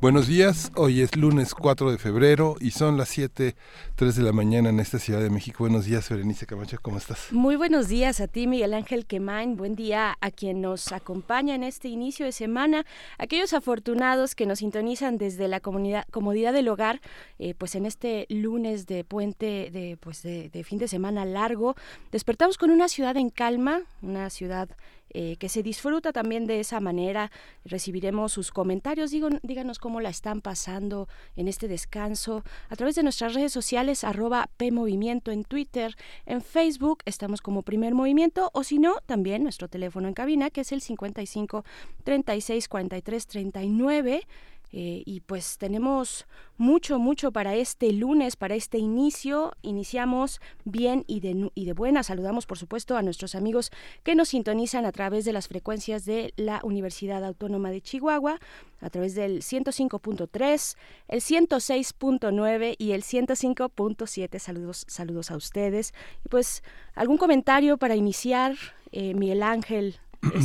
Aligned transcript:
Buenos 0.00 0.28
días, 0.28 0.72
hoy 0.76 1.02
es 1.02 1.14
lunes 1.14 1.54
4 1.54 1.90
de 1.90 1.98
febrero 1.98 2.56
y 2.58 2.70
son 2.70 2.96
las 2.96 3.10
7, 3.10 3.54
3 3.96 4.16
de 4.16 4.22
la 4.22 4.32
mañana 4.32 4.70
en 4.70 4.80
esta 4.80 4.98
Ciudad 4.98 5.20
de 5.20 5.28
México. 5.28 5.58
Buenos 5.58 5.84
días, 5.84 6.08
Berenice 6.08 6.46
Camacho, 6.46 6.78
¿cómo 6.80 6.96
estás? 6.96 7.30
Muy 7.32 7.54
buenos 7.56 7.88
días 7.88 8.22
a 8.22 8.26
ti, 8.26 8.46
Miguel 8.46 8.72
Ángel 8.72 9.04
Quemain. 9.04 9.58
Buen 9.58 9.76
día 9.76 10.16
a 10.22 10.30
quien 10.30 10.62
nos 10.62 10.90
acompaña 10.92 11.54
en 11.54 11.64
este 11.64 11.88
inicio 11.88 12.24
de 12.24 12.32
semana. 12.32 12.86
Aquellos 13.18 13.52
afortunados 13.52 14.34
que 14.34 14.46
nos 14.46 14.60
sintonizan 14.60 15.18
desde 15.18 15.48
la 15.48 15.60
comunidad, 15.60 16.06
comodidad 16.10 16.54
del 16.54 16.68
hogar, 16.68 17.02
eh, 17.38 17.52
pues 17.52 17.74
en 17.74 17.84
este 17.84 18.24
lunes 18.30 18.86
de 18.86 19.04
puente, 19.04 19.68
de, 19.70 19.98
pues 20.00 20.22
de, 20.22 20.48
de 20.48 20.64
fin 20.64 20.78
de 20.78 20.88
semana 20.88 21.26
largo, 21.26 21.76
despertamos 22.10 22.56
con 22.56 22.70
una 22.70 22.88
ciudad 22.88 23.18
en 23.18 23.28
calma, 23.28 23.82
una 24.00 24.30
ciudad 24.30 24.70
eh, 25.12 25.36
que 25.36 25.48
se 25.48 25.62
disfruta 25.62 26.12
también 26.12 26.46
de 26.46 26.60
esa 26.60 26.80
manera. 26.80 27.30
Recibiremos 27.64 28.32
sus 28.32 28.50
comentarios, 28.50 29.10
díganos 29.10 29.78
cómo 29.78 30.00
la 30.00 30.08
están 30.08 30.40
pasando 30.40 31.08
en 31.36 31.48
este 31.48 31.68
descanso 31.68 32.44
a 32.68 32.76
través 32.76 32.94
de 32.94 33.02
nuestras 33.02 33.34
redes 33.34 33.52
sociales, 33.52 34.04
arroba 34.04 34.48
PMovimiento 34.56 35.30
en 35.30 35.44
Twitter, 35.44 35.96
en 36.26 36.42
Facebook, 36.42 37.02
estamos 37.04 37.40
como 37.40 37.62
primer 37.62 37.94
movimiento, 37.94 38.50
o 38.52 38.64
si 38.64 38.78
no, 38.78 38.96
también 39.06 39.42
nuestro 39.42 39.68
teléfono 39.68 40.08
en 40.08 40.14
cabina, 40.14 40.50
que 40.50 40.62
es 40.62 40.72
el 40.72 40.80
55 40.80 41.64
36 42.04 42.68
43 42.68 43.26
39. 43.26 44.26
Eh, 44.72 45.02
y 45.04 45.20
pues 45.20 45.58
tenemos 45.58 46.26
mucho, 46.56 46.98
mucho 46.98 47.32
para 47.32 47.54
este 47.56 47.92
lunes, 47.92 48.36
para 48.36 48.54
este 48.54 48.78
inicio. 48.78 49.52
Iniciamos 49.62 50.40
bien 50.64 51.04
y 51.06 51.20
de, 51.20 51.50
y 51.54 51.64
de 51.64 51.72
buena. 51.72 52.02
Saludamos, 52.02 52.46
por 52.46 52.58
supuesto, 52.58 52.96
a 52.96 53.02
nuestros 53.02 53.34
amigos 53.34 53.72
que 54.04 54.14
nos 54.14 54.28
sintonizan 54.28 54.86
a 54.86 54.92
través 54.92 55.24
de 55.24 55.32
las 55.32 55.48
frecuencias 55.48 56.04
de 56.04 56.32
la 56.36 56.60
Universidad 56.62 57.24
Autónoma 57.24 57.70
de 57.70 57.80
Chihuahua, 57.80 58.38
a 58.80 58.90
través 58.90 59.14
del 59.14 59.42
105.3, 59.42 60.76
el 61.08 61.20
106.9 61.20 62.74
y 62.78 62.92
el 62.92 63.02
105.7. 63.02 64.38
Saludos, 64.38 64.84
saludos 64.88 65.30
a 65.30 65.36
ustedes. 65.36 65.92
Y 66.24 66.28
pues, 66.28 66.62
¿algún 66.94 67.16
comentario 67.16 67.76
para 67.76 67.96
iniciar, 67.96 68.54
eh, 68.92 69.14
Miguel 69.14 69.42
Ángel? 69.42 69.96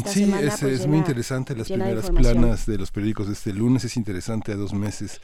Sí, 0.05 0.31
es, 0.41 0.59
pues, 0.59 0.87
muy 0.87 0.97
interesante 0.97 1.55
las 1.55 1.67
primeras 1.67 2.09
planas 2.09 2.65
de 2.65 2.77
los 2.77 2.91
periódicos 2.91 3.27
de 3.27 3.33
este 3.33 3.53
lunes. 3.53 3.83
Es 3.83 3.97
interesante 3.97 4.51
a 4.51 4.55
dos 4.55 4.73
meses 4.73 5.21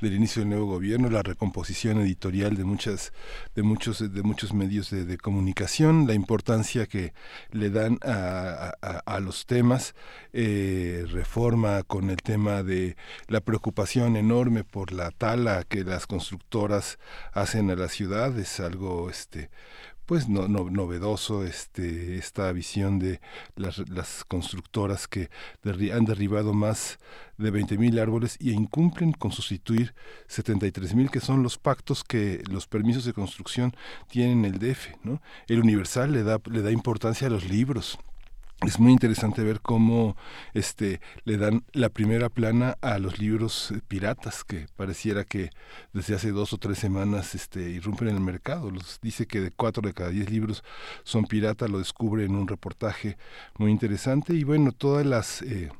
del 0.00 0.14
inicio 0.14 0.40
del 0.40 0.50
nuevo 0.50 0.66
gobierno, 0.66 1.10
la 1.10 1.22
recomposición 1.22 2.00
editorial 2.00 2.56
de 2.56 2.64
muchas, 2.64 3.12
de 3.54 3.62
muchos, 3.62 4.12
de 4.12 4.22
muchos 4.22 4.54
medios 4.54 4.90
de, 4.90 5.18
comunicación, 5.18 6.06
la 6.06 6.14
importancia 6.14 6.86
que 6.86 7.12
le 7.50 7.70
dan 7.70 7.98
a, 8.02 8.72
a, 8.80 9.20
los 9.20 9.44
temas, 9.46 9.94
eh, 10.32 11.04
reforma 11.10 11.82
con 11.82 12.08
el 12.08 12.16
tema 12.16 12.62
de 12.62 12.96
la 13.28 13.40
preocupación 13.40 14.16
enorme 14.16 14.64
por 14.64 14.92
la 14.92 15.10
tala 15.10 15.64
que 15.64 15.84
las 15.84 16.06
constructoras 16.06 16.98
hacen 17.32 17.70
a 17.70 17.76
la 17.76 17.88
ciudad, 17.88 18.38
es 18.38 18.60
algo 18.60 19.10
este 19.10 19.50
pues 20.10 20.28
no, 20.28 20.48
novedoso 20.48 21.44
este 21.44 22.16
esta 22.16 22.50
visión 22.50 22.98
de 22.98 23.20
las, 23.54 23.78
las 23.88 24.24
constructoras 24.24 25.06
que 25.06 25.30
han 25.94 26.04
derribado 26.04 26.52
más 26.52 26.98
de 27.38 27.52
20.000 27.52 28.00
árboles 28.00 28.36
y 28.40 28.50
incumplen 28.50 29.12
con 29.12 29.30
sustituir 29.30 29.94
73.000 30.28 31.10
que 31.10 31.20
son 31.20 31.44
los 31.44 31.58
pactos 31.58 32.02
que 32.02 32.42
los 32.50 32.66
permisos 32.66 33.04
de 33.04 33.12
construcción 33.12 33.72
tienen 34.08 34.44
el 34.44 34.58
DF, 34.58 34.96
¿no? 35.04 35.22
El 35.46 35.60
Universal 35.60 36.10
le 36.10 36.24
da 36.24 36.40
le 36.50 36.62
da 36.62 36.72
importancia 36.72 37.28
a 37.28 37.30
los 37.30 37.48
libros 37.48 37.96
es 38.66 38.78
muy 38.78 38.92
interesante 38.92 39.42
ver 39.42 39.60
cómo 39.60 40.16
este 40.52 41.00
le 41.24 41.38
dan 41.38 41.64
la 41.72 41.88
primera 41.88 42.28
plana 42.28 42.76
a 42.82 42.98
los 42.98 43.18
libros 43.18 43.70
eh, 43.70 43.80
piratas 43.86 44.44
que 44.44 44.66
pareciera 44.76 45.24
que 45.24 45.50
desde 45.92 46.14
hace 46.14 46.30
dos 46.30 46.52
o 46.52 46.58
tres 46.58 46.78
semanas 46.78 47.34
este 47.34 47.70
irrumpen 47.70 48.08
en 48.08 48.16
el 48.16 48.20
mercado. 48.20 48.70
Los 48.70 49.00
dice 49.00 49.26
que 49.26 49.40
de 49.40 49.50
cuatro 49.50 49.82
de 49.82 49.94
cada 49.94 50.10
diez 50.10 50.30
libros 50.30 50.62
son 51.04 51.24
piratas 51.24 51.70
lo 51.70 51.78
descubre 51.78 52.24
en 52.24 52.34
un 52.34 52.48
reportaje. 52.48 53.16
Muy 53.56 53.70
interesante. 53.70 54.34
Y 54.34 54.44
bueno 54.44 54.72
todas 54.72 55.06
las 55.06 55.42
eh, 55.42 55.70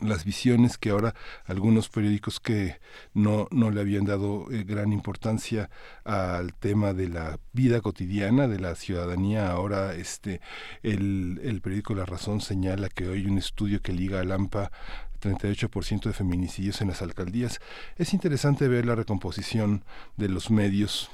las 0.00 0.24
visiones 0.24 0.78
que 0.78 0.90
ahora 0.90 1.14
algunos 1.44 1.88
periódicos 1.88 2.40
que 2.40 2.80
no, 3.14 3.48
no 3.50 3.70
le 3.70 3.80
habían 3.80 4.04
dado 4.04 4.50
eh, 4.50 4.64
gran 4.64 4.92
importancia 4.92 5.70
al 6.04 6.54
tema 6.54 6.92
de 6.92 7.08
la 7.08 7.38
vida 7.52 7.80
cotidiana 7.80 8.48
de 8.48 8.60
la 8.60 8.74
ciudadanía 8.74 9.50
ahora 9.50 9.94
este 9.94 10.40
el, 10.82 11.40
el 11.42 11.60
periódico 11.60 11.94
La 11.94 12.06
Razón 12.06 12.40
señala 12.40 12.88
que 12.88 13.08
hoy 13.08 13.26
un 13.26 13.38
estudio 13.38 13.80
que 13.82 13.92
liga 13.92 14.20
a 14.20 14.24
Lampa 14.24 14.70
38% 15.20 16.02
de 16.02 16.12
feminicidios 16.12 16.80
en 16.80 16.88
las 16.88 17.00
alcaldías. 17.00 17.60
Es 17.96 18.12
interesante 18.12 18.66
ver 18.66 18.84
la 18.84 18.96
recomposición 18.96 19.84
de 20.16 20.28
los 20.28 20.50
medios 20.50 21.10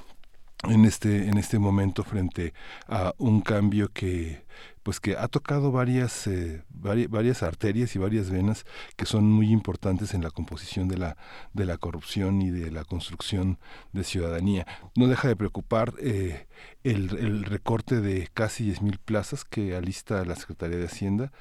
en 0.63 0.83
este 0.83 1.29
en 1.29 1.37
este 1.37 1.57
momento 1.57 2.03
frente 2.03 2.53
a 2.87 3.13
un 3.17 3.39
cambio 3.39 3.93
que 3.93 4.43
pues 4.89 4.99
que 4.99 5.15
ha 5.15 5.27
tocado 5.27 5.71
varias, 5.71 6.25
eh, 6.25 6.63
varias, 6.71 7.43
arterias 7.43 7.95
y 7.95 7.99
varias 7.99 8.31
venas 8.31 8.65
que 8.95 9.05
son 9.05 9.31
muy 9.31 9.51
importantes 9.51 10.15
en 10.15 10.23
la 10.23 10.31
composición 10.31 10.87
de 10.87 10.97
la, 10.97 11.15
de 11.53 11.67
la 11.67 11.77
corrupción 11.77 12.41
y 12.41 12.49
de 12.49 12.71
la 12.71 12.83
construcción 12.85 13.59
de 13.93 14.03
ciudadanía. 14.03 14.65
No 14.95 15.05
deja 15.05 15.27
de 15.27 15.35
preocupar 15.35 15.93
eh, 15.99 16.47
el, 16.83 17.43
recorte 17.45 18.01
de 18.01 18.29
casi 18.33 18.71
10.000 18.71 18.97
plazas 18.97 19.45
que 19.45 19.75
alista 19.75 20.25
la 20.25 20.35
Secretaría 20.35 20.79
de 20.79 20.85
Hacienda. 20.85 21.31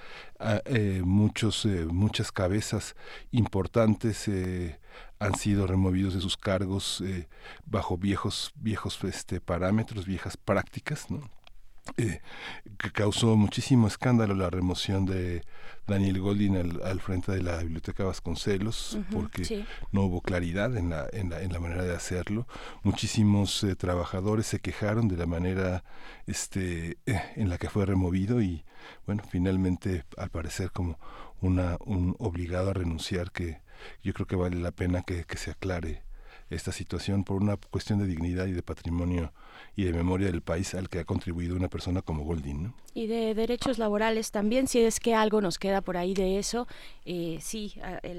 Eh, 0.66 1.00
muchos, 1.02 1.64
muchas 1.90 2.32
cabezas 2.32 2.96
importantes 3.30 4.30
han 5.20 5.34
sido 5.36 5.66
removidos 5.66 6.12
de 6.12 6.20
sus 6.20 6.36
cargos 6.36 7.02
bajo 7.64 7.96
viejos 7.96 8.52
viejos 8.56 9.02
este 9.04 9.40
parámetros 9.40 10.04
viejas 10.04 10.36
prácticas 10.36 11.10
¿no? 11.10 11.30
Eh, 11.96 12.20
que 12.78 12.90
causó 12.92 13.36
muchísimo 13.36 13.86
escándalo 13.86 14.34
la 14.34 14.50
remoción 14.50 15.06
de 15.06 15.42
Daniel 15.86 16.20
Goldin 16.20 16.56
al, 16.84 17.00
frente 17.00 17.32
de 17.32 17.42
la 17.42 17.58
Biblioteca 17.58 18.04
Vasconcelos, 18.04 18.98
porque 19.10 19.66
no 19.90 20.02
hubo 20.02 20.20
claridad 20.20 20.76
en 20.76 20.90
la, 20.90 21.08
en 21.12 21.30
la, 21.30 21.40
en 21.42 21.52
la 21.52 21.60
manera 21.60 21.82
de 21.82 21.94
hacerlo. 21.94 22.46
Muchísimos 22.82 23.64
eh, 23.64 23.74
trabajadores 23.74 24.46
se 24.46 24.60
quejaron 24.60 25.08
de 25.08 25.16
la 25.16 25.26
manera 25.26 25.82
este, 26.26 26.98
eh, 27.06 27.20
en 27.36 27.48
la 27.48 27.58
que 27.58 27.70
fue 27.70 27.86
removido 27.86 28.42
y, 28.42 28.64
bueno, 29.06 29.22
finalmente, 29.28 30.04
al 30.18 30.30
parecer, 30.30 30.70
como 30.70 30.98
una, 31.40 31.78
un 31.80 32.14
obligado 32.18 32.70
a 32.70 32.74
renunciar, 32.74 33.32
que 33.32 33.62
yo 34.02 34.12
creo 34.12 34.26
que 34.26 34.36
vale 34.36 34.56
la 34.56 34.72
pena 34.72 35.02
que, 35.02 35.24
que 35.24 35.38
se 35.38 35.52
aclare 35.52 36.02
esta 36.50 36.72
situación 36.72 37.24
por 37.24 37.42
una 37.42 37.56
cuestión 37.56 37.98
de 37.98 38.06
dignidad 38.06 38.46
y 38.46 38.52
de 38.52 38.62
patrimonio 38.62 39.32
y 39.76 39.84
de 39.84 39.92
memoria 39.92 40.30
del 40.30 40.42
país 40.42 40.74
al 40.74 40.88
que 40.88 41.00
ha 41.00 41.04
contribuido 41.04 41.56
una 41.56 41.68
persona 41.68 42.02
como 42.02 42.24
Goldin. 42.24 42.72
Y 42.98 43.06
de 43.06 43.32
derechos 43.32 43.78
laborales 43.78 44.32
también, 44.32 44.66
si 44.66 44.80
es 44.80 44.98
que 44.98 45.14
algo 45.14 45.40
nos 45.40 45.60
queda 45.60 45.82
por 45.82 45.96
ahí 45.96 46.14
de 46.14 46.40
eso. 46.40 46.66
Eh, 47.04 47.38
sí, 47.40 47.74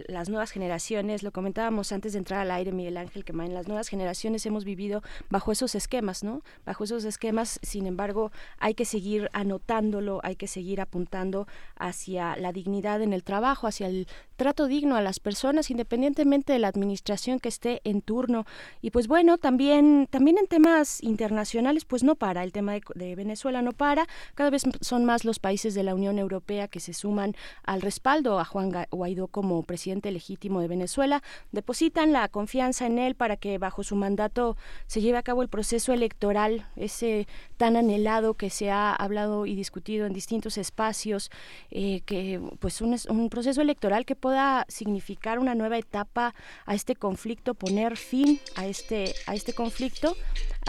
las 0.07 0.29
nuevas 0.29 0.51
generaciones, 0.51 1.21
lo 1.21 1.33
comentábamos 1.33 1.91
antes 1.91 2.13
de 2.13 2.19
entrar 2.19 2.39
al 2.39 2.51
aire, 2.51 2.71
Miguel 2.71 2.95
Ángel, 2.95 3.25
que 3.25 3.33
en 3.33 3.53
las 3.53 3.67
nuevas 3.67 3.89
generaciones 3.89 4.45
hemos 4.45 4.63
vivido 4.63 5.03
bajo 5.29 5.51
esos 5.51 5.75
esquemas, 5.75 6.23
¿no? 6.23 6.43
Bajo 6.65 6.85
esos 6.85 7.03
esquemas, 7.03 7.59
sin 7.61 7.87
embargo, 7.87 8.31
hay 8.57 8.73
que 8.73 8.85
seguir 8.85 9.29
anotándolo, 9.33 10.21
hay 10.23 10.37
que 10.37 10.47
seguir 10.47 10.79
apuntando 10.79 11.45
hacia 11.75 12.37
la 12.37 12.53
dignidad 12.53 13.01
en 13.01 13.11
el 13.11 13.25
trabajo, 13.25 13.67
hacia 13.67 13.87
el 13.87 14.07
trato 14.37 14.67
digno 14.67 14.95
a 14.95 15.01
las 15.01 15.19
personas, 15.19 15.69
independientemente 15.69 16.53
de 16.53 16.59
la 16.59 16.69
administración 16.69 17.41
que 17.41 17.49
esté 17.49 17.81
en 17.83 18.01
turno. 18.01 18.45
Y 18.81 18.91
pues 18.91 19.09
bueno, 19.09 19.37
también, 19.37 20.07
también 20.09 20.37
en 20.37 20.47
temas 20.47 21.03
internacionales, 21.03 21.83
pues 21.83 22.03
no 22.03 22.15
para, 22.15 22.45
el 22.45 22.53
tema 22.53 22.75
de, 22.95 23.15
Venezuela 23.15 23.61
no 23.61 23.73
para. 23.73 24.07
Cada 24.35 24.49
vez 24.49 24.63
son 24.81 25.05
más 25.05 25.25
los 25.25 25.39
países 25.39 25.73
de 25.73 25.83
la 25.83 25.95
Unión 25.95 26.19
Europea 26.19 26.67
que 26.67 26.79
se 26.79 26.93
suman 26.93 27.35
al 27.63 27.81
respaldo 27.81 28.39
a 28.39 28.45
Juan 28.45 28.71
Guaidó 28.91 29.27
como 29.27 29.63
presidente 29.63 30.11
legítimo 30.11 30.61
de 30.61 30.67
Venezuela. 30.67 31.21
Depositan 31.51 32.13
la 32.13 32.27
confianza 32.27 32.85
en 32.85 32.99
él 32.99 33.15
para 33.15 33.37
que 33.37 33.57
bajo 33.57 33.83
su 33.83 33.95
mandato 33.95 34.57
se 34.87 35.01
lleve 35.01 35.17
a 35.17 35.23
cabo 35.23 35.41
el 35.41 35.49
proceso 35.49 35.93
electoral, 35.93 36.65
ese 36.75 37.27
tan 37.57 37.75
anhelado 37.75 38.33
que 38.33 38.49
se 38.49 38.71
ha 38.71 38.93
hablado 38.93 39.45
y 39.45 39.55
discutido 39.55 40.05
en 40.05 40.13
distintos 40.13 40.57
espacios, 40.57 41.31
eh, 41.71 42.01
que 42.05 42.41
pues 42.59 42.81
un, 42.81 42.95
un 43.09 43.29
proceso 43.29 43.61
electoral 43.61 44.05
que 44.05 44.15
pueda 44.15 44.65
significar 44.67 45.39
una 45.39 45.55
nueva 45.55 45.77
etapa 45.77 46.33
a 46.65 46.75
este 46.75 46.95
conflicto, 46.95 47.53
poner 47.53 47.97
fin 47.97 48.39
a 48.55 48.65
este, 48.65 49.13
a 49.25 49.35
este 49.35 49.53
conflicto. 49.53 50.15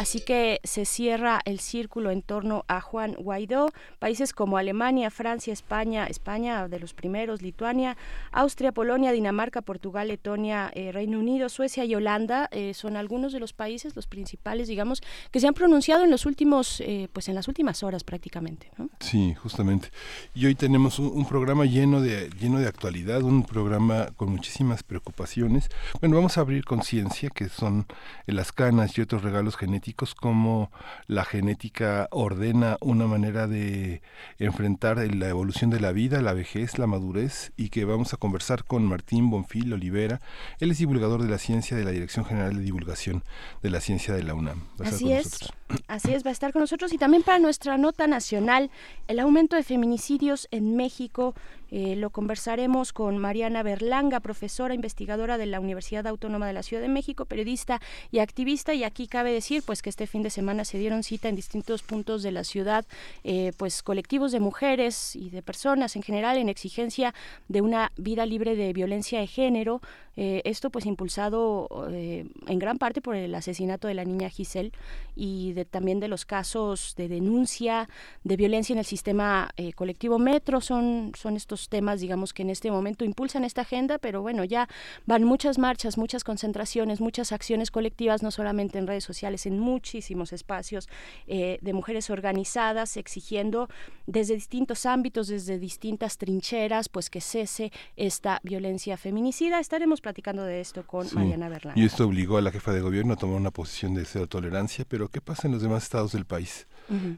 Así 0.01 0.21
que 0.21 0.63
se 0.65 0.87
cierra 0.87 1.43
el 1.45 1.61
círculo 1.61 2.11
en 2.11 2.23
torno 2.23 2.65
a 2.69 2.81
Juan 2.81 3.13
Guaidó. 3.19 3.71
Países 3.99 4.33
como 4.33 4.57
Alemania, 4.57 5.11
Francia, 5.11 5.53
España, 5.53 6.07
España 6.07 6.69
de 6.69 6.81
los 6.81 6.95
primeros, 6.95 7.43
Lituania, 7.43 7.99
Austria, 8.33 8.73
Polonia, 8.73 9.13
Dinamarca, 9.13 9.61
Portugal, 9.61 10.09
Letonia, 10.09 10.71
eh, 10.75 10.91
Reino 10.91 11.19
Unido, 11.19 11.51
Suecia 11.51 11.85
y 11.85 11.95
Holanda 11.95 12.49
eh, 12.51 12.73
son 12.73 12.97
algunos 12.97 13.35
de 13.35 13.41
los 13.41 13.53
países, 13.53 13.95
los 13.95 14.07
principales, 14.07 14.69
digamos, 14.69 15.03
que 15.31 15.39
se 15.39 15.47
han 15.47 15.53
pronunciado 15.53 16.03
en 16.03 16.11
los 16.11 16.25
últimos, 16.25 16.81
eh, 16.81 17.09
pues 17.13 17.29
en 17.29 17.35
las 17.35 17.47
últimas 17.47 17.83
horas 17.83 18.03
prácticamente. 18.03 18.71
Sí, 19.01 19.35
justamente. 19.35 19.91
Y 20.35 20.47
hoy 20.47 20.55
tenemos 20.55 20.99
un, 20.99 21.27
programa 21.27 21.67
lleno 21.67 22.01
de 22.01 22.31
lleno 22.41 22.59
de 22.59 22.69
actualidad, 22.69 23.21
un 23.21 23.45
programa 23.45 24.07
con 24.17 24.31
muchísimas 24.31 24.83
preocupaciones. 24.83 25.69
Bueno, 26.01 26.17
vamos 26.17 26.39
a 26.39 26.41
abrir 26.41 26.65
conciencia, 26.65 27.29
que 27.29 27.51
son 27.51 27.85
las 28.25 28.51
canas 28.51 28.97
y 28.97 29.03
otros 29.03 29.23
regalos 29.23 29.59
genéticos, 29.59 29.90
cómo 30.15 30.71
la 31.07 31.25
genética 31.25 32.09
ordena 32.11 32.77
una 32.81 33.07
manera 33.07 33.47
de 33.47 34.03
enfrentar 34.39 34.99
la 35.15 35.29
evolución 35.29 35.71
de 35.71 35.81
la 35.81 35.93
vida, 35.93 36.21
la 36.23 36.33
vejez, 36.33 36.79
la 36.79 36.87
madurez, 36.87 37.53
y 37.57 37.69
que 37.69 37.85
vamos 37.85 38.15
a 38.15 38.17
conversar 38.17 38.65
con 38.65 38.85
Martín 38.85 39.31
Bonfil 39.31 39.73
Olivera. 39.73 40.21
Él 40.59 40.71
es 40.71 40.79
divulgador 40.79 41.23
de 41.23 41.29
la 41.29 41.39
ciencia 41.39 41.77
de 41.77 41.85
la 41.85 41.91
Dirección 41.91 42.25
General 42.25 42.57
de 42.57 42.63
Divulgación 42.63 43.23
de 43.63 43.71
la 43.71 43.81
Ciencia 43.81 44.15
de 44.15 44.23
la 44.23 44.35
UNAM. 44.35 44.65
Así 44.79 45.13
es, 45.13 45.51
así 45.89 46.13
es, 46.13 46.25
va 46.25 46.31
a 46.31 46.33
estar 46.33 46.53
con 46.53 46.61
nosotros 46.61 46.93
y 46.93 46.99
también 46.99 47.23
para 47.23 47.39
nuestra 47.39 47.79
nota 47.79 48.07
nacional, 48.07 48.71
el 49.09 49.21
aumento 49.21 49.57
de 49.57 49.63
feminicidios 49.63 50.49
en 50.51 50.77
México 50.77 51.35
eh, 51.71 51.95
lo 51.97 52.11
conversaremos 52.11 52.93
con 52.93 53.19
Mariana 53.19 53.63
Berlanga, 53.63 54.21
profesora 54.21 54.75
investigadora 54.75 55.39
de 55.39 55.47
la 55.47 55.61
Universidad 55.61 56.07
Autónoma 56.07 56.47
de 56.47 56.53
la 56.53 56.63
Ciudad 56.63 56.83
de 56.83 56.89
México, 56.89 57.27
periodista 57.27 57.81
y 58.11 58.19
activista. 58.19 58.75
Y 58.75 58.85
aquí 58.85 59.07
cabe 59.07 59.33
decir 59.33 59.63
pues 59.65 59.83
que 59.83 59.91
este 59.91 60.07
fin 60.07 60.23
de 60.23 60.31
semana 60.31 60.65
se 60.65 60.79
dieron 60.79 61.03
cita 61.03 61.29
en 61.29 61.37
distintos 61.37 61.83
puntos 61.83 62.23
de 62.23 62.33
la 62.33 62.45
ciudad, 62.45 62.85
eh, 63.25 63.53
pues 63.57 63.83
colectivos 63.83 64.33
de 64.33 64.41
mujeres 64.41 65.15
y 65.15 65.31
de 65.31 65.43
personas 65.43 65.97
en 65.97 66.03
general 66.03 66.39
en 66.39 66.49
exigencia 66.49 67.15
de 67.49 67.61
una 67.61 67.93
vida 67.97 68.27
libre 68.27 68.57
de 68.57 68.73
violencia 68.73 69.21
de 69.21 69.27
género. 69.27 69.81
Eh, 70.17 70.43
esto 70.45 70.71
pues 70.71 70.87
impulsado 70.87 71.69
en 71.89 72.59
gran 72.59 72.79
parte 72.79 73.01
por 73.01 73.15
el 73.15 73.35
asesinato 73.35 73.89
de 73.89 73.95
la 73.95 74.05
niña 74.05 74.29
Giselle 74.29 74.73
y 75.15 75.53
de, 75.53 75.60
también 75.65 76.01
de 76.01 76.09
los 76.09 76.25
casos 76.25 76.95
de 76.97 77.09
denuncia 77.09 77.89
de 78.25 78.37
violencia 78.37 78.73
en 78.73 78.79
el 78.79 78.85
sistema 78.85 79.51
colectivo 79.75 80.19
Metro. 80.19 80.61
Son, 80.61 81.13
son 81.17 81.37
estos 81.37 81.69
temas, 81.69 82.01
digamos, 82.01 82.33
que 82.33 82.43
en 82.43 82.51
este 82.51 82.71
momento 82.71 83.05
impulsan 83.05 83.45
esta 83.45 83.63
agenda, 83.63 83.99
pero 83.99 84.23
bueno, 84.23 84.45
ya 84.45 84.69
van 85.07 85.25
muchas 85.25 85.59
marchas, 85.59 85.99
muchas 85.99 86.25
concentraciones, 86.25 87.01
muchas 87.01 87.33
acciones 87.33 87.71
colectivas, 87.71 88.23
no 88.23 88.31
solamente 88.31 88.79
en 88.79 88.87
redes 88.87 89.05
sociales, 89.05 89.47
en 89.47 89.59
muchísimos 89.59 90.33
espacios 90.33 90.89
eh, 91.27 91.59
de 91.61 91.73
mujeres 91.73 92.11
organizadas, 92.11 92.97
exigiendo 92.97 93.69
desde 94.07 94.35
distintos 94.35 94.87
ámbitos, 94.87 95.29
desde 95.29 95.59
distintas 95.59 96.19
trincheras, 96.19 96.89
pues 96.89 97.11
que 97.11 97.21
cese 97.21 97.73
esta 97.97 98.41
violencia 98.43 98.97
feminicida. 98.97 99.61
Estaremos 99.61 100.01
platicando 100.01 100.45
de 100.45 100.61
esto 100.61 100.87
con 100.87 101.07
Mariana 101.13 101.49
Berlán. 101.49 101.79
Y 101.79 101.85
esto 101.85 102.07
obligó 102.07 102.39
a 102.39 102.43
la 102.43 102.51
jefa 102.51 102.73
de 102.73 102.81
gobierno 102.81 103.15
a 103.15 103.17
tomar 103.17 103.37
una 103.37 103.51
posición 103.51 103.95
de 103.95 104.05
cero 104.05 104.27
tolerancia, 104.27 104.85
pero 104.89 105.09
¿qué 105.09 105.21
pasa 105.21 105.49
en 105.49 105.50
los 105.53 105.63
demás 105.63 105.83
estados 105.85 106.13
del 106.13 106.25
país? 106.25 106.67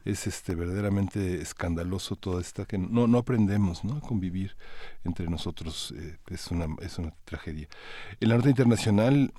Es 0.05 0.27
este 0.27 0.55
verdaderamente 0.55 1.41
escandaloso 1.41 2.15
todo 2.15 2.41
esto 2.41 2.67
que 2.67 2.77
no, 2.77 3.07
no 3.07 3.17
aprendemos 3.17 3.85
¿no? 3.85 3.97
a 3.97 4.01
convivir 4.03 4.55
entre 5.03 5.29
nosotros. 5.29 5.95
Eh, 5.97 6.19
es, 6.29 6.51
una, 6.51 6.67
es 6.83 6.99
una 6.99 7.15
tragedia. 7.25 7.69
En 8.21 8.29
la 8.29 8.37
nota 8.37 8.51
internacional 8.51 9.33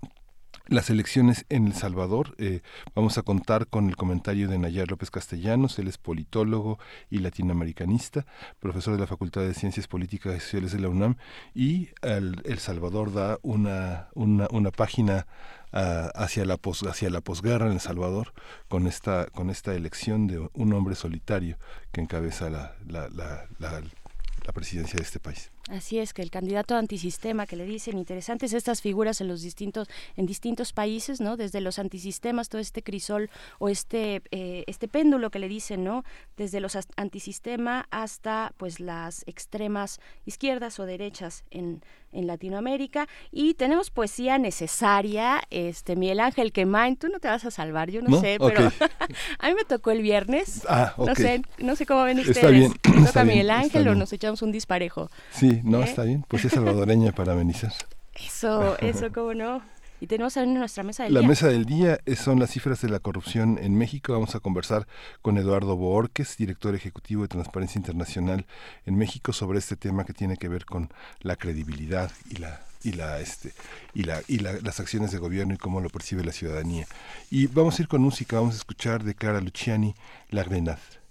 las 0.67 0.89
elecciones 0.89 1.45
en 1.49 1.67
El 1.67 1.73
Salvador. 1.73 2.35
Eh, 2.37 2.61
vamos 2.95 3.17
a 3.17 3.21
contar 3.21 3.67
con 3.67 3.89
el 3.89 3.97
comentario 3.97 4.47
de 4.47 4.57
Nayar 4.57 4.89
López 4.89 5.11
Castellanos, 5.11 5.77
él 5.79 5.87
es 5.87 5.97
politólogo 5.97 6.79
y 7.09 7.19
latinoamericanista, 7.19 8.25
profesor 8.59 8.93
de 8.93 9.01
la 9.01 9.07
Facultad 9.07 9.41
de 9.41 9.53
Ciencias 9.53 9.87
Políticas 9.87 10.35
y 10.35 10.39
Sociales 10.39 10.71
de 10.71 10.79
la 10.79 10.89
UNAM, 10.89 11.17
y 11.53 11.89
El, 12.01 12.59
Salvador 12.59 13.13
da 13.13 13.39
una, 13.41 14.07
una, 14.13 14.47
una 14.51 14.71
página 14.71 15.27
hacia 15.73 16.45
la 16.45 16.57
pos, 16.57 16.83
hacia 16.83 17.09
la 17.09 17.21
posguerra 17.21 17.67
en 17.67 17.73
El 17.73 17.79
Salvador 17.79 18.33
con 18.69 18.87
esta 18.87 19.25
con 19.27 19.49
esta 19.49 19.73
elección 19.73 20.27
de 20.27 20.47
un 20.53 20.73
hombre 20.73 20.95
solitario 20.95 21.57
que 21.91 22.01
encabeza 22.01 22.49
la, 22.49 22.75
la, 22.87 23.09
la, 23.09 23.47
la 23.59 24.51
presidencia 24.53 24.97
de 24.97 25.03
este 25.03 25.19
país. 25.19 25.51
Así 25.69 25.97
es, 25.97 26.13
que 26.13 26.21
el 26.21 26.29
candidato 26.29 26.75
antisistema 26.75 27.45
que 27.45 27.55
le 27.55 27.65
dicen 27.65 27.97
interesantes 27.97 28.51
estas 28.51 28.81
figuras 28.81 29.21
en 29.21 29.29
los 29.29 29.41
distintos, 29.41 29.87
en 30.17 30.25
distintos 30.25 30.73
países, 30.73 31.21
¿no? 31.21 31.37
Desde 31.37 31.61
los 31.61 31.79
antisistemas, 31.79 32.49
todo 32.49 32.59
este 32.59 32.83
crisol 32.83 33.29
o 33.59 33.69
este, 33.69 34.21
eh, 34.31 34.65
este 34.67 34.89
péndulo 34.89 35.29
que 35.29 35.39
le 35.39 35.47
dicen, 35.47 35.85
¿no? 35.85 36.03
Desde 36.35 36.59
los 36.59 36.77
antisistema 36.97 37.87
hasta 37.91 38.53
pues 38.57 38.81
las 38.81 39.23
extremas 39.25 40.01
izquierdas 40.25 40.79
o 40.81 40.85
derechas 40.85 41.45
en, 41.49 41.81
en 42.11 42.27
Latinoamérica. 42.27 43.07
Y 43.31 43.53
tenemos 43.53 43.89
poesía 43.89 44.37
necesaria, 44.37 45.43
este 45.49 45.95
Miguel 45.95 46.19
Ángel 46.19 46.51
Quemain, 46.51 46.97
tú 46.97 47.07
no 47.07 47.19
te 47.19 47.29
vas 47.29 47.45
a 47.45 47.51
salvar, 47.51 47.89
yo 47.89 48.01
no, 48.01 48.19
sé, 48.19 48.37
pero 48.37 48.69
a 49.39 49.47
mí 49.47 49.55
me 49.55 49.63
tocó 49.63 49.91
el 49.91 50.01
viernes. 50.01 50.65
Ah, 50.67 50.93
no 50.97 51.15
sé, 51.15 51.41
no 51.59 51.77
sé 51.77 51.85
cómo 51.85 52.03
ven 52.03 52.19
ustedes. 52.19 52.37
Está 52.37 52.49
bien. 52.49 52.73
¿Toca 53.05 53.23
Miguel 53.23 53.49
Ángel 53.49 53.87
o 53.87 53.95
nos 53.95 54.11
echamos 54.11 54.41
un 54.41 54.51
disparejo? 54.51 55.09
Sí, 55.31 55.52
no, 55.63 55.81
¿Eh? 55.81 55.85
está 55.85 56.03
bien. 56.03 56.25
Pues 56.27 56.45
es 56.45 56.53
salvadoreña 56.53 57.11
para 57.11 57.33
amenizar. 57.33 57.73
Eso, 58.15 58.77
eso, 58.79 59.11
cómo 59.11 59.33
no. 59.33 59.61
Y 60.03 60.07
tenemos 60.07 60.35
en 60.35 60.53
nuestra 60.53 60.83
mesa 60.83 61.03
del 61.03 61.13
día. 61.13 61.21
La 61.21 61.27
mesa 61.27 61.47
del 61.47 61.65
día 61.65 61.97
son 62.17 62.37
las 62.37 62.51
cifras 62.51 62.81
de 62.81 62.89
la 62.89 62.99
corrupción 62.99 63.57
en 63.61 63.77
México. 63.77 64.11
Vamos 64.11 64.35
a 64.35 64.41
conversar 64.41 64.85
con 65.21 65.37
Eduardo 65.37 65.77
Boorques, 65.77 66.35
director 66.35 66.75
ejecutivo 66.75 67.21
de 67.21 67.29
Transparencia 67.29 67.79
Internacional 67.79 68.45
en 68.85 68.97
México, 68.97 69.31
sobre 69.31 69.59
este 69.59 69.77
tema 69.77 70.03
que 70.03 70.11
tiene 70.11 70.35
que 70.35 70.49
ver 70.49 70.65
con 70.65 70.89
la 71.21 71.37
credibilidad 71.37 72.11
y 72.29 72.35
la 72.35 72.61
y 72.83 72.91
la 72.91 73.21
este 73.21 73.53
y 73.93 74.03
la 74.03 74.21
y 74.27 74.39
las 74.39 74.81
acciones 74.81 75.11
de 75.11 75.19
gobierno 75.19 75.53
y 75.53 75.57
cómo 75.57 75.79
lo 75.79 75.89
percibe 75.89 76.23
la 76.25 76.33
ciudadanía. 76.33 76.85
Y 77.31 77.47
vamos 77.47 77.79
a 77.79 77.83
ir 77.83 77.87
con 77.87 78.01
música, 78.01 78.35
vamos 78.35 78.55
a 78.55 78.57
escuchar 78.57 79.05
de 79.05 79.15
Clara 79.15 79.39
Luciani 79.39 79.95
La 80.31 80.43
Grenade. 80.43 81.02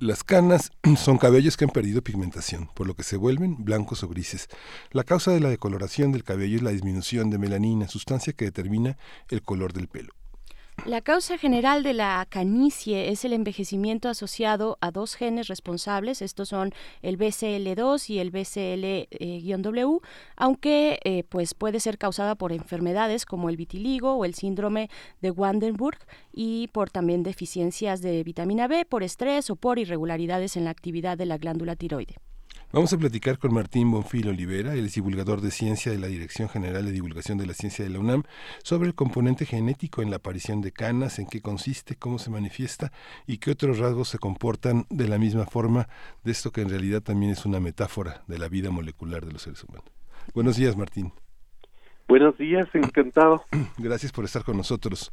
Las 0.00 0.24
canas 0.24 0.72
son 0.96 1.18
cabellos 1.18 1.58
que 1.58 1.66
han 1.66 1.70
perdido 1.70 2.00
pigmentación, 2.00 2.70
por 2.74 2.86
lo 2.86 2.94
que 2.94 3.02
se 3.02 3.18
vuelven 3.18 3.62
blancos 3.62 4.02
o 4.02 4.08
grises. 4.08 4.48
La 4.90 5.04
causa 5.04 5.32
de 5.32 5.40
la 5.40 5.50
decoloración 5.50 6.12
del 6.12 6.24
cabello 6.24 6.56
es 6.56 6.62
la 6.62 6.70
disminución 6.70 7.28
de 7.28 7.36
melanina, 7.36 7.88
sustancia 7.88 8.32
que 8.32 8.46
determina 8.46 8.96
el 9.28 9.42
color 9.42 9.74
del 9.74 9.88
pelo. 9.88 10.15
La 10.84 11.00
causa 11.00 11.36
general 11.36 11.82
de 11.82 11.94
la 11.94 12.24
canicie 12.28 13.08
es 13.08 13.24
el 13.24 13.32
envejecimiento 13.32 14.08
asociado 14.08 14.78
a 14.80 14.92
dos 14.92 15.16
genes 15.16 15.48
responsables, 15.48 16.22
estos 16.22 16.50
son 16.50 16.72
el 17.02 17.18
BCL2 17.18 18.08
y 18.10 18.18
el 18.20 18.30
BCL-W, 18.30 20.00
aunque 20.36 21.00
eh, 21.02 21.24
pues 21.24 21.54
puede 21.54 21.80
ser 21.80 21.98
causada 21.98 22.36
por 22.36 22.52
enfermedades 22.52 23.26
como 23.26 23.48
el 23.48 23.56
vitiligo 23.56 24.14
o 24.14 24.24
el 24.24 24.34
síndrome 24.34 24.88
de 25.20 25.32
Wandenburg 25.32 25.98
y 26.32 26.68
por 26.68 26.90
también 26.90 27.24
deficiencias 27.24 28.00
de 28.00 28.22
vitamina 28.22 28.68
B, 28.68 28.84
por 28.84 29.02
estrés 29.02 29.50
o 29.50 29.56
por 29.56 29.80
irregularidades 29.80 30.56
en 30.56 30.64
la 30.64 30.70
actividad 30.70 31.18
de 31.18 31.26
la 31.26 31.38
glándula 31.38 31.74
tiroide. 31.74 32.16
Vamos 32.72 32.92
a 32.92 32.98
platicar 32.98 33.38
con 33.38 33.54
Martín 33.54 33.92
Bonfil 33.92 34.28
Olivera, 34.28 34.74
el 34.74 34.90
divulgador 34.90 35.40
de 35.40 35.52
ciencia 35.52 35.92
de 35.92 35.98
la 35.98 36.08
Dirección 36.08 36.48
General 36.48 36.84
de 36.84 36.90
Divulgación 36.90 37.38
de 37.38 37.46
la 37.46 37.54
Ciencia 37.54 37.84
de 37.84 37.90
la 37.92 38.00
UNAM, 38.00 38.24
sobre 38.64 38.88
el 38.88 38.94
componente 38.94 39.46
genético 39.46 40.02
en 40.02 40.10
la 40.10 40.16
aparición 40.16 40.62
de 40.62 40.72
canas, 40.72 41.20
en 41.20 41.26
qué 41.26 41.40
consiste, 41.40 41.94
cómo 41.94 42.18
se 42.18 42.28
manifiesta 42.28 42.90
y 43.24 43.38
qué 43.38 43.52
otros 43.52 43.78
rasgos 43.78 44.08
se 44.08 44.18
comportan 44.18 44.84
de 44.90 45.06
la 45.06 45.16
misma 45.16 45.46
forma 45.46 45.88
de 46.24 46.32
esto 46.32 46.50
que 46.50 46.60
en 46.62 46.68
realidad 46.68 47.02
también 47.02 47.30
es 47.32 47.46
una 47.46 47.60
metáfora 47.60 48.24
de 48.26 48.38
la 48.38 48.48
vida 48.48 48.70
molecular 48.70 49.24
de 49.24 49.32
los 49.32 49.42
seres 49.42 49.62
humanos. 49.62 49.88
Buenos 50.34 50.56
días, 50.56 50.76
Martín. 50.76 51.12
Buenos 52.08 52.36
días, 52.36 52.68
encantado. 52.72 53.44
Gracias 53.78 54.10
por 54.10 54.24
estar 54.24 54.42
con 54.42 54.56
nosotros. 54.56 55.12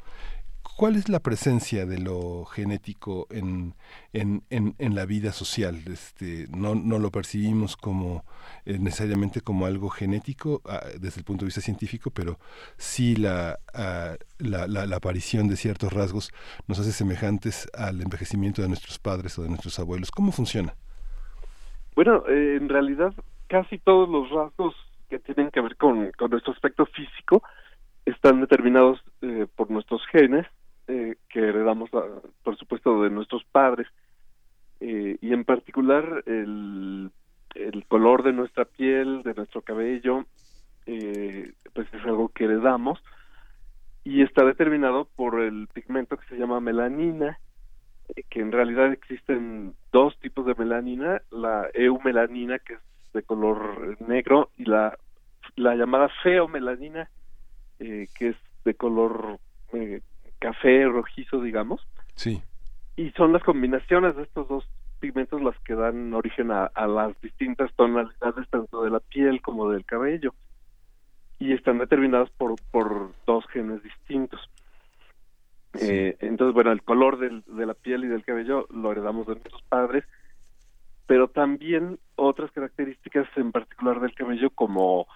¿Cuál 0.75 0.95
es 0.95 1.07
la 1.07 1.19
presencia 1.19 1.85
de 1.85 1.99
lo 1.99 2.45
genético 2.45 3.27
en, 3.29 3.75
en, 4.11 4.43
en, 4.49 4.95
la 4.95 5.05
vida 5.05 5.31
social? 5.31 5.75
Este, 5.85 6.47
no, 6.49 6.73
no 6.73 6.97
lo 6.97 7.11
percibimos 7.11 7.77
como 7.77 8.25
eh, 8.65 8.79
necesariamente 8.79 9.41
como 9.41 9.67
algo 9.67 9.89
genético 9.89 10.61
ah, 10.65 10.81
desde 10.99 11.19
el 11.19 11.25
punto 11.25 11.41
de 11.41 11.47
vista 11.47 11.61
científico, 11.61 12.09
pero 12.09 12.39
sí 12.75 13.15
la, 13.15 13.59
ah, 13.75 14.15
la, 14.39 14.67
la, 14.67 14.95
aparición 14.95 15.47
de 15.47 15.57
ciertos 15.57 15.93
rasgos 15.93 16.31
nos 16.67 16.79
hace 16.79 16.91
semejantes 16.91 17.69
al 17.77 18.01
envejecimiento 18.01 18.63
de 18.63 18.67
nuestros 18.67 18.97
padres 18.97 19.37
o 19.37 19.43
de 19.43 19.49
nuestros 19.49 19.77
abuelos. 19.77 20.09
¿Cómo 20.09 20.31
funciona? 20.31 20.73
Bueno, 21.95 22.23
eh, 22.27 22.57
en 22.59 22.67
realidad 22.67 23.13
casi 23.47 23.77
todos 23.77 24.09
los 24.09 24.27
rasgos 24.31 24.73
que 25.07 25.19
tienen 25.19 25.51
que 25.51 25.61
ver 25.61 25.77
con, 25.77 26.11
con 26.17 26.31
nuestro 26.31 26.51
aspecto 26.51 26.87
físico 26.87 27.43
están 28.05 28.41
determinados 28.41 28.99
eh, 29.21 29.45
por 29.55 29.69
nuestros 29.69 30.01
genes 30.11 30.47
eh, 30.87 31.15
que 31.29 31.39
heredamos, 31.39 31.89
por 31.89 32.57
supuesto, 32.57 33.03
de 33.03 33.09
nuestros 33.09 33.43
padres. 33.45 33.87
Eh, 34.79 35.17
y 35.21 35.31
en 35.33 35.45
particular 35.45 36.23
el, 36.25 37.09
el 37.55 37.85
color 37.85 38.23
de 38.23 38.33
nuestra 38.33 38.65
piel, 38.65 39.23
de 39.23 39.33
nuestro 39.33 39.61
cabello, 39.61 40.25
eh, 40.85 41.53
pues 41.73 41.87
es 41.93 42.03
algo 42.03 42.29
que 42.29 42.45
heredamos 42.45 43.01
y 44.03 44.21
está 44.21 44.43
determinado 44.43 45.07
por 45.15 45.39
el 45.39 45.67
pigmento 45.73 46.17
que 46.17 46.27
se 46.27 46.35
llama 46.35 46.59
melanina, 46.59 47.39
que 48.29 48.41
en 48.41 48.51
realidad 48.51 48.91
existen 48.91 49.75
dos 49.93 50.19
tipos 50.19 50.45
de 50.45 50.55
melanina, 50.55 51.21
la 51.31 51.69
eumelanina 51.73 52.59
que 52.59 52.73
es 52.73 52.79
de 53.13 53.23
color 53.23 53.95
negro 54.01 54.49
y 54.57 54.65
la, 54.65 54.97
la 55.55 55.75
llamada 55.75 56.09
feomelanina 56.21 57.09
que 57.79 58.29
es 58.29 58.35
de 58.65 58.73
color 58.75 59.39
eh, 59.73 60.01
café 60.43 60.85
rojizo, 60.85 61.41
digamos. 61.41 61.87
Sí. 62.15 62.43
Y 62.97 63.11
son 63.11 63.31
las 63.31 63.43
combinaciones 63.43 64.15
de 64.17 64.23
estos 64.23 64.47
dos 64.49 64.67
pigmentos 64.99 65.41
las 65.41 65.57
que 65.59 65.73
dan 65.73 66.13
origen 66.13 66.51
a, 66.51 66.69
las 66.87 67.19
distintas 67.21 67.73
tonalidades 67.75 68.47
tanto 68.49 68.83
de 68.83 68.91
la 68.91 68.99
piel 68.99 69.41
como 69.41 69.69
del 69.69 69.85
cabello. 69.85 70.33
Y 71.39 71.53
están 71.53 71.77
determinadas 71.79 72.29
por, 72.31 72.55
por 72.71 73.11
dos 73.25 73.45
genes 73.47 73.81
distintos. 73.83 74.39
Eh, 75.79 76.17
entonces, 76.19 76.53
bueno, 76.53 76.71
el 76.71 76.83
color 76.83 77.17
de 77.17 77.65
la 77.65 77.73
piel 77.73 78.03
y 78.03 78.07
del 78.07 78.23
cabello 78.23 78.67
lo 78.69 78.91
heredamos 78.91 79.25
de 79.25 79.33
nuestros 79.33 79.61
padres, 79.63 80.03
pero 81.07 81.29
también 81.29 81.99
otras 82.15 82.51
características 82.51 83.27
en 83.37 83.51
particular 83.51 83.99
del 83.99 84.13
cabello 84.13 84.49
como 84.51 85.07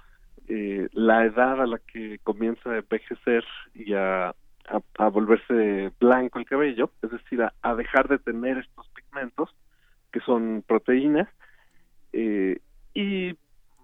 eh, 0.47 0.87
la 0.93 1.25
edad 1.25 1.61
a 1.61 1.67
la 1.67 1.79
que 1.79 2.19
comienza 2.23 2.71
a 2.71 2.77
envejecer 2.77 3.43
y 3.75 3.93
a 3.93 4.33
a, 4.67 5.07
volverse 5.09 5.91
blanco 5.99 6.39
el 6.39 6.45
cabello, 6.45 6.91
es 7.01 7.11
decir, 7.11 7.41
a, 7.41 7.75
dejar 7.75 8.07
de 8.07 8.19
tener 8.19 8.57
estos 8.57 8.87
pigmentos 8.89 9.49
que 10.11 10.19
son 10.21 10.63
proteínas 10.67 11.27
eh, 12.13 12.59
y 12.93 13.35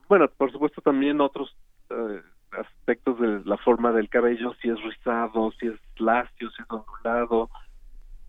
bueno, 0.07 0.27
por 0.27 0.51
supuesto 0.51 0.81
también 0.81 1.21
otros 1.21 1.55
eh, 1.89 2.21
aspectos 2.51 3.19
de 3.19 3.41
la 3.45 3.57
forma 3.57 3.91
del 3.91 4.09
cabello, 4.09 4.53
si 4.61 4.69
es 4.69 4.81
rizado, 4.81 5.51
si 5.59 5.67
es 5.67 5.79
lacio, 5.97 6.49
si 6.51 6.61
es 6.61 6.69
ondulado, 6.69 7.49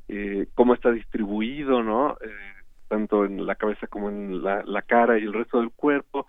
eh, 0.08 0.46
cómo 0.54 0.74
está 0.74 0.90
distribuido, 0.90 1.82
¿no? 1.82 2.16
tanto 2.88 3.24
en 3.24 3.44
la 3.46 3.54
cabeza 3.54 3.86
como 3.86 4.08
en 4.10 4.42
la 4.42 4.82
cara 4.82 5.18
y 5.18 5.22
el 5.22 5.32
resto 5.32 5.58
del 5.58 5.70
cuerpo, 5.70 6.26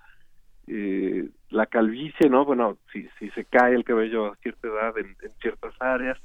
eh, 0.67 1.29
la 1.50 1.65
calvicie, 1.67 2.29
¿no? 2.29 2.45
Bueno, 2.45 2.77
si, 2.91 3.07
si 3.19 3.29
se 3.31 3.45
cae 3.45 3.75
el 3.75 3.84
cabello 3.84 4.27
a 4.27 4.36
cierta 4.38 4.67
edad 4.67 4.98
en, 4.98 5.15
ciertas 5.41 5.74
áreas, 5.79 6.17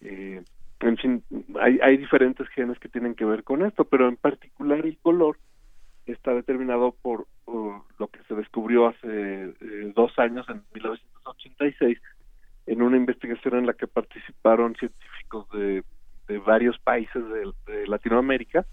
eh, 0.00 0.42
en 0.80 0.96
fin, 0.96 1.22
hay, 1.60 1.78
hay 1.82 1.96
diferentes 1.98 2.48
genes 2.48 2.78
que 2.78 2.88
tienen 2.88 3.14
que 3.14 3.24
ver 3.24 3.44
con 3.44 3.64
esto, 3.64 3.84
pero 3.84 4.08
en 4.08 4.16
particular 4.16 4.84
el 4.84 4.96
color 4.98 5.36
está 6.06 6.34
determinado 6.34 6.94
por, 7.02 7.26
lo 7.46 8.08
que 8.08 8.22
se 8.28 8.34
descubrió 8.34 8.86
hace 8.86 9.04
eh, 9.04 9.92
dos 9.94 10.18
años, 10.18 10.48
en 10.48 10.62
1986, 10.74 11.98
en 12.66 12.82
una 12.82 12.96
investigación 12.96 13.58
en 13.58 13.66
la 13.66 13.74
que 13.74 13.86
participaron 13.86 14.74
científicos 14.76 15.48
de, 15.50 15.84
de 16.28 16.38
varios 16.38 16.78
países 16.78 17.22
de, 17.28 17.52
de 17.72 17.86
Latinoamérica 17.86 18.64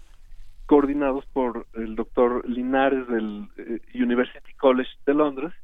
coordinados 0.68 1.24
por 1.32 1.66
el 1.72 1.96
doctor 1.96 2.46
Linares 2.46 3.08
del 3.08 3.48
eh, 3.56 3.80
University 3.94 4.52
College 4.52 4.90
de 5.06 5.14
Londres 5.14 5.54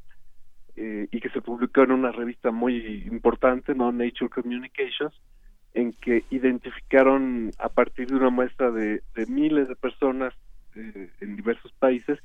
eh, 0.76 1.08
y 1.12 1.20
que 1.20 1.28
se 1.28 1.42
publicó 1.42 1.82
en 1.82 1.92
una 1.92 2.10
revista 2.10 2.50
muy 2.50 3.04
importante, 3.04 3.74
no 3.74 3.92
Nature 3.92 4.30
Communications, 4.30 5.12
en 5.74 5.92
que 5.92 6.24
identificaron 6.30 7.50
a 7.58 7.68
partir 7.68 8.08
de 8.08 8.16
una 8.16 8.30
muestra 8.30 8.70
de, 8.70 9.02
miles 9.28 9.68
de 9.68 9.76
personas 9.76 10.32
eh, 10.74 11.10
en 11.20 11.36
diversos 11.36 11.70
países 11.74 12.18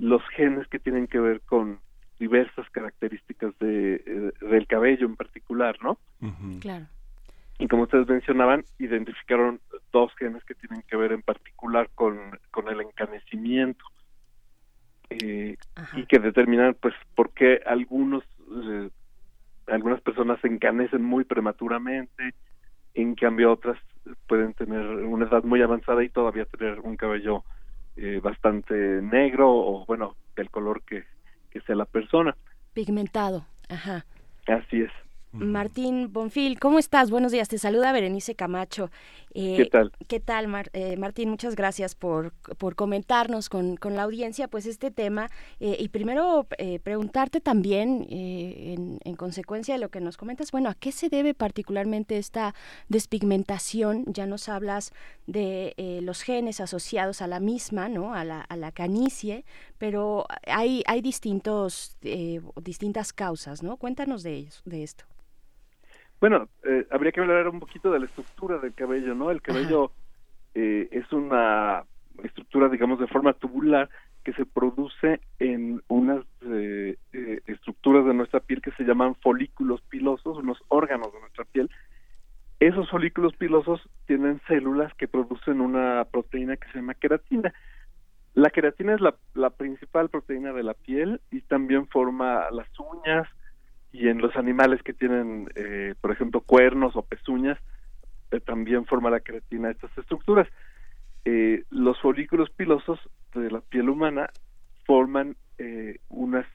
los 0.00 0.20
genes 0.34 0.66
que 0.66 0.80
tienen 0.80 1.06
que 1.06 1.20
ver 1.20 1.40
con 1.42 1.78
diversas 2.18 2.68
características 2.70 3.56
de, 3.60 3.94
eh, 3.94 4.32
del 4.40 4.66
cabello 4.66 5.06
en 5.06 5.14
particular, 5.14 5.76
¿no? 5.84 5.98
Claro. 6.58 6.86
Y 7.58 7.66
como 7.66 7.84
ustedes 7.84 8.06
mencionaban, 8.06 8.64
identificaron 8.78 9.60
dos 9.92 10.14
genes 10.16 10.44
que 10.44 10.54
tienen 10.54 10.82
que 10.82 10.96
ver 10.96 11.12
en 11.12 11.22
particular 11.22 11.90
con, 11.94 12.38
con 12.50 12.68
el 12.68 12.80
encanecimiento 12.80 13.84
eh, 15.10 15.56
y 15.96 16.06
que 16.06 16.18
determinan, 16.18 16.76
pues, 16.80 16.94
por 17.14 17.30
qué 17.30 17.60
algunos 17.66 18.24
algunas 19.66 20.00
personas 20.00 20.40
se 20.40 20.48
encanecen 20.48 21.02
muy 21.02 21.24
prematuramente, 21.24 22.32
en 22.94 23.14
cambio 23.14 23.52
otras 23.52 23.78
pueden 24.26 24.54
tener 24.54 24.80
una 24.80 25.26
edad 25.26 25.44
muy 25.44 25.60
avanzada 25.60 26.02
y 26.02 26.08
todavía 26.08 26.46
tener 26.46 26.80
un 26.80 26.96
cabello 26.96 27.44
eh, 27.96 28.20
bastante 28.22 28.74
negro 28.74 29.50
o 29.50 29.84
bueno 29.84 30.16
del 30.36 30.48
color 30.50 30.82
que, 30.82 31.04
que 31.50 31.60
sea 31.60 31.74
la 31.74 31.84
persona. 31.84 32.34
Pigmentado 32.72 33.44
ajá. 33.68 34.06
Así 34.46 34.80
es 34.80 34.92
Martín 35.32 36.10
Bonfil, 36.10 36.58
¿cómo 36.58 36.78
estás? 36.78 37.10
Buenos 37.10 37.32
días, 37.32 37.48
te 37.48 37.58
saluda 37.58 37.92
Berenice 37.92 38.34
Camacho. 38.34 38.90
Eh, 39.34 39.56
¿Qué 39.58 39.66
tal? 39.66 39.92
¿Qué 40.08 40.20
tal, 40.20 40.46
eh, 40.72 40.96
Martín? 40.96 41.28
Muchas 41.28 41.54
gracias 41.54 41.94
por, 41.94 42.32
por 42.56 42.76
comentarnos 42.76 43.50
con, 43.50 43.76
con, 43.76 43.94
la 43.94 44.04
audiencia 44.04 44.48
pues 44.48 44.64
este 44.64 44.90
tema. 44.90 45.30
Eh, 45.60 45.76
y 45.78 45.90
primero 45.90 46.46
preguntarte 46.82 47.40
también, 47.42 48.06
en, 48.08 48.98
en, 49.04 49.16
consecuencia 49.16 49.74
de 49.74 49.80
lo 49.80 49.90
que 49.90 50.00
nos 50.00 50.16
comentas, 50.16 50.50
bueno, 50.50 50.70
¿a 50.70 50.74
qué 50.74 50.92
se 50.92 51.10
debe 51.10 51.34
particularmente 51.34 52.16
esta 52.16 52.54
despigmentación? 52.88 54.04
Ya 54.06 54.26
nos 54.26 54.48
hablas 54.48 54.92
de 55.26 55.74
los 56.02 56.22
genes 56.22 56.60
asociados 56.60 57.20
a 57.20 57.26
la 57.26 57.38
misma, 57.38 57.90
¿no? 57.90 58.14
A 58.14 58.24
la, 58.24 58.40
a 58.40 58.56
la 58.56 58.72
canicie, 58.72 59.44
pero 59.76 60.26
hay, 60.46 60.82
hay 60.86 61.02
distintos, 61.02 61.98
distintas 62.62 63.12
causas, 63.12 63.62
¿no? 63.62 63.76
Cuéntanos 63.76 64.22
de, 64.22 64.34
ellos, 64.34 64.62
de 64.64 64.82
esto. 64.82 65.04
Bueno, 66.20 66.48
eh, 66.64 66.86
habría 66.90 67.12
que 67.12 67.20
hablar 67.20 67.48
un 67.48 67.60
poquito 67.60 67.92
de 67.92 68.00
la 68.00 68.06
estructura 68.06 68.58
del 68.58 68.74
cabello, 68.74 69.14
¿no? 69.14 69.30
El 69.30 69.40
cabello 69.40 69.92
eh, 70.54 70.88
es 70.90 71.12
una 71.12 71.84
estructura, 72.24 72.68
digamos, 72.68 72.98
de 72.98 73.06
forma 73.06 73.34
tubular 73.34 73.88
que 74.24 74.32
se 74.32 74.44
produce 74.44 75.20
en 75.38 75.80
unas 75.86 76.24
eh, 76.42 76.96
estructuras 77.46 78.04
de 78.04 78.14
nuestra 78.14 78.40
piel 78.40 78.60
que 78.60 78.72
se 78.72 78.82
llaman 78.82 79.14
folículos 79.22 79.80
pilosos, 79.82 80.38
unos 80.38 80.58
órganos 80.68 81.12
de 81.12 81.20
nuestra 81.20 81.44
piel. 81.44 81.70
Esos 82.58 82.90
folículos 82.90 83.36
pilosos 83.36 83.80
tienen 84.06 84.40
células 84.48 84.92
que 84.94 85.06
producen 85.06 85.60
una 85.60 86.04
proteína 86.10 86.56
que 86.56 86.66
se 86.72 86.78
llama 86.78 86.94
queratina. 86.94 87.54
La 88.34 88.50
queratina 88.50 88.94
es 88.94 89.00
la, 89.00 89.14
la 89.34 89.50
principal 89.50 90.08
proteína 90.08 90.52
de 90.52 90.64
la 90.64 90.74
piel 90.74 91.20
y 91.30 91.40
también 91.42 91.86
forma 91.86 92.50
las 92.50 92.68
uñas, 92.80 93.28
y 93.98 94.08
en 94.08 94.18
los 94.18 94.36
animales 94.36 94.80
que 94.84 94.92
tienen, 94.92 95.48
eh, 95.56 95.94
por 96.00 96.12
ejemplo, 96.12 96.40
cuernos 96.40 96.94
o 96.94 97.02
pezuñas, 97.02 97.58
eh, 98.30 98.38
también 98.38 98.86
forma 98.86 99.10
la 99.10 99.18
queratina 99.18 99.70
estas 99.70 99.90
estructuras. 99.98 100.46
Eh, 101.24 101.64
los 101.70 102.00
folículos 102.00 102.48
pilosos 102.50 103.00
de 103.34 103.50
la 103.50 103.60
piel 103.60 103.88
humana 103.88 104.30
forman 104.86 105.36
unas 106.08 106.46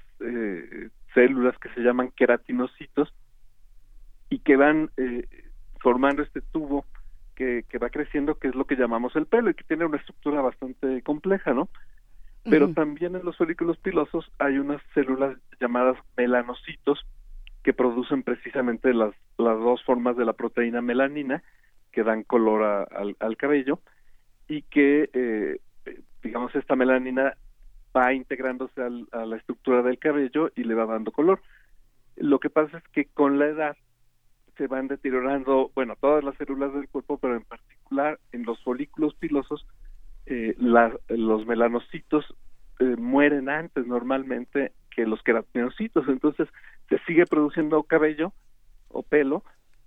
células 1.14 1.58
que 1.60 1.67
se 1.74 1.82
llaman 1.82 2.12
queratinocitos 2.15 3.13
y 4.30 4.39
que 4.39 4.56
van 4.56 4.89
formando 5.82 6.24
este 6.24 6.39
tubo 6.39 6.86
que, 7.36 7.65
que 7.67 7.78
va 7.78 7.89
creciendo, 7.89 8.36
que 8.36 8.48
es 8.48 8.56
lo 8.56 8.63
que 8.63 8.78
llamamos 8.78 9.13
el 9.17 9.26
pelo 9.26 9.50
y 9.50 9.54
que 9.54 9.65
tiene 9.65 9.86
una 9.86 9.98
estructura 9.98 10.39
bastante 10.41 11.02
compleja, 11.02 11.54
¿no? 11.54 11.67
Pero 12.46 12.74
también 12.74 13.17
en 13.17 13.26
los 13.26 13.36
folículos 13.36 13.78
pilosos 13.78 14.32
hay 14.39 14.58
unas 14.58 14.82
células 14.94 15.38
llamadas 15.60 15.98
melanocitos 16.15 17.06
que 17.63 17.73
producen 17.73 18.23
precisamente 18.23 18.93
las, 18.93 19.13
las 19.38 19.58
dos 19.58 19.84
formas 19.84 20.17
de 20.17 20.26
la 20.26 20.34
proteína 20.34 20.82
melanina 20.82 21.43
que 21.91 22.04
dan 22.04 22.23
color 22.23 22.88
al, 23.19 23.38
cabello 23.38 23.80
y 24.47 24.63
que, 24.63 25.10
eh, 25.13 25.60
digamos, 26.21 26.54
esta 26.56 26.76
melanina 26.76 27.38
va 27.95 28.13
integrándose 28.13 28.82
a 29.12 29.26
la 29.26 29.38
estructura 29.38 29.84
del 29.84 29.99
cabello 29.99 30.52
y 30.56 30.63
le 30.63 30.73
va 30.73 30.86
dando 30.86 31.12
color. 31.12 31.41
Lo 32.15 32.39
que 32.39 32.49
pasa 32.49 32.80
es 32.80 32.84
que 32.89 33.06
con 33.06 33.39
la 33.39 33.45
edad 33.45 33.78
se 34.58 34.67
van 34.67 34.88
deteriorando, 34.88 35.71
bueno, 35.73 35.95
todas 35.99 36.23
las 36.23 36.36
células 36.38 36.73
del 36.73 36.89
cuerpo, 36.89 37.17
pero 37.17 37.36
en 37.36 37.43
particular 37.43 38.19
en 38.32 38.43
los 38.43 38.62
folículos 38.63 39.15
pilosos, 39.15 39.65
eh, 40.26 40.56
los 40.58 41.45
melanocitos 41.45 42.26
eh, 42.80 42.95
mueren 42.97 43.49
antes 43.49 43.86
normalmente 43.86 44.71
que 44.89 45.06
los 45.06 45.21
queratinocitos, 45.23 46.08
entonces 46.08 46.47
se 46.89 46.98
sigue 47.00 47.26
produciendo 47.26 47.84
cabello 47.84 48.34
o 48.89 49.04
pelo, 49.04 49.43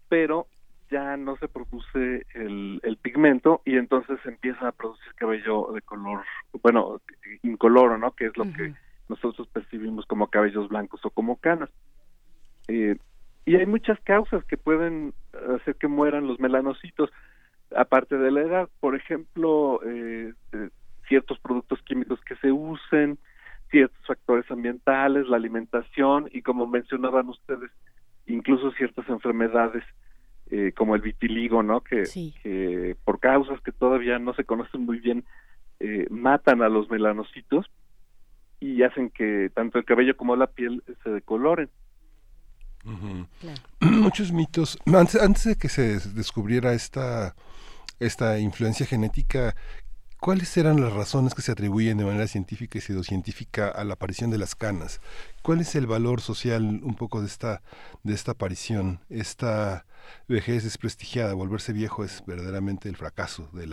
pero 0.09 0.47
ya 0.91 1.17
no 1.17 1.37
se 1.37 1.49
produce 1.49 2.27
el, 2.35 2.81
el 2.83 2.97
pigmento 2.97 3.63
y 3.65 3.77
entonces 3.77 4.19
empieza 4.25 4.69
a 4.69 4.73
producir 4.73 5.15
cabello 5.17 5.71
de 5.73 5.83
color, 5.83 6.23
bueno, 6.63 7.01
incoloro, 7.43 7.99
¿no? 7.99 8.13
Que 8.13 8.27
es 8.27 8.37
lo 8.37 8.45
que 8.45 8.75
nosotros 9.09 9.49
percibimos 9.49 10.07
como 10.07 10.29
cabellos 10.29 10.69
blancos 10.69 11.05
o 11.05 11.11
como 11.11 11.37
canas. 11.37 11.71
Eh, 12.69 12.97
y 13.45 13.57
hay 13.57 13.67
muchas 13.67 13.99
causas 14.01 14.45
que 14.45 14.57
pueden 14.57 15.15
hacer 15.57 15.77
que 15.77 15.89
mueran 15.89 16.27
los 16.27 16.41
melanocitos, 16.41 17.11
aparte 17.75 18.17
de 18.17 18.31
la 18.31 18.41
edad, 18.41 18.69
por 18.81 18.97
ejemplo, 18.97 19.81
eh, 19.85 20.33
eh 20.53 20.71
ciertos 21.09 21.39
productos 21.39 21.81
químicos 21.83 22.21
que 22.23 22.35
se 22.37 22.51
usen, 22.51 23.19
ciertos 23.71 23.99
factores 24.07 24.51
ambientales, 24.51 25.29
la 25.29 25.37
alimentación 25.37 26.29
y 26.33 26.43
como 26.43 26.67
mencionaban 26.67 27.29
ustedes, 27.29 27.71
incluso 28.27 28.71
ciertas 28.73 29.09
enfermedades 29.09 29.85
eh, 30.51 30.73
como 30.77 30.95
el 30.95 31.03
vitiligo, 31.03 31.63
¿no? 31.63 31.81
Que, 31.81 32.97
por 33.05 33.19
causas 33.21 33.61
que 33.63 33.73
todavía 33.73 34.19
no 34.19 34.35
se 34.35 34.45
conocen 34.45 34.83
muy 34.83 35.01
bien 35.01 35.25
eh, 35.81 36.07
matan 36.11 36.63
a 36.63 36.69
los 36.69 36.89
melanocitos 36.89 37.67
y 38.61 38.83
hacen 38.83 39.11
que 39.11 39.51
tanto 39.55 39.79
el 39.79 39.85
cabello 39.85 40.17
como 40.17 40.37
la 40.37 40.47
piel 40.47 40.83
se 41.03 41.11
decoloren. 41.11 41.69
Muchos 43.81 44.33
mitos. 44.33 44.79
Antes, 44.87 45.21
antes 45.21 45.45
de 45.45 45.57
que 45.57 45.69
se 45.69 45.99
descubriera 46.15 46.73
esta 46.73 47.35
esta 47.99 48.39
influencia 48.39 48.87
genética 48.87 49.55
¿Cuáles 50.27 50.57
eran 50.57 50.81
las 50.81 50.93
razones 50.93 51.35
que 51.35 51.43
se 51.43 51.53
atribuyen 51.53 51.99
de 51.99 52.05
manera 52.05 52.27
científica 52.27 52.79
y 52.79 52.81
pseudocientífica 52.81 53.69
a 53.69 53.85
la 53.85 53.93
aparición 53.93 54.29
de 54.29 54.39
las 54.39 54.57
canas? 54.57 55.01
¿Cuál 55.41 55.61
es 55.61 55.77
el 55.77 55.87
valor 55.87 56.21
social 56.21 56.65
un 56.65 56.97
poco 56.97 57.21
de 57.21 57.29
esta, 57.29 57.63
de 58.03 58.13
esta 58.13 58.33
aparición? 58.33 58.99
Esta 59.09 59.87
vejez 60.27 60.65
desprestigiada, 60.65 61.33
volverse 61.35 61.73
viejo 61.73 62.03
es 62.03 62.25
verdaderamente 62.27 62.89
el 62.89 62.97
fracaso 62.97 63.49
de, 63.53 63.69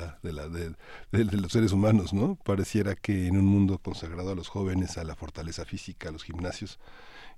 los 1.12 1.52
seres 1.52 1.72
humanos, 1.72 2.14
¿no? 2.14 2.36
Pareciera 2.36 2.94
que 2.94 3.26
en 3.26 3.36
un 3.36 3.46
mundo 3.46 3.80
consagrado 3.80 4.34
a 4.34 4.36
los 4.36 4.48
jóvenes, 4.48 5.00
a 5.00 5.04
la 5.04 5.16
fortaleza 5.16 5.66
física, 5.66 6.10
a 6.10 6.12
los 6.12 6.24
gimnasios, 6.24 6.78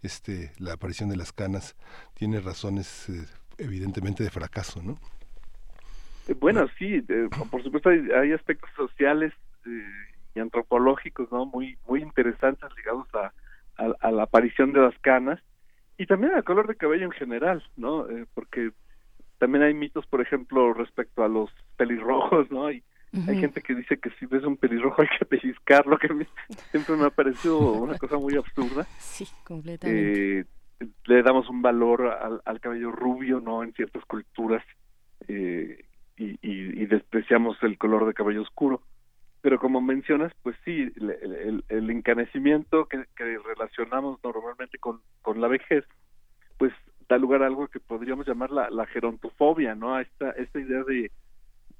este, 0.01 0.51
la 0.57 0.73
aparición 0.73 1.07
de 1.07 1.15
las 1.15 1.31
canas 1.31 1.77
tiene 2.15 2.41
razones 2.41 3.07
eh, 3.07 3.25
evidentemente 3.59 4.25
de 4.25 4.29
fracaso, 4.29 4.81
¿no? 4.83 4.99
Bueno, 6.33 6.67
sí, 6.77 7.03
por 7.51 7.63
supuesto 7.63 7.89
hay, 7.89 8.31
aspectos 8.31 8.69
sociales 8.75 9.31
eh, 9.65 9.85
y 10.33 10.39
antropológicos, 10.39 11.31
¿no? 11.31 11.45
Muy 11.45 11.77
muy 11.87 12.01
interesantes 12.01 12.69
ligados 12.75 13.07
a, 13.13 13.31
a, 13.77 14.11
la 14.11 14.23
aparición 14.23 14.73
de 14.73 14.81
las 14.81 14.97
canas 14.99 15.39
y 15.97 16.07
también 16.07 16.33
al 16.33 16.43
color 16.43 16.67
de 16.67 16.75
cabello 16.75 17.05
en 17.05 17.11
general, 17.11 17.63
¿no? 17.77 18.09
Eh, 18.09 18.25
porque 18.33 18.71
también 19.37 19.63
hay 19.63 19.73
mitos, 19.73 20.05
por 20.07 20.21
ejemplo, 20.21 20.73
respecto 20.73 21.23
a 21.23 21.27
los 21.27 21.51
pelirrojos, 21.77 22.49
¿no? 22.49 22.71
Y 22.71 22.83
hay 23.27 23.39
gente 23.39 23.61
que 23.61 23.73
dice 23.73 23.97
que 23.97 24.09
si 24.19 24.25
ves 24.25 24.43
un 24.43 24.57
pelirrojo 24.57 25.01
hay 25.03 25.07
que 25.17 25.25
pellizcarlo, 25.25 25.97
que 25.97 26.09
siempre 26.71 26.95
me 26.97 27.05
ha 27.05 27.09
parecido 27.11 27.59
una 27.59 27.97
cosa 27.97 28.17
muy 28.17 28.35
absurda. 28.35 28.83
Sí, 28.97 29.27
completamente. 29.43 30.39
Eh, 30.39 30.45
le 31.05 31.23
damos 31.23 31.49
un 31.49 31.61
valor 31.61 32.07
al, 32.07 32.41
al 32.43 32.59
cabello 32.59 32.91
rubio, 32.91 33.39
¿no? 33.39 33.63
En 33.63 33.73
ciertas 33.73 34.03
culturas 34.05 34.63
eh, 35.27 35.84
y, 36.17 36.37
y, 36.41 36.85
despreciamos 36.85 37.57
el 37.61 37.77
color 37.77 38.05
de 38.05 38.13
cabello 38.13 38.41
oscuro. 38.41 38.81
Pero 39.41 39.59
como 39.59 39.81
mencionas, 39.81 40.31
pues 40.41 40.55
sí, 40.63 40.91
el, 40.95 41.63
el, 41.67 41.89
encanecimiento 41.89 42.87
que, 42.87 43.05
relacionamos 43.17 44.19
normalmente 44.23 44.77
con, 44.79 45.01
la 45.35 45.47
vejez, 45.47 45.85
pues 46.57 46.73
da 47.07 47.17
lugar 47.17 47.43
a 47.43 47.47
algo 47.47 47.67
que 47.67 47.79
podríamos 47.79 48.27
llamar 48.27 48.51
la, 48.51 48.85
gerontofobia, 48.87 49.75
¿no? 49.75 49.99
Esta, 49.99 50.31
esta 50.31 50.59
idea 50.59 50.83
de, 50.83 51.11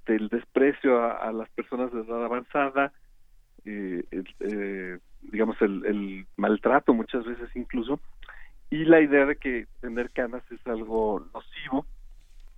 del 0.05 0.27
desprecio 0.27 1.03
a, 1.03 1.31
las 1.31 1.49
personas 1.49 1.91
de 1.91 2.01
edad 2.01 2.23
avanzada, 2.23 2.93
eh, 3.65 4.03
eh, 4.11 4.99
digamos 5.23 5.59
el, 5.61 6.27
maltrato 6.37 6.93
muchas 6.93 7.25
veces 7.25 7.49
incluso, 7.55 7.99
y 8.69 8.85
la 8.85 9.01
idea 9.01 9.25
de 9.25 9.37
que 9.37 9.65
tener 9.81 10.11
canas 10.11 10.43
es 10.51 10.65
algo 10.67 11.25
nocivo, 11.33 11.85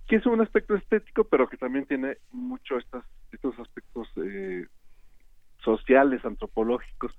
que 0.08 0.16
es 0.16 0.26
un 0.26 0.40
aspecto 0.40 0.74
estético, 0.74 1.24
pero 1.24 1.48
que 1.48 1.58
también 1.58 1.84
tiene 1.84 2.16
mucho 2.32 2.78
estas, 2.78 3.04
estos 3.30 3.58
aspectos 3.58 4.08
eh, 4.16 4.66
sociales, 5.62 6.24
antropológicos. 6.24 7.12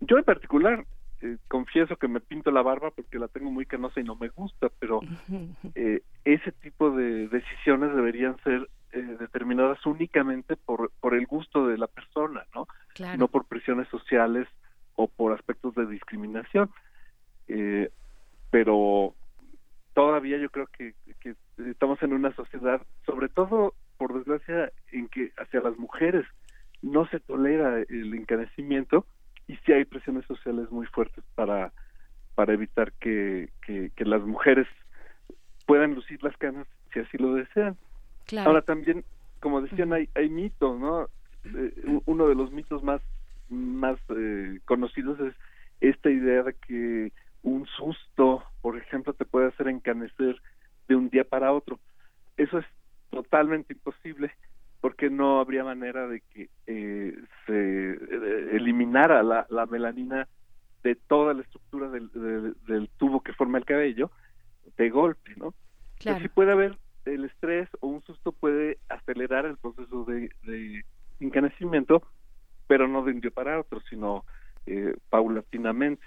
Yo 0.00 0.16
en 0.16 0.24
particular 0.24 0.86
eh, 1.22 1.38
confieso 1.48 1.96
que 1.96 2.06
me 2.06 2.20
pinto 2.20 2.50
la 2.50 2.62
barba 2.62 2.90
porque 2.90 3.18
la 3.18 3.28
tengo 3.28 3.50
muy 3.50 3.66
canosa 3.66 4.00
y 4.00 4.04
no 4.04 4.14
me 4.14 4.28
gusta, 4.28 4.68
pero 4.78 5.00
eh, 5.74 6.02
ese 6.24 6.52
tipo 6.52 6.90
de 6.90 7.28
decisiones 7.28 7.94
deberían 7.94 8.36
ser 8.44 8.68
eh, 8.92 9.16
determinadas 9.18 9.84
únicamente 9.86 10.56
por, 10.56 10.92
por 11.00 11.14
el 11.14 11.26
gusto 11.26 11.66
de 11.66 11.78
la 11.78 11.86
persona, 11.86 12.44
¿no? 12.54 12.68
No 13.18 13.28
por 13.28 13.46
presiones 13.46 13.88
sociales 13.88 14.46
o 14.94 15.08
por 15.08 15.32
aspectos 15.32 15.74
de 15.74 15.86
discriminación. 15.86 16.70
pero 18.50 19.14
todavía 19.94 20.38
yo 20.38 20.50
creo 20.50 20.68
que, 20.68 20.94
que 21.20 21.34
estamos 21.58 22.02
en 22.02 22.12
una 22.12 22.34
sociedad, 22.34 22.82
sobre 23.06 23.28
todo 23.28 23.74
por 23.98 24.14
desgracia, 24.14 24.72
en 24.92 25.08
que 25.08 25.32
hacia 25.36 25.60
las 25.60 25.76
mujeres 25.78 26.24
no 26.82 27.06
se 27.08 27.20
tolera 27.20 27.80
el 27.88 28.14
encarecimiento 28.14 29.06
y 29.46 29.56
sí 29.56 29.72
hay 29.72 29.84
presiones 29.84 30.24
sociales 30.26 30.70
muy 30.70 30.86
fuertes 30.86 31.24
para, 31.34 31.72
para 32.34 32.52
evitar 32.52 32.92
que, 32.94 33.50
que, 33.62 34.04
las 34.04 34.22
mujeres 34.22 34.66
puedan 35.66 35.94
lucir 35.94 36.22
las 36.22 36.36
canas 36.36 36.66
si 36.92 37.00
así 37.00 37.18
lo 37.18 37.34
desean. 37.34 37.76
Ahora 38.44 38.62
también, 38.62 39.04
como 39.40 39.60
decían, 39.60 39.92
hay, 39.92 40.08
hay 40.14 40.28
mitos, 40.28 40.78
¿no? 40.78 41.08
Eh, 41.44 42.00
uno 42.06 42.28
de 42.28 42.34
los 42.34 42.52
mitos 42.52 42.82
más, 42.82 43.00
más 43.48 43.98
eh, 44.16 44.60
conocidos 44.64 45.20
es 45.20 45.34
esta 45.80 46.10
idea 46.10 46.42
de 46.42 46.54
que 46.54 47.12
un 47.42 47.66
susto, 47.66 48.42
por 48.62 48.78
ejemplo, 48.78 49.12
te 49.12 49.26
puede 49.26 49.48
hacer 49.48 49.68
encanecer 49.68 50.40
de 50.88 50.96
un 50.96 51.08
día 51.10 51.24
para 51.24 51.52
otro. 51.52 51.78
Eso 52.36 52.58
es 52.58 52.66
totalmente 53.10 53.72
imposible 53.72 54.32
porque 54.80 55.08
no 55.08 55.40
habría 55.40 55.64
manera 55.64 56.06
de 56.06 56.20
que 56.20 56.50
eh, 56.66 57.16
se 57.46 57.92
eh, 57.92 58.48
eliminara 58.52 59.22
la, 59.22 59.66
melanina 59.70 60.28
de 60.82 60.94
toda 60.94 61.32
la 61.32 61.42
estructura 61.42 61.88
del, 61.88 62.10
del, 62.66 62.90
tubo 62.98 63.22
que 63.22 63.32
forma 63.32 63.56
el 63.56 63.64
cabello 63.64 64.10
de 64.76 64.90
golpe, 64.90 65.32
¿no? 65.36 65.54
Claro. 65.98 66.20
Sí 66.20 66.28
puede 66.28 66.52
haber 66.52 66.76
el 67.06 67.24
estrés 67.24 67.68
o 67.80 67.86
un 67.86 68.02
susto 68.02 68.32
puede 68.32 68.78
acelerar 68.88 69.46
el 69.46 69.56
proceso 69.56 70.04
de, 70.04 70.30
de 70.42 70.84
encanecimiento, 71.20 72.02
pero 72.66 72.88
no 72.88 73.04
de 73.04 73.12
un 73.12 73.20
día 73.20 73.30
para 73.30 73.60
otro, 73.60 73.80
sino 73.88 74.24
eh, 74.66 74.96
paulatinamente. 75.10 76.04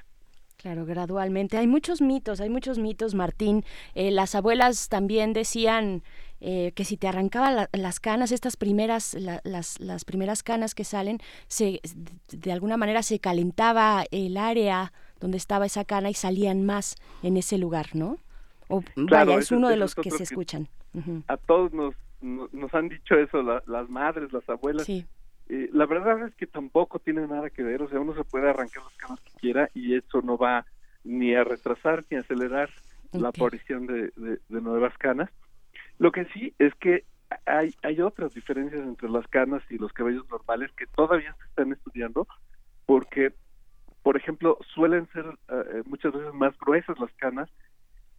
Claro, 0.58 0.86
gradualmente. 0.86 1.56
Hay 1.58 1.67
muchos 1.67 2.02
mitos, 2.02 2.41
hay 2.41 2.50
muchos 2.50 2.80
mitos, 2.80 3.13
Martín. 3.13 3.63
Eh, 3.93 4.10
las 4.10 4.34
abuelas 4.34 4.89
también 4.89 5.32
decían 5.32 6.02
eh, 6.41 6.72
que 6.74 6.84
si 6.84 6.98
te 6.98 7.08
arrancaba 7.08 7.70
las 7.72 8.00
canas, 8.00 8.32
estas 8.32 8.58
primeras, 8.58 9.15
las, 9.43 9.80
las 9.80 10.04
primeras 10.04 10.41
canas 10.41 10.74
que 10.74 10.84
salen, 10.84 11.20
se, 11.48 11.80
de 12.32 12.52
alguna 12.52 12.76
manera 12.76 13.04
se 13.04 13.20
calentaba 13.20 14.06
el 14.10 14.36
área 14.36 14.93
donde 15.20 15.38
estaba 15.38 15.67
esa 15.67 15.86
cana 15.86 16.10
y 16.10 16.15
salían 16.15 16.65
más 16.65 16.96
en 17.22 17.38
ese 17.38 17.60
lugar, 17.60 17.89
¿no? 17.93 18.17
O, 18.67 18.84
vaya, 18.96 19.38
es 19.38 19.52
uno 19.52 19.70
de 19.70 19.78
los 19.78 19.93
que 19.93 20.10
se 20.10 20.24
escuchan. 20.24 20.67
A 21.28 21.38
todos 21.38 21.72
nos, 21.72 21.93
nos, 22.22 22.74
han 22.74 22.89
dicho 22.89 23.13
eso, 23.13 23.43
las 23.43 23.89
madres, 23.89 24.34
las 24.34 24.48
abuelas. 24.50 24.88
Sí. 24.88 25.06
Eh, 25.50 25.70
la 25.72 25.86
verdad 25.86 26.28
es 26.28 26.36
que 26.36 26.46
tampoco 26.46 27.00
tiene 27.00 27.26
nada 27.26 27.50
que 27.50 27.64
ver, 27.64 27.82
o 27.82 27.90
sea, 27.90 28.00
uno 28.00 28.14
se 28.14 28.26
puede 28.26 28.50
arrancar 28.50 28.84
las 28.84 28.98
canas 28.98 29.20
que 29.22 29.40
quiera 29.40 29.70
y 29.74 29.96
eso 29.96 30.22
no 30.22 30.38
va 30.38 30.66
ni 31.04 31.34
a 31.36 31.44
retrasar 31.46 32.04
ni 32.10 32.18
a 32.18 32.20
acelerar 32.22 32.70
la 33.14 33.30
aparición 33.30 33.88
de, 33.88 34.12
nuevas 34.50 34.98
canas. 34.98 35.30
Lo 36.00 36.12
que 36.12 36.26
sí 36.34 36.54
es 36.60 36.74
que 36.76 37.06
hay, 37.46 37.74
hay 37.82 38.02
otras 38.02 38.34
diferencias 38.34 38.82
entre 38.82 39.10
las 39.10 39.26
canas 39.28 39.64
y 39.70 39.78
los 39.78 39.94
cabellos 39.94 40.28
normales 40.30 40.72
que 40.74 40.86
todavía 40.88 41.34
se 41.40 41.46
están 41.46 41.72
estudiando 41.72 42.28
porque, 42.86 43.32
por 44.04 44.18
ejemplo, 44.18 44.58
suelen 44.74 45.08
ser 45.14 45.26
eh, 45.50 45.84
muchas 45.86 46.12
veces 46.12 46.34
más 46.34 46.58
gruesas 46.60 47.00
las 47.00 47.12
canas 47.14 47.50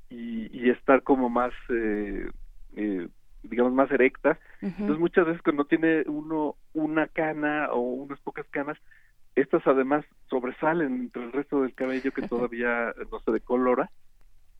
y, 0.08 0.48
y 0.58 0.70
estar 0.70 1.02
como 1.02 1.28
más 1.28 1.52
eh, 1.68 2.30
eh 2.76 3.08
digamos, 3.42 3.72
más 3.72 3.90
erectas. 3.90 4.38
Entonces, 4.60 4.98
muchas 4.98 5.26
veces 5.26 5.42
cuando 5.42 5.64
tiene 5.64 6.02
uno 6.06 6.56
una 6.74 7.06
cana 7.06 7.68
o 7.72 7.80
unas 7.80 8.20
pocas 8.20 8.46
canas, 8.50 8.78
estas 9.34 9.66
además 9.66 10.04
sobresalen 10.28 10.94
entre 10.94 11.24
el 11.24 11.32
resto 11.32 11.62
del 11.62 11.74
cabello 11.74 12.12
que 12.12 12.26
todavía 12.26 12.92
no 13.10 13.20
se 13.20 13.32
decolora 13.32 13.90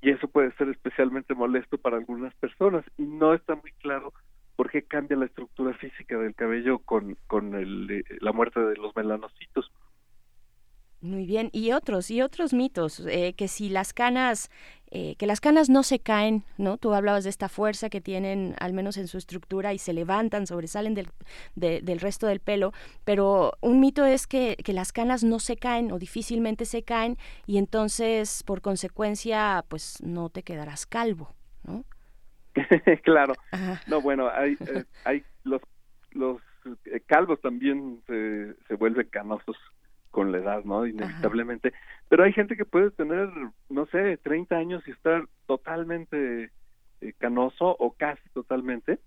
y 0.01 0.11
eso 0.11 0.29
puede 0.29 0.53
ser 0.53 0.69
especialmente 0.69 1.35
molesto 1.35 1.79
para 1.79 1.97
algunas 1.97 2.35
personas 2.35 2.85
y 2.97 3.03
no 3.03 3.35
está 3.35 3.57
muy 3.57 3.73
claro 3.73 4.13
por 4.57 4.71
qué 4.71 4.83
cambia 4.83 5.17
la 5.17 5.27
estructura 5.27 5.73
física 5.75 6.19
del 6.19 6.35
cabello 6.35 6.79
con, 6.81 7.17
con 7.27 7.55
el, 7.55 7.91
eh, 7.91 8.05
la 8.21 8.33
muerte 8.33 8.61
de 8.61 8.77
los 8.77 8.95
melanocitos. 8.97 9.71
Muy 11.01 11.27
bien, 11.27 11.49
y 11.53 11.71
otros, 11.71 12.11
y 12.11 12.23
otros 12.23 12.53
mitos, 12.53 13.07
eh, 13.07 13.33
que 13.35 13.47
si 13.47 13.69
las 13.69 13.93
canas, 13.93 14.51
eh, 14.91 15.15
que 15.15 15.29
las 15.29 15.41
canas 15.41 15.71
no 15.71 15.85
se 15.85 16.01
caen, 16.01 16.43
¿no? 16.57 16.77
Tú 16.77 16.93
hablabas 16.93 17.23
de 17.23 17.31
esta 17.31 17.49
fuerza 17.49 17.89
que 17.89 18.01
tienen, 18.01 18.57
al 18.59 18.73
menos 18.73 18.97
en 18.97 19.07
su 19.07 19.17
estructura, 19.17 19.73
y 19.73 19.79
se 19.79 19.93
levantan, 19.93 20.49
sobresalen 20.49 20.95
del, 20.95 21.09
del 21.55 22.01
resto 22.01 22.27
del 22.27 22.41
pelo, 22.41 22.73
pero 23.05 23.53
un 23.61 23.79
mito 23.79 24.05
es 24.07 24.27
que, 24.27 24.57
que, 24.57 24.73
las 24.73 24.91
canas 24.91 25.23
no 25.23 25.39
se 25.39 25.57
caen 25.57 25.93
o 25.93 26.01
difícilmente 26.01 26.65
se 26.65 26.83
caen, 26.83 27.17
y 27.47 27.59
entonces, 27.59 28.43
por 28.43 28.61
consecuencia, 28.61 29.65
pues 29.69 30.03
no 30.03 30.31
te 30.31 30.43
quedarás 30.43 30.85
calvo, 30.85 31.33
¿no? 31.63 31.85
claro. 33.05 33.35
No, 33.87 34.01
bueno, 34.01 34.29
hay, 34.29 34.57
eh, 34.67 34.85
hay 35.05 35.23
los, 35.45 35.63
los 36.11 36.43
calvos 37.07 37.41
también 37.41 38.03
se, 38.09 38.55
se 38.67 38.75
vuelven 38.75 39.07
canosos 39.11 39.57
con 40.19 40.33
la 40.33 40.39
edad, 40.39 40.65
¿no? 40.65 40.85
Inevitablemente. 40.85 41.73
Pero 42.09 42.25
hay 42.25 42.33
gente 42.33 42.57
que 42.57 42.65
puede 42.65 42.91
tener, 42.91 43.29
no 43.69 43.87
sé, 43.87 44.17
30 44.17 44.57
años 44.57 44.83
y 44.89 44.91
estar 44.91 45.29
totalmente 45.47 46.51
eh, 47.01 47.13
canoso 47.19 47.77
o 47.79 47.93
casi 47.93 48.29
totalmente. 48.31 48.99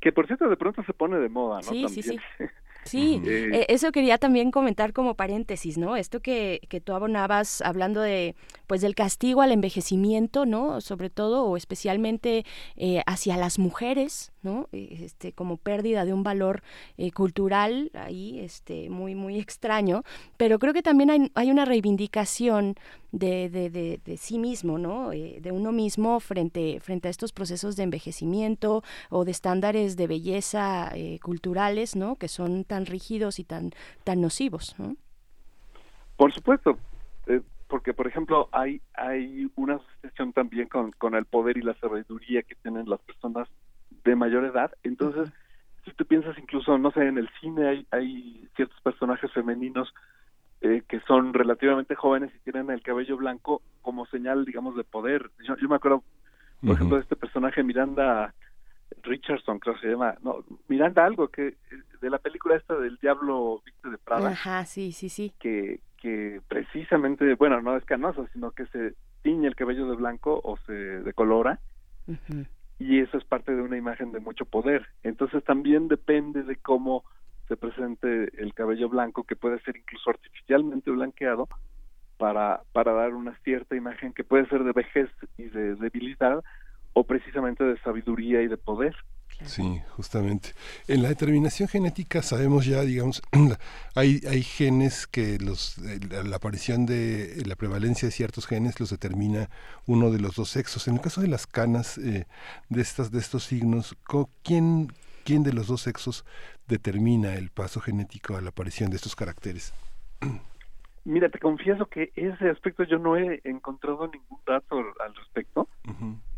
Que 0.00 0.10
por 0.10 0.26
cierto, 0.26 0.48
de 0.48 0.56
pronto 0.56 0.82
se 0.82 0.92
pone 0.92 1.20
de 1.20 1.28
moda, 1.28 1.58
¿no? 1.58 1.70
Sí, 1.70 1.88
sí, 1.88 2.02
sí. 2.02 2.18
Sí, 2.84 3.22
eh, 3.24 3.66
e, 3.68 3.72
eso 3.72 3.92
quería 3.92 4.18
también 4.18 4.50
comentar 4.50 4.92
como 4.92 5.14
paréntesis, 5.14 5.78
¿no? 5.78 5.94
Esto 5.94 6.18
que, 6.18 6.62
que 6.68 6.80
tú 6.80 6.94
abonabas 6.94 7.62
hablando 7.62 8.00
de, 8.00 8.34
pues, 8.66 8.80
del 8.80 8.96
castigo 8.96 9.40
al 9.40 9.52
envejecimiento, 9.52 10.46
¿no? 10.46 10.80
Sobre 10.80 11.08
todo 11.08 11.44
o 11.44 11.56
especialmente 11.56 12.44
eh, 12.74 13.00
hacia 13.06 13.36
las 13.36 13.60
mujeres, 13.60 14.31
¿no? 14.42 14.68
Este, 14.72 15.32
como 15.32 15.56
pérdida 15.56 16.04
de 16.04 16.12
un 16.12 16.22
valor 16.22 16.62
eh, 16.96 17.10
cultural 17.12 17.90
ahí, 17.94 18.40
este, 18.40 18.90
muy, 18.90 19.14
muy 19.14 19.38
extraño. 19.38 20.02
Pero 20.36 20.58
creo 20.58 20.72
que 20.72 20.82
también 20.82 21.10
hay, 21.10 21.30
hay 21.34 21.50
una 21.50 21.64
reivindicación 21.64 22.76
de, 23.12 23.50
de, 23.50 23.70
de, 23.70 24.00
de 24.04 24.16
sí 24.16 24.38
mismo, 24.38 24.78
¿no? 24.78 25.12
Eh, 25.12 25.38
de 25.40 25.52
uno 25.52 25.70
mismo 25.70 26.18
frente, 26.20 26.80
frente 26.80 27.08
a 27.08 27.10
estos 27.10 27.32
procesos 27.32 27.76
de 27.76 27.84
envejecimiento 27.84 28.82
o 29.10 29.24
de 29.24 29.30
estándares 29.30 29.96
de 29.96 30.06
belleza 30.06 30.90
eh, 30.94 31.18
culturales, 31.22 31.94
¿no? 31.94 32.16
Que 32.16 32.28
son 32.28 32.64
tan 32.64 32.86
rígidos 32.86 33.38
y 33.38 33.44
tan, 33.44 33.70
tan 34.04 34.20
nocivos, 34.20 34.74
¿no? 34.78 34.96
Por 36.16 36.32
supuesto, 36.32 36.78
eh, 37.26 37.40
porque 37.68 37.92
por 37.92 38.06
ejemplo 38.06 38.48
hay, 38.52 38.80
hay 38.94 39.50
una 39.56 39.76
asociación 39.76 40.32
también 40.32 40.68
con, 40.68 40.92
con 40.92 41.14
el 41.14 41.24
poder 41.24 41.56
y 41.56 41.62
la 41.62 41.74
sabiduría 41.74 42.42
que 42.42 42.54
tienen 42.56 42.88
las 42.88 43.00
personas 43.00 43.48
de 44.04 44.16
mayor 44.16 44.44
edad, 44.44 44.72
entonces... 44.82 45.30
si 45.84 45.90
tú 45.94 46.04
piensas 46.06 46.38
incluso, 46.38 46.78
no 46.78 46.92
sé, 46.92 47.08
en 47.08 47.18
el 47.18 47.28
cine 47.40 47.66
hay, 47.66 47.86
hay 47.90 48.48
ciertos 48.54 48.80
personajes 48.82 49.32
femeninos 49.32 49.92
eh, 50.60 50.82
que 50.88 51.00
son 51.00 51.34
relativamente 51.34 51.96
jóvenes 51.96 52.30
y 52.36 52.38
tienen 52.50 52.70
el 52.70 52.82
cabello 52.82 53.16
blanco 53.16 53.62
como 53.80 54.06
señal, 54.06 54.44
digamos, 54.44 54.76
de 54.76 54.84
poder. 54.84 55.28
Yo, 55.44 55.56
me 55.68 55.74
acuerdo, 55.74 56.04
por 56.60 56.76
ejemplo, 56.76 56.98
de 56.98 57.02
este 57.02 57.16
personaje 57.16 57.64
Miranda 57.64 58.32
Richardson, 59.02 59.58
creo 59.58 59.74
que 59.74 59.80
se 59.80 59.88
llama, 59.88 60.14
no, 60.22 60.44
Miranda 60.68 61.04
algo, 61.04 61.26
que 61.26 61.56
de 62.00 62.10
la 62.10 62.18
película 62.18 62.54
esta 62.54 62.76
del 62.76 62.96
Diablo 62.98 63.60
Viste 63.66 63.90
de 63.90 63.98
Prada. 63.98 64.30
Ajá, 64.30 64.64
sí, 64.66 64.92
sí, 64.92 65.08
sí. 65.08 65.32
Que, 65.40 65.80
que 65.96 66.40
precisamente, 66.46 67.34
bueno, 67.34 67.60
no 67.60 67.76
es 67.76 67.84
canoso, 67.84 68.28
sino 68.32 68.52
que 68.52 68.66
se 68.66 68.94
tiñe 69.22 69.48
el 69.48 69.56
cabello 69.56 69.88
de 69.88 69.96
blanco 69.96 70.40
o 70.44 70.56
se 70.58 70.72
decolora. 70.72 71.58
Y 72.78 73.00
eso 73.00 73.16
es 73.16 73.24
parte 73.24 73.54
de 73.54 73.62
una 73.62 73.76
imagen 73.76 74.12
de 74.12 74.20
mucho 74.20 74.44
poder. 74.44 74.86
Entonces 75.02 75.44
también 75.44 75.88
depende 75.88 76.42
de 76.42 76.56
cómo 76.56 77.04
se 77.48 77.56
presente 77.56 78.30
el 78.42 78.54
cabello 78.54 78.88
blanco, 78.88 79.24
que 79.24 79.36
puede 79.36 79.60
ser 79.60 79.76
incluso 79.76 80.10
artificialmente 80.10 80.90
blanqueado, 80.90 81.48
para, 82.16 82.62
para 82.72 82.92
dar 82.92 83.14
una 83.14 83.36
cierta 83.38 83.74
imagen 83.74 84.12
que 84.12 84.24
puede 84.24 84.46
ser 84.46 84.62
de 84.64 84.72
vejez 84.72 85.10
y 85.36 85.44
de 85.44 85.74
debilidad, 85.74 86.42
o 86.92 87.04
precisamente 87.04 87.64
de 87.64 87.78
sabiduría 87.80 88.42
y 88.42 88.48
de 88.48 88.56
poder. 88.56 88.94
Sí, 89.46 89.80
justamente. 89.90 90.50
En 90.88 91.02
la 91.02 91.08
determinación 91.08 91.68
genética 91.68 92.22
sabemos 92.22 92.66
ya, 92.66 92.82
digamos, 92.82 93.22
hay, 93.94 94.20
hay 94.28 94.42
genes 94.42 95.06
que 95.06 95.38
los, 95.38 95.78
la, 95.78 96.36
aparición 96.36 96.86
de 96.86 97.42
la 97.46 97.56
prevalencia 97.56 98.06
de 98.06 98.12
ciertos 98.12 98.46
genes 98.46 98.80
los 98.80 98.90
determina 98.90 99.48
uno 99.86 100.10
de 100.10 100.20
los 100.20 100.36
dos 100.36 100.50
sexos. 100.50 100.88
En 100.88 100.94
el 100.94 101.00
caso 101.00 101.20
de 101.20 101.28
las 101.28 101.46
canas 101.46 101.98
eh, 101.98 102.26
de, 102.68 102.82
estas, 102.82 103.10
de 103.10 103.18
estos 103.18 103.44
signos, 103.44 103.96
¿quién, 104.42 104.92
¿quién 105.24 105.42
de 105.42 105.52
los 105.52 105.66
dos 105.66 105.82
sexos 105.82 106.24
determina 106.68 107.34
el 107.34 107.50
paso 107.50 107.80
genético 107.80 108.36
a 108.36 108.40
la 108.40 108.50
aparición 108.50 108.90
de 108.90 108.96
estos 108.96 109.16
caracteres? 109.16 109.74
Mira, 111.04 111.28
te 111.28 111.40
confieso 111.40 111.86
que 111.86 112.12
ese 112.14 112.48
aspecto 112.48 112.84
yo 112.84 112.98
no 112.98 113.16
he 113.16 113.40
encontrado 113.42 114.06
ningún 114.06 114.38
dato 114.46 114.78
al 114.78 115.14
respecto. 115.16 115.68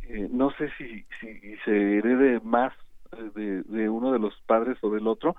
Eh, 0.08 0.28
no 0.30 0.50
sé 0.52 0.70
si, 0.78 1.04
si 1.20 1.56
se 1.64 1.98
herede 1.98 2.40
más 2.40 2.72
de, 3.14 3.88
uno 3.88 4.12
de 4.12 4.18
los 4.18 4.34
padres 4.46 4.78
o 4.82 4.90
del 4.90 5.06
otro, 5.06 5.36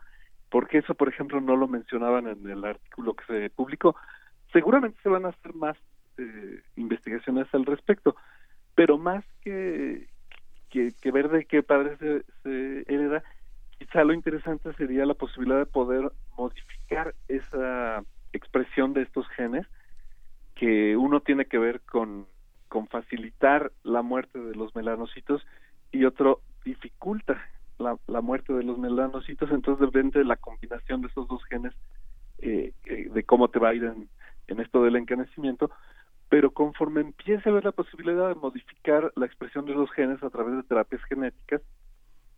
porque 0.50 0.80
eso, 0.80 0.96
por 0.96 1.10
ejemplo, 1.10 1.42
no 1.42 1.56
lo 1.56 1.68
mencionaban 1.68 2.28
en 2.28 2.50
el 2.50 2.64
artículo 2.64 3.14
que 3.14 3.26
se 3.26 3.50
publicó. 3.50 3.96
Seguramente 4.54 5.00
se 5.02 5.10
van 5.10 5.26
a 5.26 5.30
hacer 5.30 5.54
más 5.54 5.78
eh, 6.18 6.62
investigaciones 6.76 7.48
al 7.54 7.66
respecto, 7.66 8.16
pero 8.74 8.98
más 8.98 9.24
que, 9.42 10.08
que, 10.70 10.94
que 11.02 11.12
ver 11.12 11.30
de 11.30 11.46
qué 11.46 11.64
padre 11.64 11.98
se, 11.98 12.24
se 12.44 12.94
hereda, 12.94 13.24
quizá 13.78 14.04
lo 14.04 14.14
interesante 14.14 14.74
sería 14.74 15.06
la 15.06 15.14
posibilidad 15.14 15.60
de 15.60 15.66
poder 15.66 16.12
modificar 16.38 17.14
esa 17.28 18.04
expresión 18.34 18.94
de 18.94 19.02
estos 19.02 19.28
genes 19.30 19.66
que 20.56 20.96
uno 20.96 21.20
tiene 21.20 21.46
que 21.46 21.58
ver 21.58 21.82
con, 21.82 22.28
con 22.68 22.88
facilitar 22.88 23.72
la 23.84 24.02
muerte 24.02 24.40
de 24.40 24.56
los 24.56 24.76
melanocitos 24.76 25.46
y 25.92 26.06
otro 26.06 26.42
dificulta 26.64 27.42
la, 27.80 27.98
la 28.08 28.22
muerte 28.22 28.54
de 28.54 28.64
los 28.64 28.78
melanocitos, 28.78 29.50
entonces 29.52 29.86
depende 29.86 30.20
de 30.20 30.26
la 30.26 30.36
combinación 30.36 31.02
de 31.02 31.08
esos 31.08 31.28
dos 31.28 31.44
genes 31.46 31.74
eh, 32.40 32.74
eh, 32.86 33.10
de 33.14 33.24
cómo 33.24 33.48
te 33.50 33.60
va 33.60 33.70
a 33.70 33.74
ir 33.74 33.84
en, 33.84 34.10
en 34.48 34.60
esto 34.60 34.84
del 34.84 34.96
encanecimiento, 34.96 35.72
pero 36.30 36.52
conforme 36.52 37.02
empiece 37.02 37.48
a 37.48 37.52
haber 37.52 37.66
la 37.66 37.72
posibilidad 37.72 38.30
de 38.30 38.36
modificar 38.36 39.12
la 39.16 39.26
expresión 39.26 39.66
de 39.66 39.74
los 39.74 39.92
genes 39.92 40.22
a 40.24 40.30
través 40.30 40.56
de 40.56 40.64
terapias 40.64 41.04
genéticas, 41.04 41.62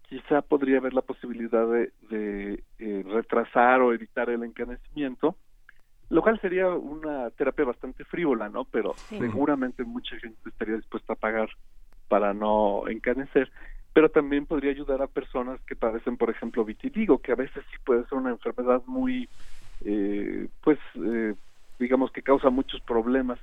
quizá 0.04 0.42
podría 0.42 0.78
haber 0.78 0.94
la 0.94 1.02
posibilidad 1.02 1.68
de, 1.68 1.92
de 2.10 2.64
eh, 2.80 3.04
retrasar 3.08 3.82
o 3.82 3.94
evitar 3.94 4.30
el 4.30 4.44
encanecimiento 4.44 5.36
lo 6.10 6.22
cual 6.22 6.40
sería 6.40 6.70
una 6.70 7.30
terapia 7.32 7.66
bastante 7.66 8.06
frívola, 8.06 8.50
¿no? 8.50 8.66
Pero 8.66 8.94
seguramente 9.10 9.84
mucha 9.84 10.18
gente 10.18 10.38
estaría 10.50 10.76
dispuesta 10.76 11.14
a 11.14 11.18
pagar 11.18 11.50
para 12.08 12.34
no 12.34 12.88
encanecer, 12.88 13.52
pero 13.98 14.10
también 14.10 14.46
podría 14.46 14.70
ayudar 14.70 15.02
a 15.02 15.08
personas 15.08 15.60
que 15.62 15.76
padecen, 15.76 16.18
por 16.18 16.30
ejemplo, 16.30 16.64
vitiligo, 16.64 17.18
que 17.18 17.32
a 17.32 17.36
veces 17.36 17.64
sí 17.72 17.78
puede 17.84 18.06
ser 18.06 18.20
una 18.20 18.30
enfermedad 18.30 18.84
muy, 18.86 19.28
eh, 19.84 20.50
pues, 20.62 20.78
eh, 21.04 21.34
digamos 21.80 22.12
que 22.12 22.22
causa 22.22 22.52
muchos 22.52 22.80
problemas 22.82 23.40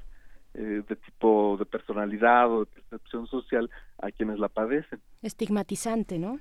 eh, 0.55 0.85
de 0.89 0.95
tipo 0.95 1.57
de 1.59 1.67
personalidad 1.67 2.53
o 2.53 2.61
de 2.61 2.67
percepción 2.67 3.27
social 3.27 3.69
a 3.99 4.13
quienes 4.13 4.39
la 4.39 4.47
padecen 4.47 5.01
estigmatizante, 5.27 6.19
¿no? 6.19 6.39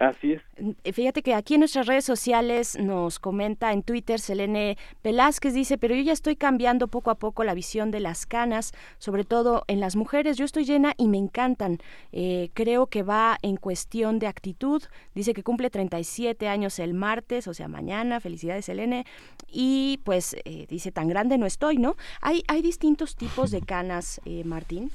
Así 0.00 0.32
es. 0.32 0.42
Eh, 0.84 0.92
fíjate 0.92 1.22
que 1.22 1.34
aquí 1.34 1.54
en 1.54 1.60
nuestras 1.60 1.86
redes 1.86 2.04
sociales 2.04 2.76
nos 2.78 3.18
comenta 3.18 3.72
en 3.72 3.82
Twitter 3.82 4.20
Selene 4.20 4.76
Velázquez 5.02 5.54
dice, 5.54 5.78
pero 5.78 5.94
yo 5.94 6.02
ya 6.02 6.12
estoy 6.12 6.36
cambiando 6.36 6.88
poco 6.88 7.10
a 7.10 7.16
poco 7.16 7.44
la 7.44 7.54
visión 7.54 7.90
de 7.90 8.00
las 8.00 8.26
canas, 8.26 8.72
sobre 8.98 9.24
todo 9.24 9.64
en 9.68 9.80
las 9.80 9.96
mujeres. 9.96 10.36
Yo 10.36 10.44
estoy 10.44 10.64
llena 10.64 10.94
y 10.96 11.08
me 11.08 11.18
encantan. 11.18 11.78
Eh, 12.12 12.50
creo 12.54 12.86
que 12.86 13.02
va 13.02 13.38
en 13.42 13.56
cuestión 13.56 14.18
de 14.18 14.26
actitud. 14.26 14.82
Dice 15.14 15.34
que 15.34 15.42
cumple 15.42 15.70
37 15.70 16.48
años 16.48 16.78
el 16.78 16.94
martes, 16.94 17.48
o 17.48 17.54
sea, 17.54 17.68
mañana. 17.68 18.20
Felicidades, 18.20 18.66
Selene. 18.66 19.06
Y 19.48 20.00
pues 20.04 20.36
eh, 20.44 20.66
dice, 20.68 20.92
tan 20.92 21.08
grande 21.08 21.38
no 21.38 21.46
estoy, 21.46 21.78
¿no? 21.78 21.96
Hay, 22.20 22.42
hay 22.48 22.62
distintos 22.62 23.16
tipos 23.16 23.50
de 23.50 23.60
canas, 23.62 24.20
Martín. 24.44 24.90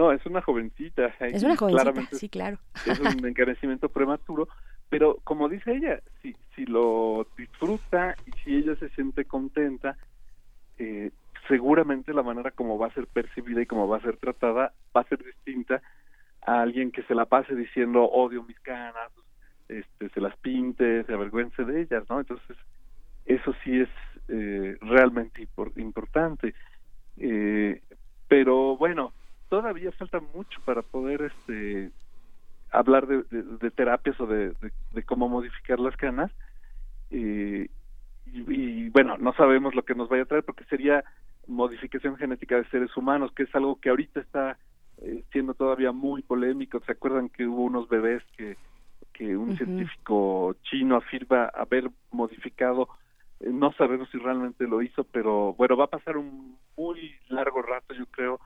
No, 0.00 0.12
es 0.12 0.24
una 0.24 0.40
jovencita. 0.40 1.14
Es 1.20 1.42
una 1.42 1.56
jovencita, 1.56 2.16
sí, 2.16 2.30
claro. 2.30 2.56
Es 2.86 2.98
un 2.98 3.06
encarecimiento 3.26 3.90
prematuro, 3.90 4.48
pero 4.88 5.18
como 5.24 5.46
dice 5.46 5.72
ella, 5.72 6.00
si, 6.22 6.34
si 6.56 6.64
lo 6.64 7.26
disfruta 7.36 8.16
y 8.24 8.30
si 8.42 8.56
ella 8.56 8.74
se 8.76 8.88
siente 8.90 9.26
contenta, 9.26 9.98
eh, 10.78 11.10
seguramente 11.48 12.14
la 12.14 12.22
manera 12.22 12.50
como 12.50 12.78
va 12.78 12.86
a 12.86 12.94
ser 12.94 13.08
percibida 13.08 13.60
y 13.60 13.66
como 13.66 13.88
va 13.88 13.98
a 13.98 14.00
ser 14.00 14.16
tratada 14.16 14.72
va 14.96 15.02
a 15.02 15.08
ser 15.08 15.22
distinta 15.22 15.82
a 16.46 16.62
alguien 16.62 16.92
que 16.92 17.02
se 17.02 17.14
la 17.14 17.26
pase 17.26 17.54
diciendo 17.54 18.02
odio 18.04 18.42
mis 18.42 18.58
canas, 18.60 19.12
este, 19.68 20.08
se 20.08 20.20
las 20.22 20.34
pinte, 20.38 21.04
se 21.04 21.12
avergüence 21.12 21.62
de 21.62 21.82
ellas, 21.82 22.04
¿no? 22.08 22.20
Entonces, 22.20 22.56
eso 23.26 23.54
sí 23.62 23.80
es 23.80 23.90
eh, 24.28 24.78
realmente 24.80 25.46
importante. 25.76 26.54
Eh, 27.18 27.82
pero 28.28 28.78
bueno, 28.78 29.12
todavía 29.50 29.92
falta 29.92 30.20
mucho 30.34 30.60
para 30.64 30.80
poder 30.80 31.22
este 31.22 31.90
hablar 32.70 33.06
de, 33.06 33.70
terapias 33.72 34.18
o 34.20 34.26
de, 34.26 34.54
cómo 35.04 35.28
modificar 35.28 35.78
las 35.78 35.96
canas. 35.96 36.30
Y, 37.10 37.68
bueno 38.90 39.16
no 39.18 39.32
sabemos 39.32 39.74
lo 39.74 39.82
que 39.82 39.96
nos 39.96 40.08
vaya 40.08 40.22
a 40.22 40.26
traer 40.26 40.44
porque 40.44 40.64
sería 40.64 41.02
modificación 41.48 42.16
genética 42.16 42.56
de 42.56 42.68
seres 42.68 42.96
humanos 42.96 43.32
que 43.34 43.42
es 43.42 43.54
algo 43.56 43.80
que 43.80 43.88
ahorita 43.88 44.20
está 44.20 44.56
eh, 44.98 45.24
siendo 45.32 45.54
todavía 45.54 45.90
muy 45.90 46.22
polémico. 46.22 46.80
Se 46.86 46.92
acuerdan 46.92 47.28
que 47.28 47.46
hubo 47.46 47.64
unos 47.64 47.88
bebés 47.88 48.22
que 48.36 48.56
que 49.12 49.36
un 49.36 49.56
científico 49.56 50.56
chino 50.62 50.96
afirma 50.96 51.46
haber 51.46 51.90
modificado 52.10 52.88
eh, 53.40 53.50
no 53.52 53.72
sabemos 53.72 54.08
si 54.10 54.18
realmente 54.18 54.66
lo 54.66 54.80
hizo 54.80 55.04
pero 55.04 55.52
bueno 55.54 55.76
va 55.76 55.84
a 55.84 55.90
pasar 55.98 56.16
un 56.16 56.56
muy 56.76 57.14
largo 57.28 57.60
rato 57.60 57.92
yo 57.92 58.06
creo 58.06 58.40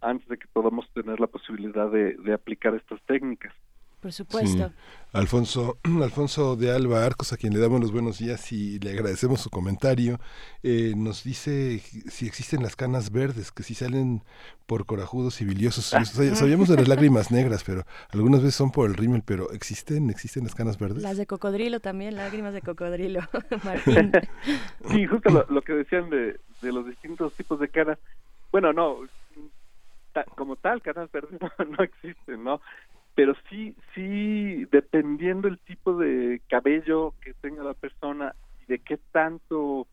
antes 0.00 0.28
de 0.28 0.38
que 0.38 0.46
podamos 0.52 0.88
tener 0.92 1.20
la 1.20 1.26
posibilidad 1.26 1.90
de, 1.90 2.32
aplicar 2.32 2.74
estas 2.74 3.00
técnicas. 3.02 3.52
Por 4.00 4.12
supuesto. 4.12 4.70
Alfonso, 5.12 5.78
Alfonso 6.02 6.54
de 6.54 6.70
Alba 6.70 7.04
Arcos, 7.04 7.32
a 7.32 7.36
quien 7.36 7.52
le 7.52 7.58
damos 7.58 7.80
los 7.80 7.90
buenos 7.90 8.18
días 8.18 8.52
y 8.52 8.78
le 8.78 8.90
agradecemos 8.90 9.40
su 9.40 9.50
comentario, 9.50 10.20
eh, 10.62 10.92
nos 10.96 11.24
dice 11.24 11.80
si 11.80 12.26
existen 12.26 12.62
las 12.62 12.76
canas 12.76 13.10
verdes, 13.10 13.50
que 13.50 13.64
si 13.64 13.74
salen 13.74 14.22
por 14.66 14.86
corajudos 14.86 15.40
y 15.40 15.44
biliosos. 15.44 15.86
Sabíamos 16.34 16.68
de 16.68 16.76
las 16.76 16.86
lágrimas 16.86 17.32
negras, 17.32 17.64
pero 17.64 17.82
algunas 18.10 18.40
veces 18.40 18.54
son 18.54 18.70
por 18.70 18.88
el 18.88 18.94
rímel, 18.94 19.22
pero 19.26 19.50
¿existen 19.50 20.10
existen 20.10 20.44
las 20.44 20.54
canas 20.54 20.78
verdes? 20.78 21.02
Las 21.02 21.16
de 21.16 21.26
cocodrilo 21.26 21.80
también, 21.80 22.14
lágrimas 22.14 22.54
de 22.54 22.62
cocodrilo, 22.62 23.20
Martín. 23.64 24.12
sí, 24.90 25.06
justo 25.06 25.30
lo, 25.30 25.44
lo 25.48 25.62
que 25.62 25.72
decían 25.72 26.08
de, 26.08 26.38
de 26.62 26.72
los 26.72 26.86
distintos 26.86 27.32
tipos 27.34 27.58
de 27.58 27.68
canas. 27.68 27.98
Bueno, 28.52 28.72
no, 28.72 29.00
como 30.24 30.56
tal, 30.56 30.82
canas 30.82 31.10
verdes 31.10 31.38
no, 31.68 31.82
existen, 31.82 32.44
¿no? 32.44 32.60
Pero 33.14 33.34
sí, 33.48 33.74
sí, 33.94 34.64
dependiendo 34.70 35.48
el 35.48 35.58
tipo 35.58 35.96
de 35.96 36.40
cabello 36.48 37.14
que 37.20 37.34
tenga 37.34 37.64
la 37.64 37.74
persona 37.74 38.34
y 38.62 38.66
de 38.66 38.78
qué 38.78 38.98
tanto 39.12 39.86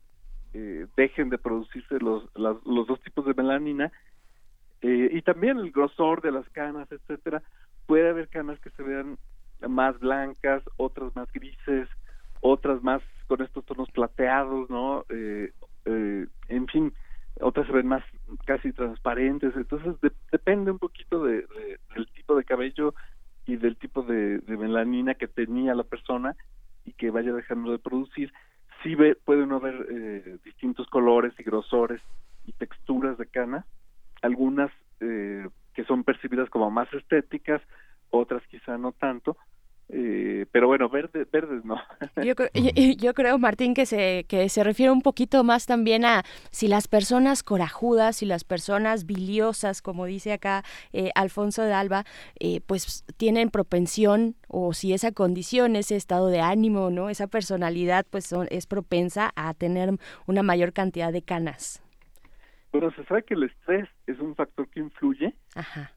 eh, 0.54 0.86
dejen 0.96 1.28
de 1.28 1.38
producirse 1.38 1.98
los, 1.98 2.30
los 2.34 2.86
dos 2.86 3.00
tipos 3.02 3.26
de 3.26 3.34
melanina, 3.34 3.90
eh, 4.82 5.10
y 5.12 5.22
también 5.22 5.58
el 5.58 5.72
grosor 5.72 6.22
de 6.22 6.30
las 6.30 6.48
canas, 6.50 6.90
etcétera, 6.92 7.42
puede 7.86 8.10
haber 8.10 8.28
canas 8.28 8.60
que 8.60 8.70
se 8.70 8.82
vean 8.82 9.18
más 9.66 9.98
blancas, 9.98 10.62
otras 10.76 11.14
más 11.16 11.30
grises, 11.32 11.88
otras 12.40 12.82
más 12.82 13.02
con 13.26 13.42
estos 13.42 13.64
tonos 13.64 13.90
plateados, 13.90 14.70
¿no? 14.70 15.04
Eh, 15.08 15.50
en 16.48 16.66
fin, 16.68 16.92
otras 17.40 17.66
se 17.66 17.72
ven 17.72 17.86
más 17.86 18.02
casi 18.44 18.72
transparentes, 18.72 19.54
entonces 19.56 19.94
depende 20.32 20.70
un 20.70 20.78
poquito 20.78 21.24
de, 21.24 21.46
del 21.94 22.06
tipo 22.14 22.36
de 22.36 22.44
cabello 22.44 22.94
y 23.46 23.56
del 23.56 23.76
tipo 23.76 24.02
de, 24.02 24.40
melanina 24.46 25.14
que 25.14 25.28
tenía 25.28 25.74
la 25.74 25.84
persona 25.84 26.34
y 26.84 26.92
que 26.92 27.10
vaya 27.10 27.32
dejando 27.32 27.72
de 27.72 27.78
producir. 27.78 28.32
Sí 28.82 28.94
ve, 28.94 29.16
puede 29.16 29.42
uno 29.42 29.60
ver 29.60 29.86
eh, 29.90 30.38
distintos 30.44 30.86
colores 30.88 31.32
y 31.38 31.42
grosores 31.42 32.00
y 32.46 32.52
texturas 32.52 33.18
de 33.18 33.26
cana, 33.26 33.66
algunas 34.22 34.70
eh, 35.00 35.48
que 35.74 35.84
son 35.84 36.04
percibidas 36.04 36.48
como 36.50 36.70
más 36.70 36.92
estéticas, 36.92 37.60
otras 38.10 38.42
quizá 38.48 38.78
no 38.78 38.92
tanto, 38.92 39.36
eh, 39.88 40.46
pero 40.50 40.66
bueno, 40.66 40.88
verde, 40.88 41.26
verdes 41.30 41.64
no. 41.64 41.76
Yo, 42.98 43.14
creo, 43.14 43.38
Martín, 43.38 43.72
que 43.72 43.86
se, 43.86 44.24
que 44.28 44.48
se 44.48 44.64
refiere 44.64 44.90
un 44.90 45.00
poquito 45.00 45.44
más 45.44 45.66
también 45.66 46.04
a 46.04 46.24
si 46.50 46.66
las 46.66 46.88
personas 46.88 47.44
corajudas, 47.44 48.16
si 48.16 48.26
las 48.26 48.42
personas 48.42 49.06
biliosas, 49.06 49.82
como 49.82 50.06
dice 50.06 50.32
acá 50.32 50.64
eh, 50.92 51.10
Alfonso 51.14 51.62
de 51.62 51.72
Alba, 51.72 52.04
eh, 52.40 52.60
pues 52.66 53.04
tienen 53.16 53.50
propensión 53.50 54.34
o 54.48 54.74
si 54.74 54.92
esa 54.92 55.12
condición, 55.12 55.76
ese 55.76 55.94
estado 55.94 56.28
de 56.28 56.40
ánimo, 56.40 56.90
no, 56.90 57.08
esa 57.08 57.28
personalidad, 57.28 58.06
pues 58.10 58.34
es 58.50 58.66
propensa 58.66 59.32
a 59.36 59.54
tener 59.54 59.90
una 60.26 60.42
mayor 60.42 60.72
cantidad 60.72 61.12
de 61.12 61.22
canas. 61.22 61.85
Bueno, 62.78 62.94
se 62.94 63.04
sabe 63.04 63.22
que 63.22 63.32
el 63.32 63.44
estrés 63.44 63.88
es 64.06 64.18
un 64.18 64.34
factor 64.34 64.68
que 64.68 64.80
influye, 64.80 65.34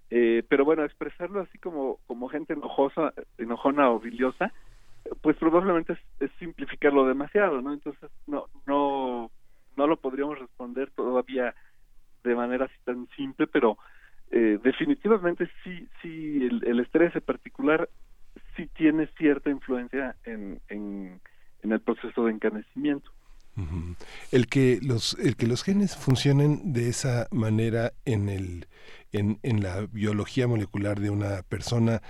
eh, 0.09 0.43
pero 0.47 0.63
bueno, 0.63 0.85
expresarlo 0.85 1.41
así 1.41 1.57
como, 1.57 1.99
como 2.07 2.29
gente 2.29 2.53
enojosa, 2.53 3.13
enojona 3.37 3.91
o 3.91 3.99
biliosa, 3.99 4.53
pues 5.21 5.35
probablemente 5.35 5.97
es, 6.21 6.31
simplificarlo 6.39 7.05
demasiado, 7.05 7.61
¿no? 7.61 7.73
Entonces 7.73 8.09
no, 8.27 8.45
no, 8.65 9.29
no 9.75 9.87
lo 9.87 9.97
podríamos 9.97 10.39
responder 10.39 10.89
todavía 10.91 11.53
de 12.23 12.35
manera 12.35 12.63
así 12.63 12.75
tan 12.85 13.09
simple, 13.17 13.47
pero 13.47 13.77
eh, 14.31 14.57
definitivamente 14.63 15.49
sí, 15.65 15.85
sí, 16.01 16.45
el, 16.45 16.63
el, 16.65 16.79
estrés 16.79 17.13
en 17.13 17.23
particular 17.23 17.89
sí 18.55 18.67
tiene 18.67 19.07
cierta 19.17 19.49
influencia 19.49 20.15
en, 20.23 20.61
en, 20.69 21.19
en 21.61 21.71
el 21.73 21.81
proceso 21.81 22.23
de 22.23 22.31
encanecimiento. 22.31 23.11
El 24.31 24.47
que 24.47 24.79
los 24.81 25.17
el 25.19 25.35
que 25.35 25.47
los 25.47 25.63
genes 25.63 25.95
funcionen 25.95 26.71
de 26.71 26.87
esa 26.87 27.27
manera 27.31 27.91
en 28.05 28.29
el 28.29 28.67
en, 29.11 29.39
en 29.43 29.61
la 29.61 29.81
biología 29.81 30.47
molecular 30.47 30.99
de 30.99 31.09
una 31.09 31.41
persona 31.43 32.01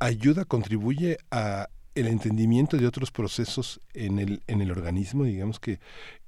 ayuda 0.00 0.44
contribuye 0.44 1.18
a 1.30 1.68
el 1.98 2.06
entendimiento 2.06 2.76
de 2.76 2.86
otros 2.86 3.10
procesos 3.10 3.80
en 3.92 4.18
el, 4.18 4.42
en 4.46 4.60
el 4.60 4.70
organismo, 4.70 5.24
digamos 5.24 5.58
que 5.58 5.80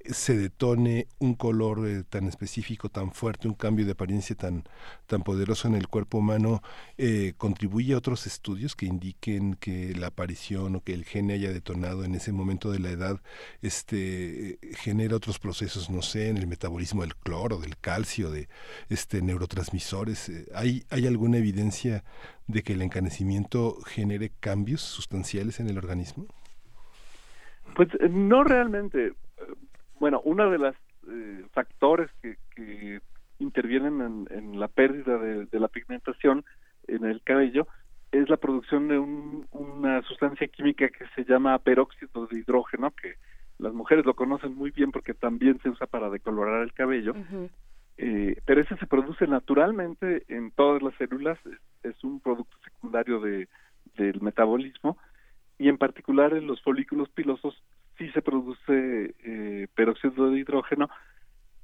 se 0.07 0.37
detone 0.37 1.07
un 1.19 1.35
color 1.35 1.87
eh, 1.87 2.05
tan 2.09 2.27
específico, 2.27 2.89
tan 2.89 3.13
fuerte, 3.13 3.49
un 3.49 3.55
cambio 3.55 3.85
de 3.85 3.93
apariencia 3.93 4.35
tan, 4.35 4.65
tan 5.07 5.23
poderoso 5.23 5.69
en 5.69 5.75
el 5.75 5.89
cuerpo 5.89 6.19
humano, 6.19 6.63
eh, 6.97 7.35
contribuye 7.37 7.95
a 7.95 7.99
otros 7.99 8.27
estudios 8.27 8.77
que 8.77 8.87
indiquen 8.87 9.55
que 9.55 9.95
la 9.95 10.09
aparición 10.09 10.77
o 10.77 10.81
que 10.81 10.95
el 10.95 11.05
gene 11.05 11.35
haya 11.35 11.53
detonado 11.53 12.05
en 12.05 12.15
ese 12.15 12.33
momento 12.33 12.71
de 12.71 12.79
la 12.79 12.91
edad 12.91 13.21
este, 13.63 14.59
genera 14.77 15.17
otros 15.17 15.39
procesos, 15.39 15.91
no 15.91 16.03
sé, 16.03 16.29
en 16.29 16.39
el 16.39 16.47
metabolismo 16.47 17.03
del 17.03 17.15
cloro, 17.17 17.59
del 17.59 17.77
calcio, 17.77 18.31
de 18.31 18.49
este, 18.89 19.23
neurotransmisores. 19.23 20.29
Eh, 20.29 20.47
¿Hay, 20.55 20.85
¿Hay 20.91 21.07
alguna 21.07 21.39
evidencia 21.39 22.05
de 22.47 22.63
que 22.63 22.73
el 22.73 22.83
encanecimiento 22.83 23.79
genere 23.83 24.33
cambios 24.41 24.81
sustanciales 24.81 25.61
en 25.61 25.69
el 25.69 25.79
organismo? 25.79 26.27
Pues 27.77 27.89
no 28.11 28.43
realmente 28.43 29.13
bueno, 30.01 30.21
uno 30.25 30.51
de 30.51 30.59
los 30.59 30.75
eh, 31.09 31.45
factores 31.53 32.11
que, 32.23 33.01
intervienen 33.39 34.27
en, 34.31 34.61
la 34.61 34.69
pérdida 34.69 35.17
de, 35.17 35.49
la 35.59 35.69
pigmentación 35.69 36.45
en 36.89 37.07
el 37.07 37.23
cabello 37.23 37.67
es 38.13 38.29
la 38.29 38.37
producción 38.37 38.89
de 38.89 38.99
una 38.99 40.03
sustancia 40.03 40.47
química 40.49 40.91
que 40.91 41.07
se 41.15 41.25
llama 41.25 41.59
peróxido 41.59 42.27
de 42.27 42.39
hidrógeno, 42.39 42.91
que 42.91 43.15
las 43.59 43.73
mujeres 43.73 44.05
lo 44.05 44.15
conocen 44.15 44.55
muy 44.55 44.73
bien 44.73 44.91
porque 44.93 45.15
también 45.15 45.59
se 45.63 45.71
usa 45.71 45.87
para 45.87 46.11
decolorar 46.11 46.63
el 46.63 46.75
cabello, 46.75 47.15
eh, 47.97 48.37
pero 48.45 48.61
ese 48.61 48.77
se 48.77 48.87
produce 48.87 49.27
naturalmente 49.27 50.25
en 50.29 50.51
todas 50.51 50.83
las 50.83 50.95
células, 50.97 51.39
es, 51.83 52.05
un 52.05 52.21
producto 52.21 52.59
secundario 52.63 53.21
de, 53.21 53.49
del 53.97 54.21
metabolismo 54.21 54.99
y 55.59 55.69
en 55.69 55.79
particular 55.79 56.35
en 56.35 56.47
los 56.47 56.61
folículos 56.63 57.09
pilosos 57.09 57.63
sí 58.01 58.11
se 58.13 58.23
produce 58.23 59.15
eh, 59.25 59.69
peróxido 59.75 60.31
de 60.31 60.39
hidrógeno 60.39 60.89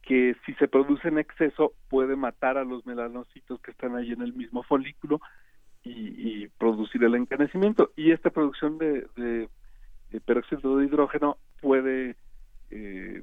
que 0.02 0.36
si 0.44 0.52
se 0.54 0.68
produce 0.68 1.08
en 1.08 1.18
exceso 1.18 1.72
puede 1.88 2.14
matar 2.14 2.58
a 2.58 2.64
los 2.64 2.84
melanocitos 2.86 3.58
que 3.60 3.70
están 3.70 3.96
ahí 3.96 4.12
en 4.12 4.20
el 4.20 4.34
mismo 4.34 4.62
folículo 4.62 5.20
y, 5.82 6.48
producir 6.58 7.02
el 7.04 7.14
encanecimiento. 7.14 7.92
Y 7.96 8.10
esta 8.10 8.30
producción 8.30 8.78
de, 8.78 9.48
peróxido 10.24 10.78
de 10.78 10.86
hidrógeno 10.86 11.38
puede 11.60 12.16
eh, 12.70 13.22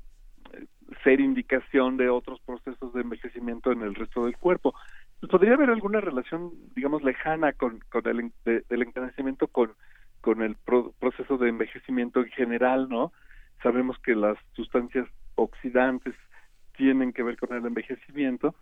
ser 1.04 1.19
indicación 1.19 1.97
de 1.97 2.10
otros 2.10 2.39
procesos 2.41 2.93
de 2.93 3.02
envejecimiento 3.02 3.71
en 3.71 3.82
el 3.82 3.95
resto 3.95 4.26
del 4.26 4.38
cuerpo. 4.38 4.73
¿Podría 5.30 5.54
haber 5.54 5.69
alguna 5.69 6.02
relación, 6.02 6.52
digamos, 6.76 7.04
lejana 7.04 7.54
con, 7.54 7.80
con 7.89 8.08
el 8.08 8.32
del 8.45 8.82
encanecimiento 8.82 9.47
con 9.47 9.73
con 10.23 10.41
el 10.41 10.55
proceso 10.55 11.38
de 11.38 11.49
envejecimiento 11.49 12.21
en 12.21 12.29
general, 12.29 12.88
¿no? 12.88 13.12
Sabemos 13.62 13.99
que 13.99 14.15
las 14.15 14.38
sustancias 14.53 15.05
oxidantes 15.36 16.15
tienen 16.77 17.12
que 17.12 17.23
ver 17.23 17.36
con 17.36 17.53
el 17.53 17.65
envejecimiento, 17.65 18.55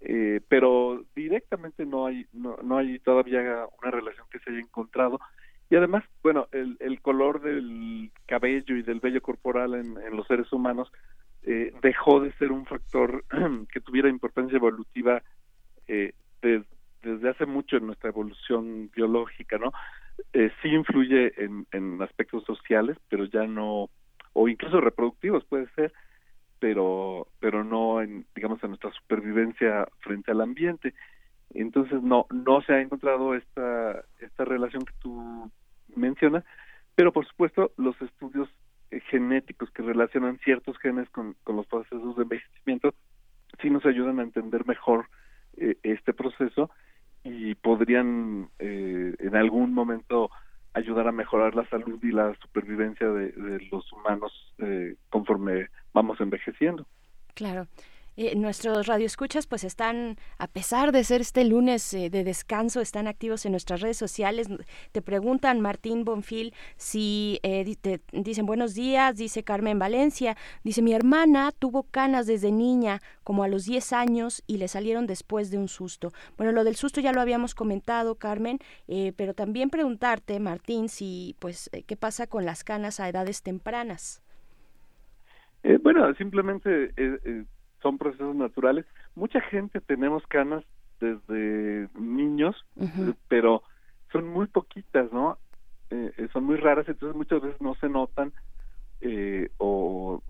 eh, 0.00 0.40
pero 0.48 1.04
directamente 1.14 1.86
no 1.86 2.06
hay 2.06 2.26
no, 2.32 2.56
no 2.64 2.78
hay 2.78 2.98
todavía 2.98 3.64
una 3.80 3.92
relación 3.92 4.26
que 4.28 4.40
se 4.40 4.50
haya 4.50 4.58
encontrado 4.58 5.20
y 5.70 5.76
además 5.76 6.02
bueno 6.22 6.48
el, 6.50 6.76
el 6.80 7.00
color 7.00 7.42
del 7.42 8.10
cabello 8.26 8.76
y 8.76 8.82
del 8.82 9.00
vello 9.00 9.20
corporal 9.20 9.74
en, 9.74 9.98
en 10.00 10.16
los 10.16 10.26
seres 10.26 10.52
humanos 10.52 10.90
eh, 11.44 11.72
dejó 11.82 12.20
de 12.20 12.32
ser 12.34 12.50
un 12.52 12.64
factor 12.66 13.24
que 13.72 13.80
tuviera 13.80 14.08
importancia 14.08 14.56
evolutiva 14.56 15.22
eh, 15.88 16.12
desde 16.42 17.28
hace 17.28 17.46
mucho 17.46 17.76
en 17.76 17.86
nuestra 17.86 18.10
evolución 18.10 18.90
biológica 18.94 19.58
no 19.58 19.72
eh, 20.32 20.50
sí 20.62 20.68
influye 20.68 21.32
en, 21.42 21.66
en 21.72 22.00
aspectos 22.02 22.44
sociales, 22.44 22.96
pero 23.08 23.24
ya 23.24 23.46
no, 23.46 23.88
o 24.32 24.48
incluso 24.48 24.80
reproductivos 24.80 25.44
puede 25.44 25.68
ser, 25.74 25.92
pero, 26.58 27.28
pero 27.40 27.64
no 27.64 28.02
en, 28.02 28.26
digamos, 28.34 28.62
en 28.62 28.70
nuestra 28.70 28.92
supervivencia 28.92 29.86
frente 30.00 30.30
al 30.30 30.40
ambiente. 30.40 30.94
Entonces 31.50 32.02
no, 32.02 32.26
no 32.30 32.60
se 32.62 32.74
ha 32.74 32.80
encontrado 32.80 33.34
esta, 33.34 34.04
esta 34.20 34.44
relación 34.44 34.84
que 34.84 34.94
tú 35.00 35.50
mencionas, 35.96 36.44
pero 36.94 37.12
por 37.12 37.26
supuesto 37.26 37.72
los 37.76 38.00
estudios 38.02 38.48
eh, 38.90 39.00
genéticos 39.08 39.70
que 39.70 39.82
relacionan 39.82 40.38
ciertos 40.38 40.78
genes 40.78 41.08
con, 41.10 41.34
con 41.44 41.56
los 41.56 41.66
procesos 41.66 42.16
de 42.16 42.22
envejecimiento 42.22 42.94
sí 43.60 43.70
nos 43.70 43.84
ayudan 43.86 44.20
a 44.20 44.22
entender 44.22 44.66
mejor 44.66 45.06
eh, 45.56 45.76
este 45.82 46.12
proceso 46.12 46.70
y 47.28 47.54
podrían 47.54 48.48
eh, 48.58 49.14
en 49.18 49.36
algún 49.36 49.74
momento 49.74 50.30
ayudar 50.74 51.08
a 51.08 51.12
mejorar 51.12 51.54
la 51.54 51.68
salud 51.68 51.98
y 52.02 52.12
la 52.12 52.34
supervivencia 52.40 53.08
de, 53.08 53.32
los 53.70 53.92
humanos 53.92 54.32
eh, 54.58 54.94
conforme 55.10 55.68
vamos 55.92 56.20
envejeciendo. 56.20 56.86
Claro. 57.34 57.66
Eh, 58.20 58.34
nuestros 58.34 58.88
radioescuchas 58.88 59.46
pues 59.46 59.62
están, 59.62 60.16
a 60.38 60.48
pesar 60.48 60.90
de 60.90 61.04
ser 61.04 61.20
este 61.20 61.44
lunes 61.44 61.94
eh, 61.94 62.10
de 62.10 62.24
descanso, 62.24 62.80
están 62.80 63.06
activos 63.06 63.46
en 63.46 63.52
nuestras 63.52 63.80
redes 63.80 63.96
sociales. 63.96 64.48
Te 64.90 65.02
preguntan, 65.02 65.60
Martín 65.60 66.04
Bonfil, 66.04 66.52
si 66.76 67.38
eh, 67.44 67.76
te 67.80 68.00
dicen 68.10 68.44
buenos 68.44 68.74
días, 68.74 69.14
dice 69.14 69.44
Carmen 69.44 69.78
Valencia, 69.78 70.36
dice 70.64 70.82
mi 70.82 70.94
hermana 70.94 71.52
tuvo 71.56 71.84
canas 71.84 72.26
desde 72.26 72.50
niña, 72.50 72.98
como 73.22 73.44
a 73.44 73.48
los 73.48 73.66
10 73.66 73.92
años, 73.92 74.42
y 74.48 74.56
le 74.56 74.66
salieron 74.66 75.06
después 75.06 75.52
de 75.52 75.58
un 75.58 75.68
susto. 75.68 76.12
Bueno, 76.36 76.50
lo 76.50 76.64
del 76.64 76.74
susto 76.74 77.00
ya 77.00 77.12
lo 77.12 77.20
habíamos 77.20 77.54
comentado, 77.54 78.16
Carmen, 78.16 78.58
pero 79.14 79.32
también 79.32 79.70
preguntarte, 79.70 80.40
Martín, 80.40 80.88
si 80.88 81.36
pues 81.38 81.70
qué 81.86 81.96
pasa 81.96 82.26
con 82.26 82.44
las 82.44 82.64
canas 82.64 82.98
a 82.98 83.08
edades 83.08 83.42
tempranas. 83.42 84.22
bueno, 85.82 86.12
simplemente 86.16 86.92
son 87.82 87.98
procesos 87.98 88.34
naturales. 88.34 88.86
Mucha 89.14 89.40
gente 89.40 89.80
tenemos 89.80 90.26
canas 90.26 90.64
desde 91.00 91.88
niños, 91.98 92.56
pero 93.28 93.62
son 94.12 94.28
muy 94.28 94.46
poquitas, 94.46 95.12
¿no? 95.12 95.38
Eh, 95.90 96.12
eh, 96.16 96.28
son 96.32 96.44
muy 96.44 96.56
raras, 96.56 96.88
entonces 96.88 97.16
muchas 97.16 97.40
veces 97.40 97.60
no 97.60 97.74
se 97.76 97.88
notan 97.88 98.32
eh, 99.00 99.48
o, 99.58 100.22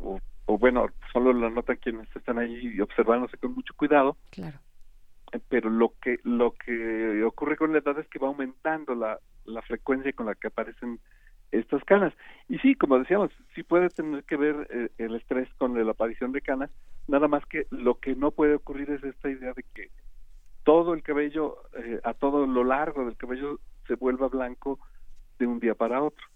o, 0.46 0.58
bueno, 0.58 0.86
solo 1.12 1.32
la 1.32 1.50
notan 1.50 1.76
quienes 1.76 2.08
están 2.14 2.38
ahí 2.38 2.80
observándose 2.80 3.36
con 3.38 3.54
mucho 3.54 3.74
cuidado. 3.74 4.16
Claro. 4.30 4.58
Pero 5.48 5.68
lo 5.68 5.92
que 6.00 6.18
lo 6.24 6.52
que 6.52 7.22
ocurre 7.22 7.56
con 7.56 7.72
la 7.72 7.78
edad 7.78 7.98
es 7.98 8.08
que 8.08 8.18
va 8.18 8.28
aumentando 8.28 8.94
la, 8.94 9.18
la 9.44 9.60
frecuencia 9.62 10.12
con 10.12 10.26
la 10.26 10.34
que 10.34 10.46
aparecen 10.46 11.00
estas 11.52 11.82
canas. 11.84 12.12
Y 12.48 12.58
sí, 12.58 12.74
como 12.74 12.98
decíamos, 12.98 13.30
sí 13.54 13.62
puede 13.62 13.88
tener 13.90 14.24
que 14.24 14.36
ver 14.36 14.66
eh, 14.70 14.88
el 14.98 15.14
estrés 15.14 15.48
con 15.58 15.74
la 15.82 15.90
aparición 15.90 16.32
de 16.32 16.40
canas, 16.40 16.70
nada 17.06 17.28
más 17.28 17.44
que 17.46 17.66
lo 17.70 17.98
que 17.98 18.14
no 18.14 18.30
puede 18.30 18.54
ocurrir 18.54 18.90
es 18.90 19.02
esta 19.02 19.30
idea 19.30 19.52
de 19.54 19.64
que 19.74 19.90
todo 20.64 20.92
el 20.92 21.02
cabello, 21.02 21.62
eh, 21.78 22.00
a 22.04 22.14
todo 22.14 22.46
lo 22.46 22.64
largo 22.64 23.04
del 23.04 23.16
cabello, 23.16 23.58
se 23.86 23.94
vuelva 23.94 24.28
blanco 24.28 24.78
de 25.38 25.46
un 25.46 25.60
día 25.60 25.74
para 25.74 26.02
otro. 26.02 26.26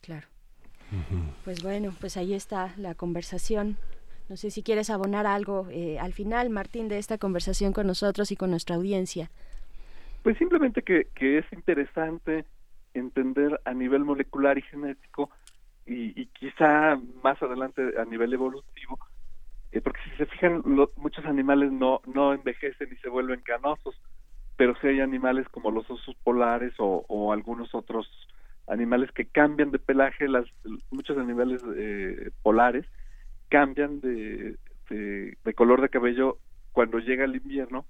Claro. 0.00 0.26
Pues 1.44 1.62
bueno, 1.62 1.94
pues 2.00 2.16
ahí 2.16 2.34
está 2.34 2.74
la 2.76 2.96
conversación. 2.96 3.76
No 4.28 4.36
sé 4.36 4.50
si 4.50 4.62
quieres 4.62 4.90
abonar 4.90 5.26
algo 5.26 5.68
eh, 5.70 5.98
al 6.00 6.12
final, 6.12 6.50
Martín, 6.50 6.88
de 6.88 6.98
esta 6.98 7.18
conversación 7.18 7.72
con 7.72 7.86
nosotros 7.86 8.32
y 8.32 8.36
con 8.36 8.50
nuestra 8.50 8.74
audiencia. 8.76 9.30
Pues 10.24 10.36
simplemente 10.38 10.82
que, 10.82 11.06
que 11.14 11.38
es 11.38 11.44
interesante 11.52 12.44
entender 12.94 13.60
a 13.64 13.74
nivel 13.74 14.04
molecular 14.04 14.58
y 14.58 14.62
genético 14.62 15.30
y, 15.86 16.26
quizá 16.26 16.96
más 17.22 17.42
adelante 17.42 17.82
a 17.98 18.04
nivel 18.04 18.32
evolutivo, 18.32 18.98
eh, 19.72 19.80
porque 19.80 20.00
si 20.04 20.16
se 20.16 20.26
fijan, 20.26 20.62
muchos 20.96 21.24
animales 21.24 21.72
no, 21.72 22.00
no 22.06 22.32
envejecen 22.32 22.88
y 22.92 22.96
se 22.96 23.08
vuelven 23.08 23.40
canosos, 23.40 24.00
pero 24.56 24.74
sí 24.80 24.86
hay 24.86 25.00
animales 25.00 25.48
como 25.48 25.70
los 25.70 25.90
osos 25.90 26.14
polares 26.22 26.74
o, 26.78 27.32
algunos 27.32 27.74
otros 27.74 28.08
animales 28.68 29.10
que 29.12 29.26
cambian 29.26 29.72
de 29.72 29.78
pelaje, 29.80 30.28
las, 30.28 30.46
muchos 30.90 31.18
animales 31.18 31.60
eh, 31.76 32.30
polares 32.42 32.86
cambian 33.48 34.00
de, 34.00 34.56
de, 34.90 35.54
color 35.54 35.80
de 35.80 35.88
cabello 35.88 36.38
cuando 36.72 36.98
llega 36.98 37.24
el 37.24 37.36
invierno 37.36 37.84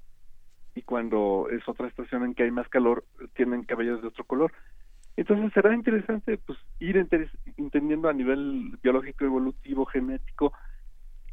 y 0.75 0.83
cuando 0.83 1.49
es 1.51 1.67
otra 1.69 1.89
estación 1.89 2.25
en 2.25 2.35
que 2.35 2.45
hay 2.45 2.51
más 2.51 2.69
calor, 2.69 3.05
tienen 3.35 3.65
cabellos 3.65 4.01
de 4.01 4.09
otro 4.09 4.25
color. 4.25 4.53
Entonces 5.21 5.53
será 5.53 5.75
interesante 5.75 6.39
pues 6.39 6.59
ir 6.79 6.97
entendiendo 6.97 8.09
a 8.09 8.15
nivel 8.15 8.79
biológico, 8.83 9.27
evolutivo, 9.27 9.85
genético, 9.85 10.55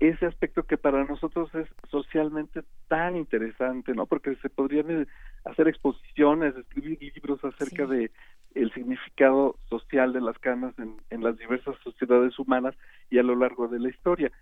ese 0.01 0.25
aspecto 0.25 0.63
que 0.63 0.77
para 0.77 1.05
nosotros 1.05 1.49
es 1.55 1.69
socialmente 1.89 2.63
tan 2.89 3.15
interesante, 3.15 3.93
¿no? 3.93 4.05
Porque 4.05 4.35
se 4.41 4.49
podrían 4.49 4.91
eh, 4.91 5.07
hacer 5.45 5.69
exposiciones, 5.69 6.53
escribir 6.57 7.01
libros 7.01 7.39
acerca 7.45 7.85
de 7.85 8.11
el 8.55 8.73
significado 8.73 9.55
social 9.69 10.11
de 10.11 10.19
las 10.19 10.37
canas 10.37 10.77
en, 10.79 10.97
en 11.09 11.23
las 11.23 11.37
diversas 11.37 11.77
sociedades 11.81 12.37
humanas 12.37 12.75
y 13.09 13.19
a 13.19 13.23
lo 13.23 13.37
largo 13.37 13.69
de 13.69 13.79
la 13.79 13.87
historia. 13.87 14.33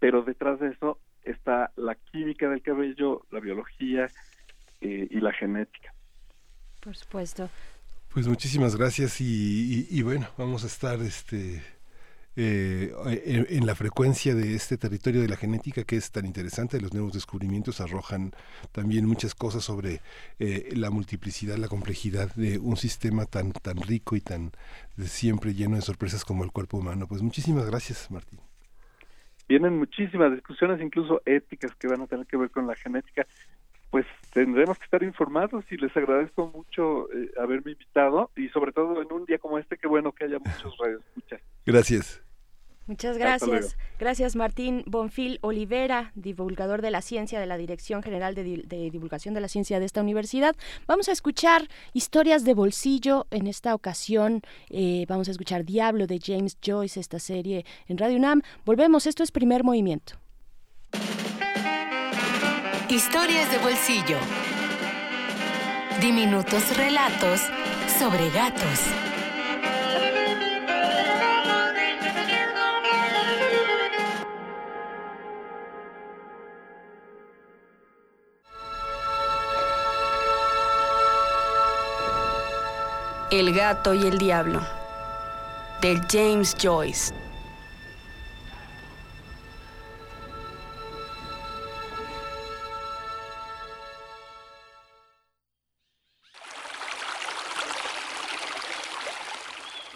Pero 0.00 0.20
detrás 0.20 0.60
de 0.60 0.68
eso 0.68 0.98
está 1.22 1.72
la 1.76 1.94
química 1.94 2.50
del 2.50 2.60
cabello, 2.60 3.22
la 3.30 3.40
biología 3.40 4.08
eh, 4.82 5.08
y 5.10 5.18
la 5.20 5.32
genética. 5.32 5.94
Por 6.82 6.94
supuesto. 6.94 7.48
Pues 8.12 8.28
muchísimas 8.28 8.76
gracias 8.76 9.22
y, 9.22 10.02
bueno, 10.02 10.26
vamos 10.36 10.64
a 10.64 10.66
estar 10.66 11.00
este 11.00 11.62
eh, 12.36 12.92
en, 13.48 13.64
la 13.64 13.74
frecuencia 13.74 14.34
de 14.34 14.54
este 14.54 14.76
territorio 14.76 15.22
de 15.22 15.28
la 15.28 15.36
genética 15.36 15.84
que 15.84 15.96
es 15.96 16.12
tan 16.12 16.26
interesante. 16.26 16.78
Los 16.78 16.92
nuevos 16.92 17.14
descubrimientos 17.14 17.80
arrojan 17.80 18.32
también 18.70 19.06
muchas 19.06 19.34
cosas 19.34 19.64
sobre 19.64 20.02
eh, 20.38 20.74
la 20.76 20.90
multiplicidad, 20.90 21.56
la 21.56 21.68
complejidad 21.68 22.34
de 22.34 22.58
un 22.58 22.76
sistema 22.76 23.24
tan, 23.24 23.52
tan 23.52 23.78
rico 23.78 24.14
y 24.14 24.20
tan 24.20 24.52
siempre 24.98 25.54
lleno 25.54 25.76
de 25.76 25.82
sorpresas 25.82 26.22
como 26.26 26.44
el 26.44 26.52
cuerpo 26.52 26.76
humano. 26.76 27.06
Pues 27.08 27.22
muchísimas 27.22 27.64
gracias, 27.64 28.10
Martín. 28.10 28.40
Vienen 29.48 29.78
muchísimas 29.78 30.32
discusiones, 30.32 30.80
incluso 30.80 31.22
éticas, 31.24 31.74
que 31.76 31.88
van 31.88 32.02
a 32.02 32.06
tener 32.06 32.26
que 32.26 32.36
ver 32.36 32.50
con 32.50 32.66
la 32.66 32.74
genética. 32.74 33.26
Pues 33.92 34.06
tendremos 34.32 34.78
que 34.78 34.84
estar 34.84 35.02
informados 35.02 35.64
y 35.70 35.76
les 35.76 35.94
agradezco 35.94 36.48
mucho 36.48 37.12
eh, 37.12 37.30
haberme 37.38 37.72
invitado 37.72 38.30
y 38.34 38.48
sobre 38.48 38.72
todo 38.72 39.02
en 39.02 39.12
un 39.12 39.26
día 39.26 39.38
como 39.38 39.58
este, 39.58 39.76
qué 39.76 39.86
bueno 39.86 40.12
que 40.12 40.24
haya 40.24 40.38
muchos 40.38 40.74
radioescuchas. 40.78 41.42
Gracias. 41.66 42.22
Muchas 42.86 43.16
gracias. 43.16 43.76
Gracias 43.98 44.34
Martín 44.34 44.82
Bonfil 44.86 45.38
Olivera, 45.42 46.10
divulgador 46.16 46.82
de 46.82 46.90
la 46.90 47.00
ciencia 47.00 47.38
de 47.38 47.46
la 47.46 47.56
Dirección 47.56 48.02
General 48.02 48.34
de, 48.34 48.44
Divulgación 48.90 49.34
de 49.34 49.40
la 49.40 49.48
Ciencia 49.48 49.78
de 49.78 49.86
esta 49.86 50.00
universidad. 50.00 50.56
Vamos 50.88 51.08
a 51.08 51.12
escuchar 51.12 51.68
historias 51.92 52.44
de 52.44 52.54
bolsillo. 52.54 53.26
En 53.30 53.46
esta 53.46 53.74
ocasión 53.74 54.42
eh, 54.70 55.04
vamos 55.06 55.28
a 55.28 55.30
escuchar 55.30 55.64
Diablo 55.64 56.08
de 56.08 56.18
James 56.18 56.58
Joyce, 56.64 56.98
esta 56.98 57.20
serie 57.20 57.64
en 57.86 57.98
Radio 57.98 58.16
UNAM. 58.16 58.42
Volvemos, 58.64 59.06
esto 59.06 59.22
es 59.22 59.30
primer 59.30 59.62
movimiento. 59.62 60.14
Historias 62.92 63.50
de 63.50 63.56
bolsillo. 63.56 64.18
Diminutos 66.02 66.76
relatos 66.76 67.40
sobre 67.98 68.28
gatos. 68.28 68.80
El 83.30 83.54
gato 83.54 83.94
y 83.94 84.02
el 84.02 84.18
diablo 84.18 84.60
de 85.80 85.98
James 86.10 86.54
Joyce. 86.62 87.31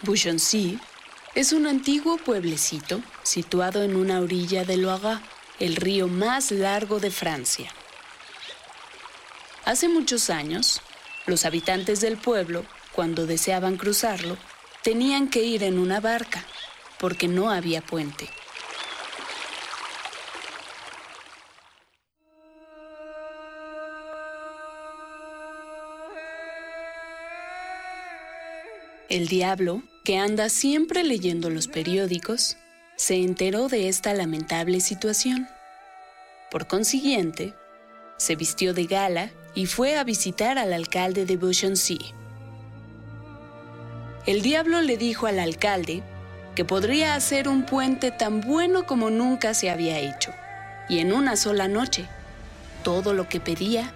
Bouchoncy 0.03 0.79
es 1.33 1.53
un 1.53 1.65
antiguo 1.65 2.17
pueblecito 2.17 3.01
situado 3.23 3.81
en 3.81 3.95
una 3.95 4.19
orilla 4.19 4.63
del 4.63 4.83
Loire, 4.83 5.19
el 5.59 5.75
río 5.75 6.07
más 6.07 6.51
largo 6.51 6.99
de 6.99 7.09
Francia. 7.09 7.71
Hace 9.65 9.89
muchos 9.89 10.29
años, 10.29 10.81
los 11.25 11.45
habitantes 11.45 11.99
del 11.99 12.17
pueblo 12.17 12.63
cuando 12.91 13.25
deseaban 13.25 13.75
cruzarlo, 13.75 14.37
tenían 14.83 15.29
que 15.29 15.43
ir 15.43 15.63
en 15.63 15.79
una 15.79 15.99
barca, 15.99 16.45
porque 16.99 17.27
no 17.27 17.49
había 17.49 17.81
puente. 17.81 18.29
El 29.09 29.29
diablo, 29.29 29.83
que 30.03 30.17
anda 30.17 30.49
siempre 30.49 31.01
leyendo 31.01 31.49
los 31.49 31.69
periódicos, 31.69 32.57
se 32.97 33.15
enteró 33.15 33.69
de 33.69 33.87
esta 33.87 34.13
lamentable 34.13 34.81
situación. 34.81 35.47
Por 36.51 36.67
consiguiente, 36.67 37.53
se 38.17 38.35
vistió 38.35 38.73
de 38.73 38.85
gala 38.85 39.31
y 39.55 39.65
fue 39.65 39.97
a 39.97 40.03
visitar 40.03 40.57
al 40.57 40.73
alcalde 40.73 41.25
de 41.25 41.37
Beauchamp. 41.37 41.77
El 44.25 44.41
diablo 44.41 44.81
le 44.81 44.97
dijo 44.97 45.25
al 45.25 45.39
alcalde 45.39 46.03
que 46.53 46.65
podría 46.65 47.15
hacer 47.15 47.47
un 47.47 47.65
puente 47.65 48.11
tan 48.11 48.41
bueno 48.41 48.85
como 48.85 49.09
nunca 49.09 49.53
se 49.53 49.69
había 49.69 49.99
hecho, 49.99 50.33
y 50.89 50.99
en 50.99 51.13
una 51.13 51.37
sola 51.37 51.69
noche. 51.69 52.09
Todo 52.83 53.13
lo 53.13 53.29
que 53.29 53.39
pedía 53.39 53.93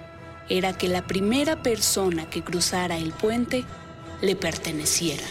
era 0.48 0.72
que 0.72 0.88
la 0.88 1.06
primera 1.06 1.62
persona 1.62 2.30
que 2.30 2.44
cruzara 2.44 2.98
el 2.98 3.12
puente 3.12 3.66
le 4.22 4.36
perteneciera. 4.36 5.26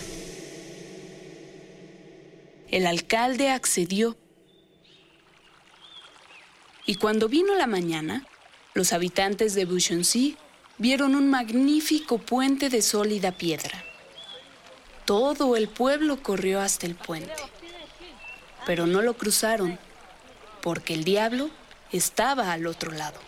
El 2.70 2.86
alcalde 2.86 3.50
accedió. 3.50 4.16
Y 6.86 6.96
cuando 6.96 7.28
vino 7.28 7.54
la 7.54 7.66
mañana, 7.66 8.26
los 8.74 8.92
habitantes 8.92 9.54
de 9.54 9.64
Bouchoncy 9.64 10.36
vieron 10.78 11.14
un 11.14 11.30
magnífico 11.30 12.18
puente 12.18 12.68
de 12.68 12.82
sólida 12.82 13.32
piedra. 13.32 13.84
Todo 15.04 15.56
el 15.56 15.68
pueblo 15.68 16.22
corrió 16.22 16.60
hasta 16.60 16.86
el 16.86 16.94
puente, 16.94 17.42
pero 18.66 18.86
no 18.86 19.02
lo 19.02 19.14
cruzaron 19.14 19.78
porque 20.62 20.94
el 20.94 21.04
diablo 21.04 21.50
estaba 21.92 22.52
al 22.52 22.66
otro 22.66 22.92
lado. 22.92 23.18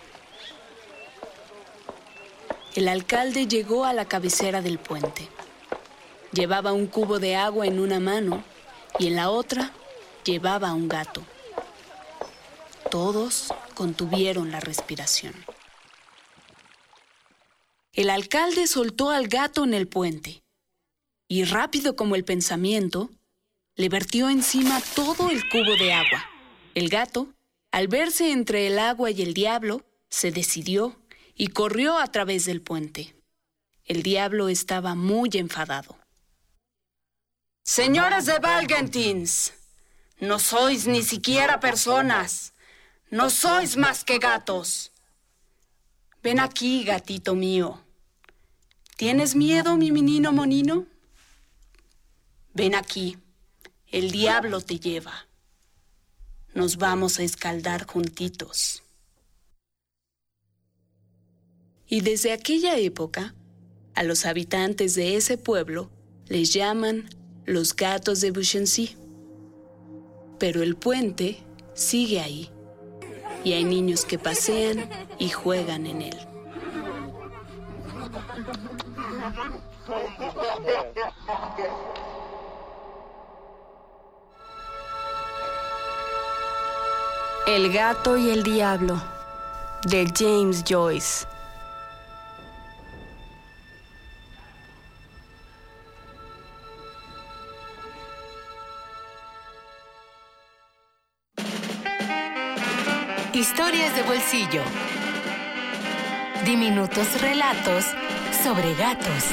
El 2.75 2.89
alcalde 2.89 3.47
llegó 3.47 3.85
a 3.85 3.93
la 3.93 4.07
cabecera 4.07 4.63
del 4.63 4.79
puente. 4.79 5.29
Llevaba 6.33 6.73
un 6.73 6.87
cubo 6.87 7.19
de 7.19 7.37
agua 7.37 7.67
en 7.67 7.79
una 7.79 8.01
mano 8.01 8.43
y 8.99 9.09
en 9.09 9.17
la 9.17 9.31
otra 9.31 9.73
llevaba 10.25 10.73
un 10.73 10.89
gato. 10.89 11.23
Todos 12.91 13.53
contuvieron 13.75 14.51
la 14.51 14.61
respiración. 14.61 15.35
El 17.93 18.09
alcalde 18.09 18.67
soltó 18.67 19.11
al 19.11 19.29
gato 19.29 19.65
en 19.65 19.75
el 19.75 19.87
puente 19.87 20.43
y 21.29 21.45
rápido 21.45 21.97
como 21.97 22.15
el 22.15 22.25
pensamiento, 22.25 23.11
le 23.77 23.89
vertió 23.89 24.29
encima 24.29 24.83
todo 24.95 25.31
el 25.31 25.49
cubo 25.49 25.77
de 25.77 25.93
agua. 25.93 26.25
El 26.75 26.89
gato, 26.89 27.29
al 27.71 27.89
verse 27.89 28.33
entre 28.33 28.67
el 28.67 28.79
agua 28.79 29.11
y 29.11 29.23
el 29.23 29.33
diablo, 29.33 29.83
se 30.09 30.31
decidió 30.31 30.97
y 31.35 31.49
corrió 31.49 31.99
a 31.99 32.07
través 32.09 32.45
del 32.45 32.61
puente. 32.61 33.15
El 33.85 34.03
diablo 34.03 34.49
estaba 34.49 34.95
muy 34.95 35.31
enfadado. 35.35 36.02
Señoras 37.65 38.27
de 38.27 38.41
Valgentins, 38.41 39.53
no 40.19 40.41
sois 40.41 40.89
ni 40.89 41.03
siquiera 41.03 41.61
personas, 41.61 42.55
no 43.09 43.31
sois 43.31 43.77
más 43.77 44.03
que 44.03 44.19
gatos. 44.19 44.91
Ven 46.25 46.41
aquí, 46.41 46.83
gatito 46.83 47.37
mío. 47.37 47.81
¿Tienes 48.97 49.37
miedo, 49.37 49.77
mi 49.77 49.93
menino 49.93 50.33
monino? 50.33 50.87
Ven 52.53 52.75
aquí, 52.75 53.17
el 53.93 54.11
diablo 54.11 54.61
te 54.61 54.81
lleva. 54.81 55.29
Nos 56.55 56.79
vamos 56.79 57.21
a 57.21 57.23
escaldar 57.23 57.87
juntitos. 57.87 58.83
Y 61.87 62.01
desde 62.01 62.33
aquella 62.33 62.77
época, 62.77 63.35
a 63.95 64.03
los 64.03 64.27
habitantes 64.27 64.97
de 64.97 65.17
ese 65.17 65.39
pueblo 65.39 65.91
les 66.27 66.53
llaman 66.53 67.22
los 67.45 67.75
gatos 67.75 68.21
de 68.21 68.31
Bouchency. 68.31 68.97
Pero 70.39 70.63
el 70.63 70.77
puente 70.77 71.43
sigue 71.75 72.21
ahí 72.21 72.51
y 73.45 73.53
hay 73.53 73.65
niños 73.65 74.05
que 74.05 74.19
pasean 74.19 74.89
y 75.19 75.29
juegan 75.29 75.87
en 75.87 76.03
él. 76.03 76.17
El 87.47 87.73
gato 87.73 88.17
y 88.17 88.31
el 88.31 88.43
diablo 88.43 89.01
de 89.85 90.07
James 90.17 90.65
Joyce. 90.67 91.27
Historias 103.43 103.93
de 103.97 104.03
bolsillo. 104.05 104.63
Diminutos 106.45 107.21
relatos 107.21 107.85
sobre 108.41 108.73
gatos. 108.77 109.25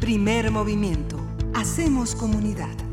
Primer 0.00 0.50
movimiento. 0.50 1.16
Hacemos 1.54 2.14
comunidad. 2.14 2.87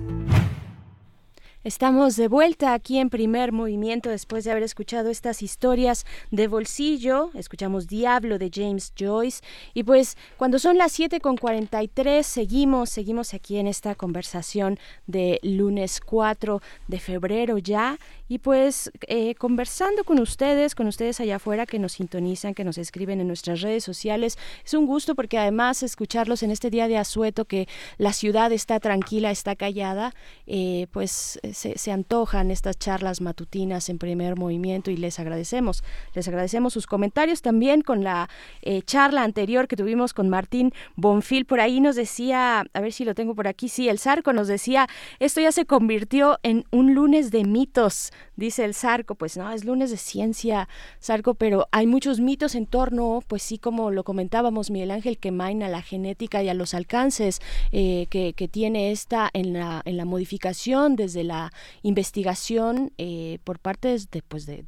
Estamos 1.65 2.15
de 2.15 2.27
vuelta 2.27 2.75
aquí 2.75 2.99
en 2.99 3.09
primer 3.09 3.51
movimiento 3.51 4.11
después 4.11 4.43
de 4.43 4.51
haber 4.51 4.61
escuchado 4.61 5.09
estas 5.09 5.41
historias 5.41 6.05
de 6.29 6.47
bolsillo. 6.47 7.31
Escuchamos 7.33 7.87
Diablo 7.87 8.37
de 8.37 8.51
James 8.53 8.93
Joyce. 8.95 9.41
Y 9.73 9.81
pues 9.81 10.15
cuando 10.37 10.59
son 10.59 10.77
las 10.77 10.91
7 10.91 11.19
con 11.21 11.37
43 11.37 12.23
seguimos, 12.23 12.91
seguimos 12.91 13.33
aquí 13.33 13.57
en 13.57 13.65
esta 13.65 13.95
conversación 13.95 14.77
de 15.07 15.39
lunes 15.41 16.01
4 16.01 16.61
de 16.87 16.99
febrero 16.99 17.57
ya. 17.57 17.97
Y 18.27 18.37
pues 18.37 18.91
eh, 19.07 19.33
conversando 19.33 20.03
con 20.03 20.19
ustedes, 20.19 20.75
con 20.75 20.85
ustedes 20.85 21.19
allá 21.19 21.37
afuera 21.37 21.65
que 21.65 21.79
nos 21.79 21.93
sintonizan, 21.93 22.53
que 22.53 22.63
nos 22.63 22.77
escriben 22.77 23.21
en 23.21 23.27
nuestras 23.27 23.61
redes 23.61 23.83
sociales. 23.83 24.37
Es 24.63 24.75
un 24.75 24.85
gusto 24.85 25.15
porque 25.15 25.39
además 25.39 25.81
escucharlos 25.81 26.43
en 26.43 26.51
este 26.51 26.69
día 26.69 26.87
de 26.87 26.97
asueto 26.97 27.45
que 27.45 27.67
la 27.97 28.13
ciudad 28.13 28.51
está 28.51 28.79
tranquila, 28.79 29.31
está 29.31 29.55
callada, 29.55 30.13
eh, 30.45 30.85
pues 30.91 31.39
se, 31.55 31.91
antojan 31.91 32.51
estas 32.51 32.77
charlas 32.77 33.21
matutinas 33.21 33.89
en 33.89 33.97
primer 33.97 34.35
movimiento 34.35 34.91
y 34.91 34.97
les 34.97 35.19
agradecemos. 35.19 35.83
Les 36.13 36.27
agradecemos 36.27 36.73
sus 36.73 36.85
comentarios 36.85 37.41
también 37.41 37.81
con 37.81 38.03
la 38.03 38.29
eh, 38.61 38.81
charla 38.81 39.23
anterior 39.23 39.67
que 39.67 39.77
tuvimos 39.77 40.13
con 40.13 40.29
Martín 40.29 40.73
Bonfil. 40.95 41.45
Por 41.45 41.61
ahí 41.61 41.79
nos 41.79 41.95
decía, 41.95 42.65
a 42.73 42.79
ver 42.81 42.91
si 42.91 43.05
lo 43.05 43.15
tengo 43.15 43.35
por 43.35 43.47
aquí, 43.47 43.69
sí, 43.69 43.87
el 43.87 43.99
Zarco 43.99 44.33
nos 44.33 44.47
decía, 44.47 44.87
esto 45.19 45.39
ya 45.39 45.51
se 45.51 45.65
convirtió 45.65 46.39
en 46.43 46.65
un 46.71 46.93
lunes 46.93 47.31
de 47.31 47.45
mitos, 47.45 48.11
dice 48.35 48.65
el 48.65 48.73
Zarco. 48.73 49.15
Pues 49.15 49.37
no, 49.37 49.51
es 49.51 49.65
lunes 49.65 49.91
de 49.91 49.97
ciencia, 49.97 50.67
Zarco, 51.01 51.35
pero 51.35 51.67
hay 51.71 51.87
muchos 51.87 52.19
mitos 52.19 52.55
en 52.55 52.65
torno, 52.65 53.21
pues 53.27 53.43
sí, 53.43 53.57
como 53.57 53.91
lo 53.91 54.03
comentábamos, 54.03 54.71
Miguel 54.71 54.91
Ángel 54.91 55.17
Quemain, 55.17 55.63
a 55.63 55.69
la 55.69 55.81
genética 55.81 56.43
y 56.43 56.49
a 56.49 56.53
los 56.53 56.73
alcances 56.73 57.41
eh, 57.71 58.07
que, 58.09 58.33
que, 58.33 58.47
tiene 58.47 58.91
esta 58.91 59.29
en 59.33 59.53
la, 59.53 59.81
en 59.85 59.97
la 59.97 60.05
modificación 60.05 60.95
desde 60.95 61.23
la 61.23 61.51
investigación 61.81 62.91
eh, 62.97 63.39
por 63.43 63.59
parte 63.59 63.97
de, 64.11 64.21
pues 64.21 64.45
de, 64.45 64.63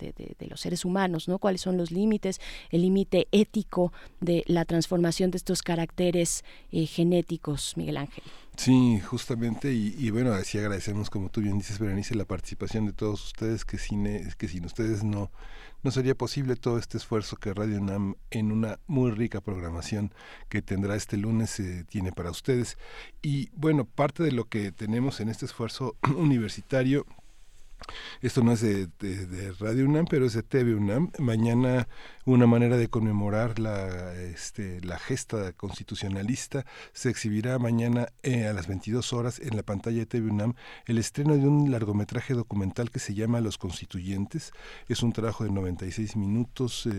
los 0.49 0.61
seres 0.61 0.85
humanos, 0.85 1.27
¿no? 1.27 1.39
¿Cuáles 1.39 1.61
son 1.61 1.77
los 1.77 1.91
límites, 1.91 2.39
el 2.71 2.81
límite 2.81 3.27
ético 3.31 3.93
de 4.19 4.43
la 4.47 4.65
transformación 4.65 5.31
de 5.31 5.37
estos 5.37 5.61
caracteres 5.61 6.43
eh, 6.71 6.85
genéticos, 6.85 7.75
Miguel 7.77 7.97
Ángel? 7.97 8.23
Sí, 8.57 8.99
justamente, 8.99 9.71
y, 9.71 10.09
bueno, 10.09 10.33
así 10.33 10.57
agradecemos, 10.57 11.11
como 11.11 11.29
tú 11.29 11.41
bien 11.41 11.59
dices, 11.59 11.77
Berenice, 11.77 12.15
la 12.15 12.25
participación 12.25 12.87
de 12.87 12.91
todos 12.91 13.23
ustedes, 13.23 13.63
que 13.63 13.77
sin, 13.77 14.07
e, 14.07 14.33
que 14.35 14.47
sin 14.47 14.65
ustedes 14.65 15.03
no, 15.03 15.31
no 15.83 15.91
sería 15.91 16.15
posible 16.15 16.55
todo 16.55 16.79
este 16.79 16.97
esfuerzo 16.97 17.37
que 17.37 17.53
Radio 17.53 17.79
UNAM, 17.79 18.15
en 18.31 18.51
una 18.51 18.79
muy 18.87 19.11
rica 19.11 19.41
programación 19.41 20.11
que 20.49 20.63
tendrá 20.63 20.95
este 20.95 21.17
lunes, 21.17 21.59
eh, 21.59 21.85
tiene 21.87 22.11
para 22.11 22.31
ustedes. 22.31 22.77
Y 23.21 23.51
bueno, 23.53 23.85
parte 23.85 24.23
de 24.23 24.31
lo 24.31 24.45
que 24.45 24.71
tenemos 24.71 25.19
en 25.19 25.29
este 25.29 25.45
esfuerzo 25.45 25.95
universitario 26.17 27.05
esto 28.21 28.43
no 28.43 28.51
es 28.51 28.61
de, 28.61 28.87
Radio 29.59 29.85
UNAM, 29.85 30.05
pero 30.09 30.25
es 30.25 30.33
de 30.33 30.43
TV 30.43 30.75
UNAM. 30.75 31.11
Mañana 31.19 31.87
una 32.25 32.45
manera 32.45 32.75
de 32.75 32.89
conmemorar 32.89 33.57
la, 33.57 34.13
este, 34.15 34.81
la 34.81 34.99
gesta 34.99 35.53
constitucionalista 35.53 36.65
se 36.91 37.09
exhibirá 37.09 37.57
mañana 37.57 38.09
eh, 38.21 38.47
a 38.47 38.53
las 38.53 38.67
22 38.67 39.13
horas 39.13 39.39
en 39.39 39.55
la 39.55 39.63
pantalla 39.63 39.99
de 39.99 40.05
TV 40.07 40.29
UNAM 40.29 40.55
el 40.87 40.97
estreno 40.97 41.37
de 41.37 41.47
un 41.47 41.71
largometraje 41.71 42.33
documental 42.33 42.91
que 42.91 42.99
se 42.99 43.13
llama 43.13 43.39
Los 43.39 43.57
Constituyentes. 43.57 44.51
Es 44.89 45.03
un 45.03 45.13
trabajo 45.13 45.45
de 45.45 45.51
96 45.51 46.17
minutos, 46.17 46.89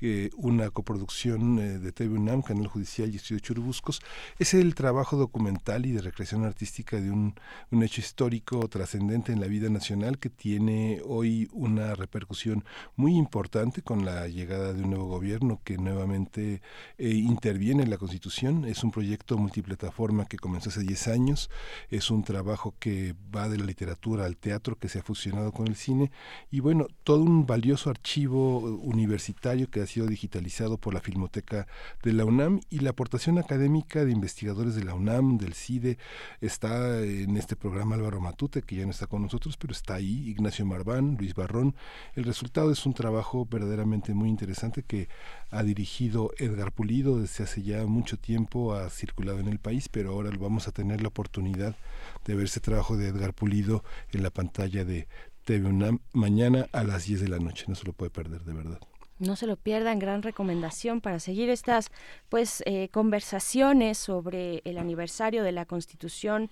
eh, 0.00 0.30
una 0.36 0.70
coproducción 0.70 1.58
eh, 1.58 1.78
de 1.78 1.90
TV 1.90 2.14
UNAM, 2.16 2.42
Canal 2.42 2.68
Judicial 2.68 3.12
y 3.12 3.16
Estudio 3.16 3.40
Churubuscos. 3.40 4.00
Es 4.38 4.54
el 4.54 4.76
trabajo 4.76 5.16
documental 5.16 5.86
y 5.86 5.92
de 5.92 6.02
recreación 6.02 6.44
artística 6.44 7.00
de 7.00 7.10
un 7.10 7.34
hecho 7.82 8.00
histórico 8.00 8.68
trascendente 8.68 9.32
en 9.32 9.40
la 9.40 9.46
vida 9.46 9.68
nacional 9.70 10.17
que 10.18 10.30
tiene 10.30 11.00
hoy 11.04 11.48
una 11.52 11.94
repercusión 11.94 12.64
muy 12.96 13.16
importante 13.16 13.82
con 13.82 14.04
la 14.04 14.28
llegada 14.28 14.72
de 14.72 14.82
un 14.82 14.90
nuevo 14.90 15.06
gobierno 15.06 15.60
que 15.64 15.78
nuevamente 15.78 16.62
eh, 16.98 17.08
interviene 17.08 17.82
en 17.82 17.90
la 17.90 17.98
Constitución. 17.98 18.64
Es 18.64 18.84
un 18.84 18.90
proyecto 18.90 19.38
multiplataforma 19.38 20.26
que 20.26 20.36
comenzó 20.36 20.70
hace 20.70 20.82
10 20.82 21.08
años. 21.08 21.50
Es 21.90 22.10
un 22.10 22.24
trabajo 22.24 22.74
que 22.78 23.14
va 23.34 23.48
de 23.48 23.58
la 23.58 23.64
literatura 23.64 24.26
al 24.26 24.36
teatro, 24.36 24.76
que 24.76 24.88
se 24.88 25.00
ha 25.00 25.02
fusionado 25.02 25.52
con 25.52 25.66
el 25.66 25.76
cine. 25.76 26.10
Y 26.50 26.60
bueno, 26.60 26.86
todo 27.04 27.22
un 27.22 27.46
valioso 27.46 27.90
archivo 27.90 28.58
universitario 28.58 29.70
que 29.70 29.80
ha 29.80 29.86
sido 29.86 30.06
digitalizado 30.06 30.78
por 30.78 30.94
la 30.94 31.00
Filmoteca 31.00 31.66
de 32.02 32.12
la 32.12 32.24
UNAM 32.24 32.60
y 32.70 32.80
la 32.80 32.90
aportación 32.90 33.38
académica 33.38 34.04
de 34.04 34.12
investigadores 34.12 34.74
de 34.74 34.84
la 34.84 34.94
UNAM, 34.94 35.38
del 35.38 35.54
CIDE. 35.54 35.98
Está 36.40 37.00
en 37.02 37.36
este 37.36 37.56
programa 37.56 37.94
Álvaro 37.94 38.20
Matute, 38.20 38.62
que 38.62 38.76
ya 38.76 38.84
no 38.84 38.90
está 38.90 39.06
con 39.06 39.22
nosotros, 39.22 39.56
pero 39.56 39.72
está 39.72 39.94
ahí 39.94 40.07
Ignacio 40.08 40.66
Marván, 40.66 41.16
Luis 41.18 41.34
Barrón. 41.34 41.74
El 42.14 42.24
resultado 42.24 42.70
es 42.72 42.84
un 42.86 42.94
trabajo 42.94 43.46
verdaderamente 43.50 44.14
muy 44.14 44.28
interesante 44.28 44.82
que 44.82 45.08
ha 45.50 45.62
dirigido 45.62 46.32
Edgar 46.38 46.72
Pulido 46.72 47.20
desde 47.20 47.44
hace 47.44 47.62
ya 47.62 47.84
mucho 47.86 48.18
tiempo, 48.18 48.74
ha 48.74 48.90
circulado 48.90 49.38
en 49.40 49.48
el 49.48 49.58
país, 49.58 49.88
pero 49.88 50.12
ahora 50.12 50.30
vamos 50.38 50.68
a 50.68 50.72
tener 50.72 51.02
la 51.02 51.08
oportunidad 51.08 51.76
de 52.24 52.34
ver 52.34 52.46
ese 52.46 52.60
trabajo 52.60 52.96
de 52.96 53.08
Edgar 53.08 53.34
Pulido 53.34 53.84
en 54.12 54.22
la 54.22 54.30
pantalla 54.30 54.84
de 54.84 55.08
TV 55.44 55.68
UNAM 55.68 56.00
mañana 56.12 56.68
a 56.72 56.84
las 56.84 57.06
10 57.06 57.22
de 57.22 57.28
la 57.28 57.38
noche. 57.38 57.64
No 57.68 57.74
se 57.74 57.84
lo 57.84 57.92
puede 57.92 58.10
perder, 58.10 58.42
de 58.42 58.52
verdad. 58.52 58.80
No 59.18 59.34
se 59.34 59.46
lo 59.48 59.56
pierdan, 59.56 59.98
gran 59.98 60.22
recomendación 60.22 61.00
para 61.00 61.18
seguir 61.18 61.50
estas 61.50 61.90
pues 62.28 62.62
eh, 62.66 62.88
conversaciones 62.90 63.98
sobre 63.98 64.62
el 64.64 64.78
aniversario 64.78 65.42
de 65.42 65.50
la 65.50 65.64
Constitución 65.64 66.50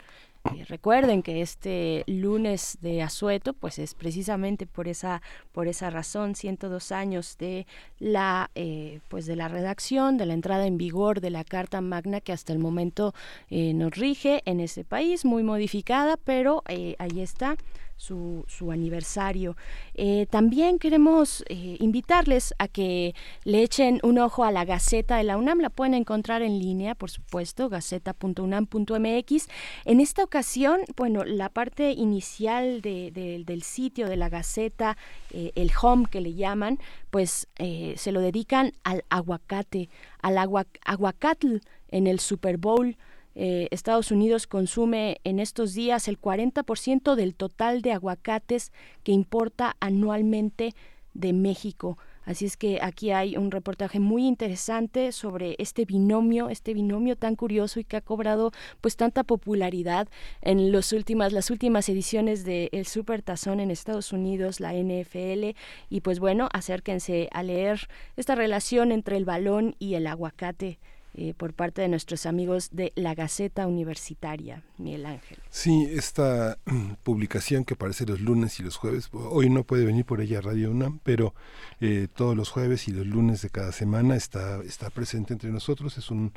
recuerden 0.69 1.23
que 1.23 1.43
este 1.43 2.05
lunes 2.07 2.79
de 2.81 3.03
asueto, 3.03 3.53
pues 3.53 3.79
es 3.79 3.95
precisamente 3.95 4.67
por 4.67 4.89
esa, 4.89 5.23
por 5.53 5.69
esa 5.69 5.91
razón, 5.91 6.35
102 6.35 6.93
años 6.93 7.37
de 7.39 7.67
la, 7.99 8.51
eh, 8.55 9.01
pues 9.09 9.27
de 9.27 9.37
la 9.37 9.49
redacción, 9.49 10.17
de 10.17 10.27
la 10.27 10.35
entrada 10.35 10.67
en 10.67 10.79
vigor 10.79 11.21
de 11.21 11.31
la 11.31 11.45
Carta 11.45 11.81
Magna 11.81 12.21
que 12.21 12.33
hasta 12.33 12.53
el 12.53 12.59
momento 12.59 13.15
eh, 13.51 13.75
nos 13.75 13.95
rige 13.95 14.43
en 14.45 14.61
ese 14.61 14.85
país, 14.85 15.25
muy 15.25 15.43
modificada, 15.43 16.17
pero 16.17 16.63
eh, 16.69 16.97
ahí 16.99 17.21
está 17.21 17.57
su, 17.97 18.45
aniversario. 18.71 19.57
Eh, 19.95 20.27
también 20.31 20.79
queremos 20.79 21.45
eh, 21.49 21.77
invitarles 21.81 22.55
a 22.59 22.69
que 22.69 23.15
le 23.45 23.63
echen 23.63 24.01
un 24.03 24.19
ojo 24.19 24.45
a 24.45 24.53
la 24.53 24.65
Gaceta 24.65 25.17
de 25.17 25.25
la 25.25 25.37
UNAM. 25.37 25.61
La 25.61 25.71
pueden 25.71 25.95
encontrar 25.95 26.43
en 26.43 26.59
línea, 26.59 26.95
por 26.95 27.11
supuesto, 27.11 27.69
gaceta.unam.mx. 27.69 29.49
En 29.85 30.01
esta 30.01 30.25
ocasión, 30.25 30.81
bueno, 30.97 31.25
la 31.25 31.49
parte 31.49 31.93
inicial 31.93 32.81
del 32.83 33.63
sitio 33.63 34.09
de 34.09 34.17
la 34.17 34.29
Gaceta, 34.29 34.97
eh, 35.33 35.53
el 35.55 35.71
home 35.81 36.07
que 36.11 36.21
le 36.21 36.35
llaman, 36.35 36.79
pues 37.11 37.49
se 37.57 38.13
lo 38.13 38.21
dedican 38.21 38.73
al 38.85 39.05
aguacate, 39.09 39.89
al 40.21 40.37
aguacatl 40.39 41.59
en 41.89 42.07
el 42.07 42.21
Super 42.21 42.59
Bowl. 42.59 42.97
Eh, 43.39 43.69
Estados 43.71 44.11
Unidos 44.11 44.47
consume 44.47 45.21
en 45.23 45.41
estos 45.41 45.75
días 45.75 46.09
el 46.09 46.19
40% 46.19 47.15
del 47.17 47.35
total 47.35 47.83
de 47.83 47.93
aguacates 47.93 48.73
que 49.05 49.13
importa 49.13 49.77
anualmente 49.79 50.75
de 51.13 51.35
México. 51.35 51.99
Así 52.25 52.47
es 52.47 52.57
que 52.57 52.81
aquí 52.81 53.11
hay 53.11 53.37
un 53.37 53.51
reportaje 53.51 54.01
muy 54.01 54.27
interesante 54.27 55.13
sobre 55.13 55.55
este 55.59 55.85
binomio, 55.85 56.49
este 56.49 56.73
binomio 56.73 57.15
tan 57.15 57.37
curioso 57.37 57.79
y 57.79 57.85
que 57.85 57.99
ha 57.99 58.01
cobrado 58.01 58.53
pues 58.81 58.97
tanta 58.97 59.23
popularidad 59.23 60.09
en 60.41 60.73
los 60.73 60.93
últimas, 60.93 61.33
las 61.35 61.51
últimas 61.51 61.91
ediciones 61.91 62.45
de 62.45 62.71
El 62.73 62.87
Super 62.87 63.23
Tazón 63.23 63.61
en 63.61 63.71
Estados 63.71 64.13
Unidos, 64.13 64.61
la 64.61 64.73
NFL. 64.73 65.55
Y 65.91 66.01
pues 66.01 66.21
bueno, 66.21 66.49
acérquense 66.55 67.29
a 67.33 67.43
leer 67.43 67.87
esta 68.17 68.35
relación 68.35 68.93
entre 68.93 69.19
el 69.19 69.27
balón 69.27 69.77
y 69.79 69.95
el 69.95 70.07
aguacate 70.07 70.79
eh, 71.19 71.33
por 71.33 71.55
parte 71.55 71.81
de 71.81 71.89
nuestros 71.89 72.27
amigos 72.27 72.69
de 72.73 72.93
la 72.95 73.15
Gaceta 73.15 73.67
Universitaria, 73.67 74.63
Miguel 74.77 75.07
Ángel. 75.07 75.39
Sí, 75.49 75.89
esta 75.91 76.59
publicación 77.05 77.65
que 77.65 77.73
aparece 77.73 78.05
los 78.05 78.21
lunes 78.21 78.61
y 78.61 78.63
los 78.63 78.77
jueves, 78.77 79.09
hoy 79.13 79.49
no 79.49 79.65
puede 79.65 79.87
venir 79.87 80.05
por 80.05 80.21
ella 80.21 80.43
Radio 80.43 80.71
UNAM, 80.71 81.01
pero 81.03 81.35
eh, 81.81 82.09
todos 82.15 82.37
los 82.37 82.51
jueves 82.51 82.87
y 82.89 82.91
los 82.91 83.07
lunes 83.07 83.41
de 83.41 83.49
cada 83.49 83.73
semana 83.73 84.15
está, 84.15 84.61
está 84.63 84.91
presente 84.91 85.33
entre 85.33 85.51
nosotros. 85.51 85.97
Es 85.97 86.11
un, 86.11 86.35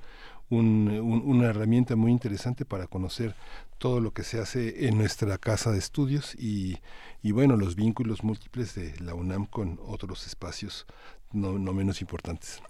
una 0.49 1.47
herramienta 1.47 1.97
muy 1.97 2.13
interesante 2.13 2.63
para 2.63 2.87
conocer 2.87 3.35
todo 3.79 3.99
lo 3.99 4.13
que 4.13 4.23
se 4.23 4.39
hace 4.39 4.87
en 4.87 4.97
nuestra 4.97 5.37
casa 5.37 5.73
de 5.73 5.79
estudios 5.79 6.35
y, 6.35 6.77
y 7.21 7.33
bueno, 7.33 7.57
los 7.57 7.75
vínculos 7.75 8.23
múltiples 8.23 8.75
de 8.75 8.97
la 9.01 9.13
UNAM 9.13 9.45
con 9.45 9.77
otros 9.85 10.25
espacios 10.25 10.87
no, 11.33 11.59
no 11.59 11.73
menos 11.73 11.99
importantes. 11.99 12.61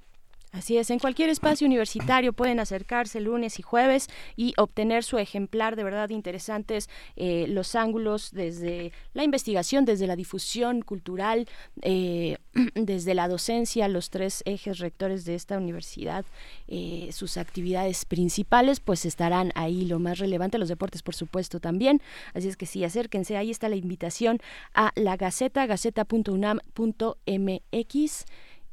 Así 0.51 0.77
es, 0.77 0.89
en 0.89 0.97
cualquier 0.97 1.29
espacio 1.29 1.67
universitario 1.67 2.33
pueden 2.33 2.59
acercarse 2.59 3.19
lunes 3.19 3.59
y 3.59 3.61
jueves 3.61 4.07
y 4.35 4.55
obtener 4.57 5.03
su 5.03 5.19
ejemplar 5.19 5.75
de 5.75 5.83
verdad 5.83 6.09
interesantes 6.09 6.89
eh, 7.15 7.45
los 7.47 7.75
ángulos 7.75 8.31
desde 8.31 8.91
la 9.13 9.23
investigación, 9.23 9.85
desde 9.85 10.07
la 10.07 10.15
difusión 10.15 10.81
cultural, 10.81 11.47
eh, 11.83 12.37
desde 12.73 13.13
la 13.13 13.27
docencia, 13.27 13.87
los 13.87 14.09
tres 14.09 14.41
ejes 14.45 14.79
rectores 14.79 15.23
de 15.23 15.35
esta 15.35 15.55
universidad, 15.55 16.25
eh, 16.67 17.09
sus 17.11 17.37
actividades 17.37 18.05
principales, 18.05 18.79
pues 18.79 19.05
estarán 19.05 19.51
ahí 19.53 19.85
lo 19.85 19.99
más 19.99 20.17
relevante, 20.17 20.57
los 20.57 20.69
deportes 20.69 21.03
por 21.03 21.13
supuesto 21.13 21.59
también. 21.59 22.01
Así 22.33 22.47
es 22.47 22.57
que 22.57 22.65
sí, 22.65 22.83
acérquense, 22.83 23.37
ahí 23.37 23.51
está 23.51 23.69
la 23.69 23.75
invitación 23.75 24.39
a 24.73 24.93
la 24.95 25.15
Gaceta, 25.15 25.67
gaceta.unam.mx 25.67 28.25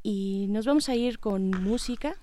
y 0.06 0.46
nos 0.50 0.66
vamos 0.66 0.88
a 0.88 0.94
ir 0.94 1.18
con 1.18 1.50
música. 1.50 2.14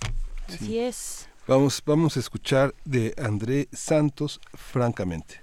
Así 0.47 0.79
es. 0.79 1.27
Vamos, 1.47 1.84
vamos 1.86 2.15
a 2.15 2.21
escuchar 2.21 2.73
de 2.86 3.13
André 3.17 3.67
Santos, 3.73 4.39
francamente. 4.53 5.41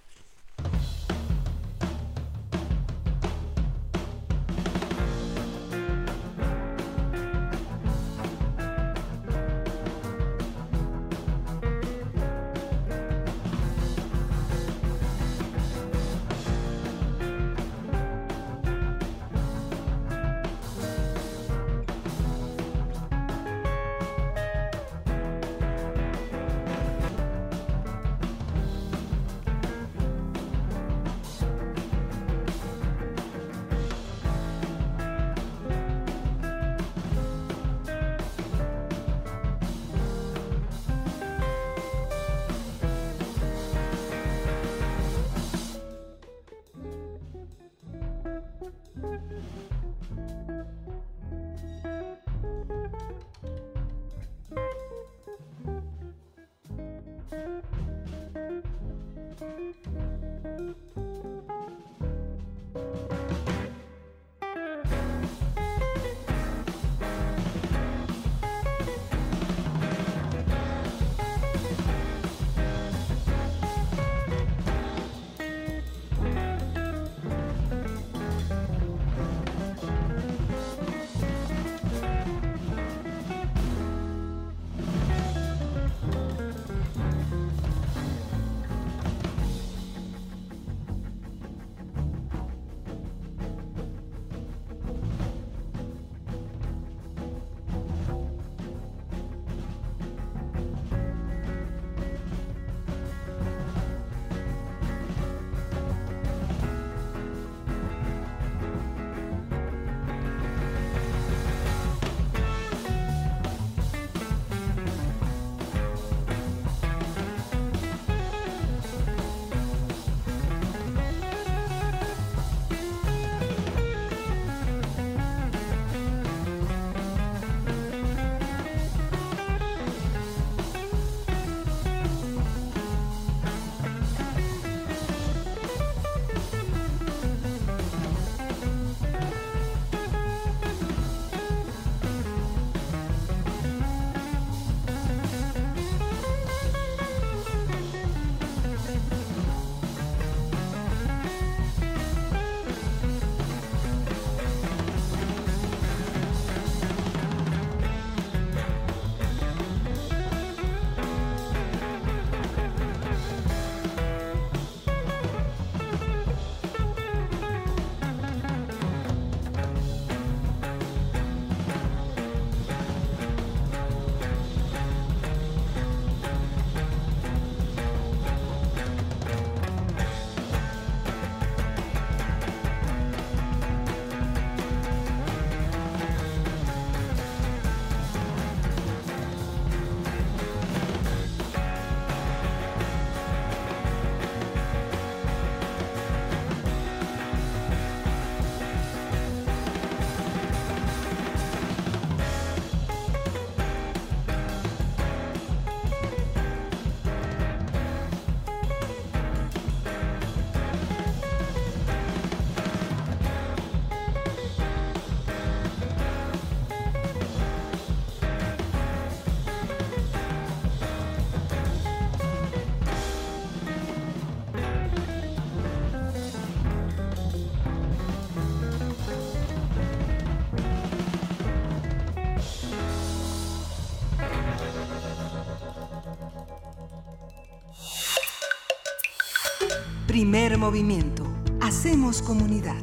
Movimiento. 240.60 241.26
Hacemos 241.62 242.20
comunidad. 242.20 242.82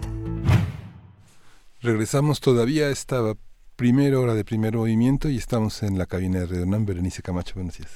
Regresamos 1.80 2.42
todavía 2.42 2.88
a 2.88 2.90
esta 2.90 3.36
primera 3.78 4.20
hora 4.20 4.34
de 4.34 4.44
primer 4.44 4.76
movimiento 4.76 5.30
y 5.30 5.38
estamos 5.38 5.84
en 5.84 6.00
la 6.00 6.08
cabina 6.08 6.40
de 6.40 6.48
Redonán. 6.48 6.88
Berenice 6.88 7.22
Camacho, 7.22 7.54
buenos 7.54 7.78
días. 7.78 7.92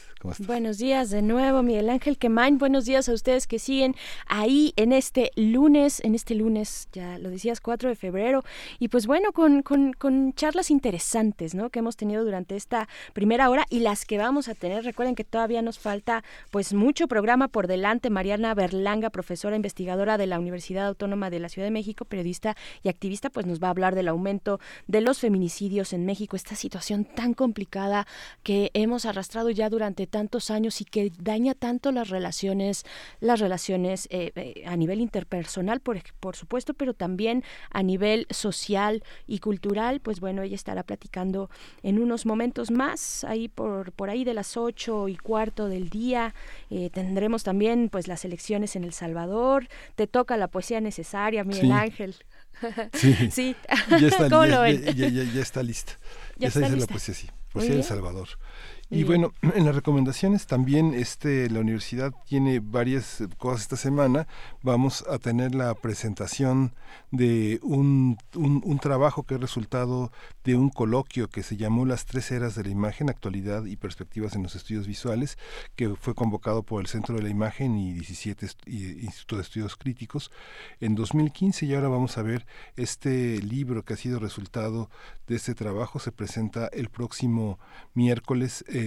Buenos 0.45 0.77
días 0.77 1.09
de 1.09 1.23
nuevo, 1.23 1.63
Miguel 1.63 1.89
Ángel 1.89 2.19
Quemain. 2.19 2.59
Buenos 2.59 2.85
días 2.85 3.09
a 3.09 3.13
ustedes 3.13 3.47
que 3.47 3.57
siguen 3.57 3.95
ahí 4.27 4.73
en 4.75 4.93
este 4.93 5.31
lunes, 5.35 5.99
en 6.03 6.13
este 6.13 6.35
lunes, 6.35 6.87
ya 6.93 7.17
lo 7.17 7.31
decías, 7.31 7.59
4 7.59 7.89
de 7.89 7.95
febrero. 7.95 8.43
Y 8.77 8.89
pues 8.89 9.07
bueno, 9.07 9.31
con, 9.31 9.63
con, 9.63 9.93
con 9.93 10.33
charlas 10.33 10.69
interesantes, 10.69 11.55
¿no? 11.55 11.71
Que 11.71 11.79
hemos 11.79 11.97
tenido 11.97 12.23
durante 12.23 12.55
esta 12.55 12.87
primera 13.13 13.49
hora 13.49 13.65
y 13.71 13.79
las 13.79 14.05
que 14.05 14.19
vamos 14.19 14.49
a 14.49 14.53
tener. 14.53 14.83
Recuerden 14.83 15.15
que 15.15 15.23
todavía 15.23 15.63
nos 15.63 15.79
falta 15.79 16.23
pues 16.51 16.75
mucho 16.75 17.07
programa 17.07 17.47
por 17.47 17.65
delante. 17.65 18.11
Mariana 18.11 18.53
Berlanga, 18.53 19.09
profesora 19.09 19.55
investigadora 19.55 20.19
de 20.19 20.27
la 20.27 20.37
Universidad 20.37 20.85
Autónoma 20.85 21.31
de 21.31 21.39
la 21.39 21.49
Ciudad 21.49 21.65
de 21.65 21.71
México, 21.71 22.05
periodista 22.05 22.55
y 22.83 22.89
activista, 22.89 23.31
pues 23.31 23.47
nos 23.47 23.59
va 23.59 23.67
a 23.67 23.71
hablar 23.71 23.95
del 23.95 24.09
aumento 24.09 24.59
de 24.85 25.01
los 25.01 25.17
feminicidios 25.17 25.70
en 25.71 26.05
México, 26.05 26.35
esta 26.35 26.55
situación 26.55 27.05
tan 27.05 27.33
complicada 27.33 28.05
que 28.43 28.71
hemos 28.73 29.05
arrastrado 29.05 29.49
ya 29.51 29.69
durante 29.69 30.05
tantos 30.05 30.51
años 30.51 30.81
y 30.81 30.85
que 30.85 31.13
daña 31.17 31.55
tanto 31.55 31.93
las 31.93 32.09
relaciones, 32.09 32.83
las 33.21 33.39
relaciones 33.39 34.07
eh, 34.11 34.33
eh, 34.35 34.63
a 34.67 34.75
nivel 34.75 34.99
interpersonal, 34.99 35.79
por, 35.79 35.97
por 36.19 36.35
supuesto, 36.35 36.73
pero 36.73 36.93
también 36.93 37.43
a 37.69 37.83
nivel 37.83 38.27
social 38.29 39.01
y 39.27 39.39
cultural, 39.39 40.01
pues 40.01 40.19
bueno, 40.19 40.41
ella 40.41 40.55
estará 40.55 40.83
platicando 40.83 41.49
en 41.83 41.99
unos 41.99 42.25
momentos 42.25 42.69
más, 42.69 43.23
ahí 43.23 43.47
por, 43.47 43.93
por 43.93 44.09
ahí 44.09 44.25
de 44.25 44.33
las 44.33 44.57
ocho 44.57 45.07
y 45.07 45.15
cuarto 45.15 45.69
del 45.69 45.89
día. 45.89 46.35
Eh, 46.69 46.89
tendremos 46.91 47.43
también 47.43 47.87
pues 47.89 48.09
las 48.09 48.25
elecciones 48.25 48.75
en 48.75 48.83
El 48.83 48.91
Salvador. 48.91 49.69
Te 49.95 50.05
toca 50.05 50.35
la 50.35 50.49
poesía 50.49 50.81
necesaria, 50.81 51.45
Miguel 51.45 51.71
Ángel. 51.71 52.15
Sí. 52.93 53.55
Ya 53.89 54.07
está, 54.07 54.27
ya, 54.93 55.41
está 55.41 55.63
lista. 55.63 55.93
Ya, 56.37 56.47
está, 56.47 56.61
lista 56.61 56.77
la 56.77 56.87
poesía, 56.87 57.13
sí. 57.13 57.29
Poesía 57.51 57.75
El 57.75 57.83
Salvador. 57.83 58.27
Y 58.93 59.05
bueno, 59.05 59.31
en 59.55 59.63
las 59.63 59.73
recomendaciones 59.73 60.47
también 60.47 60.93
este 60.93 61.49
la 61.49 61.61
universidad 61.61 62.13
tiene 62.27 62.59
varias 62.59 63.23
cosas 63.37 63.61
esta 63.61 63.77
semana. 63.77 64.27
Vamos 64.61 65.05
a 65.09 65.17
tener 65.17 65.55
la 65.55 65.73
presentación 65.75 66.73
de 67.09 67.59
un, 67.63 68.17
un, 68.35 68.79
trabajo 68.79 69.23
que 69.23 69.35
es 69.35 69.39
resultado 69.39 70.11
de 70.43 70.55
un 70.55 70.69
coloquio 70.69 71.29
que 71.29 71.41
se 71.41 71.55
llamó 71.55 71.85
Las 71.85 72.05
tres 72.05 72.31
eras 72.31 72.55
de 72.55 72.63
la 72.63 72.69
imagen, 72.69 73.09
actualidad 73.09 73.63
y 73.63 73.77
perspectivas 73.77 74.35
en 74.35 74.43
los 74.43 74.55
estudios 74.55 74.87
visuales, 74.87 75.37
que 75.77 75.95
fue 75.95 76.13
convocado 76.13 76.63
por 76.63 76.81
el 76.81 76.87
Centro 76.87 77.15
de 77.15 77.23
la 77.23 77.29
Imagen 77.29 77.77
y 77.77 77.93
17 77.93 78.45
Institutos 78.65 79.37
de 79.37 79.43
Estudios 79.43 79.75
Críticos 79.77 80.31
en 80.81 80.95
2015 80.95 81.65
y 81.65 81.75
ahora 81.75 81.87
vamos 81.87 82.17
a 82.17 82.23
ver 82.23 82.45
este 82.75 83.41
libro 83.41 83.83
que 83.83 83.93
ha 83.93 83.97
sido 83.97 84.19
resultado 84.19 84.89
de 85.27 85.37
este 85.37 85.55
trabajo. 85.55 85.99
Se 85.99 86.11
presenta 86.11 86.67
el 86.67 86.89
próximo 86.89 87.57
miércoles. 87.93 88.65
Eh, 88.67 88.80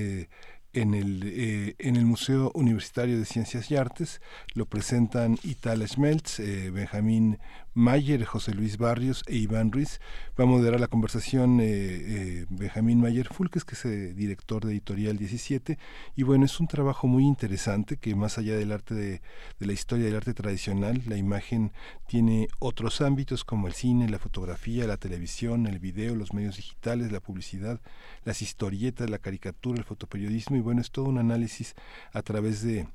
en 0.74 0.94
el, 0.94 1.22
eh, 1.24 1.76
en 1.78 1.96
el 1.96 2.04
Museo 2.04 2.50
Universitario 2.54 3.18
de 3.18 3.24
Ciencias 3.24 3.70
y 3.70 3.76
Artes. 3.76 4.20
Lo 4.54 4.66
presentan 4.66 5.38
Itala 5.42 5.86
Schmeltz, 5.86 6.40
eh, 6.40 6.70
Benjamín 6.70 7.38
Mayer, 7.74 8.24
José 8.24 8.54
Luis 8.54 8.78
Barrios 8.78 9.24
e 9.26 9.36
Iván 9.36 9.72
Ruiz. 9.72 10.00
Va 10.38 10.44
a 10.44 10.46
moderar 10.46 10.80
la 10.80 10.86
conversación 10.86 11.60
eh, 11.60 11.66
eh, 11.66 12.46
Benjamín 12.48 13.00
Mayer 13.00 13.26
Fulques, 13.26 13.64
que 13.64 13.74
es 13.74 13.84
el 13.84 14.14
director 14.14 14.64
de 14.64 14.72
Editorial 14.72 15.16
17. 15.16 15.78
Y 16.16 16.22
bueno, 16.22 16.44
es 16.44 16.60
un 16.60 16.68
trabajo 16.68 17.06
muy 17.06 17.24
interesante 17.24 17.96
que 17.96 18.14
más 18.14 18.38
allá 18.38 18.56
del 18.56 18.72
arte 18.72 18.94
de, 18.94 19.22
de 19.58 19.66
la 19.66 19.72
historia 19.72 20.06
del 20.06 20.16
arte 20.16 20.34
tradicional, 20.34 21.02
la 21.06 21.16
imagen 21.16 21.72
tiene 22.06 22.48
otros 22.60 23.00
ámbitos 23.00 23.44
como 23.44 23.66
el 23.66 23.74
cine, 23.74 24.08
la 24.08 24.18
fotografía, 24.18 24.86
la 24.86 24.96
televisión, 24.96 25.66
el 25.66 25.78
video, 25.78 26.14
los 26.14 26.32
medios 26.32 26.56
digitales, 26.56 27.10
la 27.12 27.20
publicidad, 27.20 27.80
las 28.24 28.42
historietas, 28.42 29.10
la 29.10 29.18
caricatura, 29.18 29.78
el 29.78 29.84
fotoperiodismo. 29.84 30.56
Y 30.56 30.60
bueno, 30.60 30.80
es 30.80 30.90
todo 30.90 31.06
un 31.06 31.18
análisis 31.18 31.74
a 32.12 32.22
través 32.22 32.62
de 32.62 32.86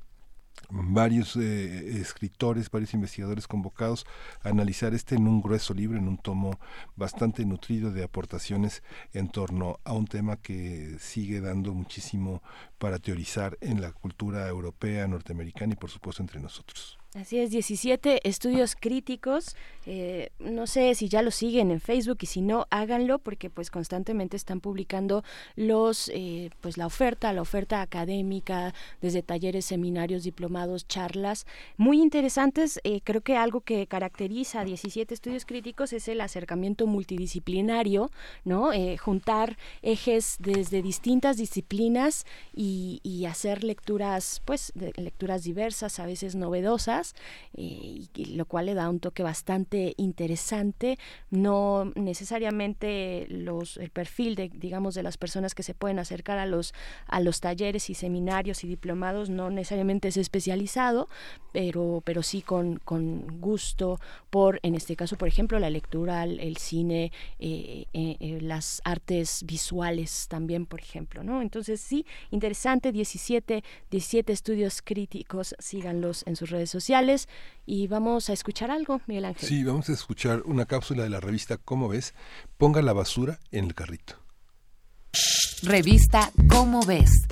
varios 0.69 1.35
eh, 1.35 1.99
escritores, 1.99 2.69
varios 2.69 2.93
investigadores 2.93 3.47
convocados 3.47 4.05
a 4.43 4.49
analizar 4.49 4.93
este 4.93 5.15
en 5.15 5.27
un 5.27 5.41
grueso 5.41 5.73
libro, 5.73 5.97
en 5.97 6.07
un 6.07 6.17
tomo 6.17 6.59
bastante 6.95 7.45
nutrido 7.45 7.91
de 7.91 8.03
aportaciones 8.03 8.83
en 9.13 9.29
torno 9.29 9.79
a 9.83 9.93
un 9.93 10.07
tema 10.07 10.37
que 10.37 10.97
sigue 10.99 11.41
dando 11.41 11.73
muchísimo 11.73 12.41
para 12.77 12.99
teorizar 12.99 13.57
en 13.61 13.81
la 13.81 13.91
cultura 13.91 14.47
europea, 14.47 15.07
norteamericana 15.07 15.73
y 15.73 15.77
por 15.77 15.89
supuesto 15.89 16.21
entre 16.21 16.39
nosotros. 16.39 16.98
Así 17.15 17.39
es, 17.39 17.49
17 17.49 18.27
estudios 18.29 18.75
críticos. 18.75 19.55
Eh, 19.87 20.29
no 20.37 20.67
sé 20.67 20.93
si 20.93 21.09
ya 21.09 21.23
lo 21.23 21.31
siguen 21.31 21.71
en 21.71 21.81
Facebook 21.81 22.19
y 22.21 22.27
si 22.27 22.41
no, 22.41 22.67
háganlo 22.69 23.17
porque 23.17 23.49
pues 23.49 23.71
constantemente 23.71 24.37
están 24.37 24.59
publicando 24.59 25.23
los, 25.55 26.11
eh, 26.13 26.51
pues 26.61 26.77
la 26.77 26.85
oferta, 26.85 27.33
la 27.33 27.41
oferta 27.41 27.81
académica, 27.81 28.75
desde 29.01 29.23
talleres, 29.23 29.65
seminarios, 29.65 30.23
diplomados, 30.23 30.87
charlas, 30.87 31.47
muy 31.77 31.99
interesantes. 31.99 32.79
Eh, 32.83 33.01
creo 33.03 33.21
que 33.21 33.35
algo 33.35 33.61
que 33.61 33.87
caracteriza 33.87 34.59
a 34.59 34.65
17 34.65 35.11
estudios 35.11 35.45
críticos 35.45 35.93
es 35.93 36.07
el 36.09 36.21
acercamiento 36.21 36.85
multidisciplinario, 36.85 38.11
¿no? 38.45 38.69
juntar 38.99 39.57
ejes 39.81 40.37
desde 40.39 40.81
distintas 40.83 41.37
disciplinas 41.37 42.25
y, 42.53 42.99
y 43.03 43.25
hacer 43.25 43.63
lecturas, 43.63 44.43
pues, 44.45 44.71
de, 44.75 44.93
lecturas 44.95 45.43
diversas, 45.43 45.99
a 45.99 46.05
veces 46.05 46.35
novedosas 46.35 46.98
eh, 47.55 48.05
lo 48.15 48.45
cual 48.45 48.67
le 48.67 48.73
da 48.73 48.89
un 48.89 48.99
toque 48.99 49.23
bastante 49.23 49.93
interesante. 49.97 50.97
No 51.29 51.91
necesariamente 51.95 53.27
los, 53.29 53.77
el 53.77 53.89
perfil 53.89 54.35
de, 54.35 54.49
digamos, 54.49 54.95
de 54.95 55.03
las 55.03 55.17
personas 55.17 55.55
que 55.55 55.63
se 55.63 55.73
pueden 55.73 55.99
acercar 55.99 56.37
a 56.39 56.45
los, 56.45 56.73
a 57.07 57.19
los 57.19 57.39
talleres 57.39 57.89
y 57.89 57.93
seminarios 57.93 58.63
y 58.63 58.67
diplomados 58.67 59.29
no 59.29 59.49
necesariamente 59.49 60.09
es 60.09 60.17
especializado, 60.17 61.07
pero, 61.51 62.01
pero 62.05 62.23
sí 62.23 62.41
con, 62.41 62.77
con 62.77 63.39
gusto 63.39 63.99
por, 64.29 64.59
en 64.63 64.75
este 64.75 64.95
caso, 64.95 65.15
por 65.17 65.27
ejemplo, 65.27 65.59
la 65.59 65.69
lectura, 65.69 66.23
el, 66.23 66.57
cine, 66.57 67.11
eh, 67.39 67.85
eh, 67.93 68.39
las 68.41 68.81
artes 68.83 69.43
visuales 69.45 70.27
también, 70.27 70.65
por 70.65 70.79
ejemplo, 70.79 71.23
¿no? 71.23 71.41
Entonces, 71.41 71.81
sí, 71.81 72.05
interesante, 72.31 72.91
17, 72.91 73.63
17 73.89 74.33
estudios 74.33 74.81
críticos, 74.81 75.55
síganlos 75.59 76.23
en 76.27 76.35
sus 76.35 76.49
redes 76.49 76.69
sociales 76.69 76.88
y 77.65 77.87
vamos 77.87 78.29
a 78.29 78.33
escuchar 78.33 78.71
algo, 78.71 78.99
Miguel 79.05 79.25
Ángel. 79.25 79.47
Sí, 79.47 79.63
vamos 79.63 79.89
a 79.89 79.93
escuchar 79.93 80.41
una 80.45 80.65
cápsula 80.65 81.03
de 81.03 81.09
la 81.09 81.19
revista 81.19 81.57
¿Cómo 81.57 81.87
ves? 81.87 82.15
Ponga 82.57 82.81
la 82.81 82.93
basura 82.93 83.39
en 83.51 83.65
el 83.65 83.75
carrito. 83.75 84.15
Revista 85.61 86.31
¿Cómo 86.49 86.83
ves? 86.83 87.27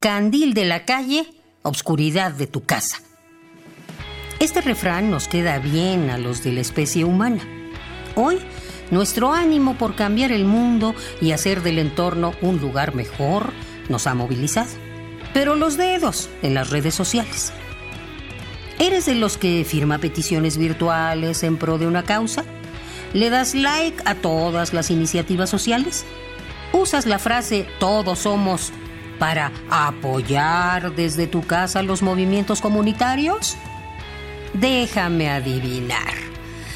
Candil 0.00 0.54
de 0.54 0.64
la 0.64 0.86
calle, 0.86 1.26
obscuridad 1.62 2.32
de 2.32 2.46
tu 2.46 2.64
casa. 2.64 3.02
Este 4.40 4.62
refrán 4.62 5.10
nos 5.10 5.28
queda 5.28 5.58
bien 5.58 6.08
a 6.08 6.16
los 6.16 6.42
de 6.42 6.52
la 6.52 6.60
especie 6.60 7.04
humana. 7.04 7.42
Hoy, 8.14 8.38
nuestro 8.90 9.34
ánimo 9.34 9.76
por 9.76 9.94
cambiar 9.94 10.32
el 10.32 10.46
mundo 10.46 10.94
y 11.20 11.32
hacer 11.32 11.62
del 11.62 11.78
entorno 11.78 12.32
un 12.40 12.58
lugar 12.60 12.94
mejor 12.94 13.52
nos 13.90 14.06
ha 14.06 14.14
movilizado. 14.14 14.70
Pero 15.34 15.54
los 15.54 15.76
dedos 15.76 16.30
en 16.40 16.54
las 16.54 16.70
redes 16.70 16.94
sociales 16.94 17.52
¿Eres 18.78 19.06
de 19.06 19.16
los 19.16 19.36
que 19.36 19.64
firma 19.64 19.98
peticiones 19.98 20.56
virtuales 20.56 21.42
en 21.42 21.56
pro 21.56 21.78
de 21.78 21.86
una 21.88 22.04
causa? 22.04 22.44
¿Le 23.12 23.28
das 23.28 23.54
like 23.54 24.00
a 24.04 24.14
todas 24.14 24.72
las 24.72 24.90
iniciativas 24.90 25.50
sociales? 25.50 26.04
¿Usas 26.72 27.06
la 27.06 27.18
frase 27.18 27.66
todos 27.80 28.20
somos 28.20 28.72
para 29.18 29.50
apoyar 29.68 30.94
desde 30.94 31.26
tu 31.26 31.42
casa 31.42 31.82
los 31.82 32.02
movimientos 32.02 32.60
comunitarios? 32.60 33.56
Déjame 34.54 35.28
adivinar. 35.28 36.14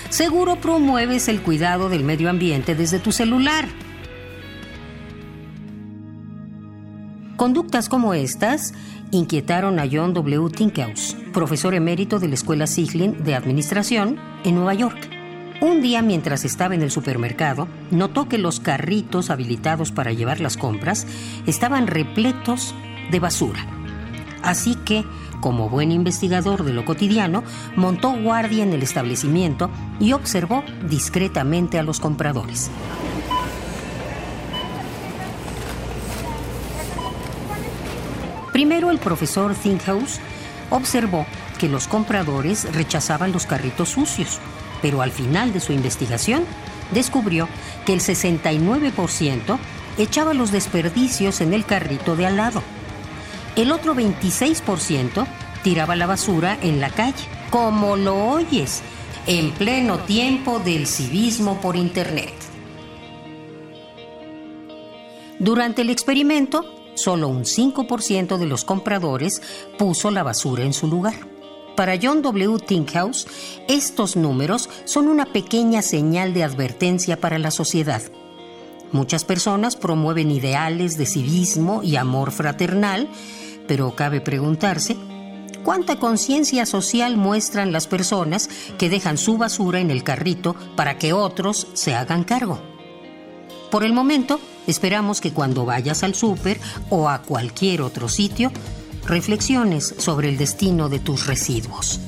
Seguro 0.08 0.56
promueves 0.56 1.28
el 1.28 1.40
cuidado 1.40 1.88
del 1.88 2.02
medio 2.02 2.30
ambiente 2.30 2.74
desde 2.74 2.98
tu 2.98 3.12
celular. 3.12 3.68
Conductas 7.36 7.88
como 7.88 8.12
estas 8.12 8.74
inquietaron 9.12 9.78
a 9.78 9.84
John 9.90 10.14
W. 10.14 10.50
Tinkhaus, 10.50 11.16
profesor 11.32 11.74
emérito 11.74 12.18
de 12.18 12.28
la 12.28 12.34
Escuela 12.34 12.66
Siglin 12.66 13.22
de 13.22 13.34
Administración 13.34 14.18
en 14.42 14.56
Nueva 14.56 14.74
York. 14.74 15.08
Un 15.60 15.80
día 15.80 16.02
mientras 16.02 16.44
estaba 16.44 16.74
en 16.74 16.82
el 16.82 16.90
supermercado, 16.90 17.68
notó 17.92 18.28
que 18.28 18.38
los 18.38 18.58
carritos 18.58 19.30
habilitados 19.30 19.92
para 19.92 20.12
llevar 20.12 20.40
las 20.40 20.56
compras 20.56 21.06
estaban 21.46 21.86
repletos 21.86 22.74
de 23.12 23.20
basura. 23.20 23.64
Así 24.42 24.74
que, 24.74 25.04
como 25.40 25.68
buen 25.68 25.92
investigador 25.92 26.64
de 26.64 26.72
lo 26.72 26.84
cotidiano, 26.84 27.44
montó 27.76 28.12
guardia 28.12 28.64
en 28.64 28.72
el 28.72 28.82
establecimiento 28.82 29.70
y 30.00 30.14
observó 30.14 30.64
discretamente 30.88 31.78
a 31.78 31.82
los 31.82 32.00
compradores. 32.00 32.70
Primero 38.52 38.90
el 38.90 38.98
profesor 38.98 39.54
Thinkhouse 39.54 40.20
observó 40.70 41.26
que 41.58 41.68
los 41.68 41.88
compradores 41.88 42.72
rechazaban 42.74 43.32
los 43.32 43.46
carritos 43.46 43.90
sucios, 43.90 44.38
pero 44.82 45.00
al 45.00 45.10
final 45.10 45.52
de 45.52 45.60
su 45.60 45.72
investigación 45.72 46.44
descubrió 46.92 47.48
que 47.86 47.92
el 47.92 48.00
69% 48.00 49.58
echaba 49.98 50.34
los 50.34 50.52
desperdicios 50.52 51.40
en 51.40 51.54
el 51.54 51.64
carrito 51.64 52.16
de 52.16 52.26
al 52.26 52.36
lado. 52.36 52.62
El 53.56 53.70
otro 53.72 53.94
26% 53.94 55.26
tiraba 55.62 55.96
la 55.96 56.06
basura 56.06 56.58
en 56.60 56.80
la 56.80 56.90
calle, 56.90 57.24
como 57.50 57.96
lo 57.96 58.16
oyes, 58.30 58.82
en 59.26 59.52
pleno 59.52 59.98
tiempo 60.00 60.58
del 60.58 60.86
civismo 60.86 61.60
por 61.60 61.76
Internet. 61.76 62.32
Durante 65.38 65.82
el 65.82 65.90
experimento, 65.90 66.81
solo 66.94 67.28
un 67.28 67.44
5% 67.44 68.38
de 68.38 68.46
los 68.46 68.64
compradores 68.64 69.42
puso 69.78 70.10
la 70.10 70.22
basura 70.22 70.64
en 70.64 70.72
su 70.72 70.86
lugar. 70.86 71.14
Para 71.76 71.98
John 72.00 72.20
W. 72.20 72.58
Tinkhouse, 72.58 73.26
estos 73.66 74.16
números 74.16 74.68
son 74.84 75.08
una 75.08 75.26
pequeña 75.26 75.80
señal 75.80 76.34
de 76.34 76.44
advertencia 76.44 77.18
para 77.18 77.38
la 77.38 77.50
sociedad. 77.50 78.02
Muchas 78.92 79.24
personas 79.24 79.74
promueven 79.74 80.30
ideales 80.30 80.98
de 80.98 81.06
civismo 81.06 81.82
y 81.82 81.96
amor 81.96 82.30
fraternal, 82.30 83.08
pero 83.66 83.96
cabe 83.96 84.20
preguntarse, 84.20 84.98
¿cuánta 85.64 85.98
conciencia 85.98 86.66
social 86.66 87.16
muestran 87.16 87.72
las 87.72 87.86
personas 87.86 88.50
que 88.76 88.90
dejan 88.90 89.16
su 89.16 89.38
basura 89.38 89.80
en 89.80 89.90
el 89.90 90.04
carrito 90.04 90.54
para 90.76 90.98
que 90.98 91.14
otros 91.14 91.68
se 91.72 91.94
hagan 91.94 92.24
cargo? 92.24 92.71
Por 93.72 93.84
el 93.84 93.94
momento, 93.94 94.38
esperamos 94.66 95.22
que 95.22 95.32
cuando 95.32 95.64
vayas 95.64 96.02
al 96.02 96.14
súper 96.14 96.60
o 96.90 97.08
a 97.08 97.22
cualquier 97.22 97.80
otro 97.80 98.06
sitio, 98.06 98.52
reflexiones 99.06 99.94
sobre 99.96 100.28
el 100.28 100.36
destino 100.36 100.90
de 100.90 100.98
tus 100.98 101.26
residuos. 101.26 101.98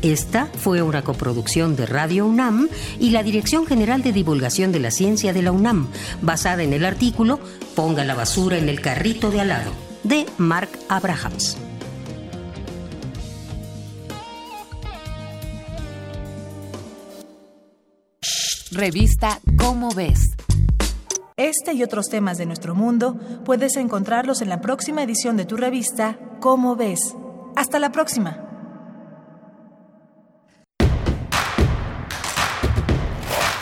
Esta 0.00 0.46
fue 0.58 0.80
una 0.80 1.04
coproducción 1.04 1.76
de 1.76 1.84
Radio 1.84 2.24
UNAM 2.24 2.70
y 2.98 3.10
la 3.10 3.22
Dirección 3.22 3.66
General 3.66 4.02
de 4.02 4.12
Divulgación 4.12 4.72
de 4.72 4.80
la 4.80 4.90
Ciencia 4.90 5.34
de 5.34 5.42
la 5.42 5.52
UNAM, 5.52 5.88
basada 6.22 6.62
en 6.62 6.72
el 6.72 6.86
artículo 6.86 7.40
Ponga 7.74 8.04
la 8.04 8.14
basura 8.14 8.56
en 8.56 8.70
el 8.70 8.80
carrito 8.80 9.30
de 9.30 9.42
al 9.42 9.48
lado, 9.48 9.72
de 10.02 10.24
Mark 10.38 10.70
Abrahams. 10.88 11.58
Revista 18.74 19.40
Cómo 19.56 19.90
ves 19.94 20.34
este 21.36 21.72
y 21.72 21.82
otros 21.82 22.08
temas 22.08 22.38
de 22.38 22.46
nuestro 22.46 22.76
mundo 22.76 23.18
puedes 23.44 23.76
encontrarlos 23.76 24.40
en 24.40 24.48
la 24.48 24.60
próxima 24.60 25.02
edición 25.02 25.36
de 25.36 25.44
tu 25.44 25.56
revista 25.56 26.16
Cómo 26.40 26.76
ves. 26.76 27.00
Hasta 27.56 27.80
la 27.80 27.90
próxima. 27.90 28.38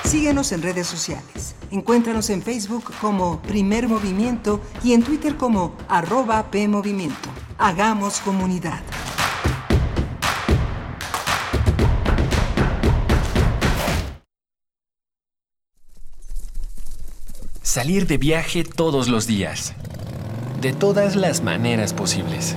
Síguenos 0.05 0.53
en 0.53 0.61
redes 0.61 0.87
sociales. 0.87 1.55
Encuéntranos 1.71 2.29
en 2.29 2.43
Facebook 2.43 2.93
como 3.01 3.41
Primer 3.41 3.89
Movimiento 3.89 4.61
y 4.85 4.93
en 4.93 5.03
Twitter 5.03 5.37
como 5.37 5.75
arroba 5.89 6.51
PMovimiento. 6.51 7.31
Hagamos 7.57 8.21
comunidad. 8.21 8.83
Salir 17.73 18.07
de 18.07 18.19
viaje 18.19 18.65
todos 18.65 19.09
los 19.09 19.27
días. 19.27 19.73
De 20.61 20.75
todas 20.75 21.17
las 21.17 21.43
maneras 21.43 21.95
posibles. 21.95 22.55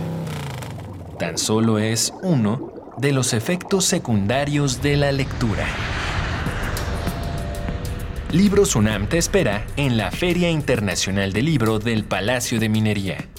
Tan 1.18 1.38
solo 1.38 1.80
es 1.80 2.14
uno 2.22 2.74
de 2.98 3.14
los 3.14 3.32
efectos 3.32 3.86
secundarios 3.86 4.82
de 4.82 4.98
la 4.98 5.14
lectura. 5.14 5.66
Libros 8.34 8.76
UNAM 8.76 9.08
te 9.08 9.18
espera 9.18 9.66
en 9.78 9.96
la 9.96 10.12
Feria 10.12 10.50
Internacional 10.50 11.32
del 11.32 11.46
Libro 11.46 11.80
del 11.80 12.04
Palacio 12.04 12.60
de 12.60 12.68
Minería, 12.68 13.30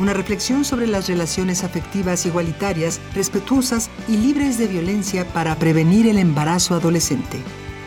Una 0.00 0.14
reflexión 0.14 0.64
sobre 0.64 0.86
las 0.86 1.08
relaciones 1.08 1.62
afectivas 1.62 2.24
igualitarias, 2.24 3.00
respetuosas 3.14 3.90
y 4.08 4.16
libres 4.16 4.56
de 4.56 4.68
violencia 4.68 5.26
para 5.26 5.56
prevenir 5.56 6.06
el 6.06 6.18
embarazo 6.18 6.74
adolescente 6.74 7.42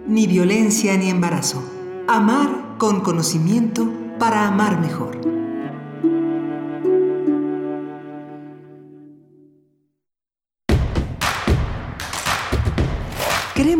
Ni 0.07 0.27
violencia 0.27 0.95
ni 0.97 1.09
embarazo. 1.09 1.63
Amar 2.07 2.75
con 2.77 3.01
conocimiento 3.01 3.91
para 4.19 4.47
amar 4.47 4.79
mejor. 4.79 5.44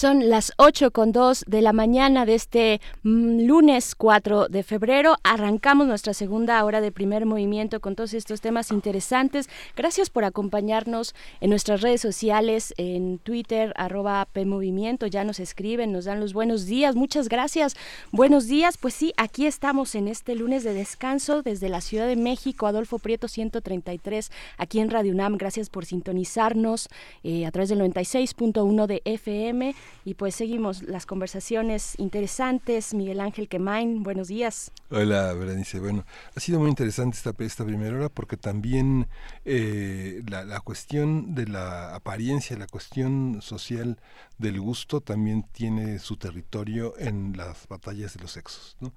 Son 0.00 0.30
las 0.30 0.54
8 0.56 0.92
con 0.92 1.12
2 1.12 1.44
de 1.46 1.60
la 1.60 1.74
mañana 1.74 2.24
de 2.24 2.34
este 2.34 2.80
mm, 3.02 3.40
lunes 3.42 3.94
4 3.94 4.48
de 4.48 4.62
febrero. 4.62 5.16
Arrancamos 5.24 5.86
nuestra 5.86 6.14
segunda 6.14 6.64
hora 6.64 6.80
de 6.80 6.90
primer 6.90 7.26
movimiento 7.26 7.80
con 7.80 7.96
todos 7.96 8.14
estos 8.14 8.40
temas 8.40 8.70
interesantes. 8.70 9.50
Gracias 9.76 10.08
por 10.08 10.24
acompañarnos 10.24 11.14
en 11.42 11.50
nuestras 11.50 11.82
redes 11.82 12.00
sociales, 12.00 12.72
en 12.78 13.18
Twitter, 13.18 13.74
arroba 13.76 14.26
PMovimiento. 14.32 15.06
Ya 15.06 15.22
nos 15.22 15.38
escriben, 15.38 15.92
nos 15.92 16.06
dan 16.06 16.18
los 16.18 16.32
buenos 16.32 16.64
días. 16.64 16.96
Muchas 16.96 17.28
gracias. 17.28 17.76
Buenos 18.10 18.46
días. 18.46 18.78
Pues 18.78 18.94
sí, 18.94 19.12
aquí 19.18 19.44
estamos 19.44 19.94
en 19.94 20.08
este 20.08 20.34
lunes 20.34 20.64
de 20.64 20.72
descanso 20.72 21.42
desde 21.42 21.68
la 21.68 21.82
Ciudad 21.82 22.06
de 22.06 22.16
México, 22.16 22.66
Adolfo 22.66 22.98
Prieto 23.00 23.28
133, 23.28 24.30
aquí 24.56 24.80
en 24.80 24.88
Radio 24.88 25.12
UNAM. 25.12 25.36
Gracias 25.36 25.68
por 25.68 25.84
sintonizarnos 25.84 26.88
eh, 27.22 27.44
a 27.44 27.50
través 27.50 27.68
del 27.68 27.80
96.1 27.80 28.86
de 28.86 29.02
FM 29.04 29.74
y 30.04 30.14
pues 30.14 30.34
seguimos 30.34 30.82
las 30.82 31.06
conversaciones 31.06 31.98
interesantes. 31.98 32.94
Miguel 32.94 33.20
Ángel 33.20 33.48
Quemain, 33.48 34.02
buenos 34.02 34.28
días. 34.28 34.72
Hola, 34.90 35.32
Berenice. 35.32 35.80
Bueno, 35.80 36.04
ha 36.34 36.40
sido 36.40 36.58
muy 36.58 36.68
interesante 36.68 37.16
esta, 37.16 37.34
esta 37.38 37.64
primera 37.64 37.96
hora 37.96 38.08
porque 38.08 38.36
también 38.36 39.08
eh, 39.44 40.22
la, 40.28 40.44
la 40.44 40.60
cuestión 40.60 41.34
de 41.34 41.46
la 41.46 41.94
apariencia, 41.94 42.56
la 42.56 42.66
cuestión 42.66 43.40
social 43.42 43.98
del 44.38 44.60
gusto 44.60 45.00
también 45.00 45.44
tiene 45.52 45.98
su 45.98 46.16
territorio 46.16 46.94
en 46.98 47.36
las 47.36 47.68
batallas 47.68 48.14
de 48.14 48.20
los 48.22 48.32
sexos, 48.32 48.76
¿no? 48.80 48.92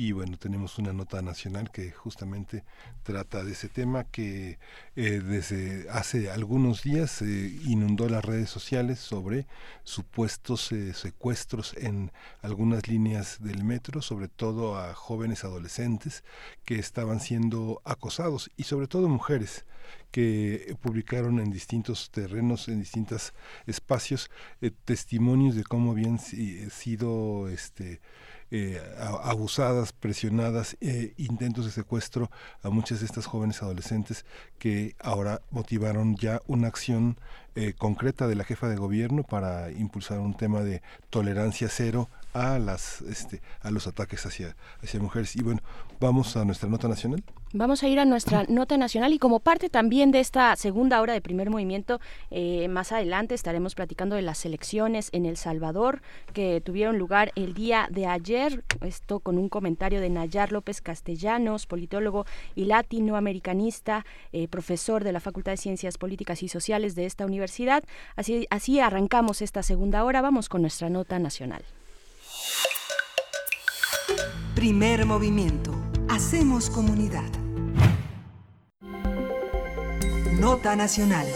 Y 0.00 0.12
bueno, 0.12 0.38
tenemos 0.38 0.78
una 0.78 0.94
nota 0.94 1.20
nacional 1.20 1.70
que 1.70 1.90
justamente 1.90 2.64
trata 3.02 3.44
de 3.44 3.52
ese 3.52 3.68
tema 3.68 4.04
que 4.04 4.58
eh, 4.96 5.20
desde 5.22 5.90
hace 5.90 6.30
algunos 6.30 6.82
días 6.82 7.10
se 7.10 7.26
inundó 7.66 8.08
las 8.08 8.24
redes 8.24 8.48
sociales 8.48 8.98
sobre 8.98 9.46
supuestos 9.84 10.72
eh, 10.72 10.94
secuestros 10.94 11.74
en 11.76 12.12
algunas 12.40 12.88
líneas 12.88 13.42
del 13.42 13.62
metro, 13.62 14.00
sobre 14.00 14.28
todo 14.28 14.78
a 14.78 14.94
jóvenes 14.94 15.44
adolescentes 15.44 16.24
que 16.64 16.78
estaban 16.78 17.20
siendo 17.20 17.82
acosados 17.84 18.50
y 18.56 18.62
sobre 18.62 18.86
todo 18.86 19.06
mujeres 19.06 19.66
que 20.10 20.78
publicaron 20.80 21.40
en 21.40 21.50
distintos 21.50 22.10
terrenos, 22.10 22.68
en 22.68 22.80
distintos 22.80 23.34
espacios, 23.66 24.30
eh, 24.62 24.70
testimonios 24.86 25.56
de 25.56 25.64
cómo 25.64 25.90
habían 25.90 26.18
sido 26.18 27.50
este, 27.50 28.00
eh, 28.50 28.80
abusadas, 29.22 29.92
presionadas, 29.92 30.76
eh, 30.80 31.14
intentos 31.16 31.64
de 31.64 31.70
secuestro 31.70 32.30
a 32.62 32.70
muchas 32.70 33.00
de 33.00 33.06
estas 33.06 33.26
jóvenes 33.26 33.62
adolescentes 33.62 34.24
que 34.58 34.96
ahora 34.98 35.40
motivaron 35.50 36.16
ya 36.16 36.40
una 36.46 36.68
acción 36.68 37.16
eh, 37.54 37.74
concreta 37.76 38.26
de 38.26 38.34
la 38.34 38.44
jefa 38.44 38.68
de 38.68 38.76
gobierno 38.76 39.22
para 39.22 39.70
impulsar 39.70 40.18
un 40.20 40.36
tema 40.36 40.62
de 40.62 40.82
tolerancia 41.10 41.68
cero 41.68 42.08
a 42.32 42.58
las 42.58 43.02
este, 43.02 43.42
a 43.60 43.70
los 43.70 43.86
ataques 43.86 44.24
hacia 44.26 44.56
hacia 44.82 45.00
mujeres 45.00 45.34
y 45.36 45.42
bueno 45.42 45.60
vamos 45.98 46.36
a 46.36 46.44
nuestra 46.44 46.68
nota 46.68 46.88
nacional 46.88 47.22
Vamos 47.52 47.82
a 47.82 47.88
ir 47.88 47.98
a 47.98 48.04
nuestra 48.04 48.44
nota 48.48 48.76
nacional 48.76 49.12
y 49.12 49.18
como 49.18 49.40
parte 49.40 49.68
también 49.68 50.12
de 50.12 50.20
esta 50.20 50.54
segunda 50.54 51.00
hora 51.00 51.14
de 51.14 51.20
primer 51.20 51.50
movimiento, 51.50 52.00
eh, 52.30 52.68
más 52.68 52.92
adelante 52.92 53.34
estaremos 53.34 53.74
platicando 53.74 54.14
de 54.14 54.22
las 54.22 54.46
elecciones 54.46 55.08
en 55.10 55.26
El 55.26 55.36
Salvador 55.36 56.00
que 56.32 56.60
tuvieron 56.60 56.96
lugar 56.96 57.32
el 57.34 57.52
día 57.52 57.88
de 57.90 58.06
ayer. 58.06 58.62
Esto 58.82 59.18
con 59.18 59.36
un 59.36 59.48
comentario 59.48 60.00
de 60.00 60.10
Nayar 60.10 60.52
López 60.52 60.80
Castellanos, 60.80 61.66
politólogo 61.66 62.24
y 62.54 62.66
latinoamericanista, 62.66 64.06
eh, 64.32 64.46
profesor 64.46 65.02
de 65.02 65.10
la 65.10 65.18
Facultad 65.18 65.52
de 65.52 65.56
Ciencias 65.56 65.98
Políticas 65.98 66.44
y 66.44 66.48
Sociales 66.48 66.94
de 66.94 67.06
esta 67.06 67.26
universidad. 67.26 67.82
Así, 68.14 68.46
así 68.50 68.78
arrancamos 68.78 69.42
esta 69.42 69.64
segunda 69.64 70.04
hora. 70.04 70.20
Vamos 70.20 70.48
con 70.48 70.60
nuestra 70.60 70.88
nota 70.88 71.18
nacional. 71.18 71.64
Primer 74.54 75.06
movimiento. 75.06 75.72
Hacemos 76.08 76.70
comunidad. 76.70 77.30
Nota 80.38 80.76
Nacional. 80.76 81.26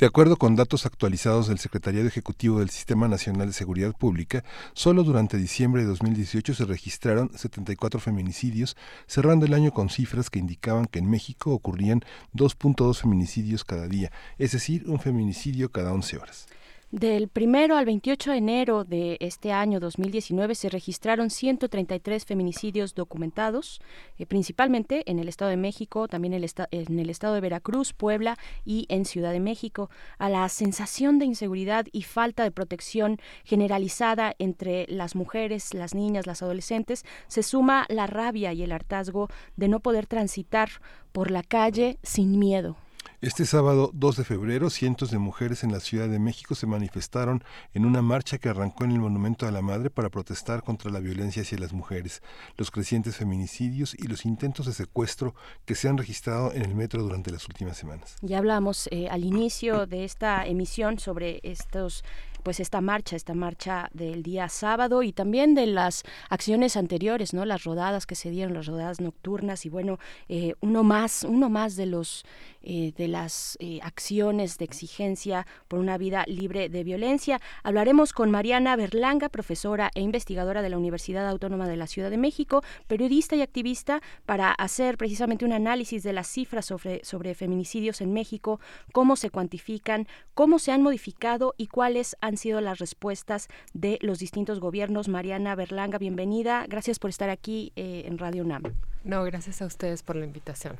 De 0.00 0.06
acuerdo 0.06 0.36
con 0.36 0.56
datos 0.56 0.86
actualizados 0.86 1.48
del 1.48 1.58
Secretariado 1.58 2.08
Ejecutivo 2.08 2.60
del 2.60 2.70
Sistema 2.70 3.06
Nacional 3.06 3.48
de 3.48 3.52
Seguridad 3.52 3.94
Pública, 3.94 4.44
solo 4.72 5.02
durante 5.02 5.36
diciembre 5.36 5.82
de 5.82 5.88
2018 5.88 6.54
se 6.54 6.64
registraron 6.64 7.30
74 7.36 8.00
feminicidios, 8.00 8.78
cerrando 9.06 9.44
el 9.44 9.52
año 9.52 9.72
con 9.72 9.90
cifras 9.90 10.30
que 10.30 10.38
indicaban 10.38 10.86
que 10.86 11.00
en 11.00 11.10
México 11.10 11.52
ocurrían 11.52 12.00
2.2 12.34 12.96
feminicidios 12.96 13.62
cada 13.62 13.88
día, 13.88 14.10
es 14.38 14.52
decir, 14.52 14.84
un 14.86 15.00
feminicidio 15.00 15.70
cada 15.70 15.92
11 15.92 16.16
horas. 16.16 16.46
Del 16.90 17.28
primero 17.28 17.76
al 17.76 17.84
28 17.84 18.32
de 18.32 18.36
enero 18.36 18.82
de 18.82 19.16
este 19.20 19.52
año 19.52 19.78
2019 19.78 20.56
se 20.56 20.68
registraron 20.68 21.30
133 21.30 22.24
feminicidios 22.24 22.96
documentados, 22.96 23.80
eh, 24.18 24.26
principalmente 24.26 25.08
en 25.08 25.20
el 25.20 25.28
Estado 25.28 25.52
de 25.52 25.56
México, 25.56 26.08
también 26.08 26.34
en 26.34 26.98
el 26.98 27.10
Estado 27.10 27.34
de 27.34 27.40
Veracruz, 27.40 27.92
Puebla 27.92 28.36
y 28.64 28.86
en 28.88 29.04
Ciudad 29.04 29.30
de 29.30 29.38
México. 29.38 29.88
A 30.18 30.28
la 30.28 30.48
sensación 30.48 31.20
de 31.20 31.26
inseguridad 31.26 31.86
y 31.92 32.02
falta 32.02 32.42
de 32.42 32.50
protección 32.50 33.20
generalizada 33.44 34.34
entre 34.40 34.86
las 34.88 35.14
mujeres, 35.14 35.74
las 35.74 35.94
niñas, 35.94 36.26
las 36.26 36.42
adolescentes, 36.42 37.04
se 37.28 37.44
suma 37.44 37.86
la 37.88 38.08
rabia 38.08 38.52
y 38.52 38.64
el 38.64 38.72
hartazgo 38.72 39.28
de 39.54 39.68
no 39.68 39.78
poder 39.78 40.08
transitar 40.08 40.70
por 41.12 41.30
la 41.30 41.44
calle 41.44 42.00
sin 42.02 42.36
miedo. 42.36 42.76
Este 43.22 43.44
sábado 43.44 43.90
2 43.92 44.16
de 44.16 44.24
febrero, 44.24 44.70
cientos 44.70 45.10
de 45.10 45.18
mujeres 45.18 45.62
en 45.62 45.72
la 45.72 45.80
Ciudad 45.80 46.08
de 46.08 46.18
México 46.18 46.54
se 46.54 46.66
manifestaron 46.66 47.44
en 47.74 47.84
una 47.84 48.00
marcha 48.00 48.38
que 48.38 48.48
arrancó 48.48 48.84
en 48.84 48.92
el 48.92 48.98
Monumento 48.98 49.46
a 49.46 49.50
la 49.50 49.60
Madre 49.60 49.90
para 49.90 50.08
protestar 50.08 50.62
contra 50.62 50.90
la 50.90 51.00
violencia 51.00 51.42
hacia 51.42 51.58
las 51.58 51.74
mujeres, 51.74 52.22
los 52.56 52.70
crecientes 52.70 53.16
feminicidios 53.16 53.94
y 53.94 54.06
los 54.08 54.24
intentos 54.24 54.64
de 54.64 54.72
secuestro 54.72 55.34
que 55.66 55.74
se 55.74 55.88
han 55.88 55.98
registrado 55.98 56.54
en 56.54 56.62
el 56.62 56.74
metro 56.74 57.02
durante 57.02 57.30
las 57.30 57.46
últimas 57.46 57.76
semanas. 57.76 58.16
Ya 58.22 58.38
hablamos 58.38 58.88
eh, 58.90 59.08
al 59.10 59.24
inicio 59.24 59.86
de 59.86 60.04
esta 60.04 60.46
emisión 60.46 60.98
sobre 60.98 61.40
estos 61.42 62.04
pues 62.42 62.60
esta 62.60 62.80
marcha, 62.80 63.16
esta 63.16 63.34
marcha 63.34 63.90
del 63.92 64.22
día 64.22 64.48
sábado 64.48 65.02
y 65.02 65.12
también 65.12 65.54
de 65.54 65.66
las 65.66 66.02
acciones 66.28 66.76
anteriores, 66.76 67.34
¿no? 67.34 67.44
Las 67.44 67.64
rodadas 67.64 68.06
que 68.06 68.14
se 68.14 68.30
dieron, 68.30 68.54
las 68.54 68.66
rodadas 68.66 69.00
nocturnas 69.00 69.66
y 69.66 69.68
bueno, 69.68 69.98
eh, 70.28 70.54
uno 70.60 70.82
más, 70.82 71.24
uno 71.24 71.48
más 71.50 71.76
de 71.76 71.86
los 71.86 72.24
eh, 72.62 72.92
de 72.94 73.08
las 73.08 73.56
eh, 73.58 73.80
acciones 73.82 74.58
de 74.58 74.66
exigencia 74.66 75.46
por 75.66 75.78
una 75.78 75.96
vida 75.96 76.24
libre 76.26 76.68
de 76.68 76.84
violencia. 76.84 77.40
Hablaremos 77.62 78.12
con 78.12 78.30
Mariana 78.30 78.76
Berlanga, 78.76 79.30
profesora 79.30 79.90
e 79.94 80.02
investigadora 80.02 80.60
de 80.60 80.68
la 80.68 80.76
Universidad 80.76 81.26
Autónoma 81.26 81.66
de 81.66 81.78
la 81.78 81.86
Ciudad 81.86 82.10
de 82.10 82.18
México, 82.18 82.62
periodista 82.86 83.34
y 83.34 83.40
activista, 83.40 84.02
para 84.26 84.52
hacer 84.52 84.98
precisamente 84.98 85.46
un 85.46 85.54
análisis 85.54 86.02
de 86.02 86.12
las 86.12 86.26
cifras 86.26 86.66
sobre, 86.66 87.02
sobre 87.02 87.34
feminicidios 87.34 88.02
en 88.02 88.12
México, 88.12 88.60
cómo 88.92 89.16
se 89.16 89.30
cuantifican, 89.30 90.06
cómo 90.34 90.58
se 90.58 90.72
han 90.72 90.82
modificado 90.82 91.54
y 91.56 91.68
cuáles 91.68 92.14
han 92.20 92.29
han 92.30 92.36
sido 92.36 92.60
las 92.60 92.78
respuestas 92.78 93.48
de 93.74 93.98
los 94.00 94.18
distintos 94.18 94.60
gobiernos. 94.60 95.08
Mariana 95.08 95.54
Berlanga, 95.56 95.98
bienvenida. 95.98 96.64
Gracias 96.68 96.98
por 96.98 97.10
estar 97.10 97.28
aquí 97.28 97.72
eh, 97.76 98.04
en 98.06 98.18
Radio 98.18 98.44
UNAM. 98.44 98.62
No, 99.04 99.24
gracias 99.24 99.60
a 99.62 99.66
ustedes 99.66 100.02
por 100.02 100.16
la 100.16 100.24
invitación. 100.24 100.76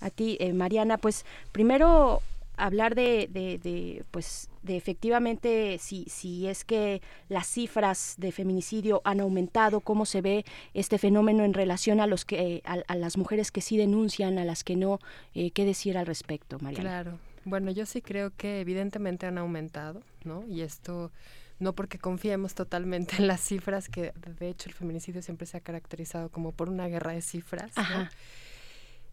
A 0.00 0.10
ti, 0.10 0.36
eh, 0.40 0.52
Mariana, 0.52 0.98
pues 0.98 1.24
primero 1.52 2.20
hablar 2.56 2.94
de, 2.94 3.28
de, 3.30 4.04
pues 4.10 4.50
de 4.62 4.76
efectivamente 4.76 5.78
si, 5.78 6.04
si 6.08 6.46
es 6.48 6.64
que 6.64 7.00
las 7.28 7.46
cifras 7.46 8.16
de 8.18 8.32
feminicidio 8.32 9.00
han 9.04 9.20
aumentado, 9.20 9.80
cómo 9.80 10.04
se 10.04 10.20
ve 10.20 10.44
este 10.74 10.98
fenómeno 10.98 11.44
en 11.44 11.54
relación 11.54 12.00
a 12.00 12.06
los 12.06 12.24
que 12.24 12.62
a, 12.64 12.94
las 12.96 13.16
mujeres 13.16 13.50
que 13.52 13.60
sí 13.60 13.76
denuncian, 13.76 14.38
a 14.38 14.44
las 14.44 14.64
que 14.64 14.76
no, 14.76 14.98
eh, 15.34 15.52
¿qué 15.52 15.64
decir 15.64 15.96
al 15.96 16.06
respecto, 16.06 16.58
Mariana? 16.60 16.82
Claro. 16.82 17.29
Bueno, 17.50 17.72
yo 17.72 17.84
sí 17.84 18.00
creo 18.00 18.30
que 18.36 18.60
evidentemente 18.60 19.26
han 19.26 19.36
aumentado, 19.36 20.02
¿no? 20.24 20.46
Y 20.46 20.60
esto 20.60 21.10
no 21.58 21.74
porque 21.74 21.98
confiemos 21.98 22.54
totalmente 22.54 23.16
en 23.18 23.26
las 23.26 23.40
cifras, 23.40 23.88
que 23.88 24.12
de 24.38 24.48
hecho 24.48 24.68
el 24.68 24.74
feminicidio 24.74 25.20
siempre 25.20 25.46
se 25.46 25.56
ha 25.56 25.60
caracterizado 25.60 26.30
como 26.30 26.52
por 26.52 26.68
una 26.68 26.86
guerra 26.86 27.12
de 27.12 27.22
cifras, 27.22 27.72
¿no? 27.76 28.08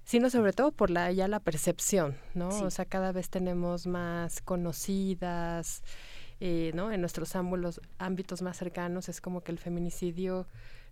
sino 0.05 0.29
sobre 0.29 0.53
todo 0.53 0.71
por 0.71 0.91
la 0.91 1.11
ya 1.11 1.27
la 1.27 1.39
percepción, 1.39 2.15
¿no? 2.35 2.49
O 2.49 2.69
sea, 2.69 2.85
cada 2.85 3.11
vez 3.11 3.29
tenemos 3.29 3.87
más 3.87 4.39
conocidas, 4.41 5.81
eh, 6.39 6.71
¿no? 6.75 6.91
En 6.91 7.01
nuestros 7.01 7.35
ámbulos, 7.35 7.81
ámbitos 7.97 8.43
más 8.43 8.55
cercanos 8.55 9.09
es 9.09 9.19
como 9.19 9.41
que 9.41 9.51
el 9.51 9.57
feminicidio 9.57 10.45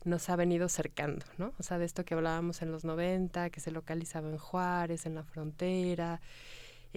nos 0.03 0.29
ha 0.29 0.35
venido 0.35 0.67
cercando, 0.67 1.25
¿no? 1.37 1.53
O 1.59 1.63
sea, 1.63 1.77
de 1.77 1.85
esto 1.85 2.03
que 2.03 2.15
hablábamos 2.15 2.63
en 2.63 2.71
los 2.71 2.83
90, 2.83 3.51
que 3.51 3.59
se 3.59 3.71
localizaba 3.71 4.29
en 4.29 4.37
Juárez, 4.37 5.05
en 5.05 5.15
la 5.15 5.23
frontera, 5.23 6.19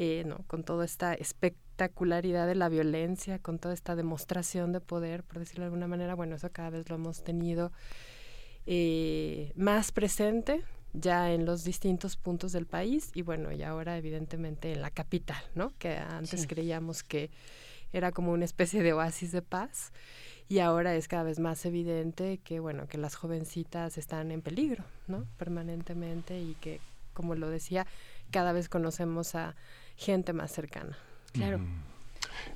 eh, 0.01 0.23
¿no? 0.25 0.45
con 0.47 0.63
toda 0.63 0.85
esta 0.85 1.13
espectacularidad 1.13 2.47
de 2.47 2.55
la 2.55 2.69
violencia, 2.69 3.41
con 3.41 3.59
toda 3.59 3.75
esta 3.75 3.97
demostración 3.97 4.71
de 4.71 4.81
poder, 4.81 5.25
por 5.25 5.41
decirlo 5.41 5.63
de 5.63 5.67
alguna 5.67 5.89
manera, 5.89 6.15
bueno, 6.15 6.37
eso 6.37 6.53
cada 6.53 6.71
vez 6.71 6.89
lo 6.89 6.95
hemos 6.95 7.25
tenido 7.25 7.73
eh, 8.65 9.53
más 9.57 9.91
presente 9.91 10.63
ya 10.93 11.33
en 11.33 11.45
los 11.45 11.65
distintos 11.65 12.17
puntos 12.17 12.53
del 12.53 12.65
país 12.65 13.11
y 13.13 13.23
bueno, 13.23 13.51
y 13.51 13.65
ahora 13.65 13.99
evidentemente 13.99 14.73
en 14.73 14.83
la 14.83 14.93
capital, 14.93 15.43
¿no? 15.57 15.73
Que 15.81 15.97
antes 15.97 16.47
creíamos 16.47 17.03
que 17.03 17.33
era 17.93 18.13
como 18.13 18.31
una 18.31 18.45
especie 18.45 18.85
de 18.85 18.93
oasis 18.93 19.33
de 19.33 19.43
paz 19.43 19.93
y 20.49 20.61
ahora 20.61 20.95
es 20.95 21.09
cada 21.09 21.25
vez 21.25 21.41
más 21.41 21.67
evidente 21.67 22.39
que 22.39 22.61
bueno 22.61 22.87
que 22.87 22.99
las 22.99 23.17
jovencitas 23.17 23.99
están 23.99 24.31
en 24.31 24.43
peligro 24.43 24.85
no 25.09 25.27
permanentemente 25.39 26.41
y 26.41 26.55
que 26.61 26.81
como 27.15 27.35
lo 27.35 27.49
decía 27.49 27.87
cada 28.31 28.53
vez 28.53 28.69
conocemos 28.69 29.35
a 29.35 29.57
gente 29.99 30.33
más 30.33 30.53
cercana. 30.53 30.97
Claro. 31.33 31.61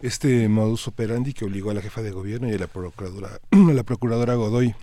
Este 0.01 0.49
modus 0.49 0.88
operandi 0.88 1.34
que 1.34 1.45
obligó 1.45 1.70
a 1.70 1.74
la 1.74 1.82
jefa 1.82 2.01
de 2.01 2.12
gobierno 2.12 2.49
y 2.49 2.53
a 2.53 2.59
la 2.59 2.68
procuradora 2.68 3.40
a 3.51 3.57
la 3.57 3.82
procuradora 3.82 4.34
Godoy 4.34 4.74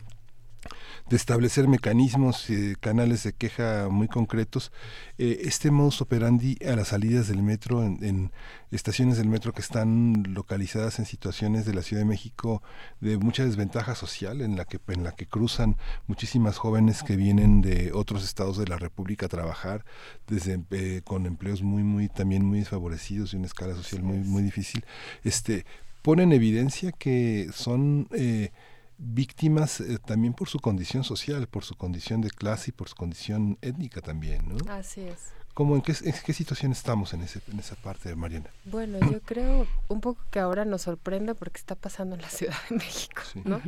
de 1.09 1.15
establecer 1.15 1.67
mecanismos, 1.67 2.49
y 2.49 2.75
canales 2.75 3.23
de 3.23 3.33
queja 3.33 3.89
muy 3.89 4.07
concretos. 4.07 4.71
Eh, 5.17 5.41
este 5.43 5.71
modus 5.71 6.01
operandi 6.01 6.57
a 6.65 6.75
las 6.75 6.89
salidas 6.89 7.27
del 7.27 7.41
metro, 7.41 7.83
en, 7.83 8.31
estaciones 8.71 9.17
del 9.17 9.27
metro 9.27 9.51
que 9.51 9.61
están 9.61 10.23
localizadas 10.29 10.99
en 10.99 11.05
situaciones 11.05 11.65
de 11.65 11.73
la 11.73 11.81
Ciudad 11.81 12.03
de 12.03 12.09
México 12.09 12.61
de 13.01 13.17
mucha 13.17 13.43
desventaja 13.43 13.95
social, 13.95 14.41
en 14.41 14.55
la 14.55 14.65
que, 14.65 14.79
en 14.89 15.03
la 15.03 15.13
que 15.13 15.25
cruzan 15.25 15.77
muchísimas 16.05 16.57
jóvenes 16.57 17.01
que 17.01 17.15
vienen 17.15 17.61
de 17.61 17.91
otros 17.93 18.23
estados 18.23 18.57
de 18.57 18.67
la 18.67 18.77
República 18.77 19.25
a 19.25 19.29
trabajar, 19.29 19.85
desde 20.27 20.61
eh, 20.69 21.01
con 21.03 21.25
empleos 21.25 21.63
muy, 21.63 21.83
muy, 21.83 22.09
también 22.09 22.45
muy 22.45 22.59
desfavorecidos 22.59 23.33
y 23.33 23.37
una 23.37 23.47
escala 23.47 23.73
social 23.73 24.03
muy, 24.03 24.19
muy 24.19 24.43
difícil. 24.43 24.85
Este, 25.23 25.65
pone 26.01 26.23
en 26.23 26.31
evidencia 26.31 26.91
que 26.91 27.49
son 27.53 28.07
eh, 28.11 28.51
víctimas 28.99 29.79
eh, 29.79 29.97
también 29.97 30.33
por 30.33 30.49
su 30.49 30.59
condición 30.59 31.03
social, 31.03 31.47
por 31.47 31.63
su 31.63 31.75
condición 31.75 32.21
de 32.21 32.29
clase 32.29 32.69
y 32.69 32.73
por 32.73 32.89
su 32.89 32.95
condición 32.95 33.57
étnica 33.61 34.01
también, 34.01 34.47
¿no? 34.47 34.57
Así 34.71 35.01
es. 35.01 35.31
¿Cómo, 35.53 35.75
en, 35.75 35.81
qué, 35.81 35.93
en 36.03 36.13
qué 36.25 36.33
situación 36.33 36.71
estamos 36.71 37.13
en, 37.13 37.21
ese, 37.21 37.41
en 37.51 37.59
esa 37.59 37.75
parte, 37.75 38.13
Mariana? 38.15 38.49
Bueno, 38.65 38.99
yo 39.09 39.21
creo 39.25 39.65
un 39.87 40.01
poco 40.01 40.21
que 40.29 40.39
ahora 40.39 40.65
nos 40.65 40.83
sorprende 40.83 41.33
porque 41.33 41.57
está 41.57 41.75
pasando 41.75 42.15
en 42.15 42.21
la 42.21 42.29
Ciudad 42.29 42.55
de 42.69 42.75
México, 42.75 43.21
¿no? 43.45 43.61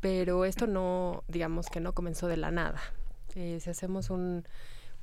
Pero 0.00 0.44
esto 0.44 0.66
no, 0.66 1.24
digamos 1.28 1.68
que 1.68 1.80
no 1.80 1.92
comenzó 1.92 2.26
de 2.26 2.36
la 2.36 2.50
nada. 2.50 2.80
Eh, 3.34 3.58
si 3.60 3.70
hacemos 3.70 4.10
un, 4.10 4.44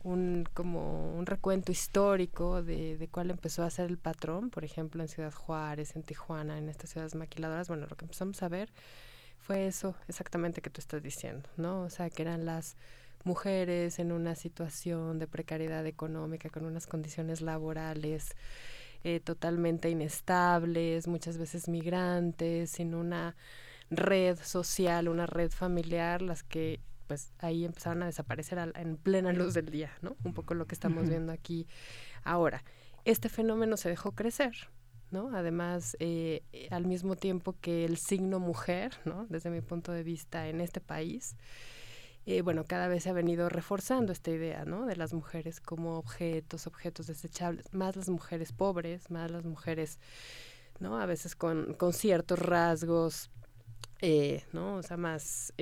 un 0.04 0.48
como 0.54 1.14
un 1.16 1.26
recuento 1.26 1.72
histórico 1.72 2.64
de, 2.64 2.98
de 2.98 3.08
cuál 3.08 3.32
empezó 3.32 3.64
a 3.64 3.70
ser 3.70 3.90
el 3.90 3.98
patrón, 3.98 4.50
por 4.50 4.64
ejemplo 4.64 5.02
en 5.02 5.08
Ciudad 5.08 5.34
Juárez, 5.34 5.96
en 5.96 6.04
Tijuana, 6.04 6.58
en 6.58 6.70
estas 6.70 6.92
ciudades 6.92 7.16
maquiladoras, 7.16 7.68
bueno, 7.68 7.88
lo 7.90 7.96
que 7.96 8.06
empezamos 8.06 8.42
a 8.44 8.48
ver 8.48 8.72
fue 9.42 9.68
eso 9.68 9.96
exactamente 10.08 10.62
que 10.62 10.70
tú 10.70 10.80
estás 10.80 11.02
diciendo, 11.02 11.50
¿no? 11.58 11.82
O 11.82 11.90
sea, 11.90 12.10
que 12.10 12.22
eran 12.22 12.46
las 12.46 12.78
mujeres 13.24 14.00
en 14.00 14.12
una 14.12 14.36
situación 14.36 15.20
de 15.20 15.28
precariedad 15.28 15.86
económica, 15.86 16.50
con 16.50 16.66
unas 16.66 16.88
condiciones 16.88 17.42
laborales 17.42 18.36
eh, 19.04 19.20
totalmente 19.20 19.90
inestables, 19.90 21.08
muchas 21.08 21.38
veces 21.38 21.68
migrantes, 21.68 22.72
sin 22.72 22.94
una 22.94 23.36
red 23.90 24.38
social, 24.42 25.08
una 25.08 25.26
red 25.26 25.52
familiar, 25.52 26.22
las 26.22 26.44
que 26.44 26.80
pues 27.08 27.34
ahí 27.40 27.66
empezaron 27.66 28.04
a 28.04 28.06
desaparecer 28.06 28.72
en 28.76 28.96
plena 28.96 29.34
luz 29.34 29.54
del 29.54 29.66
día, 29.66 29.92
¿no? 30.02 30.16
Un 30.24 30.34
poco 30.34 30.54
lo 30.54 30.66
que 30.66 30.76
estamos 30.76 31.10
viendo 31.10 31.34
aquí 31.34 31.68
ahora. 32.24 32.64
Este 33.04 33.28
fenómeno 33.28 33.76
se 33.76 33.90
dejó 33.90 34.14
crecer, 34.14 34.54
¿no? 35.12 35.36
Además, 35.36 35.96
eh, 36.00 36.44
al 36.72 36.86
mismo 36.86 37.16
tiempo 37.16 37.56
que 37.62 37.86
el 37.86 37.98
signo 37.98 38.40
mujer, 38.40 38.98
¿no? 39.06 39.26
Desde 39.30 39.50
mi 39.50 39.62
punto 39.62 39.92
de 39.92 40.04
vista 40.04 40.48
en 40.48 40.62
este 40.62 40.82
país, 40.82 41.36
eh, 42.26 42.42
bueno, 42.42 42.66
cada 42.66 42.88
vez 42.88 43.04
se 43.04 43.10
ha 43.10 43.14
venido 43.14 43.50
reforzando 43.50 44.12
esta 44.12 44.32
idea, 44.32 44.66
¿no? 44.66 44.86
De 44.86 44.96
las 44.96 45.14
mujeres 45.14 45.60
como 45.60 45.98
objetos, 45.98 46.68
objetos 46.68 47.08
desechables, 47.08 47.74
más 47.74 47.96
las 47.96 48.10
mujeres 48.10 48.52
pobres, 48.52 49.10
más 49.12 49.30
las 49.32 49.46
mujeres, 49.46 50.00
¿no? 50.80 51.00
A 51.00 51.06
veces 51.06 51.36
con, 51.36 51.74
con 51.74 51.94
ciertos 51.94 52.40
rasgos 52.40 53.30
eh, 54.04 54.44
¿no? 54.52 54.78
O 54.78 54.84
sea, 54.84 54.98
más 54.98 55.54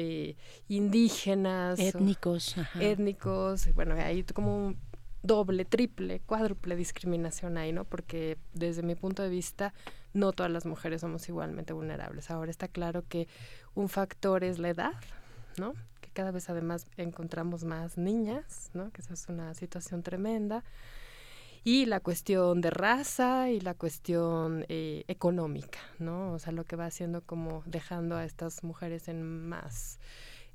indígenas. 0.70 1.78
Étnicos. 1.78 2.56
Étnicos. 2.80 3.74
Bueno, 3.74 3.96
hay 3.96 4.24
como 4.24 4.76
doble, 5.24 5.66
triple, 5.66 6.22
cuádruple 6.22 6.76
discriminación 6.76 7.58
ahí, 7.58 7.72
¿no? 7.72 7.86
Porque 7.86 8.38
desde 8.54 8.84
mi 8.84 8.96
punto 8.96 9.24
de 9.24 9.30
vista 9.30 9.74
no 10.14 10.32
todas 10.32 10.52
las 10.52 10.66
mujeres 10.66 11.02
somos 11.02 11.28
igualmente 11.30 11.74
vulnerables. 11.74 12.32
Ahora 12.32 12.52
está 12.52 12.68
claro 12.68 13.04
que 13.08 13.28
un 13.76 13.90
factor 13.90 14.44
es 14.44 14.60
la 14.60 14.70
edad, 14.70 14.94
¿no? 15.58 15.74
Que 16.02 16.10
cada 16.12 16.32
vez 16.32 16.50
además 16.50 16.88
encontramos 16.98 17.64
más 17.64 17.98
niñas, 17.98 18.72
¿no? 18.74 18.92
Que 18.92 19.02
esa 19.02 19.14
es 19.14 19.28
una 19.30 19.54
situación 19.54 20.04
tremenda. 20.04 20.64
Y 21.66 21.86
la 21.86 22.00
cuestión 22.00 22.62
de 22.62 22.70
raza 22.70 23.50
y 23.50 23.60
la 23.60 23.74
cuestión 23.74 24.66
eh, 24.70 25.04
económica, 25.10 25.80
¿no? 26.00 26.32
O 26.32 26.40
sea, 26.40 26.54
lo 26.54 26.64
que 26.64 26.78
va 26.78 26.86
haciendo 26.86 27.22
como 27.22 27.64
dejando 27.66 28.16
a 28.16 28.24
estas 28.24 28.64
mujeres 28.64 29.10
en 29.10 29.50
más 29.50 30.00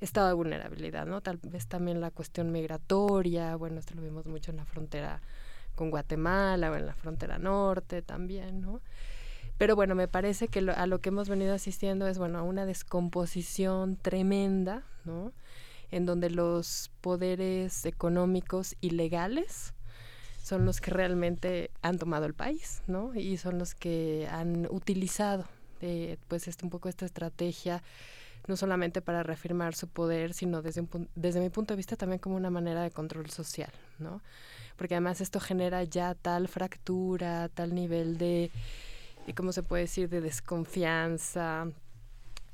estado 0.00 0.28
de 0.28 0.34
vulnerabilidad, 0.34 1.06
¿no? 1.06 1.20
Tal 1.20 1.38
vez 1.42 1.66
también 1.66 2.00
la 2.00 2.10
cuestión 2.10 2.52
migratoria, 2.52 3.56
bueno, 3.56 3.78
esto 3.78 3.94
lo 3.94 4.02
vimos 4.02 4.26
mucho 4.26 4.50
en 4.50 4.58
la 4.58 4.64
frontera 4.64 5.20
con 5.74 5.90
Guatemala 5.90 6.70
o 6.70 6.74
en 6.76 6.86
la 6.86 6.94
frontera 6.94 7.38
norte 7.38 8.02
también, 8.02 8.60
¿no? 8.60 8.80
Pero 9.56 9.76
bueno, 9.76 9.94
me 9.94 10.08
parece 10.08 10.48
que 10.48 10.58
a 10.58 10.86
lo 10.86 11.00
que 11.00 11.10
hemos 11.10 11.28
venido 11.28 11.54
asistiendo 11.54 12.08
es, 12.08 12.18
bueno, 12.18 12.38
a 12.38 12.42
una 12.42 12.66
descomposición 12.66 13.96
tremenda, 13.96 14.82
¿no? 15.04 15.32
En 15.90 16.06
donde 16.06 16.28
los 16.28 16.90
poderes 17.00 17.86
económicos 17.86 18.74
y 18.80 18.90
legales 18.90 19.74
son 20.42 20.66
los 20.66 20.80
que 20.80 20.90
realmente 20.90 21.70
han 21.82 21.98
tomado 21.98 22.26
el 22.26 22.34
país, 22.34 22.82
¿no? 22.88 23.14
Y 23.14 23.36
son 23.36 23.58
los 23.58 23.74
que 23.74 24.28
han 24.30 24.66
utilizado, 24.70 25.46
eh, 25.80 26.16
pues, 26.28 26.48
este, 26.48 26.64
un 26.64 26.70
poco 26.70 26.88
esta 26.88 27.06
estrategia 27.06 27.82
no 28.46 28.56
solamente 28.56 29.00
para 29.00 29.22
reafirmar 29.22 29.74
su 29.74 29.88
poder, 29.88 30.34
sino 30.34 30.62
desde, 30.62 30.86
desde 31.14 31.40
mi 31.40 31.50
punto 31.50 31.74
de 31.74 31.76
vista 31.76 31.96
también 31.96 32.18
como 32.18 32.36
una 32.36 32.50
manera 32.50 32.82
de 32.82 32.90
control 32.90 33.30
social, 33.30 33.72
¿no? 33.98 34.20
Porque 34.76 34.94
además 34.94 35.20
esto 35.20 35.40
genera 35.40 35.82
ya 35.84 36.14
tal 36.14 36.48
fractura, 36.48 37.48
tal 37.48 37.74
nivel 37.74 38.18
de, 38.18 38.50
¿cómo 39.34 39.52
se 39.52 39.62
puede 39.62 39.84
decir?, 39.84 40.08
de 40.08 40.20
desconfianza, 40.20 41.68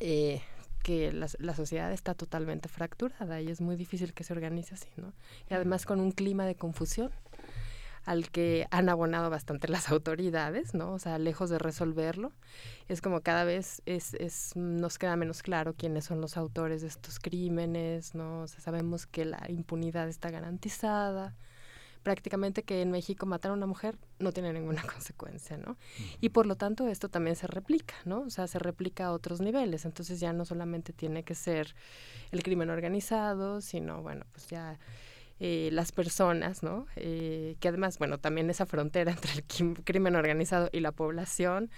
eh, 0.00 0.42
que 0.82 1.12
la, 1.12 1.26
la, 1.38 1.54
sociedad 1.54 1.92
está 1.92 2.14
totalmente 2.14 2.68
fracturada 2.68 3.40
y 3.40 3.50
es 3.50 3.60
muy 3.60 3.76
difícil 3.76 4.14
que 4.14 4.24
se 4.24 4.32
organice 4.32 4.74
así, 4.74 4.88
¿no? 4.96 5.12
Y 5.50 5.54
además 5.54 5.84
con 5.84 6.00
un 6.00 6.12
clima 6.12 6.46
de 6.46 6.54
confusión 6.54 7.10
al 8.04 8.30
que 8.30 8.66
han 8.70 8.88
abonado 8.88 9.30
bastante 9.30 9.68
las 9.68 9.88
autoridades, 9.90 10.74
¿no? 10.74 10.92
O 10.92 10.98
sea, 10.98 11.18
lejos 11.18 11.50
de 11.50 11.58
resolverlo, 11.58 12.32
es 12.88 13.00
como 13.00 13.20
cada 13.20 13.44
vez 13.44 13.82
es, 13.86 14.14
es, 14.14 14.56
nos 14.56 14.98
queda 14.98 15.16
menos 15.16 15.42
claro 15.42 15.74
quiénes 15.74 16.04
son 16.04 16.20
los 16.20 16.36
autores 16.36 16.82
de 16.82 16.88
estos 16.88 17.18
crímenes, 17.18 18.14
¿no? 18.14 18.42
O 18.42 18.46
sea, 18.46 18.60
sabemos 18.60 19.06
que 19.06 19.24
la 19.24 19.44
impunidad 19.48 20.08
está 20.08 20.30
garantizada, 20.30 21.34
prácticamente 22.02 22.62
que 22.62 22.80
en 22.80 22.90
México 22.90 23.26
matar 23.26 23.50
a 23.50 23.54
una 23.54 23.66
mujer 23.66 23.98
no 24.18 24.32
tiene 24.32 24.52
ninguna 24.52 24.82
consecuencia, 24.92 25.56
¿no? 25.56 25.76
Y 26.20 26.30
por 26.30 26.46
lo 26.46 26.56
tanto 26.56 26.88
esto 26.88 27.08
también 27.08 27.36
se 27.36 27.46
replica, 27.46 27.94
¿no? 28.04 28.20
O 28.22 28.30
sea, 28.30 28.46
se 28.46 28.58
replica 28.58 29.06
a 29.06 29.12
otros 29.12 29.40
niveles, 29.40 29.84
entonces 29.84 30.20
ya 30.20 30.32
no 30.32 30.44
solamente 30.44 30.92
tiene 30.92 31.22
que 31.22 31.34
ser 31.34 31.74
el 32.30 32.42
crimen 32.42 32.70
organizado, 32.70 33.60
sino, 33.60 34.02
bueno, 34.02 34.24
pues 34.32 34.46
ya 34.46 34.78
eh, 35.40 35.70
las 35.72 35.90
personas, 35.90 36.62
¿no? 36.62 36.86
Eh, 36.96 37.56
que 37.60 37.68
además, 37.68 37.98
bueno, 37.98 38.18
también 38.18 38.50
esa 38.50 38.66
frontera 38.66 39.10
entre 39.16 39.32
el 39.32 39.44
crimen 39.84 40.14
organizado 40.14 40.68
y 40.70 40.80
la 40.80 40.92
población 40.92 41.70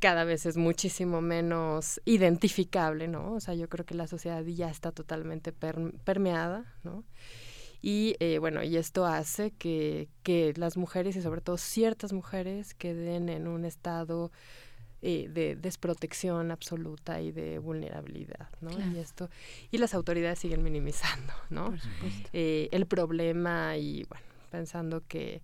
cada 0.00 0.24
vez 0.24 0.46
es 0.46 0.56
muchísimo 0.56 1.20
menos 1.20 2.00
identificable, 2.06 3.06
¿no? 3.06 3.34
O 3.34 3.40
sea, 3.40 3.54
yo 3.54 3.68
creo 3.68 3.84
que 3.84 3.94
la 3.94 4.06
sociedad 4.06 4.42
ya 4.44 4.70
está 4.70 4.90
totalmente 4.90 5.52
permeada, 5.52 6.64
¿no? 6.82 7.04
Y 7.82 8.16
eh, 8.20 8.38
bueno, 8.38 8.62
y 8.62 8.78
esto 8.78 9.04
hace 9.04 9.50
que, 9.50 10.08
que 10.22 10.54
las 10.56 10.78
mujeres 10.78 11.16
y 11.16 11.20
sobre 11.20 11.42
todo 11.42 11.58
ciertas 11.58 12.14
mujeres 12.14 12.72
queden 12.72 13.28
en 13.28 13.46
un 13.46 13.66
estado 13.66 14.32
eh, 15.06 15.28
de 15.28 15.54
desprotección 15.54 16.50
absoluta 16.50 17.20
y 17.20 17.30
de 17.30 17.58
vulnerabilidad, 17.58 18.48
¿no? 18.62 18.70
Y 18.70 18.98
esto 18.98 19.28
y 19.70 19.76
las 19.76 19.92
autoridades 19.92 20.38
siguen 20.38 20.62
minimizando, 20.62 21.34
¿no? 21.50 21.74
Eh, 22.32 22.70
el 22.72 22.86
problema 22.86 23.76
y 23.76 24.04
bueno, 24.04 24.24
pensando 24.50 25.02
que 25.06 25.42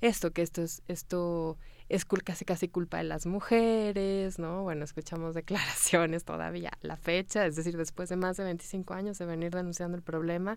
esto, 0.00 0.30
que 0.30 0.40
esto 0.40 0.62
es 0.62 0.80
esto 0.88 1.58
es 1.90 2.06
casi 2.06 2.46
casi 2.46 2.68
culpa 2.68 2.96
de 2.96 3.04
las 3.04 3.26
mujeres, 3.26 4.38
¿no? 4.38 4.62
Bueno, 4.62 4.86
escuchamos 4.86 5.34
declaraciones 5.34 6.24
todavía 6.24 6.70
la 6.80 6.96
fecha, 6.96 7.44
es 7.44 7.56
decir, 7.56 7.76
después 7.76 8.08
de 8.08 8.16
más 8.16 8.38
de 8.38 8.44
25 8.44 8.94
años 8.94 9.18
de 9.18 9.26
venir 9.26 9.52
denunciando 9.54 9.98
el 9.98 10.02
problema 10.02 10.56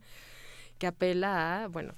que 0.78 0.88
apela 0.88 1.64
a, 1.64 1.68
bueno, 1.68 1.96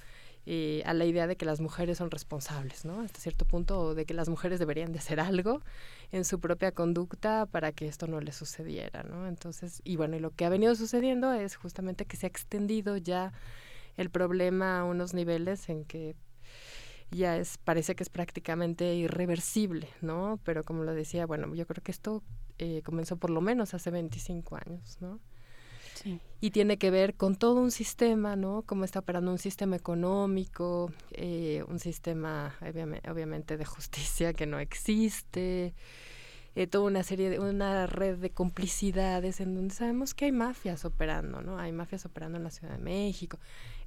eh, 0.52 0.82
a 0.88 0.96
la 0.96 1.06
idea 1.06 1.28
de 1.28 1.36
que 1.38 1.46
las 1.46 1.62
mujeres 1.62 2.00
son 2.00 2.10
responsables, 2.10 2.84
¿no? 2.84 3.02
Hasta 3.02 3.20
cierto 3.20 3.46
punto, 3.46 3.80
o 3.80 3.94
de 3.94 4.08
que 4.08 4.16
las 4.16 4.30
mujeres 4.30 4.58
deberían 4.58 4.92
de 4.92 4.98
hacer 4.98 5.20
algo 5.20 5.62
en 6.12 6.26
su 6.26 6.40
propia 6.40 6.72
conducta 6.72 7.46
para 7.46 7.72
que 7.72 7.88
esto 7.88 8.08
no 8.08 8.20
les 8.20 8.36
sucediera, 8.36 9.04
¿no? 9.04 9.28
Entonces, 9.28 9.80
y 9.84 9.96
bueno, 9.96 10.16
y 10.16 10.20
lo 10.20 10.32
que 10.32 10.46
ha 10.46 10.50
venido 10.50 10.74
sucediendo 10.74 11.34
es 11.34 11.56
justamente 11.56 12.06
que 12.06 12.18
se 12.18 12.26
ha 12.26 12.30
extendido 12.30 12.98
ya 12.98 13.32
el 13.96 14.10
problema 14.10 14.80
a 14.80 14.86
unos 14.86 15.14
niveles 15.14 15.70
en 15.70 15.86
que 15.86 16.16
ya 17.12 17.38
es 17.38 17.60
parece 17.60 17.96
que 17.96 18.02
es 18.02 18.10
prácticamente 18.10 18.96
irreversible, 18.96 19.88
¿no? 20.02 20.40
Pero 20.44 20.64
como 20.64 20.84
lo 20.84 20.96
decía, 20.96 21.28
bueno, 21.28 21.54
yo 21.54 21.68
creo 21.68 21.84
que 21.84 21.92
esto 21.92 22.24
eh, 22.58 22.82
comenzó 22.84 23.18
por 23.18 23.30
lo 23.30 23.42
menos 23.42 23.76
hace 23.76 23.92
25 23.92 24.56
años, 24.56 24.98
¿no? 25.00 25.20
Y 26.42 26.52
tiene 26.52 26.78
que 26.78 26.92
ver 26.92 27.16
con 27.16 27.36
todo 27.36 27.56
un 27.56 27.72
sistema, 27.72 28.36
¿no? 28.36 28.64
Cómo 28.66 28.86
está 28.86 29.00
operando 29.00 29.32
un 29.32 29.38
sistema 29.38 29.76
económico, 29.76 30.92
eh, 31.12 31.64
un 31.68 31.80
sistema 31.80 32.56
obviamente 33.10 33.58
de 33.58 33.66
justicia 33.66 34.34
que 34.34 34.46
no 34.46 34.60
existe, 34.60 35.74
eh, 36.56 36.68
toda 36.68 36.86
una 36.86 37.04
serie 37.04 37.30
de 37.30 37.40
una 37.40 37.86
red 37.88 38.18
de 38.18 38.32
complicidades 38.32 39.40
en 39.40 39.56
donde 39.56 39.74
sabemos 39.74 40.14
que 40.14 40.26
hay 40.26 40.32
mafias 40.32 40.84
operando, 40.84 41.42
¿no? 41.42 41.60
Hay 41.60 41.72
mafias 41.72 42.06
operando 42.06 42.38
en 42.38 42.44
la 42.44 42.52
Ciudad 42.52 42.74
de 42.74 42.84
México, 42.84 43.38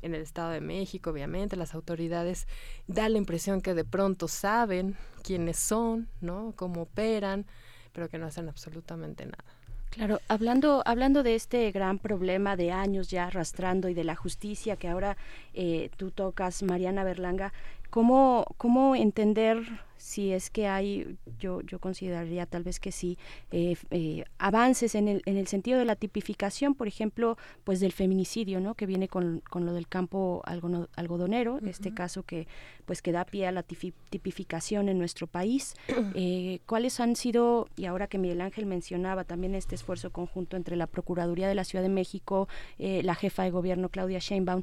en 0.00 0.14
el 0.14 0.22
Estado 0.22 0.50
de 0.50 0.60
México, 0.60 1.10
obviamente, 1.10 1.56
las 1.56 1.74
autoridades 1.74 2.46
dan 2.86 3.12
la 3.12 3.18
impresión 3.18 3.60
que 3.60 3.74
de 3.74 3.84
pronto 3.84 4.28
saben 4.28 4.96
quiénes 5.22 5.58
son, 5.58 6.08
¿no? 6.20 6.52
Cómo 6.56 6.82
operan, 6.82 7.46
pero 7.92 8.08
que 8.08 8.18
no 8.18 8.26
hacen 8.26 8.48
absolutamente 8.48 9.26
nada. 9.26 9.61
Claro, 9.92 10.20
hablando, 10.26 10.82
hablando 10.86 11.22
de 11.22 11.34
este 11.34 11.70
gran 11.70 11.98
problema 11.98 12.56
de 12.56 12.72
años 12.72 13.10
ya 13.10 13.26
arrastrando 13.26 13.90
y 13.90 13.94
de 13.94 14.04
la 14.04 14.16
justicia 14.16 14.76
que 14.76 14.88
ahora 14.88 15.18
eh, 15.52 15.90
tú 15.98 16.10
tocas, 16.10 16.62
Mariana 16.62 17.04
Berlanga, 17.04 17.52
¿cómo, 17.90 18.46
cómo 18.56 18.96
entender 18.96 19.58
si 20.02 20.32
es 20.32 20.50
que 20.50 20.66
hay, 20.66 21.16
yo, 21.38 21.60
yo 21.60 21.78
consideraría 21.78 22.44
tal 22.46 22.64
vez 22.64 22.80
que 22.80 22.90
sí, 22.90 23.18
eh, 23.52 23.76
eh, 23.92 24.24
avances 24.36 24.96
en 24.96 25.06
el, 25.06 25.22
en 25.26 25.36
el 25.36 25.46
sentido 25.46 25.78
de 25.78 25.84
la 25.84 25.94
tipificación, 25.94 26.74
por 26.74 26.88
ejemplo, 26.88 27.38
pues 27.62 27.78
del 27.78 27.92
feminicidio, 27.92 28.58
¿no? 28.58 28.74
Que 28.74 28.86
viene 28.86 29.06
con, 29.06 29.44
con 29.48 29.64
lo 29.64 29.72
del 29.72 29.86
campo 29.86 30.42
algodonero, 30.44 31.60
este 31.64 31.94
caso 31.94 32.24
que 32.24 32.48
pues 32.84 33.00
que 33.00 33.12
da 33.12 33.24
pie 33.24 33.46
a 33.46 33.52
la 33.52 33.62
tipificación 33.62 34.88
en 34.88 34.98
nuestro 34.98 35.28
país. 35.28 35.74
Eh, 36.14 36.60
¿Cuáles 36.66 37.00
han 37.00 37.16
sido, 37.16 37.68
y 37.76 37.86
ahora 37.86 38.06
que 38.06 38.18
Miguel 38.18 38.40
Ángel 38.40 38.66
mencionaba 38.66 39.24
también 39.24 39.54
este 39.54 39.74
esfuerzo 39.74 40.10
conjunto 40.10 40.56
entre 40.56 40.76
la 40.76 40.86
Procuraduría 40.86 41.48
de 41.48 41.54
la 41.54 41.64
Ciudad 41.64 41.82
de 41.82 41.88
México, 41.88 42.48
la 42.78 43.14
jefa 43.14 43.44
de 43.44 43.50
gobierno 43.50 43.88
Claudia 43.88 44.18
Sheinbaum, 44.18 44.62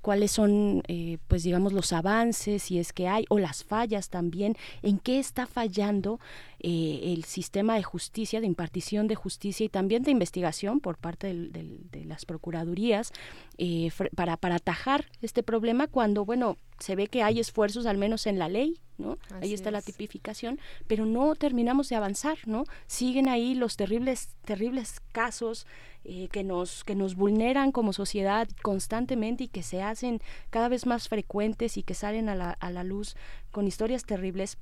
cuáles 0.00 0.30
son, 0.30 0.82
pues 1.28 1.42
digamos, 1.42 1.72
los 1.72 1.92
avances, 1.92 2.62
si 2.62 2.78
es 2.78 2.92
que 2.92 3.06
hay, 3.08 3.26
o 3.28 3.38
las 3.38 3.64
fallas 3.64 4.08
también? 4.08 4.35
En 4.44 4.98
qué 4.98 5.18
está 5.18 5.46
fallando 5.46 6.20
eh, 6.60 7.12
el 7.14 7.24
sistema 7.24 7.76
de 7.76 7.82
justicia, 7.82 8.40
de 8.40 8.46
impartición 8.46 9.08
de 9.08 9.14
justicia 9.14 9.64
y 9.66 9.68
también 9.68 10.02
de 10.02 10.10
investigación 10.10 10.80
por 10.80 10.96
parte 10.96 11.32
de 11.34 12.04
las 12.04 12.24
procuradurías 12.24 13.12
eh, 13.58 13.90
para, 14.14 14.36
para 14.36 14.56
atajar 14.56 15.06
este 15.22 15.42
problema 15.42 15.86
cuando, 15.86 16.24
bueno, 16.24 16.56
se 16.78 16.96
ve 16.96 17.08
que 17.08 17.22
hay 17.22 17.40
esfuerzos 17.40 17.86
al 17.86 17.98
menos 17.98 18.26
en 18.26 18.38
la 18.38 18.48
ley, 18.48 18.80
¿no? 18.98 19.18
ahí 19.40 19.52
está 19.52 19.70
la 19.70 19.82
tipificación, 19.82 20.58
pero 20.86 21.04
no 21.04 21.34
terminamos 21.34 21.88
de 21.88 21.96
avanzar, 21.96 22.38
¿no? 22.46 22.64
Siguen 22.86 23.28
ahí 23.28 23.54
los 23.54 23.76
terribles, 23.76 24.34
terribles 24.44 25.00
casos 25.12 25.66
eh, 26.04 26.28
que 26.30 26.44
nos 26.44 26.84
que 26.84 26.94
nos 26.94 27.16
vulneran 27.16 27.72
como 27.72 27.92
sociedad 27.92 28.48
constantemente 28.62 29.44
y 29.44 29.48
que 29.48 29.62
se 29.62 29.82
hacen 29.82 30.20
cada 30.50 30.68
vez 30.68 30.86
más 30.86 31.08
frecuentes 31.08 31.76
y 31.76 31.82
que 31.82 31.94
salen 31.94 32.28
a 32.28 32.34
la, 32.34 32.50
a 32.52 32.70
la 32.70 32.84
luz 32.84 33.16
con 33.50 33.66
historias 33.66 34.04
terribles 34.04 34.58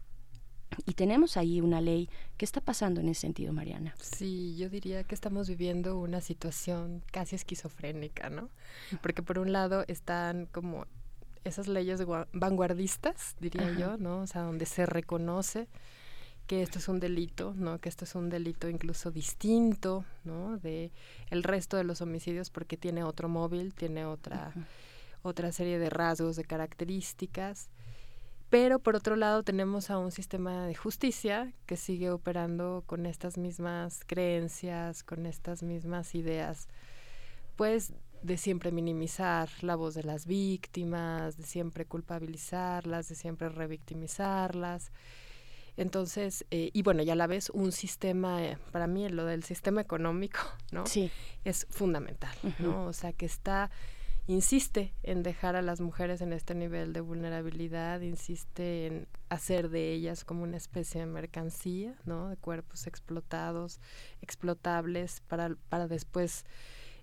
y 0.86 0.94
tenemos 0.94 1.36
ahí 1.36 1.60
una 1.60 1.80
ley. 1.80 2.08
¿Qué 2.36 2.44
está 2.44 2.60
pasando 2.60 3.00
en 3.00 3.08
ese 3.08 3.22
sentido, 3.22 3.52
Mariana? 3.52 3.94
Sí, 4.00 4.56
yo 4.56 4.68
diría 4.68 5.04
que 5.04 5.14
estamos 5.14 5.48
viviendo 5.48 5.98
una 5.98 6.20
situación 6.20 7.02
casi 7.10 7.36
esquizofrénica, 7.36 8.30
¿no? 8.30 8.50
Porque 9.02 9.22
por 9.22 9.38
un 9.38 9.52
lado 9.52 9.84
están 9.88 10.46
como 10.46 10.86
esas 11.44 11.68
leyes 11.68 12.02
vanguardistas, 12.32 13.36
diría 13.40 13.70
yo, 13.72 13.96
¿no? 13.98 14.20
O 14.20 14.26
sea, 14.26 14.42
donde 14.42 14.66
se 14.66 14.86
reconoce 14.86 15.68
que 16.46 16.62
esto 16.62 16.78
es 16.78 16.88
un 16.88 17.00
delito, 17.00 17.54
¿no? 17.56 17.78
Que 17.78 17.88
esto 17.88 18.04
es 18.04 18.14
un 18.14 18.28
delito 18.28 18.68
incluso 18.68 19.10
distinto, 19.10 20.04
¿no? 20.24 20.58
De 20.58 20.90
el 21.30 21.42
resto 21.42 21.76
de 21.76 21.84
los 21.84 22.00
homicidios 22.00 22.50
porque 22.50 22.76
tiene 22.76 23.02
otro 23.02 23.28
móvil, 23.28 23.74
tiene 23.74 24.04
otra 24.04 24.52
otra 25.24 25.52
serie 25.52 25.78
de 25.78 25.90
rasgos, 25.90 26.36
de 26.36 26.44
características. 26.44 27.70
Pero 28.50 28.78
por 28.78 28.94
otro 28.94 29.16
lado 29.16 29.42
tenemos 29.42 29.90
a 29.90 29.98
un 29.98 30.12
sistema 30.12 30.66
de 30.66 30.74
justicia 30.74 31.52
que 31.66 31.76
sigue 31.76 32.10
operando 32.10 32.84
con 32.86 33.06
estas 33.06 33.36
mismas 33.38 34.00
creencias, 34.06 35.02
con 35.02 35.26
estas 35.26 35.62
mismas 35.62 36.14
ideas, 36.14 36.68
pues 37.56 37.92
de 38.22 38.38
siempre 38.38 38.72
minimizar 38.72 39.50
la 39.60 39.76
voz 39.76 39.94
de 39.94 40.02
las 40.02 40.26
víctimas, 40.26 41.36
de 41.36 41.44
siempre 41.44 41.84
culpabilizarlas, 41.84 43.08
de 43.08 43.14
siempre 43.14 43.50
revictimizarlas. 43.50 44.92
Entonces, 45.76 46.46
eh, 46.50 46.70
y 46.72 46.82
bueno, 46.82 47.02
ya 47.02 47.16
la 47.16 47.26
vez, 47.26 47.50
un 47.50 47.72
sistema, 47.72 48.42
eh, 48.42 48.58
para 48.70 48.86
mí 48.86 49.08
lo 49.08 49.24
del 49.24 49.42
sistema 49.42 49.80
económico, 49.80 50.40
¿no? 50.70 50.86
Sí. 50.86 51.10
Es 51.44 51.66
fundamental, 51.68 52.34
¿no? 52.60 52.86
O 52.86 52.92
sea, 52.92 53.12
que 53.12 53.26
está, 53.26 53.70
insiste 54.26 54.94
en 55.02 55.22
dejar 55.22 55.56
a 55.56 55.62
las 55.62 55.80
mujeres 55.80 56.20
en 56.20 56.32
este 56.32 56.54
nivel 56.54 56.92
de 56.92 57.00
vulnerabilidad, 57.00 58.00
insiste 58.00 58.86
en 58.86 59.08
hacer 59.28 59.68
de 59.68 59.92
ellas 59.92 60.24
como 60.24 60.42
una 60.42 60.56
especie 60.56 61.00
de 61.00 61.06
mercancía, 61.06 61.94
¿no? 62.04 62.28
De 62.28 62.36
cuerpos 62.36 62.86
explotados, 62.86 63.80
explotables, 64.22 65.20
para, 65.28 65.56
para 65.68 65.88
después 65.88 66.44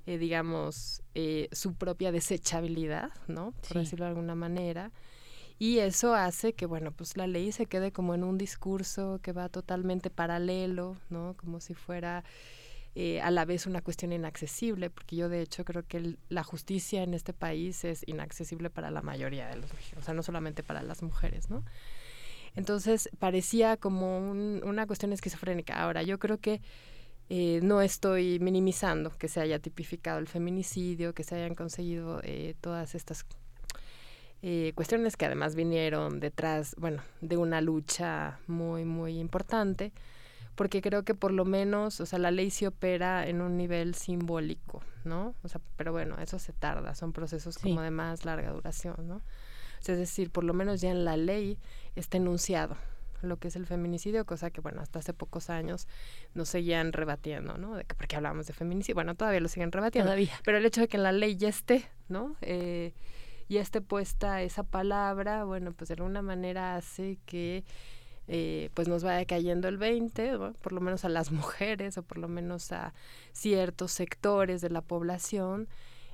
eh, 0.08 0.18
digamos, 0.18 1.04
eh, 1.14 1.48
su 1.52 1.76
propia 1.76 2.12
desechabilidad, 2.12 3.12
¿no? 3.28 3.54
Por 3.68 3.78
decirlo 3.78 4.06
de 4.06 4.10
alguna 4.10 4.34
manera. 4.34 4.92
Y 5.60 5.78
eso 5.78 6.16
hace 6.16 6.54
que, 6.54 6.66
bueno, 6.66 6.92
pues 6.92 7.18
la 7.18 7.28
ley 7.28 7.52
se 7.52 7.68
quede 7.68 7.92
como 7.92 8.16
en 8.16 8.24
un 8.24 8.40
discurso 8.40 9.20
que 9.22 9.32
va 9.32 9.48
totalmente 9.48 10.10
paralelo, 10.10 10.98
¿no? 11.12 11.36
Como 11.38 11.60
si 11.60 11.76
fuera 11.76 12.24
eh, 12.94 13.22
a 13.22 13.32
la 13.32 13.46
vez 13.46 13.68
una 13.68 13.82
cuestión 13.82 14.12
inaccesible, 14.12 14.90
porque 14.90 15.16
yo 15.16 15.30
de 15.30 15.42
hecho 15.42 15.64
creo 15.64 15.84
que 15.88 16.18
la 16.28 16.44
justicia 16.44 17.04
en 17.04 17.14
este 17.14 17.32
país 17.32 17.86
es 17.86 18.04
inaccesible 18.06 18.70
para 18.70 18.92
la 18.92 19.02
mayoría 19.02 19.48
de 19.48 19.56
los 19.56 19.74
mexicanos, 19.74 20.04
o 20.04 20.06
sea, 20.06 20.14
no 20.14 20.24
solamente 20.24 20.62
para 20.62 20.84
las 20.84 21.02
mujeres, 21.02 21.50
¿no? 21.50 21.64
Entonces 22.54 23.10
parecía 23.18 23.78
como 23.78 24.18
una 24.20 24.86
cuestión 24.88 25.14
esquizofrénica. 25.14 25.82
Ahora, 25.82 26.04
yo 26.04 26.20
creo 26.20 26.38
que 26.40 26.62
eh, 27.30 27.62
no 27.64 27.82
estoy 27.82 28.40
minimizando 28.40 29.10
que 29.12 29.30
se 29.30 29.40
haya 29.40 29.60
tipificado 29.60 30.20
el 30.20 30.28
feminicidio, 30.28 31.14
que 31.14 31.24
se 31.24 31.36
hayan 31.36 31.56
conseguido 31.56 32.20
eh, 32.24 32.56
todas 32.60 32.94
estas 32.94 33.26
cuestiones 34.74 35.18
que 35.18 35.28
además 35.28 35.56
vinieron 35.56 36.20
detrás, 36.20 36.76
bueno, 36.78 37.04
de 37.22 37.38
una 37.38 37.62
lucha 37.62 38.40
muy, 38.48 38.86
muy 38.86 39.20
importante, 39.20 39.94
porque 40.56 40.82
creo 40.82 41.04
que 41.04 41.16
por 41.16 41.32
lo 41.32 41.46
menos, 41.46 42.00
o 42.02 42.06
sea, 42.06 42.20
la 42.20 42.32
ley 42.32 42.50
se 42.50 42.68
opera 42.68 43.28
en 43.28 43.42
un 43.42 43.58
nivel 43.58 43.96
simbólico, 43.96 44.82
¿no? 45.04 45.36
O 45.44 45.48
sea, 45.48 45.62
pero 45.78 45.92
bueno, 45.92 46.18
eso 46.20 46.40
se 46.40 46.54
tarda, 46.54 46.96
son 46.96 47.14
procesos 47.14 47.58
como 47.58 47.82
de 47.82 47.92
más 47.92 48.26
larga 48.26 48.52
duración, 48.52 49.08
¿no? 49.08 49.22
es 49.90 49.98
decir, 49.98 50.30
por 50.30 50.44
lo 50.44 50.54
menos 50.54 50.80
ya 50.80 50.92
en 50.92 51.06
la 51.06 51.18
ley 51.18 51.58
está 51.96 52.18
enunciado, 52.18 52.78
lo 53.24 53.38
que 53.38 53.48
es 53.48 53.56
el 53.56 53.66
feminicidio, 53.66 54.26
cosa 54.26 54.52
que, 54.52 54.62
bueno, 54.62 54.82
hasta 54.82 55.00
hace 55.00 55.14
pocos 55.14 55.50
años 55.50 55.88
nos 56.34 56.50
seguían 56.50 56.94
rebatiendo, 56.94 57.58
¿no? 57.58 57.76
De 57.76 57.84
que 57.84 57.96
porque 57.96 58.16
hablamos 58.16 58.48
de 58.48 58.54
feminicidio, 58.54 58.96
bueno, 58.96 59.16
todavía 59.16 59.40
lo 59.40 59.48
siguen 59.48 59.72
rebatiendo. 59.72 60.08
Todavía. 60.08 60.34
Pero 60.44 60.58
el 60.58 60.66
hecho 60.66 60.82
de 60.82 60.88
que 60.88 60.98
en 60.98 61.04
la 61.04 61.12
ley 61.12 61.36
ya 61.36 61.50
esté, 61.50 61.90
¿no? 62.10 62.36
Eh, 62.42 62.94
ya 63.50 63.62
esté 63.62 63.82
puesta 63.82 64.42
esa 64.42 64.64
palabra, 64.64 65.44
bueno, 65.44 65.74
pues 65.74 65.90
de 65.90 65.96
alguna 65.96 66.22
manera 66.22 66.76
hace 66.76 67.20
que 67.26 67.64
eh, 68.34 68.70
pues 68.74 68.88
nos 68.88 69.04
vaya 69.04 69.26
cayendo 69.26 69.68
el 69.68 69.78
20, 69.78 70.38
por 70.62 70.72
lo 70.72 70.80
menos 70.80 71.04
a 71.04 71.10
las 71.10 71.32
mujeres 71.32 71.98
o 71.98 72.04
por 72.04 72.18
lo 72.18 72.30
menos 72.30 72.72
a 72.72 72.94
ciertos 73.34 73.92
sectores 73.92 74.62
de 74.62 74.70
la 74.70 74.80
población, 74.80 75.68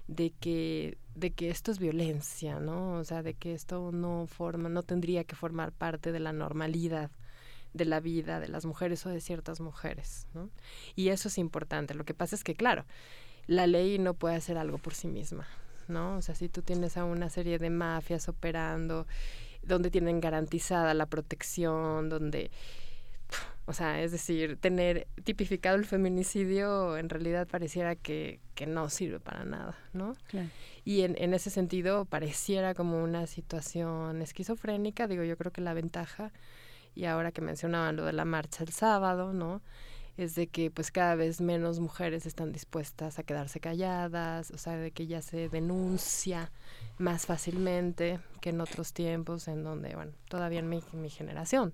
de 0.07 0.31
que 0.31 0.97
de 1.13 1.31
que 1.31 1.51
esto 1.51 1.69
es 1.69 1.77
violencia, 1.77 2.59
¿no? 2.59 2.93
O 2.93 3.03
sea, 3.03 3.21
de 3.21 3.35
que 3.35 3.53
esto 3.53 3.91
no 3.91 4.25
forma, 4.25 4.67
no 4.67 4.81
tendría 4.81 5.25
que 5.25 5.35
formar 5.35 5.71
parte 5.71 6.11
de 6.11 6.19
la 6.19 6.33
normalidad 6.33 7.11
de 7.73 7.85
la 7.85 7.99
vida 7.99 8.39
de 8.39 8.47
las 8.47 8.65
mujeres 8.65 9.05
o 9.05 9.09
de 9.09 9.21
ciertas 9.21 9.59
mujeres, 9.59 10.27
¿no? 10.33 10.49
Y 10.95 11.09
eso 11.09 11.27
es 11.27 11.37
importante. 11.37 11.93
Lo 11.93 12.03
que 12.03 12.15
pasa 12.15 12.35
es 12.35 12.43
que, 12.43 12.55
claro, 12.55 12.85
la 13.45 13.67
ley 13.67 13.99
no 13.99 14.15
puede 14.15 14.35
hacer 14.35 14.57
algo 14.57 14.79
por 14.79 14.95
sí 14.95 15.07
misma, 15.07 15.47
¿no? 15.87 16.17
O 16.17 16.21
sea, 16.23 16.33
si 16.33 16.49
tú 16.49 16.63
tienes 16.63 16.97
a 16.97 17.05
una 17.05 17.29
serie 17.29 17.59
de 17.59 17.69
mafias 17.69 18.27
operando, 18.27 19.05
donde 19.67 19.91
tienen 19.91 20.19
garantizada 20.19 20.93
la 20.93 21.05
protección, 21.05 22.09
donde 22.09 22.51
o 23.69 23.73
sea, 23.73 24.01
es 24.01 24.13
decir, 24.13 24.57
tener 24.57 25.07
tipificado 25.25 25.75
el 25.75 25.85
feminicidio 25.85 26.97
en 26.97 27.09
realidad 27.09 27.49
pareciera 27.49 27.97
que, 27.97 28.39
que 28.55 28.65
no 28.65 28.89
sirve 28.89 29.19
para 29.19 29.43
nada, 29.43 29.77
¿no? 29.91 30.15
Y 30.85 31.01
en, 31.01 31.15
en 31.21 31.33
ese 31.33 31.49
sentido 31.49 32.05
pareciera 32.05 32.73
como 32.73 33.03
una 33.03 33.27
situación 33.27 34.21
esquizofrénica. 34.21 35.07
Digo, 35.07 35.23
yo 35.23 35.35
creo 35.35 35.51
que 35.51 35.59
la 35.59 35.73
ventaja, 35.73 36.31
y 36.95 37.05
ahora 37.05 37.33
que 37.33 37.41
mencionaban 37.41 37.97
lo 37.97 38.05
de 38.05 38.13
la 38.13 38.23
marcha 38.23 38.63
el 38.63 38.71
sábado, 38.71 39.33
¿no? 39.33 39.61
Es 40.17 40.35
de 40.35 40.47
que 40.47 40.71
pues 40.71 40.91
cada 40.91 41.15
vez 41.15 41.41
menos 41.41 41.79
mujeres 41.79 42.25
están 42.25 42.51
dispuestas 42.51 43.19
a 43.19 43.23
quedarse 43.23 43.59
calladas, 43.59 44.51
o 44.51 44.57
sea, 44.57 44.75
de 44.75 44.91
que 44.91 45.07
ya 45.07 45.21
se 45.21 45.47
denuncia 45.49 46.51
más 46.97 47.27
fácilmente 47.27 48.19
que 48.41 48.49
en 48.49 48.61
otros 48.61 48.93
tiempos 48.93 49.47
en 49.47 49.63
donde, 49.63 49.95
bueno, 49.95 50.11
todavía 50.27 50.59
en 50.59 50.69
mi, 50.69 50.81
mi 50.93 51.09
generación 51.09 51.73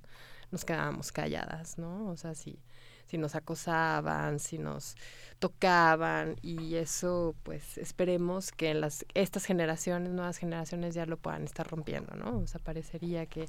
nos 0.51 0.65
quedábamos 0.65 1.11
calladas, 1.11 1.77
¿no? 1.77 2.09
O 2.09 2.17
sea, 2.17 2.35
si, 2.35 2.59
si 3.07 3.17
nos 3.17 3.35
acosaban, 3.35 4.39
si 4.39 4.57
nos 4.57 4.95
tocaban 5.39 6.35
y 6.41 6.75
eso 6.75 7.35
pues 7.43 7.77
esperemos 7.77 8.51
que 8.51 8.71
en 8.71 8.81
las 8.81 9.05
estas 9.13 9.45
generaciones, 9.45 10.11
nuevas 10.11 10.37
generaciones 10.37 10.93
ya 10.93 11.05
lo 11.05 11.17
puedan 11.17 11.43
estar 11.43 11.67
rompiendo, 11.67 12.15
¿no? 12.15 12.39
O 12.39 12.47
sea, 12.47 12.61
parecería 12.61 13.25
que 13.25 13.47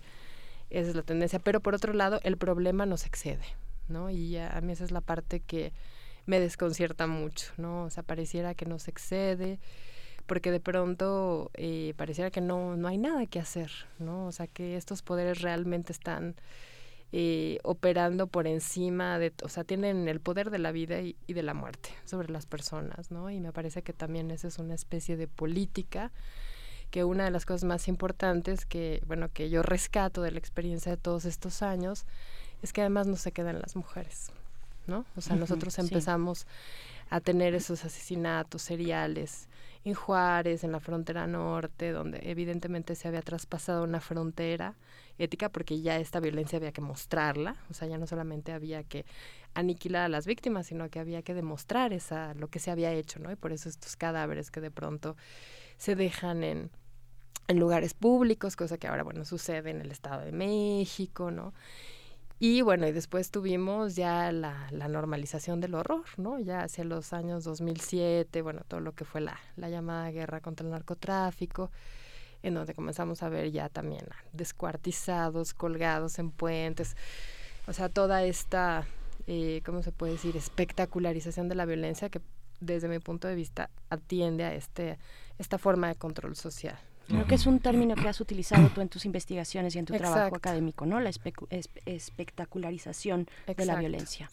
esa 0.70 0.90
es 0.90 0.96
la 0.96 1.02
tendencia, 1.02 1.38
pero 1.38 1.60
por 1.60 1.74
otro 1.74 1.92
lado 1.92 2.20
el 2.24 2.36
problema 2.36 2.86
nos 2.86 3.06
excede, 3.06 3.44
¿no? 3.88 4.10
Y 4.10 4.36
a, 4.36 4.60
mí 4.60 4.72
esa 4.72 4.84
es 4.84 4.90
la 4.90 5.00
parte 5.00 5.40
que 5.40 5.72
me 6.26 6.40
desconcierta 6.40 7.06
mucho, 7.06 7.52
¿no? 7.56 7.84
O 7.84 7.90
sea, 7.90 8.02
pareciera 8.02 8.54
que 8.54 8.66
nos 8.66 8.88
excede, 8.88 9.58
porque 10.26 10.50
de 10.50 10.60
pronto 10.60 11.50
eh, 11.54 11.94
pareciera 11.96 12.30
que 12.30 12.40
no, 12.40 12.76
no 12.76 12.88
hay 12.88 12.98
nada 12.98 13.26
que 13.26 13.40
hacer, 13.40 13.70
¿no? 13.98 14.26
O 14.26 14.32
sea, 14.32 14.46
que 14.46 14.76
estos 14.76 15.02
poderes 15.02 15.42
realmente 15.42 15.92
están 15.92 16.34
eh, 17.12 17.58
operando 17.62 18.26
por 18.26 18.46
encima 18.46 19.18
de, 19.18 19.32
o 19.42 19.48
sea, 19.48 19.64
tienen 19.64 20.08
el 20.08 20.20
poder 20.20 20.50
de 20.50 20.58
la 20.58 20.72
vida 20.72 21.00
y, 21.00 21.16
y, 21.26 21.34
de 21.34 21.42
la 21.42 21.54
muerte 21.54 21.90
sobre 22.04 22.30
las 22.30 22.46
personas, 22.46 23.10
¿no? 23.10 23.30
Y 23.30 23.40
me 23.40 23.52
parece 23.52 23.82
que 23.82 23.92
también 23.92 24.30
esa 24.30 24.48
es 24.48 24.58
una 24.58 24.74
especie 24.74 25.16
de 25.16 25.28
política 25.28 26.10
que 26.94 27.02
una 27.02 27.24
de 27.24 27.32
las 27.32 27.44
cosas 27.44 27.64
más 27.64 27.88
importantes 27.88 28.66
que, 28.66 29.02
bueno, 29.06 29.28
que 29.32 29.50
yo 29.50 29.62
rescato 29.62 30.22
de 30.22 30.30
la 30.30 30.38
experiencia 30.38 30.92
de 30.92 30.96
todos 30.96 31.24
estos 31.24 31.60
años 31.60 32.06
es 32.64 32.72
que 32.72 32.80
además 32.80 33.06
no 33.06 33.16
se 33.16 33.30
quedan 33.30 33.60
las 33.60 33.76
mujeres, 33.76 34.30
¿no? 34.86 35.04
O 35.16 35.20
sea, 35.20 35.36
nosotros 35.36 35.78
empezamos 35.78 36.46
a 37.10 37.20
tener 37.20 37.54
esos 37.54 37.84
asesinatos 37.84 38.62
seriales 38.62 39.48
en 39.84 39.92
Juárez, 39.92 40.64
en 40.64 40.72
la 40.72 40.80
frontera 40.80 41.26
norte, 41.26 41.92
donde 41.92 42.20
evidentemente 42.22 42.94
se 42.94 43.06
había 43.06 43.20
traspasado 43.20 43.84
una 43.84 44.00
frontera 44.00 44.76
ética 45.18 45.50
porque 45.50 45.82
ya 45.82 45.98
esta 45.98 46.20
violencia 46.20 46.56
había 46.56 46.72
que 46.72 46.80
mostrarla, 46.80 47.56
o 47.70 47.74
sea, 47.74 47.86
ya 47.86 47.98
no 47.98 48.06
solamente 48.06 48.52
había 48.52 48.82
que 48.82 49.04
aniquilar 49.52 50.06
a 50.06 50.08
las 50.08 50.26
víctimas, 50.26 50.66
sino 50.66 50.88
que 50.88 51.00
había 51.00 51.20
que 51.20 51.34
demostrar 51.34 51.92
esa 51.92 52.32
lo 52.32 52.48
que 52.48 52.60
se 52.60 52.70
había 52.70 52.92
hecho, 52.92 53.20
¿no? 53.20 53.30
Y 53.30 53.36
por 53.36 53.52
eso 53.52 53.68
estos 53.68 53.94
cadáveres 53.94 54.50
que 54.50 54.62
de 54.62 54.70
pronto 54.70 55.16
se 55.76 55.96
dejan 55.96 56.42
en 56.42 56.70
en 57.46 57.60
lugares 57.60 57.92
públicos, 57.92 58.56
cosa 58.56 58.78
que 58.78 58.86
ahora 58.86 59.02
bueno 59.02 59.26
sucede 59.26 59.70
en 59.70 59.82
el 59.82 59.90
Estado 59.90 60.24
de 60.24 60.32
México, 60.32 61.30
¿no? 61.30 61.52
Y 62.40 62.62
bueno, 62.62 62.86
y 62.86 62.92
después 62.92 63.30
tuvimos 63.30 63.94
ya 63.94 64.32
la, 64.32 64.66
la, 64.72 64.88
normalización 64.88 65.60
del 65.60 65.74
horror, 65.74 66.04
¿no? 66.16 66.40
Ya 66.40 66.62
hacia 66.62 66.84
los 66.84 67.12
años 67.12 67.44
2007, 67.44 68.42
bueno, 68.42 68.62
todo 68.66 68.80
lo 68.80 68.92
que 68.92 69.04
fue 69.04 69.20
la, 69.20 69.38
la 69.56 69.70
llamada 69.70 70.10
guerra 70.10 70.40
contra 70.40 70.66
el 70.66 70.72
narcotráfico, 70.72 71.70
en 72.42 72.54
donde 72.54 72.74
comenzamos 72.74 73.22
a 73.22 73.28
ver 73.28 73.52
ya 73.52 73.68
también 73.68 74.04
descuartizados, 74.32 75.54
colgados 75.54 76.18
en 76.18 76.30
puentes, 76.30 76.96
o 77.66 77.72
sea, 77.72 77.88
toda 77.88 78.24
esta, 78.24 78.86
eh, 79.26 79.62
¿cómo 79.64 79.82
se 79.82 79.92
puede 79.92 80.12
decir?, 80.12 80.36
espectacularización 80.36 81.48
de 81.48 81.54
la 81.54 81.64
violencia 81.64 82.10
que 82.10 82.20
desde 82.60 82.88
mi 82.88 82.98
punto 82.98 83.28
de 83.28 83.34
vista 83.34 83.70
atiende 83.90 84.44
a 84.44 84.54
este, 84.54 84.98
esta 85.38 85.58
forma 85.58 85.88
de 85.88 85.94
control 85.94 86.36
social, 86.36 86.78
Creo 87.06 87.26
que 87.26 87.34
es 87.34 87.44
un 87.46 87.60
término 87.60 87.94
que 87.94 88.08
has 88.08 88.18
utilizado 88.20 88.68
tú 88.68 88.80
en 88.80 88.88
tus 88.88 89.04
investigaciones 89.04 89.76
y 89.76 89.78
en 89.78 89.84
tu 89.84 89.92
trabajo 89.94 90.36
académico, 90.36 90.86
¿no? 90.86 91.00
La 91.00 91.10
espectacularización 91.10 93.28
de 93.46 93.66
la 93.66 93.76
violencia. 93.76 94.30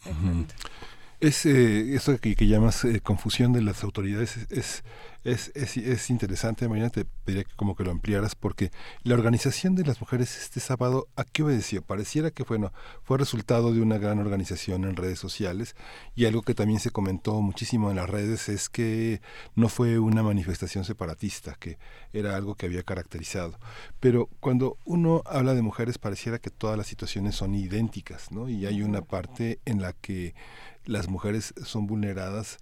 Es, 1.22 1.46
eh, 1.46 1.94
eso 1.94 2.18
que, 2.18 2.34
llamas 2.34 2.84
eh, 2.84 3.00
confusión 3.00 3.52
de 3.52 3.62
las 3.62 3.84
autoridades 3.84 4.36
es, 4.50 4.82
es, 5.22 5.52
es, 5.54 5.76
es, 5.76 6.10
interesante. 6.10 6.68
Mañana 6.68 6.90
te 6.90 7.04
pediría 7.04 7.44
que 7.44 7.54
como 7.54 7.76
que 7.76 7.84
lo 7.84 7.92
ampliaras 7.92 8.34
porque 8.34 8.72
la 9.04 9.14
organización 9.14 9.76
de 9.76 9.84
las 9.84 10.00
mujeres 10.00 10.36
este 10.36 10.58
sábado, 10.58 11.06
¿a 11.14 11.22
qué 11.22 11.44
obedeció? 11.44 11.80
Pareciera 11.80 12.32
que 12.32 12.42
bueno, 12.42 12.72
fue 13.04 13.18
resultado 13.18 13.72
de 13.72 13.80
una 13.80 13.98
gran 13.98 14.18
organización 14.18 14.82
en 14.82 14.96
redes 14.96 15.20
sociales 15.20 15.76
y 16.16 16.24
algo 16.24 16.42
que 16.42 16.54
también 16.54 16.80
se 16.80 16.90
comentó 16.90 17.40
muchísimo 17.40 17.88
en 17.90 17.98
las 17.98 18.10
redes 18.10 18.48
es 18.48 18.68
que 18.68 19.20
no 19.54 19.68
fue 19.68 20.00
una 20.00 20.24
manifestación 20.24 20.84
separatista, 20.84 21.54
que 21.54 21.78
era 22.12 22.34
algo 22.34 22.56
que 22.56 22.66
había 22.66 22.82
caracterizado. 22.82 23.60
Pero 24.00 24.28
cuando 24.40 24.76
uno 24.84 25.22
habla 25.24 25.54
de 25.54 25.62
mujeres 25.62 25.98
pareciera 25.98 26.40
que 26.40 26.50
todas 26.50 26.76
las 26.76 26.88
situaciones 26.88 27.36
son 27.36 27.54
idénticas, 27.54 28.32
¿no? 28.32 28.48
Y 28.48 28.66
hay 28.66 28.82
una 28.82 29.02
parte 29.02 29.60
en 29.66 29.80
la 29.82 29.92
que 29.92 30.34
las 30.84 31.08
mujeres 31.08 31.54
son 31.64 31.86
vulneradas 31.86 32.58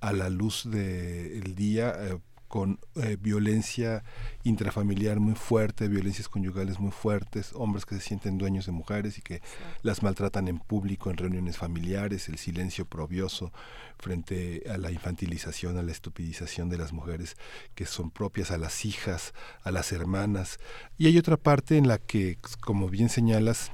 a 0.00 0.12
la 0.12 0.28
luz 0.28 0.68
del 0.68 1.54
día 1.54 1.94
eh, 1.96 2.18
con 2.52 2.78
eh, 2.96 3.16
violencia 3.18 4.04
intrafamiliar 4.42 5.20
muy 5.20 5.34
fuerte, 5.34 5.88
violencias 5.88 6.28
conyugales 6.28 6.78
muy 6.78 6.90
fuertes, 6.90 7.52
hombres 7.54 7.86
que 7.86 7.94
se 7.94 8.02
sienten 8.02 8.36
dueños 8.36 8.66
de 8.66 8.72
mujeres 8.72 9.16
y 9.16 9.22
que 9.22 9.40
las 9.80 10.02
maltratan 10.02 10.48
en 10.48 10.58
público, 10.58 11.10
en 11.10 11.16
reuniones 11.16 11.56
familiares, 11.56 12.28
el 12.28 12.36
silencio 12.36 12.84
probioso 12.84 13.54
frente 13.98 14.64
a 14.68 14.76
la 14.76 14.90
infantilización, 14.90 15.78
a 15.78 15.82
la 15.82 15.92
estupidización 15.92 16.68
de 16.68 16.76
las 16.76 16.92
mujeres 16.92 17.38
que 17.74 17.86
son 17.86 18.10
propias 18.10 18.50
a 18.50 18.58
las 18.58 18.84
hijas, 18.84 19.32
a 19.62 19.70
las 19.70 19.90
hermanas. 19.90 20.58
Y 20.98 21.06
hay 21.06 21.16
otra 21.16 21.38
parte 21.38 21.78
en 21.78 21.88
la 21.88 21.96
que, 21.96 22.36
como 22.60 22.90
bien 22.90 23.08
señalas, 23.08 23.70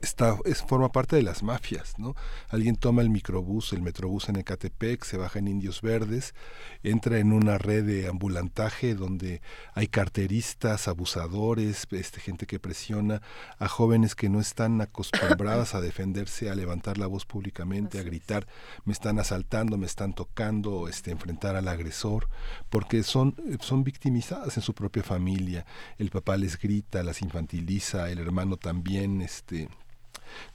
está, 0.00 0.36
es, 0.44 0.62
forma 0.62 0.90
parte 0.90 1.16
de 1.16 1.22
las 1.22 1.42
mafias, 1.42 1.98
¿no? 1.98 2.14
Alguien 2.48 2.76
toma 2.76 3.02
el 3.02 3.10
microbús, 3.10 3.72
el 3.72 3.82
metrobús 3.82 4.28
en 4.28 4.36
Ecatepec, 4.36 5.04
se 5.04 5.16
baja 5.16 5.38
en 5.38 5.48
Indios 5.48 5.82
Verdes, 5.82 6.34
entra 6.82 7.18
en 7.18 7.32
una 7.32 7.58
red 7.58 7.84
de 7.84 8.08
ambulantaje 8.08 8.94
donde 8.94 9.42
hay 9.74 9.86
carteristas, 9.88 10.88
abusadores, 10.88 11.86
este, 11.90 12.20
gente 12.20 12.46
que 12.46 12.58
presiona 12.58 13.22
a 13.58 13.68
jóvenes 13.68 14.14
que 14.14 14.28
no 14.28 14.40
están 14.40 14.80
acostumbradas 14.80 15.74
a 15.74 15.80
defenderse, 15.80 16.50
a 16.50 16.54
levantar 16.54 16.98
la 16.98 17.06
voz 17.06 17.26
públicamente, 17.26 17.98
a 17.98 18.02
gritar, 18.02 18.46
me 18.84 18.92
están 18.92 19.18
asaltando, 19.18 19.76
me 19.76 19.86
están 19.86 20.14
tocando, 20.14 20.88
este, 20.88 21.10
enfrentar 21.10 21.56
al 21.56 21.68
agresor, 21.68 22.28
porque 22.70 23.02
son, 23.02 23.34
son 23.60 23.84
victimizadas 23.84 24.56
en 24.56 24.62
su 24.62 24.74
propia 24.74 25.02
familia. 25.02 25.66
El 25.98 26.10
papá 26.10 26.36
les 26.36 26.58
grita, 26.58 27.02
las 27.02 27.22
infantiliza, 27.22 28.10
el 28.10 28.18
hermano 28.18 28.56
también, 28.56 29.22
este 29.22 29.68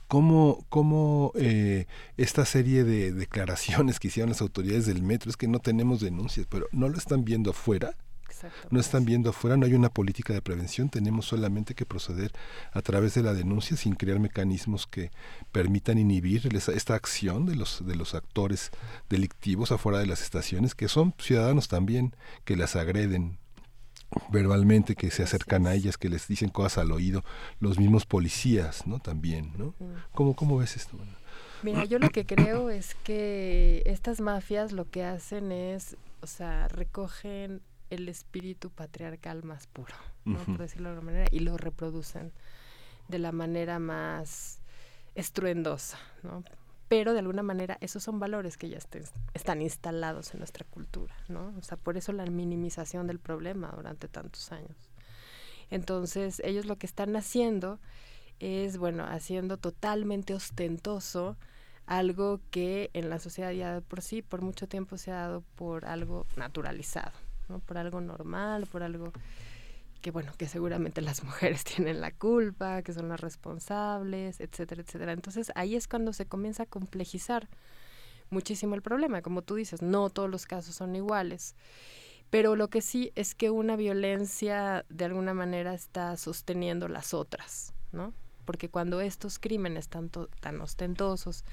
¿Cómo, 0.08 0.64
cómo 0.68 1.32
eh, 1.34 1.86
esta 2.16 2.44
serie 2.44 2.84
de 2.84 3.12
declaraciones 3.12 3.98
que 3.98 4.08
hicieron 4.08 4.30
las 4.30 4.40
autoridades 4.40 4.86
del 4.86 5.02
metro, 5.02 5.30
es 5.30 5.36
que 5.36 5.48
no 5.48 5.58
tenemos 5.58 6.00
denuncias, 6.00 6.46
pero 6.48 6.66
no 6.72 6.88
lo 6.88 6.96
están 6.96 7.24
viendo 7.24 7.50
afuera? 7.50 7.94
No 8.70 8.80
están 8.80 9.04
viendo 9.04 9.30
afuera, 9.30 9.56
no 9.56 9.66
hay 9.66 9.74
una 9.74 9.88
política 9.88 10.34
de 10.34 10.42
prevención, 10.42 10.90
tenemos 10.90 11.26
solamente 11.26 11.74
que 11.74 11.86
proceder 11.86 12.32
a 12.72 12.82
través 12.82 13.14
de 13.14 13.22
la 13.22 13.32
denuncia 13.32 13.76
sin 13.76 13.94
crear 13.94 14.18
mecanismos 14.18 14.86
que 14.86 15.10
permitan 15.52 15.98
inhibir 15.98 16.48
esta 16.54 16.94
acción 16.94 17.46
de 17.46 17.56
los, 17.56 17.86
de 17.86 17.96
los 17.96 18.14
actores 18.14 18.70
delictivos 19.08 19.72
afuera 19.72 19.98
de 19.98 20.06
las 20.06 20.22
estaciones, 20.22 20.74
que 20.74 20.88
son 20.88 21.14
ciudadanos 21.18 21.68
también, 21.68 22.14
que 22.44 22.56
las 22.56 22.76
agreden, 22.76 23.38
verbalmente 24.30 24.94
que 24.94 25.10
se 25.10 25.22
acercan 25.22 25.66
a 25.66 25.74
ellas, 25.74 25.98
que 25.98 26.08
les 26.08 26.26
dicen 26.28 26.48
cosas 26.48 26.78
al 26.78 26.92
oído, 26.92 27.24
los 27.60 27.78
mismos 27.78 28.06
policías, 28.06 28.86
¿no? 28.86 28.98
También, 28.98 29.52
¿no? 29.56 29.74
¿Cómo, 30.12 30.34
cómo 30.34 30.58
ves 30.58 30.76
esto? 30.76 30.96
Mira, 31.62 31.84
yo 31.84 31.98
lo 31.98 32.10
que 32.10 32.26
creo 32.26 32.70
es 32.70 32.94
que 33.02 33.82
estas 33.86 34.20
mafias 34.20 34.72
lo 34.72 34.88
que 34.90 35.04
hacen 35.04 35.52
es, 35.52 35.96
o 36.20 36.26
sea, 36.26 36.68
recogen 36.68 37.62
el 37.90 38.08
espíritu 38.08 38.70
patriarcal 38.70 39.42
más 39.42 39.66
puro, 39.66 39.94
¿no? 40.24 40.38
Por 40.38 40.58
decirlo 40.58 40.90
de 40.90 40.94
alguna 40.96 41.12
manera, 41.12 41.28
y 41.30 41.40
lo 41.40 41.56
reproducen 41.56 42.32
de 43.08 43.18
la 43.18 43.32
manera 43.32 43.78
más 43.78 44.58
estruendosa, 45.14 45.98
¿no? 46.22 46.42
Pero 46.88 47.12
de 47.12 47.20
alguna 47.20 47.42
manera 47.42 47.78
esos 47.80 48.02
son 48.02 48.20
valores 48.20 48.56
que 48.56 48.68
ya 48.68 48.78
están 49.34 49.62
instalados 49.62 50.32
en 50.34 50.38
nuestra 50.38 50.64
cultura, 50.64 51.14
¿no? 51.28 51.54
O 51.58 51.62
sea, 51.62 51.76
por 51.76 51.96
eso 51.96 52.12
la 52.12 52.26
minimización 52.26 53.06
del 53.06 53.18
problema 53.18 53.72
durante 53.74 54.08
tantos 54.08 54.52
años. 54.52 54.76
Entonces, 55.70 56.40
ellos 56.44 56.66
lo 56.66 56.76
que 56.76 56.86
están 56.86 57.16
haciendo 57.16 57.80
es, 58.38 58.78
bueno, 58.78 59.04
haciendo 59.04 59.56
totalmente 59.56 60.34
ostentoso 60.34 61.36
algo 61.86 62.40
que 62.50 62.90
en 62.92 63.10
la 63.10 63.18
sociedad 63.18 63.52
ya 63.52 63.80
por 63.80 64.02
sí 64.02 64.20
por 64.22 64.42
mucho 64.42 64.66
tiempo 64.66 64.98
se 64.98 65.12
ha 65.12 65.16
dado 65.16 65.44
por 65.54 65.86
algo 65.86 66.26
naturalizado, 66.36 67.12
¿no? 67.48 67.60
Por 67.60 67.78
algo 67.78 68.00
normal, 68.00 68.66
por 68.66 68.82
algo 68.82 69.12
que 70.06 70.12
bueno, 70.12 70.32
que 70.38 70.46
seguramente 70.46 71.00
las 71.00 71.24
mujeres 71.24 71.64
tienen 71.74 72.00
la 72.00 72.12
culpa, 72.12 72.82
que 72.82 72.92
son 72.92 73.08
las 73.08 73.18
responsables, 73.18 74.38
etcétera, 74.38 74.82
etcétera. 74.82 75.10
Entonces 75.10 75.50
ahí 75.56 75.74
es 75.74 75.88
cuando 75.88 76.12
se 76.12 76.26
comienza 76.26 76.62
a 76.62 76.66
complejizar 76.66 77.48
muchísimo 78.30 78.76
el 78.76 78.82
problema. 78.82 79.20
Como 79.20 79.42
tú 79.42 79.56
dices, 79.56 79.82
no 79.82 80.08
todos 80.08 80.30
los 80.30 80.46
casos 80.46 80.76
son 80.76 80.94
iguales. 80.94 81.56
Pero 82.30 82.54
lo 82.54 82.68
que 82.68 82.82
sí 82.82 83.10
es 83.16 83.34
que 83.34 83.50
una 83.50 83.74
violencia 83.74 84.86
de 84.90 85.06
alguna 85.06 85.34
manera 85.34 85.74
está 85.74 86.16
sosteniendo 86.16 86.86
las 86.86 87.12
otras, 87.12 87.74
¿no? 87.90 88.12
Porque 88.44 88.68
cuando 88.68 89.00
estos 89.00 89.40
crímenes 89.40 89.88
tanto 89.88 90.28
tan 90.38 90.60
ostentosos 90.60 91.44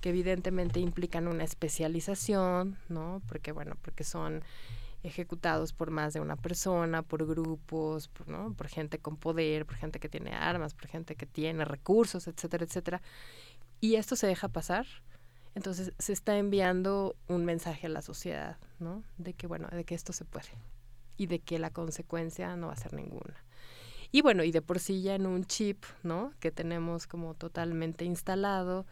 que 0.00 0.08
evidentemente 0.08 0.80
implican 0.80 1.28
una 1.28 1.44
especialización, 1.44 2.78
¿no? 2.88 3.22
Porque, 3.28 3.52
bueno, 3.52 3.76
porque 3.80 4.02
son 4.02 4.42
ejecutados 5.02 5.72
por 5.72 5.90
más 5.90 6.14
de 6.14 6.20
una 6.20 6.36
persona, 6.36 7.02
por 7.02 7.26
grupos, 7.26 8.08
por, 8.08 8.28
¿no? 8.28 8.54
por 8.54 8.68
gente 8.68 8.98
con 8.98 9.16
poder, 9.16 9.66
por 9.66 9.76
gente 9.76 9.98
que 9.98 10.08
tiene 10.08 10.32
armas, 10.32 10.74
por 10.74 10.86
gente 10.86 11.16
que 11.16 11.26
tiene 11.26 11.64
recursos, 11.64 12.28
etcétera, 12.28 12.64
etcétera. 12.64 13.02
Y 13.80 13.96
esto 13.96 14.16
se 14.16 14.26
deja 14.26 14.48
pasar. 14.48 14.86
Entonces 15.54 15.92
se 15.98 16.12
está 16.12 16.38
enviando 16.38 17.16
un 17.28 17.44
mensaje 17.44 17.86
a 17.86 17.90
la 17.90 18.00
sociedad, 18.00 18.56
¿no? 18.78 19.02
De 19.18 19.34
que, 19.34 19.46
bueno, 19.46 19.68
de 19.68 19.84
que 19.84 19.94
esto 19.94 20.12
se 20.12 20.24
puede 20.24 20.48
y 21.16 21.26
de 21.26 21.40
que 21.40 21.58
la 21.58 21.70
consecuencia 21.70 22.56
no 22.56 22.68
va 22.68 22.72
a 22.72 22.76
ser 22.76 22.94
ninguna. 22.94 23.44
Y 24.10 24.22
bueno, 24.22 24.44
y 24.44 24.52
de 24.52 24.62
por 24.62 24.78
sí 24.78 25.02
ya 25.02 25.14
en 25.14 25.26
un 25.26 25.44
chip, 25.44 25.84
¿no? 26.02 26.32
Que 26.40 26.50
tenemos 26.50 27.06
como 27.06 27.34
totalmente 27.34 28.04
instalado, 28.04 28.86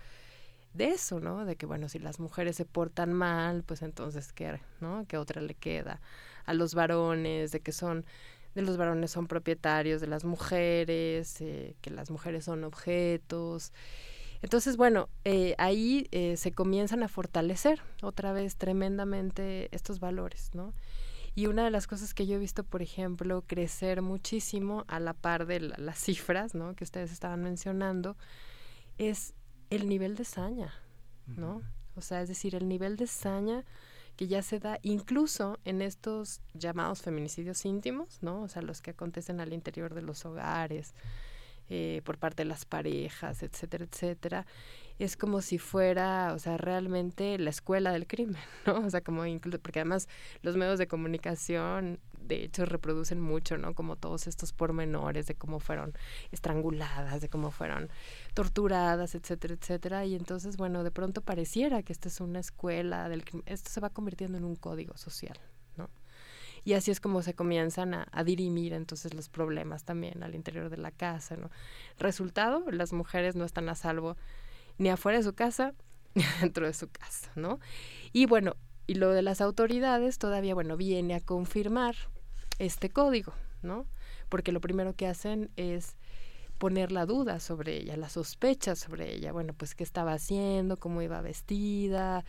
de 0.72 0.88
eso, 0.88 1.20
¿no? 1.20 1.44
De 1.44 1.56
que, 1.56 1.66
bueno, 1.66 1.88
si 1.88 1.98
las 1.98 2.20
mujeres 2.20 2.56
se 2.56 2.64
portan 2.64 3.12
mal, 3.12 3.62
pues 3.64 3.82
entonces, 3.82 4.32
¿qué, 4.32 4.60
¿no? 4.80 5.04
¿Qué 5.08 5.16
otra 5.16 5.40
le 5.42 5.54
queda? 5.54 6.00
A 6.46 6.54
los 6.54 6.74
varones, 6.74 7.52
de 7.52 7.60
que 7.60 7.72
son, 7.72 8.04
de 8.54 8.62
los 8.62 8.76
varones 8.76 9.10
son 9.10 9.26
propietarios 9.26 10.00
de 10.00 10.06
las 10.06 10.24
mujeres, 10.24 11.40
eh, 11.40 11.74
que 11.80 11.90
las 11.90 12.10
mujeres 12.10 12.44
son 12.44 12.64
objetos. 12.64 13.72
Entonces, 14.42 14.76
bueno, 14.76 15.08
eh, 15.24 15.54
ahí 15.58 16.08
eh, 16.12 16.36
se 16.36 16.52
comienzan 16.52 17.02
a 17.02 17.08
fortalecer 17.08 17.82
otra 18.02 18.32
vez 18.32 18.56
tremendamente 18.56 19.68
estos 19.72 20.00
valores, 20.00 20.50
¿no? 20.54 20.72
Y 21.34 21.46
una 21.46 21.64
de 21.64 21.70
las 21.70 21.86
cosas 21.86 22.14
que 22.14 22.26
yo 22.26 22.36
he 22.36 22.38
visto, 22.38 22.64
por 22.64 22.82
ejemplo, 22.82 23.42
crecer 23.46 24.02
muchísimo 24.02 24.84
a 24.88 24.98
la 24.98 25.14
par 25.14 25.46
de 25.46 25.60
las 25.60 25.98
cifras, 25.98 26.54
¿no? 26.54 26.74
Que 26.74 26.84
ustedes 26.84 27.12
estaban 27.12 27.42
mencionando, 27.42 28.16
es 28.98 29.34
el 29.70 29.88
nivel 29.88 30.16
de 30.16 30.24
saña, 30.24 30.74
¿no? 31.26 31.62
O 31.96 32.00
sea, 32.00 32.22
es 32.22 32.28
decir, 32.28 32.54
el 32.54 32.68
nivel 32.68 32.96
de 32.96 33.06
saña 33.06 33.64
que 34.16 34.28
ya 34.28 34.42
se 34.42 34.58
da 34.58 34.78
incluso 34.82 35.58
en 35.64 35.80
estos 35.80 36.40
llamados 36.52 37.02
feminicidios 37.02 37.64
íntimos, 37.64 38.18
¿no? 38.20 38.42
O 38.42 38.48
sea, 38.48 38.62
los 38.62 38.82
que 38.82 38.90
acontecen 38.90 39.40
al 39.40 39.52
interior 39.52 39.94
de 39.94 40.02
los 40.02 40.26
hogares, 40.26 40.94
eh, 41.70 42.02
por 42.04 42.18
parte 42.18 42.42
de 42.42 42.48
las 42.48 42.64
parejas, 42.64 43.42
etcétera, 43.42 43.84
etcétera 43.84 44.46
es 45.04 45.16
como 45.16 45.40
si 45.40 45.58
fuera, 45.58 46.34
o 46.34 46.38
sea, 46.38 46.58
realmente 46.58 47.38
la 47.38 47.48
escuela 47.48 47.90
del 47.90 48.06
crimen, 48.06 48.36
¿no? 48.66 48.80
O 48.80 48.90
sea, 48.90 49.00
como 49.00 49.24
incluso, 49.24 49.58
porque 49.58 49.80
además 49.80 50.08
los 50.42 50.56
medios 50.56 50.78
de 50.78 50.86
comunicación, 50.86 51.98
de 52.20 52.44
hecho, 52.44 52.66
reproducen 52.66 53.18
mucho, 53.18 53.56
¿no? 53.56 53.74
Como 53.74 53.96
todos 53.96 54.26
estos 54.26 54.52
pormenores 54.52 55.26
de 55.26 55.34
cómo 55.34 55.58
fueron 55.58 55.94
estranguladas, 56.32 57.22
de 57.22 57.30
cómo 57.30 57.50
fueron 57.50 57.88
torturadas, 58.34 59.14
etcétera, 59.14 59.54
etcétera. 59.54 60.04
Y 60.04 60.14
entonces, 60.14 60.58
bueno, 60.58 60.84
de 60.84 60.90
pronto 60.90 61.22
pareciera 61.22 61.82
que 61.82 61.94
esto 61.94 62.08
es 62.08 62.20
una 62.20 62.40
escuela 62.40 63.08
del 63.08 63.24
crimen, 63.24 63.44
esto 63.46 63.70
se 63.70 63.80
va 63.80 63.88
convirtiendo 63.88 64.36
en 64.36 64.44
un 64.44 64.54
código 64.54 64.98
social, 64.98 65.38
¿no? 65.76 65.88
Y 66.62 66.74
así 66.74 66.90
es 66.90 67.00
como 67.00 67.22
se 67.22 67.32
comienzan 67.32 67.94
a, 67.94 68.06
a, 68.12 68.22
dirimir 68.22 68.74
entonces 68.74 69.14
los 69.14 69.30
problemas 69.30 69.84
también 69.84 70.22
al 70.22 70.34
interior 70.34 70.68
de 70.68 70.76
la 70.76 70.90
casa, 70.90 71.36
¿no? 71.36 71.50
Resultado, 71.98 72.70
las 72.70 72.92
mujeres 72.92 73.34
no 73.34 73.46
están 73.46 73.70
a 73.70 73.74
salvo 73.74 74.18
ni 74.80 74.88
afuera 74.88 75.18
de 75.18 75.24
su 75.24 75.34
casa, 75.34 75.74
ni 76.14 76.24
dentro 76.40 76.66
de 76.66 76.72
su 76.72 76.88
casa, 76.88 77.30
¿no? 77.36 77.60
Y 78.12 78.26
bueno, 78.26 78.56
y 78.86 78.94
lo 78.94 79.10
de 79.10 79.22
las 79.22 79.40
autoridades 79.40 80.18
todavía, 80.18 80.54
bueno, 80.54 80.76
viene 80.76 81.14
a 81.14 81.20
confirmar 81.20 81.94
este 82.58 82.90
código, 82.90 83.32
¿no? 83.62 83.86
Porque 84.28 84.52
lo 84.52 84.60
primero 84.60 84.94
que 84.94 85.06
hacen 85.06 85.50
es 85.56 85.96
poner 86.58 86.92
la 86.92 87.06
duda 87.06 87.40
sobre 87.40 87.76
ella, 87.76 87.96
la 87.96 88.08
sospecha 88.08 88.74
sobre 88.74 89.14
ella, 89.14 89.32
bueno, 89.32 89.54
pues 89.54 89.74
qué 89.74 89.84
estaba 89.84 90.12
haciendo, 90.12 90.76
cómo 90.78 91.02
iba 91.02 91.20
vestida, 91.20 92.24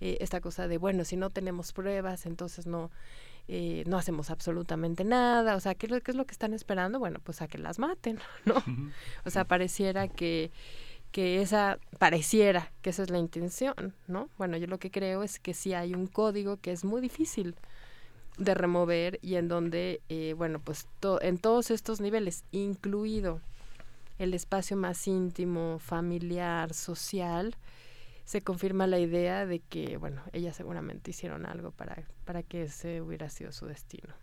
eh, 0.00 0.18
esta 0.20 0.40
cosa 0.40 0.68
de, 0.68 0.78
bueno, 0.78 1.04
si 1.04 1.16
no 1.16 1.30
tenemos 1.30 1.72
pruebas, 1.72 2.26
entonces 2.26 2.66
no, 2.66 2.90
eh, 3.48 3.82
no 3.86 3.96
hacemos 3.96 4.30
absolutamente 4.30 5.04
nada, 5.04 5.56
o 5.56 5.60
sea, 5.60 5.74
¿qué, 5.74 5.88
¿qué, 5.88 6.10
es 6.10 6.16
lo 6.16 6.26
que 6.26 6.32
están 6.32 6.52
esperando? 6.52 6.98
Bueno, 6.98 7.20
pues 7.24 7.42
a 7.42 7.48
que 7.48 7.58
las 7.58 7.78
maten, 7.78 8.18
¿no? 8.44 8.62
O 9.24 9.30
sea, 9.30 9.44
pareciera 9.44 10.08
que 10.08 10.52
que 11.12 11.42
esa 11.42 11.78
pareciera 11.98 12.72
que 12.80 12.90
esa 12.90 13.02
es 13.04 13.10
la 13.10 13.18
intención, 13.18 13.94
¿no? 14.08 14.28
Bueno, 14.38 14.56
yo 14.56 14.66
lo 14.66 14.78
que 14.78 14.90
creo 14.90 15.22
es 15.22 15.38
que 15.38 15.54
sí 15.54 15.74
hay 15.74 15.94
un 15.94 16.06
código 16.06 16.56
que 16.56 16.72
es 16.72 16.84
muy 16.84 17.00
difícil 17.00 17.54
de 18.38 18.54
remover 18.54 19.18
y 19.22 19.36
en 19.36 19.46
donde, 19.48 20.00
eh, 20.08 20.34
bueno, 20.36 20.58
pues 20.58 20.88
en 21.20 21.38
todos 21.38 21.70
estos 21.70 22.00
niveles, 22.00 22.44
incluido 22.50 23.40
el 24.18 24.34
espacio 24.34 24.76
más 24.76 25.06
íntimo, 25.06 25.78
familiar, 25.78 26.72
social, 26.72 27.56
se 28.24 28.40
confirma 28.40 28.86
la 28.86 28.98
idea 28.98 29.46
de 29.46 29.60
que, 29.60 29.96
bueno, 29.98 30.22
ellas 30.32 30.56
seguramente 30.56 31.10
hicieron 31.10 31.44
algo 31.44 31.72
para, 31.72 32.04
para 32.24 32.42
que 32.42 32.62
ese 32.62 33.02
hubiera 33.02 33.28
sido 33.28 33.52
su 33.52 33.66
destino. 33.66 34.14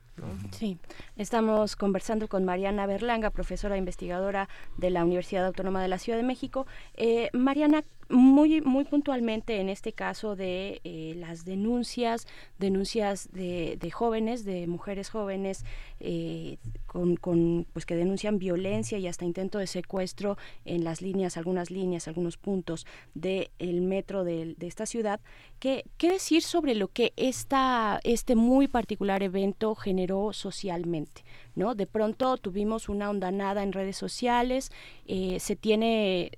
Sí, 0.52 0.78
estamos 1.18 1.76
conversando 1.76 2.28
con 2.28 2.46
Mariana 2.46 2.86
Berlanga, 2.86 3.30
profesora 3.30 3.78
investigadora 3.78 4.50
de 4.78 4.90
la 4.90 5.04
Universidad 5.04 5.46
Autónoma 5.46 5.82
de 5.82 5.88
la 5.88 5.98
Ciudad 5.98 6.18
de 6.18 6.24
México. 6.24 6.66
Eh, 6.96 7.30
Mariana, 7.34 7.84
muy, 8.10 8.62
muy 8.62 8.86
puntualmente 8.86 9.60
en 9.62 9.70
este 9.70 9.94
caso 9.94 10.36
de 10.36 10.82
eh, 10.84 11.14
las 11.16 11.46
denuncias, 11.46 12.28
denuncias 12.58 13.30
de, 13.32 13.78
de, 13.80 13.92
jóvenes, 13.92 14.46
de 14.46 14.68
mujeres 14.68 15.10
jóvenes 15.10 15.64
eh, 16.00 16.58
con, 16.88 17.18
con, 17.18 17.68
pues 17.72 17.86
que 17.86 17.96
denuncian 17.96 18.40
violencia 18.40 18.98
y 18.98 19.08
hasta 19.08 19.26
intento 19.26 19.60
de 19.60 19.68
secuestro 19.68 20.38
en 20.66 20.84
las 20.84 21.02
líneas, 21.02 21.38
algunas 21.38 21.70
líneas, 21.70 22.08
algunos 22.08 22.38
puntos 22.38 22.88
del 23.14 23.82
metro 23.82 24.24
de, 24.24 24.56
de, 24.58 24.68
esta 24.68 24.86
ciudad. 24.86 25.20
¿Qué, 25.60 25.86
¿Qué 25.98 26.12
decir 26.12 26.42
sobre 26.42 26.74
lo 26.74 26.88
que 26.88 27.14
esta, 27.16 28.00
este 28.04 28.36
muy 28.36 28.68
particular 28.68 29.22
evento 29.22 29.76
generó 29.76 30.34
socialmente? 30.34 31.24
¿No? 31.56 31.76
De 31.76 31.88
pronto 31.88 32.38
tuvimos 32.38 32.90
una 32.90 33.10
ondanada 33.10 33.64
en 33.64 33.74
redes 33.74 33.98
sociales, 33.98 34.72
eh, 35.06 35.40
se 35.40 35.56
tiene 35.56 36.32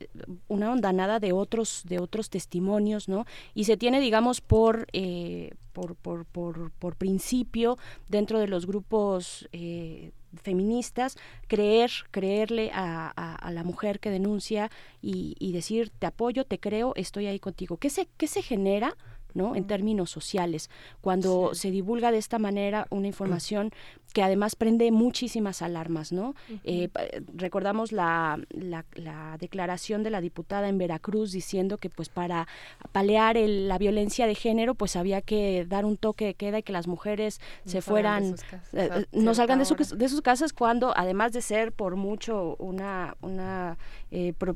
una 0.47 0.71
ondanada 0.71 1.19
de 1.19 1.33
otros, 1.33 1.83
de 1.85 1.99
otros 1.99 2.29
testimonios, 2.29 3.07
¿no? 3.07 3.25
Y 3.53 3.65
se 3.65 3.77
tiene, 3.77 3.99
digamos, 3.99 4.41
por, 4.41 4.88
eh, 4.93 5.51
por, 5.73 5.95
por, 5.95 6.25
por, 6.25 6.71
por, 6.71 6.95
principio 6.95 7.77
dentro 8.09 8.39
de 8.39 8.47
los 8.47 8.65
grupos 8.65 9.47
eh, 9.51 10.11
feministas 10.35 11.17
creer 11.47 11.91
creerle 12.11 12.71
a, 12.73 13.09
a, 13.09 13.51
la 13.51 13.63
mujer 13.63 13.99
que 13.99 14.09
denuncia 14.09 14.69
y, 15.01 15.35
y, 15.39 15.51
decir 15.51 15.89
te 15.89 16.07
apoyo 16.07 16.45
te 16.45 16.59
creo 16.59 16.93
estoy 16.95 17.27
ahí 17.27 17.39
contigo 17.39 17.77
qué 17.77 17.89
se 17.89 18.07
qué 18.17 18.27
se 18.27 18.41
genera 18.41 18.95
¿no? 19.34 19.56
En 19.56 19.66
términos 19.66 20.10
sociales, 20.10 20.70
cuando 21.02 21.53
se 21.53 21.72
divulga 21.72 22.12
de 22.12 22.18
esta 22.18 22.40
manera 22.40 22.88
una 22.90 23.08
información 23.08 23.72
que 24.14 24.24
además 24.24 24.56
prende 24.56 24.91
muchísimas 24.91 25.62
alarmas, 25.62 26.12
¿no? 26.12 26.36
Eh, 26.64 26.90
recordamos 27.34 27.91
la, 27.91 28.40
la, 28.49 29.38
declaración 29.40 30.03
de 30.03 30.10
la 30.10 30.22
diputada 30.22 30.68
en 30.68 30.78
Veracruz 30.78 31.32
diciendo 31.32 31.78
que 31.78 31.90
pues 31.90 32.10
para 32.10 32.48
palear 32.91 33.38
la 33.38 33.78
violencia 33.78 34.28
de 34.28 34.36
género 34.36 34.76
pues 34.76 34.95
había 34.95 35.22
que 35.22 35.66
dar 35.66 35.86
un 35.86 35.98
toque 35.98 36.26
de 36.26 36.34
queda 36.34 36.60
y 36.60 36.64
que 36.64 36.74
las 36.74 36.88
mujeres 36.88 37.40
se 37.66 37.82
fueran, 37.82 38.36
eh, 38.74 38.90
eh, 38.91 39.06
no 39.14 39.34
salgan 39.34 39.60
de, 39.60 39.66
de, 39.95 40.10
sus 40.10 40.22
casas 40.22 40.52
cuando 40.53 40.94
además 40.95 41.32
de 41.32 41.41
ser 41.41 41.72
por 41.72 41.95
mucho 41.95 42.56
una, 42.60 43.16
una 43.22 43.78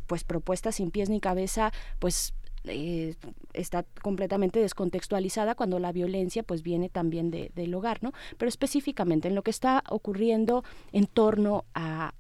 pues 0.08 0.24
propuesta 0.24 0.72
sin 0.72 0.92
pies 0.92 1.10
ni 1.10 1.20
cabeza, 1.20 1.72
pues 2.00 2.34
eh, 2.68 3.16
está 3.54 3.86
completamente 4.02 4.60
descontextualizada 4.60 5.56
cuando 5.56 5.80
la 5.80 5.92
violencia 5.92 6.44
pues 6.44 6.64
viene 6.64 6.90
también 6.90 7.32
de, 7.32 7.52
del 7.56 7.74
hogar, 7.74 8.02
¿no? 8.04 8.12
Pero 8.38 8.50
específicamente 8.50 9.28
en 9.28 9.36
lo 9.36 9.44
que 9.44 9.52
está 9.52 9.84
ocurriendo 9.90 10.64
en 10.92 11.08
torno 11.08 11.66
a, 11.74 12.14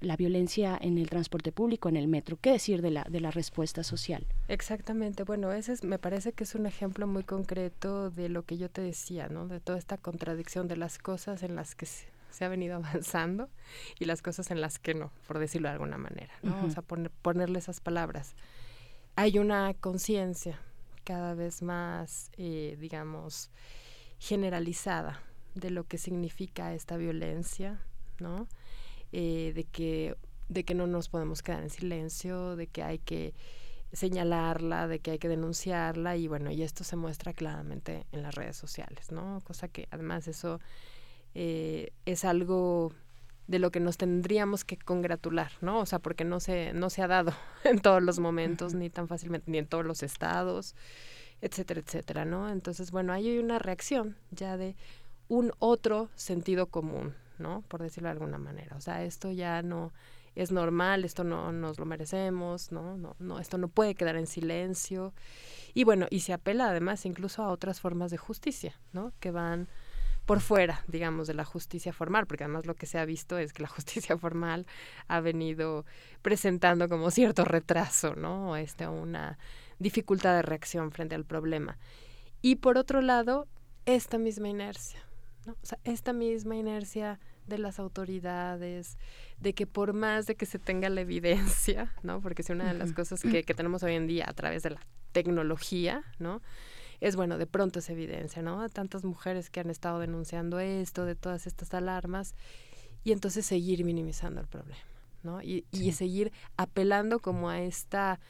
la 0.00 0.16
violencia 0.16 0.78
en 0.80 0.96
el 0.96 1.08
transporte 1.10 1.50
público, 1.50 1.88
en 1.88 1.96
el 1.96 2.06
metro, 2.06 2.38
¿qué 2.40 2.52
decir 2.52 2.82
de 2.82 2.90
la, 2.92 3.04
de 3.10 3.20
la 3.20 3.32
respuesta 3.32 3.82
social? 3.82 4.24
Exactamente, 4.46 5.24
bueno, 5.24 5.52
ese 5.52 5.74
me 5.84 5.98
parece 5.98 6.32
que 6.32 6.44
es 6.44 6.54
un 6.54 6.66
ejemplo 6.66 7.06
muy 7.08 7.24
concreto 7.24 8.10
de 8.10 8.28
lo 8.28 8.44
que 8.44 8.58
yo 8.58 8.70
te 8.70 8.80
decía, 8.80 9.28
¿no? 9.28 9.48
De 9.48 9.58
toda 9.58 9.76
esta 9.76 9.96
contradicción 9.96 10.68
de 10.68 10.76
las 10.76 10.98
cosas 10.98 11.42
en 11.42 11.56
las 11.56 11.74
que 11.74 11.86
se, 11.86 12.44
ha 12.44 12.48
venido 12.48 12.76
avanzando 12.76 13.48
y 13.98 14.04
las 14.04 14.22
cosas 14.22 14.52
en 14.52 14.60
las 14.60 14.78
que 14.78 14.94
no, 14.94 15.10
por 15.26 15.40
decirlo 15.40 15.68
de 15.68 15.72
alguna 15.72 15.98
manera, 15.98 16.32
¿no? 16.42 16.64
O 16.64 16.70
sea, 16.70 16.82
ponerle 16.82 17.58
esas 17.58 17.80
palabras 17.80 18.36
hay 19.18 19.40
una 19.40 19.74
conciencia 19.74 20.60
cada 21.02 21.34
vez 21.34 21.60
más, 21.60 22.30
eh, 22.36 22.76
digamos, 22.78 23.50
generalizada 24.20 25.20
de 25.56 25.70
lo 25.72 25.82
que 25.88 25.98
significa 25.98 26.72
esta 26.72 26.96
violencia, 26.96 27.80
¿no? 28.20 28.46
Eh, 29.10 29.50
de 29.56 29.64
que 29.64 30.16
de 30.48 30.64
que 30.64 30.74
no 30.74 30.86
nos 30.86 31.08
podemos 31.08 31.42
quedar 31.42 31.64
en 31.64 31.68
silencio, 31.68 32.54
de 32.54 32.68
que 32.68 32.84
hay 32.84 33.00
que 33.00 33.34
señalarla, 33.92 34.86
de 34.86 35.00
que 35.00 35.10
hay 35.10 35.18
que 35.18 35.28
denunciarla 35.28 36.16
y 36.16 36.28
bueno, 36.28 36.52
y 36.52 36.62
esto 36.62 36.84
se 36.84 36.94
muestra 36.94 37.32
claramente 37.32 38.06
en 38.12 38.22
las 38.22 38.36
redes 38.36 38.56
sociales, 38.56 39.10
¿no? 39.10 39.40
Cosa 39.42 39.66
que 39.66 39.88
además 39.90 40.28
eso 40.28 40.60
eh, 41.34 41.90
es 42.06 42.24
algo 42.24 42.92
de 43.48 43.58
lo 43.58 43.70
que 43.72 43.80
nos 43.80 43.96
tendríamos 43.96 44.64
que 44.64 44.76
congratular, 44.76 45.50
¿no? 45.62 45.80
O 45.80 45.86
sea, 45.86 45.98
porque 45.98 46.24
no 46.24 46.38
se, 46.38 46.72
no 46.74 46.90
se 46.90 47.02
ha 47.02 47.08
dado 47.08 47.32
en 47.64 47.80
todos 47.80 48.02
los 48.02 48.20
momentos, 48.20 48.74
ni 48.74 48.90
tan 48.90 49.08
fácilmente, 49.08 49.50
ni 49.50 49.58
en 49.58 49.66
todos 49.66 49.84
los 49.84 50.02
estados, 50.02 50.76
etcétera, 51.40 51.80
etcétera, 51.80 52.24
¿no? 52.24 52.50
Entonces, 52.50 52.90
bueno, 52.90 53.12
ahí 53.12 53.28
hay 53.28 53.38
una 53.38 53.58
reacción 53.58 54.16
ya 54.30 54.56
de 54.56 54.76
un 55.28 55.52
otro 55.58 56.10
sentido 56.14 56.66
común, 56.66 57.14
¿no? 57.38 57.62
Por 57.68 57.82
decirlo 57.82 58.08
de 58.08 58.12
alguna 58.12 58.38
manera. 58.38 58.76
O 58.76 58.80
sea, 58.82 59.02
esto 59.02 59.32
ya 59.32 59.62
no 59.62 59.92
es 60.34 60.52
normal, 60.52 61.04
esto 61.04 61.24
no 61.24 61.50
nos 61.50 61.78
lo 61.78 61.86
merecemos, 61.86 62.70
¿no? 62.70 62.98
No, 62.98 63.16
no, 63.18 63.40
esto 63.40 63.56
no 63.56 63.68
puede 63.68 63.94
quedar 63.94 64.16
en 64.16 64.26
silencio. 64.26 65.14
Y 65.72 65.84
bueno, 65.84 66.06
y 66.10 66.20
se 66.20 66.34
apela 66.34 66.68
además 66.68 67.06
incluso 67.06 67.42
a 67.42 67.48
otras 67.48 67.80
formas 67.80 68.10
de 68.10 68.18
justicia, 68.18 68.78
¿no? 68.92 69.12
Que 69.20 69.30
van 69.30 69.68
por 70.28 70.40
fuera, 70.40 70.84
digamos, 70.88 71.26
de 71.26 71.32
la 71.32 71.46
justicia 71.46 71.90
formal, 71.94 72.26
porque 72.26 72.44
además 72.44 72.66
lo 72.66 72.74
que 72.74 72.84
se 72.84 72.98
ha 72.98 73.06
visto 73.06 73.38
es 73.38 73.54
que 73.54 73.62
la 73.62 73.68
justicia 73.76 74.18
formal 74.18 74.66
ha 75.06 75.20
venido 75.20 75.86
presentando 76.20 76.86
como 76.86 77.10
cierto 77.10 77.46
retraso, 77.46 78.14
¿no? 78.14 78.54
Este, 78.54 78.86
una 78.86 79.38
dificultad 79.78 80.36
de 80.36 80.42
reacción 80.42 80.92
frente 80.92 81.14
al 81.14 81.24
problema. 81.24 81.78
Y 82.42 82.56
por 82.56 82.76
otro 82.76 83.00
lado, 83.00 83.48
esta 83.86 84.18
misma 84.18 84.50
inercia, 84.50 85.00
¿no? 85.46 85.54
O 85.62 85.66
sea, 85.66 85.78
esta 85.84 86.12
misma 86.12 86.56
inercia 86.56 87.18
de 87.46 87.56
las 87.56 87.78
autoridades, 87.78 88.98
de 89.40 89.54
que 89.54 89.66
por 89.66 89.94
más 89.94 90.26
de 90.26 90.34
que 90.34 90.44
se 90.44 90.58
tenga 90.58 90.90
la 90.90 91.00
evidencia, 91.00 91.94
¿no? 92.02 92.20
Porque 92.20 92.42
es 92.42 92.50
una 92.50 92.70
de 92.70 92.78
las 92.78 92.92
cosas 92.92 93.22
que, 93.22 93.44
que 93.44 93.54
tenemos 93.54 93.82
hoy 93.82 93.94
en 93.94 94.06
día 94.06 94.26
a 94.28 94.34
través 94.34 94.62
de 94.62 94.70
la 94.72 94.80
tecnología, 95.12 96.04
¿no? 96.18 96.42
Es 97.00 97.16
bueno, 97.16 97.38
de 97.38 97.46
pronto 97.46 97.78
es 97.78 97.90
evidencia, 97.90 98.42
¿no? 98.42 98.68
Tantas 98.68 99.04
mujeres 99.04 99.50
que 99.50 99.60
han 99.60 99.70
estado 99.70 99.98
denunciando 100.00 100.58
esto, 100.58 101.04
de 101.04 101.14
todas 101.14 101.46
estas 101.46 101.72
alarmas, 101.74 102.34
y 103.04 103.12
entonces 103.12 103.46
seguir 103.46 103.84
minimizando 103.84 104.40
el 104.40 104.46
problema, 104.46 104.80
¿no? 105.22 105.42
Y, 105.42 105.64
y 105.72 105.92
seguir 105.92 106.32
apelando 106.56 107.20
como 107.20 107.50
a 107.50 107.60
esta 107.60 108.20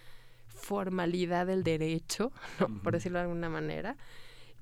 formalidad 0.47 1.47
del 1.47 1.65
derecho, 1.65 2.33
¿no? 2.61 2.83
Por 2.83 2.95
decirlo 2.95 3.19
de 3.19 3.25
alguna 3.25 3.49
manera, 3.49 3.97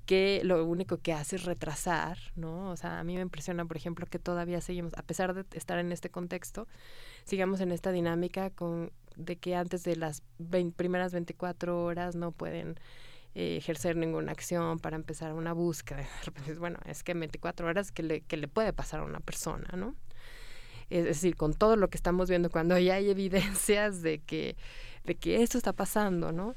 que 0.07 0.41
lo 0.45 0.65
único 0.65 0.99
que 0.99 1.13
hace 1.13 1.37
es 1.37 1.45
retrasar, 1.45 2.19
¿no? 2.37 2.71
O 2.71 2.77
sea, 2.77 3.01
a 3.01 3.05
mí 3.05 3.17
me 3.17 3.23
impresiona, 3.23 3.65
por 3.65 3.77
ejemplo, 3.77 4.07
que 4.07 4.21
todavía 4.21 4.61
seguimos, 4.61 4.95
a 4.95 5.03
pesar 5.03 5.35
de 5.35 5.45
estar 5.59 5.79
en 5.79 5.91
este 5.91 6.11
contexto, 6.11 6.69
sigamos 7.25 7.61
en 7.61 7.73
esta 7.73 7.91
dinámica 7.91 8.51
con 8.51 8.93
de 9.17 9.37
que 9.37 9.57
antes 9.57 9.83
de 9.83 9.97
las 9.97 10.23
primeras 10.77 11.13
24 11.13 11.83
horas 11.83 12.15
no 12.15 12.33
pueden 12.33 12.79
eh, 13.39 13.59
ejercer 13.59 13.97
ninguna 13.97 14.33
acción 14.33 14.79
para 14.79 14.97
empezar 14.97 15.35
una 15.35 15.53
búsqueda. 15.53 16.09
bueno, 16.59 16.79
es 16.87 17.03
que 17.03 17.13
24 17.13 17.67
horas 17.67 17.93
que 17.93 18.03
le, 18.03 18.23
que 18.23 18.39
le 18.39 18.49
puede 18.49 18.73
pasar 18.73 19.01
a 19.01 19.05
una 19.05 19.21
persona, 19.21 19.69
¿no? 19.77 19.95
Es 20.89 21.05
decir, 21.05 21.37
con 21.37 21.53
todo 21.53 21.77
lo 21.77 21.91
que 21.91 21.99
estamos 21.99 22.31
viendo, 22.31 22.49
cuando 22.49 22.79
ya 22.79 22.95
hay 22.95 23.11
evidencias 23.11 24.01
de 24.01 24.21
que, 24.21 24.57
de 25.05 25.17
que 25.17 25.43
esto 25.43 25.59
está 25.59 25.75
pasando, 25.75 26.33
¿no? 26.33 26.55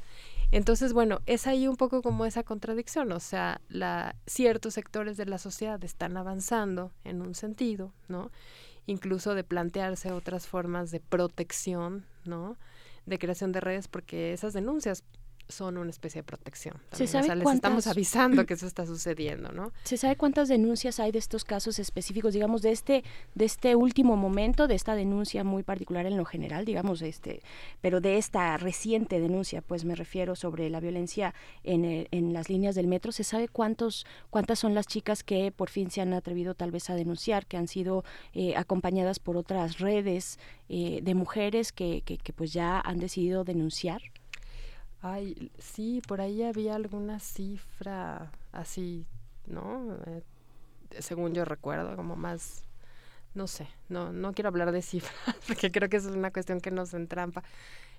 Entonces, 0.51 0.93
bueno, 0.93 1.19
es 1.25 1.47
ahí 1.47 1.67
un 1.67 1.75
poco 1.75 2.01
como 2.01 2.25
esa 2.25 2.43
contradicción, 2.43 3.11
o 3.11 3.19
sea, 3.19 3.59
ciertos 4.25 4.73
sectores 4.73 5.17
de 5.17 5.25
la 5.25 5.37
sociedad 5.37 5.83
están 5.83 6.15
avanzando 6.15 6.93
en 7.03 7.21
un 7.21 7.35
sentido, 7.35 7.91
¿no? 8.07 8.31
Incluso 8.85 9.35
de 9.35 9.43
plantearse 9.43 10.13
otras 10.13 10.47
formas 10.47 10.91
de 10.91 11.01
protección, 11.01 12.05
¿no? 12.23 12.55
De 13.05 13.19
creación 13.19 13.51
de 13.51 13.59
redes, 13.59 13.89
porque 13.89 14.31
esas 14.31 14.53
denuncias 14.53 15.03
son 15.49 15.77
una 15.77 15.89
especie 15.89 16.21
de 16.21 16.23
protección. 16.23 16.75
¿Se 16.91 17.07
sabe 17.07 17.23
o 17.23 17.25
sea, 17.25 17.35
les 17.35 17.49
estamos 17.49 17.87
avisando 17.87 18.45
que 18.45 18.53
eso 18.53 18.67
está 18.67 18.85
sucediendo, 18.85 19.51
¿no? 19.51 19.71
¿Se 19.83 19.97
sabe 19.97 20.15
cuántas 20.15 20.47
denuncias 20.47 20.99
hay 20.99 21.11
de 21.11 21.19
estos 21.19 21.43
casos 21.43 21.79
específicos, 21.79 22.33
digamos, 22.33 22.61
de 22.61 22.71
este, 22.71 23.03
de 23.33 23.45
este 23.45 23.75
último 23.75 24.15
momento, 24.15 24.67
de 24.67 24.75
esta 24.75 24.95
denuncia 24.95 25.43
muy 25.43 25.63
particular 25.63 26.05
en 26.05 26.17
lo 26.17 26.25
general, 26.25 26.65
digamos, 26.65 27.01
este, 27.01 27.41
pero 27.81 27.99
de 27.99 28.17
esta 28.17 28.57
reciente 28.57 29.19
denuncia, 29.19 29.61
pues 29.61 29.85
me 29.85 29.95
refiero 29.95 30.35
sobre 30.35 30.69
la 30.69 30.79
violencia 30.79 31.33
en, 31.63 31.83
eh, 31.83 32.07
en 32.11 32.31
las 32.31 32.49
líneas 32.49 32.75
del 32.75 32.87
metro, 32.87 33.11
¿se 33.11 33.23
sabe 33.23 33.47
cuántos, 33.47 34.05
cuántas 34.29 34.59
son 34.59 34.75
las 34.75 34.85
chicas 34.85 35.23
que 35.23 35.51
por 35.51 35.69
fin 35.69 35.89
se 35.89 36.01
han 36.01 36.13
atrevido 36.13 36.53
tal 36.53 36.69
vez 36.69 36.89
a 36.91 36.95
denunciar, 36.95 37.47
que 37.47 37.57
han 37.57 37.67
sido 37.67 38.03
eh, 38.33 38.55
acompañadas 38.55 39.19
por 39.19 39.35
otras 39.35 39.79
redes 39.79 40.37
eh, 40.69 40.99
de 41.01 41.15
mujeres 41.15 41.71
que, 41.71 42.03
que, 42.05 42.17
que 42.17 42.33
pues 42.33 42.53
ya 42.53 42.79
han 42.79 42.99
decidido 42.99 43.43
denunciar? 43.43 44.01
Ay, 45.01 45.51
sí, 45.59 46.01
por 46.07 46.21
ahí 46.21 46.43
había 46.43 46.75
alguna 46.75 47.19
cifra 47.19 48.31
así, 48.51 49.05
¿no? 49.47 49.95
Eh, 50.05 50.23
según 50.99 51.33
yo 51.33 51.45
recuerdo, 51.45 51.95
como 51.95 52.15
más, 52.15 52.63
no 53.33 53.47
sé, 53.47 53.67
no, 53.87 54.11
no 54.11 54.33
quiero 54.33 54.49
hablar 54.49 54.71
de 54.71 54.81
cifras, 54.81 55.13
porque 55.47 55.71
creo 55.71 55.89
que 55.89 55.97
es 55.97 56.05
una 56.05 56.31
cuestión 56.31 56.59
que 56.59 56.71
nos 56.71 56.93
entrampa. 56.93 57.43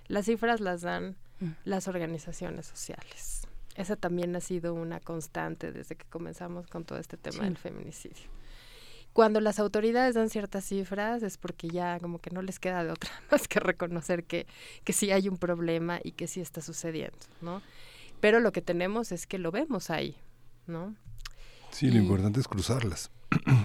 Las 0.09 0.27
cifras 0.27 0.61
las 0.61 0.83
dan 0.83 1.17
mm. 1.41 1.51
las 1.65 1.89
organizaciones 1.89 2.67
sociales. 2.67 3.47
Esa 3.77 3.97
también 3.97 4.35
ha 4.37 4.41
sido 4.41 4.75
una 4.75 5.01
constante 5.01 5.73
desde 5.73 5.97
que 5.97 6.05
comenzamos 6.07 6.67
con 6.67 6.85
todo 6.85 6.99
este 6.99 7.17
tema 7.17 7.45
del 7.45 7.57
feminicidio 7.57 8.40
cuando 9.13 9.41
las 9.41 9.59
autoridades 9.59 10.15
dan 10.15 10.31
ciertas 10.31 10.65
cifras 10.65 11.23
es 11.23 11.37
porque 11.37 11.69
ya 11.69 11.99
como 12.01 12.19
que 12.19 12.31
no 12.31 12.43
les 12.43 12.59
queda 12.59 12.85
de 12.85 12.91
otra 12.91 13.11
más 13.31 13.49
que 13.49 13.61
reconocer 13.61 14.25
que, 14.25 14.47
que 14.85 14.93
sí 14.93 15.11
hay 15.11 15.29
un 15.29 15.39
problema 15.39 16.01
y 16.03 16.13
que 16.13 16.27
sí 16.27 16.41
está 16.41 16.61
sucediendo, 16.61 17.19
¿no? 17.41 17.63
Pero 18.21 18.41
lo 18.41 18.53
que 18.53 18.63
tenemos 18.63 19.13
es 19.13 19.27
que 19.27 19.39
lo 19.39 19.51
vemos 19.51 19.91
ahí, 19.91 20.17
¿no? 20.67 20.95
Sí, 21.71 21.91
lo 21.91 21.99
importante 21.99 22.41
es 22.41 22.49
cruzarlas. 22.49 23.11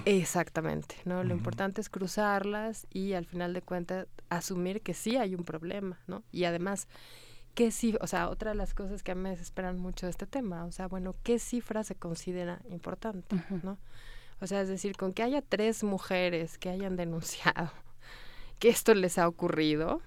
Exactamente, 0.05 0.95
¿no? 1.05 1.23
Lo 1.23 1.33
importante 1.33 1.81
es 1.81 1.89
cruzarlas 1.89 2.85
y 2.91 3.13
al 3.13 3.25
final 3.25 3.53
de 3.53 3.61
cuentas 3.61 4.07
asumir 4.29 4.81
que 4.81 4.93
sí 4.93 5.17
hay 5.17 5.35
un 5.35 5.43
problema, 5.43 5.99
¿no? 6.07 6.23
Y 6.31 6.45
además, 6.45 6.87
¿qué 7.55 7.71
sí, 7.71 7.95
o 7.99 8.07
sea, 8.07 8.29
otra 8.29 8.51
de 8.51 8.57
las 8.57 8.73
cosas 8.73 9.01
que 9.01 9.11
a 9.11 9.15
mí 9.15 9.21
me 9.21 9.31
desesperan 9.31 9.77
mucho 9.79 10.05
de 10.05 10.11
este 10.11 10.27
tema, 10.27 10.65
o 10.65 10.71
sea, 10.71 10.87
bueno, 10.87 11.15
¿qué 11.23 11.39
cifra 11.39 11.83
se 11.83 11.95
considera 11.95 12.61
importante, 12.69 13.35
¿no? 13.63 13.77
O 14.41 14.47
sea, 14.47 14.61
es 14.61 14.67
decir, 14.67 14.97
con 14.97 15.13
que 15.13 15.23
haya 15.23 15.41
tres 15.41 15.83
mujeres 15.83 16.57
que 16.57 16.69
hayan 16.69 16.95
denunciado 16.97 17.71
que 18.59 18.69
esto 18.69 18.93
les 18.93 19.17
ha 19.17 19.27
ocurrido, 19.27 20.01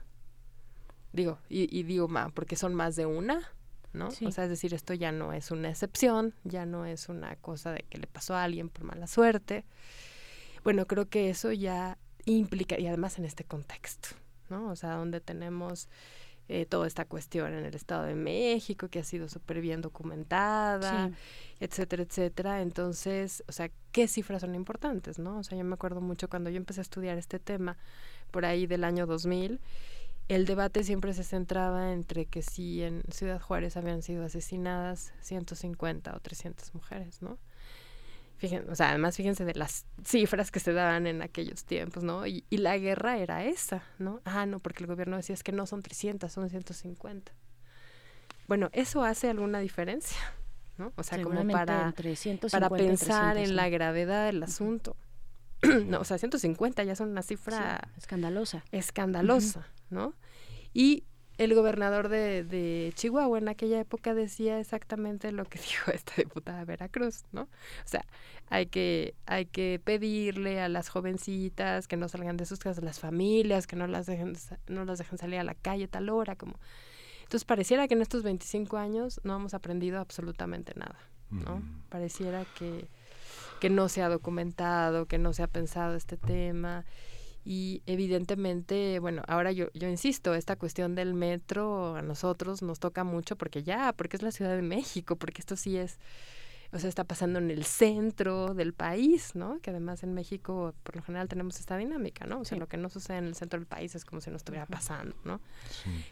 digo, 1.12 1.38
y, 1.48 1.82
digo, 1.82 2.08
ma, 2.08 2.30
porque 2.30 2.56
son 2.56 2.74
más 2.74 2.96
de 2.96 3.06
una, 3.06 3.52
¿no? 3.92 4.08
O 4.08 4.32
sea, 4.32 4.44
es 4.44 4.50
decir, 4.50 4.74
esto 4.74 4.94
ya 4.94 5.12
no 5.12 5.32
es 5.32 5.50
una 5.50 5.70
excepción, 5.70 6.34
ya 6.44 6.66
no 6.66 6.86
es 6.86 7.08
una 7.08 7.36
cosa 7.36 7.72
de 7.72 7.84
que 7.88 7.98
le 7.98 8.06
pasó 8.06 8.34
a 8.34 8.44
alguien 8.44 8.68
por 8.68 8.84
mala 8.84 9.06
suerte. 9.06 9.64
Bueno, 10.64 10.86
creo 10.86 11.08
que 11.08 11.30
eso 11.30 11.52
ya 11.52 11.98
implica, 12.24 12.78
y 12.78 12.86
además 12.86 13.18
en 13.18 13.24
este 13.24 13.44
contexto, 13.44 14.10
¿no? 14.48 14.70
O 14.70 14.76
sea, 14.76 14.94
donde 14.94 15.20
tenemos 15.20 15.88
eh, 16.48 16.66
toda 16.66 16.86
esta 16.86 17.04
cuestión 17.04 17.52
en 17.52 17.64
el 17.64 17.74
Estado 17.74 18.04
de 18.04 18.14
México, 18.14 18.88
que 18.88 19.00
ha 19.00 19.04
sido 19.04 19.28
súper 19.28 19.60
bien 19.60 19.82
documentada, 19.82 21.10
etcétera, 21.60 22.02
etcétera. 22.02 22.62
Entonces, 22.62 23.44
o 23.48 23.52
sea, 23.52 23.70
¿qué 23.92 24.08
cifras 24.08 24.40
son 24.40 24.54
importantes, 24.54 25.18
no? 25.18 25.38
O 25.38 25.42
sea, 25.42 25.58
yo 25.58 25.64
me 25.64 25.74
acuerdo 25.74 26.00
mucho 26.00 26.28
cuando 26.28 26.50
yo 26.50 26.56
empecé 26.56 26.80
a 26.80 26.82
estudiar 26.82 27.18
este 27.18 27.38
tema, 27.38 27.76
por 28.30 28.44
ahí 28.44 28.66
del 28.66 28.84
año 28.84 29.06
2000, 29.06 29.60
el 30.28 30.44
debate 30.44 30.84
siempre 30.84 31.14
se 31.14 31.24
centraba 31.24 31.92
entre 31.92 32.26
que 32.26 32.42
si 32.42 32.82
en 32.82 33.02
Ciudad 33.10 33.40
Juárez 33.40 33.76
habían 33.76 34.02
sido 34.02 34.24
asesinadas 34.24 35.14
150 35.20 36.14
o 36.14 36.20
300 36.20 36.74
mujeres, 36.74 37.22
¿no? 37.22 37.38
Fíjense, 38.38 38.70
o 38.70 38.74
sea, 38.76 38.90
además 38.90 39.16
fíjense 39.16 39.44
de 39.44 39.54
las 39.54 39.84
cifras 40.04 40.50
que 40.52 40.60
se 40.60 40.72
daban 40.72 41.06
en 41.08 41.22
aquellos 41.22 41.64
tiempos, 41.64 42.04
¿no? 42.04 42.26
Y, 42.26 42.44
y, 42.50 42.58
la 42.58 42.78
guerra 42.78 43.18
era 43.18 43.44
esa, 43.44 43.82
¿no? 43.98 44.20
Ah, 44.24 44.46
no, 44.46 44.60
porque 44.60 44.84
el 44.84 44.86
gobierno 44.86 45.16
decía 45.16 45.34
es 45.34 45.42
que 45.42 45.50
no 45.50 45.66
son 45.66 45.82
300, 45.82 46.32
son 46.32 46.48
150. 46.48 47.32
Bueno, 48.46 48.70
¿eso 48.72 49.04
hace 49.04 49.28
alguna 49.28 49.58
diferencia? 49.58 50.18
¿No? 50.78 50.92
O 50.94 51.02
sea, 51.02 51.20
como 51.20 51.44
para, 51.48 51.92
para 52.50 52.70
pensar 52.70 53.36
en 53.36 53.56
la 53.56 53.68
gravedad 53.68 54.26
del 54.26 54.40
asunto. 54.42 54.96
no, 55.86 56.00
o 56.00 56.04
sea, 56.04 56.18
150 56.18 56.84
ya 56.84 56.94
son 56.94 57.10
una 57.10 57.22
cifra... 57.22 57.90
escandalosa. 57.96 58.64
Escandalosa, 58.70 59.66
¿no? 59.90 60.14
Y 60.72 61.07
el 61.38 61.54
gobernador 61.54 62.08
de, 62.08 62.42
de, 62.42 62.92
Chihuahua 62.96 63.38
en 63.38 63.48
aquella 63.48 63.80
época 63.80 64.12
decía 64.12 64.58
exactamente 64.58 65.30
lo 65.30 65.44
que 65.44 65.58
dijo 65.70 65.90
esta 65.92 66.14
diputada 66.16 66.58
de 66.58 66.64
Veracruz, 66.64 67.24
¿no? 67.32 67.42
O 67.42 67.48
sea, 67.86 68.04
hay 68.50 68.66
que, 68.66 69.14
hay 69.24 69.46
que 69.46 69.80
pedirle 69.82 70.60
a 70.60 70.68
las 70.68 70.88
jovencitas 70.88 71.86
que 71.86 71.96
no 71.96 72.08
salgan 72.08 72.36
de 72.36 72.44
sus 72.44 72.58
casas, 72.58 72.82
las 72.82 72.98
familias, 72.98 73.66
que 73.66 73.76
no 73.76 73.86
las 73.86 74.06
dejen, 74.06 74.36
no 74.66 74.84
las 74.84 74.98
dejen 74.98 75.18
salir 75.18 75.38
a 75.38 75.44
la 75.44 75.54
calle 75.54 75.84
a 75.84 75.88
tal 75.88 76.10
hora, 76.10 76.36
como... 76.36 76.58
Entonces 77.22 77.44
pareciera 77.44 77.86
que 77.86 77.94
en 77.94 78.02
estos 78.02 78.22
25 78.22 78.78
años 78.78 79.20
no 79.22 79.36
hemos 79.36 79.52
aprendido 79.52 80.00
absolutamente 80.00 80.72
nada, 80.76 80.98
¿no? 81.30 81.62
Pareciera 81.90 82.46
que, 82.58 82.88
que 83.60 83.68
no 83.68 83.90
se 83.90 84.02
ha 84.02 84.08
documentado, 84.08 85.04
que 85.04 85.18
no 85.18 85.34
se 85.34 85.42
ha 85.42 85.46
pensado 85.46 85.94
este 85.94 86.16
tema 86.16 86.86
y 87.50 87.82
evidentemente, 87.86 88.98
bueno, 88.98 89.22
ahora 89.26 89.52
yo, 89.52 89.72
yo 89.72 89.88
insisto, 89.88 90.34
esta 90.34 90.56
cuestión 90.56 90.94
del 90.94 91.14
metro 91.14 91.96
a 91.96 92.02
nosotros 92.02 92.60
nos 92.60 92.78
toca 92.78 93.04
mucho 93.04 93.36
porque 93.36 93.62
ya, 93.62 93.94
porque 93.94 94.18
es 94.18 94.22
la 94.22 94.32
Ciudad 94.32 94.54
de 94.54 94.60
México, 94.60 95.16
porque 95.16 95.40
esto 95.40 95.56
sí 95.56 95.78
es 95.78 95.98
o 96.72 96.78
sea, 96.78 96.90
está 96.90 97.04
pasando 97.04 97.38
en 97.38 97.50
el 97.50 97.64
centro 97.64 98.52
del 98.52 98.74
país, 98.74 99.34
¿no? 99.34 99.60
Que 99.62 99.70
además 99.70 100.02
en 100.02 100.12
México 100.12 100.74
por 100.82 100.96
lo 100.96 101.02
general 101.02 101.26
tenemos 101.26 101.58
esta 101.58 101.78
dinámica, 101.78 102.26
¿no? 102.26 102.40
O 102.40 102.44
sea, 102.44 102.58
lo 102.58 102.68
que 102.68 102.76
no 102.76 102.90
sucede 102.90 103.16
en 103.16 103.24
el 103.24 103.34
centro 103.34 103.58
del 103.58 103.66
país 103.66 103.94
es 103.94 104.04
como 104.04 104.20
si 104.20 104.28
no 104.28 104.36
estuviera 104.36 104.66
pasando, 104.66 105.16
¿no? 105.24 105.40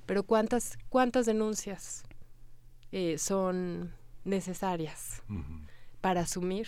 Pero 0.06 0.22
¿cuántas, 0.22 0.78
cuántas 0.88 1.26
denuncias 1.26 2.04
eh, 2.92 3.18
son 3.18 3.92
necesarias 4.24 5.22
para 6.00 6.22
asumir 6.22 6.66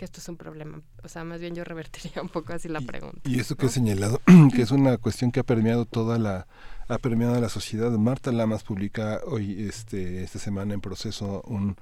que 0.00 0.06
esto 0.06 0.18
es 0.18 0.30
un 0.30 0.38
problema. 0.38 0.80
O 1.04 1.08
sea, 1.08 1.24
más 1.24 1.40
bien 1.40 1.54
yo 1.54 1.62
revertiría 1.62 2.22
un 2.22 2.30
poco 2.30 2.54
así 2.54 2.68
la 2.68 2.80
pregunta. 2.80 3.20
Y 3.28 3.38
esto 3.38 3.54
que 3.54 3.66
he 3.66 3.68
señalado, 3.68 4.22
que 4.54 4.62
es 4.62 4.70
una 4.70 4.96
cuestión 4.96 5.30
que 5.30 5.40
ha 5.40 5.42
permeado 5.42 5.84
toda 5.84 6.18
la 6.18 6.46
ha 6.88 6.96
permeado 6.96 7.38
la 7.38 7.50
sociedad. 7.50 7.90
Marta 7.90 8.32
Lamas 8.32 8.64
publica 8.64 9.20
hoy 9.26 9.68
este 9.68 10.24
esta 10.24 10.38
semana 10.38 10.72
en 10.72 10.80
proceso 10.80 11.42
un 11.42 11.76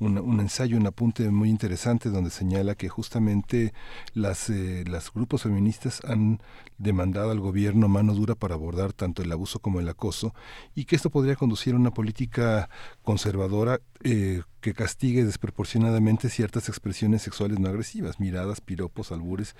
un, 0.00 0.40
ensayo, 0.40 0.78
un 0.78 0.86
apunte 0.86 1.30
muy 1.30 1.50
interesante 1.50 2.08
donde 2.08 2.30
señala 2.30 2.74
que 2.74 2.88
justamente 2.88 3.74
las, 4.14 4.48
eh, 4.48 4.84
las 4.86 5.12
grupos 5.12 5.42
feministas 5.42 6.00
han 6.04 6.40
demandado 6.78 7.30
al 7.30 7.40
gobierno 7.40 7.86
mano 7.88 8.14
dura 8.14 8.34
para 8.34 8.54
abordar 8.54 8.94
tanto 8.94 9.22
el 9.22 9.30
abuso 9.30 9.58
como 9.58 9.78
el 9.78 9.88
acoso 9.88 10.34
y 10.74 10.86
que 10.86 10.96
esto 10.96 11.10
podría 11.10 11.36
conducir 11.36 11.74
a 11.74 11.76
una 11.76 11.92
política 11.92 12.70
conservadora 13.02 13.80
eh, 14.02 14.42
que 14.60 14.74
castigue 14.74 15.24
desproporcionadamente 15.24 16.28
ciertas 16.28 16.68
expresiones 16.68 17.22
sexuales 17.22 17.58
no 17.58 17.68
agresivas, 17.68 18.20
miradas, 18.20 18.60
piropos, 18.60 19.12
albures, 19.12 19.56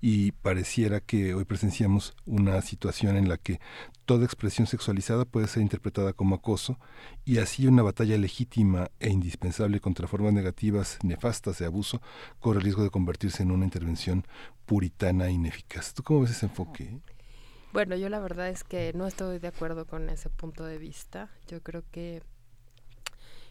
y 0.00 0.32
pareciera 0.32 1.00
que 1.00 1.34
hoy 1.34 1.44
presenciamos 1.44 2.14
una 2.26 2.60
situación 2.62 3.16
en 3.16 3.28
la 3.28 3.38
que 3.38 3.60
toda 4.04 4.24
expresión 4.24 4.66
sexualizada 4.66 5.24
puede 5.24 5.48
ser 5.48 5.62
interpretada 5.62 6.12
como 6.12 6.34
acoso 6.34 6.78
y 7.24 7.38
así 7.38 7.66
una 7.66 7.82
batalla 7.82 8.18
legítima 8.18 8.90
e 9.00 9.10
indispensable 9.10 9.80
contra 9.80 10.08
formas 10.08 10.32
negativas, 10.32 10.98
nefastas 11.02 11.58
de 11.58 11.66
abuso, 11.66 12.02
corre 12.40 12.58
el 12.58 12.64
riesgo 12.64 12.82
de 12.82 12.90
convertirse 12.90 13.42
en 13.42 13.50
una 13.50 13.64
intervención 13.64 14.26
puritana 14.66 15.26
e 15.28 15.32
ineficaz. 15.32 15.94
¿Tú 15.94 16.02
cómo 16.02 16.22
ves 16.22 16.32
ese 16.32 16.46
enfoque? 16.46 17.00
Bueno, 17.72 17.96
yo 17.96 18.10
la 18.10 18.20
verdad 18.20 18.50
es 18.50 18.64
que 18.64 18.92
no 18.94 19.06
estoy 19.06 19.38
de 19.38 19.48
acuerdo 19.48 19.86
con 19.86 20.10
ese 20.10 20.28
punto 20.28 20.64
de 20.66 20.76
vista. 20.76 21.30
Yo 21.48 21.62
creo 21.62 21.82
que, 21.90 22.22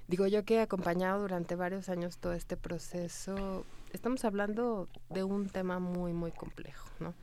digo 0.08 0.28
yo 0.28 0.44
que 0.44 0.56
he 0.56 0.62
acompañado 0.62 1.22
durante 1.22 1.56
varios 1.56 1.90
años 1.90 2.18
todo 2.18 2.34
este 2.34 2.58
proceso, 2.58 3.66
estamos 3.94 4.26
hablando 4.26 4.88
de 5.10 5.24
un 5.24 5.50
tema 5.50 5.80
muy, 5.80 6.14
muy 6.14 6.32
complejo, 6.32 6.88
¿no? 7.00 7.14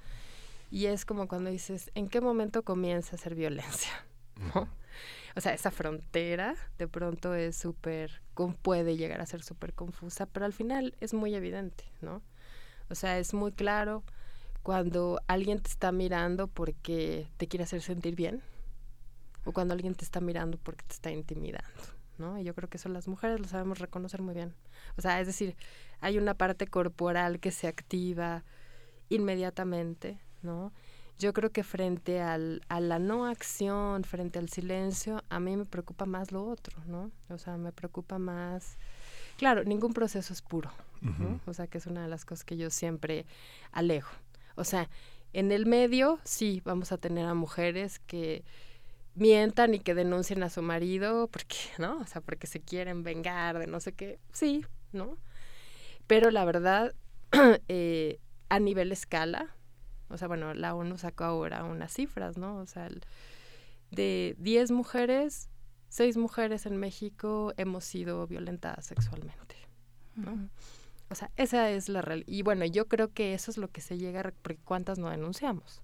Y 0.71 0.87
es 0.87 1.05
como 1.05 1.29
cuando 1.29 1.51
dices, 1.51 1.91
¿en 1.95 2.09
qué 2.09 2.21
momento 2.21 2.63
comienza 2.63 3.17
a 3.17 3.19
ser 3.19 3.35
violencia? 3.35 3.93
O 5.37 5.41
sea, 5.41 5.55
esa 5.55 5.71
frontera 5.71 6.57
de 6.79 6.89
pronto 6.89 7.33
es 7.33 7.57
súper, 7.57 8.23
puede 8.61 8.97
llegar 8.97 9.21
a 9.21 9.27
ser 9.27 9.45
súper 9.45 9.73
confusa, 9.73 10.27
pero 10.27 10.45
al 10.45 10.53
final 10.53 10.97
es 10.99 11.15
muy 11.15 11.33
evidente, 11.33 11.85
¿no? 12.01 12.23
O 12.91 12.97
sea, 12.97 13.21
es 13.21 13.35
muy 13.35 13.53
claro 13.53 14.03
cuando 14.65 15.21
alguien 15.29 15.61
te 15.61 15.71
está 15.71 15.93
mirando 15.93 16.49
porque 16.49 17.29
te 17.37 17.47
quiere 17.47 17.63
hacer 17.63 17.83
sentir 17.83 18.17
bien 18.17 18.43
o 19.45 19.53
cuando 19.53 19.75
alguien 19.75 19.95
te 19.95 20.05
está 20.05 20.21
mirando 20.21 20.59
porque 20.59 20.85
te 20.87 20.95
está 20.95 21.13
intimidando, 21.13 21.83
¿no? 22.19 22.39
Y 22.39 22.45
yo 22.45 22.55
creo 22.55 22.69
que 22.69 22.77
eso 22.77 22.89
las 22.89 23.09
mujeres 23.09 23.41
lo 23.41 23.49
sabemos 23.49 23.79
reconocer 23.79 24.23
muy 24.23 24.35
bien. 24.35 24.55
O 24.97 25.03
sea, 25.03 25.21
es 25.21 25.27
decir, 25.27 25.57
hay 26.01 26.19
una 26.19 26.35
parte 26.35 26.67
corporal 26.67 27.41
que 27.41 27.51
se 27.51 27.69
activa 27.69 28.45
inmediatamente, 29.09 30.19
¿no? 30.43 30.73
Yo 31.19 31.33
creo 31.33 31.51
que 31.51 31.65
frente 31.65 32.21
al, 32.21 32.63
a 32.69 32.79
la 32.81 33.01
no 33.01 33.27
acción, 33.27 34.05
frente 34.05 34.39
al 34.39 34.49
silencio, 34.49 35.25
a 35.31 35.41
mí 35.41 35.57
me 35.57 35.65
preocupa 35.65 36.07
más 36.07 36.31
lo 36.31 36.47
otro, 36.47 36.81
¿no? 36.87 37.11
O 37.29 37.39
sea, 37.39 37.57
me 37.57 37.73
preocupa 37.73 38.19
más... 38.19 38.79
Claro, 39.37 39.65
ningún 39.65 39.93
proceso 39.93 40.33
es 40.33 40.43
puro, 40.43 40.71
¿no? 41.01 41.41
O 41.47 41.55
sea, 41.55 41.67
que 41.67 41.79
es 41.79 41.87
una 41.87 42.03
de 42.03 42.09
las 42.09 42.25
cosas 42.25 42.45
que 42.45 42.57
yo 42.57 42.71
siempre 42.71 43.27
alejo. 43.73 44.13
O 44.57 44.65
sea, 44.65 44.89
en 45.33 45.53
el 45.53 45.67
medio 45.67 46.19
sí 46.25 46.63
vamos 46.65 46.93
a 46.93 46.99
tener 46.99 47.27
a 47.27 47.35
mujeres 47.35 47.99
que 48.01 48.45
mientan 49.19 49.75
y 49.75 49.81
que 49.81 49.95
denuncien 49.95 50.43
a 50.43 50.51
su 50.51 50.63
marido 50.63 51.29
porque, 51.29 51.57
¿no? 51.79 51.99
O 51.99 52.07
sea, 52.07 52.21
porque 52.21 52.47
se 52.47 52.61
quieren 52.61 53.03
vengar 53.03 53.59
de 53.59 53.67
no 53.67 53.81
sé 53.81 53.93
qué. 53.93 54.19
Sí, 54.33 54.65
¿no? 54.93 55.19
Pero 56.07 56.31
la 56.31 56.45
verdad, 56.45 56.95
eh, 57.69 58.19
a 58.49 58.59
nivel 58.59 58.93
escala, 58.93 59.55
o 60.09 60.17
sea, 60.17 60.29
bueno, 60.29 60.55
la 60.55 60.75
ONU 60.75 60.97
sacó 60.97 61.25
ahora 61.25 61.65
unas 61.65 61.93
cifras, 61.93 62.39
¿no? 62.39 62.57
O 62.57 62.67
sea, 62.67 62.89
de 63.91 64.35
10 64.39 64.71
mujeres, 64.71 65.51
6 65.91 66.17
mujeres 66.17 66.67
en 66.67 66.77
México 66.77 67.53
hemos 67.57 67.85
sido 67.85 68.27
violentadas 68.27 68.87
sexualmente, 68.87 69.57
¿no? 70.15 70.49
O 71.11 71.15
sea, 71.15 71.31
esa 71.37 71.71
es 71.71 71.89
la 71.89 72.03
realidad. 72.03 72.29
Y 72.29 72.43
bueno, 72.43 72.65
yo 72.67 72.87
creo 72.87 73.13
que 73.13 73.35
eso 73.35 73.51
es 73.51 73.57
lo 73.57 73.69
que 73.69 73.81
se 73.81 73.97
llega 73.97 74.21
a... 74.21 74.33
Porque 74.43 74.61
¿cuántas 74.63 74.99
no 74.99 75.09
denunciamos? 75.09 75.83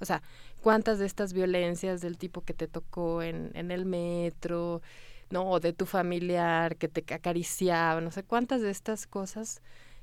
O 0.00 0.04
sea, 0.04 0.22
¿cuántas 0.62 0.98
de 0.98 1.06
estas 1.06 1.32
violencias 1.32 2.00
del 2.00 2.18
tipo 2.18 2.42
que 2.42 2.54
te 2.54 2.68
tocó 2.68 3.22
en, 3.22 3.50
en 3.54 3.70
el 3.70 3.86
metro, 3.86 4.82
no, 5.30 5.50
o 5.50 5.60
de 5.60 5.72
tu 5.72 5.86
familiar 5.86 6.76
que 6.76 6.88
te 6.88 7.14
acariciaba, 7.14 8.00
no 8.00 8.10
sé, 8.10 8.22
cuántas 8.22 8.62
de 8.62 8.70
estas 8.70 9.06
cosas 9.06 9.62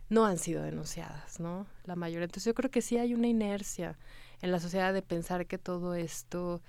no 0.10 0.26
han 0.26 0.38
sido 0.38 0.64
denunciadas, 0.64 1.40
¿no? 1.40 1.66
La 1.86 1.95
mayoría. 1.95 2.26
Entonces 2.26 2.45
yo 2.45 2.54
creo 2.54 2.70
que 2.72 2.82
sí 2.82 2.98
hay 2.98 3.14
una 3.14 3.28
inercia 3.28 3.98
en 4.41 4.52
la 4.52 4.60
sociedad 4.60 4.94
de 4.94 5.02
pensar 5.02 5.48
que 5.48 5.58
todo 5.58 5.95
esto 5.95 6.62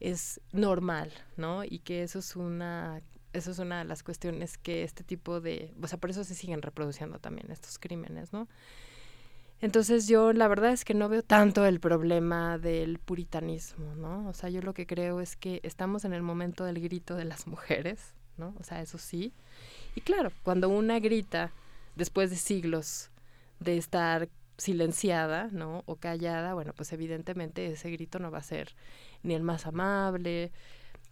es 0.00 0.40
normal, 0.52 1.12
¿no? 1.36 1.64
Y 1.64 1.80
que 1.80 2.02
eso 2.02 2.20
es 2.20 2.36
una 2.36 3.02
eso 3.32 3.50
es 3.50 3.58
una 3.58 3.78
de 3.78 3.84
las 3.84 4.02
cuestiones 4.02 4.58
que 4.58 4.82
este 4.82 5.04
tipo 5.04 5.40
de, 5.40 5.72
o 5.82 5.88
sea, 5.88 5.98
por 5.98 6.10
eso 6.10 6.22
se 6.22 6.34
siguen 6.34 6.60
reproduciendo 6.60 7.18
también 7.18 7.50
estos 7.50 7.78
crímenes, 7.78 8.32
¿no? 8.32 8.46
Entonces 9.62 10.08
yo 10.08 10.32
la 10.32 10.48
verdad 10.48 10.72
es 10.72 10.84
que 10.84 10.92
no 10.92 11.08
veo 11.08 11.22
tanto 11.22 11.64
el 11.64 11.78
problema 11.78 12.58
del 12.58 12.98
puritanismo, 12.98 13.94
¿no? 13.94 14.28
O 14.28 14.34
sea, 14.34 14.50
yo 14.50 14.60
lo 14.60 14.74
que 14.74 14.88
creo 14.88 15.20
es 15.20 15.36
que 15.36 15.60
estamos 15.62 16.04
en 16.04 16.12
el 16.12 16.20
momento 16.20 16.64
del 16.64 16.80
grito 16.80 17.14
de 17.14 17.24
las 17.24 17.46
mujeres, 17.46 18.12
¿no? 18.36 18.56
O 18.58 18.64
sea, 18.64 18.82
eso 18.82 18.98
sí. 18.98 19.32
Y 19.94 20.00
claro, 20.00 20.32
cuando 20.42 20.68
una 20.68 20.98
grita 20.98 21.52
después 21.94 22.30
de 22.30 22.36
siglos 22.36 23.10
de 23.60 23.76
estar 23.78 24.28
silenciada, 24.58 25.48
¿no? 25.52 25.84
O 25.86 25.94
callada, 25.94 26.54
bueno, 26.54 26.72
pues 26.76 26.92
evidentemente 26.92 27.64
ese 27.66 27.88
grito 27.92 28.18
no 28.18 28.32
va 28.32 28.38
a 28.38 28.42
ser 28.42 28.74
ni 29.22 29.34
el 29.34 29.44
más 29.44 29.66
amable, 29.66 30.50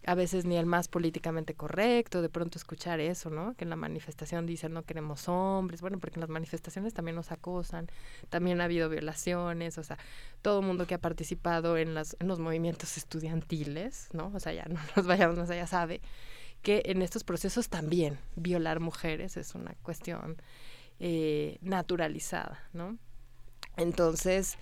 a 0.06 0.14
veces 0.14 0.44
ni 0.44 0.56
el 0.56 0.66
más 0.66 0.88
políticamente 0.88 1.54
correcto, 1.54 2.22
de 2.22 2.28
pronto 2.28 2.58
escuchar 2.58 3.00
eso, 3.00 3.30
¿no? 3.30 3.54
Que 3.54 3.64
en 3.64 3.70
la 3.70 3.76
manifestación 3.76 4.46
dicen 4.46 4.72
no 4.72 4.82
queremos 4.82 5.28
hombres, 5.28 5.80
bueno, 5.80 5.98
porque 5.98 6.16
en 6.16 6.22
las 6.22 6.30
manifestaciones 6.30 6.94
también 6.94 7.16
nos 7.16 7.32
acosan, 7.32 7.88
también 8.28 8.60
ha 8.60 8.64
habido 8.64 8.88
violaciones, 8.88 9.78
o 9.78 9.82
sea, 9.82 9.98
todo 10.42 10.62
mundo 10.62 10.86
que 10.86 10.94
ha 10.94 10.98
participado 10.98 11.76
en, 11.76 11.94
las, 11.94 12.16
en 12.18 12.28
los 12.28 12.38
movimientos 12.38 12.96
estudiantiles, 12.96 14.08
¿no? 14.12 14.30
O 14.34 14.40
sea, 14.40 14.52
ya 14.52 14.64
no 14.68 14.80
nos 14.96 15.06
vayamos 15.06 15.36
más 15.36 15.50
allá, 15.50 15.66
sabe 15.66 16.00
que 16.62 16.82
en 16.86 17.02
estos 17.02 17.24
procesos 17.24 17.68
también 17.68 18.18
violar 18.36 18.80
mujeres 18.80 19.36
es 19.36 19.54
una 19.54 19.74
cuestión 19.82 20.36
eh, 20.98 21.58
naturalizada, 21.62 22.62
¿no? 22.72 22.98
Entonces, 23.76 24.58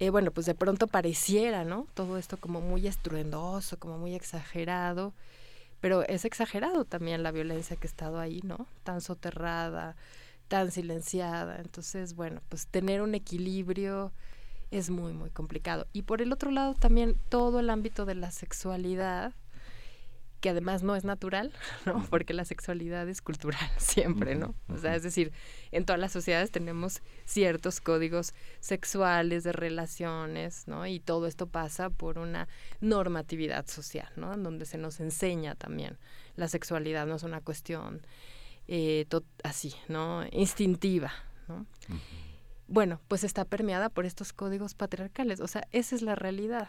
eh, 0.00 0.10
bueno, 0.10 0.30
pues 0.30 0.46
de 0.46 0.54
pronto 0.54 0.86
pareciera, 0.86 1.64
¿no? 1.64 1.86
Todo 1.94 2.18
esto 2.18 2.36
como 2.36 2.60
muy 2.60 2.86
estruendoso, 2.86 3.78
como 3.78 3.98
muy 3.98 4.14
exagerado, 4.14 5.12
pero 5.80 6.02
es 6.02 6.24
exagerado 6.24 6.84
también 6.84 7.22
la 7.22 7.32
violencia 7.32 7.76
que 7.76 7.86
ha 7.86 7.90
estado 7.90 8.20
ahí, 8.20 8.40
¿no? 8.44 8.66
Tan 8.84 9.00
soterrada, 9.00 9.96
tan 10.48 10.70
silenciada. 10.70 11.58
Entonces, 11.58 12.14
bueno, 12.14 12.40
pues 12.48 12.66
tener 12.66 13.02
un 13.02 13.14
equilibrio 13.14 14.12
es 14.70 14.90
muy, 14.90 15.12
muy 15.12 15.30
complicado. 15.30 15.86
Y 15.92 16.02
por 16.02 16.22
el 16.22 16.32
otro 16.32 16.50
lado 16.50 16.74
también 16.74 17.16
todo 17.28 17.60
el 17.60 17.70
ámbito 17.70 18.04
de 18.04 18.14
la 18.14 18.30
sexualidad, 18.30 19.32
que 20.40 20.50
además 20.50 20.82
no 20.82 20.96
es 20.96 21.04
natural, 21.04 21.52
¿no? 21.86 22.04
Porque 22.10 22.34
la 22.34 22.44
sexualidad 22.44 23.08
es 23.08 23.22
cultural 23.22 23.68
siempre, 23.78 24.34
¿no? 24.34 24.54
O 24.68 24.76
sea, 24.76 24.94
es 24.94 25.02
decir, 25.02 25.32
en 25.72 25.84
todas 25.84 26.00
las 26.00 26.12
sociedades 26.12 26.50
tenemos 26.50 27.02
ciertos 27.24 27.80
códigos 27.80 28.34
sexuales 28.60 29.44
de 29.44 29.52
relaciones, 29.52 30.66
¿no? 30.68 30.86
Y 30.86 31.00
todo 31.00 31.26
esto 31.26 31.46
pasa 31.46 31.90
por 31.90 32.18
una 32.18 32.48
normatividad 32.80 33.66
social, 33.66 34.10
¿no? 34.16 34.34
En 34.34 34.42
donde 34.42 34.66
se 34.66 34.78
nos 34.78 35.00
enseña 35.00 35.54
también 35.54 35.98
la 36.36 36.48
sexualidad, 36.48 37.06
no 37.06 37.16
es 37.16 37.22
una 37.22 37.40
cuestión 37.40 38.02
eh, 38.68 39.06
así, 39.42 39.74
¿no? 39.88 40.24
Instintiva, 40.30 41.12
¿no? 41.48 41.66
Bueno, 42.68 43.00
pues 43.08 43.24
está 43.24 43.46
permeada 43.46 43.88
por 43.88 44.04
estos 44.04 44.32
códigos 44.32 44.74
patriarcales, 44.74 45.40
o 45.40 45.48
sea, 45.48 45.66
esa 45.72 45.96
es 45.96 46.02
la 46.02 46.14
realidad, 46.14 46.68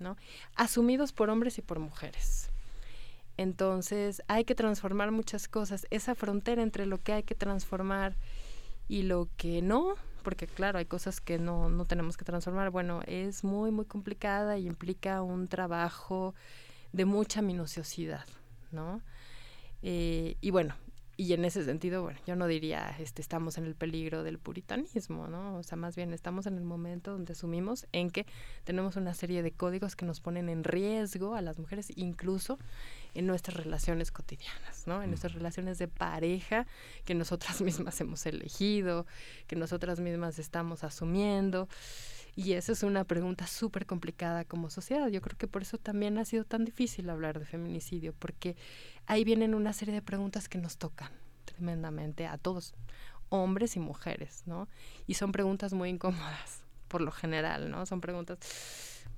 ¿no? 0.00 0.16
Asumidos 0.56 1.12
por 1.12 1.30
hombres 1.30 1.56
y 1.58 1.62
por 1.62 1.78
mujeres. 1.78 2.50
Entonces 3.36 4.22
hay 4.28 4.44
que 4.44 4.54
transformar 4.54 5.10
muchas 5.10 5.48
cosas. 5.48 5.86
Esa 5.90 6.14
frontera 6.14 6.62
entre 6.62 6.86
lo 6.86 7.02
que 7.02 7.12
hay 7.12 7.22
que 7.22 7.34
transformar 7.34 8.16
y 8.88 9.02
lo 9.02 9.28
que 9.36 9.62
no, 9.62 9.94
porque 10.22 10.46
claro, 10.46 10.78
hay 10.78 10.86
cosas 10.86 11.20
que 11.20 11.38
no, 11.38 11.68
no 11.68 11.84
tenemos 11.84 12.16
que 12.16 12.24
transformar. 12.24 12.70
Bueno, 12.70 13.02
es 13.06 13.44
muy, 13.44 13.70
muy 13.70 13.84
complicada 13.84 14.58
y 14.58 14.66
implica 14.66 15.22
un 15.22 15.48
trabajo 15.48 16.34
de 16.92 17.04
mucha 17.04 17.42
minuciosidad, 17.42 18.26
¿no? 18.72 19.02
Eh, 19.82 20.36
y 20.40 20.50
bueno, 20.50 20.74
y 21.18 21.32
en 21.32 21.44
ese 21.46 21.64
sentido, 21.64 22.02
bueno, 22.02 22.18
yo 22.26 22.36
no 22.36 22.46
diría, 22.46 22.94
este, 22.98 23.22
estamos 23.22 23.56
en 23.56 23.64
el 23.64 23.74
peligro 23.74 24.22
del 24.22 24.38
puritanismo, 24.38 25.28
¿no? 25.28 25.56
O 25.56 25.62
sea, 25.62 25.76
más 25.76 25.96
bien 25.96 26.12
estamos 26.12 26.46
en 26.46 26.58
el 26.58 26.64
momento 26.64 27.12
donde 27.12 27.32
asumimos 27.32 27.86
en 27.92 28.10
que 28.10 28.26
tenemos 28.64 28.96
una 28.96 29.14
serie 29.14 29.42
de 29.42 29.50
códigos 29.50 29.96
que 29.96 30.04
nos 30.04 30.20
ponen 30.20 30.50
en 30.50 30.62
riesgo 30.62 31.34
a 31.34 31.40
las 31.40 31.58
mujeres, 31.58 31.90
incluso 31.96 32.58
en 33.18 33.26
nuestras 33.26 33.56
relaciones 33.56 34.10
cotidianas, 34.10 34.86
¿no? 34.86 35.02
En 35.02 35.10
nuestras 35.10 35.32
relaciones 35.32 35.78
de 35.78 35.88
pareja 35.88 36.66
que 37.04 37.14
nosotras 37.14 37.60
mismas 37.62 38.00
hemos 38.00 38.24
elegido, 38.26 39.06
que 39.46 39.56
nosotras 39.56 40.00
mismas 40.00 40.38
estamos 40.38 40.84
asumiendo. 40.84 41.68
Y 42.36 42.52
esa 42.52 42.72
es 42.72 42.82
una 42.82 43.04
pregunta 43.04 43.46
súper 43.46 43.86
complicada 43.86 44.44
como 44.44 44.68
sociedad. 44.68 45.08
Yo 45.08 45.22
creo 45.22 45.38
que 45.38 45.48
por 45.48 45.62
eso 45.62 45.78
también 45.78 46.18
ha 46.18 46.24
sido 46.26 46.44
tan 46.44 46.66
difícil 46.66 47.08
hablar 47.08 47.38
de 47.38 47.46
feminicidio, 47.46 48.12
porque 48.12 48.56
ahí 49.06 49.24
vienen 49.24 49.54
una 49.54 49.72
serie 49.72 49.94
de 49.94 50.02
preguntas 50.02 50.48
que 50.48 50.58
nos 50.58 50.76
tocan 50.76 51.10
tremendamente 51.46 52.26
a 52.26 52.36
todos, 52.36 52.74
hombres 53.30 53.76
y 53.76 53.80
mujeres, 53.80 54.42
¿no? 54.44 54.68
Y 55.06 55.14
son 55.14 55.32
preguntas 55.32 55.72
muy 55.72 55.88
incómodas, 55.88 56.62
por 56.88 57.00
lo 57.00 57.10
general, 57.10 57.70
¿no? 57.70 57.86
Son 57.86 58.02
preguntas, 58.02 58.38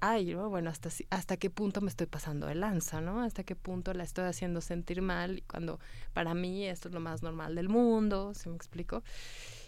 ay, 0.01 0.35
bueno, 0.35 0.71
hasta, 0.71 0.89
hasta 1.11 1.37
qué 1.37 1.51
punto 1.51 1.81
me 1.81 1.89
estoy 1.89 2.07
pasando 2.07 2.47
de 2.47 2.55
lanza, 2.55 3.01
¿no? 3.01 3.23
Hasta 3.23 3.45
qué 3.45 3.57
punto 3.57 3.93
la 3.95 4.05
estoy 4.05 4.25
haciendo 4.25 4.61
sentir 4.61 5.03
mal, 5.03 5.43
cuando 5.49 5.81
para 6.13 6.35
mí 6.35 6.67
esto 6.67 6.89
es 6.89 6.95
lo 6.95 7.01
más 7.01 7.23
normal 7.23 7.55
del 7.55 7.69
mundo, 7.69 8.35
¿se 8.35 8.49
me 8.49 8.57
explico? 8.57 9.03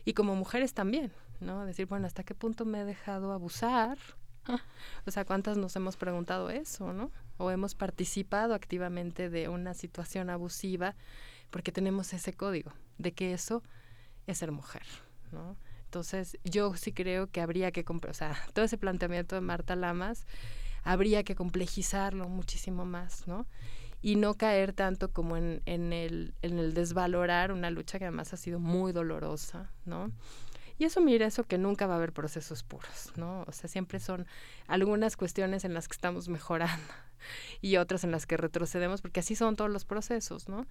Y 0.05 0.15
como 0.15 0.37
mujeres 0.37 0.75
también, 0.75 1.13
¿no? 1.41 1.65
Decir, 1.65 1.87
bueno, 1.87 2.07
¿hasta 2.07 2.25
qué 2.25 2.35
punto 2.35 2.65
me 2.65 2.81
he 2.81 2.85
dejado 2.85 3.33
abusar? 3.33 3.99
O 5.07 5.11
sea, 5.11 5.25
¿cuántas 5.25 5.57
nos 5.59 5.77
hemos 5.77 5.97
preguntado 5.97 6.51
eso, 6.51 6.93
no? 6.93 7.11
O 7.37 7.51
hemos 7.51 7.75
participado 7.75 8.55
activamente 8.55 9.29
de 9.29 9.49
una 9.49 9.75
situación 9.75 10.31
abusiva 10.31 10.97
porque 11.51 11.73
tenemos 11.73 12.13
ese 12.13 12.33
código 12.33 12.73
de 12.99 13.13
que 13.13 13.33
eso 13.33 13.63
es 14.27 14.39
ser 14.39 14.51
mujer, 14.53 14.83
¿no? 15.33 15.57
Entonces, 15.91 16.39
yo 16.45 16.77
sí 16.77 16.93
creo 16.93 17.27
que 17.27 17.41
habría 17.41 17.73
que, 17.73 17.85
o 17.85 18.15
sea, 18.15 18.37
todo 18.55 18.65
ese 18.65 18.79
planteamiento 18.79 19.35
de 19.35 19.41
Marta 19.41 19.75
Lamas 19.75 20.25
habría 20.85 21.25
que 21.25 21.35
complejizarlo 21.35 22.29
muchísimo 22.29 22.85
más, 22.85 23.27
¿no? 23.27 23.45
Y 24.01 24.15
no 24.15 24.35
caer 24.35 24.73
tanto 24.73 25.11
como 25.11 25.37
en, 25.37 25.63
el, 25.67 26.33
el 26.43 26.75
desvalorar 26.75 27.51
una 27.51 27.71
lucha 27.71 27.99
que 27.99 28.05
además 28.05 28.33
ha 28.33 28.37
sido 28.37 28.61
muy 28.61 28.93
dolorosa, 28.93 29.73
¿no? 29.85 30.13
Y 30.79 30.85
eso, 30.85 31.01
mira, 31.01 31.27
eso 31.27 31.43
que 31.43 31.59
nunca 31.59 31.89
va 31.89 31.95
a 31.95 31.97
haber 31.97 32.13
procesos 32.13 32.63
puros, 32.63 33.13
¿no? 33.17 33.43
O 33.49 33.53
sea, 33.53 33.69
siempre 33.69 33.99
son 33.99 34.29
algunas 34.69 35.17
cuestiones 35.17 35.65
en 35.65 35.75
las 35.75 35.89
que 35.89 35.95
estamos 35.95 36.29
mejorando 36.39 36.95
y 37.61 37.79
otras 37.79 38.05
en 38.05 38.13
las 38.13 38.27
que 38.27 38.37
retrocedemos, 38.37 39.03
porque 39.03 39.19
así 39.19 39.35
son 39.35 39.57
todos 39.57 39.73
los 39.73 39.85
procesos, 39.85 40.49
¿no? 40.49 40.69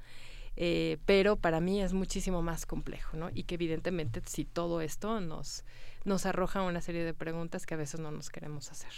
Eh, 0.62 0.98
pero 1.06 1.38
para 1.38 1.62
mí 1.62 1.82
es 1.82 1.94
muchísimo 1.94 2.42
más 2.42 2.66
complejo, 2.66 3.16
¿no? 3.16 3.30
Y 3.34 3.44
que 3.44 3.56
evidentemente 3.56 4.22
si 4.26 4.44
todo 4.44 4.82
esto 4.82 5.22
nos, 5.22 5.64
nos 6.04 6.26
arroja 6.26 6.62
una 6.64 6.82
serie 6.82 7.06
de 7.06 7.14
preguntas 7.14 7.66
que 7.66 7.76
a 7.76 7.78
veces 7.78 8.02
no 8.02 8.12
nos 8.12 8.30
queremos 8.30 8.70
hacer. 8.70 8.92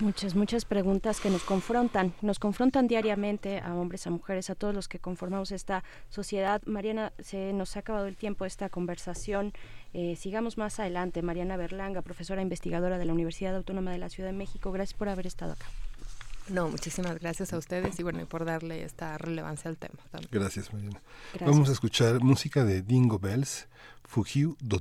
Muchas, 0.00 0.36
muchas 0.36 0.66
preguntas 0.66 1.18
que 1.18 1.30
nos 1.30 1.42
confrontan, 1.42 2.12
nos 2.20 2.38
confrontan 2.38 2.86
diariamente 2.86 3.58
a 3.58 3.74
hombres, 3.74 4.06
a 4.06 4.10
mujeres, 4.10 4.50
a 4.50 4.54
todos 4.54 4.74
los 4.74 4.86
que 4.86 4.98
conformamos 4.98 5.50
esta 5.50 5.82
sociedad. 6.10 6.60
Mariana, 6.66 7.14
se 7.18 7.54
nos 7.54 7.76
ha 7.76 7.80
acabado 7.80 8.06
el 8.06 8.16
tiempo 8.16 8.44
esta 8.44 8.68
conversación. 8.68 9.54
Eh, 9.94 10.14
sigamos 10.14 10.58
más 10.58 10.78
adelante. 10.78 11.22
Mariana 11.22 11.56
Berlanga, 11.56 12.02
profesora 12.02 12.42
investigadora 12.42 12.98
de 12.98 13.06
la 13.06 13.14
Universidad 13.14 13.56
Autónoma 13.56 13.92
de 13.92 13.98
la 13.98 14.10
Ciudad 14.10 14.28
de 14.28 14.36
México, 14.36 14.70
gracias 14.72 14.96
por 14.96 15.08
haber 15.08 15.26
estado 15.26 15.54
acá. 15.54 15.66
No, 16.50 16.68
muchísimas 16.68 17.18
gracias 17.18 17.52
a 17.52 17.58
ustedes 17.58 17.98
y 17.98 18.02
bueno, 18.02 18.20
y 18.20 18.24
por 18.24 18.44
darle 18.44 18.84
esta 18.84 19.18
relevancia 19.18 19.68
al 19.68 19.76
tema. 19.76 19.98
Gracias, 20.30 20.72
Mariana. 20.72 21.00
Vamos 21.40 21.68
a 21.68 21.72
escuchar 21.72 22.20
música 22.20 22.64
de 22.64 22.82
Dingo 22.82 23.18
Bells, 23.18 23.68
Fugiu 24.04 24.56
do 24.60 24.80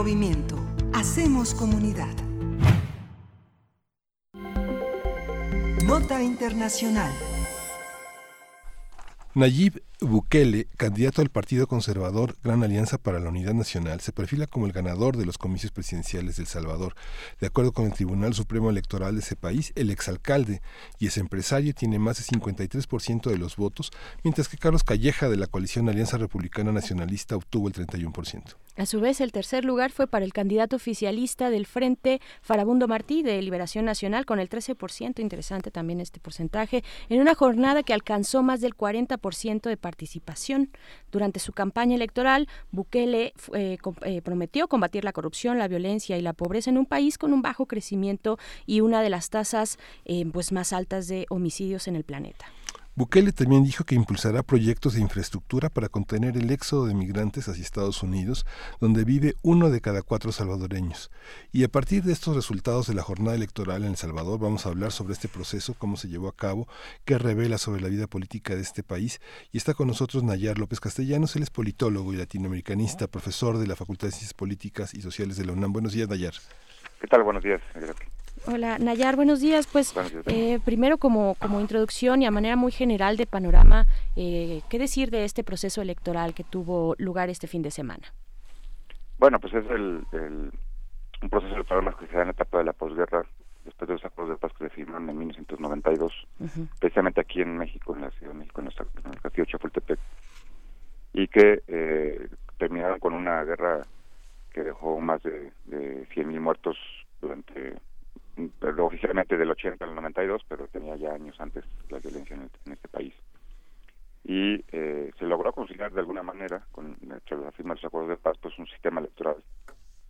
movimiento. 0.00 0.56
Hacemos 0.94 1.52
comunidad. 1.52 2.08
Nota 5.84 6.22
Internacional. 6.22 7.12
Nayib 9.34 9.82
Bukele, 10.00 10.68
candidato 10.78 11.20
al 11.20 11.28
Partido 11.28 11.66
Conservador 11.66 12.34
Gran 12.42 12.64
Alianza 12.64 12.96
para 12.96 13.20
la 13.20 13.28
Unidad 13.28 13.52
Nacional, 13.52 14.00
se 14.00 14.12
perfila 14.12 14.46
como 14.46 14.64
el 14.64 14.72
ganador 14.72 15.18
de 15.18 15.26
los 15.26 15.36
comicios 15.36 15.70
presidenciales 15.70 16.36
de 16.36 16.44
El 16.44 16.48
Salvador. 16.48 16.94
De 17.38 17.48
acuerdo 17.48 17.72
con 17.72 17.84
el 17.84 17.92
Tribunal 17.92 18.32
Supremo 18.32 18.70
Electoral 18.70 19.14
de 19.14 19.20
ese 19.20 19.36
país, 19.36 19.72
el 19.76 19.90
exalcalde 19.90 20.62
y 20.98 21.08
ese 21.08 21.20
empresario 21.20 21.74
tiene 21.74 21.98
más 21.98 22.16
de 22.16 22.38
53% 22.38 23.30
de 23.30 23.36
los 23.36 23.56
votos, 23.56 23.90
mientras 24.24 24.48
que 24.48 24.56
Carlos 24.56 24.82
Calleja 24.82 25.28
de 25.28 25.36
la 25.36 25.46
coalición 25.46 25.90
Alianza 25.90 26.16
Republicana 26.16 26.72
Nacionalista 26.72 27.36
obtuvo 27.36 27.68
el 27.68 27.74
31%. 27.74 28.56
A 28.76 28.86
su 28.86 29.00
vez, 29.00 29.20
el 29.20 29.32
tercer 29.32 29.64
lugar 29.64 29.90
fue 29.90 30.06
para 30.06 30.24
el 30.24 30.32
candidato 30.32 30.76
oficialista 30.76 31.50
del 31.50 31.66
Frente 31.66 32.20
Farabundo 32.40 32.86
Martí 32.86 33.22
de 33.22 33.42
Liberación 33.42 33.84
Nacional 33.84 34.26
con 34.26 34.38
el 34.38 34.48
13%, 34.48 35.18
interesante 35.20 35.70
también 35.70 36.00
este 36.00 36.20
porcentaje, 36.20 36.84
en 37.08 37.20
una 37.20 37.34
jornada 37.34 37.82
que 37.82 37.92
alcanzó 37.92 38.42
más 38.42 38.60
del 38.60 38.76
40% 38.76 39.62
de 39.62 39.76
participación. 39.76 40.70
Durante 41.10 41.40
su 41.40 41.52
campaña 41.52 41.96
electoral, 41.96 42.48
Bukele 42.70 43.34
eh, 43.54 43.78
eh, 44.02 44.22
prometió 44.22 44.68
combatir 44.68 45.04
la 45.04 45.12
corrupción, 45.12 45.58
la 45.58 45.68
violencia 45.68 46.16
y 46.16 46.22
la 46.22 46.32
pobreza 46.32 46.70
en 46.70 46.78
un 46.78 46.86
país 46.86 47.18
con 47.18 47.32
un 47.32 47.42
bajo 47.42 47.66
crecimiento 47.66 48.38
y 48.66 48.80
una 48.80 49.02
de 49.02 49.10
las 49.10 49.30
tasas 49.30 49.78
eh, 50.04 50.24
pues 50.32 50.52
más 50.52 50.72
altas 50.72 51.08
de 51.08 51.26
homicidios 51.28 51.88
en 51.88 51.96
el 51.96 52.04
planeta. 52.04 52.46
Bukele 53.00 53.32
también 53.32 53.64
dijo 53.64 53.84
que 53.84 53.94
impulsará 53.94 54.42
proyectos 54.42 54.92
de 54.92 55.00
infraestructura 55.00 55.70
para 55.70 55.88
contener 55.88 56.36
el 56.36 56.50
éxodo 56.50 56.84
de 56.84 56.92
migrantes 56.92 57.48
hacia 57.48 57.62
Estados 57.62 58.02
Unidos, 58.02 58.44
donde 58.78 59.04
vive 59.04 59.36
uno 59.40 59.70
de 59.70 59.80
cada 59.80 60.02
cuatro 60.02 60.32
salvadoreños. 60.32 61.10
Y 61.50 61.64
a 61.64 61.68
partir 61.68 62.02
de 62.02 62.12
estos 62.12 62.36
resultados 62.36 62.88
de 62.88 62.94
la 62.94 63.00
jornada 63.00 63.34
electoral 63.34 63.84
en 63.84 63.92
El 63.92 63.96
Salvador, 63.96 64.38
vamos 64.38 64.66
a 64.66 64.68
hablar 64.68 64.92
sobre 64.92 65.14
este 65.14 65.28
proceso, 65.28 65.72
cómo 65.78 65.96
se 65.96 66.08
llevó 66.08 66.28
a 66.28 66.36
cabo, 66.36 66.68
qué 67.06 67.16
revela 67.16 67.56
sobre 67.56 67.80
la 67.80 67.88
vida 67.88 68.06
política 68.06 68.54
de 68.54 68.60
este 68.60 68.82
país. 68.82 69.22
Y 69.50 69.56
está 69.56 69.72
con 69.72 69.88
nosotros 69.88 70.22
Nayar 70.22 70.58
López 70.58 70.78
Castellanos, 70.78 71.34
él 71.36 71.42
es 71.42 71.48
politólogo 71.48 72.12
y 72.12 72.18
latinoamericanista, 72.18 73.06
profesor 73.06 73.56
de 73.56 73.66
la 73.66 73.76
Facultad 73.76 74.08
de 74.08 74.12
Ciencias 74.12 74.34
Políticas 74.34 74.92
y 74.92 75.00
Sociales 75.00 75.38
de 75.38 75.46
la 75.46 75.52
UNAM. 75.52 75.72
Buenos 75.72 75.94
días, 75.94 76.10
Nayar. 76.10 76.34
¿Qué 77.00 77.06
tal? 77.06 77.22
Buenos 77.22 77.42
días. 77.42 77.62
Hola, 78.46 78.78
Nayar, 78.78 79.16
buenos 79.16 79.40
días. 79.40 79.66
Pues 79.70 79.94
eh, 80.26 80.58
primero 80.64 80.96
como, 80.96 81.34
como 81.34 81.60
introducción 81.60 82.22
y 82.22 82.26
a 82.26 82.30
manera 82.30 82.56
muy 82.56 82.72
general 82.72 83.16
de 83.18 83.26
panorama, 83.26 83.86
eh, 84.16 84.62
¿qué 84.70 84.78
decir 84.78 85.10
de 85.10 85.24
este 85.24 85.44
proceso 85.44 85.82
electoral 85.82 86.32
que 86.32 86.42
tuvo 86.42 86.94
lugar 86.98 87.28
este 87.28 87.46
fin 87.46 87.62
de 87.62 87.70
semana? 87.70 88.12
Bueno, 89.18 89.38
pues 89.38 89.52
es 89.52 89.70
el, 89.70 90.04
un 91.22 91.28
proceso 91.28 91.54
electoral 91.54 91.94
que 91.98 92.06
se 92.06 92.14
da 92.14 92.22
en 92.22 92.28
la 92.28 92.32
etapa 92.32 92.58
de 92.58 92.64
la 92.64 92.72
posguerra, 92.72 93.26
después 93.66 93.88
de 93.88 93.94
los 93.94 94.04
acuerdos 94.06 94.36
de 94.36 94.40
paz 94.40 94.52
que 94.58 94.64
se 94.64 94.70
firmaron 94.70 95.10
en 95.10 95.18
1992, 95.18 96.26
especialmente 96.72 97.20
aquí 97.20 97.42
en 97.42 97.58
México, 97.58 97.94
en 97.94 98.02
la 98.02 98.10
Ciudad 98.12 98.32
de 98.32 98.38
México, 98.38 98.62
en, 98.62 98.68
el 98.68 99.20
castillo 99.20 99.44
Chapultepec, 99.44 99.98
y 101.12 101.28
que 101.28 101.62
eh, 101.68 102.28
terminaron 102.56 102.98
con 103.00 103.12
una 103.12 103.44
guerra 103.44 103.82
que 104.50 104.62
dejó 104.62 104.98
más 104.98 105.22
de, 105.22 105.52
de 105.66 106.08
100.000 106.08 106.40
muertos 106.40 106.78
durante 107.20 107.74
pero 108.48 108.86
oficialmente 108.86 109.36
del 109.36 109.50
80 109.50 109.84
al 109.84 109.94
92, 109.94 110.44
pero 110.48 110.66
tenía 110.68 110.96
ya 110.96 111.12
años 111.12 111.38
antes 111.40 111.64
la 111.88 111.98
violencia 111.98 112.36
en, 112.36 112.72
este 112.72 112.88
país. 112.88 113.14
Y 114.24 114.64
eh, 114.72 115.10
se 115.18 115.24
logró 115.24 115.52
conciliar 115.52 115.92
de 115.92 116.00
alguna 116.00 116.22
manera, 116.22 116.62
con 116.72 116.96
la 117.00 117.52
firma 117.52 117.74
de 117.74 117.80
los 117.80 117.84
acuerdos 117.84 118.10
de 118.10 118.16
paz, 118.16 118.36
pues 118.40 118.58
un 118.58 118.66
sistema 118.66 119.00
electoral 119.00 119.36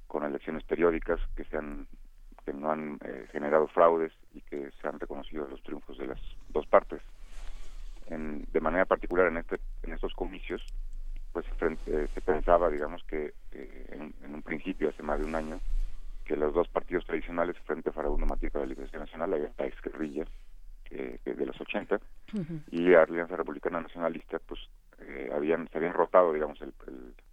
con 0.06 0.24
elecciones 0.24 0.64
periódicas 0.64 1.20
que 1.36 1.44
se 1.44 1.56
han 1.56 1.86
que 2.44 2.54
no 2.54 2.70
han 2.70 2.98
eh, 3.04 3.26
generado 3.30 3.68
fraudes 3.68 4.12
y 4.32 4.40
que 4.40 4.70
se 4.80 4.88
han 4.88 4.98
reconocido 4.98 5.46
los 5.46 5.62
triunfos 5.62 5.98
de 5.98 6.06
las 6.06 6.20
dos 6.48 6.66
partes. 6.66 7.00
En, 8.06 8.46
de 8.50 8.60
manera 8.60 8.86
particular 8.86 9.26
en 9.28 9.36
este 9.36 9.60
en 9.82 9.92
estos 9.92 10.14
comicios, 10.14 10.64
pues 11.32 11.46
eh, 11.86 12.08
se 12.12 12.20
pensaba, 12.22 12.70
digamos 12.70 13.04
que 13.04 13.34
en, 13.52 14.14
en 14.24 14.34
un 14.34 14.42
principio 14.42 14.88
hace 14.88 15.02
más 15.02 15.20
de 15.20 15.26
un 15.26 15.34
año 15.34 15.60
que 16.30 16.36
los 16.36 16.54
dos 16.54 16.68
partidos 16.68 17.04
tradicionales, 17.06 17.56
Frente 17.64 17.90
Farabundo 17.90 18.24
Matica 18.24 18.60
de 18.60 18.64
la 18.64 18.68
Liberación 18.68 19.02
Nacional, 19.02 19.30
la 19.58 19.66
ex 19.66 19.82
guerrilla 19.82 20.24
de 20.88 21.46
los 21.46 21.60
80, 21.60 21.98
y 22.70 22.94
Alianza 22.94 23.34
Republicana 23.34 23.80
Nacionalista, 23.80 24.38
pues 24.46 24.60
eh, 25.00 25.28
habían 25.34 25.68
se 25.72 25.78
habían 25.78 25.92
rotado, 25.92 26.32
digamos, 26.32 26.60
el, 26.62 26.72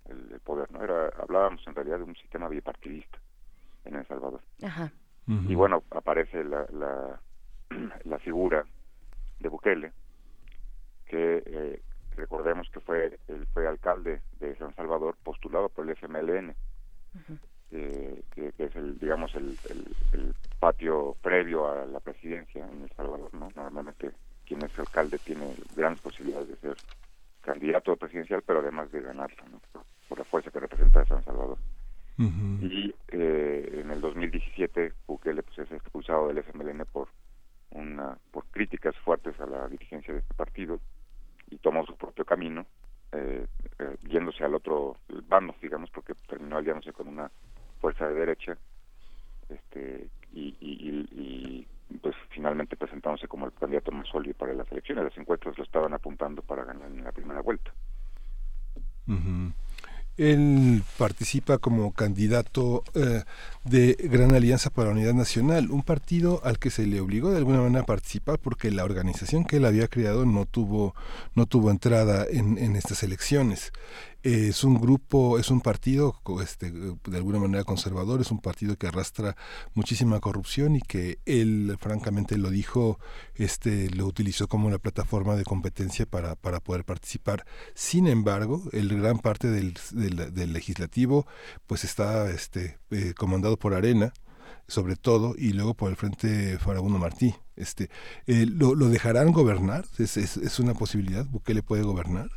el, 0.09 0.39
poder. 0.39 0.71
no 0.71 0.83
era 0.83 1.11
Hablábamos 1.19 1.61
en 1.67 1.75
realidad 1.75 1.97
de 1.97 2.05
un 2.05 2.15
sistema 2.15 2.49
bipartidista 2.49 3.19
en 3.85 3.97
El 3.97 4.07
Salvador. 4.07 4.41
Y 5.27 5.53
bueno, 5.53 5.83
aparece 5.91 6.43
la, 6.43 6.65
la, 6.71 7.21
la 8.03 8.17
figura 8.17 8.65
de 9.39 9.49
Bukele, 9.49 9.91
que 11.05 11.43
eh, 11.45 11.81
recordemos 12.15 12.67
que 12.71 12.79
fue 12.79 13.19
él 13.27 13.47
fue 13.53 13.67
alcalde 13.67 14.23
de 14.39 14.55
San 14.55 14.73
Salvador 14.73 15.17
postulado 15.23 15.69
por 15.69 15.87
el 15.87 15.95
FMLN 15.95 16.55
que, 17.69 18.53
es 18.57 18.75
el 18.75 18.97
digamos 18.99 19.33
el, 19.35 19.57
el, 20.13 20.33
patio 20.59 21.15
previo 21.21 21.69
a 21.69 21.85
la 21.85 21.99
presidencia 21.99 22.65
en 22.65 22.83
El 22.83 22.89
Salvador 22.91 23.29
no 23.33 23.49
normalmente 23.55 24.11
quien 24.45 24.63
es 24.63 24.79
alcalde 24.79 25.19
tiene 25.19 25.53
grandes 25.75 26.01
posibilidades 26.01 26.49
de 26.49 26.55
ser 26.55 26.77
candidato 27.41 27.95
presidencial 27.95 28.41
pero 28.45 28.59
además 28.59 28.91
de 28.91 29.01
ganarlo 29.01 29.43
¿no? 29.51 29.61
por, 30.07 30.17
la 30.17 30.23
fuerza 30.25 30.49
que 30.49 30.59
representa 30.59 31.01
a 31.01 31.05
San 31.05 31.23
Salvador. 31.23 31.57
Y 32.19 32.95
eh, 33.09 33.81
en 33.81 33.91
el 33.91 34.01
2017 34.01 34.93
Bukele 35.05 35.43
pues 35.43 35.59
es 35.59 35.71
expulsado 35.71 36.29
del 36.29 36.39
FMLN 36.39 36.83
por 36.91 37.09
una 37.69 38.17
por 38.31 38.45
críticas 38.45 38.95
fuertes 39.05 39.39
a 39.39 39.45
la 39.45 39.67
dirigencia 39.67 40.13
de 40.13 40.21
este 40.21 40.33
partido 40.33 40.79
y 41.51 41.57
tomó 41.57 41.85
su 41.85 41.95
propio 41.95 42.25
camino 42.25 42.65
eh, 43.11 43.45
eh, 43.77 43.97
yéndose 44.09 44.43
al 44.43 44.55
otro 44.55 44.97
bando 45.27 45.53
digamos 45.61 45.91
porque 45.91 46.15
terminó 46.27 46.57
aliándose 46.57 46.91
con 46.91 47.07
una 47.07 47.29
fuerza 47.77 48.07
de 48.07 48.15
derecha 48.15 48.57
este 49.49 50.07
y, 50.33 50.55
y, 50.59 51.67
pues 52.01 52.15
finalmente 52.29 52.75
presentándose 52.75 53.27
como 53.27 53.45
el 53.45 53.53
candidato 53.53 53.91
más 53.91 54.07
sólido 54.07 54.35
para 54.35 54.53
las 54.53 54.71
elecciones. 54.71 55.05
Las 55.05 55.17
encuestas 55.17 55.57
lo 55.57 55.63
estaban 55.63 55.93
apuntando 55.93 56.41
para 56.41 56.63
ganar 56.63 56.89
en 56.91 57.03
la 57.03 57.11
primera 57.11 57.41
vuelta. 57.41 57.71
Él 60.17 60.83
participa 60.97 61.59
como 61.59 61.93
candidato 61.93 62.83
eh, 62.93 63.23
de 63.69 63.97
Gran 64.09 64.33
Alianza 64.33 64.69
para 64.69 64.87
la 64.87 64.95
Unidad 64.95 65.13
Nacional, 65.13 65.71
un 65.71 65.83
partido 65.83 66.41
al 66.43 66.57
que 66.57 66.69
se 66.69 66.85
le 66.85 67.01
obligó 67.01 67.31
de 67.31 67.37
alguna 67.37 67.61
manera 67.61 67.81
a 67.81 67.85
participar 67.85 68.39
porque 68.39 68.71
la 68.71 68.85
organización 68.85 69.43
que 69.43 69.57
él 69.57 69.65
había 69.65 69.87
creado 69.87 70.25
no 70.25 70.45
tuvo, 70.45 70.95
no 71.35 71.45
tuvo 71.45 71.69
entrada 71.71 72.25
en, 72.29 72.75
estas 72.75 73.03
elecciones 73.03 73.71
es 74.23 74.63
un 74.63 74.79
grupo, 74.79 75.39
es 75.39 75.51
un 75.51 75.61
partido 75.61 76.19
este, 76.43 76.71
de 76.71 77.17
alguna 77.17 77.39
manera 77.39 77.63
conservador, 77.63 78.19
es 78.19 78.31
un 78.31 78.39
partido 78.39 78.75
que 78.75 78.87
arrastra 78.87 79.37
muchísima 79.73 80.19
corrupción 80.19 80.75
y 80.75 80.81
que 80.81 81.19
él 81.25 81.77
francamente 81.79 82.37
lo 82.37 82.49
dijo, 82.49 82.99
este, 83.35 83.89
lo 83.91 84.05
utilizó 84.05 84.47
como 84.47 84.67
una 84.67 84.79
plataforma 84.79 85.35
de 85.35 85.43
competencia 85.43 86.05
para, 86.05 86.35
para 86.35 86.59
poder 86.59 86.83
participar. 86.83 87.45
Sin 87.73 88.07
embargo, 88.07 88.63
el 88.73 88.89
gran 88.99 89.19
parte 89.19 89.49
del, 89.49 89.75
del, 89.93 90.53
legislativo 90.53 91.25
pues 91.67 91.83
está 91.83 92.29
este, 92.29 92.79
eh, 92.91 93.13
comandado 93.15 93.56
por 93.57 93.73
Arena, 93.73 94.13
sobre 94.67 94.95
todo, 94.95 95.33
y 95.37 95.53
luego 95.53 95.73
por 95.73 95.89
el 95.89 95.95
Frente 95.95 96.57
Farabundo 96.59 96.99
Martí. 96.99 97.33
Este, 97.55 97.89
eh, 98.27 98.45
¿lo, 98.47 98.75
¿lo, 98.75 98.89
dejarán 98.89 99.31
gobernar? 99.31 99.85
¿Es, 99.97 100.17
es, 100.17 100.59
una 100.59 100.73
posibilidad? 100.73 101.25
le 101.47 101.63
puede 101.63 101.83
gobernar? 101.83 102.27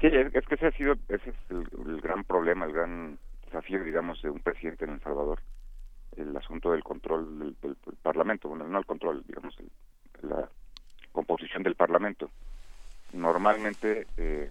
Sí, 0.00 0.08
es, 0.08 0.46
que 0.46 0.54
ese 0.54 0.66
ha 0.66 0.72
sido, 0.72 0.94
ese 1.08 1.30
es 1.30 1.36
el, 1.50 2.00
gran 2.00 2.24
problema, 2.24 2.66
el 2.66 2.72
gran 2.72 3.18
desafío, 3.44 3.84
digamos, 3.84 4.20
de 4.22 4.30
un 4.30 4.40
presidente 4.40 4.84
en 4.84 4.92
El 4.92 5.00
Salvador, 5.00 5.40
el 6.16 6.36
asunto 6.36 6.72
del 6.72 6.82
control 6.82 7.56
del, 7.60 7.76
Parlamento, 8.02 8.48
bueno, 8.48 8.66
no 8.66 8.78
el 8.78 8.86
control, 8.86 9.24
digamos, 9.26 9.56
la 10.22 10.48
composición 11.12 11.62
del 11.62 11.76
Parlamento. 11.76 12.30
Normalmente, 13.12 14.06
eh, 14.16 14.50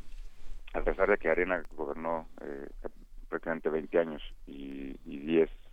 a 0.74 0.82
pesar 0.82 1.10
de 1.10 1.18
que 1.18 1.30
Arena 1.30 1.62
gobernó 1.76 2.28
eh, 2.42 2.68
prácticamente 3.30 3.70
20 3.70 4.00
años 4.00 4.22
y, 4.48 4.96
y 5.06 5.20
10 5.20 5.50
en 5.50 5.65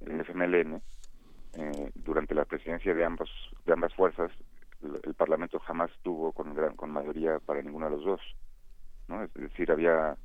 el 0.00 0.20
FMLN, 0.20 0.82
eh, 1.54 1.90
durante 1.94 2.34
la 2.34 2.44
presidencia 2.44 2.94
de 2.94 3.04
ambos 3.04 3.30
de 3.64 3.72
ambas 3.72 3.94
fuerzas, 3.94 4.30
el, 4.82 5.00
el 5.02 5.14
Parlamento 5.14 5.58
jamás 5.60 5.90
tuvo 6.02 6.32
con, 6.32 6.54
gran, 6.54 6.76
con 6.76 6.90
mayoría 6.90 7.38
para 7.40 7.62
ninguno 7.62 7.86
de 7.86 7.96
los 7.96 8.04
dos 8.04 8.20
es 9.08 9.34
decir, 9.34 9.70
había 9.70 10.16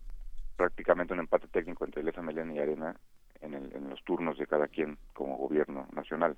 prácticamente 0.57 1.13
un 1.13 1.19
empate 1.19 1.47
técnico 1.47 1.85
entre 1.85 2.01
el 2.01 2.09
FMLN 2.09 2.55
y 2.55 2.59
Arena 2.59 2.95
en, 3.41 3.53
en 3.53 3.89
los 3.89 4.03
turnos 4.03 4.37
de 4.37 4.47
cada 4.47 4.67
quien 4.67 4.97
como 5.13 5.37
gobierno 5.37 5.87
nacional. 5.93 6.35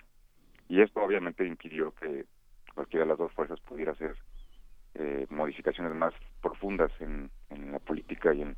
Y 0.68 0.81
esto 0.81 1.01
obviamente 1.01 1.45
impidió 1.45 1.91
que 1.95 2.26
cualquiera 2.73 3.05
de 3.05 3.10
las 3.10 3.18
dos 3.18 3.31
fuerzas 3.34 3.60
pudiera 3.61 3.91
hacer 3.91 4.15
eh, 4.95 5.26
modificaciones 5.30 5.93
más 5.95 6.14
profundas 6.41 6.91
en, 6.99 7.30
en 7.49 7.72
la 7.72 7.80
política 7.80 8.34
y 8.34 8.41
en, 8.41 8.55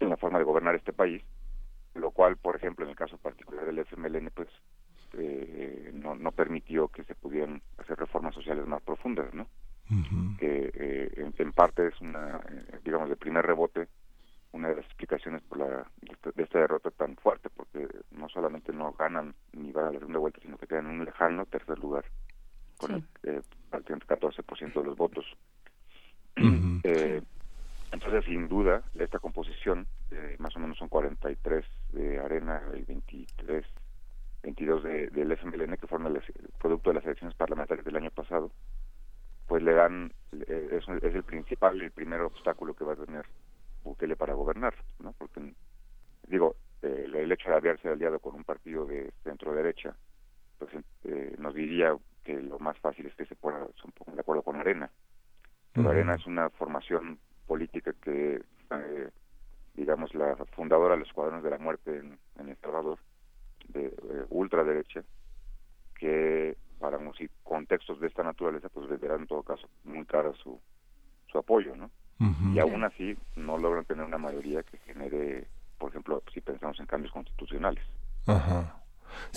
la 0.00 0.16
forma 0.16 0.38
de 0.38 0.44
gobernar 0.44 0.74
este 0.74 0.92
país. 0.92 1.22
Lo 1.94 2.10
cual, 2.10 2.36
por 2.36 2.56
ejemplo, 2.56 2.84
en 2.84 2.90
el 2.90 2.96
caso 2.96 3.18
particular 3.18 3.66
del 3.66 3.78
FMLN, 3.78 4.30
pues 4.34 4.48
eh, 5.14 5.90
no, 5.92 6.14
no 6.14 6.32
permitió 6.32 6.88
que 6.88 7.04
se 7.04 7.14
pudieran 7.14 7.62
hacer 7.78 7.98
reformas 7.98 8.34
sociales 8.34 8.66
más 8.66 8.82
profundas, 8.82 9.32
¿no? 9.34 9.46
Que 10.38 10.70
eh, 10.72 11.32
en, 11.36 11.52
parte 11.52 11.88
es 11.88 12.00
una, 12.00 12.36
eh, 12.48 12.78
digamos, 12.84 13.08
de 13.08 13.16
primer 13.16 13.44
rebote, 13.44 13.88
una 14.52 14.68
de 14.68 14.76
las 14.76 14.84
explicaciones 14.84 15.42
por 15.42 15.58
la 15.58 15.90
de 16.00 16.42
esta, 16.44 16.60
derrota 16.60 16.92
tan 16.92 17.16
fuerte, 17.16 17.50
porque 17.50 17.88
no 18.12 18.28
solamente 18.28 18.72
no 18.72 18.92
ganan 18.92 19.34
ni 19.52 19.72
van 19.72 19.86
a 19.86 19.90
la 19.90 19.98
segunda 19.98 20.20
vuelta, 20.20 20.38
sino 20.42 20.56
que 20.58 20.68
quedan 20.68 20.86
en 20.86 21.00
un 21.00 21.04
lejano 21.04 21.44
tercer 21.46 21.76
lugar, 21.80 22.04
con 22.78 22.92
el, 22.92 23.42
14% 23.72 24.74
de 24.74 24.84
los 24.84 24.96
votos. 24.96 25.26
Entonces, 27.92 28.24
sin 28.24 28.48
duda, 28.48 28.82
esta 28.94 29.18
composición, 29.18 29.86
más 30.38 30.54
o 30.56 30.58
menos 30.58 30.78
son 30.78 30.88
43 30.88 31.64
de 31.92 32.18
Arena 32.18 32.62
y 32.74 32.82
23 32.82 33.64
22 34.42 34.82
de, 34.82 35.06
del 35.08 35.32
FMLN, 35.32 35.76
que 35.76 35.86
fueron 35.86 36.14
el 36.14 36.22
producto 36.58 36.90
de 36.90 36.94
las 36.94 37.04
elecciones 37.04 37.36
parlamentarias 37.36 37.84
del 37.84 37.96
año 37.96 38.10
pasado, 38.10 38.50
pues 39.46 39.62
le 39.62 39.72
dan, 39.72 40.12
es, 40.32 40.88
es 40.88 41.14
el 41.14 41.24
principal, 41.24 41.80
el 41.80 41.90
primer 41.90 42.20
obstáculo 42.20 42.74
que 42.74 42.84
va 42.84 42.94
a 42.94 43.04
tener 43.04 43.26
Bukele 43.82 44.16
para 44.16 44.34
gobernar, 44.34 44.74
¿no? 45.00 45.12
Porque, 45.12 45.54
digo, 46.28 46.56
eh, 46.82 47.06
el 47.12 47.32
hecho 47.32 47.50
de 47.50 47.56
haberse 47.56 47.88
aliado 47.88 48.18
con 48.18 48.34
un 48.34 48.44
partido 48.44 48.86
de 48.86 49.12
centro-derecha, 49.24 49.94
pues 50.58 50.70
eh, 51.04 51.34
nos 51.38 51.54
diría 51.54 51.96
que 52.24 52.40
lo 52.40 52.58
más 52.58 52.78
fácil 52.78 53.06
es 53.06 53.14
que 53.14 53.24
se 53.26 53.34
se 53.34 54.12
de 54.12 54.20
acuerdo 54.20 54.42
con 54.42 54.56
Arena. 54.56 54.90
Pero 55.72 55.90
Arena 55.90 56.14
es 56.14 56.26
una 56.26 56.50
formación 56.50 57.18
política 57.46 57.92
que, 58.02 58.42
eh, 58.70 59.10
digamos, 59.74 60.14
la 60.14 60.36
fundadora 60.52 60.94
de 60.94 61.00
los 61.00 61.08
Escuadrones 61.08 61.44
de 61.44 61.50
la 61.50 61.58
Muerte 61.58 61.98
en 61.98 62.48
El 62.48 62.56
Salvador, 62.58 62.98
de 63.72 63.86
eh, 63.86 64.26
ultraderecha 64.30 65.02
que 65.98 66.56
para 66.78 66.98
contextos 67.42 68.00
de 68.00 68.06
esta 68.06 68.22
naturaleza 68.22 68.68
pues 68.70 68.88
verán 69.00 69.20
en 69.20 69.26
todo 69.26 69.42
caso 69.42 69.68
muy 69.84 70.04
cara 70.06 70.32
su, 70.42 70.58
su 71.30 71.38
apoyo, 71.38 71.76
¿no? 71.76 71.90
Y 72.52 72.58
aún 72.58 72.84
así 72.84 73.16
no 73.34 73.56
logran 73.56 73.86
tener 73.86 74.04
una 74.04 74.18
mayoría 74.18 74.62
que 74.62 74.76
genere, 74.78 75.46
por 75.78 75.88
ejemplo, 75.88 76.22
si 76.34 76.42
pensamos 76.42 76.78
en 76.78 76.84
cambios 76.84 77.12
constitucionales. 77.12 77.82
Ajá. 78.26 78.76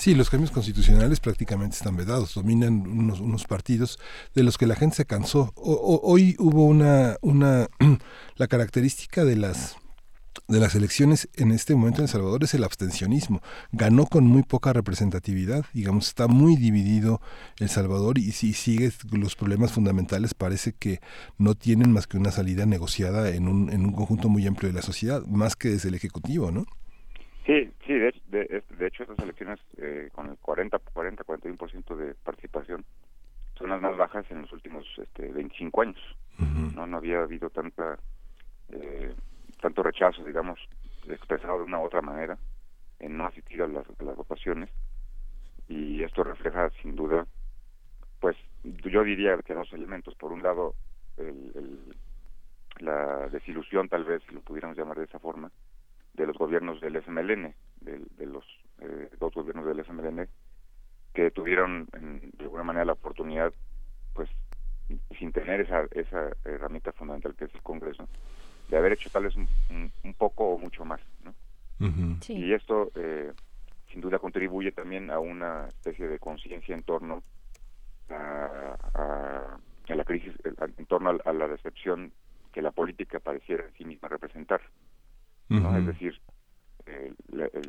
Sí, 0.03 0.15
los 0.15 0.29
cambios 0.29 0.51
constitucionales 0.51 1.21
prácticamente 1.21 1.77
están 1.77 1.95
vedados, 1.95 2.33
dominan 2.33 2.85
unos, 2.85 3.21
unos 3.21 3.45
partidos 3.45 3.99
de 4.35 4.43
los 4.43 4.57
que 4.57 4.67
la 4.67 4.75
gente 4.75 4.97
se 4.97 5.05
cansó. 5.05 5.53
hoy 5.55 6.35
hubo 6.39 6.65
una, 6.65 7.15
una 7.21 7.69
la 8.35 8.47
característica 8.47 9.23
de 9.23 9.37
las 9.37 9.77
de 10.49 10.59
las 10.59 10.75
elecciones 10.75 11.29
en 11.35 11.53
este 11.53 11.73
momento 11.73 11.99
en 11.99 12.03
El 12.03 12.09
Salvador 12.09 12.43
es 12.43 12.53
el 12.53 12.65
abstencionismo. 12.65 13.41
Ganó 13.71 14.05
con 14.05 14.25
muy 14.25 14.43
poca 14.43 14.73
representatividad, 14.73 15.63
digamos, 15.71 16.09
está 16.09 16.27
muy 16.27 16.57
dividido 16.57 17.21
El 17.57 17.69
Salvador 17.69 18.17
y 18.17 18.33
si 18.33 18.51
sigue 18.51 18.91
los 19.09 19.37
problemas 19.37 19.71
fundamentales 19.71 20.33
parece 20.33 20.73
que 20.73 20.99
no 21.37 21.55
tienen 21.55 21.93
más 21.93 22.07
que 22.07 22.17
una 22.17 22.31
salida 22.31 22.65
negociada 22.65 23.29
en 23.29 23.47
un, 23.47 23.71
en 23.71 23.85
un 23.85 23.93
conjunto 23.93 24.27
muy 24.27 24.45
amplio 24.47 24.67
de 24.67 24.75
la 24.75 24.81
sociedad, 24.81 25.25
más 25.27 25.55
que 25.55 25.69
desde 25.69 25.87
el 25.87 25.95
Ejecutivo, 25.95 26.51
¿no? 26.51 26.65
Sí, 27.45 27.71
sí, 27.85 27.93
de, 27.93 28.63
de, 28.69 28.87
hecho 28.87 29.03
estas 29.03 29.19
elecciones 29.19 29.59
eh, 29.77 30.09
con 30.13 30.29
el 30.29 30.37
40, 30.37 30.79
40, 30.79 31.23
41% 31.23 31.95
de 31.95 32.15
participación 32.15 32.85
son 33.57 33.69
las 33.69 33.81
más 33.81 33.95
bajas 33.95 34.25
en 34.31 34.41
los 34.41 34.51
últimos 34.51 34.85
este, 34.97 35.31
25 35.31 35.81
años. 35.81 36.17
No 36.75 36.87
no 36.87 36.97
había 36.97 37.21
habido 37.21 37.49
tanta... 37.49 37.97
Eh, 38.69 39.13
tanto 39.61 39.81
rechazo, 39.81 40.25
digamos, 40.25 40.59
expresado 41.07 41.59
de 41.59 41.63
una 41.63 41.79
u 41.79 41.83
otra 41.83 42.01
manera, 42.01 42.37
en 42.99 43.15
no 43.15 43.25
asistir 43.25 43.61
a 43.61 43.67
las, 43.67 43.87
votaciones. 44.17 44.69
Y 45.69 46.03
esto 46.03 46.23
refleja, 46.23 46.69
sin 46.81 46.95
duda, 46.95 47.25
pues 48.19 48.35
yo 48.63 49.03
diría 49.03 49.37
que 49.37 49.53
dos 49.53 49.71
elementos. 49.71 50.15
Por 50.15 50.33
un 50.33 50.43
lado, 50.43 50.75
la 52.79 53.29
desilusión, 53.29 53.87
tal 53.87 54.03
vez, 54.03 54.21
si 54.27 54.35
lo 54.35 54.41
pudiéramos 54.41 54.77
llamar 54.77 54.97
de 54.97 55.05
esa 55.05 55.19
forma, 55.19 55.49
de 56.13 56.27
los 56.27 56.37
gobiernos 56.37 56.79
del 56.81 56.95
FMLN, 56.97 57.53
de, 57.81 58.25
los 58.25 58.45
eh, 58.79 59.09
dos 59.19 59.33
gobiernos 59.33 59.65
del 59.65 59.79
FMLN, 59.79 60.27
que 61.13 61.31
tuvieron 61.31 61.87
de 61.91 62.43
alguna 62.43 62.63
manera 62.63 62.85
la 62.85 62.93
oportunidad, 62.93 63.53
pues, 64.13 64.29
sin 65.17 65.31
tener 65.31 65.61
esa, 65.61 65.85
esa 65.91 66.35
herramienta 66.43 66.91
fundamental 66.91 67.35
que 67.35 67.45
es 67.45 67.55
el 67.55 67.61
Congreso, 67.61 68.07
de 68.69 68.77
haber 68.77 68.93
hecho 68.93 69.09
tal 69.09 69.23
vez 69.23 69.35
un, 69.35 69.47
poco 70.17 70.49
o 70.49 70.57
mucho 70.57 70.85
más. 70.85 71.01
¿no? 71.23 71.33
Y 72.29 72.53
esto 72.53 72.91
eh, 72.95 73.31
sin 73.91 74.01
duda 74.01 74.19
contribuye 74.19 74.71
también 74.71 75.11
a 75.11 75.19
una 75.19 75.67
especie 75.67 76.07
de 76.07 76.19
conciencia 76.19 76.73
en 76.75 76.83
torno 76.83 77.21
a, 78.09 78.77
a, 78.93 79.95
la 79.95 80.03
crisis, 80.03 80.33
en 80.77 80.85
torno 80.85 81.19
a, 81.23 81.33
la 81.33 81.47
decepción 81.47 82.11
que 82.51 82.61
la 82.61 82.71
política 82.71 83.19
pareciera 83.19 83.65
en 83.65 83.73
sí 83.73 83.85
misma 83.85 84.07
representar. 84.07 84.61
¿No? 85.49 85.77
Es 85.77 85.85
decir, 85.85 86.19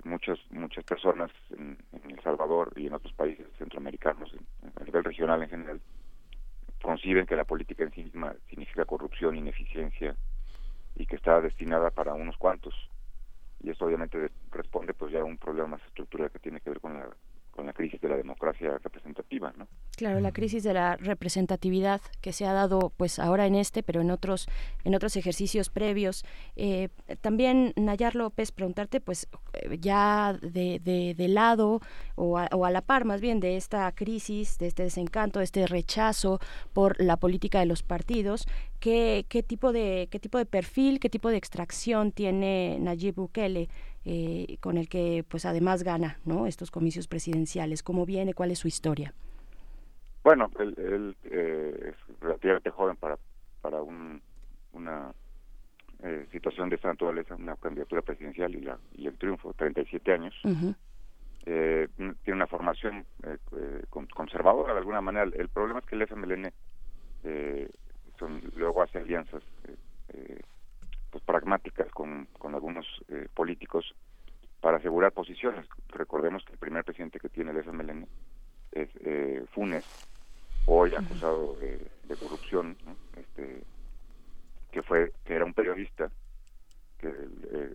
muchas 0.05 0.39
muchas 0.51 0.85
personas 0.85 1.31
en, 1.51 1.79
El 2.09 2.21
Salvador 2.23 2.73
y 2.77 2.87
en 2.87 2.95
otros 2.95 3.13
países 3.15 3.47
centroamericanos, 3.59 4.33
a 4.81 4.85
nivel 4.85 5.05
regional 5.05 5.43
en 5.43 5.49
general, 5.49 5.81
conciben 6.83 7.27
que 7.27 7.37
la 7.37 7.45
política 7.45 7.85
en 7.85 7.93
sí 7.93 8.05
misma 8.05 8.35
significa 8.49 8.85
corrupción, 8.85 9.37
ineficiencia, 9.37 10.17
y 10.97 11.07
que 11.07 11.17
está 11.17 11.41
destinada 11.41 11.91
para 11.91 12.15
unos 12.15 12.37
cuantos. 12.37 12.75
Y 13.61 13.71
esto 13.71 13.87
obviamente 13.87 14.31
responde 14.51 14.95
pues 14.95 15.13
ya 15.13 15.21
a 15.21 15.25
un 15.25 15.39
problema 15.39 15.69
más 15.69 15.83
estructural 15.87 16.31
que 16.31 16.39
tiene 16.39 16.61
que 16.61 16.71
ver 16.71 16.81
con 16.81 16.95
la 16.95 17.09
con 17.55 17.67
la 17.67 17.73
crisis 17.73 18.01
de 18.01 18.09
la 18.09 18.17
democracia 18.17 18.79
representativa, 18.83 19.53
¿no? 19.57 19.69
Claro, 19.97 20.19
la 20.19 20.33
crisis 20.33 20.65
de 20.65 20.75
la 20.75 20.97
representatividad 20.97 22.01
que 22.21 22.33
se 22.33 22.47
ha 22.47 22.53
dado, 22.53 22.93
pues 22.97 23.21
ahora 23.21 23.47
en 23.47 23.55
este, 23.55 23.85
pero 23.85 24.01
en 24.01 24.11
otros, 24.11 24.49
en 24.83 24.95
otros 24.95 25.17
ejercicios 25.17 25.71
previos. 25.71 26.25
Eh, 26.57 26.89
también 27.21 27.73
Nayar 27.77 28.17
López, 28.17 28.51
preguntarte, 28.51 29.01
pues 29.01 29.29
ya 29.79 30.37
de, 30.43 30.81
de, 31.17 31.29
lado 31.29 31.81
o 32.17 32.39
a, 32.39 32.49
o 32.53 32.65
a, 32.65 32.71
la 32.71 32.83
par, 32.83 33.05
más 33.05 33.21
bien, 33.21 33.39
de 33.39 33.57
esta 33.57 33.91
crisis, 33.93 34.59
de 34.59 34.67
este 34.67 34.83
desencanto, 34.83 35.39
de 35.39 35.45
este 35.45 35.67
rechazo 35.67 36.41
por 36.73 37.01
la 37.01 37.17
política 37.17 37.61
de 37.61 37.67
los 37.67 37.83
partidos, 37.83 38.47
¿qué, 38.85 39.25
qué 39.31 39.43
tipo 39.43 39.73
de 39.73 40.09
qué 40.11 40.21
tipo 40.21 40.37
de 40.37 40.45
perfil, 40.45 41.01
qué 41.01 41.09
tipo 41.09 41.31
de 41.31 41.39
extracción 41.39 42.13
tiene 42.13 42.77
Nayib 42.81 43.15
Bukele? 43.15 43.69
Eh, 44.05 44.59
con 44.61 44.77
el 44.77 44.91
que 44.91 45.25
pues 45.27 45.47
además 45.47 45.83
gana 45.83 46.19
¿no? 46.27 46.47
estos 46.47 46.71
comicios 46.71 47.09
presidenciales. 47.09 47.83
¿Cómo 47.83 48.05
viene? 48.05 48.35
¿Cuál 48.35 48.51
es 48.51 48.59
su 48.59 48.69
historia? 48.69 49.15
Bueno, 50.23 50.51
él, 50.59 51.17
eh, 51.25 51.93
es 51.95 52.21
relativamente 52.21 52.69
joven 52.69 52.97
para, 52.97 53.17
para 53.63 53.81
un, 53.81 54.21
una 54.75 55.11
eh, 56.03 56.27
situación 56.31 56.69
de 56.69 56.77
esta 56.77 56.89
naturaleza, 56.89 57.35
una 57.35 57.57
candidatura 57.57 58.03
presidencial 58.03 58.55
y, 58.55 58.61
la, 58.61 58.79
y 58.95 59.07
el 59.07 59.17
triunfo, 59.17 59.55
37 59.55 60.13
años. 60.13 60.35
tiene 61.43 61.89
una 62.29 62.47
formación 62.47 63.07
conservadora 64.15 64.75
de 64.75 64.81
alguna 64.81 65.01
manera. 65.01 65.25
El 65.25 65.49
problema 65.49 65.79
es 65.79 65.87
que 65.87 65.95
el 65.95 66.03
FMLN 66.03 66.53
son, 68.19 68.41
luego 68.57 68.83
hace 68.83 68.99
alianzas 68.99 69.43
pues, 71.15 71.23
pragmáticas 71.25 71.89
con, 71.93 72.27
con 72.39 72.57
algunos 72.57 72.87
eh, 73.09 73.29
políticos 73.33 73.95
para 74.61 74.79
asegurar 74.79 75.13
posiciones. 75.13 75.65
Recordemos 75.91 76.45
que 76.45 76.55
el 76.55 76.59
primer 76.59 76.83
presidente 76.83 77.21
que 77.21 77.29
tiene 77.29 77.53
el 77.53 77.59
FMLN 77.59 78.09
es 78.73 78.89
eh, 79.05 79.45
Funes, 79.53 79.85
hoy 80.67 80.93
acusado 80.93 81.55
de, 81.61 82.17
corrupción, 82.17 82.77
este, 83.17 83.63
que 84.73 84.83
fue 84.83 85.13
que 85.25 85.35
era 85.35 85.45
un 85.45 85.55
periodista, 85.55 86.11
que 86.99 87.07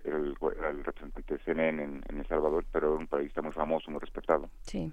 era 0.03 0.17
el, 0.17 0.35
representante 0.83 1.35
de 1.35 1.43
CNN 1.45 1.81
en, 1.81 2.03
El 2.09 2.27
Salvador, 2.27 2.65
pero 2.73 2.89
era 2.89 2.97
un 2.97 3.07
periodista 3.07 3.41
muy 3.41 3.53
famoso, 3.53 3.89
muy 3.89 4.01
respetado. 4.01 4.49
Sí. 4.63 4.91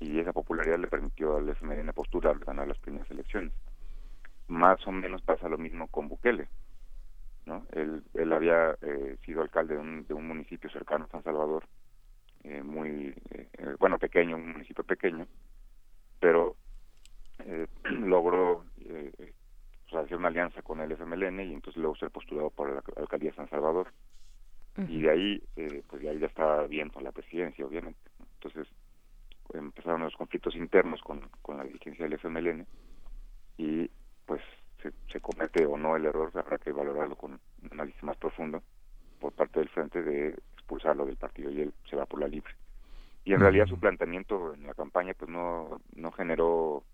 Y 0.00 0.18
esa 0.18 0.32
popularidad 0.32 0.80
le 0.80 0.88
permitió 0.88 1.36
al 1.36 1.48
FMLN 1.48 1.92
postular 1.92 2.38
ganar 2.40 2.66
las 2.66 2.78
primeras 2.78 3.08
elecciones. 3.08 3.52
Más 4.48 4.86
o 4.86 4.92
menos 4.92 5.22
pasa 5.22 5.48
lo 5.48 5.58
mismo 5.58 5.88
con 5.88 6.08
Bukele. 6.08 6.48
¿no? 7.46 7.66
Él, 7.72 8.02
él 8.14 8.32
había 8.32 8.76
eh, 8.82 9.16
sido 9.24 9.42
alcalde 9.42 9.74
de 9.74 9.80
un, 9.80 10.06
de 10.06 10.14
un 10.14 10.26
municipio 10.26 10.70
cercano 10.70 11.04
a 11.04 11.08
San 11.08 11.22
Salvador, 11.22 11.64
eh, 12.42 12.62
muy, 12.62 13.14
eh, 13.30 13.76
bueno, 13.78 13.98
pequeño, 13.98 14.36
un 14.36 14.52
municipio 14.52 14.84
pequeño, 14.84 15.26
pero 16.20 16.56
logró 17.84 18.64
hacer 19.92 20.16
una 20.16 20.28
alianza 20.28 20.60
con 20.62 20.80
el 20.80 20.90
FMLN 20.92 21.40
y 21.40 21.54
entonces 21.54 21.80
luego 21.80 21.96
ser 21.96 22.10
postulado 22.10 22.50
por 22.50 22.68
la 22.68 22.82
alcaldía 22.96 23.30
de 23.30 23.36
San 23.36 23.48
Salvador. 23.48 23.92
Y 24.88 25.02
de 25.02 25.10
ahí, 25.10 25.42
pues 25.88 26.02
de 26.02 26.08
ahí 26.08 26.18
ya 26.18 26.26
estaba 26.26 26.66
bien 26.66 26.88
con 26.88 27.04
la 27.04 27.12
presidencia, 27.12 27.64
obviamente. 27.64 28.10
Entonces 28.34 28.66
empezaron 29.52 30.02
los 30.02 30.16
conflictos 30.16 30.56
internos 30.56 31.00
con, 31.02 31.28
con 31.42 31.58
la 31.58 31.64
dirigencia 31.64 32.08
del 32.08 32.18
FMLN 32.18 32.66
y 33.56 33.88
pues 34.26 34.40
se, 35.10 35.20
comete 35.20 35.64
o 35.64 35.76
no 35.76 35.96
el 35.96 36.06
error, 36.06 36.30
habrá 36.34 36.58
que 36.58 36.72
valorarlo 36.72 37.16
con 37.16 37.32
un 37.32 37.72
análisis 37.72 38.02
más 38.02 38.16
profundo 38.16 38.62
por 39.20 39.32
parte 39.32 39.60
del 39.60 39.68
frente 39.70 40.02
de 40.02 40.28
expulsarlo 40.54 41.06
del 41.06 41.16
partido 41.16 41.50
y 41.50 41.62
él 41.62 41.74
se 41.88 41.96
va 41.96 42.06
por 42.06 42.20
la 42.20 42.28
libre. 42.28 42.52
Y 43.24 43.32
en 43.32 43.40
realidad 43.40 43.66
su 43.66 43.78
planteamiento 43.78 44.52
en 44.54 44.66
la 44.66 44.74
campaña 44.74 45.14
pues 45.14 45.30
no, 45.30 45.80
no 45.94 46.12
generó 46.12 46.84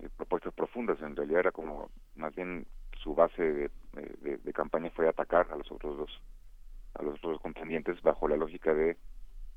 eh, 0.00 0.08
propuestas 0.16 0.52
profundas, 0.52 1.00
en 1.00 1.16
realidad 1.16 1.40
era 1.40 1.52
como 1.52 1.90
más 2.16 2.34
bien 2.34 2.66
su 3.02 3.14
base 3.14 3.70
de, 3.92 4.52
campaña 4.52 4.90
fue 4.90 5.08
atacar 5.08 5.48
a 5.50 5.56
los 5.56 5.70
otros 5.72 5.96
dos 5.96 6.22
a 6.94 7.02
los 7.02 7.14
otros 7.16 7.40
contendientes 7.40 8.00
bajo 8.02 8.28
la 8.28 8.36
lógica 8.36 8.72
de 8.72 8.96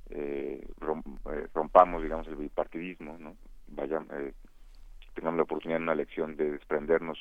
eh, 0.10 0.68
eh, 0.68 1.48
rompamos 1.54 2.02
digamos 2.02 2.28
el 2.28 2.36
bipartidismo 2.36 3.16
no 3.20 3.36
vayan 3.68 4.08
tengamos 5.18 5.38
la 5.38 5.44
oportunidad 5.44 5.78
en 5.78 5.84
una 5.84 5.94
elección 5.94 6.38
de 6.38 6.52
desprendernos 6.52 7.18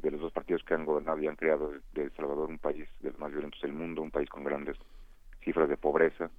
de 0.00 0.10
los 0.10 0.20
dos 0.20 0.32
partidos 0.32 0.62
que 0.62 0.74
han 0.74 0.84
gobernado 0.84 1.18
y 1.20 1.26
han 1.26 1.36
creado 1.36 1.72
de 1.94 2.02
El 2.02 2.12
Salvador 2.12 2.50
un 2.50 2.58
país 2.58 2.86
de 3.00 3.10
los 3.10 3.18
más 3.18 3.32
violentos 3.32 3.60
del 3.62 3.72
mundo, 3.72 4.02
un 4.02 4.10
país 4.10 4.28
con 4.28 4.44
grandes 4.44 4.76
cifras 5.42 5.68
de 5.68 5.78
pobreza, 5.78 6.30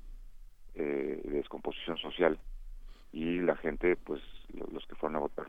eh, 0.76 1.22
de 1.24 1.32
descomposición 1.32 1.98
social 1.98 2.40
y 3.12 3.40
la 3.40 3.56
gente, 3.56 3.96
pues 3.96 4.22
los 4.72 4.86
que 4.86 4.96
fueron 4.96 5.16
a 5.16 5.20
votar, 5.22 5.48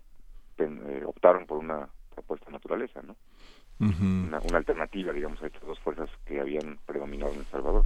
eh, 0.59 1.03
optaron 1.07 1.47
por 1.47 1.59
una 1.59 1.87
propuesta 2.15 2.47
de 2.47 2.53
naturaleza, 2.53 3.03
¿no? 3.03 3.15
una, 3.79 4.39
una, 4.39 4.59
alternativa, 4.59 5.13
digamos, 5.13 5.43
a 5.43 5.49
estas 5.49 5.63
dos 5.63 5.79
fuerzas 5.81 6.09
que 6.25 6.41
habían 6.41 6.79
predominado 6.87 7.33
en 7.33 7.41
El 7.41 7.47
Salvador. 7.47 7.85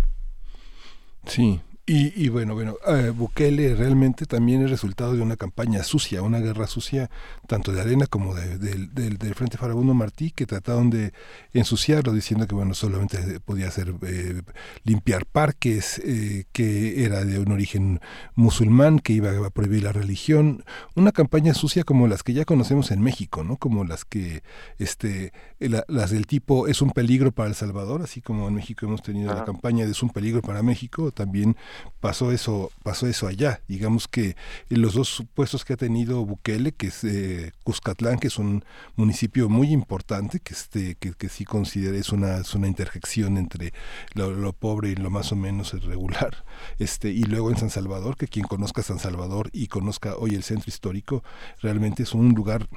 Sí, 1.24 1.60
y, 1.88 2.20
y, 2.20 2.28
bueno, 2.30 2.54
bueno, 2.54 2.76
eh, 2.88 3.10
Bukele 3.10 3.74
realmente 3.76 4.26
también 4.26 4.62
es 4.62 4.70
resultado 4.70 5.14
de 5.14 5.22
una 5.22 5.36
campaña 5.36 5.84
sucia, 5.84 6.20
una 6.20 6.40
guerra 6.40 6.66
sucia, 6.66 7.10
tanto 7.46 7.70
de 7.70 7.80
Arena 7.80 8.06
como 8.08 8.34
de, 8.34 8.58
del 8.58 9.34
Frente 9.36 9.56
Farabundo 9.56 9.94
Martí, 9.94 10.32
que 10.32 10.46
trataron 10.46 10.90
de 10.90 11.12
ensuciarlo, 11.52 12.12
diciendo 12.12 12.48
que 12.48 12.56
bueno, 12.56 12.74
solamente 12.74 13.38
podía 13.38 13.68
hacer 13.68 13.94
eh, 14.02 14.42
limpiar 14.82 15.26
parques, 15.26 16.00
eh, 16.04 16.44
que 16.52 17.04
era 17.04 17.24
de 17.24 17.38
un 17.38 17.52
origen 17.52 18.00
musulmán, 18.34 18.98
que 18.98 19.12
iba 19.12 19.30
a 19.46 19.50
prohibir 19.50 19.84
la 19.84 19.92
religión, 19.92 20.64
una 20.96 21.12
campaña 21.12 21.54
sucia 21.54 21.84
como 21.84 22.08
las 22.08 22.24
que 22.24 22.32
ya 22.32 22.44
conocemos 22.44 22.90
en 22.90 23.00
México, 23.00 23.44
¿no? 23.44 23.58
Como 23.58 23.84
las 23.84 24.04
que, 24.04 24.42
este, 24.78 25.32
las 25.60 26.10
del 26.10 26.26
tipo 26.26 26.66
es 26.66 26.82
un 26.82 26.90
peligro 26.90 27.30
para 27.30 27.48
El 27.48 27.54
Salvador, 27.54 28.02
así 28.02 28.20
como 28.20 28.48
en 28.48 28.54
México 28.54 28.86
hemos 28.86 29.02
tenido 29.02 29.32
la 29.32 29.44
campaña 29.44 29.86
de 29.86 29.92
es 29.92 30.02
un 30.02 30.10
peligro 30.10 30.42
para 30.42 30.62
México, 30.62 31.12
también 31.12 31.56
pasó 32.00 32.32
eso, 32.32 32.70
pasó 32.82 33.06
eso 33.06 33.26
allá. 33.26 33.60
Digamos 33.68 34.08
que 34.08 34.36
los 34.68 34.94
dos 34.94 35.08
supuestos 35.08 35.64
que 35.64 35.72
ha 35.72 35.76
tenido 35.76 36.24
Bukele, 36.24 36.72
que 36.72 36.88
es 36.88 37.04
eh, 37.04 37.52
Cuscatlán, 37.64 38.18
que 38.18 38.28
es 38.28 38.38
un 38.38 38.64
municipio 38.96 39.48
muy 39.48 39.72
importante, 39.72 40.40
que 40.40 40.54
este, 40.54 40.94
que, 40.96 41.12
que 41.12 41.28
sí 41.28 41.44
considera 41.44 41.96
es 41.96 42.10
una, 42.10 42.38
es 42.38 42.54
una 42.54 42.68
interjección 42.68 43.36
entre 43.36 43.72
lo, 44.14 44.52
pobre 44.52 44.90
y 44.90 44.94
lo 44.94 45.10
más 45.10 45.32
o 45.32 45.36
menos 45.36 45.72
regular. 45.84 46.44
Este, 46.78 47.10
y 47.10 47.22
luego 47.24 47.50
en 47.50 47.56
San 47.56 47.70
Salvador, 47.70 48.16
que 48.16 48.28
quien 48.28 48.46
conozca 48.46 48.82
San 48.82 48.98
Salvador 48.98 49.50
y 49.52 49.68
conozca 49.68 50.16
hoy 50.16 50.34
el 50.34 50.42
centro 50.42 50.68
histórico, 50.68 51.22
realmente 51.60 52.02
es 52.02 52.12
un 52.14 52.34
lugar 52.34 52.68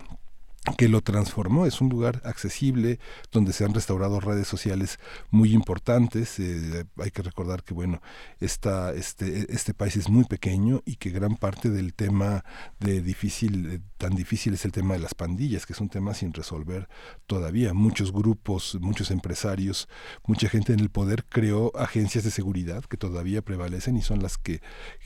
que 0.77 0.89
lo 0.89 1.01
transformó. 1.01 1.65
Es 1.65 1.81
un 1.81 1.89
lugar 1.89 2.21
accesible 2.25 2.99
donde 3.31 3.53
se 3.53 3.65
han 3.65 3.73
restaurado 3.73 4.19
redes 4.19 4.47
sociales 4.47 4.99
muy 5.29 5.53
importantes. 5.53 6.39
Eh, 6.39 6.85
hay 6.97 7.11
que 7.11 7.21
recordar 7.21 7.63
que 7.63 7.73
bueno, 7.73 8.01
esta, 8.39 8.93
este, 8.93 9.53
este 9.53 9.73
país 9.73 9.95
es 9.95 10.09
muy 10.09 10.25
pequeño 10.25 10.81
y 10.85 10.95
que 10.97 11.09
gran 11.09 11.37
parte 11.37 11.69
del 11.69 11.93
tema 11.93 12.43
de 12.79 13.01
difícil, 13.01 13.71
eh, 13.71 13.79
tan 13.97 14.15
difícil 14.15 14.53
es 14.53 14.65
el 14.65 14.71
tema 14.71 14.93
de 14.93 14.99
las 14.99 15.15
pandillas, 15.15 15.65
que 15.65 15.73
es 15.73 15.81
un 15.81 15.89
tema 15.89 16.13
sin 16.13 16.33
resolver 16.33 16.89
todavía. 17.25 17.73
Muchos 17.73 18.11
grupos, 18.11 18.77
muchos 18.81 19.11
empresarios, 19.11 19.87
mucha 20.25 20.49
gente 20.49 20.73
en 20.73 20.79
el 20.79 20.89
poder 20.89 21.25
creó 21.25 21.75
agencias 21.77 22.23
de 22.23 22.31
seguridad 22.31 22.83
que 22.83 22.97
todavía 22.97 23.41
prevalecen 23.41 23.97
y 23.97 24.01
son 24.01 24.21
las 24.21 24.37
que 24.37 24.61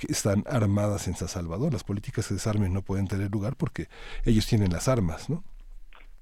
están 0.08 0.44
armadas 0.48 1.08
en 1.08 1.16
San 1.16 1.28
Salvador. 1.28 1.74
Las 1.74 1.84
políticas 1.84 2.30
de 2.30 2.36
desarme 2.36 2.70
no 2.70 2.82
pueden 2.82 3.08
tener 3.08 3.32
lugar 3.32 3.56
porque 3.56 3.88
ellos 4.26 4.48
tienen 4.48 4.72
las 4.72 4.88
armas, 4.88 5.30
¿no? 5.30 5.44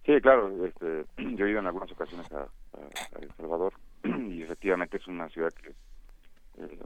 Sí, 0.05 0.19
claro, 0.21 0.65
este, 0.65 1.05
yo 1.35 1.45
he 1.45 1.51
ido 1.51 1.59
en 1.59 1.67
algunas 1.67 1.91
ocasiones 1.91 2.31
a, 2.31 2.47
El 3.19 3.31
Salvador 3.37 3.73
y 4.03 4.41
efectivamente 4.43 4.97
es 4.97 5.07
una 5.07 5.29
ciudad 5.29 5.51
que 5.53 5.69
eh, 6.57 6.79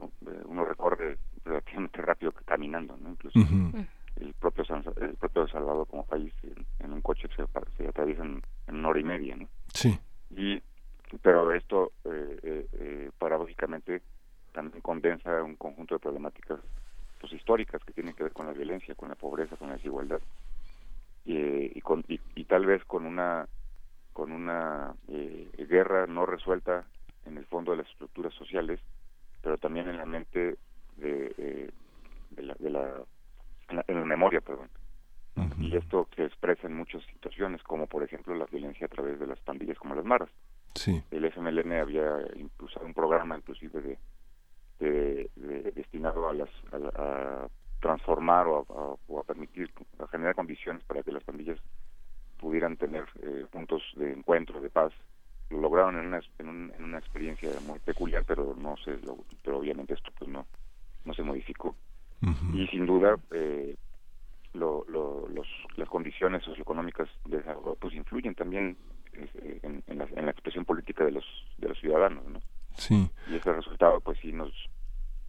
uno 0.44 0.64
recorre 0.64 1.18
relativamente 1.44 2.02
rápido 2.02 2.32
caminando, 2.44 2.96
¿no? 2.96 3.10
Incluso 3.10 3.38
el 4.16 4.32
propio 4.34 4.64
el 5.00 5.14
propio 5.16 5.42
El 5.42 5.50
Salvador 5.50 5.86
como 5.86 6.04
país 6.06 6.32
en, 6.80 6.92
un 6.92 7.02
coche 7.02 7.28
se, 7.36 7.44
se 7.76 7.88
atraviesa 7.88 8.24
en, 8.24 8.42
una 8.68 8.88
hora 8.88 9.00
y 9.00 9.04
media, 9.04 9.36
¿no? 9.36 9.48
Sí. 9.72 9.98
Y 10.30 10.62
pero 11.22 11.52
esto 11.52 11.92
eh, 12.04 12.38
eh, 12.42 12.66
eh, 12.72 13.10
paradójicamente 13.18 14.02
también 14.52 14.80
condensa 14.80 15.42
un 15.42 15.54
conjunto 15.56 15.94
de 15.94 16.00
problemáticas 16.00 16.58
pues 17.20 17.32
históricas 17.32 17.82
que 17.84 17.92
tienen 17.92 18.14
que 18.14 18.24
ver 18.24 18.32
con 18.32 18.46
la 18.46 18.52
violencia, 18.52 18.94
con 18.94 19.08
la 19.08 19.14
pobreza, 19.14 19.56
con 19.56 19.68
la 19.68 19.76
desigualdad 19.76 20.20
y, 21.26 21.80
con, 21.80 22.04
y, 22.08 22.44
tal 22.44 22.66
vez 22.66 22.84
con 22.84 23.04
una 23.04 23.48
con 24.12 24.32
una 24.32 24.94
eh, 25.08 25.50
guerra 25.68 26.06
no 26.06 26.24
resuelta 26.24 26.86
en 27.26 27.36
el 27.36 27.44
fondo 27.46 27.72
de 27.72 27.78
las 27.78 27.90
estructuras 27.90 28.32
sociales, 28.34 28.80
pero 29.42 29.58
también 29.58 29.88
en 29.88 29.98
la 29.98 30.06
mente 30.06 30.56
de, 30.96 31.34
eh, 31.36 31.70
de, 32.30 32.42
la, 32.42 32.54
de 32.58 32.70
la, 32.70 32.94
en 33.68 33.94
la, 33.94 34.04
memoria, 34.06 34.40
perdón. 34.40 34.70
Y 35.58 35.76
esto 35.76 36.08
se 36.16 36.24
expresa 36.24 36.66
en 36.66 36.74
muchas 36.74 37.02
situaciones, 37.12 37.62
como 37.62 37.86
por 37.86 38.02
ejemplo 38.02 38.34
la 38.34 38.46
violencia 38.46 38.86
a 38.86 38.88
través 38.88 39.18
de 39.18 39.26
las 39.26 39.38
pandillas 39.40 39.78
como 39.78 39.94
las 39.94 40.04
maras. 40.04 40.30
Sí. 40.74 41.02
El 41.10 41.24
FMLN 41.26 41.72
había 41.72 42.20
impulsado 42.36 42.86
un 42.86 42.94
programa 42.94 43.36
inclusive 43.36 43.98
de, 44.78 45.30
de, 45.36 45.72
destinado 45.72 46.28
a 46.28 46.32
las 46.32 46.50
a 46.72 47.48
transformar 47.86 48.46
o 48.48 48.98
a, 49.18 49.22
permitir, 49.22 49.70
a 50.00 50.08
generar 50.08 50.34
condiciones 50.34 50.82
para 50.84 51.02
que 51.04 51.12
las 51.12 51.22
pandillas 51.22 51.58
pudieran 52.38 52.76
tener 52.76 53.04
eh, 53.22 53.46
puntos 53.50 53.82
de 53.94 54.12
encuentro, 54.12 54.60
de 54.60 54.70
paz. 54.70 54.92
Lo 55.50 55.60
lograron 55.60 55.96
en 55.96 56.06
una, 56.06 56.20
en, 56.38 56.82
una 56.82 56.98
experiencia 56.98 57.50
muy 57.64 57.78
peculiar, 57.78 58.24
pero 58.26 58.56
no 58.58 58.76
se, 58.78 58.98
pero 59.44 59.58
obviamente 59.58 59.94
esto 59.94 60.10
pues 60.18 60.28
no, 60.28 60.46
no 61.04 61.14
se 61.14 61.22
modificó. 61.22 61.76
Y 62.54 62.66
sin 62.68 62.86
duda, 62.86 63.16
eh, 63.30 63.76
lo, 64.54 64.84
los, 64.88 65.46
las 65.76 65.88
condiciones 65.88 66.42
socioeconómicas 66.42 67.08
de 67.26 67.38
pues 67.78 67.94
influyen 67.94 68.34
también 68.34 68.76
eh, 69.12 69.60
en, 69.62 69.84
en, 69.86 69.98
la, 69.98 70.08
en, 70.16 70.24
la, 70.24 70.32
expresión 70.32 70.64
política 70.64 71.04
de 71.04 71.12
los 71.12 71.24
de 71.58 71.68
los 71.68 71.78
ciudadanos, 71.78 72.26
¿no? 72.26 72.40
Sí. 72.74 73.08
Y 73.30 73.36
ese 73.36 73.52
resultado, 73.52 74.00
pues 74.00 74.18
sí 74.18 74.32
nos 74.32 74.50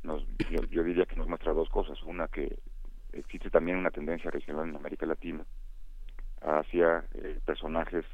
yo, 0.03 0.84
diría 0.84 1.06
que 1.06 1.15
nos 1.15 1.28
muestra 1.28 1.53
dos 1.53 1.69
cosas. 1.69 2.02
Una, 2.03 2.28
que 2.28 2.60
existe 3.14 3.49
también 3.49 3.78
una 3.78 3.91
tendencia 3.91 4.32
regional 4.32 4.69
en 4.69 4.76
América 4.76 5.06
Latina 5.06 5.45
hacia 6.41 7.06
eh, 7.14 7.40
personajes 7.45 8.06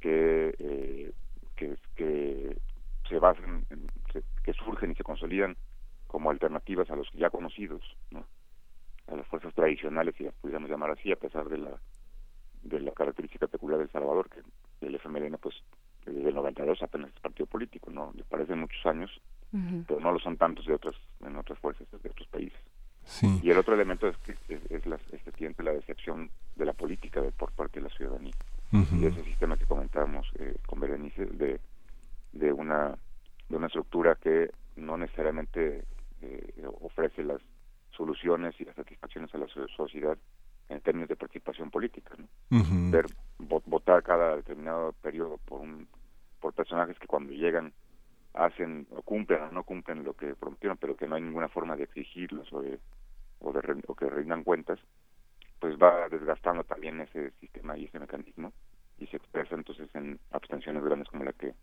que, 0.00 0.54
eh, 0.58 1.12
que, 1.56 2.56
se 3.08 3.18
basan, 3.18 3.64
que 4.42 4.52
surgen 4.54 4.92
y 4.92 4.94
se 4.94 5.04
consolidan 5.04 5.56
como 6.06 6.30
alternativas 6.30 6.90
a 6.90 6.96
los 6.96 7.10
ya 7.12 7.30
conocidos, 7.30 7.82
¿no? 8.10 8.24
a 9.08 9.16
las 9.16 9.26
fuerzas 9.26 9.54
tradicionales, 9.54 10.14
si 10.16 10.24
las 10.24 10.34
pudiéramos 10.34 10.70
llamar 10.70 10.90
así, 10.90 11.12
a 11.12 11.16
pesar 11.16 11.48
de 11.48 11.58
la 11.58 11.78
de 12.62 12.80
la 12.80 12.92
característica 12.92 13.46
peculiar 13.46 13.80
del 13.80 13.90
Salvador, 13.90 14.28
que 14.30 14.86
el 14.86 14.94
FMLN, 14.94 15.36
pues, 15.38 15.54
desde 16.06 16.28
el 16.28 16.34
92 16.34 16.82
apenas 16.82 17.10
es 17.12 17.20
partido 17.20 17.46
político, 17.46 17.90
¿no? 17.90 18.12
Le 18.14 18.24
parecen 18.24 18.60
muchos 18.60 18.84
años, 18.86 19.10
pero 19.86 20.00
no 20.00 20.12
lo 20.12 20.18
son 20.18 20.36
tantos 20.36 20.64
de 20.66 20.74
otras 20.74 20.94
en 21.20 21.36
otras 21.36 21.58
fuerzas 21.58 21.86
de 21.90 22.08
otros 22.08 22.28
países. 22.28 22.58
Y 23.42 23.50
el 23.50 23.58
otro 23.58 23.74
elemento 23.74 24.08
es 24.08 24.16
que 24.18 24.32
es, 24.70 24.86
la, 24.86 24.98
este, 25.10 25.62
la 25.62 25.72
decepción 25.72 26.30
de 26.56 26.64
la 26.64 26.72
política 26.72 27.20
de, 27.20 27.32
por 27.32 27.52
parte 27.52 27.80
de 27.80 27.88
la 27.88 27.94
ciudadanía. 27.94 28.32
Y 28.72 29.04
ese 29.04 29.22
sistema 29.24 29.58
que 29.58 29.66
comentábamos 29.66 30.26
eh, 30.38 30.56
con 30.66 30.80
Berenice 30.80 31.26
de, 31.26 31.60
de 32.32 32.52
una 32.52 32.96
de 33.50 33.56
una 33.56 33.66
estructura 33.66 34.14
que 34.14 34.50
no 34.76 34.96
necesariamente 34.96 35.84
eh, 36.22 36.66
ofrece 36.80 37.22
las 37.22 37.42
soluciones 37.90 38.58
y 38.58 38.64
las 38.64 38.74
satisfacciones 38.76 39.34
a 39.34 39.38
la 39.38 39.46
sociedad 39.76 40.16
en 40.70 40.80
términos 40.80 41.10
de 41.10 41.16
participación 41.16 41.70
política. 41.70 42.14
Ver, 42.48 43.06
votar 43.38 44.02
cada 44.02 44.36
determinado 44.36 44.92
periodo 45.02 45.38
por 45.44 45.60
un 45.60 45.86
por 46.40 46.54
personajes 46.54 46.98
que 46.98 47.06
cuando 47.06 47.32
llegan 47.32 47.72
hacen 48.34 48.86
o 48.90 49.02
cumplen 49.02 49.42
o 49.42 49.52
no 49.52 49.64
cumplen 49.64 50.04
lo 50.04 50.14
que 50.14 50.34
prometieron, 50.34 50.78
pero 50.78 50.96
que 50.96 51.06
no 51.06 51.16
hay 51.16 51.22
ninguna 51.22 51.48
forma 51.48 51.76
de 51.76 51.84
exigirlos 51.84 52.52
o 52.52 52.62
de, 52.62 52.78
o, 53.40 53.52
de, 53.52 53.82
o 53.86 53.94
que 53.94 54.08
rindan 54.08 54.44
cuentas, 54.44 54.78
pues 55.60 55.76
va 55.76 56.08
desgastando 56.08 56.64
también 56.64 57.00
ese 57.00 57.30
sistema 57.40 57.76
y 57.76 57.84
ese 57.84 57.98
mecanismo 57.98 58.52
y 58.98 59.06
se 59.06 59.16
expresa 59.16 59.54
entonces 59.54 59.88
en 59.94 60.18
abstenciones 60.30 60.82
grandes 60.82 61.08
como 61.08 61.24
la 61.24 61.32
que 61.32 61.54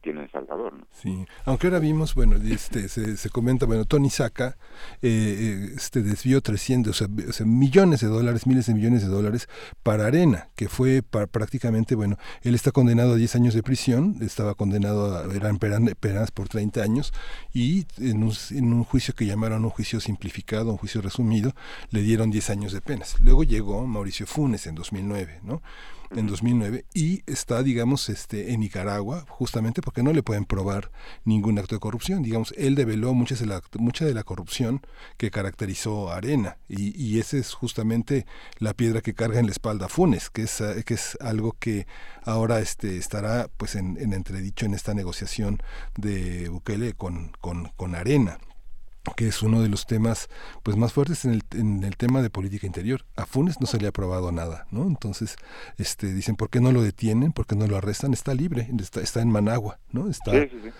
tiene 0.00 0.22
en 0.22 0.30
Salvador. 0.30 0.74
¿no? 0.74 0.86
Sí, 0.92 1.26
aunque 1.44 1.66
ahora 1.66 1.78
vimos, 1.78 2.14
bueno, 2.14 2.36
este, 2.36 2.88
se, 2.88 3.30
comenta, 3.30 3.66
bueno, 3.66 3.84
Tony 3.84 4.10
Saca 4.10 4.56
eh, 5.02 5.08
eh, 5.10 5.72
este, 5.76 6.02
desvió 6.02 6.40
300, 6.40 7.00
o 7.00 7.32
sea, 7.32 7.46
millones 7.46 8.00
de 8.00 8.08
dólares, 8.08 8.46
miles 8.46 8.66
de 8.66 8.74
millones 8.74 9.02
de 9.02 9.08
dólares 9.08 9.48
para 9.82 10.06
Arena, 10.06 10.48
que 10.54 10.68
fue 10.68 11.02
prácticamente, 11.02 11.94
bueno, 11.94 12.16
él 12.42 12.54
está 12.54 12.70
condenado 12.70 13.14
a 13.14 13.16
10 13.16 13.36
años 13.36 13.54
de 13.54 13.62
prisión, 13.62 14.16
estaba 14.20 14.54
condenado 14.54 15.16
a, 15.16 15.34
eran 15.34 15.58
penas 15.58 16.30
por 16.30 16.48
30 16.48 16.82
años, 16.82 17.12
y 17.52 17.86
en 17.98 18.22
un, 18.22 18.32
en 18.50 18.72
un 18.72 18.84
juicio 18.84 19.14
que 19.14 19.26
llamaron 19.26 19.64
un 19.64 19.70
juicio 19.70 20.00
simplificado, 20.00 20.70
un 20.70 20.78
juicio 20.78 21.00
resumido, 21.00 21.52
le 21.90 22.02
dieron 22.02 22.30
10 22.30 22.50
años 22.50 22.72
de 22.72 22.80
penas. 22.80 23.16
Luego 23.20 23.44
llegó 23.44 23.86
Mauricio 23.86 24.26
Funes 24.26 24.66
en 24.66 24.74
2009, 24.74 25.40
¿no? 25.42 25.62
En 26.10 26.26
2009 26.26 26.84
y 26.94 27.22
está, 27.26 27.62
digamos, 27.62 28.08
este, 28.08 28.52
en 28.52 28.60
Nicaragua 28.60 29.24
justamente 29.28 29.82
porque 29.82 30.02
no 30.02 30.12
le 30.12 30.22
pueden 30.22 30.44
probar 30.44 30.90
ningún 31.24 31.58
acto 31.58 31.74
de 31.76 31.80
corrupción. 31.80 32.22
Digamos, 32.22 32.54
él 32.56 32.74
develó 32.74 33.14
muchas 33.14 33.40
de 33.40 33.46
la, 33.46 33.62
mucha 33.78 34.04
de 34.04 34.14
la 34.14 34.24
corrupción 34.24 34.82
que 35.16 35.30
caracterizó 35.30 36.10
a 36.10 36.16
Arena 36.16 36.58
y, 36.68 36.96
y 37.00 37.18
esa 37.18 37.36
es 37.36 37.52
justamente 37.52 38.26
la 38.58 38.74
piedra 38.74 39.00
que 39.00 39.14
carga 39.14 39.40
en 39.40 39.46
la 39.46 39.52
espalda 39.52 39.88
Funes, 39.88 40.30
que 40.30 40.42
es, 40.42 40.62
que 40.84 40.94
es 40.94 41.16
algo 41.20 41.56
que 41.58 41.86
ahora 42.24 42.60
este, 42.60 42.96
estará 42.96 43.48
pues 43.56 43.74
en, 43.74 43.96
en 44.00 44.12
entredicho 44.12 44.66
en 44.66 44.74
esta 44.74 44.94
negociación 44.94 45.62
de 45.96 46.48
Bukele 46.48 46.94
con, 46.94 47.32
con, 47.40 47.70
con 47.76 47.94
Arena 47.94 48.38
que 49.14 49.28
es 49.28 49.42
uno 49.42 49.60
de 49.60 49.68
los 49.68 49.86
temas 49.86 50.28
pues 50.62 50.76
más 50.76 50.92
fuertes 50.92 51.24
en 51.24 51.32
el, 51.32 51.42
en 51.52 51.84
el 51.84 51.96
tema 51.96 52.22
de 52.22 52.30
política 52.30 52.66
interior. 52.66 53.04
A 53.16 53.26
Funes 53.26 53.60
no 53.60 53.66
se 53.66 53.78
le 53.78 53.86
ha 53.86 53.90
aprobado 53.90 54.32
nada, 54.32 54.66
¿no? 54.70 54.86
Entonces, 54.86 55.36
este 55.76 56.12
dicen, 56.12 56.36
¿por 56.36 56.50
qué 56.50 56.60
no 56.60 56.72
lo 56.72 56.82
detienen? 56.82 57.32
¿Por 57.32 57.46
qué 57.46 57.56
no 57.56 57.66
lo 57.66 57.76
arrestan? 57.76 58.12
Está 58.12 58.34
libre, 58.34 58.68
está, 58.78 59.00
está 59.00 59.20
en 59.20 59.30
Managua, 59.30 59.78
¿no? 59.90 60.08
Está 60.08 60.32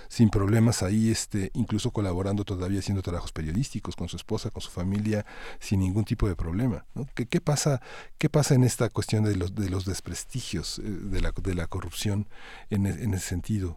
sin 0.09 0.31
problemas 0.31 0.83
ahí, 0.83 1.11
este, 1.11 1.51
incluso 1.55 1.91
colaborando 1.91 2.45
todavía 2.45 2.81
haciendo 2.81 3.03
trabajos 3.03 3.33
periodísticos 3.33 3.97
con 3.97 4.09
su 4.09 4.17
esposa, 4.17 4.51
con 4.51 4.63
su 4.63 4.71
familia, 4.71 5.25
sin 5.61 5.81
ningún 5.81 6.05
tipo 6.05 6.29
de 6.29 6.37
problema, 6.37 6.87
¿no? 6.95 7.07
¿Qué, 7.15 7.27
qué 7.27 7.41
pasa, 7.41 7.81
qué 8.19 8.29
pasa 8.29 8.55
en 8.55 8.65
esta 8.65 8.89
cuestión 8.89 9.25
de 9.25 9.37
los, 9.37 9.55
de 9.55 9.71
los 9.71 9.85
desprestigios, 9.85 10.79
eh, 10.79 10.83
de 10.83 11.21
la, 11.21 11.33
de 11.33 11.55
la 11.55 11.67
corrupción 11.67 12.29
en, 12.71 12.87
en 12.87 13.15
ese 13.15 13.29
sentido? 13.29 13.77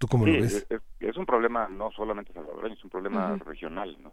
¿Tú 0.00 0.08
cómo 0.08 0.24
lo 0.24 0.32
ves? 0.32 0.66
Es, 0.98 1.16
un 1.18 1.26
problema 1.26 1.68
no 1.68 1.90
solamente 1.90 2.32
salvadoreño, 2.32 2.74
es 2.74 2.84
un 2.84 2.88
problema 2.88 3.36
regional, 3.36 3.98
¿no? 4.02 4.10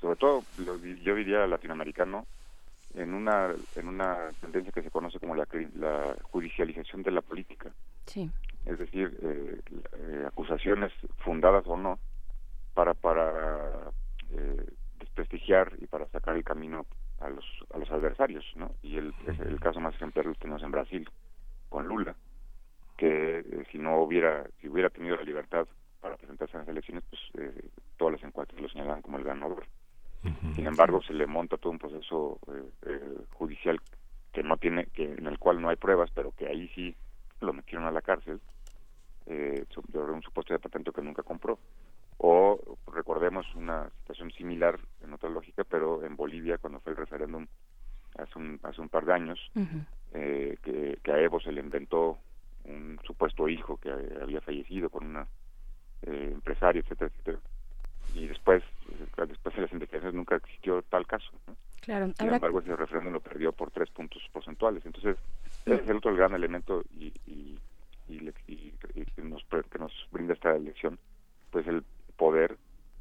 Sobre 0.00 0.14
todo, 0.14 0.44
yo 0.56 1.14
diría 1.16 1.44
latinoamericano, 1.48 2.24
en 2.94 3.12
una 3.12 3.52
en 3.74 3.88
una 3.88 4.30
tendencia 4.40 4.70
que 4.70 4.82
se 4.82 4.92
conoce 4.92 5.18
como 5.18 5.34
la, 5.34 5.48
la 5.74 6.14
judicialización 6.22 7.02
de 7.02 7.10
la 7.10 7.20
política. 7.20 7.72
Sí. 8.06 8.30
Es 8.64 8.78
decir, 8.78 9.18
eh, 9.22 9.60
eh, 9.98 10.24
acusaciones 10.24 10.92
fundadas 11.18 11.64
o 11.66 11.76
no 11.76 11.98
para 12.72 12.94
para 12.94 13.90
eh, 14.30 14.66
desprestigiar 15.00 15.72
y 15.80 15.88
para 15.88 16.06
sacar 16.10 16.36
el 16.36 16.44
camino 16.44 16.86
a 17.18 17.28
los 17.28 17.44
a 17.74 17.78
los 17.78 17.90
adversarios, 17.90 18.44
¿no? 18.54 18.70
Y 18.82 18.98
el, 18.98 19.12
el 19.26 19.58
caso 19.58 19.80
más 19.80 19.96
ejemplar 19.96 20.26
lo 20.26 20.34
tenemos 20.36 20.62
en 20.62 20.70
Brasil 20.70 21.10
con 21.68 21.88
Lula 21.88 22.14
que 23.02 23.38
eh, 23.38 23.64
si 23.72 23.78
no 23.78 24.00
hubiera, 24.00 24.46
si 24.60 24.68
hubiera 24.68 24.88
tenido 24.88 25.16
la 25.16 25.24
libertad 25.24 25.66
para 26.00 26.16
presentarse 26.16 26.56
en 26.56 26.60
las 26.60 26.68
elecciones, 26.68 27.02
pues 27.10 27.20
eh, 27.34 27.68
todas 27.96 28.12
las 28.12 28.22
encuestas 28.22 28.60
lo 28.60 28.68
señalaban 28.68 29.02
como 29.02 29.18
el 29.18 29.24
ganador. 29.24 29.66
Sin 30.54 30.68
embargo, 30.68 31.02
se 31.02 31.12
le 31.12 31.26
monta 31.26 31.56
todo 31.56 31.72
un 31.72 31.80
proceso 31.80 32.38
eh, 32.86 33.24
judicial 33.32 33.80
que 34.32 34.44
no 34.44 34.56
tiene, 34.56 34.86
que 34.86 35.14
en 35.14 35.26
el 35.26 35.36
cual 35.40 35.60
no 35.60 35.68
hay 35.68 35.74
pruebas, 35.74 36.10
pero 36.14 36.30
que 36.30 36.46
ahí 36.46 36.68
sí 36.76 36.94
lo 37.40 37.52
metieron 37.52 37.88
a 37.88 37.90
la 37.90 38.02
cárcel 38.02 38.40
eh, 39.26 39.64
sobre 39.70 40.12
un 40.12 40.22
supuesto 40.22 40.54
departamento 40.54 40.92
que 40.92 41.02
nunca 41.02 41.24
compró. 41.24 41.58
O 42.18 42.76
recordemos 42.86 43.52
una 43.56 43.90
situación 43.98 44.30
similar 44.30 44.78
en 45.02 45.12
otra 45.12 45.28
lógica, 45.28 45.64
pero 45.64 46.04
en 46.04 46.14
Bolivia 46.14 46.58
cuando 46.58 46.78
fue 46.78 46.92
el 46.92 46.98
referéndum 46.98 47.48
hace 48.16 48.38
un, 48.38 48.60
hace 48.62 48.80
un 48.80 48.88
par 48.88 49.06
de 49.06 49.12
años, 49.12 49.50
que, 50.12 50.98
que 51.02 51.12
a 51.12 51.18
Evo 51.18 51.40
se 51.40 51.50
le 51.50 51.60
inventó 51.60 52.18
un 52.64 53.00
supuesto 53.04 53.48
hijo 53.48 53.76
que 53.76 53.90
había 53.90 54.40
fallecido 54.40 54.88
con 54.90 55.06
una 55.06 55.26
eh, 56.02 56.30
empresaria, 56.32 56.80
etcétera, 56.80 57.10
etcétera. 57.12 57.38
Y 58.14 58.26
después, 58.26 58.62
eh, 58.62 59.26
después 59.26 59.54
de 59.54 59.62
las 59.62 59.72
investigaciones 59.72 60.14
nunca 60.14 60.36
existió 60.36 60.82
tal 60.82 61.06
caso. 61.06 61.30
Claro. 61.80 62.12
Sin 62.18 62.28
embargo, 62.28 62.60
ese 62.60 62.76
referéndum 62.76 63.14
lo 63.14 63.20
perdió 63.20 63.52
por 63.52 63.70
tres 63.70 63.90
puntos 63.90 64.22
porcentuales. 64.32 64.84
Entonces, 64.86 65.16
ese 65.66 65.82
es 65.82 65.88
el 65.88 65.96
otro 65.96 66.14
gran 66.14 66.34
elemento 66.34 66.82
y, 66.92 67.12
y, 67.26 67.58
que, 69.16 69.22
nos, 69.22 69.44
que 69.44 69.78
nos 69.78 69.92
brinda 70.12 70.34
esta 70.34 70.54
elección, 70.54 70.98
pues 71.50 71.66
el 71.66 71.82
poder 72.16 72.58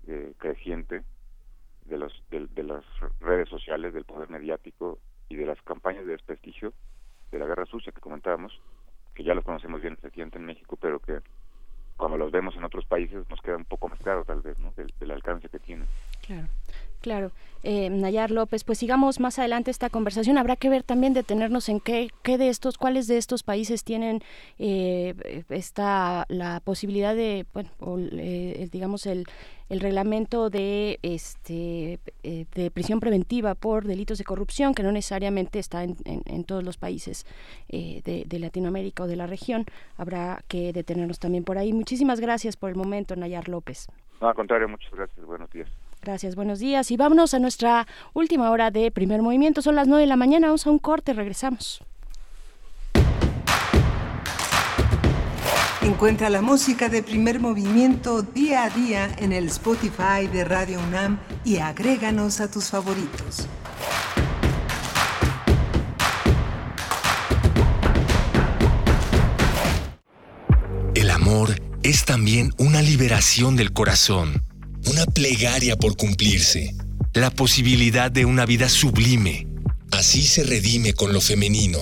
eh, 0.08 0.34
creciente 0.38 1.04
de, 1.86 1.98
los, 1.98 2.24
de, 2.32 2.48
de 2.48 2.64
las 2.64 2.84
redes 3.20 3.50
sociales, 3.50 3.94
del 3.94 4.06
poder 4.06 4.30
mediático 4.30 5.00
y 5.28 5.36
de 5.36 5.46
las 5.46 5.62
campañas 5.64 6.06
de 6.06 6.14
desprestigio 6.14 6.74
de 7.32 7.40
la 7.40 7.46
guerra 7.46 7.66
sucia 7.66 7.92
que 7.92 8.02
comentábamos, 8.02 8.60
que 9.14 9.24
ya 9.24 9.34
los 9.34 9.44
conocemos 9.44 9.82
bien 9.82 9.94
efectivamente 9.94 10.38
en 10.38 10.46
México, 10.46 10.78
pero 10.80 11.00
que 11.00 11.20
cuando 12.02 12.18
los 12.18 12.32
vemos 12.32 12.56
en 12.56 12.64
otros 12.64 12.86
países 12.86 13.30
nos 13.30 13.42
queda 13.42 13.58
un 13.58 13.66
poco 13.66 13.88
más 13.88 14.00
claro 14.00 14.26
tal 14.26 14.42
vez, 14.42 14.58
¿no? 14.58 14.74
Del, 14.76 15.12
alcance 15.12 15.50
que 15.50 15.60
tienen. 15.60 15.88
Claro. 16.26 16.48
Claro, 17.02 17.32
eh, 17.86 17.90
Nayar 17.90 18.32
López, 18.32 18.64
pues 18.64 18.78
sigamos 18.78 19.20
más 19.20 19.40
adelante 19.40 19.72
esta 19.72 19.90
conversación. 19.90 20.38
Habrá 20.38 20.56
que 20.56 20.70
ver 20.70 20.84
también 20.84 21.14
detenernos 21.14 21.70
en 21.70 21.80
qué, 21.80 22.10
qué 22.24 22.38
de 22.38 22.50
estos, 22.50 22.78
cuáles 22.78 23.08
de 23.08 23.18
estos 23.18 23.44
países 23.44 23.84
tienen 23.84 24.22
eh, 24.60 25.44
esta 25.50 26.26
la 26.30 26.60
posibilidad 26.60 27.16
de, 27.16 27.46
eh, 28.18 28.70
digamos 28.72 29.06
el, 29.06 29.26
el 29.70 29.80
reglamento 29.80 30.50
de 30.50 31.00
este 31.02 32.00
eh, 32.24 32.46
de 32.54 32.72
prisión 32.72 33.00
preventiva 33.00 33.56
por 33.56 33.86
delitos 33.86 34.18
de 34.18 34.24
corrupción 34.24 34.74
que 34.74 34.84
no 34.84 34.92
necesariamente 34.92 35.60
está 35.60 35.84
en, 35.84 35.98
en, 36.06 36.44
todos 36.44 36.64
los 36.64 36.78
países 36.78 37.26
de, 37.70 38.26
de, 38.28 38.40
Latinoamérica 38.40 39.04
o 39.04 39.08
de 39.08 39.16
la 39.16 39.28
región. 39.28 39.66
Habrá 39.98 40.44
que 40.48 40.74
detenernos 40.74 41.20
también 41.20 41.44
por 41.44 41.58
ahí. 41.58 41.74
Muchísimas 41.74 42.20
gracias 42.20 42.58
por 42.58 42.70
el 42.70 42.76
momento 42.76 43.16
Nayar 43.16 43.48
López. 43.48 43.88
No 44.20 44.28
al 44.28 44.36
contrario 44.36 44.68
muchas 44.68 44.92
gracias. 44.92 45.26
Buenos 45.26 45.50
días 45.52 45.70
Gracias, 46.02 46.36
buenos 46.36 46.58
días. 46.58 46.90
Y 46.90 46.98
vámonos 46.98 47.36
a 47.36 47.40
nuestra 47.40 47.86
última 48.14 48.50
hora 48.50 48.72
de 48.72 48.90
primer 48.90 49.22
movimiento. 49.22 49.62
Son 49.62 49.76
las 49.76 49.88
nueve 49.88 50.02
de 50.02 50.08
la 50.08 50.16
mañana. 50.16 50.48
Vamos 50.48 50.66
a 50.66 50.72
un 50.72 50.80
corte, 50.80 51.14
regresamos. 51.14 51.84
Encuentra 55.84 56.30
la 56.30 56.42
música 56.42 56.90
de 56.90 57.04
primer 57.04 57.40
movimiento 57.40 58.22
día 58.24 58.64
a 58.64 58.70
día 58.70 59.10
en 59.18 59.32
el 59.32 59.48
Spotify 59.48 60.28
de 60.32 60.44
Radio 60.44 60.80
UNAM 60.80 61.20
y 61.44 61.58
agréganos 61.58 62.40
a 62.40 62.50
tus 62.50 62.70
favoritos. 62.70 63.48
El 70.96 71.10
amor 71.10 71.50
es 71.84 72.06
también 72.06 72.52
una 72.58 72.82
liberación 72.82 73.56
del 73.56 73.74
corazón, 73.74 74.44
una 74.86 75.06
plegaria 75.06 75.76
por 75.76 75.96
cumplirse, 75.96 76.76
la 77.14 77.30
posibilidad 77.30 78.12
de 78.12 78.26
una 78.26 78.46
vida 78.46 78.70
sublime. 78.70 79.48
Así 79.92 80.24
se 80.24 80.44
redime 80.44 80.94
con 80.94 81.14
lo 81.14 81.22
femenino. 81.22 81.80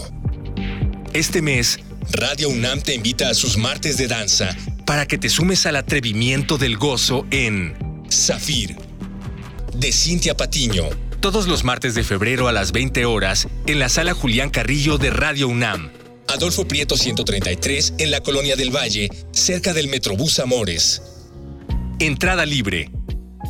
Este 1.14 1.42
mes, 1.42 1.80
Radio 2.12 2.50
UNAM 2.50 2.82
te 2.82 2.96
invita 2.96 3.30
a 3.30 3.34
sus 3.34 3.58
martes 3.58 3.98
de 3.98 4.08
danza 4.08 4.56
para 4.86 5.08
que 5.08 5.18
te 5.18 5.30
sumes 5.30 5.66
al 5.66 5.76
atrevimiento 5.76 6.58
del 6.58 6.78
gozo 6.78 7.26
en 7.32 7.76
Zafir, 8.12 8.76
de 9.76 9.92
Cintia 9.92 10.36
Patiño. 10.36 10.86
Todos 11.20 11.48
los 11.48 11.64
martes 11.64 11.96
de 11.96 12.04
febrero 12.04 12.48
a 12.48 12.52
las 12.52 12.72
20 12.72 13.06
horas 13.06 13.48
en 13.68 13.80
la 13.80 13.90
sala 13.90 14.14
Julián 14.14 14.50
Carrillo 14.50 14.98
de 14.98 15.12
Radio 15.12 15.48
UNAM. 15.48 15.92
Adolfo 16.28 16.68
Prieto 16.68 16.96
133 16.96 17.96
en 17.98 18.12
la 18.12 18.22
Colonia 18.22 18.56
del 18.56 18.76
Valle, 18.76 19.10
cerca 19.32 19.74
del 19.74 19.88
Metrobús 19.88 20.40
Amores. 20.40 21.02
Entrada 22.02 22.46
libre. 22.46 22.90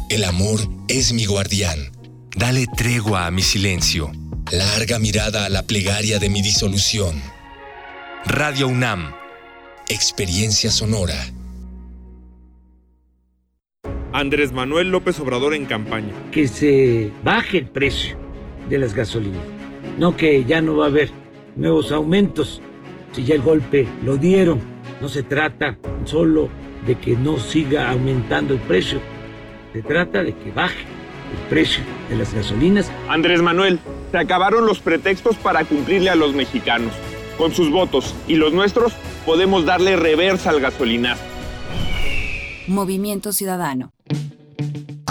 El 0.10 0.24
amor 0.24 0.60
es 0.88 1.14
mi 1.14 1.28
guardián. 1.28 1.92
Dale 2.36 2.66
tregua 2.76 3.28
a 3.28 3.32
mi 3.32 3.44
silencio. 3.44 4.12
Larga 4.52 4.98
mirada 4.98 5.46
a 5.46 5.50
la 5.50 5.62
plegaria 5.62 6.18
de 6.18 6.30
mi 6.30 6.42
disolución. 6.42 7.22
Radio 8.26 8.68
UNAM. 8.68 9.12
Experiencia 9.88 10.72
sonora. 10.72 11.14
Andrés 14.14 14.52
Manuel 14.52 14.90
López 14.90 15.20
Obrador 15.20 15.54
en 15.54 15.68
campaña. 15.68 16.12
Que 16.32 16.48
se 16.48 17.12
baje 17.24 17.60
el 17.60 17.68
precio 17.68 18.18
de 18.68 18.80
las 18.80 18.96
gasolinas. 18.96 19.46
No 20.00 20.18
que 20.18 20.44
ya 20.44 20.60
no 20.60 20.78
va 20.78 20.86
a 20.86 20.90
haber 20.90 21.12
nuevos 21.56 21.92
aumentos. 21.92 22.64
Si 23.12 23.24
ya 23.26 23.36
el 23.36 23.44
golpe 23.44 23.88
lo 24.04 24.18
dieron. 24.18 24.60
No 25.02 25.08
se 25.08 25.22
trata 25.22 25.78
solo 26.04 26.50
de 26.86 26.96
que 26.96 27.16
no 27.16 27.38
siga 27.40 27.90
aumentando 27.90 28.54
el 28.54 28.60
precio. 28.60 29.00
Se 29.74 29.82
trata 29.82 30.24
de 30.24 30.34
que 30.34 30.52
baje 30.52 30.80
el 30.80 31.50
precio 31.50 31.84
de 32.10 32.16
las 32.16 32.34
gasolinas. 32.34 32.92
Andrés 33.08 33.42
Manuel, 33.42 33.80
se 34.12 34.18
acabaron 34.18 34.66
los 34.66 34.80
pretextos 34.80 35.36
para 35.38 35.64
cumplirle 35.66 36.10
a 36.10 36.16
los 36.16 36.34
mexicanos. 36.34 36.94
Con 37.38 37.54
sus 37.54 37.72
votos 37.72 38.16
y 38.28 38.36
los 38.36 38.54
nuestros 38.54 38.94
podemos 39.26 39.66
darle 39.66 39.96
reversa 39.96 40.50
al 40.50 40.60
gasolinazo. 40.60 41.24
Movimiento 42.68 43.32
Ciudadano. 43.32 43.92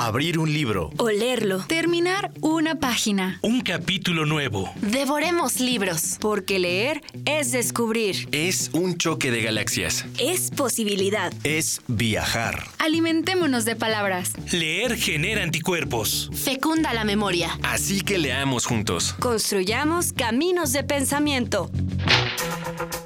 Abrir 0.08 0.38
un 0.38 0.50
libro. 0.50 0.90
O 0.96 1.10
leerlo. 1.10 1.58
Terminar 1.66 2.32
una 2.40 2.76
página. 2.76 3.38
Un 3.42 3.60
capítulo 3.60 4.24
nuevo. 4.24 4.72
Devoremos 4.80 5.60
libros. 5.60 6.16
Porque 6.18 6.58
leer 6.58 7.02
es 7.26 7.52
descubrir. 7.52 8.26
Es 8.32 8.70
un 8.72 8.96
choque 8.96 9.30
de 9.30 9.42
galaxias. 9.42 10.06
Es 10.18 10.50
posibilidad. 10.50 11.30
Es 11.44 11.82
viajar. 11.88 12.68
Alimentémonos 12.78 13.66
de 13.66 13.76
palabras. 13.76 14.32
Leer 14.50 14.96
genera 14.96 15.42
anticuerpos. 15.42 16.30
Fecunda 16.32 16.94
la 16.94 17.04
memoria. 17.04 17.58
Así 17.62 18.00
que 18.00 18.16
leamos 18.16 18.64
juntos. 18.64 19.14
Construyamos 19.20 20.14
caminos 20.14 20.72
de 20.72 20.84
pensamiento. 20.84 21.70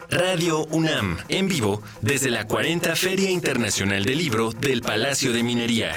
Radio 0.08 0.66
UNAM, 0.66 1.18
en 1.28 1.48
vivo, 1.48 1.82
desde 2.00 2.30
la 2.30 2.46
40 2.46 2.94
Feria 2.94 3.28
Internacional 3.28 4.04
del 4.04 4.18
Libro 4.18 4.52
del 4.52 4.82
Palacio 4.82 5.32
de 5.32 5.42
Minería. 5.42 5.96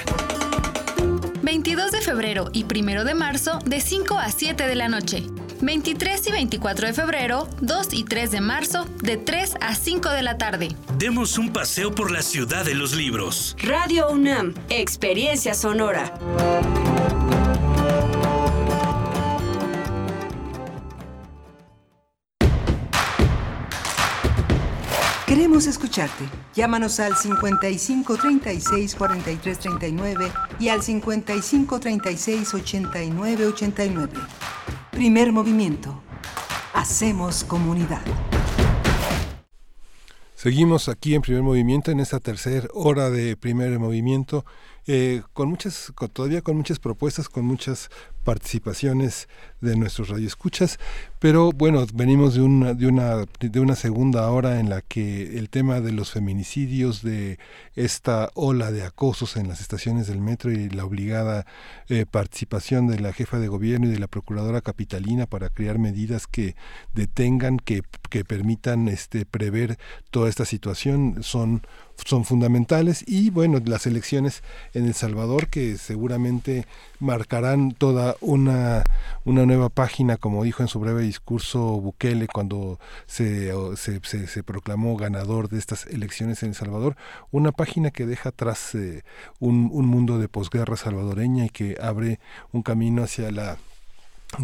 22 1.46 1.92
de 1.92 2.00
febrero 2.00 2.50
y 2.52 2.64
1 2.64 3.04
de 3.04 3.14
marzo 3.14 3.60
de 3.64 3.80
5 3.80 4.18
a 4.18 4.32
7 4.32 4.66
de 4.66 4.74
la 4.74 4.88
noche. 4.88 5.22
23 5.60 6.26
y 6.26 6.32
24 6.32 6.88
de 6.88 6.92
febrero, 6.92 7.48
2 7.60 7.92
y 7.92 8.02
3 8.02 8.32
de 8.32 8.40
marzo 8.40 8.84
de 9.00 9.16
3 9.16 9.54
a 9.60 9.76
5 9.76 10.10
de 10.10 10.22
la 10.22 10.38
tarde. 10.38 10.70
Demos 10.98 11.38
un 11.38 11.52
paseo 11.52 11.94
por 11.94 12.10
la 12.10 12.22
ciudad 12.22 12.64
de 12.64 12.74
los 12.74 12.96
libros. 12.96 13.56
Radio 13.62 14.10
UNAM, 14.10 14.54
experiencia 14.70 15.54
sonora. 15.54 16.12
Queremos 25.46 25.68
escucharte. 25.68 26.24
Llámanos 26.56 26.98
al 26.98 27.16
55 27.16 28.16
36 28.16 28.96
43 28.96 29.58
39 29.60 30.32
y 30.58 30.70
al 30.70 30.82
55 30.82 31.78
36 31.78 32.52
89 32.52 33.46
89. 33.46 34.12
Primer 34.90 35.30
movimiento. 35.30 36.02
Hacemos 36.74 37.44
comunidad. 37.44 38.02
Seguimos 40.34 40.88
aquí 40.88 41.14
en 41.14 41.22
primer 41.22 41.44
movimiento, 41.44 41.92
en 41.92 42.00
esta 42.00 42.18
tercera 42.18 42.66
hora 42.74 43.10
de 43.10 43.36
primer 43.36 43.78
movimiento, 43.78 44.44
eh, 44.88 45.22
con 45.32 45.48
muchas, 45.48 45.92
todavía 46.12 46.42
con 46.42 46.56
muchas 46.56 46.80
propuestas, 46.80 47.28
con 47.28 47.44
muchas 47.44 47.88
participaciones 48.26 49.28
de 49.60 49.76
nuestros 49.76 50.08
radioescuchas, 50.08 50.80
pero 51.20 51.52
bueno, 51.52 51.86
venimos 51.94 52.34
de 52.34 52.40
una, 52.42 52.74
de 52.74 52.88
una, 52.88 53.24
de 53.38 53.60
una 53.60 53.76
segunda 53.76 54.28
hora 54.32 54.58
en 54.58 54.68
la 54.68 54.82
que 54.82 55.38
el 55.38 55.48
tema 55.48 55.80
de 55.80 55.92
los 55.92 56.10
feminicidios, 56.10 57.02
de 57.02 57.38
esta 57.76 58.30
ola 58.34 58.72
de 58.72 58.82
acosos 58.82 59.36
en 59.36 59.46
las 59.46 59.60
estaciones 59.60 60.08
del 60.08 60.20
metro 60.20 60.50
y 60.50 60.68
la 60.68 60.84
obligada 60.84 61.46
eh, 61.88 62.04
participación 62.04 62.88
de 62.88 62.98
la 62.98 63.12
jefa 63.12 63.38
de 63.38 63.46
gobierno 63.46 63.86
y 63.86 63.90
de 63.90 64.00
la 64.00 64.08
procuradora 64.08 64.60
capitalina 64.60 65.26
para 65.26 65.48
crear 65.48 65.78
medidas 65.78 66.26
que 66.26 66.56
detengan, 66.94 67.58
que, 67.58 67.82
que 68.10 68.24
permitan 68.24 68.88
este, 68.88 69.24
prever 69.24 69.78
toda 70.10 70.28
esta 70.28 70.44
situación, 70.44 71.22
son 71.22 71.62
son 72.04 72.24
fundamentales 72.24 73.04
y 73.06 73.30
bueno, 73.30 73.60
las 73.64 73.86
elecciones 73.86 74.42
en 74.74 74.86
El 74.86 74.94
Salvador 74.94 75.48
que 75.48 75.76
seguramente 75.76 76.66
marcarán 77.00 77.72
toda 77.72 78.16
una, 78.20 78.84
una 79.24 79.46
nueva 79.46 79.68
página, 79.68 80.16
como 80.16 80.44
dijo 80.44 80.62
en 80.62 80.68
su 80.68 80.80
breve 80.80 81.02
discurso 81.02 81.80
Bukele 81.80 82.28
cuando 82.28 82.78
se, 83.06 83.52
se, 83.76 84.26
se, 84.26 84.42
proclamó 84.42 84.96
ganador 84.96 85.48
de 85.48 85.58
estas 85.58 85.86
elecciones 85.86 86.42
en 86.42 86.50
El 86.50 86.54
Salvador, 86.54 86.96
una 87.30 87.52
página 87.52 87.90
que 87.90 88.06
deja 88.06 88.30
atrás 88.30 88.74
eh, 88.74 89.02
un, 89.40 89.70
un 89.72 89.86
mundo 89.86 90.18
de 90.18 90.28
posguerra 90.28 90.76
salvadoreña 90.76 91.46
y 91.46 91.50
que 91.50 91.76
abre 91.80 92.20
un 92.52 92.62
camino 92.62 93.02
hacia 93.02 93.30
la 93.30 93.58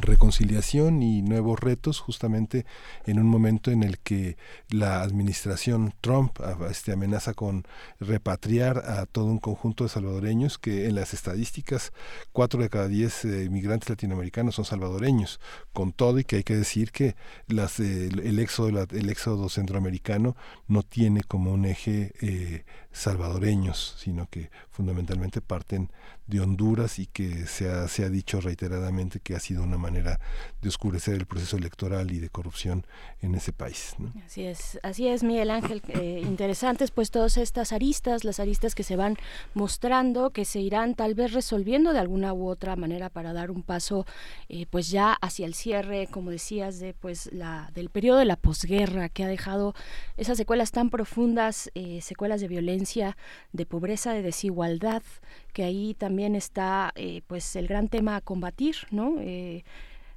reconciliación 0.01 1.03
y 1.03 1.23
nuevos 1.23 1.61
retos 1.61 2.01
justamente 2.01 2.65
en 3.05 3.19
un 3.19 3.27
momento 3.27 3.71
en 3.71 3.83
el 3.83 3.99
que 3.99 4.37
la 4.69 5.03
administración 5.03 5.95
Trump 6.01 6.39
este, 6.71 6.93
amenaza 6.93 7.35
con 7.35 7.65
repatriar 8.01 8.79
a 8.79 9.07
todo 9.07 9.27
un 9.27 9.39
conjunto 9.39 9.85
de 9.85 9.91
salvadoreños 9.91 10.59
que 10.59 10.87
en 10.87 10.95
las 10.95 11.13
estadísticas 11.13 11.93
cuatro 12.33 12.63
de 12.63 12.71
cada 12.71 12.89
diez 12.89 13.25
eh, 13.25 13.45
inmigrantes 13.45 13.91
latinoamericanos 13.91 14.55
son 14.55 14.65
salvadoreños 14.65 15.41
con 15.73 15.93
todo 15.93 16.19
y 16.19 16.25
que 16.25 16.37
hay 16.37 16.45
que 16.45 16.57
decir 16.57 16.93
que 16.93 17.15
las, 17.47 17.81
eh, 17.81 18.07
el, 18.07 18.39
éxodo 18.39 18.87
el 18.91 19.11
éxodo 19.11 19.49
centroamericano 19.49 20.37
no 20.69 20.83
tiene 20.83 21.23
como 21.23 21.53
un 21.53 21.65
eje 21.65 22.13
eh, 22.21 22.65
salvadoreños 22.93 23.97
sino 23.99 24.29
que 24.29 24.51
fundamentalmente 24.71 25.41
parten 25.41 25.91
de 26.27 26.41
Honduras 26.41 26.99
y 26.99 27.07
que 27.07 27.47
se 27.47 27.69
ha, 27.69 27.89
se 27.89 28.05
ha 28.05 28.09
dicho 28.09 28.41
reiteradamente 28.41 29.21
que 29.21 29.35
ha 29.35 29.41
sido 29.41 29.63
una 29.63 29.77
manera 29.83 30.21
de 30.63 30.69
oscurecer 30.69 31.15
el 31.15 31.27
proceso 31.27 31.57
electoral 31.57 32.11
y 32.13 32.19
de 32.21 32.31
corrupción 32.31 32.87
en 33.21 33.35
ese 33.35 33.53
país. 33.53 33.95
Así 34.25 34.45
es, 34.45 34.79
así 34.83 35.09
es, 35.09 35.23
Miguel 35.23 35.51
Ángel. 35.51 35.83
Eh, 35.89 36.23
interesantes 36.23 36.91
pues 36.91 37.11
todas 37.11 37.37
estas 37.37 37.73
aristas, 37.73 38.25
las 38.25 38.41
aristas 38.41 38.75
que 38.75 38.85
se 38.85 38.97
van 38.97 39.17
mostrando, 39.55 40.31
que 40.31 40.45
se 40.45 40.61
irán 40.61 40.95
tal 40.95 41.15
vez 41.15 41.33
resolviendo 41.33 41.93
de 41.93 41.99
alguna 41.99 42.33
u 42.33 42.49
otra 42.49 42.77
manera 42.77 43.11
para 43.11 43.33
dar 43.33 43.51
un 43.51 43.63
paso 43.63 44.07
eh, 44.49 44.67
pues 44.71 44.91
ya 44.91 45.13
hacia 45.15 45.47
el 45.47 45.55
cierre, 45.55 46.07
como 46.11 46.31
decías, 46.31 46.79
de 46.79 46.95
pues 46.95 47.33
la 47.33 47.71
del 47.75 47.91
periodo 47.91 48.19
de 48.19 48.25
la 48.25 48.37
posguerra 48.37 49.09
que 49.09 49.25
ha 49.25 49.29
dejado 49.29 49.75
esas 50.17 50.37
secuelas 50.37 50.71
tan 50.71 50.91
profundas, 50.91 51.71
eh, 51.75 52.01
secuelas 52.01 52.41
de 52.41 52.49
violencia, 52.49 53.17
de 53.53 53.67
pobreza, 53.67 54.13
de 54.13 54.23
desigualdad, 54.23 55.03
que 55.53 55.65
ahí 55.65 55.95
también 55.95 56.35
está 56.35 56.93
eh, 56.95 57.23
pues 57.27 57.57
el 57.57 57.69
gran 57.69 57.89
tema 57.89 58.17
a 58.17 58.21
combatir, 58.21 58.77
¿no? 58.91 59.17
Eh, 59.21 59.65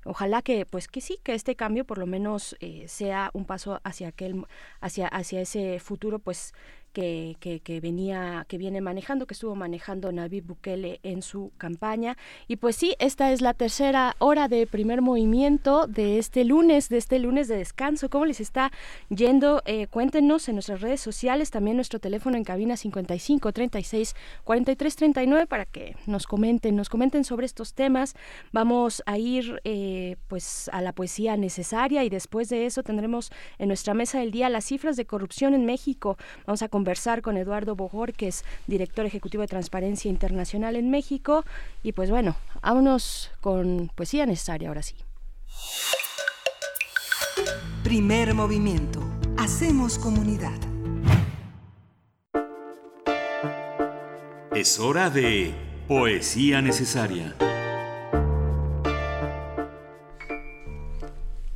ojalá 0.05 0.41
que 0.41 0.65
pues 0.65 0.87
que 0.87 1.01
sí 1.01 1.19
que 1.23 1.33
este 1.33 1.55
cambio 1.55 1.85
por 1.85 1.97
lo 1.97 2.05
menos 2.05 2.55
eh, 2.59 2.85
sea 2.87 3.31
un 3.33 3.45
paso 3.45 3.81
hacia 3.83 4.09
aquel 4.09 4.45
hacia 4.79 5.07
hacia 5.07 5.41
ese 5.41 5.79
futuro 5.79 6.19
pues 6.19 6.53
que, 6.95 7.79
venía, 7.81 8.45
que 8.47 8.57
viene 8.57 8.79
manejando, 8.79 9.27
que 9.27 9.33
estuvo 9.33 9.55
manejando 9.55 10.11
Nayib 10.11 10.45
Bukele 10.45 10.99
en 11.03 11.21
su 11.21 11.51
campaña. 11.57 12.17
Y 12.47 12.55
pues 12.55 12.77
sí, 12.77 12.95
esta 12.99 13.31
es 13.31 13.41
la 13.41 13.53
tercera 13.53 14.15
hora 14.19 14.47
de 14.47 14.65
primer 14.65 15.01
movimiento 15.01 15.87
de 15.87 16.17
este 16.17 16.45
lunes, 16.45 16.87
de 16.87 16.97
este 16.97 17.19
lunes 17.19 17.49
de 17.49 17.57
descanso. 17.57 18.09
¿Cómo 18.09 18.25
les 18.25 18.39
está 18.39 18.71
yendo? 19.09 19.61
Eh, 19.65 19.87
cuéntenos 19.87 20.47
en 20.47 20.55
nuestras 20.55 20.81
redes 20.81 21.01
sociales, 21.01 21.51
también 21.51 21.75
nuestro 21.75 21.99
teléfono 21.99 22.37
en 22.37 22.45
cabina 22.45 22.77
55 22.77 23.51
36 23.51 24.15
43 24.45 24.95
39 24.95 25.47
para 25.47 25.65
que 25.65 25.97
nos 26.05 26.25
comenten, 26.27 26.75
nos 26.77 26.87
comenten 26.87 27.25
sobre 27.25 27.45
estos 27.45 27.73
temas. 27.73 28.15
Vamos 28.53 29.03
a 29.05 29.17
ir 29.17 29.59
eh, 29.65 30.15
pues 30.27 30.69
a 30.71 30.81
la 30.81 30.93
poesía 30.93 31.35
necesaria 31.35 32.05
y 32.05 32.09
después 32.09 32.47
de 32.47 32.65
eso 32.65 32.83
tendremos 32.83 33.31
en 33.57 33.67
nuestra 33.67 33.93
mesa 33.93 34.19
del 34.19 34.31
día 34.31 34.49
las 34.49 34.63
cifras 34.65 34.95
de 34.95 35.05
corrupción 35.05 35.53
en 35.53 35.65
México. 35.65 36.17
Vamos 36.45 36.61
a 36.61 36.69
conversar 36.85 37.23
con 37.23 37.35
Eduardo 37.35 37.75
Bojor, 37.75 38.13
que 38.13 38.27
es 38.27 38.45
director 38.67 39.07
ejecutivo 39.07 39.41
de 39.41 39.47
Transparencia 39.47 40.07
Internacional 40.07 40.75
en 40.75 40.91
México. 40.91 41.43
Y 41.81 41.93
pues 41.93 42.11
bueno, 42.11 42.35
vámonos 42.61 43.31
con 43.41 43.89
poesía 43.95 44.27
necesaria 44.27 44.67
ahora 44.67 44.83
sí. 44.83 44.93
Primer 47.83 48.35
movimiento. 48.35 49.01
Hacemos 49.35 49.97
comunidad. 49.97 50.53
Es 54.53 54.79
hora 54.79 55.09
de 55.09 55.55
poesía 55.87 56.61
necesaria. 56.61 57.35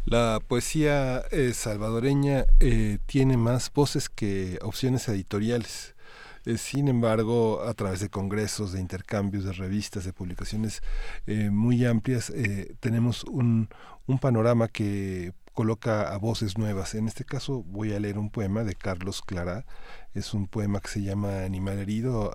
La 0.10 0.40
poesía 0.40 1.20
eh, 1.30 1.54
salvadoreña 1.54 2.46
eh, 2.60 2.98
tiene 3.06 3.38
más 3.38 3.72
voces 3.72 4.10
que 4.10 4.58
opciones 4.64 5.08
editoriales. 5.08 5.94
Eh, 6.46 6.58
sin 6.58 6.88
embargo, 6.88 7.62
a 7.62 7.76
través 7.76 8.00
de 8.00 8.10
congresos, 8.10 8.72
de 8.72 8.80
intercambios, 8.80 9.44
de 9.44 9.54
revistas, 9.54 10.06
de 10.06 10.14
publicaciones 10.14 10.82
muy 11.52 11.86
amplias, 11.86 12.34
tenemos 12.80 13.24
un, 13.26 13.70
un 14.08 14.18
panorama 14.18 14.68
que 14.68 15.34
coloca 15.54 16.12
a 16.12 16.18
voces 16.18 16.58
nuevas. 16.58 16.96
En 16.96 17.08
este 17.08 17.24
caso 17.24 17.62
voy 17.62 17.94
a 17.94 18.00
leer 18.00 18.18
un 18.18 18.32
poema 18.32 18.64
de 18.64 18.74
Carlos 18.74 19.22
Clara. 19.22 19.68
Es 20.16 20.34
un 20.34 20.48
poema 20.48 20.80
que 20.80 20.88
se 20.88 21.04
llama 21.04 21.44
Animal 21.44 21.78
herido. 21.78 22.32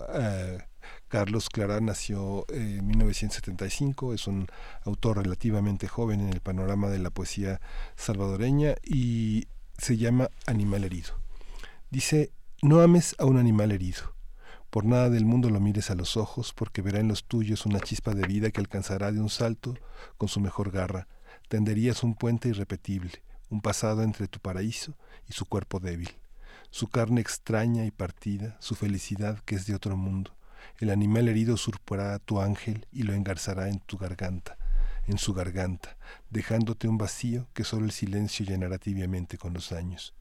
Carlos 1.07 1.49
Clará 1.49 1.79
nació 1.81 2.45
en 2.49 2.87
1975, 2.87 4.13
es 4.13 4.27
un 4.27 4.47
autor 4.83 5.17
relativamente 5.17 5.87
joven 5.87 6.21
en 6.21 6.29
el 6.29 6.41
panorama 6.41 6.89
de 6.89 6.99
la 6.99 7.09
poesía 7.11 7.61
salvadoreña 7.95 8.75
y 8.83 9.47
se 9.77 9.97
llama 9.97 10.29
Animal 10.47 10.83
herido. 10.83 11.13
Dice, 11.91 12.31
no 12.61 12.81
ames 12.81 13.15
a 13.19 13.25
un 13.25 13.37
animal 13.37 13.71
herido. 13.71 14.15
Por 14.69 14.83
nada 14.85 15.09
del 15.09 15.25
mundo 15.25 15.49
lo 15.49 15.59
mires 15.59 15.91
a 15.91 15.95
los 15.95 16.17
ojos, 16.17 16.51
porque 16.53 16.81
verá 16.81 16.99
en 16.99 17.07
los 17.07 17.23
tuyos 17.25 17.65
una 17.65 17.79
chispa 17.79 18.13
de 18.13 18.27
vida 18.27 18.49
que 18.49 18.59
alcanzará 18.59 19.11
de 19.11 19.21
un 19.21 19.29
salto 19.29 19.75
con 20.17 20.27
su 20.27 20.39
mejor 20.41 20.71
garra. 20.71 21.07
Tenderías 21.47 22.03
un 22.03 22.15
puente 22.15 22.49
irrepetible, 22.49 23.23
un 23.49 23.61
pasado 23.61 24.03
entre 24.03 24.27
tu 24.27 24.39
paraíso 24.39 24.97
y 25.29 25.33
su 25.33 25.45
cuerpo 25.45 25.79
débil. 25.79 26.09
su 26.71 26.89
carne 26.89 27.21
extraña 27.21 27.85
y 27.85 27.91
partida, 27.91 28.57
su 28.59 28.75
felicidad 28.75 29.39
que 29.45 29.55
es 29.55 29.65
de 29.65 29.75
otro 29.75 29.95
mundo. 29.95 30.35
El 30.77 30.89
animal 30.89 31.29
herido 31.29 31.53
usurpará 31.53 32.13
a 32.13 32.19
tu 32.19 32.41
ángel 32.41 32.85
y 32.91 33.03
lo 33.03 33.13
engarzará 33.13 33.69
en 33.69 33.79
tu 33.79 33.97
garganta, 33.97 34.57
en 35.07 35.17
su 35.17 35.33
garganta, 35.33 35.95
dejándote 36.29 36.89
un 36.89 36.97
vacío 36.97 37.47
que 37.53 37.63
solo 37.63 37.85
el 37.85 37.91
silencio 37.91 38.45
llenará 38.45 38.77
tibiamente 38.77 39.37
con 39.37 39.53
los 39.53 39.71
años. 39.71 40.13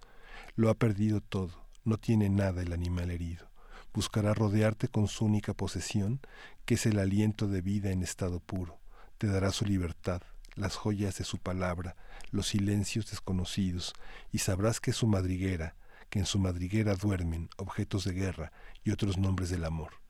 Lo 0.54 0.70
ha 0.70 0.74
perdido 0.74 1.20
todo, 1.20 1.66
no 1.84 1.98
tiene 1.98 2.28
nada 2.28 2.62
el 2.62 2.72
animal 2.72 3.10
herido. 3.10 3.50
Buscará 3.92 4.32
rodearte 4.32 4.86
con 4.86 5.08
su 5.08 5.24
única 5.24 5.54
posesión, 5.54 6.20
que 6.64 6.74
es 6.74 6.86
el 6.86 7.00
aliento 7.00 7.48
de 7.48 7.60
vida 7.60 7.90
en 7.90 8.04
estado 8.04 8.38
puro. 8.38 8.78
Te 9.18 9.26
dará 9.26 9.50
su 9.50 9.64
libertad, 9.64 10.22
las 10.54 10.76
joyas 10.76 11.18
de 11.18 11.24
su 11.24 11.38
palabra, 11.38 11.96
los 12.30 12.46
silencios 12.46 13.10
desconocidos, 13.10 13.92
y 14.30 14.38
sabrás 14.38 14.78
que 14.78 14.92
su 14.92 15.08
madriguera, 15.08 15.74
que 16.10 16.20
en 16.20 16.26
su 16.26 16.38
madriguera 16.38 16.94
duermen 16.94 17.48
objetos 17.56 18.04
de 18.04 18.12
guerra 18.12 18.52
y 18.84 18.92
otros 18.92 19.18
nombres 19.18 19.50
del 19.50 19.64
amor. 19.64 20.03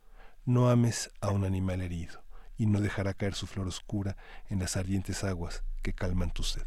No 0.46 0.68
ames 0.68 1.10
a 1.22 1.30
un 1.30 1.44
animal 1.44 1.80
herido, 1.80 2.22
y 2.58 2.66
no 2.66 2.82
dejará 2.82 3.14
caer 3.14 3.34
su 3.34 3.46
flor 3.46 3.66
oscura 3.66 4.18
en 4.50 4.58
las 4.58 4.76
ardientes 4.76 5.24
aguas 5.24 5.64
que 5.82 5.94
calman 5.94 6.32
tu 6.32 6.42
sed. 6.42 6.66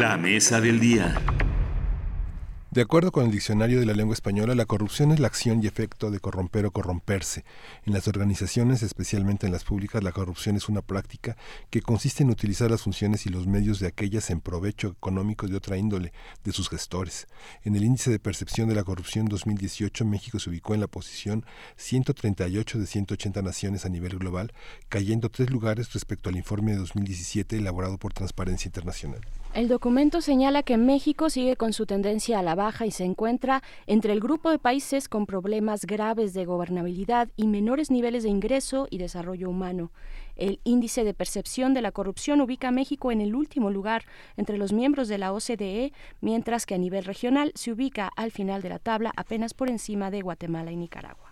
La 0.00 0.16
mesa 0.16 0.62
del 0.62 0.80
día. 0.80 1.14
De 2.70 2.80
acuerdo 2.80 3.12
con 3.12 3.26
el 3.26 3.30
Diccionario 3.30 3.80
de 3.80 3.84
la 3.84 3.92
Lengua 3.92 4.14
Española, 4.14 4.54
la 4.54 4.64
corrupción 4.64 5.12
es 5.12 5.20
la 5.20 5.26
acción 5.26 5.62
y 5.62 5.66
efecto 5.66 6.10
de 6.10 6.20
corromper 6.20 6.64
o 6.64 6.70
corromperse. 6.70 7.44
En 7.84 7.92
las 7.92 8.08
organizaciones, 8.08 8.82
especialmente 8.82 9.44
en 9.44 9.52
las 9.52 9.64
públicas, 9.64 10.02
la 10.02 10.12
corrupción 10.12 10.56
es 10.56 10.70
una 10.70 10.80
práctica 10.80 11.36
que 11.68 11.82
consiste 11.82 12.22
en 12.22 12.30
utilizar 12.30 12.70
las 12.70 12.80
funciones 12.80 13.26
y 13.26 13.28
los 13.28 13.46
medios 13.46 13.78
de 13.78 13.88
aquellas 13.88 14.30
en 14.30 14.40
provecho 14.40 14.88
económico 14.88 15.46
de 15.48 15.56
otra 15.56 15.76
índole 15.76 16.14
de 16.44 16.52
sus 16.52 16.70
gestores. 16.70 17.26
En 17.62 17.76
el 17.76 17.84
índice 17.84 18.10
de 18.10 18.18
percepción 18.18 18.70
de 18.70 18.76
la 18.76 18.84
corrupción 18.84 19.26
2018, 19.26 20.06
México 20.06 20.38
se 20.38 20.48
ubicó 20.48 20.72
en 20.72 20.80
la 20.80 20.86
posición 20.86 21.44
138 21.76 22.78
de 22.78 22.86
180 22.86 23.42
naciones 23.42 23.84
a 23.84 23.90
nivel 23.90 24.18
global, 24.18 24.54
cayendo 24.88 25.28
tres 25.28 25.50
lugares 25.50 25.92
respecto 25.92 26.30
al 26.30 26.36
informe 26.36 26.72
de 26.72 26.78
2017 26.78 27.58
elaborado 27.58 27.98
por 27.98 28.14
Transparencia 28.14 28.66
Internacional. 28.66 29.20
El 29.52 29.66
documento 29.66 30.20
señala 30.20 30.62
que 30.62 30.76
México 30.76 31.28
sigue 31.28 31.56
con 31.56 31.72
su 31.72 31.84
tendencia 31.84 32.38
a 32.38 32.42
la 32.42 32.54
baja 32.54 32.86
y 32.86 32.92
se 32.92 33.02
encuentra 33.02 33.64
entre 33.88 34.12
el 34.12 34.20
grupo 34.20 34.48
de 34.52 34.60
países 34.60 35.08
con 35.08 35.26
problemas 35.26 35.86
graves 35.86 36.34
de 36.34 36.44
gobernabilidad 36.44 37.28
y 37.34 37.48
menores 37.48 37.90
niveles 37.90 38.22
de 38.22 38.28
ingreso 38.28 38.86
y 38.90 38.98
desarrollo 38.98 39.50
humano. 39.50 39.90
El 40.36 40.60
índice 40.62 41.02
de 41.02 41.14
percepción 41.14 41.74
de 41.74 41.82
la 41.82 41.90
corrupción 41.90 42.40
ubica 42.40 42.68
a 42.68 42.72
México 42.72 43.10
en 43.10 43.20
el 43.20 43.34
último 43.34 43.70
lugar 43.70 44.04
entre 44.36 44.56
los 44.56 44.72
miembros 44.72 45.08
de 45.08 45.18
la 45.18 45.32
OCDE, 45.32 45.92
mientras 46.20 46.64
que 46.64 46.76
a 46.76 46.78
nivel 46.78 47.04
regional 47.04 47.50
se 47.56 47.72
ubica 47.72 48.08
al 48.14 48.30
final 48.30 48.62
de 48.62 48.68
la 48.68 48.78
tabla 48.78 49.12
apenas 49.16 49.52
por 49.52 49.68
encima 49.68 50.12
de 50.12 50.22
Guatemala 50.22 50.70
y 50.70 50.76
Nicaragua. 50.76 51.29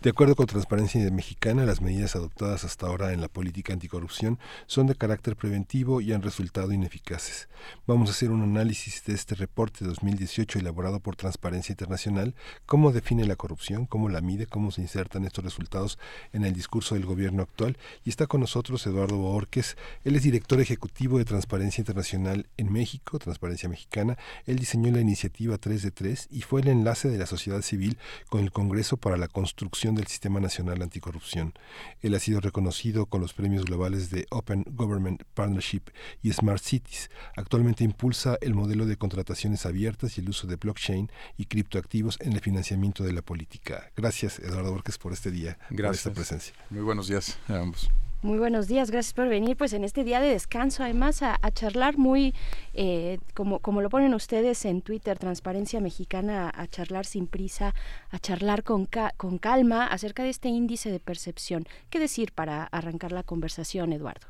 De 0.00 0.10
acuerdo 0.10 0.36
con 0.36 0.46
Transparencia 0.46 1.10
Mexicana, 1.10 1.64
las 1.64 1.80
medidas 1.80 2.14
adoptadas 2.14 2.64
hasta 2.64 2.86
ahora 2.86 3.12
en 3.12 3.20
la 3.20 3.28
política 3.28 3.72
anticorrupción 3.72 4.38
son 4.66 4.86
de 4.86 4.94
carácter 4.94 5.34
preventivo 5.34 6.00
y 6.00 6.12
han 6.12 6.22
resultado 6.22 6.72
ineficaces. 6.72 7.48
Vamos 7.86 8.08
a 8.08 8.12
hacer 8.12 8.30
un 8.30 8.42
análisis 8.42 9.04
de 9.04 9.14
este 9.14 9.34
reporte 9.34 9.84
2018 9.84 10.60
elaborado 10.60 11.00
por 11.00 11.16
Transparencia 11.16 11.72
Internacional, 11.72 12.34
cómo 12.66 12.92
define 12.92 13.26
la 13.26 13.34
corrupción, 13.34 13.86
cómo 13.86 14.08
la 14.08 14.20
mide, 14.20 14.46
cómo 14.46 14.70
se 14.70 14.82
insertan 14.82 15.24
estos 15.24 15.44
resultados 15.44 15.98
en 16.32 16.44
el 16.44 16.52
discurso 16.52 16.94
del 16.94 17.04
gobierno 17.04 17.42
actual. 17.42 17.76
Y 18.04 18.10
está 18.10 18.26
con 18.26 18.40
nosotros 18.40 18.86
Eduardo 18.86 19.16
Borges, 19.16 19.76
él 20.04 20.14
es 20.14 20.22
director 20.22 20.60
ejecutivo 20.60 21.18
de 21.18 21.24
Transparencia 21.24 21.80
Internacional 21.80 22.46
en 22.56 22.72
México, 22.72 23.18
Transparencia 23.18 23.68
Mexicana. 23.68 24.16
Él 24.46 24.58
diseñó 24.58 24.92
la 24.92 25.00
iniciativa 25.00 25.58
3 25.58 25.82
de 25.82 25.90
3 25.90 26.28
y 26.30 26.42
fue 26.42 26.60
el 26.60 26.68
enlace 26.68 27.08
de 27.08 27.18
la 27.18 27.26
sociedad 27.26 27.62
civil 27.62 27.98
con 28.28 28.42
el 28.42 28.52
Congreso 28.52 28.96
la 29.16 29.28
construcción 29.28 29.94
del 29.94 30.06
Sistema 30.06 30.40
Nacional 30.40 30.82
Anticorrupción. 30.82 31.54
Él 32.00 32.14
ha 32.14 32.20
sido 32.20 32.40
reconocido 32.40 33.06
con 33.06 33.20
los 33.20 33.32
premios 33.32 33.64
globales 33.64 34.10
de 34.10 34.26
Open 34.30 34.64
Government 34.68 35.22
Partnership 35.34 35.82
y 36.22 36.32
Smart 36.32 36.62
Cities. 36.62 37.10
Actualmente 37.36 37.84
impulsa 37.84 38.36
el 38.40 38.54
modelo 38.54 38.86
de 38.86 38.96
contrataciones 38.96 39.66
abiertas 39.66 40.18
y 40.18 40.20
el 40.20 40.28
uso 40.28 40.46
de 40.46 40.56
blockchain 40.56 41.10
y 41.36 41.46
criptoactivos 41.46 42.18
en 42.20 42.32
el 42.32 42.40
financiamiento 42.40 43.04
de 43.04 43.12
la 43.12 43.22
política. 43.22 43.90
Gracias, 43.96 44.38
Eduardo 44.38 44.72
Borges, 44.72 44.98
por 44.98 45.12
este 45.12 45.30
día, 45.30 45.58
Gracias. 45.70 45.78
por 45.78 45.94
esta 45.94 46.12
presencia. 46.12 46.54
Muy 46.70 46.82
buenos 46.82 47.08
días 47.08 47.38
a 47.48 47.58
ambos. 47.60 47.88
Muy 48.20 48.38
buenos 48.38 48.66
días, 48.66 48.90
gracias 48.90 49.14
por 49.14 49.28
venir 49.28 49.56
pues 49.56 49.72
en 49.72 49.84
este 49.84 50.02
día 50.02 50.18
de 50.18 50.30
descanso, 50.30 50.82
además 50.82 51.22
a, 51.22 51.38
charlar 51.52 51.98
muy, 51.98 52.34
eh, 52.74 53.20
como, 53.32 53.60
como 53.60 53.80
lo 53.80 53.90
ponen 53.90 54.12
ustedes 54.12 54.64
en 54.64 54.82
Twitter, 54.82 55.16
Transparencia 55.20 55.80
Mexicana, 55.80 56.50
a, 56.52 56.66
charlar 56.66 57.06
sin 57.06 57.28
prisa, 57.28 57.76
a 58.10 58.18
charlar 58.18 58.64
con, 58.64 58.88
con 59.16 59.38
calma 59.38 59.86
acerca 59.86 60.24
de 60.24 60.30
este 60.30 60.48
índice 60.48 60.90
de 60.90 60.98
percepción. 60.98 61.64
¿Qué 61.90 62.00
decir 62.00 62.32
para 62.32 62.64
arrancar 62.64 63.12
la 63.12 63.22
conversación, 63.22 63.92
Eduardo? 63.92 64.26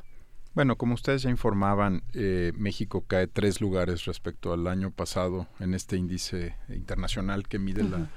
Bueno, 0.55 0.77
como 0.77 0.93
ustedes 0.93 1.23
ya 1.23 1.31
informaban, 1.31 2.02
eh, 2.12 2.52
México 2.56 3.05
cae 3.06 3.27
tres 3.27 3.62
lugares 3.62 4.05
respecto 4.05 4.52
al 4.52 4.66
año 4.66 4.90
pasado 4.90 5.47
en 5.60 5.73
este 5.73 5.97
índice 5.97 6.56
internacional 6.69 7.48
que 7.48 7.59
mide 7.59 7.85
la, 7.85 8.10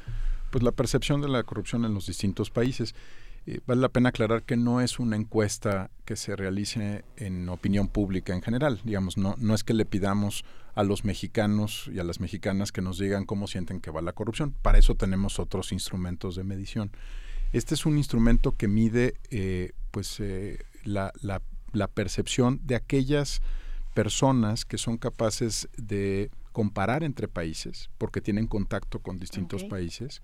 pues, 0.49 0.65
la 0.65 0.73
percepción 0.73 1.21
de 1.21 1.29
la 1.29 1.43
corrupción 1.43 1.85
en 1.85 1.93
los 1.93 2.07
distintos 2.07 2.49
países. 2.49 2.93
Eh, 3.47 3.59
vale 3.65 3.81
la 3.81 3.89
pena 3.89 4.09
aclarar 4.09 4.43
que 4.43 4.55
no 4.55 4.81
es 4.81 4.99
una 4.99 5.15
encuesta 5.15 5.89
que 6.05 6.15
se 6.15 6.35
realice 6.35 7.03
en 7.17 7.49
opinión 7.49 7.87
pública 7.87 8.33
en 8.33 8.41
general. 8.41 8.79
Digamos, 8.83 9.17
no, 9.17 9.35
no 9.39 9.55
es 9.55 9.63
que 9.63 9.73
le 9.73 9.85
pidamos 9.85 10.45
a 10.75 10.83
los 10.83 11.03
mexicanos 11.03 11.89
y 11.93 11.99
a 11.99 12.03
las 12.03 12.19
mexicanas 12.19 12.71
que 12.71 12.81
nos 12.81 12.99
digan 12.99 13.25
cómo 13.25 13.47
sienten 13.47 13.81
que 13.81 13.91
va 13.91 14.01
la 14.01 14.13
corrupción. 14.13 14.53
Para 14.61 14.77
eso 14.77 14.95
tenemos 14.95 15.39
otros 15.39 15.71
instrumentos 15.71 16.35
de 16.35 16.43
medición. 16.43 16.91
Este 17.51 17.73
es 17.73 17.85
un 17.85 17.97
instrumento 17.97 18.55
que 18.55 18.67
mide 18.67 19.15
eh, 19.29 19.71
pues, 19.91 20.19
eh, 20.19 20.59
la, 20.83 21.11
la, 21.21 21.41
la, 21.73 21.87
percepción 21.87 22.61
de 22.63 22.75
aquellas 22.75 23.41
personas 23.93 24.63
que 24.63 24.77
son 24.77 24.97
capaces 24.97 25.67
de 25.75 26.31
comparar 26.53 27.03
entre 27.03 27.27
países, 27.27 27.89
porque 27.97 28.21
tienen 28.21 28.47
contacto 28.47 28.99
con 28.99 29.19
distintos 29.19 29.63
países, 29.65 30.21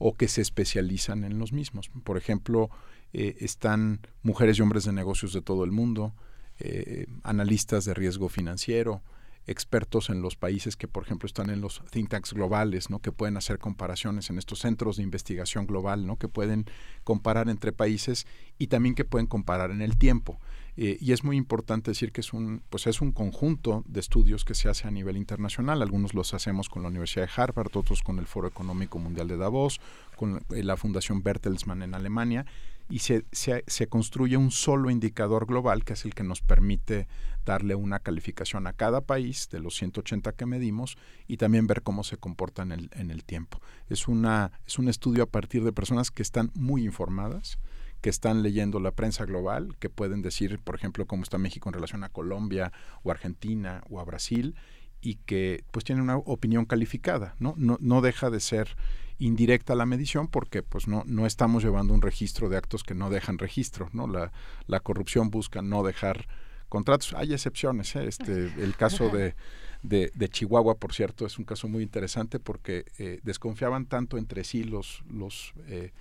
o 0.00 0.14
que 0.14 0.28
se 0.28 0.40
especializan 0.40 1.24
en 1.24 1.38
los 1.38 1.52
mismos. 1.52 1.90
Por 2.02 2.16
ejemplo, 2.16 2.70
eh, 3.12 3.36
están 3.40 4.00
mujeres 4.22 4.58
y 4.58 4.62
hombres 4.62 4.84
de 4.84 4.92
negocios 4.92 5.34
de 5.34 5.42
todo 5.42 5.62
el 5.62 5.72
mundo, 5.72 6.14
eh, 6.58 7.06
analistas 7.22 7.84
de 7.84 7.92
riesgo 7.92 8.30
financiero, 8.30 9.02
expertos 9.46 10.08
en 10.08 10.22
los 10.22 10.36
países 10.36 10.76
que, 10.76 10.88
por 10.88 11.04
ejemplo, 11.04 11.26
están 11.26 11.50
en 11.50 11.60
los 11.60 11.82
think 11.90 12.08
tanks 12.08 12.32
globales, 12.32 12.88
¿no? 12.88 13.00
que 13.00 13.12
pueden 13.12 13.36
hacer 13.36 13.58
comparaciones 13.58 14.30
en 14.30 14.38
estos 14.38 14.60
centros 14.60 14.96
de 14.96 15.02
investigación 15.02 15.66
global, 15.66 16.06
¿no? 16.06 16.16
que 16.16 16.28
pueden 16.28 16.64
comparar 17.04 17.50
entre 17.50 17.72
países 17.72 18.26
y 18.58 18.68
también 18.68 18.94
que 18.94 19.04
pueden 19.04 19.26
comparar 19.26 19.70
en 19.70 19.82
el 19.82 19.98
tiempo. 19.98 20.40
Eh, 20.82 20.96
y 20.98 21.12
es 21.12 21.24
muy 21.24 21.36
importante 21.36 21.90
decir 21.90 22.10
que 22.10 22.22
es 22.22 22.32
un, 22.32 22.62
pues 22.70 22.86
es 22.86 23.02
un 23.02 23.12
conjunto 23.12 23.84
de 23.86 24.00
estudios 24.00 24.46
que 24.46 24.54
se 24.54 24.70
hace 24.70 24.88
a 24.88 24.90
nivel 24.90 25.18
internacional. 25.18 25.82
Algunos 25.82 26.14
los 26.14 26.32
hacemos 26.32 26.70
con 26.70 26.80
la 26.80 26.88
Universidad 26.88 27.26
de 27.26 27.32
Harvard, 27.36 27.76
otros 27.76 28.02
con 28.02 28.18
el 28.18 28.26
Foro 28.26 28.48
Económico 28.48 28.98
Mundial 28.98 29.28
de 29.28 29.36
Davos, 29.36 29.78
con 30.16 30.42
la 30.48 30.78
Fundación 30.78 31.22
Bertelsmann 31.22 31.82
en 31.82 31.94
Alemania, 31.94 32.46
y 32.88 33.00
se, 33.00 33.26
se, 33.30 33.62
se, 33.66 33.88
construye 33.88 34.38
un 34.38 34.50
solo 34.50 34.88
indicador 34.88 35.44
global 35.44 35.84
que 35.84 35.92
es 35.92 36.06
el 36.06 36.14
que 36.14 36.24
nos 36.24 36.40
permite 36.40 37.08
darle 37.44 37.74
una 37.74 37.98
calificación 37.98 38.66
a 38.66 38.72
cada 38.72 39.02
país 39.02 39.50
de 39.50 39.60
los 39.60 39.76
180 39.76 40.32
que 40.32 40.46
medimos 40.46 40.96
y 41.28 41.36
también 41.36 41.66
ver 41.66 41.82
cómo 41.82 42.04
se 42.04 42.16
comporta 42.16 42.62
en 42.62 42.72
el, 42.72 42.90
en 42.94 43.10
el 43.10 43.22
tiempo. 43.24 43.60
Es, 43.90 44.08
una, 44.08 44.52
es 44.66 44.78
un 44.78 44.88
estudio 44.88 45.24
a 45.24 45.30
partir 45.30 45.62
de 45.62 45.74
personas 45.74 46.10
que 46.10 46.22
están 46.22 46.50
muy 46.54 46.86
informadas, 46.86 47.58
que 48.00 48.10
están 48.10 48.42
leyendo 48.42 48.80
la 48.80 48.92
prensa 48.92 49.24
global, 49.24 49.76
que 49.78 49.90
pueden 49.90 50.22
decir, 50.22 50.58
por 50.58 50.74
ejemplo, 50.74 51.06
cómo 51.06 51.22
está 51.22 51.38
México 51.38 51.68
en 51.68 51.74
relación 51.74 52.04
a 52.04 52.08
Colombia 52.08 52.72
o 53.02 53.10
Argentina 53.10 53.82
o 53.90 54.00
a 54.00 54.04
Brasil 54.04 54.54
y 55.00 55.16
que 55.16 55.64
pues 55.70 55.84
tienen 55.84 56.04
una 56.04 56.16
opinión 56.16 56.66
calificada, 56.66 57.34
¿no? 57.38 57.54
No, 57.56 57.78
no 57.80 58.00
deja 58.00 58.30
de 58.30 58.40
ser 58.40 58.76
indirecta 59.18 59.74
la 59.74 59.86
medición 59.86 60.28
porque 60.28 60.62
pues 60.62 60.88
no, 60.88 61.04
no 61.06 61.26
estamos 61.26 61.62
llevando 61.62 61.92
un 61.92 62.02
registro 62.02 62.48
de 62.48 62.56
actos 62.56 62.82
que 62.82 62.94
no 62.94 63.10
dejan 63.10 63.38
registro, 63.38 63.90
¿no? 63.92 64.06
La, 64.06 64.32
la 64.66 64.80
corrupción 64.80 65.30
busca 65.30 65.62
no 65.62 65.82
dejar 65.82 66.26
contratos. 66.68 67.12
Hay 67.14 67.34
excepciones, 67.34 67.94
¿eh? 67.96 68.06
este, 68.06 68.32
el 68.62 68.74
caso 68.76 69.10
de, 69.10 69.34
de, 69.82 70.10
de, 70.14 70.28
Chihuahua, 70.30 70.76
por 70.76 70.94
cierto, 70.94 71.26
es 71.26 71.38
un 71.38 71.44
caso 71.44 71.68
muy 71.68 71.82
interesante 71.82 72.40
porque 72.40 72.86
eh, 72.98 73.20
desconfiaban 73.22 73.84
tanto 73.84 74.16
entre 74.16 74.44
sí 74.44 74.64
los, 74.64 75.02
los 75.10 75.52
eh, 75.66 75.92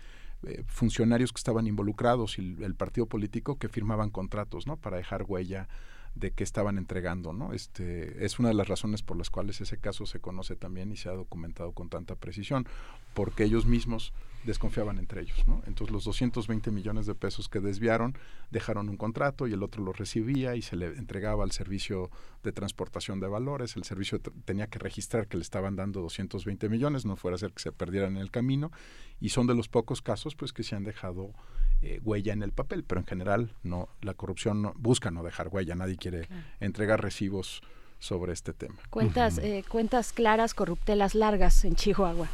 eh, 0.44 0.64
funcionarios 0.68 1.34
que 1.34 1.40
estaban 1.40 1.68
involucrados 1.68 2.40
y 2.40 2.56
el, 2.64 2.76
partido 2.76 3.08
político 3.08 3.58
que 3.58 3.70
firmaban 3.70 4.10
contratos, 4.10 4.68
¿no? 4.68 4.78
Para 4.78 4.98
dejar 4.98 5.24
huella 5.28 5.68
de 6.16 6.32
qué 6.32 6.44
estaban 6.44 6.78
entregando, 6.78 7.34
¿no? 7.34 7.54
Este 7.54 8.26
es 8.26 8.40
una 8.40 8.50
de 8.50 8.56
las 8.56 8.68
razones 8.68 9.04
por 9.04 9.18
las 9.18 9.30
cuales 9.30 9.62
ese 9.62 9.78
caso 9.78 10.06
se 10.06 10.20
conoce 10.20 10.56
también 10.56 10.92
y 10.92 10.98
se 10.98 11.10
ha 11.10 11.14
documentado 11.14 11.72
con 11.72 11.90
tanta 11.90 12.16
precisión, 12.16 12.68
porque 13.14 13.44
ellos 13.44 13.66
mismos 13.66 14.14
desconfiaban 14.44 14.98
entre 14.98 15.22
ellos. 15.22 15.48
¿no? 15.48 15.62
Entonces 15.66 15.92
los 15.92 16.04
220 16.06 16.72
millones 16.72 17.06
de 17.06 17.16
pesos 17.16 17.50
que 17.50 17.60
desviaron 17.60 18.18
dejaron 18.52 18.90
un 18.90 18.98
contrato 18.98 19.48
y 19.48 19.54
el 19.54 19.64
otro 19.64 19.84
lo 19.84 19.94
recibía 19.94 20.56
y 20.56 20.62
se 20.62 20.76
le 20.76 20.88
entregaba 20.88 21.44
al 21.44 21.52
servicio 21.52 22.10
de 22.44 22.52
transportación 22.52 23.20
de 23.20 23.28
valores. 23.28 23.76
El 23.76 23.84
servicio 23.84 24.20
tenía 24.46 24.68
que 24.68 24.80
registrar 24.80 25.28
que 25.28 25.38
le 25.38 25.44
estaban 25.44 25.76
dando 25.76 26.02
220 26.02 26.70
millones, 26.70 27.06
no 27.06 27.16
fuera 27.16 27.36
a 27.36 27.40
ser 27.40 27.52
que 27.52 27.62
se 27.62 27.72
perdieran 27.72 28.16
en 28.16 28.22
el 28.22 28.32
camino. 28.32 28.72
Y 29.20 29.30
son 29.30 29.48
de 29.48 29.56
los 29.56 29.68
pocos 29.68 30.02
casos 30.02 30.36
pues 30.36 30.54
que 30.54 30.64
se 30.64 30.76
han 30.76 30.84
dejado 30.84 31.34
eh, 31.82 32.00
huella 32.04 32.34
en 32.34 32.44
el 32.44 32.52
papel, 32.52 32.84
pero 32.84 33.02
en 33.02 33.08
general 33.08 33.54
no 33.64 33.90
la 34.02 34.14
corrupción 34.14 34.62
no, 34.62 34.74
busca 34.78 35.12
no 35.12 35.24
dejar 35.24 35.48
huella. 35.50 35.76
Nadie 35.76 35.98
quiere 35.98 36.28
entregar 36.60 37.02
recibos 37.02 37.62
sobre 38.00 38.34
este 38.34 38.54
tema. 38.54 38.76
Cuentas, 38.90 39.38
eh, 39.38 39.64
cuentas 39.68 40.14
claras, 40.14 40.54
corruptelas 40.54 41.16
largas 41.16 41.64
en 41.66 41.76
Chihuahua. 41.76 42.28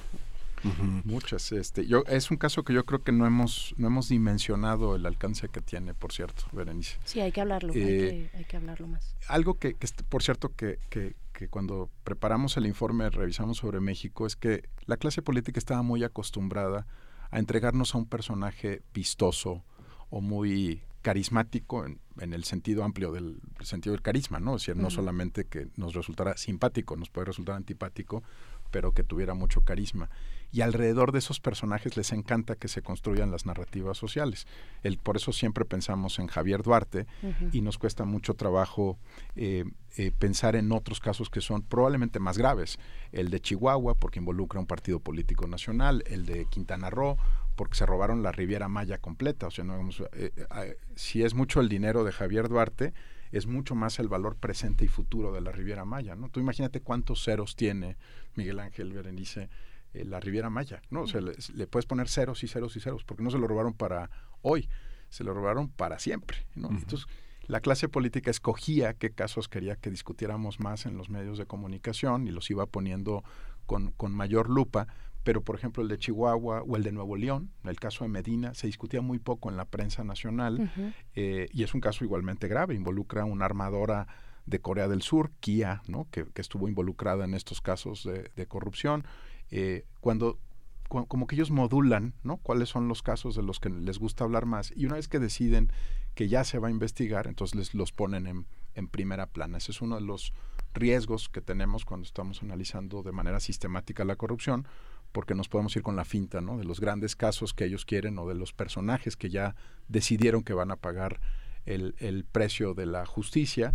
Muchas. 1.04 1.52
Este, 1.52 1.86
yo, 1.86 2.04
es 2.08 2.32
un 2.32 2.38
caso 2.38 2.64
que 2.64 2.74
yo 2.74 2.86
creo 2.86 3.04
que 3.04 3.12
no 3.12 3.26
hemos, 3.26 3.76
no 3.78 3.88
hemos 3.88 4.10
dimensionado 4.10 4.96
el 4.96 5.06
alcance 5.06 5.48
que 5.50 5.62
tiene, 5.62 5.94
por 5.94 6.12
cierto, 6.12 6.44
Berenice. 6.52 6.98
Sí, 7.06 7.20
hay 7.20 7.32
que 7.32 7.42
hablarlo, 7.42 7.72
hay, 7.74 7.82
eh, 7.82 7.86
que, 7.86 8.38
hay, 8.38 8.46
que, 8.46 8.58
hablarlo 8.58 8.88
más. 8.88 9.16
Algo 9.28 9.56
que, 9.60 9.76
que 9.76 9.88
por 10.10 10.24
cierto, 10.24 10.50
que, 10.56 10.80
que, 10.90 11.16
que 11.34 11.48
cuando 11.50 11.90
preparamos 12.04 12.58
el 12.58 12.66
informe, 12.66 13.10
revisamos 13.10 13.58
sobre 13.58 13.80
México, 13.80 14.26
es 14.26 14.36
que 14.36 14.64
la 14.86 14.98
clase 14.98 15.22
política 15.22 15.60
estaba 15.60 15.84
muy 15.84 16.04
acostumbrada 16.04 16.80
a 16.80 16.86
entregarnos 17.32 17.96
a 17.96 17.98
un 17.98 18.06
personaje 18.06 18.82
vistoso 18.94 19.64
o 20.10 20.22
muy 20.22 20.84
carismático 21.02 21.86
en, 21.86 22.00
en, 22.20 22.34
el 22.34 22.46
sentido 22.46 22.84
amplio 22.84 23.12
del 23.12 23.40
sentido 23.62 23.94
del 23.94 24.02
carisma, 24.02 24.40
¿no? 24.40 24.56
Es 24.56 24.64
decir, 24.64 24.82
no 24.82 24.90
solamente 24.90 25.46
que 25.46 25.68
nos 25.76 25.94
resultara 25.94 26.36
simpático, 26.36 26.96
nos 26.96 27.12
puede 27.12 27.26
resultar 27.26 27.56
antipático, 27.56 28.24
pero 28.72 28.94
que 28.94 29.04
tuviera 29.04 29.36
mucho 29.36 29.62
carisma 29.62 30.10
y 30.52 30.62
alrededor 30.62 31.12
de 31.12 31.20
esos 31.20 31.40
personajes 31.40 31.98
les 31.98 32.12
encanta 32.12 32.56
que 32.56 32.68
se 32.68 32.82
construyan 32.82 33.32
las 33.32 33.46
narrativas 33.46 33.98
sociales. 33.98 34.48
El, 34.84 34.98
por 34.98 35.18
eso 35.18 35.34
siempre 35.34 35.66
pensamos 35.66 36.20
en 36.20 36.28
Javier 36.28 36.64
Duarte 36.64 37.08
y 37.52 37.62
nos 37.62 37.78
cuesta 37.78 38.06
mucho 38.06 38.36
trabajo 38.36 38.98
eh, 39.36 39.66
eh, 39.98 40.12
pensar 40.18 40.56
en 40.56 40.72
otros 40.72 41.00
casos 41.00 41.30
que 41.30 41.42
son 41.42 41.62
probablemente 41.62 42.20
más 42.20 42.38
graves. 42.38 42.80
El 43.12 43.30
de 43.30 43.40
Chihuahua, 43.40 43.96
porque 43.96 44.20
involucra 44.20 44.60
un 44.60 44.68
partido 44.68 45.00
político 45.00 45.48
nacional, 45.48 46.04
el 46.08 46.26
de 46.26 46.46
Quintana 46.46 46.90
Roo, 46.90 47.18
porque 47.56 47.76
se 47.76 47.86
robaron 47.86 48.24
la 48.24 48.32
Riviera 48.32 48.68
Maya 48.68 48.98
completa. 48.98 49.48
O 49.48 49.52
sea, 49.52 49.64
no, 49.64 49.90
eh, 50.14 50.78
si 50.96 51.24
es 51.24 51.34
mucho 51.34 51.62
el 51.62 51.70
dinero 51.70 52.04
de 52.04 52.12
Javier 52.12 52.50
Duarte, 52.50 52.94
es 53.32 53.48
mucho 53.48 53.76
más 53.76 54.00
el 54.00 54.08
valor 54.08 54.38
presente 54.38 54.86
y 54.86 54.88
futuro 54.88 55.34
de 55.34 55.42
la 55.42 55.52
Riviera 55.52 55.84
Maya, 55.86 56.16
¿no? 56.16 56.30
Tú 56.30 56.40
imagínate 56.40 56.82
cuántos 56.82 57.24
ceros 57.24 57.56
tiene 57.56 57.98
Miguel 58.36 58.60
Ángel 58.60 58.94
Berenice 58.94 59.50
eh, 59.96 60.06
la 60.06 60.20
Riviera 60.20 60.50
Maya, 60.50 60.82
¿no? 60.90 61.02
O 61.04 61.08
sea, 61.08 61.22
le, 61.22 61.68
puedes 61.68 61.86
poner 61.86 62.08
ceros 62.08 62.44
y 62.44 62.48
ceros 62.48 62.76
y 62.76 62.80
ceros, 62.80 63.04
porque 63.04 63.24
no 63.24 63.32
se 63.32 63.38
lo 63.38 63.48
robaron 63.48 63.74
para 63.74 64.10
hoy, 64.42 64.70
se 65.10 65.24
lo 65.24 65.34
robaron 65.34 65.70
para 65.70 66.00
siempre, 66.00 66.46
¿no? 66.56 66.70
Entonces, 66.70 67.08
la 67.48 67.62
clase 67.62 67.88
política 67.90 68.32
escogía 68.32 68.94
qué 68.94 69.12
casos 69.12 69.48
quería 69.48 69.76
que 69.76 69.90
discutiéramos 69.90 70.60
más 70.60 70.86
en 70.86 70.98
los 70.98 71.10
medios 71.10 71.38
de 71.38 71.46
comunicación 71.46 72.28
y 72.28 72.32
los 72.32 72.50
iba 72.50 72.66
poniendo 72.66 73.24
con, 73.66 73.92
con 73.92 74.12
mayor 74.12 74.50
lupa, 74.50 74.88
pero 75.26 75.42
por 75.42 75.56
ejemplo 75.56 75.82
el 75.82 75.90
de 75.90 75.98
Chihuahua 75.98 76.62
o 76.62 76.78
el 76.78 76.84
de 76.84 76.92
Nuevo 76.92 77.18
León, 77.18 77.52
el 77.64 77.80
caso 77.80 78.04
de 78.04 78.10
Medina, 78.10 78.54
se 78.54 78.68
discutía 78.68 79.02
muy 79.02 79.18
poco 79.18 79.50
en 79.50 79.58
la 79.58 79.66
prensa 79.66 80.04
nacional 80.04 80.72
eh, 81.16 81.50
y 81.52 81.64
es 81.64 81.74
un 81.74 81.82
caso 81.82 82.04
igualmente 82.04 82.48
grave, 82.48 82.76
involucra 82.76 83.26
una 83.26 83.46
armadora 83.46 84.08
de 84.46 84.60
Corea 84.60 84.88
del 84.88 85.02
Sur, 85.02 85.32
Kia, 85.40 85.82
¿no? 85.88 86.08
que, 86.12 86.28
estuvo 86.36 86.68
involucrada 86.68 87.26
en 87.26 87.34
estos 87.34 87.60
casos 87.60 88.08
de, 88.36 88.46
corrupción. 88.46 89.04
Eh, 89.52 89.86
cuando 90.00 90.40
como 90.88 91.26
que 91.28 91.36
ellos 91.36 91.52
modulan, 91.52 92.14
¿no? 92.24 92.38
Cuáles 92.38 92.70
son 92.70 92.88
los 92.88 93.02
casos 93.02 93.36
de 93.36 93.42
los 93.42 93.60
que 93.60 93.70
les 93.70 93.98
gusta 93.98 94.24
hablar 94.24 94.46
más. 94.46 94.72
Y 94.76 94.86
una 94.86 94.96
vez 94.96 95.08
que 95.08 95.20
deciden 95.20 95.72
que 96.14 96.28
ya 96.28 96.44
se 96.44 96.60
va 96.60 96.68
a 96.68 96.72
investigar, 96.72 97.28
entonces 97.28 97.56
les 97.56 97.74
los 97.74 97.92
ponen 97.92 98.28
en, 98.28 98.46
en 98.76 98.88
primera 98.88 99.26
plana. 99.26 99.58
Ese 99.58 99.72
es 99.72 99.82
uno 99.82 99.96
de 99.96 100.02
los 100.02 100.32
riesgos 100.74 101.28
que 101.30 101.42
tenemos 101.42 101.86
cuando 101.86 102.06
estamos 102.06 102.44
analizando 102.44 103.02
de 103.02 103.12
manera 103.12 103.40
sistemática 103.40 104.06
la 104.06 104.16
corrupción, 104.16 104.68
porque 105.12 105.34
nos 105.34 105.50
podemos 105.50 105.76
ir 105.76 105.82
con 105.82 105.96
la 105.96 106.06
finta, 106.06 106.40
¿no? 106.42 106.58
De 106.58 106.66
los 106.66 106.80
grandes 106.80 107.16
casos 107.16 107.54
que 107.54 107.66
ellos 107.66 107.86
quieren 107.86 108.20
o 108.20 108.28
de 108.28 108.36
los 108.36 108.54
personajes 108.54 109.18
que 109.18 109.30
ya 109.30 109.56
decidieron 109.88 110.44
que 110.44 110.54
van 110.54 110.72
a 110.72 110.76
pagar 110.76 111.20
el, 111.66 111.96
el 111.98 112.26
precio 112.26 112.74
de 112.74 112.86
la 112.86 113.06
justicia, 113.06 113.74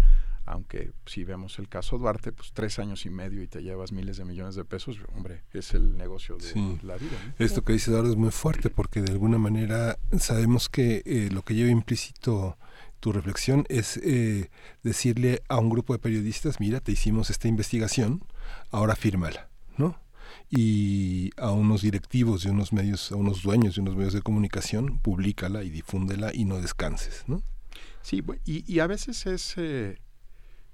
aunque 0.51 0.93
si 1.07 1.25
vemos 1.25 1.59
el 1.59 1.69
caso 1.69 1.97
Duarte, 1.97 2.33
pues 2.33 2.53
tres 2.53 2.79
años 2.79 3.07
y 3.07 3.11
medio 3.11 3.43
y 3.43 3.47
te 3.47 3.63
llevas 3.63 3.93
miles 3.93 4.17
de 4.17 4.25
millones 4.25 4.57
de 4.57 4.65
pesos, 4.65 4.99
hombre, 5.15 5.45
es 5.53 5.75
el 5.75 5.97
negocio 5.97 6.37
de 6.37 6.79
la 6.83 6.97
vida. 6.97 7.35
Esto 7.39 7.63
que 7.63 7.73
dice 7.73 7.91
Eduardo 7.91 8.11
es 8.11 8.17
muy 8.17 8.33
fuerte 8.33 8.69
porque 8.69 9.01
de 9.01 9.13
alguna 9.13 9.39
manera 9.39 9.99
sabemos 10.19 10.69
que 10.69 11.03
eh, 11.07 11.29
lo 11.31 11.43
que 11.43 11.55
lleva 11.55 11.71
implícito 11.71 12.59
tu 12.99 13.13
reflexión 13.13 13.65
es 13.69 13.97
eh, 13.99 14.51
decirle 14.83 15.43
a 15.49 15.59
un 15.59 15.71
grupo 15.71 15.93
de 15.93 16.01
periodistas, 16.01 16.61
mira, 16.61 16.81
te 16.81 16.93
hicimos 16.93 17.31
esta 17.31 17.49
investigación, 17.49 18.25
ahora 18.71 18.97
fírmala, 18.97 19.49
¿no? 19.79 19.99
y 20.49 21.31
a 21.37 21.53
unos 21.53 21.83
directivos 21.83 22.43
de 22.43 22.51
unos 22.51 22.73
medios, 22.73 23.13
a 23.13 23.17
unos 23.17 23.43
dueños 23.43 23.77
de 23.77 23.83
unos 23.83 23.95
medios 23.95 24.15
de 24.15 24.23
comunicación, 24.23 24.99
públicala 24.99 25.63
y 25.63 25.71
difúndela 25.71 26.33
y 26.35 26.45
no 26.45 26.61
descanses, 26.61 27.23
¿no? 27.29 27.43
Sí, 28.03 28.23
y, 28.45 28.73
y 28.73 28.81
a 28.81 28.89
veces 28.89 29.27
es, 29.27 29.55
eh, 29.59 29.99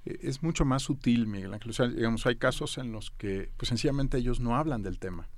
es 0.07 0.43
mucho 0.43 0.65
más 0.65 0.83
sutil, 0.83 1.27
Miguel 1.27 1.55
Ángel. 1.55 1.73
Digamos, 1.95 2.27
hay 2.27 2.37
casos 2.37 2.79
en 2.79 2.93
los 2.93 3.11
que, 3.11 3.51
pues 3.57 3.69
sencillamente 3.69 4.19
ellos 4.19 4.41
no 4.41 4.57
hablan 4.57 4.83
del 4.83 4.99
tema. 4.99 5.29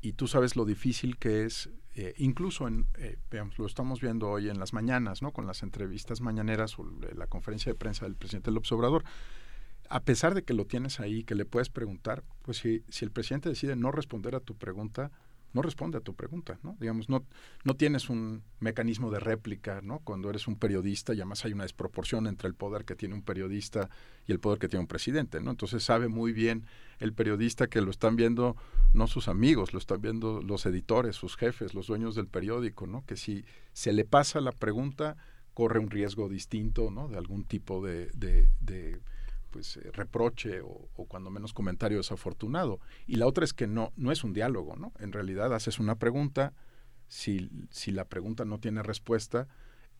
Y 0.00 0.12
tú 0.14 0.26
sabes 0.26 0.56
lo 0.56 0.64
difícil 0.64 1.16
que 1.16 1.44
es, 1.44 1.70
eh, 1.94 2.14
incluso 2.18 2.66
en, 2.66 2.86
eh, 2.98 3.18
lo 3.56 3.66
estamos 3.66 4.00
viendo 4.00 4.28
hoy 4.28 4.48
en 4.48 4.58
las 4.58 4.72
mañanas, 4.72 5.22
¿no? 5.22 5.32
Con 5.32 5.46
las 5.46 5.62
entrevistas 5.62 6.20
mañaneras 6.20 6.78
o 6.78 6.86
la 7.14 7.26
conferencia 7.26 7.72
de 7.72 7.78
prensa 7.78 8.04
del 8.04 8.16
presidente 8.16 8.50
López 8.50 8.72
Obrador 8.72 9.04
a 9.92 10.00
pesar 10.00 10.34
de 10.34 10.42
que 10.42 10.54
lo 10.54 10.64
tienes 10.64 11.00
ahí, 11.00 11.22
que 11.22 11.34
le 11.34 11.44
puedes 11.44 11.68
preguntar, 11.68 12.24
pues 12.40 12.56
si, 12.56 12.82
si 12.88 13.04
el 13.04 13.10
presidente 13.10 13.50
decide 13.50 13.76
no 13.76 13.92
responder 13.92 14.34
a 14.34 14.40
tu 14.40 14.56
pregunta, 14.56 15.10
no 15.52 15.62
responde 15.62 15.98
a 15.98 16.00
tu 16.00 16.14
pregunta, 16.14 16.58
¿no? 16.62 16.76
Digamos, 16.80 17.08
no, 17.08 17.24
no 17.64 17.74
tienes 17.74 18.08
un 18.08 18.42
mecanismo 18.60 19.10
de 19.10 19.20
réplica, 19.20 19.80
¿no? 19.82 20.00
Cuando 20.00 20.30
eres 20.30 20.46
un 20.48 20.56
periodista 20.56 21.12
y 21.12 21.18
además 21.18 21.44
hay 21.44 21.52
una 21.52 21.64
desproporción 21.64 22.26
entre 22.26 22.48
el 22.48 22.54
poder 22.54 22.84
que 22.84 22.96
tiene 22.96 23.14
un 23.14 23.22
periodista 23.22 23.90
y 24.26 24.32
el 24.32 24.40
poder 24.40 24.58
que 24.58 24.68
tiene 24.68 24.82
un 24.82 24.88
presidente, 24.88 25.40
¿no? 25.40 25.50
Entonces 25.50 25.82
sabe 25.82 26.08
muy 26.08 26.32
bien 26.32 26.66
el 26.98 27.12
periodista 27.12 27.66
que 27.66 27.80
lo 27.80 27.90
están 27.90 28.16
viendo 28.16 28.56
no 28.94 29.06
sus 29.06 29.28
amigos, 29.28 29.72
lo 29.72 29.78
están 29.78 30.00
viendo 30.00 30.42
los 30.42 30.66
editores, 30.66 31.16
sus 31.16 31.36
jefes, 31.36 31.74
los 31.74 31.86
dueños 31.86 32.14
del 32.14 32.28
periódico, 32.28 32.86
¿no? 32.86 33.04
Que 33.04 33.16
si 33.16 33.44
se 33.72 33.92
le 33.92 34.04
pasa 34.04 34.40
la 34.40 34.52
pregunta, 34.52 35.16
corre 35.54 35.78
un 35.78 35.90
riesgo 35.90 36.28
distinto, 36.28 36.90
¿no? 36.90 37.08
De 37.08 37.18
algún 37.18 37.44
tipo 37.44 37.84
de, 37.84 38.10
de 38.14 39.00
pues 39.52 39.76
eh, 39.76 39.90
reproche 39.92 40.62
o, 40.62 40.88
cuando 41.06 41.30
menos 41.30 41.52
comentario 41.52 41.98
desafortunado. 41.98 42.80
Y 43.06 43.16
la 43.16 43.26
otra 43.26 43.44
es 43.44 43.52
que 43.52 43.66
no, 43.66 43.92
no 43.96 44.10
es 44.10 44.24
un 44.24 44.32
diálogo, 44.32 44.74
¿no? 44.76 44.92
En 44.98 45.12
realidad 45.12 45.54
haces 45.54 45.78
una 45.78 45.96
pregunta, 45.96 46.54
si, 47.06 47.50
si 47.70 47.92
la 47.92 48.06
pregunta 48.06 48.44
no 48.44 48.58
tiene 48.58 48.82
respuesta, 48.82 49.46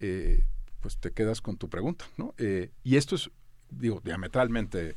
eh, 0.00 0.46
pues 0.80 0.98
te 0.98 1.12
quedas 1.12 1.40
con 1.40 1.58
tu 1.58 1.68
pregunta, 1.68 2.06
¿no? 2.16 2.34
Eh, 2.38 2.70
y 2.82 2.96
esto 2.96 3.14
es, 3.14 3.30
digo, 3.70 4.00
diametralmente 4.02 4.96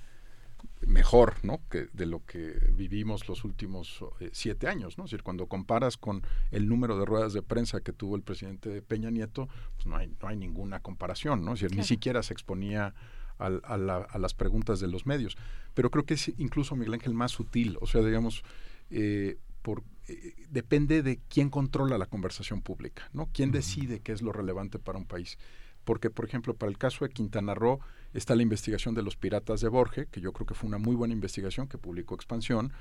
mejor, 0.88 1.36
¿no? 1.44 1.62
Que 1.70 1.88
de 1.94 2.06
lo 2.06 2.26
que 2.26 2.72
vivimos 2.74 3.28
los 3.28 3.44
últimos 3.44 4.04
siete 4.32 4.68
años, 4.68 4.98
¿no? 4.98 5.04
Es 5.04 5.12
decir, 5.12 5.24
cuando 5.24 5.48
comparas 5.48 5.98
con 5.98 6.24
el 6.52 6.68
número 6.68 6.98
de 6.98 7.06
ruedas 7.06 7.34
de 7.34 7.44
prensa 7.44 7.82
que 7.82 7.94
tuvo 7.94 8.16
el 8.16 8.24
presidente 8.24 8.82
Peña 8.82 9.12
Nieto, 9.12 9.48
pues 9.76 9.86
no 9.86 9.98
hay, 9.98 10.16
no 10.22 10.28
hay 10.28 10.38
ninguna 10.38 10.80
comparación, 10.80 11.44
¿no? 11.44 11.54
Es 11.54 11.60
decir, 11.60 11.78
ni 11.78 11.84
siquiera 11.84 12.24
se 12.24 12.34
exponía 12.34 12.96
a, 13.38 14.18
las 14.20 14.34
preguntas 14.34 14.80
de 14.80 14.88
los 14.88 15.06
medios. 15.06 15.38
Pero 15.74 15.90
creo 15.92 16.06
que 16.06 16.16
es 16.16 16.32
incluso, 16.38 16.76
Miguel 16.76 16.96
Ángel, 16.96 17.14
más 17.14 17.32
sutil. 17.32 17.78
O 17.82 17.88
sea, 17.88 18.02
digamos, 18.02 18.44
eh, 18.90 19.38
por, 19.62 19.84
eh, 20.08 20.34
depende 20.50 21.04
de 21.04 21.20
quién 21.30 21.50
controla 21.50 21.98
la 21.98 22.06
conversación 22.06 22.62
pública, 22.62 23.10
¿no? 23.14 23.30
¿Quién 23.34 23.52
decide 23.52 24.00
qué 24.00 24.12
es 24.12 24.22
lo 24.22 24.32
relevante 24.32 24.80
para 24.80 24.98
un 24.98 25.06
país? 25.06 25.38
Porque, 25.84 26.10
por 26.10 26.26
ejemplo, 26.26 26.56
para 26.56 26.72
el 26.72 26.78
caso 26.78 27.06
de 27.06 27.12
Quintana 27.12 27.54
Roo 27.54 27.80
está 28.14 28.36
la 28.36 28.44
investigación 28.44 28.96
de 28.96 29.04
los 29.04 29.18
piratas 29.18 29.62
de 29.62 29.68
Borges, 29.68 30.08
que 30.08 30.22
yo 30.22 30.34
creo 30.34 30.48
que 30.48 30.56
fue 30.56 30.68
una 30.68 30.78
muy 30.78 30.96
buena 30.96 31.14
investigación 31.14 31.68
que 31.68 31.78
publicó 31.78 32.16
Expansión, 32.16 32.72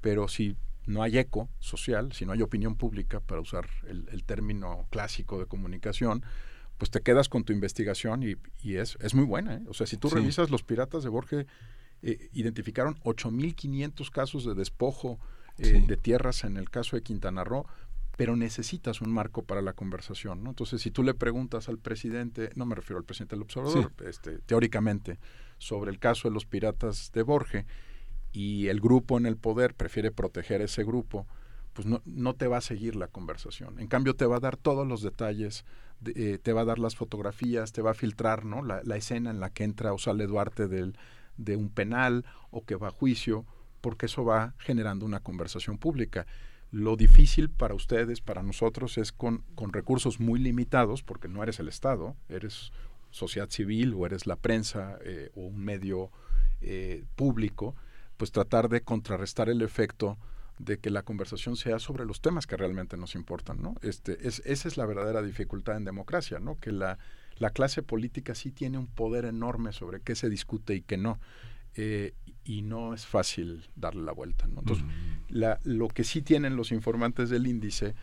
pero 0.00 0.28
si 0.28 0.56
no 0.86 1.02
hay 1.02 1.18
eco 1.18 1.48
social, 1.58 2.12
si 2.12 2.26
no 2.26 2.32
hay 2.32 2.42
opinión 2.42 2.74
pública, 2.74 3.20
para 3.20 3.40
usar 3.40 3.68
el 3.86 4.24
término 4.24 4.86
clásico 4.90 5.38
de 5.38 5.46
comunicación, 5.46 6.24
pues 6.80 6.90
te 6.90 7.02
quedas 7.02 7.28
con 7.28 7.44
tu 7.44 7.52
investigación 7.52 8.22
y, 8.22 8.36
es, 8.74 8.96
es 9.00 9.14
muy 9.14 9.26
buena. 9.26 9.56
¿eh? 9.56 9.62
O 9.68 9.74
sea, 9.74 9.86
si 9.86 9.98
tú 9.98 10.08
revisas 10.08 10.48
los 10.48 10.62
piratas 10.62 11.04
de 11.04 11.10
Borges, 11.10 11.46
eh, 12.00 12.30
identificaron 12.32 12.96
8.500 13.04 14.10
casos 14.10 14.46
de 14.46 14.54
despojo 14.54 15.20
eh, 15.58 15.84
de 15.86 15.96
tierras 15.98 16.42
en 16.44 16.56
el 16.56 16.70
caso 16.70 16.96
de 16.96 17.02
Quintana 17.02 17.44
Roo, 17.44 17.66
pero 18.16 18.34
necesitas 18.34 19.02
un 19.02 19.12
marco 19.12 19.42
para 19.42 19.60
la 19.60 19.74
conversación. 19.74 20.42
¿no? 20.42 20.50
Entonces, 20.50 20.80
si 20.80 20.90
tú 20.90 21.02
le 21.02 21.12
preguntas 21.12 21.68
al 21.68 21.76
presidente, 21.76 22.48
no 22.54 22.64
me 22.64 22.74
refiero 22.74 22.98
al 22.98 23.04
presidente 23.04 23.36
del 23.36 23.42
observador, 23.42 23.92
este, 24.06 24.38
teóricamente, 24.38 25.18
sobre 25.58 25.90
el 25.90 25.98
caso 25.98 26.28
de 26.28 26.34
los 26.34 26.46
piratas 26.46 27.12
de 27.12 27.22
Borges, 27.22 27.66
y 28.32 28.68
el 28.68 28.80
grupo 28.80 29.18
en 29.18 29.26
el 29.26 29.36
poder 29.36 29.74
prefiere 29.74 30.12
proteger 30.12 30.62
ese 30.62 30.82
grupo, 30.82 31.26
pues 31.72 31.86
no, 31.86 32.02
no 32.04 32.34
te 32.34 32.46
va 32.46 32.58
a 32.58 32.62
seguir 32.62 32.96
la 32.96 33.08
conversación. 33.08 33.78
En 33.78 33.86
cambio, 33.86 34.16
te 34.16 34.26
va 34.26 34.36
a 34.36 34.40
dar 34.40 34.56
todos 34.56 34.86
los 34.86 35.02
detalles 35.02 35.64
eh, 36.06 36.38
te 36.42 36.54
va 36.54 36.62
a 36.62 36.64
dar 36.64 36.78
las 36.78 36.96
fotografías, 36.96 37.72
te 37.72 37.82
va 37.82 37.90
a 37.90 37.94
filtrar 37.94 38.46
¿no? 38.46 38.62
la, 38.62 38.96
escena 38.96 39.30
en 39.30 39.38
la 39.38 39.50
que 39.50 39.64
entra 39.64 39.92
o 39.92 39.98
sale 39.98 40.26
Duarte 40.26 40.66
del, 40.66 40.96
de 41.36 41.56
un 41.56 41.68
penal 41.68 42.24
o 42.50 42.64
que 42.64 42.76
va 42.76 42.88
a 42.88 42.92
juicio, 42.92 43.44
porque 43.82 44.06
eso 44.06 44.24
va 44.24 44.54
generando 44.58 45.04
una 45.04 45.20
conversación 45.20 45.76
pública. 45.76 46.26
Lo 46.70 46.96
difícil 46.96 47.50
para 47.50 47.74
ustedes, 47.74 48.22
para 48.22 48.42
nosotros, 48.42 48.96
es 48.96 49.12
con, 49.12 49.44
con 49.54 49.74
recursos 49.74 50.20
muy 50.20 50.40
limitados, 50.40 51.02
porque 51.02 51.28
no 51.28 51.42
eres 51.42 51.60
el 51.60 51.68
Estado, 51.68 52.16
eres 52.30 52.72
sociedad 53.10 53.50
civil 53.50 53.92
o 53.92 54.06
eres 54.06 54.26
la 54.26 54.36
prensa 54.36 54.98
eh, 55.04 55.30
o 55.34 55.42
un 55.42 55.62
medio 55.62 56.10
eh, 56.62 57.04
público, 57.14 57.74
pues 58.16 58.32
tratar 58.32 58.70
de 58.70 58.80
contrarrestar 58.80 59.50
el 59.50 59.60
efecto 59.60 60.16
de 60.64 60.78
que 60.78 60.90
la 60.90 61.02
conversación 61.02 61.56
sea 61.56 61.78
sobre 61.78 62.04
los 62.04 62.20
temas 62.20 62.46
que 62.46 62.56
realmente 62.56 62.96
nos 62.96 63.14
importan, 63.14 63.62
¿no? 63.62 63.74
Este, 63.82 64.28
es, 64.28 64.42
esa 64.44 64.68
es 64.68 64.76
la 64.76 64.84
verdadera 64.84 65.22
dificultad 65.22 65.76
en 65.76 65.84
democracia, 65.84 66.38
¿no? 66.38 66.56
Que 66.56 66.70
la, 66.70 66.98
la 67.38 67.50
clase 67.50 67.82
política 67.82 68.34
sí 68.34 68.50
tiene 68.50 68.76
un 68.76 68.86
poder 68.86 69.24
enorme 69.24 69.72
sobre 69.72 70.00
qué 70.00 70.14
se 70.14 70.28
discute 70.28 70.74
y 70.74 70.82
qué 70.82 70.98
no. 70.98 71.18
Eh, 71.74 72.14
y 72.44 72.62
no 72.62 72.94
es 72.94 73.06
fácil 73.06 73.68
darle 73.76 74.02
la 74.02 74.12
vuelta. 74.12 74.46
¿no? 74.48 74.60
Entonces, 74.60 74.84
la, 75.28 75.60
lo 75.62 75.88
que 75.88 76.04
sí 76.04 76.20
tienen 76.20 76.56
los 76.56 76.72
informantes 76.72 77.30
del 77.30 77.46
índice 77.46 77.94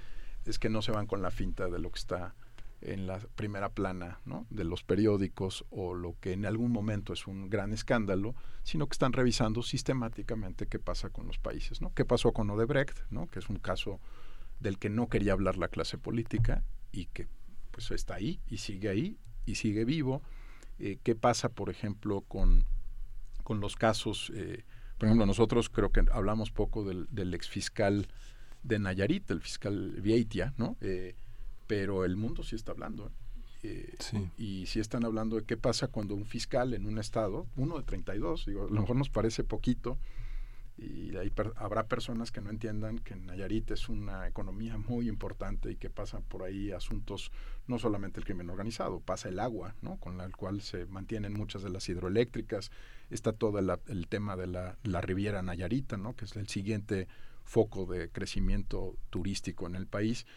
es 0.46 0.58
que 0.58 0.70
no 0.70 0.82
se 0.82 0.92
van 0.92 1.06
con 1.06 1.22
la 1.22 1.32
finta 1.32 1.68
de 1.68 1.80
lo 1.80 1.92
que 1.92 2.00
está 2.00 2.34
en 2.82 3.08
la 3.08 3.20
primera 3.36 3.70
plana 3.70 4.20
¿no? 4.26 4.46
de 4.50 4.64
los 4.64 4.84
periódicos 4.84 5.66
o 5.70 5.94
lo 5.94 6.16
que 6.20 6.34
en 6.34 6.46
algún 6.46 6.72
momento 6.72 7.14
es 7.14 7.28
un 7.28 7.50
gran 7.50 7.74
escándalo, 7.74 8.36
sino 8.64 8.88
que 8.88 8.94
están 8.94 9.14
revisando 9.14 9.64
sistemáticamente 9.64 10.68
qué 10.68 10.80
pasa 10.80 11.10
con 11.10 11.28
los 11.28 11.40
países. 11.40 11.82
¿no? 11.82 11.94
¿Qué 11.94 12.06
pasó 12.06 12.34
con 12.34 12.50
Odebrecht, 12.50 13.00
¿no? 13.10 13.28
que 13.28 13.40
es 13.40 13.50
un 13.50 13.58
caso 13.58 14.00
del 14.60 14.78
que 14.78 14.90
no 14.90 15.08
quería 15.08 15.34
hablar 15.34 15.58
la 15.58 15.70
clase 15.70 15.98
política 15.98 16.64
y 16.92 17.06
que 17.08 17.28
pues 17.72 17.92
está 17.92 18.16
ahí 18.16 18.40
y 18.48 18.58
sigue 18.58 18.90
ahí 18.90 19.18
y 19.46 19.56
sigue 19.56 19.86
vivo? 19.86 20.22
Eh, 20.80 21.00
¿Qué 21.04 21.16
pasa, 21.16 21.50
por 21.50 21.70
ejemplo, 21.70 22.22
con, 22.22 22.66
con 23.44 23.60
los 23.60 23.76
casos? 23.76 24.32
Eh, 24.36 24.64
por 25.00 25.08
ejemplo, 25.08 25.26
nosotros 25.26 25.70
creo 25.70 25.92
que 25.92 26.04
hablamos 26.12 26.52
poco 26.52 26.84
del, 26.84 27.08
del 27.10 27.34
exfiscal 27.34 28.08
de 28.64 28.80
Nayarit, 28.80 29.30
el 29.32 29.42
fiscal 29.42 30.00
Vieitia, 30.02 30.54
¿no? 30.58 30.78
Eh, 30.82 31.16
pero 31.68 32.06
el 32.06 32.16
mundo 32.16 32.44
sí 32.44 32.56
está 32.56 32.72
hablando. 32.72 33.08
¿eh? 33.08 33.12
Eh, 33.64 34.30
y 34.38 34.66
si 34.68 34.80
están 34.80 35.04
hablando 35.04 35.36
de 35.36 35.44
qué 35.44 35.58
pasa 35.58 35.88
cuando 35.88 36.16
un 36.16 36.26
fiscal 36.26 36.74
en 36.74 36.86
un 36.86 36.98
estado, 37.00 37.48
uno 37.56 37.78
de 37.78 37.84
32, 37.84 38.46
digo, 38.46 38.66
a 38.66 38.70
lo 38.70 38.82
mejor 38.82 38.96
nos 38.96 39.10
parece 39.10 39.44
poquito, 39.44 39.98
y 40.78 41.16
ahí 41.18 41.34
habrá 41.56 41.88
personas 41.88 42.32
que 42.32 42.40
no 42.40 42.52
entiendan 42.52 43.00
que 43.00 43.16
Nayarit 43.16 43.72
es 43.72 43.90
una 43.90 44.28
economía 44.28 44.78
muy 44.78 45.10
importante 45.10 45.72
y 45.72 45.76
que 45.76 45.90
pasan 45.90 46.22
por 46.22 46.44
ahí 46.44 46.72
asuntos, 46.72 47.32
no 47.66 47.80
solamente 47.80 48.20
el 48.20 48.26
crimen 48.26 48.52
organizado, 48.52 49.00
pasa 49.00 49.30
el 49.30 49.40
agua, 49.40 49.76
¿no? 49.82 49.98
con 49.98 50.18
la 50.18 50.30
cual 50.30 50.62
se 50.62 50.86
mantienen 50.86 51.34
muchas 51.34 51.64
de 51.64 51.72
las 51.72 51.90
hidroeléctricas, 51.90 52.70
está 53.10 53.34
todo 53.34 53.58
el, 53.58 54.08
tema 54.08 54.38
de 54.38 54.46
la, 54.46 54.78
la, 54.84 55.02
Riviera 55.02 55.42
Nayarita, 55.42 55.98
¿no? 55.98 56.16
que 56.16 56.26
es 56.26 56.36
el 56.36 56.48
siguiente 56.48 57.08
foco 57.44 57.88
de 57.88 58.10
crecimiento 58.10 58.98
turístico 59.10 59.66
en 59.66 59.76
el 59.76 59.88
país, 59.88 60.28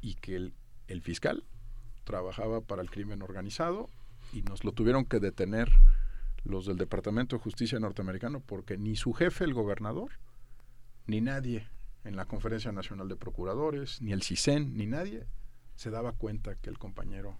y 0.00 0.16
que 0.16 0.34
el, 0.34 0.54
el 0.88 1.02
fiscal 1.02 1.44
trabajaba 2.04 2.60
para 2.60 2.82
el 2.82 2.90
crimen 2.90 3.22
organizado 3.22 3.88
y 4.32 4.42
nos 4.42 4.64
lo 4.64 4.72
tuvieron 4.72 5.04
que 5.04 5.20
detener 5.20 5.70
los 6.44 6.66
del 6.66 6.76
Departamento 6.76 7.36
de 7.36 7.42
Justicia 7.42 7.78
norteamericano 7.80 8.40
porque 8.40 8.76
ni 8.76 8.96
su 8.96 9.12
jefe, 9.12 9.44
el 9.44 9.54
gobernador, 9.54 10.12
ni 11.06 11.20
nadie 11.20 11.66
en 12.04 12.16
la 12.16 12.26
Conferencia 12.26 12.70
Nacional 12.72 13.08
de 13.08 13.16
Procuradores, 13.16 14.02
ni 14.02 14.12
el 14.12 14.22
CISEN, 14.22 14.76
ni 14.76 14.86
nadie 14.86 15.26
se 15.74 15.90
daba 15.90 16.12
cuenta 16.12 16.54
que 16.56 16.70
el 16.70 16.78
compañero 16.78 17.38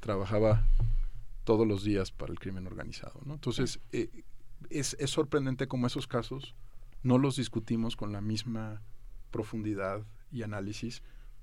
trabajaba 0.00 0.66
todos 1.44 1.66
los 1.66 1.84
días 1.84 2.10
para 2.10 2.32
el 2.32 2.38
crimen 2.38 2.66
organizado. 2.66 3.20
¿no? 3.24 3.34
Entonces, 3.34 3.78
eh, 3.92 4.24
es, 4.70 4.96
es 4.98 5.10
sorprendente 5.10 5.68
cómo 5.68 5.86
esos 5.86 6.06
casos 6.06 6.54
no 7.02 7.18
los 7.18 7.36
discutimos 7.36 7.96
con 7.96 8.12
la 8.12 8.20
misma 8.20 8.82
profundidad 9.30 10.04
y 10.30 10.42
análisis 10.42 11.02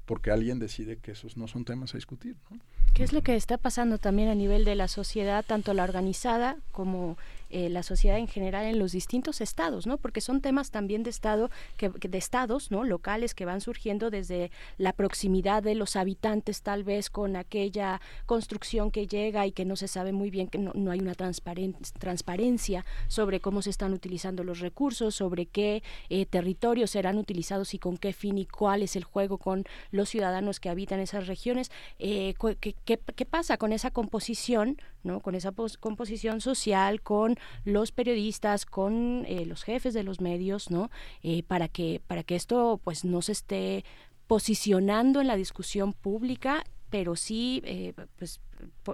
porque 0.10 0.32
alguien 0.32 0.58
decide 0.58 0.98
que 0.98 1.12
esos 1.12 1.38
no 1.38 1.48
son 1.48 1.66
temas 1.66 1.94
a 1.94 2.00
discutir. 2.00 2.36
¿no? 2.50 2.58
¿Qué 2.96 3.04
es 3.04 3.14
lo 3.14 3.22
que 3.22 3.36
está 3.36 3.60
pasando 3.60 4.00
también 4.00 4.28
a 4.28 4.34
nivel 4.34 4.66
de 4.66 4.74
la 4.74 4.88
sociedad, 4.88 5.46
tanto 5.46 5.76
la 5.76 5.84
organizada 5.84 6.58
como 6.72 7.16
eh, 7.50 7.70
la 7.70 7.84
sociedad 7.84 8.18
en 8.18 8.28
general 8.28 8.66
en 8.66 8.80
los 8.80 8.92
distintos 8.92 9.42
estados, 9.42 9.88
¿no? 9.88 9.98
Porque 9.98 10.22
son 10.22 10.42
temas 10.42 10.72
también 10.72 11.04
de 11.04 11.10
estado, 11.10 11.50
que, 11.78 11.90
de 11.90 12.18
estados, 12.18 12.72
¿no? 12.72 12.84
Locales 12.84 13.34
que 13.34 13.46
van 13.46 13.62
surgiendo 13.62 14.10
desde 14.10 14.52
la 14.78 14.94
proximidad 14.94 15.64
de 15.64 15.76
los 15.76 15.96
habitantes, 15.96 16.62
tal 16.62 16.84
vez 16.84 17.10
con 17.10 17.36
aquella 17.36 18.02
construcción 18.26 18.92
que 18.92 19.08
llega 19.08 19.48
y 19.48 19.52
que 19.52 19.66
no 19.66 19.76
se 19.76 19.88
sabe 19.88 20.12
muy 20.12 20.30
bien, 20.30 20.48
que 20.48 20.58
no, 20.58 20.92
hay 20.92 21.00
una 21.00 21.16
transparencia 21.16 22.86
sobre 23.08 23.40
cómo 23.40 23.62
se 23.62 23.70
están 23.70 23.94
utilizando 23.94 24.44
los 24.44 24.60
recursos, 24.60 25.16
sobre 25.16 25.46
qué 25.46 25.84
eh, 26.10 26.26
territorios 26.26 26.92
serán 26.92 27.18
utilizados 27.18 27.74
y 27.74 27.80
con 27.80 27.98
qué 27.98 28.14
fin 28.14 28.38
y 28.38 28.46
cuál 28.46 28.84
es 28.84 28.96
el 28.96 29.04
juego 29.04 29.38
con 29.38 29.66
los 29.92 30.10
ciudadanos 30.10 30.60
que 30.60 30.70
habitan 30.70 31.00
esas 31.00 31.28
regiones. 31.28 31.72
Eh, 31.98 32.36
¿qué, 32.60 32.76
qué, 32.86 33.26
pasa 33.26 33.58
con 33.58 33.74
esa 33.74 33.92
composición, 33.92 34.78
¿no? 35.04 35.20
Con 35.20 35.36
esa 35.36 35.52
composición 35.80 36.42
social, 36.42 37.02
con 37.02 37.38
los 37.66 37.92
periodistas, 37.92 38.66
con 38.66 39.26
eh, 39.28 39.46
los 39.46 39.64
jefes 39.64 39.94
de 39.94 40.04
los 40.04 40.22
medios, 40.22 40.72
¿no? 40.72 40.90
Eh, 41.24 41.44
para 41.44 41.68
que 41.68 42.02
para 42.08 42.24
que 42.24 42.36
esto 42.36 42.80
pues 42.84 43.06
no 43.06 43.22
se 43.22 43.32
esté 43.34 43.86
posicionando 44.28 45.22
en 45.22 45.28
la 45.28 45.36
discusión 45.36 45.94
pública 45.94 46.64
pero 46.90 47.16
sí 47.16 47.62
eh, 47.66 47.94
pues 48.18 48.42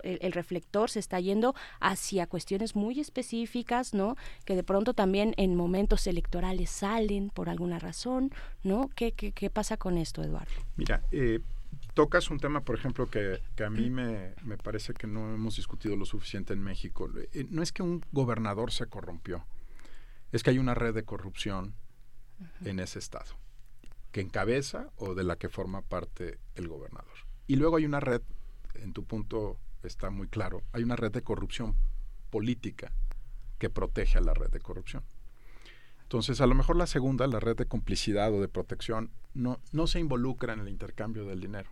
el, 0.03 0.31
reflector 0.31 0.89
se 0.89 0.99
está 0.99 1.19
yendo 1.19 1.55
hacia 1.79 2.27
cuestiones 2.27 2.75
muy 2.75 2.99
específicas, 2.99 3.93
¿no? 3.93 4.15
Que 4.45 4.55
de 4.55 4.63
pronto 4.63 4.93
también 4.93 5.33
en 5.37 5.55
momentos 5.55 6.05
electorales 6.07 6.69
salen 6.69 7.29
por 7.29 7.49
alguna 7.49 7.79
razón, 7.79 8.31
¿no? 8.63 8.89
¿Qué, 8.95 9.13
qué, 9.13 9.31
qué 9.31 9.49
pasa 9.49 9.77
con 9.77 9.97
esto, 9.97 10.21
Eduardo? 10.21 10.51
Mira, 10.75 11.01
eh, 11.11 11.39
tocas 11.95 12.29
un 12.29 12.39
tema, 12.39 12.61
por 12.61 12.75
ejemplo, 12.75 13.09
que, 13.09 13.41
a 13.65 13.69
mí 13.69 13.89
me, 13.89 14.35
parece 14.61 14.93
que 14.93 15.07
no 15.07 15.33
hemos 15.33 15.55
discutido 15.55 15.95
lo 15.95 16.05
suficiente 16.05 16.53
en 16.53 16.61
México. 16.61 17.09
Eh, 17.33 17.47
no 17.49 17.63
es 17.63 17.71
que 17.71 17.81
un 17.81 18.05
gobernador 18.11 18.71
se 18.71 18.85
corrompió, 18.85 19.47
es 20.31 20.43
que 20.43 20.51
hay 20.51 20.59
una 20.59 20.75
red 20.75 20.93
de 20.93 21.03
corrupción 21.03 21.73
en 22.65 22.79
ese 22.79 22.99
estado, 22.99 23.37
que 24.11 24.21
encabeza 24.21 24.91
o 24.97 25.15
de 25.15 25.23
la 25.23 25.37
que 25.37 25.49
forma 25.49 25.81
parte 25.81 26.37
el 26.55 26.67
gobernador. 26.67 27.15
Y 27.47 27.55
luego 27.55 27.77
hay 27.77 27.85
una 27.85 28.01
red, 28.01 28.21
en 28.75 28.91
tu 28.91 29.05
punto 29.05 29.57
está 29.81 30.09
muy 30.09 30.27
claro, 30.27 30.63
hay 30.73 30.83
una 30.83 30.97
red 30.97 31.11
de 31.11 31.21
corrupción 31.21 31.75
política 32.29 32.91
que 33.57 33.69
protege 33.69 34.17
a 34.17 34.21
la 34.21 34.33
red 34.33 34.49
de 34.49 34.59
corrupción. 34.59 35.03
Entonces, 36.03 36.41
a 36.41 36.45
lo 36.45 36.55
mejor 36.55 36.75
la 36.75 36.87
segunda, 36.87 37.25
la 37.25 37.39
red 37.39 37.55
de 37.55 37.67
complicidad 37.67 38.33
o 38.33 38.41
de 38.41 38.49
protección, 38.49 39.11
no, 39.33 39.59
no 39.71 39.87
se 39.87 39.99
involucra 39.99 40.53
en 40.53 40.59
el 40.59 40.69
intercambio 40.69 41.25
del 41.25 41.39
dinero. 41.39 41.69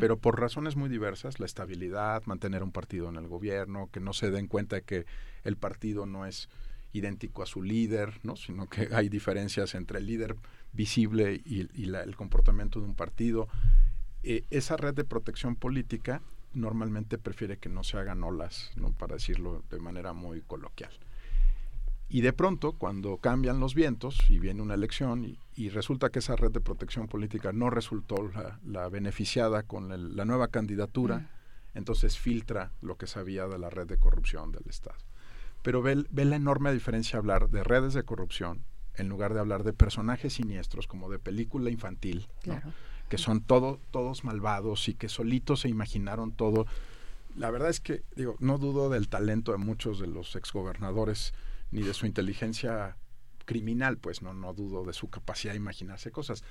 Pero 0.00 0.18
por 0.18 0.38
razones 0.38 0.76
muy 0.76 0.90
diversas, 0.90 1.40
la 1.40 1.46
estabilidad, 1.46 2.22
mantener 2.26 2.62
un 2.62 2.72
partido 2.72 3.08
en 3.08 3.16
el 3.16 3.26
gobierno, 3.26 3.88
que 3.90 4.00
no 4.00 4.12
se 4.12 4.30
den 4.30 4.46
cuenta 4.46 4.76
de 4.76 4.82
que 4.82 5.06
el 5.44 5.56
partido 5.56 6.04
no 6.04 6.26
es 6.26 6.50
idéntico 6.92 7.42
a 7.42 7.46
su 7.46 7.62
líder, 7.62 8.20
¿no? 8.22 8.36
sino 8.36 8.68
que 8.68 8.88
hay 8.92 9.08
diferencias 9.08 9.74
entre 9.74 9.98
el 9.98 10.06
líder 10.06 10.36
visible 10.72 11.40
y, 11.44 11.68
el 11.84 12.16
comportamiento 12.16 12.80
de 12.80 12.86
un 12.86 12.94
partido. 12.94 13.48
Eh, 14.22 14.44
esa 14.50 14.76
red 14.76 14.94
de 14.94 15.04
protección 15.04 15.56
política 15.56 16.20
normalmente 16.52 17.16
prefiere 17.16 17.56
que 17.56 17.70
no 17.70 17.82
se 17.82 17.96
hagan 17.96 18.22
olas, 18.22 18.72
¿no? 18.76 18.92
para 18.92 19.14
decirlo 19.14 19.64
de 19.70 19.78
manera 19.78 20.12
muy 20.12 20.42
coloquial. 20.42 20.92
Y 22.12 22.20
de 22.20 22.34
pronto, 22.34 22.72
cuando 22.72 23.16
cambian 23.16 23.58
los 23.58 23.74
vientos 23.74 24.18
y 24.28 24.38
viene 24.38 24.60
una 24.60 24.74
elección 24.74 25.38
y, 25.56 25.70
resulta 25.70 26.10
que 26.10 26.18
esa 26.18 26.36
red 26.36 26.50
de 26.50 26.60
protección 26.60 27.08
política 27.08 27.54
no 27.54 27.70
resultó 27.70 28.30
la, 28.64 28.88
beneficiada 28.90 29.62
con 29.62 30.14
la 30.14 30.24
nueva 30.26 30.48
candidatura, 30.48 31.30
entonces 31.72 32.18
filtra 32.18 32.70
lo 32.82 32.98
que 32.98 33.06
sabía 33.06 33.46
de 33.46 33.58
la 33.58 33.70
red 33.70 33.86
de 33.86 33.96
corrupción 33.96 34.52
del 34.52 34.64
Estado. 34.68 34.98
Pero 35.62 35.80
ve, 35.80 36.04
la 36.12 36.36
enorme 36.36 36.70
diferencia 36.74 37.18
hablar 37.18 37.48
de 37.48 37.64
redes 37.64 37.94
de 37.94 38.02
corrupción 38.02 38.62
en 38.94 39.08
lugar 39.08 39.32
de 39.32 39.40
hablar 39.40 39.64
de 39.64 39.72
personajes 39.72 40.34
siniestros 40.34 40.86
como 40.86 41.08
de 41.08 41.18
película 41.18 41.70
infantil, 41.70 42.28
que 43.08 43.16
son 43.16 43.40
todo, 43.40 43.80
todos 43.90 44.22
malvados 44.22 44.86
y 44.90 44.92
que 44.92 45.08
solitos 45.08 45.60
se 45.60 45.70
imaginaron 45.70 46.32
todo. 46.32 46.66
La 47.36 47.50
verdad 47.50 47.70
es 47.70 47.80
que, 47.80 48.02
digo, 48.16 48.36
no 48.38 48.58
dudo 48.58 48.90
del 48.90 49.08
talento 49.08 49.52
de 49.52 49.58
muchos 49.58 49.98
de 49.98 50.08
los 50.08 50.36
exgobernadores 50.36 51.32
ni 51.72 51.82
de 51.82 51.94
su 51.94 52.06
inteligencia 52.06 52.96
criminal, 53.44 53.98
pues 53.98 54.22
no, 54.22 54.32
no 54.34 54.54
dudo 54.54 54.84
de 54.84 54.92
su 54.92 55.10
capacidad 55.10 55.52
de 55.52 55.58
imaginarse 55.58 56.10
cosas. 56.10 56.44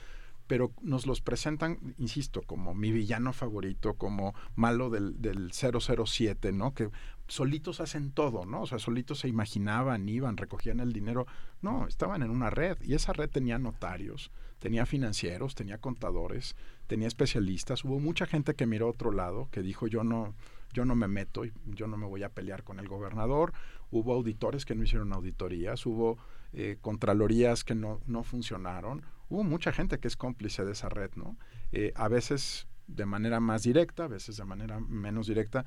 Pero 0.47 0.73
nos 0.81 1.05
los 1.05 1.21
presentan, 1.21 1.95
insisto, 1.97 2.41
como 2.41 2.73
mi 2.73 2.91
villano 2.91 3.31
favorito, 3.31 3.93
como 3.93 4.35
malo 4.55 4.89
del, 4.89 5.21
del 5.21 5.51
007, 5.53 6.51
¿no? 6.51 6.73
Que 6.73 6.89
solitos 7.27 7.79
hacen 7.79 8.11
todo, 8.11 8.45
¿no? 8.45 8.63
O 8.63 8.67
sea, 8.67 8.77
solitos 8.77 9.19
se 9.19 9.29
imaginaban, 9.29 10.09
iban, 10.09 10.35
recogían 10.35 10.81
el 10.81 10.91
dinero. 10.91 11.25
No, 11.61 11.87
estaban 11.87 12.23
en 12.23 12.31
una 12.31 12.49
red 12.49 12.77
y 12.81 12.95
esa 12.95 13.13
red 13.13 13.29
tenía 13.29 13.59
notarios, 13.59 14.31
tenía 14.59 14.85
financieros, 14.85 15.55
tenía 15.55 15.77
contadores, 15.77 16.57
tenía 16.87 17.07
especialistas. 17.07 17.85
Hubo 17.85 17.99
mucha 17.99 18.25
gente 18.25 18.53
que 18.53 18.65
miró 18.65 18.87
a 18.87 18.91
otro 18.91 19.11
lado, 19.13 19.47
que 19.51 19.61
dijo 19.61 19.87
yo 19.87 20.03
no, 20.03 20.35
yo 20.73 20.83
no 20.83 20.95
me 20.95 21.07
meto, 21.07 21.43
yo 21.65 21.87
no 21.87 21.95
me 21.95 22.05
voy 22.05 22.23
a 22.23 22.29
pelear 22.29 22.63
con 22.63 22.79
el 22.79 22.89
gobernador. 22.89 23.53
Hubo 23.91 24.13
auditores 24.13 24.65
que 24.65 24.75
no 24.75 24.83
hicieron 24.83 25.13
auditorías, 25.13 25.85
hubo 25.85 26.17
eh, 26.53 26.77
contralorías 26.81 27.63
que 27.63 27.75
no, 27.75 28.01
no 28.07 28.23
funcionaron. 28.23 29.03
Hubo 29.29 29.43
mucha 29.43 29.71
gente 29.71 29.99
que 29.99 30.07
es 30.07 30.17
cómplice 30.17 30.65
de 30.65 30.73
esa 30.73 30.89
red, 30.89 31.11
¿no? 31.15 31.37
Eh, 31.71 31.93
a 31.95 32.07
veces 32.07 32.67
de 32.87 33.05
manera 33.05 33.39
más 33.39 33.63
directa, 33.63 34.05
a 34.05 34.07
veces 34.07 34.37
de 34.37 34.45
manera 34.45 34.79
menos 34.79 35.27
directa, 35.27 35.65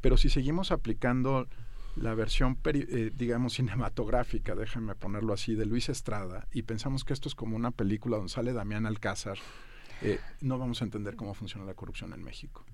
pero 0.00 0.16
si 0.16 0.28
seguimos 0.28 0.72
aplicando 0.72 1.48
la 1.96 2.14
versión, 2.14 2.58
eh, 2.64 3.10
digamos, 3.14 3.54
cinematográfica, 3.54 4.54
déjenme 4.54 4.94
ponerlo 4.94 5.32
así, 5.32 5.54
de 5.54 5.64
Luis 5.64 5.88
Estrada, 5.88 6.46
y 6.52 6.62
pensamos 6.62 7.04
que 7.04 7.14
esto 7.14 7.28
es 7.28 7.34
como 7.34 7.56
una 7.56 7.70
película 7.70 8.18
donde 8.18 8.32
sale 8.32 8.52
Damián 8.52 8.84
Alcázar, 8.84 9.38
no 10.42 10.58
vamos 10.58 10.82
a 10.82 10.84
entender 10.84 11.16
cómo 11.16 11.32
funciona 11.32 11.64
la 11.64 11.72
corrupción 11.72 12.12
en 12.12 12.22
México. 12.22 12.66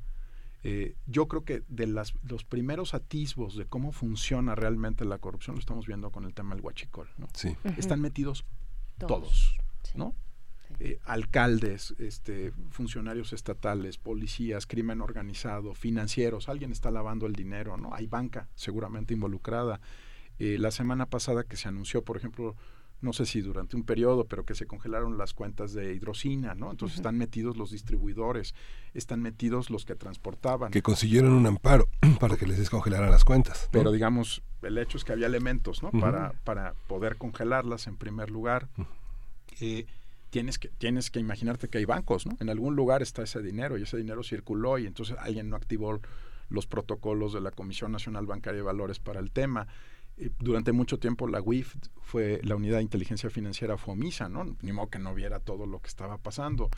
Eh, 0.65 0.95
yo 1.07 1.27
creo 1.27 1.45
que 1.45 1.65
de 1.69 1.87
las, 1.87 2.15
los 2.23 2.45
primeros 2.45 2.95
atisbos 2.95 3.57
de 3.57 3.67
cómo 3.67 3.91
funciona 3.91 4.55
realmente 4.55 5.05
la 5.05 5.19
corrupción 5.19 5.57
lo 5.57 5.61
estamos 5.61 5.87
viendo 5.87 6.11
con 6.11 6.25
el 6.25 6.35
tema 6.35 6.55
del 6.55 6.65
huachicol. 6.65 7.09
¿no? 7.19 7.29
Están 7.77 8.01
metidos 8.01 8.45
todos, 8.99 9.57
¿no? 9.95 10.15
Eh, 10.81 10.99
alcaldes, 11.05 11.95
este, 11.99 12.53
funcionarios 12.71 13.33
estatales, 13.33 13.99
policías, 13.99 14.67
crimen 14.67 15.01
organizado, 15.01 15.75
financieros, 15.75 16.49
alguien 16.49 16.73
está 16.73 16.91
lavando 16.91 17.27
el 17.27 17.35
dinero, 17.35 17.77
¿no? 17.77 17.95
Hay 17.95 18.07
banca 18.07 18.49
seguramente 18.55 19.15
involucrada. 19.15 19.81
Eh, 20.39 20.57
la 20.59 20.71
semana 20.71 21.07
pasada 21.07 21.45
que 21.45 21.57
se 21.57 21.69
anunció, 21.69 22.05
por 22.05 22.17
ejemplo, 22.17 22.57
no 23.03 23.13
sé 23.13 23.27
si 23.27 23.41
durante 23.41 23.77
un 23.77 23.83
periodo, 23.83 24.27
pero 24.27 24.45
que 24.45 24.55
se 24.55 24.67
congelaron 24.67 25.19
las 25.19 25.35
cuentas 25.35 25.73
de 25.73 25.95
hidrocina, 25.95 26.55
¿no? 26.55 26.71
Entonces 26.71 26.97
están 26.99 27.19
metidos 27.19 27.57
los 27.57 27.71
distribuidores, 27.71 28.55
están 28.95 29.21
metidos 29.21 29.71
los 29.71 29.85
que 29.85 29.95
transportaban. 29.95 30.71
Que 30.71 30.83
consiguieron 30.83 31.33
un 31.33 31.47
amparo 31.47 31.89
para 32.21 32.37
que 32.37 32.47
les 32.47 32.59
descongelaran 32.59 33.11
las 33.11 33.25
cuentas. 33.25 33.69
Pero 33.73 33.91
digamos, 33.91 34.43
el 34.63 34.79
hecho 34.79 34.97
es 34.97 35.05
que 35.05 35.13
había 35.13 35.27
elementos, 35.27 35.83
¿no? 35.83 35.91
para, 35.91 36.33
para 36.45 36.75
poder 36.87 37.17
congelarlas 37.17 37.87
en 37.89 37.97
primer 37.97 38.31
lugar. 38.31 38.69
Eh, 39.61 39.87
tienes 40.31 40.59
que, 40.59 40.69
tienes 40.69 41.11
que 41.11 41.21
imaginarte 41.21 41.69
que 41.69 41.79
hay 41.79 41.85
bancos, 41.85 42.27
¿no? 42.27 42.37
En 42.41 42.49
algún 42.49 42.75
lugar 42.75 43.03
está 43.03 43.23
ese 43.23 43.43
dinero 43.43 43.77
y 43.77 43.83
ese 43.83 43.99
dinero 43.99 44.23
circuló 44.23 44.79
y 44.79 44.87
entonces 44.87 45.17
alguien 45.19 45.51
no 45.51 45.57
activó 45.57 46.01
los 46.49 46.67
protocolos 46.67 47.33
de 47.33 47.41
la 47.41 47.51
Comisión 47.51 47.93
Nacional 47.93 48.27
Bancaria 48.27 48.59
de 48.59 48.63
Valores 48.63 48.99
para 48.99 49.21
el 49.21 49.31
tema. 49.31 49.67
Eh, 50.17 50.31
durante 50.39 50.73
mucho 50.73 50.99
tiempo 50.99 51.27
la 51.27 51.41
WIF 51.41 51.77
fue 52.03 52.41
la 52.45 52.57
unidad 52.57 52.79
de 52.79 52.83
inteligencia 52.83 53.31
financiera 53.31 53.77
FOMISA, 53.77 54.29
¿no? 54.29 54.57
Ni 54.63 54.73
modo 54.73 54.91
que 54.91 54.99
no 54.99 55.15
viera 55.15 55.41
todo 55.41 55.67
lo 55.67 55.81
que 55.81 55.89
estaba 55.89 56.19
pasando. 56.19 56.71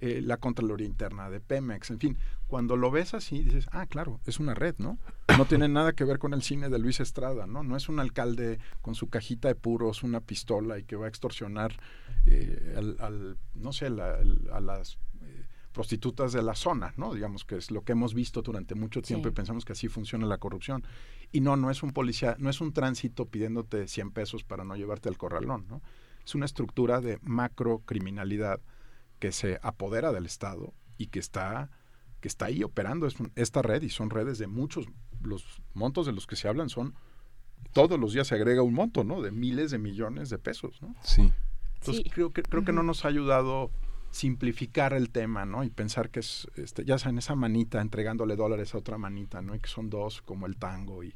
Eh, 0.00 0.20
la 0.20 0.38
Contraloría 0.38 0.86
Interna 0.86 1.30
de 1.30 1.38
Pemex, 1.38 1.90
en 1.90 2.00
fin, 2.00 2.18
cuando 2.48 2.76
lo 2.76 2.90
ves 2.90 3.14
así 3.14 3.40
dices, 3.40 3.68
ah, 3.70 3.86
claro, 3.86 4.18
es 4.26 4.40
una 4.40 4.52
red, 4.52 4.74
¿no? 4.78 4.98
No 5.38 5.44
tiene 5.44 5.68
nada 5.68 5.92
que 5.92 6.02
ver 6.02 6.18
con 6.18 6.34
el 6.34 6.42
cine 6.42 6.68
de 6.68 6.80
Luis 6.80 6.98
Estrada, 6.98 7.46
¿no? 7.46 7.62
No 7.62 7.76
es 7.76 7.88
un 7.88 8.00
alcalde 8.00 8.58
con 8.80 8.96
su 8.96 9.08
cajita 9.10 9.46
de 9.46 9.54
puros, 9.54 10.02
una 10.02 10.20
pistola 10.20 10.76
y 10.80 10.82
que 10.82 10.96
va 10.96 11.06
a 11.06 11.08
extorsionar 11.08 11.78
eh, 12.26 12.74
al, 12.98 13.38
no 13.54 13.72
sé, 13.72 13.86
a 13.86 14.60
las 14.60 14.98
prostitutas 15.72 16.32
de 16.32 16.42
la 16.42 16.54
zona, 16.54 16.94
¿no? 16.96 17.14
Digamos 17.14 17.44
que 17.44 17.56
es 17.56 17.70
lo 17.70 17.82
que 17.82 17.92
hemos 17.92 18.14
visto 18.14 18.42
durante 18.42 18.74
mucho 18.74 19.02
tiempo 19.02 19.28
y 19.28 19.32
pensamos 19.32 19.64
que 19.64 19.72
así 19.72 19.88
funciona 19.88 20.26
la 20.26 20.38
corrupción. 20.38 20.84
Y 21.32 21.40
no, 21.40 21.56
no 21.56 21.70
es 21.70 21.82
un 21.82 21.92
policía, 21.92 22.36
no 22.38 22.50
es 22.50 22.60
un 22.60 22.72
tránsito 22.72 23.26
pidiéndote 23.26 23.88
100 23.88 24.10
pesos 24.12 24.44
para 24.44 24.64
no 24.64 24.76
llevarte 24.76 25.08
al 25.08 25.18
corralón, 25.18 25.66
¿no? 25.68 25.82
Es 26.24 26.34
una 26.34 26.44
estructura 26.44 27.00
de 27.00 27.18
macro 27.22 27.82
criminalidad 27.84 28.60
que 29.18 29.32
se 29.32 29.58
apodera 29.62 30.12
del 30.12 30.26
Estado 30.26 30.72
y 30.98 31.08
que 31.08 31.18
está, 31.18 31.70
que 32.20 32.28
está 32.28 32.46
ahí 32.46 32.62
operando 32.62 33.08
esta 33.34 33.62
red 33.62 33.82
y 33.82 33.88
son 33.88 34.10
redes 34.10 34.38
de 34.38 34.46
muchos, 34.46 34.86
los 35.20 35.62
montos 35.74 36.06
de 36.06 36.12
los 36.12 36.26
que 36.26 36.36
se 36.36 36.48
hablan 36.48 36.68
son, 36.68 36.94
todos 37.72 37.98
los 37.98 38.12
días 38.12 38.26
se 38.26 38.34
agrega 38.34 38.62
un 38.62 38.74
monto, 38.74 39.04
¿no? 39.04 39.22
De 39.22 39.30
miles 39.30 39.70
de 39.70 39.78
millones 39.78 40.28
de 40.30 40.38
pesos, 40.38 40.80
¿no? 40.82 40.94
Sí. 41.02 41.32
Entonces 41.80 42.04
creo 42.12 42.32
que, 42.32 42.42
creo 42.42 42.64
que 42.64 42.72
no 42.72 42.82
nos 42.82 43.04
ha 43.04 43.08
ayudado 43.08 43.70
simplificar 44.12 44.92
el 44.92 45.10
tema, 45.10 45.44
¿no? 45.44 45.64
Y 45.64 45.70
pensar 45.70 46.10
que 46.10 46.20
es, 46.20 46.46
este, 46.54 46.84
ya 46.84 46.98
saben, 46.98 47.18
esa 47.18 47.34
manita 47.34 47.80
entregándole 47.80 48.36
dólares 48.36 48.74
a 48.74 48.78
otra 48.78 48.98
manita, 48.98 49.42
¿no? 49.42 49.54
Y 49.56 49.58
que 49.58 49.68
son 49.68 49.90
dos, 49.90 50.22
como 50.22 50.46
el 50.46 50.56
tango 50.56 51.02
y 51.02 51.14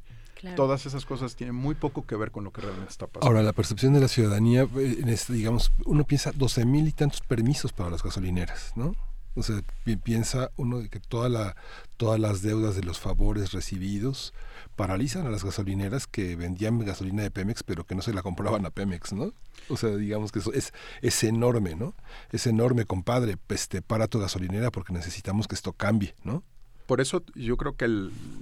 todas 0.55 0.85
esas 0.85 1.05
cosas 1.05 1.35
tienen 1.35 1.55
muy 1.55 1.75
poco 1.75 2.05
que 2.05 2.15
ver 2.15 2.31
con 2.31 2.43
lo 2.43 2.51
que 2.51 2.61
realmente 2.61 2.91
está 2.91 3.07
pasando. 3.07 3.27
Ahora, 3.27 3.43
la 3.43 3.53
percepción 3.53 3.93
de 3.93 4.01
la 4.01 4.07
ciudadanía, 4.07 4.63
eh, 4.63 4.97
en 4.99 5.09
este, 5.09 5.33
digamos, 5.33 5.71
uno 5.85 6.03
piensa 6.03 6.31
12 6.31 6.65
mil 6.65 6.87
y 6.87 6.91
tantos 6.91 7.21
permisos 7.21 7.71
para 7.71 7.89
las 7.89 8.03
gasolineras, 8.03 8.73
¿no? 8.75 8.95
O 9.35 9.43
sea, 9.43 9.61
piensa 10.03 10.49
uno 10.57 10.79
de 10.79 10.89
que 10.89 10.99
toda 10.99 11.29
la, 11.29 11.55
todas 11.97 12.19
las 12.19 12.41
deudas 12.41 12.75
de 12.75 12.81
los 12.81 12.99
favores 12.99 13.51
recibidos 13.51 14.33
paralizan 14.77 15.27
a 15.27 15.29
las 15.29 15.43
gasolineras 15.43 16.07
que 16.07 16.37
vendían 16.37 16.79
gasolina 16.79 17.23
de 17.23 17.31
Pemex, 17.31 17.63
pero 17.63 17.85
que 17.85 17.95
no 17.95 18.01
se 18.01 18.13
la 18.13 18.21
compraban 18.21 18.65
a 18.65 18.69
Pemex, 18.69 19.11
¿no? 19.11 19.33
O 19.67 19.75
sea, 19.75 19.89
digamos 19.97 20.31
que 20.31 20.39
eso 20.39 20.53
es, 20.53 20.71
es 21.01 21.23
enorme, 21.25 21.75
¿no? 21.75 21.95
Es 22.31 22.47
enorme, 22.47 22.85
compadre, 22.85 23.35
este, 23.49 23.81
para 23.81 24.07
tu 24.07 24.19
gasolinera 24.19 24.71
porque 24.71 24.93
necesitamos 24.93 25.47
que 25.47 25.55
esto 25.55 25.73
cambie, 25.73 26.15
¿no? 26.23 26.43
Por 26.85 27.01
eso 27.01 27.23
yo 27.35 27.57
creo 27.57 27.75
que 27.75 27.87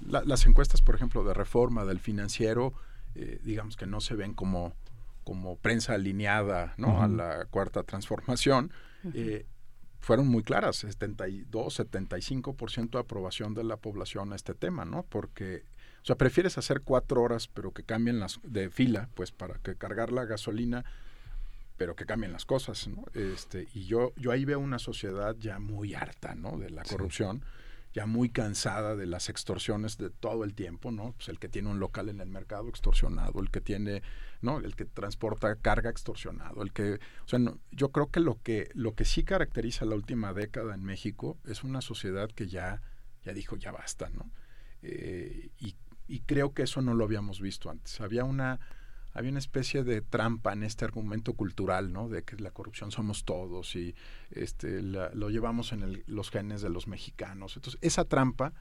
las 0.08 0.46
encuestas, 0.46 0.82
por 0.82 0.94
ejemplo, 0.94 1.24
de 1.24 1.34
reforma 1.34 1.84
del 1.86 2.00
financiero, 2.00 2.74
eh, 3.16 3.40
digamos 3.44 3.76
que 3.76 3.88
no 3.88 4.02
se 4.02 4.14
ven 4.14 4.34
como, 4.34 4.74
como 5.24 5.56
prensa 5.56 5.94
alineada 5.94 6.76
¿no? 6.78 7.02
a 7.02 7.08
la 7.08 7.46
cuarta 7.46 7.82
transformación, 7.82 8.72
eh, 9.16 9.48
fueron 10.00 10.28
muy 10.28 10.44
claras, 10.44 10.76
72, 10.76 11.80
75% 11.80 12.92
de 12.92 13.00
aprobación 13.00 13.56
de 13.56 13.64
la 13.64 13.78
población 13.78 14.34
a 14.34 14.36
este 14.36 14.54
tema, 14.54 14.86
¿no? 14.86 15.04
Porque, 15.10 15.64
o 16.06 16.08
sea, 16.08 16.18
prefieres 16.18 16.60
hacer 16.60 16.82
cuatro 16.82 17.24
horas, 17.24 17.48
pero 17.48 17.72
que 17.72 17.82
cambien 17.82 18.20
las 18.20 18.40
de 18.44 18.70
fila, 18.70 19.10
pues 19.16 19.32
para 19.32 19.56
que 19.56 19.74
cargar 19.76 20.12
la 20.12 20.26
gasolina, 20.26 20.86
pero 21.78 21.96
que 21.96 22.06
cambien 22.06 22.32
las 22.32 22.46
cosas, 22.46 22.88
¿no? 22.88 23.06
Este, 23.16 23.68
y 23.74 23.88
yo, 23.88 24.14
yo 24.16 24.30
ahí 24.30 24.46
veo 24.46 24.60
una 24.60 24.78
sociedad 24.78 25.36
ya 25.40 25.58
muy 25.58 25.96
harta, 25.96 26.36
¿no? 26.36 26.60
De 26.60 26.70
la 26.70 26.84
corrupción 26.84 27.44
ya 27.92 28.06
muy 28.06 28.30
cansada 28.30 28.96
de 28.96 29.08
las 29.08 29.30
extorsiones 29.30 29.98
de 29.98 30.12
todo 30.12 30.44
el 30.44 30.54
tiempo, 30.54 30.92
¿no? 30.92 31.14
Pues 31.14 31.28
el 31.30 31.40
que 31.40 31.50
tiene 31.50 31.70
un 31.70 31.80
local 31.80 32.10
en 32.10 32.22
el 32.22 32.30
mercado 32.30 32.70
extorsionado, 32.70 33.40
el 33.42 33.50
que 33.50 33.62
tiene, 33.62 34.04
¿no? 34.42 34.60
El 34.60 34.76
que 34.76 34.86
transporta 34.86 35.56
carga 35.56 35.90
extorsionado, 35.90 36.62
el 36.62 36.72
que, 36.72 37.00
o 37.24 37.28
sea, 37.28 37.40
yo 37.72 37.90
creo 37.90 38.12
que 38.12 38.20
lo 38.20 38.40
que 38.44 38.70
lo 38.76 38.94
que 38.94 39.06
sí 39.06 39.24
caracteriza 39.24 39.86
la 39.86 39.96
última 39.96 40.34
década 40.34 40.76
en 40.76 40.84
México 40.84 41.40
es 41.46 41.64
una 41.64 41.82
sociedad 41.82 42.30
que 42.30 42.48
ya 42.48 42.84
ya 43.24 43.34
dijo 43.34 43.56
ya 43.56 43.72
basta, 43.72 44.10
¿no? 44.12 44.30
Eh, 44.88 45.50
y, 45.60 45.76
y 46.08 46.22
creo 46.22 46.54
que 46.54 46.64
eso 46.64 46.82
no 46.82 46.94
lo 46.94 47.06
habíamos 47.06 47.42
visto 47.42 47.70
antes. 47.70 48.02
Había 48.02 48.24
una 48.24 48.60
había 49.16 49.32
una 49.32 49.40
especie 49.40 49.86
de 49.86 50.02
trampa 50.02 50.52
en 50.52 50.64
este 50.64 50.84
argumento 50.84 51.34
cultural, 51.34 51.94
¿no? 51.94 52.10
De 52.10 52.24
que 52.24 52.36
la 52.36 52.52
corrupción 52.52 52.92
somos 52.92 53.24
todos 53.24 53.74
y 53.78 53.96
este, 54.30 54.82
lo 54.82 55.30
llevamos 55.30 55.72
en 55.72 56.04
los 56.06 56.30
genes 56.30 56.62
de 56.62 56.70
los 56.70 56.90
mexicanos. 56.90 57.56
Entonces, 57.56 57.80
esa 57.82 58.04
trampa 58.04 58.52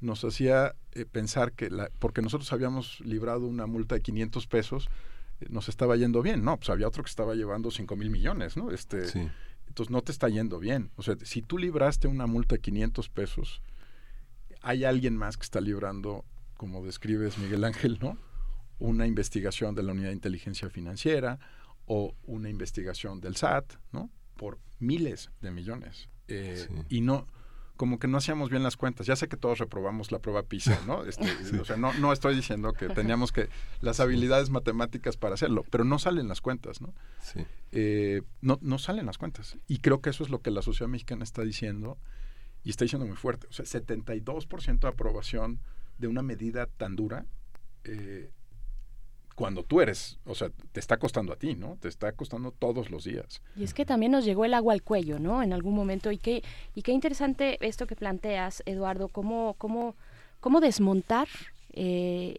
nos 0.00 0.24
hacía 0.24 0.76
eh, 0.92 1.04
pensar 1.04 1.52
que, 1.52 1.68
la, 1.68 1.90
porque 1.98 2.22
nosotros 2.22 2.52
habíamos 2.52 3.00
librado 3.00 3.48
una 3.48 3.66
multa 3.66 3.96
de 3.96 4.02
500 4.02 4.46
pesos, 4.46 4.88
eh, 5.40 5.46
nos 5.50 5.68
estaba 5.68 5.96
yendo 5.96 6.22
bien. 6.22 6.44
No, 6.44 6.56
pues 6.56 6.70
había 6.70 6.86
otro 6.86 7.02
que 7.02 7.10
estaba 7.10 7.34
llevando 7.34 7.72
5 7.72 7.96
mil 7.96 8.10
millones, 8.10 8.56
¿no? 8.56 8.70
Este, 8.70 9.02
Entonces, 9.66 9.90
no 9.90 10.02
te 10.02 10.12
está 10.12 10.28
yendo 10.28 10.60
bien. 10.60 10.92
O 10.94 11.02
sea, 11.02 11.16
si 11.24 11.42
tú 11.42 11.58
libraste 11.58 12.06
una 12.06 12.28
multa 12.28 12.54
de 12.54 12.60
500 12.60 13.08
pesos, 13.08 13.62
hay 14.62 14.84
alguien 14.84 15.16
más 15.16 15.36
que 15.36 15.42
está 15.42 15.60
librando, 15.60 16.24
como 16.58 16.84
describes 16.84 17.38
Miguel 17.38 17.64
Ángel, 17.64 17.98
¿no? 18.02 18.18
una 18.78 19.06
investigación 19.06 19.74
de 19.74 19.82
la 19.82 19.92
Unidad 19.92 20.08
de 20.08 20.14
Inteligencia 20.14 20.70
Financiera 20.70 21.38
o 21.86 22.14
una 22.24 22.48
investigación 22.48 23.20
del 23.20 23.36
SAT, 23.36 23.74
¿no? 23.92 24.10
Por 24.36 24.58
miles 24.78 25.30
de 25.40 25.50
millones. 25.50 26.08
Eh, 26.28 26.68
y 26.88 27.00
no, 27.00 27.26
como 27.76 27.98
que 27.98 28.06
no 28.06 28.18
hacíamos 28.18 28.50
bien 28.50 28.62
las 28.62 28.76
cuentas. 28.76 29.06
Ya 29.06 29.16
sé 29.16 29.26
que 29.26 29.36
todos 29.36 29.58
reprobamos 29.58 30.12
la 30.12 30.18
prueba 30.20 30.42
PISA, 30.42 30.80
¿no? 30.86 31.04
Este, 31.06 31.26
o 31.58 31.64
sea, 31.64 31.76
no, 31.76 31.92
no 31.94 32.12
estoy 32.12 32.36
diciendo 32.36 32.72
que 32.72 32.88
teníamos 32.88 33.32
que 33.32 33.48
las 33.80 34.00
habilidades 34.00 34.50
matemáticas 34.50 35.16
para 35.16 35.34
hacerlo, 35.34 35.64
pero 35.70 35.84
no 35.84 35.98
salen 35.98 36.28
las 36.28 36.40
cuentas, 36.40 36.80
¿no? 36.80 36.94
Eh, 37.72 38.22
no, 38.42 38.58
no 38.60 38.78
salen 38.78 39.06
las 39.06 39.18
cuentas. 39.18 39.58
Y 39.66 39.78
creo 39.78 40.00
que 40.00 40.10
eso 40.10 40.22
es 40.22 40.30
lo 40.30 40.40
que 40.40 40.50
la 40.50 40.62
sociedad 40.62 40.88
mexicana 40.88 41.24
está 41.24 41.42
diciendo 41.42 41.98
y 42.62 42.70
está 42.70 42.84
diciendo 42.84 43.06
muy 43.06 43.16
fuerte. 43.16 43.46
O 43.48 43.52
sea, 43.52 43.64
72% 43.64 44.80
de 44.80 44.88
aprobación 44.88 45.60
de 45.98 46.08
una 46.08 46.22
medida 46.22 46.66
tan 46.66 46.96
dura 46.96 47.26
eh, 47.84 48.30
cuando 49.38 49.62
tú 49.62 49.80
eres, 49.80 50.18
o 50.24 50.34
sea, 50.34 50.50
te 50.72 50.80
está 50.80 50.96
costando 50.96 51.32
a 51.32 51.36
ti, 51.36 51.54
¿no? 51.54 51.76
Te 51.80 51.86
está 51.86 52.10
costando 52.10 52.50
todos 52.50 52.90
los 52.90 53.04
días. 53.04 53.40
Y 53.54 53.62
es 53.62 53.72
que 53.72 53.86
también 53.86 54.10
nos 54.10 54.24
llegó 54.24 54.44
el 54.44 54.52
agua 54.52 54.72
al 54.72 54.82
cuello, 54.82 55.20
¿no? 55.20 55.44
En 55.44 55.52
algún 55.52 55.76
momento. 55.76 56.10
Y 56.10 56.18
qué, 56.18 56.42
y 56.74 56.82
qué 56.82 56.90
interesante 56.90 57.56
esto 57.64 57.86
que 57.86 57.94
planteas, 57.94 58.64
Eduardo, 58.66 59.06
cómo, 59.06 59.54
cómo, 59.56 59.94
cómo 60.40 60.60
desmontar 60.60 61.28
eh, 61.72 62.34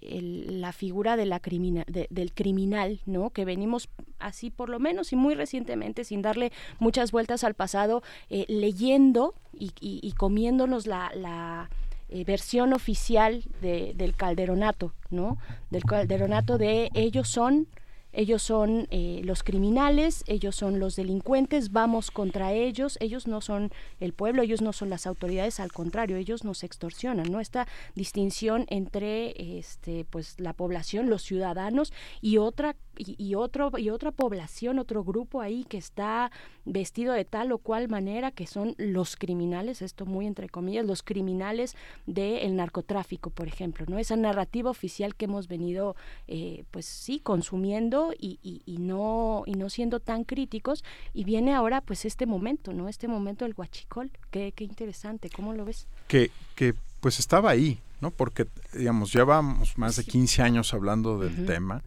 la 0.49 0.73
figura 0.73 1.15
de 1.15 1.25
la 1.25 1.39
crimina, 1.39 1.85
del 1.87 2.33
criminal, 2.33 2.99
¿no? 3.05 3.29
Que 3.29 3.45
venimos 3.45 3.87
así 4.19 4.49
por 4.49 4.67
lo 4.67 4.79
menos 4.79 5.13
y 5.13 5.15
muy 5.15 5.35
recientemente, 5.35 6.03
sin 6.03 6.21
darle 6.21 6.51
muchas 6.79 7.13
vueltas 7.13 7.45
al 7.45 7.53
pasado, 7.53 8.03
eh, 8.29 8.43
leyendo 8.49 9.35
y, 9.53 10.11
comiéndonos 10.17 10.85
la 10.85 11.69
eh, 12.09 12.23
versión 12.23 12.73
oficial 12.73 13.43
de, 13.61 13.93
del 13.95 14.15
calderonato, 14.15 14.93
¿no? 15.09 15.37
Del 15.69 15.83
calderonato 15.83 16.57
de 16.57 16.89
ellos 16.93 17.29
son 17.29 17.67
ellos 18.11 18.41
son 18.41 18.87
eh, 18.89 19.21
los 19.23 19.43
criminales, 19.43 20.23
ellos 20.25 20.55
son 20.55 20.79
los 20.79 20.95
delincuentes, 20.95 21.71
vamos 21.71 22.09
contra 22.09 22.53
ellos, 22.53 22.97
ellos 23.01 23.27
no 23.27 23.39
son 23.39 23.71
el 23.99 24.13
pueblo, 24.13 24.41
ellos 24.41 24.63
no 24.63 24.73
son 24.73 24.89
las 24.89 25.05
autoridades, 25.05 25.59
al 25.59 25.71
contrario, 25.71 26.17
ellos 26.17 26.43
nos 26.43 26.63
extorsionan, 26.63 27.31
¿no? 27.31 27.39
Esta 27.39 27.67
distinción 27.93 28.65
entre 28.69 29.59
este 29.59 30.05
pues 30.09 30.39
la 30.39 30.53
población, 30.53 31.09
los 31.09 31.21
ciudadanos 31.21 31.93
y 32.19 32.37
otra 32.37 32.75
y, 32.99 33.35
otro 33.35 33.71
y 33.77 33.89
otra 33.89 34.11
población, 34.11 34.77
otro 34.77 35.03
grupo 35.03 35.41
ahí 35.41 35.63
que 35.63 35.77
está 35.77 36.31
vestido 36.65 37.13
de 37.13 37.23
tal 37.23 37.51
o 37.53 37.57
cual 37.57 37.87
manera 37.87 38.31
que 38.31 38.45
son 38.45 38.75
los 38.77 39.15
criminales, 39.15 39.81
esto 39.81 40.05
muy 40.05 40.27
entre 40.27 40.49
comillas, 40.49 40.85
los 40.85 41.01
criminales 41.01 41.75
del 42.05 42.55
narcotráfico, 42.55 43.29
por 43.29 43.47
ejemplo, 43.47 43.85
¿no? 43.87 43.97
Esa 43.97 44.17
narrativa 44.17 44.69
oficial 44.69 45.15
que 45.15 45.25
hemos 45.25 45.47
venido 45.47 45.95
eh, 46.27 46.65
pues 46.71 46.85
sí 46.85 47.19
consumiendo 47.19 48.13
y, 48.19 48.39
y, 48.43 48.77
no, 48.79 49.43
y 49.45 49.53
no 49.53 49.69
siendo 49.69 49.99
tan 49.99 50.25
críticos. 50.25 50.83
Y 51.13 51.23
viene 51.23 51.53
ahora 51.53 51.81
pues 51.81 52.05
este 52.05 52.25
momento, 52.25 52.73
¿no? 52.73 52.89
Este 52.89 53.07
momento 53.07 53.45
del 53.45 53.53
guachicol. 53.53 54.11
Qué, 54.31 54.51
qué 54.51 54.65
interesante, 54.65 55.29
¿cómo 55.29 55.53
lo 55.53 55.65
ves? 55.65 55.87
Que, 56.07 56.31
que 56.55 56.75
pues 56.99 57.19
estaba 57.19 57.49
ahí, 57.49 57.79
¿no? 58.01 58.11
Porque, 58.11 58.47
digamos, 58.73 59.13
llevamos 59.13 59.77
más 59.77 59.95
de 59.95 60.03
15 60.03 60.41
años 60.41 60.73
hablando 60.73 61.17
del 61.17 61.45
tema, 61.45 61.81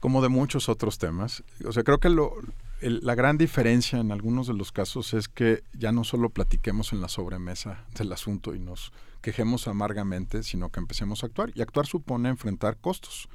como 0.00 0.22
de 0.22 0.28
muchos 0.28 0.68
otros 0.68 0.98
temas. 0.98 1.42
O 1.64 1.72
sea, 1.72 1.82
creo 1.82 1.98
que 1.98 2.08
lo, 2.08 2.34
la 2.80 3.14
gran 3.14 3.38
diferencia 3.38 3.98
en 3.98 4.12
algunos 4.12 4.46
de 4.46 4.54
los 4.54 4.72
casos 4.72 5.14
es 5.14 5.28
que 5.28 5.62
ya 5.72 5.92
no 5.92 6.04
solo 6.04 6.30
platiquemos 6.30 6.92
en 6.92 7.00
la 7.00 7.08
sobremesa 7.08 7.84
del 7.96 8.12
asunto 8.12 8.54
y 8.54 8.58
nos 8.58 8.92
quejemos 9.22 9.66
amargamente, 9.68 10.42
sino 10.42 10.70
que 10.70 10.80
empecemos 10.80 11.22
a 11.22 11.26
actuar. 11.26 11.50
Y 11.54 11.62
actuar 11.62 11.86
supone 11.86 12.28
enfrentar 12.28 12.76
costos. 12.76 13.28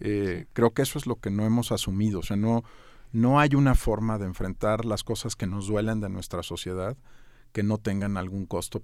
Eh, 0.00 0.46
creo 0.52 0.70
que 0.70 0.82
eso 0.82 0.98
es 0.98 1.06
lo 1.06 1.16
que 1.16 1.30
no 1.30 1.44
hemos 1.44 1.72
asumido. 1.72 2.20
O 2.20 2.22
sea, 2.22 2.36
no, 2.36 2.64
no 3.12 3.38
hay 3.38 3.54
una 3.54 3.74
forma 3.74 4.18
de 4.18 4.26
enfrentar 4.26 4.84
las 4.84 5.04
cosas 5.04 5.36
que 5.36 5.46
nos 5.46 5.66
duelen 5.66 6.00
de 6.00 6.08
nuestra 6.08 6.42
sociedad 6.42 6.96
que 7.52 7.62
no 7.62 7.78
tengan 7.78 8.16
algún 8.16 8.46
costo, 8.46 8.82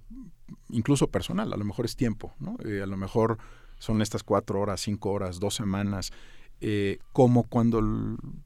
incluso 0.69 1.07
personal, 1.07 1.53
a 1.53 1.57
lo 1.57 1.65
mejor 1.65 1.85
es 1.85 1.95
tiempo, 1.95 2.33
¿no? 2.39 2.57
Eh, 2.65 2.81
a 2.81 2.87
lo 2.87 2.97
mejor 2.97 3.37
son 3.77 4.01
estas 4.01 4.23
cuatro 4.23 4.59
horas, 4.59 4.81
cinco 4.81 5.11
horas, 5.11 5.39
dos 5.39 5.55
semanas, 5.55 6.11
eh, 6.61 6.99
como 7.11 7.43
cuando 7.43 7.81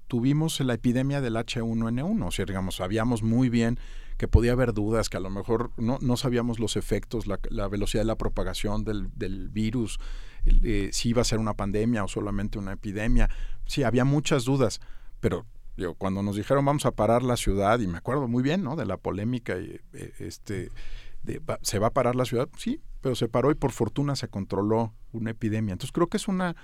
tuvimos 0.07 0.59
la 0.61 0.73
epidemia 0.73 1.21
del 1.21 1.35
H1N1, 1.35 2.27
o 2.27 2.31
sea, 2.31 2.45
digamos, 2.45 2.75
sabíamos 2.75 3.23
muy 3.23 3.49
bien 3.49 3.79
que 4.17 4.27
podía 4.27 4.51
haber 4.51 4.73
dudas, 4.73 5.09
que 5.09 5.17
a 5.17 5.21
lo 5.21 5.29
mejor 5.29 5.71
no, 5.77 5.97
no 6.01 6.17
sabíamos 6.17 6.59
los 6.59 6.75
efectos, 6.75 7.25
la, 7.27 7.67
velocidad 7.67 8.01
de 8.01 8.07
la 8.07 8.17
propagación 8.17 8.83
del, 8.83 9.09
del 9.15 9.49
virus, 9.49 9.99
eh, 10.45 10.89
si 10.91 11.09
iba 11.09 11.21
a 11.21 11.25
ser 11.25 11.39
una 11.39 11.53
pandemia 11.53 12.03
o 12.03 12.07
solamente 12.07 12.59
una 12.59 12.73
epidemia. 12.73 13.29
Sí, 13.65 13.83
había 13.83 14.03
muchas 14.03 14.43
dudas, 14.43 14.81
pero 15.19 15.45
cuando 15.97 16.21
nos 16.23 16.35
dijeron 16.35 16.65
vamos 16.65 16.85
a 16.85 16.91
parar 16.91 17.23
la 17.23 17.37
ciudad, 17.37 17.79
y 17.79 17.87
me 17.87 17.97
acuerdo 17.97 18.27
muy 18.27 18.43
bien 18.43 18.63
¿no? 18.63 18.75
de 18.75 18.85
la 18.85 18.97
polémica, 18.97 19.57
y, 19.57 19.79
eh, 19.93 20.13
este, 20.19 20.71
¿se 21.61 21.79
va 21.79 21.87
a 21.87 21.93
parar 21.93 22.15
la 22.15 22.25
ciudad? 22.25 22.49
Sí, 22.57 22.81
pero 23.01 23.15
se 23.15 23.27
paró 23.27 23.51
y 23.51 23.55
por 23.55 23.71
fortuna 23.71 24.15
se 24.15 24.27
controló 24.27 24.93
una 25.11 25.31
epidemia. 25.31 25.73
Entonces 25.73 25.91
creo 25.91 26.07
que 26.07 26.17
es 26.17 26.27
una, 26.27 26.55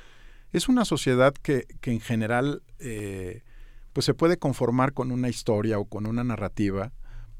es 0.51 0.69
una 0.69 0.85
sociedad 0.85 1.33
que, 1.33 1.65
en 1.83 1.99
general 1.99 2.63
eh, 2.79 3.43
pues 3.93 4.05
se 4.05 4.13
puede 4.13 4.37
conformar 4.37 4.93
con 4.93 5.11
una 5.11 5.29
historia 5.29 5.79
o 5.79 5.85
con 5.85 6.05
una 6.05 6.23
narrativa 6.23 6.91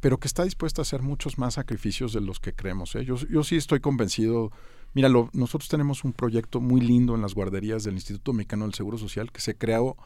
pero 0.05 0.19
que 0.19 0.27
está 0.27 0.43
dispuesta 0.43 0.81
a 0.81 0.83
hacer 0.83 1.01
muchos 1.01 1.39
más 1.39 1.55
sacrificios 1.55 2.13
de 2.13 2.21
los 2.21 2.39
que 2.39 2.53
creemos. 2.53 2.93
¿eh? 2.93 3.05
Yo, 3.05 3.43
sí 3.43 3.55
estoy 3.55 3.79
convencido. 3.79 4.51
Mira, 4.93 5.09
nosotros 5.09 5.67
tenemos 5.67 6.03
un 6.03 6.13
proyecto 6.13 6.61
muy 6.61 6.79
lindo 6.79 7.15
en 7.15 7.23
las 7.23 7.33
guarderías 7.33 7.83
del 7.83 7.95
Instituto 7.95 8.31
Mexicano 8.31 8.65
del 8.65 8.75
Seguro 8.75 8.99
Social 8.99 9.31
que 9.31 9.41
se 9.41 9.57
creó 9.57 9.97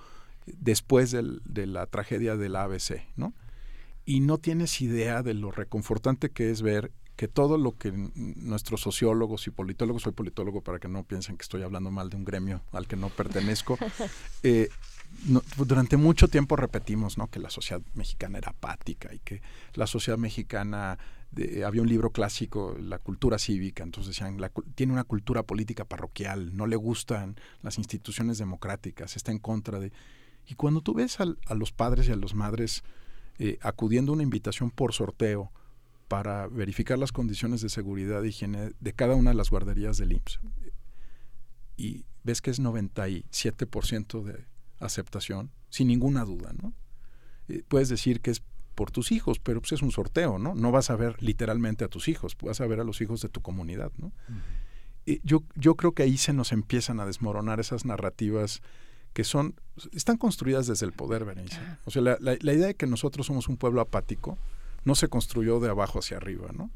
después 0.45 1.11
del, 1.11 1.41
de 1.43 1.67
la 1.67 1.85
tragedia 1.85 2.37
del 2.37 2.55
ABC, 2.55 3.07
¿no? 3.17 3.33
Y 4.05 4.21
no 4.21 4.37
tienes 4.37 4.79
idea 4.79 5.21
de 5.21 5.33
lo 5.33 5.51
reconfortante 5.51 6.29
que 6.29 6.49
es 6.49 6.61
ver 6.61 6.93
que 7.19 7.27
todo 7.27 7.57
lo 7.57 7.77
que 7.77 7.91
nuestros 8.15 8.79
sociólogos 8.79 9.45
y 9.45 9.49
politólogos, 9.49 10.03
soy 10.03 10.13
politólogo 10.13 10.61
para 10.61 10.79
que 10.79 10.87
no 10.87 11.03
piensen 11.03 11.35
que 11.35 11.41
estoy 11.41 11.63
hablando 11.63 11.91
mal 11.91 12.09
de 12.09 12.15
un 12.15 12.23
gremio 12.23 12.61
al 12.71 12.87
que 12.87 12.95
no 12.95 13.09
pertenezco, 13.09 13.77
eh, 14.43 14.69
durante 15.57 15.97
mucho 15.97 16.29
tiempo 16.29 16.55
repetimos 16.55 17.17
¿no? 17.17 17.27
que 17.27 17.39
la 17.39 17.49
sociedad 17.49 17.81
mexicana 17.93 18.37
era 18.37 18.51
apática 18.51 19.13
y 19.13 19.19
que 19.19 19.41
la 19.73 19.85
sociedad 19.85 20.17
mexicana 20.17 20.97
había 21.65 21.81
un 21.81 21.89
libro 21.89 22.11
clásico, 22.11 22.77
La 22.79 22.99
cultura 22.99 23.37
cívica, 23.37 23.83
entonces 23.83 24.15
decían, 24.15 24.39
la, 24.39 24.49
tiene 24.75 24.93
una 24.93 25.03
cultura 25.03 25.43
política 25.43 25.83
parroquial, 25.83 26.55
no 26.55 26.67
le 26.67 26.77
gustan 26.77 27.35
las 27.61 27.77
instituciones 27.77 28.37
democráticas, 28.37 29.17
está 29.17 29.33
en 29.33 29.39
contra 29.39 29.77
de... 29.81 29.91
Y 30.47 30.55
cuando 30.55 30.79
tú 30.79 30.93
ves 30.93 31.17
a 31.19 31.53
los 31.53 31.73
padres 31.73 32.07
y 32.07 32.13
a 32.13 32.15
las 32.15 32.33
madres 32.33 32.81
eh, 33.39 33.59
acudiendo 33.61 34.13
a 34.13 34.15
una 34.15 34.23
invitación 34.23 34.71
por 34.71 34.93
sorteo 34.93 35.51
para 36.09 36.47
verificar 36.47 36.99
las 36.99 37.13
condiciones 37.13 37.61
de 37.61 37.69
seguridad 37.69 38.25
e 38.25 38.29
higiene 38.29 38.71
de 38.79 38.93
cada 38.93 39.15
una 39.15 39.29
de 39.29 39.37
las 39.37 39.51
guarderías 39.51 39.97
del 39.97 40.11
IMSS, 40.13 40.39
y 41.77 42.03
ves 42.23 42.41
que 42.41 42.51
es 42.51 42.59
97% 42.59 44.23
de 44.23 44.45
aceptación, 44.79 45.51
sin 45.69 45.87
ninguna 45.87 46.25
duda, 46.25 46.51
¿no? 46.61 46.73
Eh, 47.47 47.63
puedes 47.67 47.87
decir 47.87 48.19
que 48.19 48.31
es 48.31 48.41
por 48.75 48.91
tus 48.91 49.11
hijos, 49.11 49.39
pero 49.39 49.61
pues 49.61 49.73
es 49.73 49.81
un 49.81 49.91
sorteo, 49.91 50.39
¿no? 50.39 50.55
No 50.55 50.71
vas 50.71 50.89
a 50.89 50.95
ver 50.95 51.21
literalmente 51.21 51.85
a 51.85 51.89
tus 51.89 52.07
hijos, 52.07 52.35
vas 52.41 52.59
a 52.59 52.67
ver 52.67 52.79
a 52.79 52.83
los 52.83 53.01
hijos 53.01 53.21
de 53.21 53.29
tu 53.29 53.41
comunidad, 53.41 53.91
¿no? 53.97 54.11
yo, 55.23 55.43
yo 55.55 55.75
creo 55.75 55.93
que 55.93 56.03
ahí 56.03 56.17
se 56.17 56.33
nos 56.33 56.51
empiezan 56.51 56.99
a 56.99 57.05
desmoronar 57.05 57.59
esas 57.59 57.83
narrativas 57.83 58.61
que 59.13 59.23
son, 59.23 59.55
están 59.91 60.17
construidas 60.17 60.67
desde 60.67 60.85
el 60.85 60.91
poder, 60.91 61.25
Berenice. 61.25 61.59
O 61.85 61.91
sea, 61.91 62.03
la, 62.03 62.17
la, 62.19 62.53
idea 62.53 62.67
de 62.67 62.75
que 62.75 62.85
nosotros 62.85 63.25
somos 63.25 63.47
un 63.47 63.57
pueblo 63.57 63.81
apático 63.81 64.37
no 64.83 64.95
se 64.95 65.07
construyó 65.07 65.59
de 65.59 65.69
abajo 65.69 65.99
hacia 65.99 66.17
arriba, 66.17 66.49
¿no? 66.53 66.71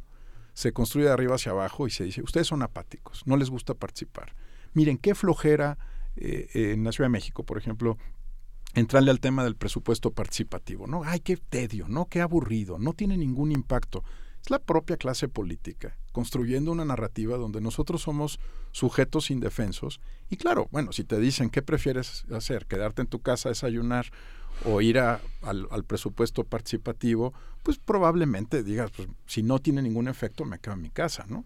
Se 0.53 0.71
construye 0.71 1.07
de 1.07 1.13
arriba 1.13 1.35
hacia 1.35 1.51
abajo 1.51 1.87
y 1.87 1.91
se 1.91 2.03
dice, 2.03 2.21
ustedes 2.21 2.47
son 2.47 2.61
apáticos, 2.61 3.23
no 3.25 3.37
les 3.37 3.49
gusta 3.49 3.73
participar. 3.73 4.35
Miren, 4.73 4.97
qué 4.97 5.15
flojera 5.15 5.77
eh, 6.15 6.49
en 6.53 6.83
la 6.83 6.91
Ciudad 6.91 7.07
de 7.07 7.13
México, 7.13 7.43
por 7.43 7.57
ejemplo, 7.57 7.97
entrarle 8.75 9.11
al 9.11 9.19
tema 9.19 9.43
del 9.43 9.55
presupuesto 9.55 10.11
participativo, 10.11 10.87
¿no? 10.87 11.03
Ay, 11.03 11.19
qué 11.19 11.37
tedio, 11.37 11.87
¿no? 11.87 12.05
Qué 12.05 12.21
aburrido, 12.21 12.77
no 12.77 12.93
tiene 12.93 13.17
ningún 13.17 13.51
impacto. 13.51 14.03
Es 14.41 14.49
la 14.49 14.59
propia 14.59 14.97
clase 14.97 15.27
política 15.27 15.97
construyendo 16.13 16.71
una 16.71 16.85
narrativa 16.85 17.37
donde 17.37 17.59
nosotros 17.59 18.03
somos 18.03 18.39
sujetos 18.71 19.31
indefensos. 19.31 19.99
Y 20.29 20.37
claro, 20.37 20.69
bueno, 20.71 20.93
si 20.93 21.03
te 21.03 21.19
dicen 21.19 21.49
qué 21.49 21.61
prefieres 21.61 22.25
hacer, 22.31 22.67
quedarte 22.67 23.01
en 23.01 23.07
tu 23.07 23.19
casa 23.19 23.49
desayunar 23.49 24.05
o 24.65 24.81
ir 24.81 24.99
al, 24.99 25.21
presupuesto 25.87 26.43
participativo, 26.43 27.33
pues 27.63 27.77
probablemente 27.77 28.63
digas, 28.63 28.91
pues 28.95 29.07
si 29.25 29.43
no 29.43 29.59
tiene 29.59 29.81
ningún 29.81 30.07
efecto, 30.07 30.45
me 30.45 30.59
quedo 30.59 30.75
en 30.75 30.81
mi 30.81 30.89
casa, 30.89 31.25
¿no? 31.27 31.45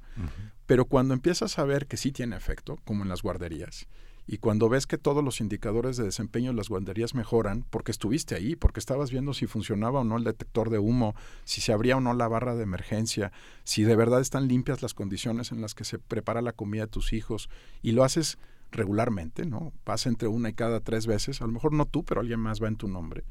Pero 0.65 0.85
cuando 0.85 1.13
empiezas 1.13 1.59
a 1.59 1.63
ver 1.63 1.87
que 1.87 1.97
sí 1.97 2.11
tiene 2.11 2.35
efecto, 2.35 2.77
como 2.85 3.03
en 3.03 3.09
las 3.09 3.21
guarderías, 3.21 3.87
y 4.29 4.39
cuando 4.39 4.67
ves 4.67 4.85
que 4.85 4.97
todos 4.97 5.23
los 5.23 5.39
indicadores 5.39 5.95
de 5.95 6.03
desempeño 6.03 6.51
de 6.51 6.57
las 6.57 6.67
guarderías 6.67 7.15
mejoran, 7.15 7.65
porque 7.69 7.91
estuviste 7.91 8.35
ahí, 8.35 8.57
porque 8.57 8.81
estabas 8.81 9.09
viendo 9.09 9.33
si 9.33 9.47
funcionaba 9.47 10.01
o 10.01 10.03
no 10.03 10.17
el 10.17 10.25
detector 10.25 10.69
de 10.69 10.79
humo, 10.79 11.15
si 11.45 11.61
se 11.61 11.71
abría 11.71 11.95
o 11.95 12.01
no 12.01 12.13
la 12.13 12.27
barra 12.27 12.53
de 12.53 12.63
emergencia, 12.63 13.31
si 13.63 13.83
de 13.83 13.95
verdad 13.95 14.19
están 14.19 14.49
limpias 14.49 14.81
las 14.81 14.93
condiciones 14.93 15.53
en 15.53 15.61
las 15.61 15.75
que 15.75 15.85
se 15.85 15.97
prepara 15.97 16.41
la 16.41 16.51
comida 16.51 16.83
de 16.83 16.91
tus 16.91 17.13
hijos, 17.13 17.49
y 17.81 17.93
lo 17.93 18.03
haces 18.03 18.37
regularmente, 18.71 19.45
¿no? 19.45 19.73
Pasa 19.83 20.09
entre 20.09 20.27
una 20.27 20.49
y 20.49 20.53
cada 20.53 20.79
tres 20.79 21.07
veces, 21.07 21.41
a 21.41 21.45
lo 21.45 21.51
mejor 21.51 21.73
no 21.73 21.85
tú, 21.85 22.03
pero 22.03 22.21
alguien 22.21 22.39
más 22.39 22.61
va 22.61 22.67
en 22.67 22.75
tu 22.75 22.87
nombre. 22.87 23.23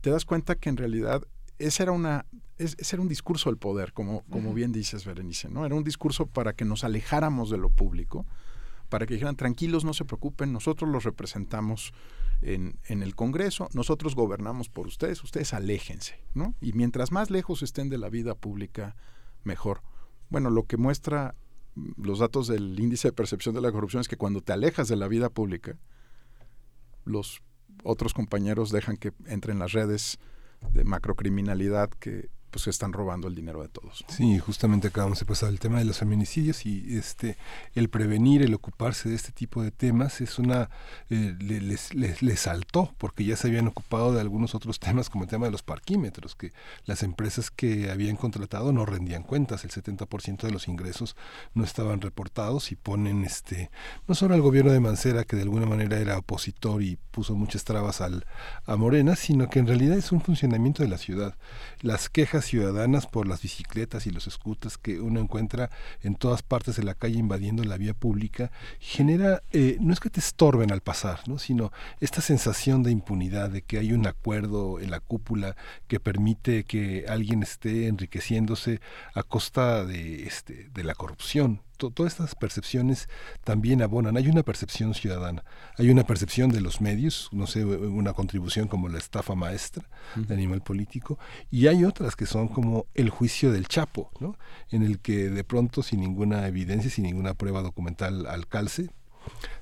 Te 0.00 0.10
das 0.10 0.24
cuenta 0.24 0.54
que 0.54 0.68
en 0.68 0.76
realidad 0.76 1.22
ese 1.58 1.82
era 1.82 1.92
una 1.92 2.26
ese 2.58 2.96
era 2.96 3.02
un 3.02 3.08
discurso 3.08 3.48
del 3.48 3.56
poder, 3.56 3.94
como, 3.94 4.22
como 4.28 4.52
bien 4.52 4.70
dices, 4.70 5.06
Berenice, 5.06 5.48
¿no? 5.48 5.64
Era 5.64 5.74
un 5.74 5.84
discurso 5.84 6.26
para 6.26 6.52
que 6.52 6.66
nos 6.66 6.84
alejáramos 6.84 7.48
de 7.48 7.56
lo 7.56 7.70
público, 7.70 8.26
para 8.90 9.06
que 9.06 9.14
dijeran, 9.14 9.36
tranquilos, 9.36 9.84
no 9.84 9.94
se 9.94 10.04
preocupen, 10.04 10.52
nosotros 10.52 10.90
los 10.90 11.04
representamos 11.04 11.94
en, 12.42 12.78
en, 12.84 13.02
el 13.02 13.14
Congreso, 13.14 13.68
nosotros 13.72 14.14
gobernamos 14.14 14.68
por 14.68 14.86
ustedes, 14.86 15.24
ustedes 15.24 15.54
aléjense, 15.54 16.20
¿no? 16.34 16.54
Y 16.60 16.74
mientras 16.74 17.12
más 17.12 17.30
lejos 17.30 17.62
estén 17.62 17.88
de 17.88 17.96
la 17.96 18.10
vida 18.10 18.34
pública, 18.34 18.94
mejor. 19.42 19.80
Bueno, 20.28 20.50
lo 20.50 20.64
que 20.64 20.76
muestra 20.76 21.34
los 21.74 22.18
datos 22.18 22.46
del 22.48 22.78
índice 22.78 23.08
de 23.08 23.12
percepción 23.12 23.54
de 23.54 23.60
la 23.60 23.72
corrupción 23.72 24.00
es 24.00 24.08
que 24.08 24.16
cuando 24.16 24.40
te 24.40 24.52
alejas 24.52 24.88
de 24.88 24.96
la 24.96 25.08
vida 25.08 25.30
pública, 25.30 25.78
los 27.04 27.42
otros 27.84 28.14
compañeros 28.14 28.70
dejan 28.70 28.96
que 28.96 29.12
entren 29.26 29.58
las 29.58 29.72
redes 29.72 30.18
de 30.72 30.84
macrocriminalidad 30.84 31.90
que 31.90 32.28
pues 32.50 32.66
están 32.66 32.92
robando 32.92 33.28
el 33.28 33.34
dinero 33.34 33.62
de 33.62 33.68
todos. 33.68 34.04
Sí, 34.08 34.38
justamente 34.38 34.88
acabamos 34.88 35.20
de 35.20 35.26
pasar 35.26 35.48
el 35.48 35.58
tema 35.58 35.78
de 35.78 35.84
los 35.84 35.98
feminicidios 35.98 36.66
y 36.66 36.96
este 36.96 37.36
el 37.74 37.88
prevenir, 37.88 38.42
el 38.42 38.54
ocuparse 38.54 39.08
de 39.08 39.14
este 39.14 39.32
tipo 39.32 39.62
de 39.62 39.70
temas 39.70 40.20
es 40.20 40.38
una 40.38 40.70
eh, 41.08 41.34
les, 41.40 41.94
les, 41.94 42.40
saltó 42.40 42.94
porque 42.98 43.24
ya 43.24 43.36
se 43.36 43.48
habían 43.48 43.68
ocupado 43.68 44.12
de 44.12 44.20
algunos 44.20 44.54
otros 44.54 44.78
temas 44.80 45.10
como 45.10 45.24
el 45.24 45.30
tema 45.30 45.46
de 45.46 45.52
los 45.52 45.62
parquímetros 45.62 46.34
que 46.34 46.52
las 46.86 47.02
empresas 47.02 47.50
que 47.50 47.90
habían 47.90 48.16
contratado 48.16 48.72
no 48.72 48.86
rendían 48.86 49.22
cuentas, 49.22 49.64
el 49.64 49.70
70% 49.70 50.42
de 50.42 50.50
los 50.50 50.68
ingresos 50.68 51.16
no 51.54 51.64
estaban 51.64 52.00
reportados 52.00 52.72
y 52.72 52.76
ponen 52.76 53.24
este 53.24 53.70
no 54.08 54.14
solo 54.14 54.34
al 54.34 54.40
gobierno 54.40 54.72
de 54.72 54.80
Mancera 54.80 55.24
que 55.24 55.36
de 55.36 55.42
alguna 55.42 55.66
manera 55.66 55.98
era 55.98 56.18
opositor 56.18 56.82
y 56.82 56.98
puso 57.10 57.34
muchas 57.34 57.64
trabas 57.64 58.00
al 58.00 58.24
a 58.66 58.76
Morena, 58.76 59.16
sino 59.16 59.48
que 59.48 59.58
en 59.58 59.66
realidad 59.66 59.96
es 59.96 60.12
un 60.12 60.20
funcionamiento 60.20 60.82
de 60.82 60.88
la 60.88 60.98
ciudad. 60.98 61.34
Las 61.80 62.08
quejas 62.08 62.39
ciudadanas 62.44 63.06
por 63.06 63.26
las 63.26 63.42
bicicletas 63.42 64.06
y 64.06 64.10
los 64.10 64.24
scooters 64.24 64.78
que 64.78 65.00
uno 65.00 65.20
encuentra 65.20 65.70
en 66.02 66.14
todas 66.14 66.42
partes 66.42 66.76
de 66.76 66.82
la 66.82 66.94
calle 66.94 67.18
invadiendo 67.18 67.64
la 67.64 67.76
vía 67.76 67.94
pública, 67.94 68.50
genera, 68.78 69.42
eh, 69.52 69.76
no 69.80 69.92
es 69.92 70.00
que 70.00 70.10
te 70.10 70.20
estorben 70.20 70.72
al 70.72 70.80
pasar, 70.80 71.20
¿no? 71.26 71.38
sino 71.38 71.72
esta 72.00 72.20
sensación 72.20 72.82
de 72.82 72.90
impunidad, 72.90 73.50
de 73.50 73.62
que 73.62 73.78
hay 73.78 73.92
un 73.92 74.06
acuerdo 74.06 74.80
en 74.80 74.90
la 74.90 75.00
cúpula 75.00 75.56
que 75.88 76.00
permite 76.00 76.64
que 76.64 77.06
alguien 77.08 77.42
esté 77.42 77.88
enriqueciéndose 77.88 78.80
a 79.14 79.22
costa 79.22 79.84
de, 79.84 80.24
este, 80.24 80.70
de 80.72 80.84
la 80.84 80.94
corrupción 80.94 81.62
todas 81.88 82.12
estas 82.12 82.34
percepciones 82.34 83.08
también 83.42 83.80
abonan. 83.80 84.18
Hay 84.18 84.28
una 84.28 84.42
percepción 84.42 84.92
ciudadana, 84.92 85.42
hay 85.78 85.88
una 85.88 86.04
percepción 86.04 86.50
de 86.50 86.60
los 86.60 86.82
medios, 86.82 87.30
no 87.32 87.46
sé, 87.46 87.64
una 87.64 88.12
contribución 88.12 88.68
como 88.68 88.88
la 88.90 88.98
estafa 88.98 89.34
maestra 89.34 89.88
de 90.14 90.34
animal 90.34 90.60
político, 90.60 91.18
y 91.50 91.68
hay 91.68 91.84
otras 91.84 92.14
que 92.14 92.26
son 92.26 92.48
como 92.48 92.86
el 92.94 93.08
juicio 93.08 93.52
del 93.52 93.66
Chapo, 93.66 94.10
¿no? 94.20 94.36
en 94.70 94.82
el 94.82 94.98
que 94.98 95.30
de 95.30 95.44
pronto, 95.44 95.82
sin 95.82 96.00
ninguna 96.00 96.46
evidencia, 96.46 96.90
sin 96.90 97.04
ninguna 97.04 97.32
prueba 97.32 97.62
documental 97.62 98.26
al 98.26 98.46
calce, 98.46 98.90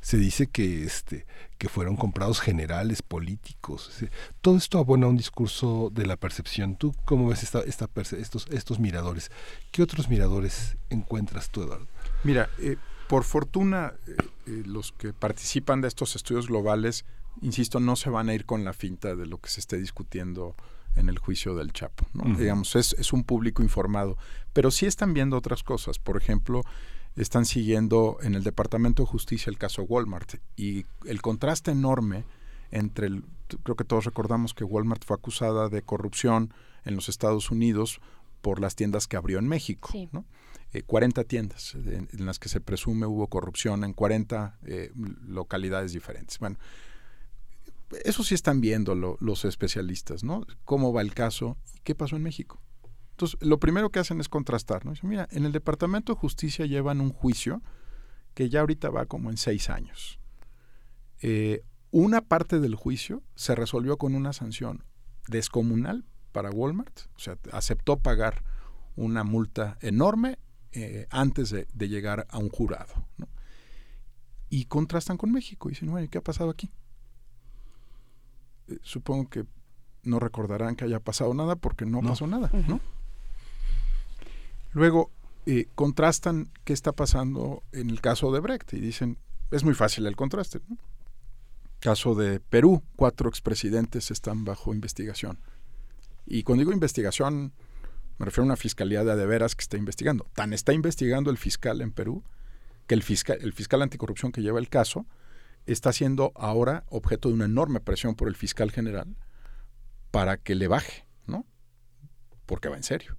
se 0.00 0.16
dice 0.16 0.46
que 0.46 0.84
este 0.84 1.26
que 1.58 1.68
fueron 1.68 1.96
comprados 1.96 2.40
generales 2.40 3.02
políticos 3.02 3.90
todo 4.40 4.56
esto 4.56 4.78
abona 4.78 5.08
un 5.08 5.16
discurso 5.16 5.90
de 5.92 6.06
la 6.06 6.16
percepción 6.16 6.76
tú 6.76 6.94
cómo 7.04 7.28
ves 7.28 7.42
esta, 7.42 7.60
esta 7.60 7.88
estos 8.16 8.46
estos 8.50 8.78
miradores 8.78 9.30
qué 9.72 9.82
otros 9.82 10.08
miradores 10.08 10.76
encuentras 10.88 11.50
tú 11.50 11.62
Eduardo 11.62 11.88
Mira, 12.24 12.50
eh, 12.58 12.76
por 13.08 13.24
fortuna, 13.24 13.94
eh, 14.06 14.16
eh, 14.46 14.62
los 14.66 14.92
que 14.92 15.12
participan 15.12 15.80
de 15.80 15.88
estos 15.88 16.16
estudios 16.16 16.48
globales, 16.48 17.04
insisto, 17.40 17.80
no 17.80 17.96
se 17.96 18.10
van 18.10 18.28
a 18.28 18.34
ir 18.34 18.44
con 18.44 18.64
la 18.64 18.72
finta 18.72 19.14
de 19.14 19.26
lo 19.26 19.38
que 19.38 19.50
se 19.50 19.60
esté 19.60 19.78
discutiendo 19.78 20.54
en 20.96 21.08
el 21.08 21.18
juicio 21.18 21.54
del 21.54 21.72
Chapo. 21.72 22.06
¿no? 22.12 22.36
Digamos, 22.36 22.74
es, 22.76 22.94
es, 22.98 23.12
un 23.12 23.24
público 23.24 23.62
informado. 23.62 24.16
Pero 24.52 24.70
sí 24.70 24.86
están 24.86 25.14
viendo 25.14 25.36
otras 25.36 25.62
cosas. 25.62 25.98
Por 25.98 26.16
ejemplo, 26.16 26.62
están 27.16 27.44
siguiendo 27.44 28.18
en 28.22 28.34
el 28.34 28.42
Departamento 28.42 29.02
de 29.04 29.08
Justicia 29.08 29.50
el 29.50 29.58
caso 29.58 29.82
Walmart 29.82 30.34
y 30.56 30.84
el 31.04 31.22
contraste 31.22 31.70
enorme 31.70 32.24
entre 32.70 33.06
el, 33.06 33.24
creo 33.62 33.76
que 33.76 33.84
todos 33.84 34.04
recordamos 34.04 34.54
que 34.54 34.64
Walmart 34.64 35.04
fue 35.04 35.16
acusada 35.16 35.68
de 35.68 35.82
corrupción 35.82 36.52
en 36.84 36.94
los 36.94 37.08
Estados 37.08 37.50
Unidos 37.50 38.00
por 38.42 38.60
las 38.60 38.76
tiendas 38.76 39.06
que 39.06 39.16
abrió 39.16 39.38
en 39.38 39.48
México. 39.48 39.90
¿no? 40.12 40.24
40 40.86 41.20
eh, 41.20 41.24
tiendas 41.24 41.74
en, 41.74 42.08
las 42.24 42.38
que 42.38 42.48
se 42.48 42.60
presume 42.60 43.06
hubo 43.06 43.26
corrupción 43.28 43.84
en 43.84 43.92
40 43.92 44.58
eh, 44.64 44.92
localidades 45.26 45.92
diferentes. 45.92 46.38
Bueno, 46.38 46.58
eso 48.04 48.22
sí 48.22 48.34
están 48.34 48.60
viendo 48.60 48.94
los 48.94 49.44
especialistas, 49.44 50.22
¿no? 50.22 50.46
¿Cómo 50.64 50.92
va 50.92 51.00
el 51.00 51.14
caso? 51.14 51.56
¿Qué 51.84 51.94
pasó 51.94 52.16
en 52.16 52.22
México? 52.22 52.60
Entonces, 53.12 53.38
lo 53.40 53.58
primero 53.58 53.90
que 53.90 53.98
hacen 53.98 54.20
es 54.20 54.28
contrastar, 54.28 54.84
¿no? 54.84 54.92
Dicen, 54.92 55.08
mira, 55.08 55.26
en 55.30 55.44
el 55.44 55.52
Departamento 55.52 56.12
de 56.12 56.20
Justicia 56.20 56.66
llevan 56.66 57.00
un 57.00 57.12
juicio 57.12 57.62
que 58.34 58.48
ya 58.48 58.60
ahorita 58.60 58.90
va 58.90 59.06
como 59.06 59.30
en 59.30 59.38
seis 59.38 59.70
años. 59.70 60.20
Eh, 61.20 61.64
una 61.90 62.20
parte 62.20 62.60
del 62.60 62.74
juicio 62.74 63.22
se 63.34 63.54
resolvió 63.54 63.96
con 63.96 64.14
una 64.14 64.32
sanción 64.32 64.84
descomunal 65.26 66.04
para 66.32 66.50
Walmart, 66.50 67.00
o 67.16 67.18
sea, 67.18 67.38
aceptó 67.52 67.96
pagar 67.96 68.44
una 68.94 69.24
multa 69.24 69.78
enorme 69.80 70.38
eh, 70.84 71.06
antes 71.10 71.50
de, 71.50 71.88
llegar 71.88 72.26
a 72.30 72.38
un 72.38 72.48
jurado. 72.48 72.92
Y 74.50 74.64
contrastan 74.64 75.16
con 75.16 75.32
México 75.32 75.68
y 75.68 75.72
dicen, 75.72 75.90
bueno, 75.90 76.08
¿qué 76.10 76.18
ha 76.18 76.22
pasado 76.22 76.50
aquí? 76.50 76.70
Eh, 78.68 78.78
supongo 78.82 79.28
que 79.28 79.44
no 80.04 80.18
recordarán 80.20 80.76
que 80.76 80.84
haya 80.84 81.00
pasado 81.00 81.34
nada 81.34 81.56
porque 81.56 81.84
no, 81.84 82.00
pasó 82.00 82.26
nada, 82.26 82.50
¿no? 82.66 82.80
Luego 84.72 85.10
eh, 85.46 85.68
contrastan 85.74 86.50
qué 86.64 86.72
está 86.72 86.92
pasando 86.92 87.62
en 87.72 87.90
el 87.90 88.00
caso 88.00 88.32
de 88.32 88.40
Brecht 88.40 88.72
y 88.74 88.80
dicen, 88.80 89.18
es 89.50 89.64
muy 89.64 89.74
fácil 89.74 90.06
el 90.06 90.16
contraste. 90.16 90.60
Caso 91.80 92.14
de 92.14 92.40
Perú, 92.40 92.82
cuatro 92.96 93.28
expresidentes 93.28 94.10
están 94.10 94.44
bajo 94.44 94.74
investigación. 94.74 95.38
Y 96.26 96.42
cuando 96.42 96.60
digo 96.60 96.72
investigación, 96.72 97.52
me 98.18 98.26
refiero 98.26 98.42
a 98.42 98.46
una 98.46 98.56
fiscalía 98.56 99.04
de 99.04 99.26
veras 99.26 99.54
que 99.54 99.62
está 99.62 99.76
investigando. 99.76 100.26
Tan 100.34 100.52
está 100.52 100.72
investigando 100.72 101.30
el 101.30 101.38
fiscal 101.38 101.80
en 101.80 101.92
Perú 101.92 102.24
que 102.86 102.94
el 102.94 103.02
fiscal, 103.02 103.38
el 103.40 103.52
fiscal 103.52 103.80
anticorrupción 103.82 104.32
que 104.32 104.42
lleva 104.42 104.58
el 104.58 104.68
caso 104.68 105.06
está 105.66 105.92
siendo 105.92 106.32
ahora 106.34 106.84
objeto 106.88 107.28
de 107.28 107.34
una 107.34 107.44
enorme 107.44 107.80
presión 107.80 108.14
por 108.14 108.28
el 108.28 108.34
fiscal 108.34 108.72
general 108.72 109.16
para 110.10 110.38
que 110.38 110.54
le 110.54 110.66
baje, 110.66 111.06
¿no? 111.26 111.46
Porque 112.46 112.68
va 112.68 112.76
en 112.76 112.82
serio. 112.82 113.16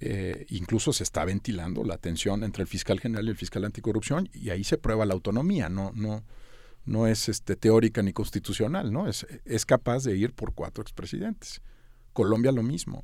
Eh, 0.00 0.46
incluso 0.50 0.92
se 0.92 1.02
está 1.02 1.24
ventilando 1.24 1.82
la 1.84 1.98
tensión 1.98 2.44
entre 2.44 2.62
el 2.62 2.68
fiscal 2.68 3.00
general 3.00 3.26
y 3.26 3.30
el 3.30 3.36
fiscal 3.36 3.64
anticorrupción 3.64 4.30
y 4.32 4.50
ahí 4.50 4.62
se 4.62 4.78
prueba 4.78 5.04
la 5.04 5.14
autonomía, 5.14 5.68
no, 5.68 5.90
no, 5.92 6.24
no 6.84 7.08
es 7.08 7.28
este, 7.28 7.56
teórica 7.56 8.00
ni 8.02 8.12
constitucional, 8.12 8.92
¿no? 8.92 9.08
Es, 9.08 9.26
es 9.44 9.66
capaz 9.66 10.04
de 10.04 10.16
ir 10.16 10.32
por 10.32 10.54
cuatro 10.54 10.82
expresidentes. 10.82 11.60
Colombia 12.12 12.52
lo 12.52 12.62
mismo. 12.62 13.02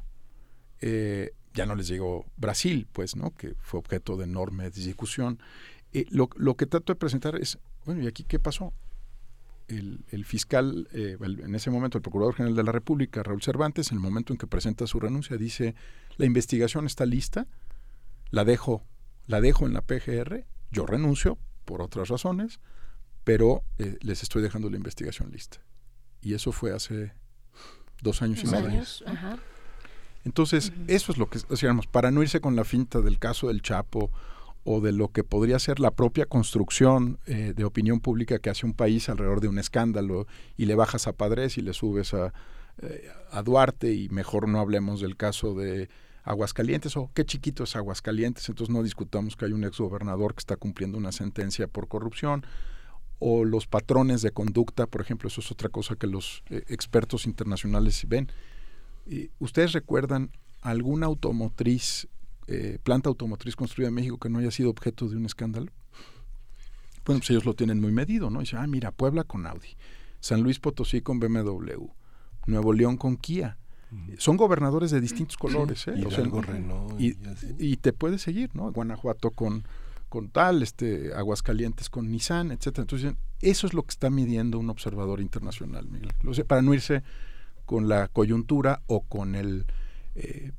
Eh, 0.87 1.33
ya 1.55 1.65
no 1.65 1.77
les 1.77 1.89
llegó 1.89 2.27
Brasil, 2.37 2.87
pues, 2.93 3.17
¿no? 3.17 3.35
Que 3.35 3.55
fue 3.59 3.81
objeto 3.81 4.19
de 4.19 4.25
enorme 4.25 4.69
discusión. 4.69 5.39
Eh, 5.95 6.05
lo, 6.11 6.29
que 6.57 6.67
trato 6.67 6.93
de 6.93 6.99
presentar 6.99 7.37
es, 7.37 7.59
bueno, 7.87 8.03
¿y 8.03 8.07
aquí 8.07 8.23
qué 8.25 8.39
pasó? 8.39 8.75
El, 9.67 10.25
fiscal, 10.27 10.87
eh, 10.93 11.17
en 11.21 11.55
ese 11.55 11.71
momento 11.71 11.97
el 11.97 12.03
Procurador 12.03 12.35
General 12.35 12.55
de 12.55 12.65
la 12.65 12.73
República, 12.73 13.23
Raúl 13.23 13.41
Cervantes, 13.41 13.93
en 13.93 13.97
el 13.97 14.03
momento 14.03 14.35
en 14.35 14.39
que 14.39 14.47
presenta 14.47 14.87
su 14.87 15.01
renuncia, 15.01 15.39
dice, 15.39 15.75
la 16.19 16.27
investigación 16.27 16.85
está 16.85 17.07
lista, 17.07 17.47
la 18.31 18.45
dejo, 18.45 18.85
la 19.27 19.41
dejo 19.41 19.65
en 19.65 19.73
la 19.73 19.81
PGR, 19.81 20.45
yo 20.71 20.85
renuncio 20.85 21.39
por 21.65 21.81
otras 21.81 22.09
razones, 22.09 22.61
pero 23.23 23.63
les 23.79 24.23
estoy 24.23 24.43
dejando 24.43 24.69
la 24.69 24.77
investigación 24.77 25.31
lista. 25.31 25.63
Y 26.21 26.35
eso 26.35 26.53
fue 26.53 26.75
hace 26.75 27.15
dos 28.03 28.21
años 28.21 28.45
y 28.45 28.49
medio. 28.49 28.83
Entonces, 30.25 30.73
eso 30.87 31.13
es 31.13 31.19
lo 31.19 31.29
que 31.29 31.39
decíamos, 31.49 31.87
para 31.87 32.11
no 32.11 32.23
irse 32.23 32.41
con 32.41 32.57
la 32.57 32.65
finta 32.65 33.01
del 33.01 33.19
caso 33.19 33.49
del 33.49 33.63
Chapo 33.63 34.11
o 34.65 34.81
de 34.81 34.93
lo 34.93 35.09
que 35.09 35.25
podría 35.25 35.59
ser 35.59 35.79
la 35.79 35.91
propia 35.91 36.27
construcción 36.27 37.19
eh, 37.27 37.53
de 37.55 37.65
opinión 37.65 38.01
pública 38.01 38.39
que 38.39 38.49
hace 38.49 38.65
un 38.65 38.73
país 38.73 39.09
alrededor 39.11 39.41
de 39.41 39.49
un 39.49 39.59
escándalo 39.59 40.27
y 40.57 40.65
le 40.65 40.75
bajas 40.75 41.07
a 41.07 41.13
Padres 41.13 41.59
y 41.59 41.63
le 41.63 41.75
subes 41.75 42.15
a, 42.15 42.33
eh, 42.81 43.09
a 43.31 43.43
Duarte 43.43 43.93
y 43.93 44.09
mejor 44.09 44.49
no 44.49 44.61
hablemos 44.61 45.03
del 45.03 45.17
caso 45.17 45.55
de 45.55 45.91
Aguascalientes 46.25 46.97
o 46.97 47.11
qué 47.13 47.27
chiquito 47.27 47.65
es 47.65 47.77
Aguascalientes, 47.77 48.49
entonces 48.49 48.75
no 48.75 48.83
discutamos 48.83 49.37
que 49.37 49.45
hay 49.45 49.53
un 49.53 49.65
exgobernador 49.65 50.33
que 50.33 50.39
está 50.41 50.57
cumpliendo 50.57 50.97
una 50.97 51.13
sentencia 51.13 51.69
por 51.69 51.87
corrupción 51.87 52.47
o 53.19 53.45
los 53.45 53.67
patrones 53.67 54.23
de 54.23 54.31
conducta, 54.31 54.87
por 54.87 55.03
ejemplo, 55.03 55.29
eso 55.29 55.43
es 55.43 55.53
otra 55.53 55.69
cosa 55.69 55.97
que 55.97 56.07
los 56.07 56.43
eh, 56.49 56.65
expertos 56.69 57.27
internacionales 57.27 58.03
ven 58.09 58.31
¿Ustedes 59.39 59.73
recuerdan 59.73 60.31
alguna 60.63 61.07
automotriz, 61.07 62.09
eh, 62.47 62.79
planta 62.83 63.09
automotriz 63.09 63.57
construida 63.57 63.89
en 63.89 63.95
México 63.95 64.19
que 64.19 64.29
no 64.29 64.39
haya 64.39 64.51
sido 64.51 64.71
objeto 64.71 65.09
de 65.09 65.17
un 65.17 65.27
escándalo? 65.27 65.71
Bueno, 67.05 67.21
pues 67.21 67.31
ellos 67.31 67.45
lo 67.45 67.55
tienen 67.55 67.81
muy 67.81 67.93
medido, 67.93 68.31
¿no? 68.31 68.41
Dicen, 68.41 68.59
ah, 68.59 68.67
mira, 68.67 68.91
Puebla 68.91 69.25
con 69.25 69.47
Audi, 69.47 69.77
San 70.21 70.43
Luis 70.43 70.59
Potosí 70.59 71.03
con 71.03 71.21
BMW, 71.21 71.87
Nuevo 72.47 72.73
León 72.73 72.97
con 72.97 73.17
Kia. 73.17 73.59
Son 74.19 74.37
gobernadores 74.37 74.91
de 74.91 75.01
distintos 75.01 75.37
colores, 75.37 75.87
¿eh? 75.87 75.95
y, 76.99 77.17
y, 77.61 77.77
te 77.77 77.93
puedes 77.93 78.23
seguir, 78.23 78.51
¿no? 78.53 78.73
Guanajuato 78.73 79.31
con, 79.31 79.63
con 80.09 80.31
tal, 80.31 80.65
este, 80.65 81.15
Aguascalientes 81.15 81.91
con 81.91 82.11
Nissan, 82.11 82.51
etcétera. 82.51 82.83
Entonces, 82.83 83.15
eso 83.41 83.67
es 83.69 83.75
lo 83.75 83.85
que 83.85 83.91
está 83.91 84.11
midiendo 84.11 84.59
un 84.59 84.69
observador 84.69 85.21
internacional, 85.21 85.87
Miguel. 85.87 86.11
para 86.47 86.61
no 86.63 86.75
irse 86.75 87.05
con 87.65 87.89
la 87.89 88.09
coyuntura 88.09 88.83
o 88.87 89.03
con 89.03 89.35
el... 89.35 89.67
Eh, 90.15 90.53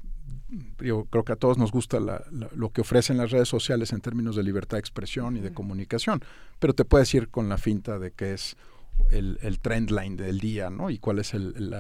yo 0.80 1.06
creo 1.06 1.24
que 1.24 1.34
a 1.34 1.36
todos 1.36 1.58
nos 1.58 1.72
gusta 1.72 2.00
lo 2.00 2.70
que 2.70 2.82
ofrecen 2.82 3.18
las 3.18 3.32
redes 3.32 3.50
sociales 3.50 3.92
en 3.94 4.02
términos 4.02 4.36
de 4.36 4.44
libertad 4.44 4.78
de 4.78 4.82
expresión 4.82 5.36
y 5.36 5.40
de 5.40 5.52
comunicación, 5.52 6.22
pero 6.60 6.74
te 6.74 6.86
puedes 6.86 7.14
ir 7.14 7.30
con 7.30 7.50
la 7.50 7.58
finta 7.58 8.00
de 8.00 8.12
que 8.12 8.34
es 8.34 8.56
el, 9.10 9.40
el 9.42 9.60
trend 9.60 9.90
line 9.92 10.16
del 10.16 10.40
día, 10.40 10.70
¿no? 10.70 10.90
Y 10.90 11.00
cuál 11.00 11.20
es 11.20 11.34
el, 11.34 11.76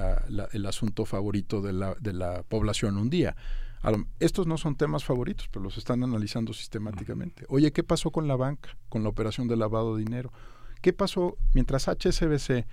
el 0.51 0.65
asunto 0.65 1.05
favorito 1.05 1.61
de 1.61 1.73
la, 1.73 1.95
de 1.95 2.13
la 2.13 2.43
población 2.43 2.97
un 2.97 3.09
día. 3.09 3.35
Estos 4.19 4.47
no 4.47 4.57
son 4.57 4.75
temas 4.75 5.03
favoritos, 5.03 5.47
pero 5.51 5.63
los 5.63 5.77
están 5.77 6.03
analizando 6.03 6.53
sistemáticamente. 6.53 7.45
Oye, 7.49 7.71
¿qué 7.71 7.83
pasó 7.83 8.09
con 8.09 8.27
la 8.27 8.35
banca, 8.35 8.75
con 8.89 9.03
la 9.03 9.09
operación 9.09 9.47
de 9.47 9.57
lavado 9.57 9.95
de 9.95 10.03
dinero? 10.03 10.31
¿Qué 10.81 10.91
pasó 10.91 11.37
mientras 11.53 11.87
HSBC 11.87 12.65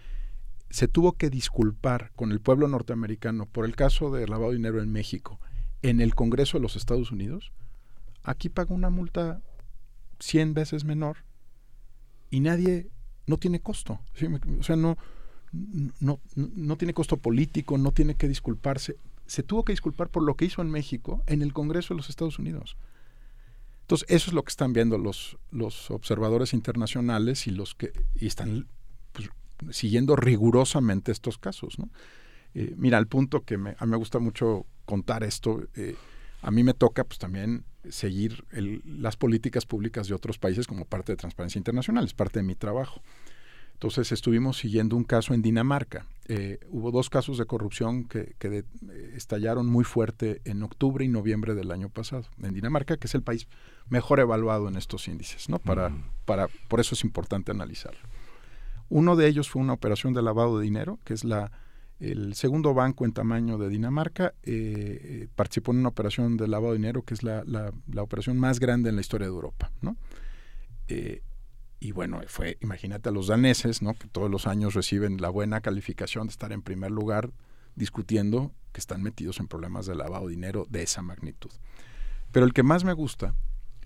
se 0.73 0.89
tuvo 0.89 1.13
que 1.13 1.29
disculpar 1.29 2.13
con 2.17 2.33
el 2.33 2.41
pueblo 2.41 2.67
norteamericano 2.67 3.45
por 3.45 3.67
el 3.67 3.77
caso 3.77 4.11
de 4.11 4.27
lavado 4.27 4.51
de 4.51 4.57
dinero 4.57 4.83
en 4.83 4.91
México 4.91 5.39
en 5.83 6.01
el 6.01 6.15
Congreso 6.15 6.57
de 6.57 6.63
los 6.63 6.77
Estados 6.77 7.13
Unidos, 7.13 7.53
aquí 8.23 8.49
paga 8.49 8.75
una 8.75 8.89
multa 8.89 9.43
100 10.21 10.55
veces 10.55 10.85
menor 10.85 11.19
y 12.31 12.41
nadie, 12.41 12.89
no 13.27 13.37
tiene 13.37 13.61
costo. 13.61 14.01
O 14.59 14.63
sea, 14.63 14.77
no, 14.77 14.97
no, 15.53 16.21
no 16.35 16.77
tiene 16.77 16.95
costo 16.95 17.19
político, 17.19 17.77
no 17.77 17.93
tiene 17.93 18.15
que 18.15 18.29
disculparse. 18.29 18.97
Se 19.27 19.43
tuvo 19.43 19.65
que 19.65 19.75
disculpar 19.75 20.09
por 20.09 20.23
lo 20.23 20.37
que 20.37 20.47
hizo 20.47 20.63
en 20.63 20.71
México 20.71 21.23
en 21.27 21.43
el 21.43 21.53
Congreso 21.53 21.93
de 21.93 21.99
los 21.99 22.09
Estados 22.09 22.39
Unidos. 22.39 22.77
Entonces, 23.83 24.09
eso 24.09 24.31
es 24.31 24.35
lo 24.35 24.43
que 24.43 24.51
están 24.51 24.73
viendo 24.73 24.97
los, 24.97 25.37
los 25.51 25.91
observadores 25.91 26.55
internacionales 26.55 27.47
y 27.47 27.51
los 27.51 27.75
que 27.75 27.93
y 28.15 28.27
están 28.27 28.69
pues, 29.13 29.29
siguiendo 29.71 30.17
rigurosamente 30.17 31.13
estos 31.13 31.39
casos. 31.39 31.79
¿no? 31.79 31.91
Eh, 32.55 32.75
mira, 32.77 32.99
al 32.99 33.07
punto 33.07 33.43
que 33.43 33.59
me, 33.59 33.77
a 33.79 33.87
mí 33.87 33.91
me 33.91 33.97
gusta 33.97 34.19
mucho 34.19 34.67
contar 34.85 35.23
esto, 35.23 35.63
eh, 35.75 35.97
a 36.43 36.51
mí 36.51 36.63
me 36.63 36.75
toca 36.75 37.05
pues 37.05 37.19
también 37.19 37.65
seguir 37.89 38.45
las 38.85 39.17
políticas 39.17 39.67
públicas 39.67 40.09
de 40.09 40.15
otros 40.15 40.39
países 40.39 40.67
como 40.67 40.85
parte 40.85 41.13
de 41.13 41.17
Transparencia 41.17 41.59
Internacional, 41.59 42.05
es 42.05 42.15
parte 42.15 42.41
de 42.41 42.45
mi 42.45 42.55
trabajo. 42.55 43.03
Entonces 43.75 44.13
estuvimos 44.13 44.59
siguiendo 44.59 44.95
un 44.95 45.03
caso 45.03 45.35
en 45.35 45.43
Dinamarca. 45.43 46.07
Eh, 46.29 46.61
hubo 46.71 46.93
dos 46.93 47.11
casos 47.11 47.37
de 47.37 47.47
corrupción 47.47 48.05
que, 48.05 48.37
estallaron 49.17 49.67
muy 49.67 49.83
fuerte 49.83 50.41
en 50.45 50.63
octubre 50.63 51.05
y 51.05 51.09
noviembre 51.09 51.57
del 51.57 51.73
año 51.73 51.89
pasado 51.89 52.27
en 52.41 52.55
Dinamarca, 52.55 52.97
que 52.97 53.09
es 53.09 53.15
el 53.17 53.23
país 53.23 53.49
mejor 53.89 54.21
evaluado 54.21 54.69
en 54.69 54.77
estos 54.77 55.09
índices, 55.09 55.49
¿no? 55.49 55.59
Para, 55.59 55.93
para, 56.27 56.47
por 56.69 56.79
eso 56.79 56.95
es 56.95 57.03
importante 57.03 57.51
analizarlo. 57.51 57.99
Uno 58.95 59.17
de 59.17 59.27
ellos 59.27 59.49
fue 59.49 59.63
una 59.63 59.73
operación 59.73 60.13
de 60.13 60.21
lavado 60.21 60.59
de 60.59 60.65
dinero, 60.65 61.01
que 61.05 61.15
es 61.15 61.25
la, 61.25 61.51
el 61.99 62.35
segundo 62.35 62.75
banco 62.75 63.07
en 63.07 63.15
tamaño 63.15 63.57
de 63.57 63.71
Dinamarca. 63.71 64.35
Eh, 64.43 65.29
participó 65.35 65.73
en 65.73 65.79
una 65.79 65.89
operación 65.89 66.37
de 66.37 66.47
lavado 66.47 66.73
de 66.73 66.79
dinero, 66.79 67.03
que 67.03 67.15
es 67.15 67.23
la, 67.23 67.43
la, 67.47 68.03
operación 68.03 68.39
más 68.39 68.61
grande 68.61 68.91
en 68.91 68.97
la 68.97 69.01
historia 69.01 69.27
de 69.29 69.33
Europa. 69.33 69.73
¿no? 69.81 69.97
Eh, 70.89 71.23
y 71.81 71.93
bueno, 71.93 72.21
fue, 72.27 72.59
imagínate 72.61 73.09
a 73.09 73.13
los 73.13 73.29
daneses, 73.29 73.81
¿no? 73.81 73.95
que 73.95 74.09
todos 74.09 74.31
los 74.31 74.47
años 74.47 74.75
reciben 74.75 75.23
la 75.23 75.31
buena 75.31 75.63
calificación 75.63 76.27
de 76.27 76.33
estar 76.33 76.53
en 76.53 76.61
primer 76.61 76.91
lugar 76.91 77.31
discutiendo 77.75 78.53
que 78.73 78.81
están 78.81 79.03
metidos 79.03 79.41
en 79.41 79.49
problemas 79.49 79.87
de 79.87 79.95
lavado 79.95 80.27
de 80.27 80.35
dinero 80.35 80.67
de 80.69 80.83
esa 80.83 81.01
magnitud. 81.01 81.51
Pero 82.31 82.45
el 82.45 82.53
que 82.53 82.63
más 82.63 82.85
me 82.85 82.93
gusta 82.93 83.35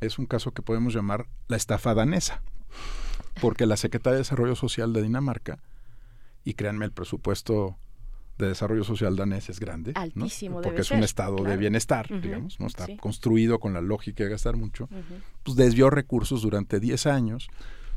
es 0.01 0.19
un 0.19 0.27
caso 0.27 0.51
que 0.51 0.63
podemos 0.63 0.93
llamar 0.95 1.29
la 1.47 1.57
estafa 1.57 1.95
danesa, 1.95 2.43
porque 3.41 3.67
la 3.67 3.77
Secretaría 3.77 4.15
de 4.15 4.21
Desarrollo 4.21 4.57
Social 4.57 4.93
de 4.93 5.03
Dinamarca, 5.03 5.59
y 6.45 6.55
créanme, 6.55 6.85
el 6.85 6.93
presupuesto 6.93 7.77
de 8.39 8.49
desarrollo 8.49 8.85
social 8.85 9.17
danés 9.17 9.49
es 9.49 9.59
grande, 9.61 9.93
Altísimo, 9.95 10.61
porque 10.61 10.83
es 10.83 10.91
un 10.91 11.03
estado 11.03 11.43
de 11.43 11.57
bienestar, 11.57 12.07
digamos, 12.21 12.61
no 12.61 12.67
está 12.67 12.87
construido 12.99 13.59
con 13.59 13.73
la 13.73 13.81
lógica 13.81 14.25
de 14.25 14.31
gastar 14.31 14.57
mucho, 14.57 14.89
pues 15.43 15.57
desvió 15.57 15.91
recursos 15.91 16.43
durante 16.43 16.81
10 16.81 17.07
años. 17.07 17.49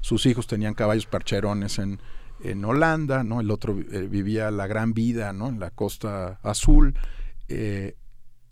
Sus 0.01 0.25
hijos 0.25 0.47
tenían 0.47 0.75
caballos 0.75 1.07
parcherones 1.07 1.77
en, 1.77 1.99
en 2.41 2.63
Holanda, 2.63 3.25
¿no? 3.25 3.41
El 3.41 3.51
otro 3.51 3.77
eh, 3.77 4.07
vivía 4.09 4.49
la 4.49 4.65
gran 4.65 4.93
vida, 4.93 5.33
¿no? 5.33 5.49
En 5.49 5.59
la 5.59 5.71
costa 5.71 6.39
azul. 6.41 6.97
Eh, 7.49 7.97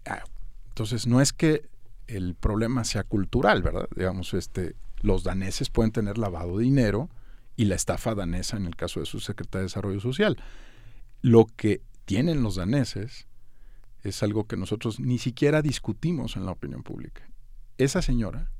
ah, 0.05 0.23
entonces, 0.69 1.07
no 1.07 1.21
es 1.21 1.31
que 1.31 1.69
el 2.07 2.35
problema 2.35 2.83
sea 2.83 3.03
cultural, 3.03 3.61
¿verdad? 3.61 3.87
Digamos, 3.95 4.33
este, 4.33 4.75
los 5.01 5.23
daneses 5.23 5.69
pueden 5.69 5.91
tener 5.91 6.17
lavado 6.17 6.57
de 6.57 6.63
dinero 6.63 7.09
y 7.55 7.65
la 7.65 7.75
estafa 7.75 8.15
danesa 8.15 8.57
en 8.57 8.65
el 8.65 8.75
caso 8.75 8.99
de 8.99 9.05
su 9.05 9.19
secretaria 9.19 9.61
de 9.61 9.65
Desarrollo 9.65 9.99
Social. 9.99 10.37
Lo 11.21 11.45
que 11.45 11.81
tienen 12.05 12.43
los 12.43 12.55
daneses 12.55 13.27
es 14.03 14.23
algo 14.23 14.45
que 14.45 14.57
nosotros 14.57 14.99
ni 14.99 15.17
siquiera 15.17 15.61
discutimos 15.61 16.35
en 16.35 16.45
la 16.45 16.51
opinión 16.51 16.83
pública. 16.83 17.27
Esa 17.77 18.01
señora 18.01 18.51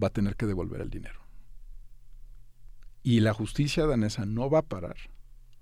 va 0.00 0.08
a 0.08 0.12
tener 0.12 0.36
que 0.36 0.46
devolver 0.46 0.80
el 0.80 0.90
dinero. 0.90 1.20
Y 3.02 3.20
la 3.20 3.34
justicia 3.34 3.86
danesa 3.86 4.24
no 4.24 4.48
va 4.48 4.60
a 4.60 4.62
parar 4.62 4.96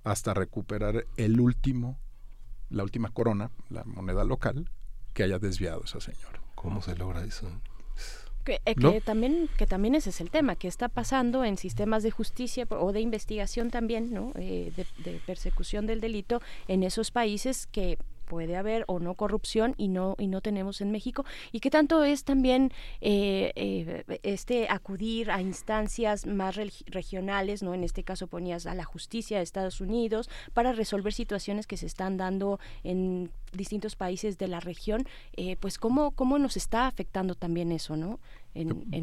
hasta 0.05 0.35
recuperar 0.35 1.07
el 1.17 1.41
último, 1.41 1.99
la 2.71 2.83
última 2.83 3.11
corona, 3.11 3.51
la 3.69 3.85
moneda 3.85 4.25
local, 4.25 4.71
que 5.15 5.25
haya 5.25 5.39
desviado 5.39 5.83
esa 5.85 6.01
señora. 6.01 6.41
¿Cómo 6.55 6.83
se 6.83 6.97
logra 6.97 7.25
eso? 7.25 7.51
Que, 8.45 8.61
eh, 8.65 9.01
también 9.05 9.49
que 9.57 9.67
también 9.67 9.95
ese 9.95 10.11
es 10.11 10.21
el 10.21 10.31
tema 10.31 10.57
que 10.57 10.67
está 10.67 10.89
pasando 10.89 11.45
en 11.45 11.57
sistemas 11.57 12.03
de 12.03 12.11
justicia 12.11 12.67
o 12.71 12.93
de 12.93 13.01
investigación 13.01 13.71
también 13.71 14.13
no 14.13 14.33
eh, 14.35 14.73
de, 14.77 15.21
persecución 15.25 15.87
del 15.87 16.01
delito 16.01 16.41
en 16.67 16.83
esos 16.83 17.13
países 17.13 17.67
que 17.67 17.99
puede 18.33 18.57
haber 18.57 18.85
o 18.87 18.99
no 18.99 19.13
corrupción 19.13 19.75
y 19.77 19.89
no 19.89 20.17
y 20.19 20.27
no 20.27 20.41
tenemos 20.41 20.81
en 20.81 20.91
México 20.91 21.27
y 21.53 21.61
qué 21.61 21.69
tanto 21.69 22.03
es 22.03 22.25
también 22.25 22.73
eh, 23.03 23.53
eh, 23.57 24.21
este 24.23 24.69
acudir 24.71 25.31
a 25.31 25.43
instancias 25.43 26.27
más 26.27 26.57
regionales 26.87 27.63
no 27.63 27.75
en 27.75 27.85
este 27.85 28.05
caso 28.05 28.29
ponías 28.29 28.65
a 28.65 28.75
la 28.75 28.85
justicia 28.85 29.37
de 29.37 29.43
Estados 29.43 29.83
Unidos 29.83 30.31
para 30.55 30.73
resolver 30.73 31.13
situaciones 31.13 31.67
que 31.67 31.77
se 31.77 31.85
están 31.85 32.17
dando 32.17 32.59
en 32.85 33.31
distintos 33.53 33.97
países 33.97 34.39
de 34.39 34.49
la 34.49 34.61
región 34.61 35.07
eh, 35.37 35.57
pues 35.57 35.77
cómo 35.77 36.13
cómo 36.13 36.39
nos 36.39 36.57
está 36.57 36.87
afectando 36.87 37.35
también 37.35 37.71
eso 37.71 37.99
no 37.99 38.19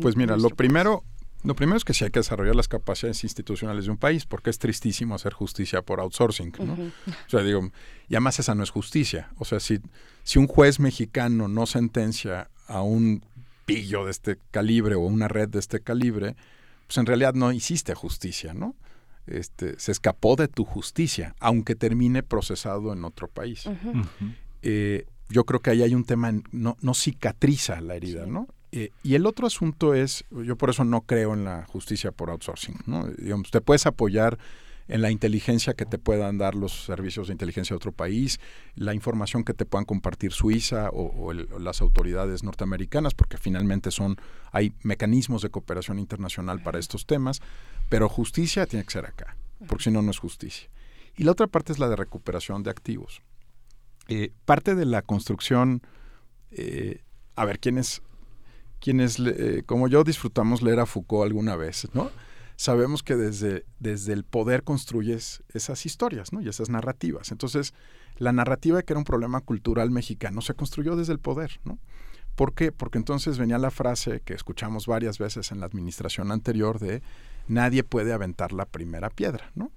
pues 0.02 0.16
mira 0.16 0.38
lo 0.38 0.50
primero 0.50 1.04
lo 1.44 1.56
primero 1.56 1.78
es 1.78 1.86
que 1.86 1.94
sí 1.94 2.04
hay 2.04 2.12
que 2.12 2.20
desarrollar 2.20 2.56
las 2.56 2.68
capacidades 2.68 3.24
institucionales 3.24 3.86
de 3.86 3.92
un 3.92 3.98
país, 3.98 4.26
porque 4.26 4.50
es 4.50 4.60
tristísimo 4.60 5.16
hacer 5.16 5.34
justicia 5.34 5.82
por 5.82 6.02
outsourcing, 6.02 6.54
¿no? 6.60 6.74
O 6.74 7.30
sea, 7.30 7.42
digo, 7.44 7.72
y 8.10 8.16
además 8.16 8.40
esa 8.40 8.56
no 8.56 8.64
es 8.64 8.72
justicia. 8.72 9.30
O 9.38 9.46
sea, 9.46 9.60
si, 9.60 9.80
si 10.24 10.38
un 10.38 10.48
juez 10.48 10.80
mexicano 10.80 11.48
no 11.48 11.66
sentencia 11.66 12.50
a 12.68 12.82
un 12.82 13.24
pillo 13.66 14.04
de 14.06 14.12
este 14.12 14.38
calibre 14.52 14.96
o 14.96 15.02
una 15.02 15.28
red 15.28 15.48
de 15.48 15.60
este 15.60 15.80
calibre, 15.80 16.36
pues 16.88 16.98
en 16.98 17.06
realidad 17.06 17.34
no 17.36 17.52
hiciste 17.52 17.94
justicia, 17.94 18.54
¿no? 18.54 18.76
Este, 19.28 19.80
se 19.80 19.92
escapó 19.92 20.36
de 20.36 20.48
tu 20.48 20.66
justicia, 20.66 21.36
aunque 21.40 21.76
termine 21.76 22.24
procesado 22.24 22.92
en 22.92 23.06
otro 23.06 23.28
país. 23.28 23.66
Eh, 24.62 25.06
yo 25.30 25.46
creo 25.46 25.62
que 25.62 25.70
ahí 25.70 25.84
hay 25.84 25.94
un 25.94 26.04
tema, 26.04 26.34
no, 26.52 26.78
no 26.82 26.94
cicatriza 26.94 27.80
la 27.80 27.96
herida, 27.96 28.26
¿no? 28.26 28.48
Eh, 28.72 28.92
y 29.04 29.16
el 29.16 29.26
otro 29.26 29.48
asunto 29.48 29.94
es, 29.94 30.26
yo 30.32 30.56
por 30.56 30.70
eso 30.70 30.84
no 30.84 31.02
creo 31.02 31.34
en 31.34 31.44
la 31.44 31.66
justicia 31.66 32.12
por 32.12 32.30
outsourcing. 32.30 32.78
¿no? 32.86 33.08
Digamos, 33.08 33.52
te 33.52 33.62
puedes 33.62 33.86
apoyar 33.86 34.38
en 34.90 35.04
la 35.04 35.12
inteligencia 35.12 35.76
que 35.76 35.86
te 35.86 36.00
puedan 36.00 36.40
dar 36.40 36.56
los 36.56 36.86
servicios 36.86 37.28
de 37.28 37.34
inteligencia 37.34 37.74
de 37.74 37.78
otro 37.78 37.92
país, 37.92 38.40
la 38.76 38.96
información 38.96 39.44
que 39.44 39.54
te 39.54 39.66
puedan 39.66 39.86
compartir 39.86 40.34
Suiza 40.34 40.90
o, 40.92 41.32
las 41.32 41.82
autoridades 41.82 42.44
norteamericanas, 42.44 43.14
porque 43.14 43.38
finalmente 43.38 43.92
son 43.92 44.18
hay 44.52 44.74
mecanismos 44.82 45.44
de 45.44 45.52
cooperación 45.52 46.00
internacional 46.00 46.62
para 46.64 46.80
estos 46.80 47.06
temas, 47.06 47.40
pero 47.88 48.10
justicia 48.10 48.66
tiene 48.66 48.84
que 48.84 48.92
ser 48.92 49.06
acá, 49.06 49.38
porque 49.68 49.86
si 49.86 49.92
no, 49.92 50.02
no 50.02 50.10
es 50.10 50.18
justicia. 50.18 50.70
Y 51.16 51.24
la 51.24 51.34
otra 51.34 51.46
parte 51.46 51.72
es 51.72 51.78
la 51.78 51.88
de 51.88 51.96
recuperación 51.96 52.64
de 52.64 52.72
activos. 52.72 53.22
Eh, 54.08 54.32
parte 54.46 54.74
de 54.74 54.86
la 54.86 55.04
construcción, 55.04 55.84
eh, 56.50 57.04
a 57.36 57.46
ver, 57.46 57.60
¿quién 57.60 57.78
es 57.78 58.02
quienes, 58.80 59.20
eh, 59.20 59.64
como 59.66 59.88
yo, 59.88 60.04
disfrutamos 60.04 60.62
leer 60.62 60.80
a 60.80 60.86
Foucault 60.86 61.26
alguna 61.26 61.56
vez, 61.56 61.88
¿no? 61.94 62.12
Sabemos 62.56 63.04
que 63.04 63.16
desde, 63.16 63.66
desde 63.80 64.14
el 64.14 64.24
poder 64.24 64.64
construyes 64.64 65.44
esas 65.54 65.86
historias, 65.86 66.34
¿no? 66.34 66.42
Y 66.42 66.50
esas 66.50 66.70
narrativas. 66.70 67.32
Entonces, 67.32 67.74
la 68.18 68.34
narrativa 68.34 68.82
que 68.82 68.94
era 68.94 68.98
un 68.98 69.06
problema 69.06 69.42
cultural 69.42 69.92
mexicano 69.92 70.42
se 70.42 70.54
construyó 70.54 70.96
desde 70.96 71.14
el 71.14 71.20
poder, 71.20 71.60
¿no? 71.64 71.80
¿Por 72.36 72.54
qué? 72.54 72.72
Porque 72.72 72.98
entonces 72.98 73.38
venía 73.38 73.58
la 73.58 73.72
frase 73.72 74.22
que 74.22 74.34
escuchamos 74.34 74.88
varias 74.88 75.18
veces 75.18 75.52
en 75.52 75.60
la 75.60 75.66
administración 75.66 76.32
anterior 76.32 76.80
de 76.80 77.02
nadie 77.48 77.84
puede 77.84 78.14
aventar 78.14 78.54
la 78.54 78.66
primera 78.66 79.10
piedra, 79.10 79.52
¿no? 79.56 79.72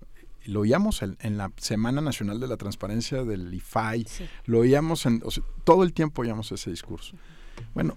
lo 0.47 0.61
oíamos 0.61 1.03
en, 1.03 1.39
la 1.39 1.53
Semana 1.57 2.01
Nacional 2.01 2.41
de 2.41 2.49
la 2.49 2.57
Transparencia 2.57 3.25
del 3.25 3.53
IFAI, 3.55 4.07
lo 4.47 4.61
oíamos 4.61 5.07
en, 5.07 5.23
todo 5.65 5.83
el 5.85 5.93
tiempo 5.93 6.23
oíamos 6.23 6.51
ese 6.53 6.71
discurso. 6.71 7.17
Bueno, 7.75 7.97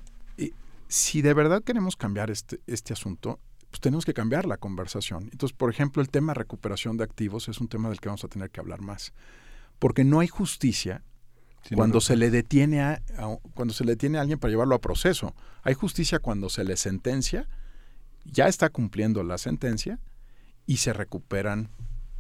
si 0.88 1.22
de 1.22 1.34
verdad 1.34 1.64
queremos 1.64 1.96
cambiar 1.96 2.30
este, 2.30 2.60
este 2.68 2.94
asunto, 2.94 3.40
pues 3.70 3.82
tenemos 3.82 4.06
que 4.06 4.14
cambiar 4.14 4.46
la 4.46 4.58
conversación. 4.58 5.30
Entonces, 5.32 5.56
por 5.56 5.70
ejemplo, 5.70 6.02
el 6.02 6.10
tema 6.10 6.34
recuperación 6.34 6.98
de 6.98 7.04
activos 7.04 7.50
es 7.50 7.60
un 7.60 7.68
tema 7.68 7.90
del 7.90 8.00
que 8.00 8.10
vamos 8.10 8.24
a 8.24 8.28
tener 8.28 8.50
que 8.50 8.60
hablar 8.60 8.82
más. 8.82 9.14
Porque 9.80 10.04
no 10.04 10.20
hay 10.20 10.28
justicia 10.28 11.04
cuando 11.74 12.00
se 12.00 12.16
le 12.16 12.30
detiene 12.30 12.82
a, 12.82 13.02
cuando 13.54 13.74
se 13.74 13.84
le 13.84 13.94
detiene 13.94 14.18
a 14.18 14.22
alguien 14.22 14.40
para 14.40 14.52
llevarlo 14.52 14.76
a 14.76 14.80
proceso. 14.80 15.36
Hay 15.64 15.74
justicia 15.74 16.20
cuando 16.20 16.50
se 16.50 16.64
le 16.64 16.78
sentencia, 16.78 17.50
ya 18.24 18.48
está 18.48 18.70
cumpliendo 18.70 19.24
la 19.24 19.38
sentencia 19.38 20.00
y 20.66 20.78
se 20.78 20.94
recuperan 20.94 21.70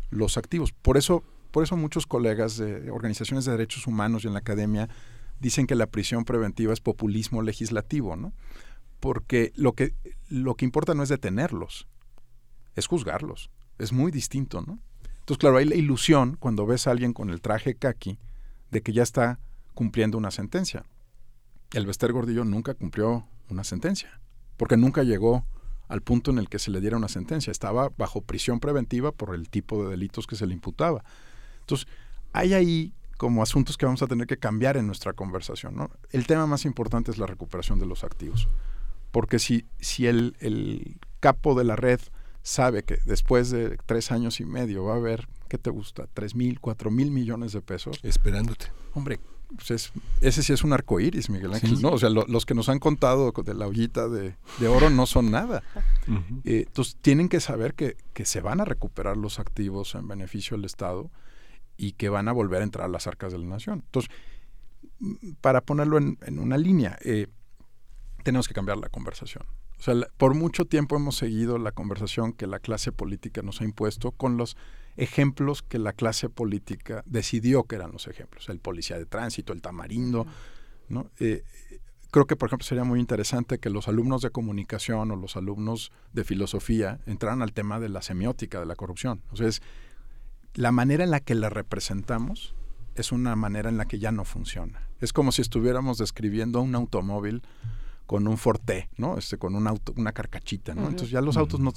los 0.09 0.37
activos. 0.37 0.71
Por 0.71 0.97
eso, 0.97 1.23
por 1.51 1.63
eso 1.63 1.77
muchos 1.77 2.07
colegas 2.07 2.57
de 2.57 2.89
organizaciones 2.89 3.45
de 3.45 3.51
derechos 3.51 3.87
humanos 3.87 4.23
y 4.23 4.27
en 4.27 4.33
la 4.33 4.39
academia 4.39 4.89
dicen 5.39 5.67
que 5.67 5.75
la 5.75 5.87
prisión 5.87 6.25
preventiva 6.25 6.73
es 6.73 6.81
populismo 6.81 7.41
legislativo, 7.41 8.15
¿no? 8.15 8.33
Porque 8.99 9.51
lo 9.55 9.73
que, 9.73 9.93
lo 10.29 10.55
que 10.55 10.65
importa 10.65 10.93
no 10.93 11.03
es 11.03 11.09
detenerlos, 11.09 11.87
es 12.75 12.87
juzgarlos. 12.87 13.49
Es 13.77 13.91
muy 13.91 14.11
distinto, 14.11 14.61
¿no? 14.61 14.79
Entonces, 15.19 15.39
claro, 15.39 15.57
hay 15.57 15.65
la 15.65 15.75
ilusión 15.75 16.37
cuando 16.39 16.65
ves 16.65 16.87
a 16.87 16.91
alguien 16.91 17.13
con 17.13 17.29
el 17.29 17.41
traje 17.41 17.75
kaki 17.75 18.19
de 18.71 18.81
que 18.81 18.93
ya 18.93 19.03
está 19.03 19.39
cumpliendo 19.73 20.17
una 20.17 20.31
sentencia. 20.31 20.85
El 21.73 21.85
Bester 21.85 22.13
Gordillo 22.13 22.45
nunca 22.45 22.73
cumplió 22.73 23.27
una 23.49 23.63
sentencia, 23.63 24.21
porque 24.55 24.77
nunca 24.77 25.03
llegó 25.03 25.45
al 25.87 26.01
punto 26.01 26.31
en 26.31 26.37
el 26.37 26.49
que 26.49 26.59
se 26.59 26.71
le 26.71 26.79
diera 26.79 26.97
una 26.97 27.07
sentencia. 27.07 27.51
Estaba 27.51 27.89
bajo 27.97 28.21
prisión 28.21 28.59
preventiva 28.59 29.11
por 29.11 29.35
el 29.35 29.49
tipo 29.49 29.83
de 29.83 29.89
delitos 29.89 30.27
que 30.27 30.35
se 30.35 30.47
le 30.47 30.53
imputaba. 30.53 31.03
Entonces, 31.61 31.87
hay 32.31 32.53
ahí 32.53 32.93
como 33.17 33.41
asuntos 33.41 33.77
que 33.77 33.85
vamos 33.85 34.01
a 34.01 34.07
tener 34.07 34.27
que 34.27 34.37
cambiar 34.37 34.77
en 34.77 34.87
nuestra 34.87 35.13
conversación. 35.13 35.75
¿no? 35.75 35.89
El 36.11 36.27
tema 36.27 36.47
más 36.47 36.65
importante 36.65 37.11
es 37.11 37.17
la 37.17 37.27
recuperación 37.27 37.79
de 37.79 37.85
los 37.85 38.03
activos. 38.03 38.47
Porque 39.11 39.39
si, 39.39 39.65
si 39.79 40.07
el, 40.07 40.35
el 40.39 40.97
capo 41.19 41.55
de 41.55 41.63
la 41.63 41.75
red 41.75 41.99
sabe 42.41 42.83
que 42.83 42.99
después 43.05 43.49
de 43.49 43.77
tres 43.85 44.11
años 44.11 44.39
y 44.39 44.45
medio 44.45 44.83
va 44.83 44.93
a 44.93 44.97
haber, 44.97 45.27
¿qué 45.47 45.57
te 45.57 45.69
gusta? 45.69 46.07
¿Tres 46.13 46.35
mil, 46.35 46.59
cuatro 46.59 46.91
mil 46.91 47.11
millones 47.11 47.53
de 47.53 47.61
pesos? 47.61 47.99
Esperándote. 48.03 48.67
Hombre, 48.93 49.19
pues 49.55 49.91
ese 50.21 50.43
sí 50.43 50.53
es 50.53 50.63
un 50.63 50.73
arco 50.73 50.99
iris, 50.99 51.29
Miguel 51.29 51.53
Ángel. 51.53 51.81
No, 51.81 51.89
o 51.89 51.97
sea, 51.97 52.09
los 52.09 52.45
que 52.45 52.53
nos 52.53 52.69
han 52.69 52.79
contado 52.79 53.31
de 53.31 53.53
la 53.53 53.67
ollita 53.67 54.07
de, 54.07 54.35
oro 54.67 54.89
no 54.89 55.05
son 55.05 55.31
nada. 55.31 55.63
Eh, 56.43 56.65
entonces, 56.67 56.97
tienen 57.01 57.29
que 57.29 57.39
saber 57.39 57.73
que, 57.73 57.97
que 58.13 58.25
se 58.25 58.39
van 58.39 58.61
a 58.61 58.65
recuperar 58.65 59.17
los 59.17 59.39
activos 59.39 59.95
en 59.95 60.07
beneficio 60.07 60.55
del 60.55 60.65
Estado 60.65 61.09
y 61.77 61.93
que 61.93 62.09
van 62.09 62.27
a 62.27 62.31
volver 62.31 62.61
a 62.61 62.63
entrar 62.63 62.85
a 62.85 62.89
las 62.89 63.07
arcas 63.07 63.31
de 63.31 63.39
la 63.39 63.45
nación. 63.45 63.83
Entonces, 63.85 64.11
para 65.41 65.61
ponerlo 65.61 65.97
en, 65.97 66.39
una 66.39 66.57
línea, 66.57 66.97
eh, 67.01 67.27
tenemos 68.23 68.47
que 68.47 68.53
cambiar 68.53 68.77
la 68.77 68.89
conversación. 68.89 69.43
O 69.77 69.81
sea, 69.81 69.95
por 70.17 70.33
mucho 70.33 70.65
tiempo 70.65 70.95
hemos 70.95 71.17
seguido 71.17 71.57
la 71.57 71.71
conversación 71.71 72.33
que 72.33 72.47
la 72.47 72.59
clase 72.59 72.91
política 72.91 73.41
nos 73.41 73.61
ha 73.61 73.65
impuesto 73.65 74.11
con 74.11 74.37
los 74.37 74.55
ejemplos 74.97 75.61
que 75.61 75.79
la 75.79 75.91
clase 75.91 76.29
política 76.29 77.03
decidió 77.05 77.63
que 77.63 77.75
eran 77.75 77.91
los 77.91 78.07
ejemplos. 78.07 78.47
El 78.49 78.59
policía 78.59 78.97
de 78.97 79.05
tránsito, 79.05 79.51
el 79.51 79.61
tamarindo. 79.61 80.25
¿no? 80.87 81.11
Eh, 81.19 81.43
creo 82.11 82.25
que, 82.25 82.37
por 82.37 82.47
ejemplo, 82.47 82.65
sería 82.65 82.85
muy 82.85 82.99
interesante 82.99 83.59
que 83.59 83.69
los 83.69 83.89
alumnos 83.89 84.21
de 84.21 84.29
comunicación 84.29 85.11
o 85.11 85.15
los 85.17 85.35
alumnos 85.35 85.91
de 86.13 86.23
filosofía 86.23 86.99
entraran 87.05 87.41
al 87.41 87.51
tema 87.51 87.79
de 87.79 87.89
la 87.89 88.01
semiótica 88.01 88.59
de 88.59 88.65
la 88.65 88.75
corrupción. 88.75 89.21
O 89.31 89.35
sea, 89.35 89.47
es 89.47 89.61
la 90.55 90.71
manera 90.71 91.03
en 91.03 91.11
la 91.11 91.19
que 91.19 91.35
la 91.35 91.49
representamos 91.49 92.55
es 92.95 93.11
una 93.11 93.35
manera 93.35 93.69
en 93.69 93.77
la 93.77 93.85
que 93.85 93.99
ya 93.99 94.11
no 94.11 94.23
funciona. 94.23 94.87
Es 95.01 95.13
como 95.13 95.31
si 95.31 95.41
estuviéramos 95.41 95.97
describiendo 95.97 96.61
un 96.61 96.75
automóvil 96.75 97.43
con 98.05 98.27
un 98.27 98.37
forte, 98.37 98.89
¿no? 98.97 99.17
Este, 99.17 99.37
con 99.37 99.55
un 99.55 99.67
auto, 99.67 99.93
una 99.97 100.13
carcachita, 100.13 100.73
¿no? 100.73 100.83
Entonces 100.83 101.09
ya 101.09 101.21
los 101.21 101.37
autos 101.37 101.59
no, 101.59 101.73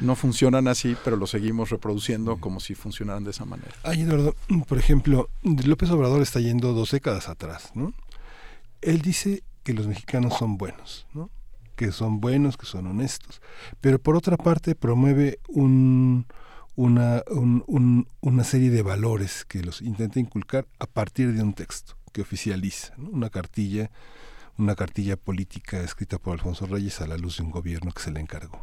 no 0.00 0.14
funcionan 0.14 0.68
así, 0.68 0.96
pero 1.04 1.16
los 1.16 1.30
seguimos 1.30 1.70
reproduciendo 1.70 2.36
como 2.36 2.60
si 2.60 2.74
funcionaran 2.74 3.24
de 3.24 3.30
esa 3.30 3.44
manera. 3.44 3.72
Ay, 3.82 4.02
Eduardo, 4.02 4.34
por 4.68 4.78
ejemplo, 4.78 5.30
López 5.42 5.90
Obrador 5.90 6.20
está 6.20 6.40
yendo 6.40 6.74
dos 6.74 6.90
décadas 6.90 7.28
atrás, 7.28 7.70
¿no? 7.74 7.94
Él 8.82 9.00
dice 9.00 9.42
que 9.62 9.72
los 9.72 9.86
mexicanos 9.86 10.34
son 10.38 10.58
buenos, 10.58 11.06
¿no? 11.14 11.30
Que 11.76 11.92
son 11.92 12.20
buenos, 12.20 12.56
que 12.56 12.66
son 12.66 12.86
honestos. 12.86 13.40
Pero 13.80 13.98
por 13.98 14.16
otra 14.16 14.36
parte 14.36 14.74
promueve 14.74 15.38
un, 15.48 16.26
una, 16.76 17.22
una 18.20 18.44
serie 18.44 18.70
de 18.70 18.82
valores 18.82 19.44
que 19.44 19.62
los 19.62 19.82
intenta 19.82 20.20
inculcar 20.20 20.66
a 20.78 20.86
partir 20.86 21.32
de 21.32 21.42
un 21.42 21.54
texto 21.54 21.96
que 22.12 22.22
oficializa, 22.22 22.94
una 22.98 23.30
cartilla 23.30 23.90
una 24.58 24.74
cartilla 24.74 25.16
política 25.16 25.80
escrita 25.80 26.18
por 26.18 26.32
Alfonso 26.32 26.66
Reyes 26.66 27.00
a 27.00 27.06
la 27.06 27.18
luz 27.18 27.38
de 27.38 27.44
un 27.44 27.50
gobierno 27.50 27.92
que 27.92 28.02
se 28.02 28.10
le 28.10 28.20
encargó, 28.20 28.60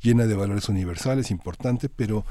llena 0.00 0.26
de 0.26 0.34
valores 0.34 0.68
universales, 0.68 1.30
importante, 1.30 1.88
pero 1.88 2.24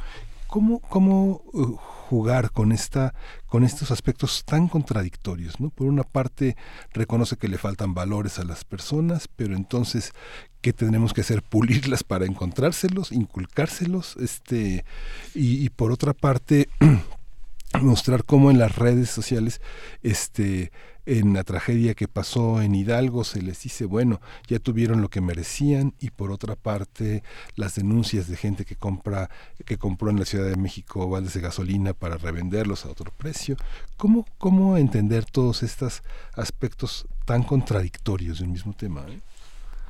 ¿cómo, 0.48 0.80
cómo 0.80 1.44
uh, 1.54 1.76
jugar 2.10 2.52
con, 2.52 2.72
esta, 2.72 3.14
con 3.48 3.64
estos 3.64 3.92
aspectos 3.92 4.44
tan 4.46 4.68
contradictorios? 4.68 5.56
Por 5.74 5.88
una 5.88 6.04
parte, 6.04 6.56
reconoce 6.92 7.38
que 7.38 7.48
le 7.48 7.58
faltan 7.58 7.94
valores 7.94 8.40
a 8.40 8.44
las 8.44 8.64
personas, 8.64 9.28
pero 9.28 9.56
entonces, 9.56 10.14
¿qué 10.62 10.74
tendremos 10.74 11.14
que 11.14 11.22
hacer? 11.22 11.42
Pulirlas 11.42 12.04
para 12.04 12.26
encontrárselos, 12.26 13.12
inculcárselos, 13.12 14.18
este, 14.18 14.86
y, 15.34 15.70
por 15.70 15.92
otra 15.92 16.14
parte, 16.14 16.70
mostrar 17.82 18.24
cómo 18.24 18.52
en 18.52 18.60
las 18.60 18.76
redes 18.76 19.10
sociales 19.10 19.62
este 20.02 20.72
en 21.08 21.34
la 21.34 21.46
tragedia 21.46 21.94
que 21.94 22.10
pasó 22.10 22.62
en 22.62 22.76
Hidalgo 22.76 23.24
se 23.24 23.42
les 23.42 23.64
dice, 23.64 23.86
bueno, 23.86 24.20
ya 24.48 24.60
tuvieron 24.60 25.02
lo 25.02 25.10
que 25.10 25.22
merecían 25.22 25.94
y 26.02 26.10
por 26.10 26.32
otra 26.32 26.58
parte 26.58 27.24
las 27.56 27.76
denuncias 27.76 28.28
de 28.28 28.36
gente 28.36 28.66
que 28.66 28.76
compra 28.76 29.30
que 29.66 29.78
compró 29.78 30.10
en 30.10 30.20
la 30.20 30.26
Ciudad 30.26 30.50
de 30.50 30.58
México 30.58 31.08
vales 31.08 31.34
de 31.34 31.40
gasolina 31.40 31.94
para 31.94 32.18
revenderlos 32.18 32.86
a 32.86 32.90
otro 32.90 33.14
precio. 33.16 33.56
¿Cómo 33.96 34.26
cómo 34.38 34.78
entender 34.78 35.24
todos 35.24 35.64
estos 35.64 36.04
aspectos 36.34 37.08
tan 37.26 37.44
contradictorios 37.44 38.40
de 38.40 38.44
un 38.44 38.52
mismo 38.52 38.74
tema? 38.74 39.06
Eh? 39.08 39.22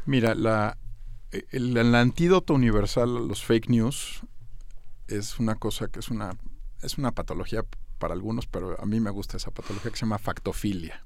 Mira, 0.08 0.34
la 0.34 0.78
el, 1.32 1.78
el 1.78 1.94
antídoto 1.94 2.54
universal 2.54 3.18
a 3.18 3.20
los 3.20 3.44
fake 3.44 3.70
news 3.70 4.22
es 5.08 5.40
una 5.40 5.56
cosa 5.56 5.88
que 5.88 6.00
es 6.00 6.10
una 6.10 6.38
es 6.82 6.98
una 6.98 7.12
patología 7.12 7.64
para 7.98 8.14
algunos, 8.14 8.48
pero 8.48 8.80
a 8.80 8.86
mí 8.86 9.00
me 9.00 9.10
gusta 9.10 9.38
esa 9.38 9.52
patología 9.52 9.92
que 9.92 9.98
se 9.98 10.06
llama 10.06 10.20
factofilia, 10.20 11.04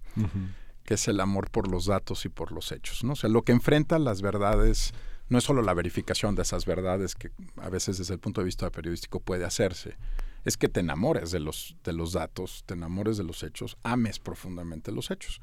que 0.83 0.95
es 0.95 1.07
el 1.07 1.19
amor 1.19 1.49
por 1.49 1.69
los 1.69 1.85
datos 1.85 2.25
y 2.25 2.30
por 2.30 2.51
los 2.51 2.71
hechos. 2.71 3.03
¿no? 3.03 3.13
O 3.13 3.15
sea, 3.15 3.30
lo 3.30 3.43
que 3.43 3.53
enfrenta 3.53 3.97
las 3.97 4.21
verdades 4.21 4.93
no 5.30 5.38
es 5.38 5.45
solo 5.45 5.61
la 5.61 5.73
verificación 5.73 6.35
de 6.35 6.41
esas 6.41 6.65
verdades 6.65 7.15
que 7.15 7.31
a 7.57 7.69
veces 7.69 7.97
desde 7.97 8.13
el 8.15 8.19
punto 8.19 8.41
de 8.41 8.45
vista 8.45 8.69
periodístico 8.69 9.21
puede 9.21 9.45
hacerse, 9.45 9.95
es 10.43 10.57
que 10.57 10.67
te 10.67 10.81
enamores 10.81 11.31
de 11.31 11.39
los, 11.39 11.77
de 11.83 11.93
los 11.93 12.11
datos, 12.11 12.63
te 12.65 12.73
enamores 12.73 13.15
de 13.15 13.23
los 13.23 13.41
hechos, 13.43 13.77
ames 13.83 14.19
profundamente 14.19 14.91
los 14.91 15.09
hechos. 15.09 15.39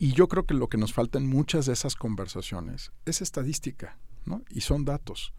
Y 0.00 0.14
yo 0.14 0.28
creo 0.28 0.46
que 0.46 0.54
lo 0.54 0.68
que 0.68 0.78
nos 0.78 0.94
falta 0.94 1.18
en 1.18 1.28
muchas 1.28 1.66
de 1.66 1.74
esas 1.74 1.94
conversaciones 1.94 2.90
es 3.04 3.20
estadística, 3.20 3.98
¿no? 4.24 4.42
Y 4.48 4.62
son 4.62 4.86
datos. 4.86 5.34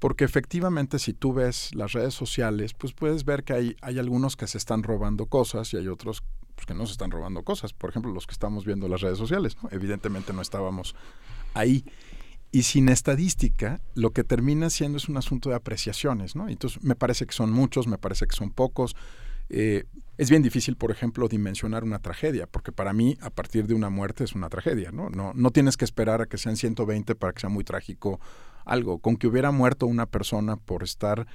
Porque 0.00 0.24
efectivamente 0.24 0.98
si 0.98 1.12
tú 1.14 1.32
ves 1.32 1.72
las 1.72 1.92
redes 1.92 2.12
sociales, 2.12 2.74
pues 2.74 2.94
puedes 2.94 3.24
ver 3.24 3.44
que 3.44 3.52
hay, 3.52 3.76
hay 3.80 4.00
algunos 4.00 4.34
que 4.34 4.48
se 4.48 4.58
están 4.58 4.82
robando 4.82 5.26
cosas 5.26 5.72
y 5.72 5.76
hay 5.76 5.86
otros 5.86 6.24
pues, 6.56 6.66
que 6.66 6.74
no 6.74 6.84
se 6.86 6.92
están 6.92 7.12
robando 7.12 7.44
cosas. 7.44 7.72
Por 7.72 7.90
ejemplo, 7.90 8.12
los 8.12 8.26
que 8.26 8.32
estamos 8.32 8.64
viendo 8.64 8.88
las 8.88 9.02
redes 9.02 9.18
sociales. 9.18 9.56
Evidentemente 9.70 10.32
no 10.32 10.42
estábamos 10.42 10.96
ahí. 11.54 11.84
Y 12.50 12.64
sin 12.64 12.88
estadística, 12.88 13.80
lo 13.94 14.10
que 14.10 14.24
termina 14.24 14.68
siendo 14.68 14.98
es 14.98 15.08
un 15.08 15.16
asunto 15.16 15.48
de 15.48 15.54
apreciaciones, 15.54 16.34
¿no? 16.34 16.48
Entonces, 16.48 16.82
me 16.82 16.96
parece 16.96 17.24
que 17.24 17.34
son 17.34 17.52
muchos, 17.52 17.86
me 17.86 17.98
parece 17.98 18.26
que 18.26 18.34
son 18.34 18.50
pocos. 18.50 18.96
Eh, 19.52 19.84
es 20.18 20.30
bien 20.30 20.42
difícil, 20.42 20.76
por 20.76 20.90
ejemplo, 20.90 21.28
dimensionar 21.28 21.84
una 21.84 21.98
tragedia, 21.98 22.46
porque 22.46 22.72
para 22.72 22.92
mí, 22.92 23.16
a 23.20 23.30
partir 23.30 23.66
de 23.66 23.74
una 23.74 23.90
muerte 23.90 24.24
es 24.24 24.34
una 24.34 24.48
tragedia, 24.48 24.92
¿no? 24.92 25.10
No, 25.10 25.32
no 25.34 25.50
tienes 25.50 25.76
que 25.76 25.84
esperar 25.84 26.22
a 26.22 26.26
que 26.26 26.38
sean 26.38 26.56
120 26.56 27.14
para 27.14 27.32
que 27.32 27.40
sea 27.40 27.50
muy 27.50 27.64
trágico 27.64 28.20
algo, 28.64 28.98
con 28.98 29.16
que 29.16 29.26
hubiera 29.26 29.50
muerto 29.50 29.86
una 29.86 30.06
persona 30.06 30.56
por 30.56 30.82
estar 30.82 31.26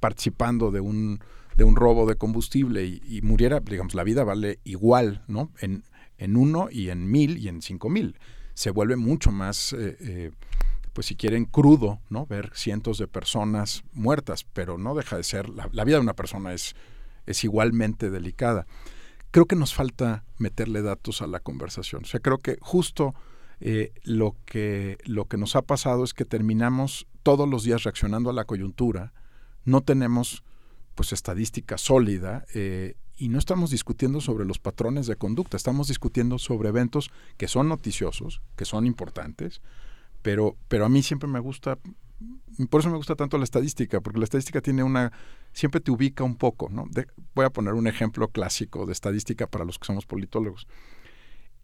participando 0.00 0.70
de 0.70 0.80
un, 0.80 1.20
de 1.56 1.64
un 1.64 1.76
robo 1.76 2.06
de 2.06 2.16
combustible 2.16 2.86
y, 2.86 3.20
muriera, 3.22 3.60
digamos, 3.60 3.94
la 3.94 4.04
vida 4.04 4.24
vale 4.24 4.60
igual, 4.64 5.24
¿no? 5.26 5.50
En, 5.60 5.82
en 6.18 6.36
uno 6.36 6.68
y 6.70 6.90
en 6.90 7.10
mil 7.10 7.38
y 7.38 7.48
en 7.48 7.62
cinco 7.62 7.88
mil. 7.88 8.16
Se 8.54 8.70
vuelve 8.70 8.96
mucho 8.96 9.32
más, 9.32 9.72
eh, 9.72 9.96
eh, 10.00 10.30
pues 10.92 11.06
si 11.06 11.16
quieren, 11.16 11.46
crudo, 11.46 12.00
¿no? 12.10 12.26
Ver 12.26 12.50
cientos 12.54 12.98
de 12.98 13.08
personas 13.08 13.82
muertas, 13.92 14.44
pero 14.52 14.78
no 14.78 14.94
deja 14.94 15.16
de 15.16 15.24
ser, 15.24 15.48
la, 15.48 15.68
la 15.72 15.84
vida 15.84 15.96
de 15.96 16.02
una 16.02 16.14
persona 16.14 16.52
es, 16.52 16.74
es 17.28 17.44
igualmente 17.44 18.10
delicada. 18.10 18.66
Creo 19.30 19.46
que 19.46 19.56
nos 19.56 19.74
falta 19.74 20.24
meterle 20.38 20.80
datos 20.80 21.20
a 21.20 21.26
la 21.26 21.40
conversación. 21.40 22.04
O 22.04 22.06
sea, 22.06 22.20
creo 22.20 22.38
que 22.38 22.56
justo 22.60 23.14
eh, 23.60 23.92
lo, 24.02 24.34
que, 24.46 24.98
lo 25.04 25.26
que 25.26 25.36
nos 25.36 25.54
ha 25.54 25.62
pasado 25.62 26.04
es 26.04 26.14
que 26.14 26.24
terminamos 26.24 27.06
todos 27.22 27.48
los 27.48 27.64
días 27.64 27.82
reaccionando 27.82 28.30
a 28.30 28.32
la 28.32 28.44
coyuntura, 28.44 29.12
no 29.64 29.82
tenemos 29.82 30.42
pues 30.94 31.12
estadística 31.12 31.76
sólida 31.76 32.46
eh, 32.54 32.94
y 33.16 33.28
no 33.28 33.38
estamos 33.38 33.70
discutiendo 33.70 34.20
sobre 34.20 34.46
los 34.46 34.58
patrones 34.58 35.06
de 35.06 35.16
conducta, 35.16 35.56
estamos 35.56 35.88
discutiendo 35.88 36.38
sobre 36.38 36.70
eventos 36.70 37.10
que 37.36 37.48
son 37.48 37.68
noticiosos, 37.68 38.40
que 38.56 38.64
son 38.64 38.86
importantes, 38.86 39.60
pero, 40.22 40.56
pero 40.68 40.86
a 40.86 40.88
mí 40.88 41.02
siempre 41.02 41.28
me 41.28 41.40
gusta, 41.40 41.78
por 42.70 42.80
eso 42.80 42.90
me 42.90 42.96
gusta 42.96 43.14
tanto 43.14 43.38
la 43.38 43.44
estadística, 43.44 44.00
porque 44.00 44.18
la 44.18 44.24
estadística 44.24 44.60
tiene 44.60 44.82
una, 44.82 45.12
siempre 45.52 45.80
te 45.80 45.90
ubica 45.90 46.24
un 46.24 46.36
poco, 46.36 46.68
¿no? 46.68 46.86
voy 47.34 47.44
a 47.44 47.50
poner 47.50 47.74
un 47.74 47.86
ejemplo 47.86 48.28
clásico 48.28 48.86
de 48.86 48.92
estadística 48.92 49.46
para 49.46 49.64
los 49.64 49.78
que 49.78 49.86
somos 49.86 50.06
politólogos. 50.06 50.66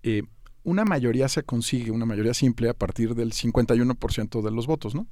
Eh, 0.03 0.23
una 0.63 0.85
mayoría 0.85 1.29
se 1.29 1.43
consigue, 1.43 1.91
una 1.91 2.07
mayoría 2.07 2.35
simple, 2.35 2.69
a 2.69 2.75
partir 2.75 3.15
del 3.15 3.33
51% 3.33 4.43
de 4.43 4.51
los 4.51 4.67
votos, 4.67 4.95
¿no? 4.95 5.07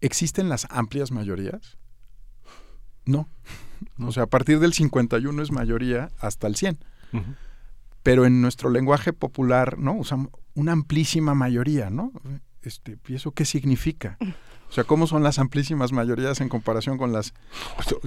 ¿Existen 0.00 0.48
las 0.48 0.66
amplias 0.70 1.10
mayorías? 1.10 1.78
No. 3.06 3.28
O 3.98 4.12
sea, 4.12 4.22
a 4.22 4.26
partir 4.26 4.60
del 4.60 4.72
51 4.72 5.42
es 5.42 5.52
mayoría 5.52 6.10
hasta 6.18 6.46
el 6.46 6.56
100. 6.56 6.78
Pero 8.02 8.24
en 8.24 8.40
nuestro 8.40 8.70
lenguaje 8.70 9.12
popular, 9.12 9.78
¿no? 9.78 9.92
Usamos 9.92 10.30
una 10.54 10.72
amplísima 10.72 11.34
mayoría, 11.34 11.90
¿no? 11.90 12.12
Este, 12.64 12.98
¿Y 13.08 13.14
eso 13.14 13.32
qué 13.32 13.44
significa? 13.44 14.16
O 14.68 14.72
sea, 14.72 14.84
¿cómo 14.84 15.06
son 15.06 15.22
las 15.22 15.38
amplísimas 15.38 15.92
mayorías 15.92 16.40
en 16.40 16.48
comparación 16.48 16.98
con 16.98 17.12
las 17.12 17.34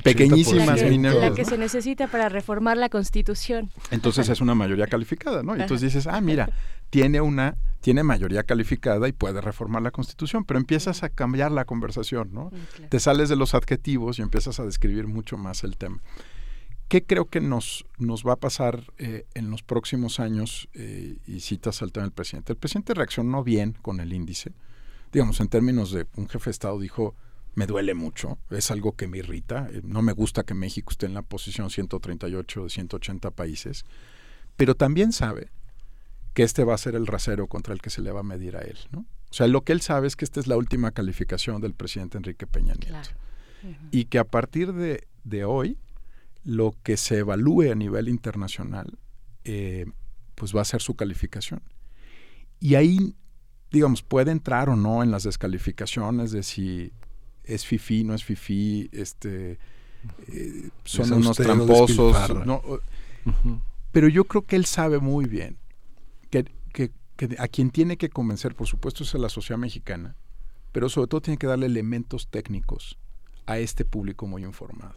pequeñísimas 0.03 0.83
minorías? 0.83 1.29
La 1.29 1.35
que 1.35 1.45
se 1.45 1.57
necesita 1.57 2.07
para 2.07 2.27
reformar 2.27 2.75
la 2.75 2.89
Constitución. 2.89 3.71
Entonces 3.91 4.27
es 4.29 4.41
una 4.41 4.55
mayoría 4.55 4.87
calificada, 4.87 5.43
¿no? 5.43 5.55
Y 5.55 5.61
entonces 5.61 5.93
dices, 5.93 6.07
ah, 6.07 6.19
mira, 6.19 6.49
tiene 6.89 7.21
una 7.21 7.55
tiene 7.81 8.03
mayoría 8.03 8.43
calificada 8.43 9.07
y 9.07 9.13
puede 9.13 9.39
reformar 9.39 9.81
la 9.81 9.91
Constitución, 9.91 10.43
pero 10.43 10.59
empiezas 10.59 11.03
a 11.03 11.09
cambiar 11.09 11.51
la 11.51 11.63
conversación, 11.63 12.33
¿no? 12.33 12.51
Te 12.89 12.99
sales 12.99 13.29
de 13.29 13.37
los 13.37 13.53
adjetivos 13.53 14.19
y 14.19 14.23
empiezas 14.23 14.59
a 14.59 14.65
describir 14.65 15.07
mucho 15.07 15.37
más 15.37 15.63
el 15.63 15.77
tema. 15.77 16.01
¿Qué 16.87 17.03
creo 17.03 17.25
que 17.25 17.41
nos, 17.41 17.85
nos 17.97 18.25
va 18.25 18.33
a 18.33 18.37
pasar 18.37 18.83
eh, 18.97 19.25
en 19.33 19.49
los 19.49 19.61
próximos 19.61 20.19
años? 20.19 20.69
Eh, 20.73 21.17
y 21.27 21.41
citas 21.41 21.81
al 21.81 21.91
tema 21.91 22.05
del 22.05 22.13
presidente. 22.13 22.53
El 22.53 22.57
presidente 22.57 22.93
reaccionó 22.93 23.43
bien 23.43 23.75
con 23.81 23.99
el 23.99 24.13
índice 24.13 24.53
digamos, 25.11 25.39
en 25.39 25.47
términos 25.47 25.91
de 25.91 26.05
un 26.15 26.27
jefe 26.27 26.45
de 26.45 26.51
Estado 26.51 26.79
dijo, 26.79 27.15
me 27.55 27.65
duele 27.65 27.93
mucho, 27.93 28.37
es 28.49 28.71
algo 28.71 28.95
que 28.95 29.07
me 29.07 29.19
irrita, 29.19 29.69
eh, 29.71 29.81
no 29.83 30.01
me 30.01 30.13
gusta 30.13 30.43
que 30.43 30.53
México 30.53 30.91
esté 30.91 31.05
en 31.05 31.13
la 31.13 31.21
posición 31.21 31.69
138 31.69 32.63
de 32.63 32.69
180 32.69 33.31
países, 33.31 33.85
pero 34.55 34.75
también 34.75 35.11
sabe 35.11 35.49
que 36.33 36.43
este 36.43 36.63
va 36.63 36.75
a 36.75 36.77
ser 36.77 36.95
el 36.95 37.07
rasero 37.07 37.47
contra 37.47 37.73
el 37.73 37.81
que 37.81 37.89
se 37.89 38.01
le 38.01 38.11
va 38.11 38.19
a 38.19 38.23
medir 38.23 38.57
a 38.57 38.61
él, 38.61 38.77
¿no? 38.91 39.05
O 39.29 39.33
sea, 39.33 39.47
lo 39.47 39.63
que 39.63 39.73
él 39.73 39.81
sabe 39.81 40.07
es 40.07 40.15
que 40.15 40.23
esta 40.23 40.39
es 40.39 40.47
la 40.47 40.55
última 40.55 40.91
calificación 40.91 41.61
del 41.61 41.73
presidente 41.73 42.17
Enrique 42.17 42.47
Peña 42.47 42.75
Nieto. 42.75 43.09
Y 43.91 44.05
que 44.05 44.19
a 44.19 44.23
partir 44.23 44.71
de, 44.71 45.05
de, 45.25 45.43
hoy, 45.43 45.77
lo 46.47 46.73
que 46.81 46.97
se 46.97 47.19
evalúe 47.19 47.71
a 47.71 47.75
nivel 47.75 48.07
internacional, 48.09 48.97
eh, 49.43 49.85
pues 50.35 50.55
va 50.55 50.61
a 50.61 50.65
ser 50.65 50.81
su 50.81 50.95
calificación. 50.95 51.61
Y 52.59 52.75
ahí 52.75 53.15
digamos, 53.71 54.01
puede 54.01 54.31
entrar 54.31 54.69
o 54.69 54.75
no 54.75 55.03
en 55.03 55.11
las 55.11 55.23
descalificaciones 55.23 56.31
de 56.31 56.43
si 56.43 56.91
es 57.43 57.65
fifi, 57.65 58.03
no 58.03 58.13
es 58.13 58.23
fifi, 58.23 58.89
este, 58.91 59.59
eh, 60.27 60.69
son 60.83 61.13
unos 61.13 61.37
tramposos. 61.37 62.15
Pero 63.91 64.07
yo 64.07 64.25
creo 64.25 64.43
que 64.43 64.55
él 64.55 64.65
sabe 64.65 64.99
muy 64.99 65.25
bien 65.25 65.57
que, 66.29 66.45
que, 66.71 66.91
a 67.39 67.47
quien 67.47 67.71
tiene 67.71 67.97
que 67.97 68.09
convencer, 68.09 68.55
por 68.55 68.67
supuesto, 68.67 69.03
es 69.03 69.15
a 69.15 69.17
la 69.17 69.29
sociedad 69.29 69.59
mexicana, 69.59 70.15
pero 70.71 70.87
sobre 70.87 71.07
todo 71.07 71.21
tiene 71.21 71.37
que 71.37 71.47
darle 71.47 71.65
elementos 71.65 72.27
técnicos 72.27 72.97
a 73.47 73.57
este 73.57 73.85
público 73.85 74.27
muy 74.27 74.43
informado, 74.43 74.95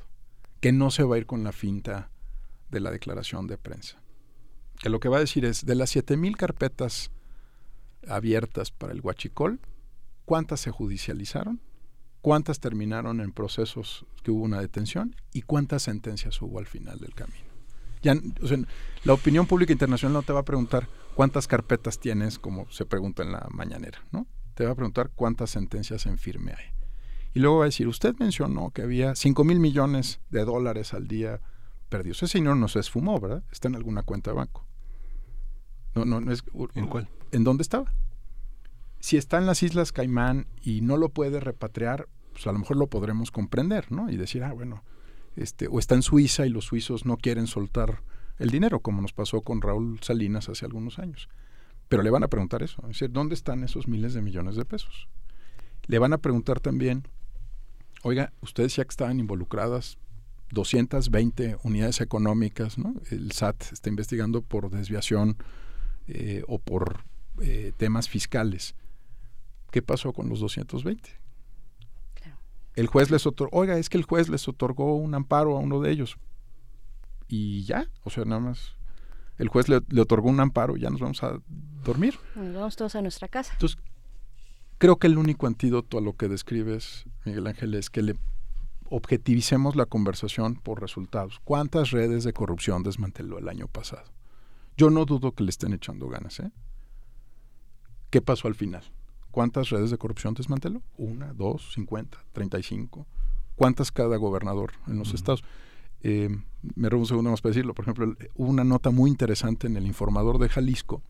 que 0.61 0.73
no 0.73 0.91
se 0.91 1.03
va 1.03 1.17
a 1.17 1.19
ir 1.19 1.27
con 1.27 1.43
la 1.43 1.53
finta 1.53 2.11
de 2.71 2.81
la 2.81 2.91
declaración 2.91 3.47
de 3.47 3.59
prensa. 3.59 4.01
Que 4.79 4.89
lo 4.89 5.01
que 5.01 5.09
va 5.09 5.17
a 5.19 5.21
decir 5.21 5.45
es, 5.45 5.67
de 5.67 5.75
las 5.75 5.95
7.000 5.95 6.37
carpetas 6.37 7.11
abiertas 8.07 8.71
para 8.71 8.93
el 8.93 9.01
huachicol, 9.01 9.61
¿cuántas 10.25 10.61
se 10.61 10.71
judicializaron? 10.71 11.61
¿Cuántas 12.23 12.61
terminaron 12.61 13.21
en 13.21 13.33
procesos 13.33 14.05
que 14.23 14.31
hubo 14.31 14.45
una 14.45 14.61
detención? 14.61 15.17
¿Y 15.33 15.43
cuántas 15.43 15.83
sentencias 15.83 16.41
hubo 16.43 16.59
al 16.59 16.67
final 16.67 16.99
del 16.99 17.15
camino? 17.15 17.49
Ya, 18.03 18.15
la 19.05 19.13
opinión 19.13 19.47
pública 19.47 19.73
internacional 19.73 20.15
no 20.15 20.23
te 20.23 20.33
va 20.33 20.41
a 20.41 20.45
preguntar 20.45 20.89
cuántas 21.15 21.47
carpetas 21.47 21.99
tienes, 21.99 22.39
como 22.39 22.71
se 22.71 22.87
pregunta 22.87 23.23
en 23.23 23.33
la 23.33 23.47
mañanera, 23.51 24.03
¿no? 24.11 24.27
Te 24.55 24.65
va 24.65 24.73
a 24.73 24.75
preguntar 24.75 25.11
cuántas 25.15 25.51
sentencias 25.51 26.07
en 26.07 26.19
firme 26.19 26.53
hay. 26.53 26.80
Y 27.33 27.41
luego 27.41 27.59
va 27.59 27.65
a 27.65 27.67
decir, 27.67 27.87
usted 27.87 28.15
mencionó 28.19 28.71
que 28.71 28.83
había 28.83 29.15
5 29.15 29.45
mil 29.45 29.61
millones 29.61 30.21
de 30.31 30.45
dólares 30.45 30.95
al 30.95 31.07
día 31.07 31.41
perdidos. 31.89 32.23
Ese 32.23 32.33
señor 32.33 32.57
no 32.57 32.69
se 32.69 32.81
esfumó, 32.81 33.21
¿verdad? 33.21 33.45
Está 33.53 33.69
en 33.69 33.77
alguna 33.77 34.03
cuenta 34.03 34.31
de 34.31 34.37
banco. 34.37 34.67
No, 35.95 36.05
no, 36.05 36.21
no 36.21 36.33
es, 36.33 36.45
¿En 36.75 36.87
cuál? 36.87 37.09
¿En 37.33 37.45
dónde 37.45 37.63
estaba? 37.63 37.93
Si 39.01 39.17
está 39.17 39.39
en 39.39 39.47
las 39.47 39.63
Islas 39.63 39.93
Caimán 39.93 40.47
y 40.63 40.81
no 40.81 40.97
lo 40.97 41.09
puede 41.09 41.41
repatriar, 41.41 42.09
pues 42.33 42.47
a 42.47 42.53
lo 42.53 42.59
mejor 42.59 42.77
lo 42.77 42.89
podremos 42.89 43.31
comprender, 43.31 43.91
¿no? 43.91 44.11
Y 44.11 44.17
decir, 44.17 44.45
ah, 44.45 44.53
bueno, 44.53 44.85
este, 45.37 45.69
o 45.69 45.79
está 45.79 45.95
en 45.95 46.03
Suiza 46.03 46.47
y 46.47 46.51
los 46.51 46.67
suizos 46.67 47.07
no 47.07 47.17
quieren 47.17 47.47
soltar 47.47 48.03
el 48.39 48.51
dinero, 48.51 48.81
como 48.81 49.03
nos 49.03 49.13
pasó 49.13 49.43
con 49.43 49.61
Raúl 49.61 50.01
Salinas 50.03 50.49
hace 50.49 50.65
algunos 50.65 50.99
años. 50.99 51.29
Pero 51.89 52.03
le 52.03 52.11
van 52.11 52.23
a 52.23 52.29
preguntar 52.29 52.63
eso, 52.63 52.81
es 52.83 52.89
decir, 52.89 53.11
¿dónde 53.11 53.35
están 53.35 53.65
esos 53.65 53.89
miles 53.89 54.15
de 54.15 54.23
millones 54.23 54.57
de 54.57 54.65
pesos? 54.65 55.09
Le 55.87 55.99
van 55.99 56.13
a 56.13 56.19
preguntar 56.19 56.61
también, 56.61 57.09
oiga, 58.03 58.33
usted 58.41 58.65
decía 58.65 58.85
que 58.85 58.91
estaban 58.91 59.21
involucradas 59.21 59.99
220 60.51 61.59
unidades 61.63 62.01
económicas, 62.01 62.79
¿no? 62.79 62.95
El 63.11 63.33
SAT 63.33 63.73
está 63.73 63.89
investigando 63.89 64.43
por 64.43 64.71
desviación 64.71 65.37
eh, 66.09 66.43
o 66.49 66.59
por 66.59 67.05
eh, 67.41 67.73
temas 67.77 68.09
fiscales. 68.09 68.75
¿Qué 69.71 69.83
pasó 69.83 70.13
con 70.13 70.29
los 70.29 70.41
220? 70.41 71.21
El 72.75 72.87
juez 72.87 73.11
les 73.11 73.27
otorgó, 73.27 73.59
oiga, 73.59 73.77
es 73.77 73.89
que 73.89 73.99
el 73.99 74.05
juez 74.05 74.29
les 74.29 74.47
otorgó 74.49 74.97
un 74.97 75.15
amparo 75.15 75.57
a 75.57 75.61
uno 75.61 75.81
de 75.81 75.91
ellos. 75.91 76.17
Y 77.29 77.65
ya, 77.65 77.91
o 78.05 78.11
sea, 78.11 78.25
nada 78.25 78.41
más. 78.41 78.77
El 79.39 79.49
juez 79.49 79.69
le, 79.69 79.81
otorgó 80.01 80.29
un 80.29 80.41
amparo, 80.41 80.77
y 80.77 80.81
ya 80.81 80.91
nos 80.91 81.01
vamos 81.01 81.23
a 81.23 81.41
dormir. 81.85 82.15
Nos 82.35 82.55
vamos 82.55 82.77
todos 82.77 82.95
a 82.95 83.03
nuestra 83.03 83.29
casa. 83.29 83.53
Entonces, 83.55 83.79
creo 84.81 84.97
que 84.97 85.09
el 85.09 85.19
único 85.19 85.47
antídoto 85.47 85.99
a 85.99 86.01
lo 86.01 86.15
que 86.15 86.27
describes, 86.27 87.05
Miguel 87.27 87.47
Ángel, 87.47 87.75
es 87.75 87.91
que 87.91 88.01
le 88.01 88.17
objetivicemos 88.89 89.77
la 89.77 89.85
conversación 89.85 90.55
por 90.57 90.81
resultados. 90.81 91.39
¿Cuántas 91.45 91.91
redes 91.91 92.25
de 92.25 92.33
corrupción 92.33 92.83
desmanteló 92.83 93.39
el 93.39 93.51
año 93.51 93.69
pasado? 93.69 94.11
Yo 94.79 94.89
no 94.89 95.05
dudo 95.05 95.33
que 95.33 95.45
le 95.45 95.51
estén 95.51 95.75
echando 95.75 96.09
ganas. 96.09 96.41
¿eh? 96.41 96.51
¿Qué 98.09 98.23
pasó 98.23 98.49
al 98.49 98.55
final? 98.55 98.83
¿Cuántas 99.31 99.69
redes 99.69 99.91
de 99.91 99.99
corrupción 99.99 100.33
desmanteló? 100.33 100.83
Una, 100.97 101.35
dos, 101.35 101.75
cincuenta, 101.75 102.25
treinta 102.33 102.59
y 102.59 102.63
cinco. 102.63 103.07
¿Cuántas 103.57 103.93
cada 103.93 104.17
gobernador 104.17 104.73
en 104.87 104.99
los 104.99 105.13
estados? 105.13 105.45
Eh, 106.01 106.31
me 106.75 106.89
robo 106.89 107.03
un 107.03 107.07
segundo 107.07 107.31
más 107.31 107.43
para 107.43 107.51
decirlo. 107.51 107.75
Por 107.75 107.85
ejemplo, 107.85 108.17
hubo 108.35 108.49
una 108.49 108.65
nota 108.65 108.89
muy 108.89 109.11
interesante 109.11 109.67
en 109.67 109.77
el 109.77 109.87
informador 109.87 110.39
de 110.39 110.49
Jalisco 110.49 111.03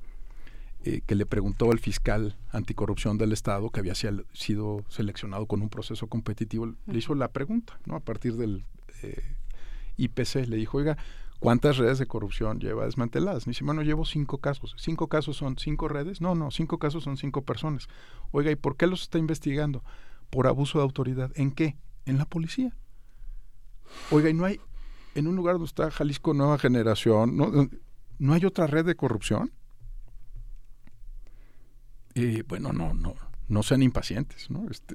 eh, 0.83 1.02
que 1.07 1.15
le 1.15 1.26
preguntó 1.26 1.70
al 1.70 1.78
fiscal 1.78 2.39
anticorrupción 2.52 3.18
del 3.18 3.33
Estado, 3.33 3.68
que 3.68 3.81
había 3.81 3.94
sido 3.94 4.84
seleccionado 4.89 5.44
con 5.44 5.60
un 5.60 5.68
proceso 5.68 6.07
competitivo, 6.07 6.73
le 6.86 6.99
hizo 6.99 7.15
la 7.15 7.28
pregunta, 7.28 7.78
¿no? 7.84 7.97
A 7.97 8.00
partir 8.00 8.36
del 8.36 8.65
eh, 9.02 9.36
IPC, 9.99 10.49
le 10.49 10.57
dijo, 10.57 10.78
oiga, 10.78 10.97
¿cuántas 11.39 11.76
redes 11.76 11.99
de 11.99 12.07
corrupción 12.07 12.60
lleva 12.60 12.86
desmanteladas? 12.86 13.47
Me 13.47 13.50
dice, 13.50 13.62
bueno, 13.62 13.83
llevo 13.83 14.07
cinco 14.07 14.39
casos. 14.39 14.75
¿Cinco 14.78 15.09
casos 15.09 15.36
son 15.36 15.59
cinco 15.59 15.86
redes? 15.86 16.23
No, 16.23 16.34
no, 16.34 16.50
cinco 16.50 16.78
casos 16.78 17.05
son 17.05 17.18
cinco 17.18 17.42
personas. 17.42 17.86
Oiga, 18.31 18.50
¿y 18.50 18.57
por 18.57 18.78
qué 18.78 18.86
los 18.86 19.02
está 19.02 19.18
investigando? 19.18 19.84
Por 20.31 20.47
abuso 20.47 20.78
de 20.78 20.84
autoridad. 20.84 21.31
¿En 21.34 21.50
qué? 21.50 21.76
En 22.07 22.17
la 22.17 22.25
policía. 22.25 22.75
Oiga, 24.10 24.31
y 24.31 24.34
no 24.34 24.47
hay, 24.47 24.59
en 25.15 25.26
un 25.26 25.36
lugar 25.36 25.57
donde 25.57 25.67
está 25.67 25.91
Jalisco 25.91 26.33
Nueva 26.33 26.57
Generación, 26.57 27.36
¿no, 27.36 27.68
¿no 28.18 28.33
hay 28.33 28.47
otra 28.47 28.67
red 28.67 28.86
de 28.86 28.94
corrupción? 28.94 29.52
Y 32.14 32.42
bueno, 32.42 32.72
no, 32.72 32.94
no, 32.94 33.14
no 33.48 33.62
sean 33.62 33.82
impacientes, 33.82 34.50
¿no? 34.50 34.68
Este, 34.70 34.94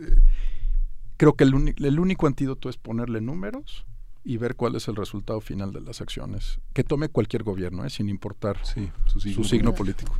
creo 1.17 1.33
que 1.33 1.43
el, 1.43 1.75
el 1.77 1.99
único 1.99 2.27
antídoto 2.27 2.69
es 2.69 2.77
ponerle 2.77 3.21
números 3.21 3.85
y 4.23 4.37
ver 4.37 4.55
cuál 4.55 4.75
es 4.75 4.87
el 4.87 4.95
resultado 4.95 5.39
final 5.39 5.71
de 5.71 5.81
las 5.81 6.01
acciones 6.01 6.59
que 6.73 6.83
tome 6.83 7.09
cualquier 7.09 7.43
gobierno, 7.43 7.85
¿eh? 7.85 7.89
sin 7.91 8.09
importar 8.09 8.57
su 9.05 9.43
signo 9.43 9.73
político. 9.75 10.17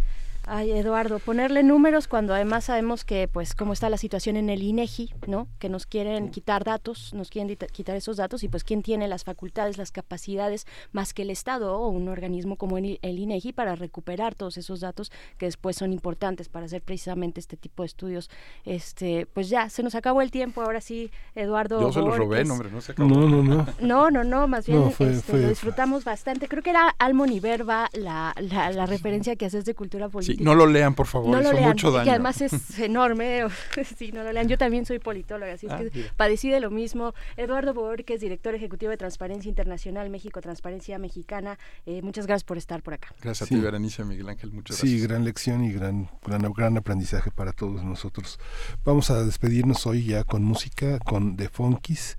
Ay, 0.48 0.72
Eduardo, 0.72 1.18
ponerle 1.18 1.64
números 1.64 2.08
cuando 2.08 2.34
además 2.34 2.66
sabemos 2.66 3.04
que, 3.04 3.28
pues, 3.28 3.56
cómo 3.56 3.74
está 3.74 3.90
la 3.90 3.98
situación 3.98 4.38
en 4.38 4.50
el 4.52 4.62
INEGI, 4.62 5.12
¿no? 5.28 5.48
Que 5.58 5.70
nos 5.70 5.88
quieren 5.88 6.30
quitar 6.30 6.64
datos, 6.64 7.16
nos 7.16 7.30
quieren 7.30 7.58
quitar 7.72 7.96
esos 7.96 8.18
datos 8.18 8.44
y, 8.44 8.48
pues, 8.48 8.64
quién 8.64 8.84
tiene 8.84 9.08
las 9.08 9.24
facultades, 9.24 9.80
las 9.80 9.92
capacidades 9.92 10.68
más 10.92 11.14
que 11.16 11.24
el 11.24 11.32
Estado 11.32 11.76
o 11.80 11.90
un 11.90 12.10
organismo 12.10 12.58
como 12.58 12.78
el, 12.78 13.00
INEGI 13.02 13.54
para 13.54 13.76
recuperar 13.76 14.36
todos 14.36 14.58
esos 14.58 14.82
datos 14.82 15.12
que 15.40 15.48
después 15.48 15.78
son 15.78 15.92
importantes 15.92 16.48
para 16.48 16.68
hacer 16.68 16.84
precisamente 16.84 17.40
este 17.40 17.58
tipo 17.58 17.82
de 17.82 17.88
estudios. 17.88 18.30
Este, 18.66 19.26
pues 19.26 19.50
ya, 19.50 19.70
se 19.70 19.82
nos 19.82 19.96
acabó 19.96 20.22
el 20.22 20.30
tiempo. 20.30 20.62
Ahora 20.62 20.82
sí, 20.82 21.10
Eduardo. 21.34 21.82
Yo 21.82 21.92
se 21.92 22.02
lo 22.02 22.16
robé, 22.16 22.42
hombre, 22.50 22.70
no 22.70 22.82
se 22.82 22.92
acabó. 22.92 23.10
No, 23.10 23.28
no, 23.28 23.42
no. 23.42 23.66
No, 23.82 24.12
no, 24.12 24.24
no, 24.24 24.48
más 24.48 24.68
bien 24.68 24.94
este, 25.00 25.42
lo 25.42 25.50
disfrutamos 25.50 26.04
bastante. 26.04 26.48
Creo 26.48 26.62
que 26.62 26.70
era 26.70 26.90
Almon 27.00 27.32
Iberba 27.32 27.90
la, 27.94 28.36
la, 28.40 28.86
referencia 28.86 29.36
que 29.36 29.46
haces 29.46 29.66
de 29.66 29.74
cultura 29.74 30.08
política 30.10 30.35
no 30.40 30.56
lo 30.56 30.68
lean, 30.68 30.96
por 30.96 31.08
favor, 31.08 31.30
no 31.30 31.62
mucho 31.62 31.92
daño. 31.92 32.04
Que 32.04 32.12
además 32.12 32.42
es 32.42 32.80
enorme, 32.80 33.44
sí, 33.98 34.12
no 34.12 34.24
lo 34.24 34.32
lean. 34.32 34.48
Yo 34.48 34.58
también 34.58 34.86
soy 34.86 35.00
politóloga, 35.00 35.54
así 35.54 35.68
es 35.68 35.72
ah, 35.72 35.78
que 35.78 36.10
padecí 36.16 36.50
de 36.50 36.60
lo 36.60 36.72
mismo. 36.72 37.14
Eduardo 37.38 37.74
Borges, 37.74 38.22
director 38.22 38.56
ejecutivo 38.56 38.92
de 38.92 38.98
Transparencia 38.98 39.50
Internacional 39.50 40.10
México, 40.10 40.42
Transparencia 40.42 40.98
Mexicana, 41.00 41.58
eh, 41.86 42.02
muchas 42.02 42.28
gracias 42.28 42.44
por 42.44 42.58
estar 42.58 42.82
por 42.84 42.94
acá. 42.94 43.14
Gracias 43.22 43.50
a 43.50 43.54
ti, 43.54 43.60
Berenice, 43.60 44.04
Miguel 44.04 44.30
Ángel, 44.30 44.52
muchas 44.52 44.78
gracias. 44.78 45.00
Sí, 45.00 45.06
gran 45.06 45.24
lección 45.24 45.64
y 45.64 45.72
gran, 45.72 46.10
gran, 46.26 46.42
gran 46.54 46.78
aprendizaje 46.78 47.32
para 47.32 47.54
todos 47.54 47.84
nosotros. 47.84 48.40
Vamos 48.84 49.10
a 49.10 49.24
despedirnos 49.24 49.86
hoy 49.86 50.06
ya 50.06 50.24
con 50.24 50.44
música, 50.44 51.00
con 51.00 51.36
The 51.38 51.50
Funkies. 51.50 52.18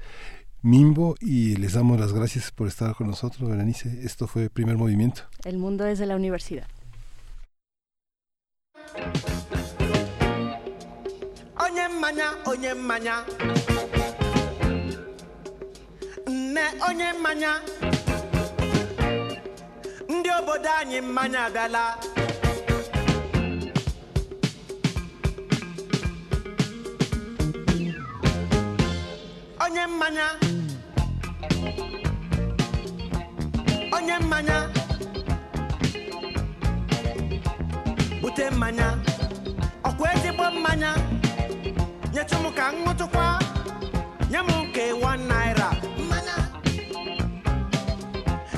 Mimbo 0.63 1.15
y 1.21 1.55
les 1.57 1.75
damos 1.75 2.01
las 2.01 2.13
gracias 2.13 2.51
por 2.51 2.67
estar 2.67 2.97
con 2.97 3.07
nosotros, 3.07 3.49
Berenice. 3.49 4.01
Esto 4.03 4.27
fue 4.27 4.51
Primer 4.51 4.77
Movimiento. 4.77 5.23
El 5.45 5.59
mundo 5.59 5.87
es 5.87 6.01
de 6.01 6.07
la 6.07 6.17
universidad. 6.17 6.67
Onye 11.65 11.85
mmanya 11.89 12.27
onye 12.51 12.75
mmanya 12.75 13.15
nne 16.29 16.65
onye 16.89 17.09
mmanya 17.19 17.53
ndị 20.13 20.31
obodo 20.39 20.71
anyị 20.81 20.99
mmanya 21.07 21.41
abịala. 21.47 21.85
Onye 29.65 29.87
mmanya 29.87 30.27
onye 33.97 34.17
mmanya 34.19 34.59
bute 38.27 38.51
mmanya. 38.51 38.89
Ọkwa 39.89 40.09
ezigbo 40.15 40.45
mmanya. 40.51 40.91
Nyetụ 42.13 42.37
m 42.43 42.47
ka 42.57 42.67
m 42.73 42.77
ṅụtụkwa. 42.87 43.27
Nye 44.31 44.39
m 44.43 44.51
nke 44.63 44.85
1 44.93 45.17
naira. 45.31 45.69
Mmanya. 45.99 46.37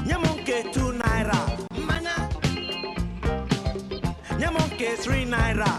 Nye 0.07 0.15
m 0.15 0.25
nke 0.37 0.57
2 0.73 0.93
naira. 1.01 1.39
Nye 4.39 4.47
m 4.47 4.57
nke 4.69 4.89
3 5.05 5.25
naira. 5.33 5.71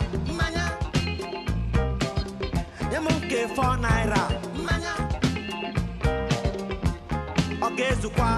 Nye 2.91 2.97
m 2.99 3.07
nke 3.17 3.39
4 3.55 3.77
naira. 3.85 4.21
Ọ 7.65 7.67
ga-ezukwa. 7.77 8.29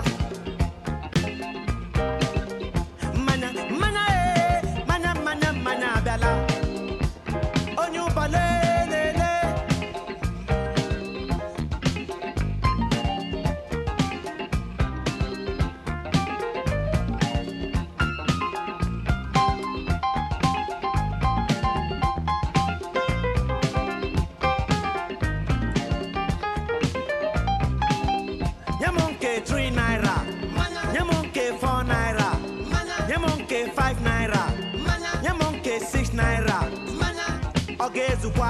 ọ 37.91 37.93
ga-ezukwa 37.95 38.49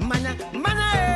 mmanya 0.00 1.15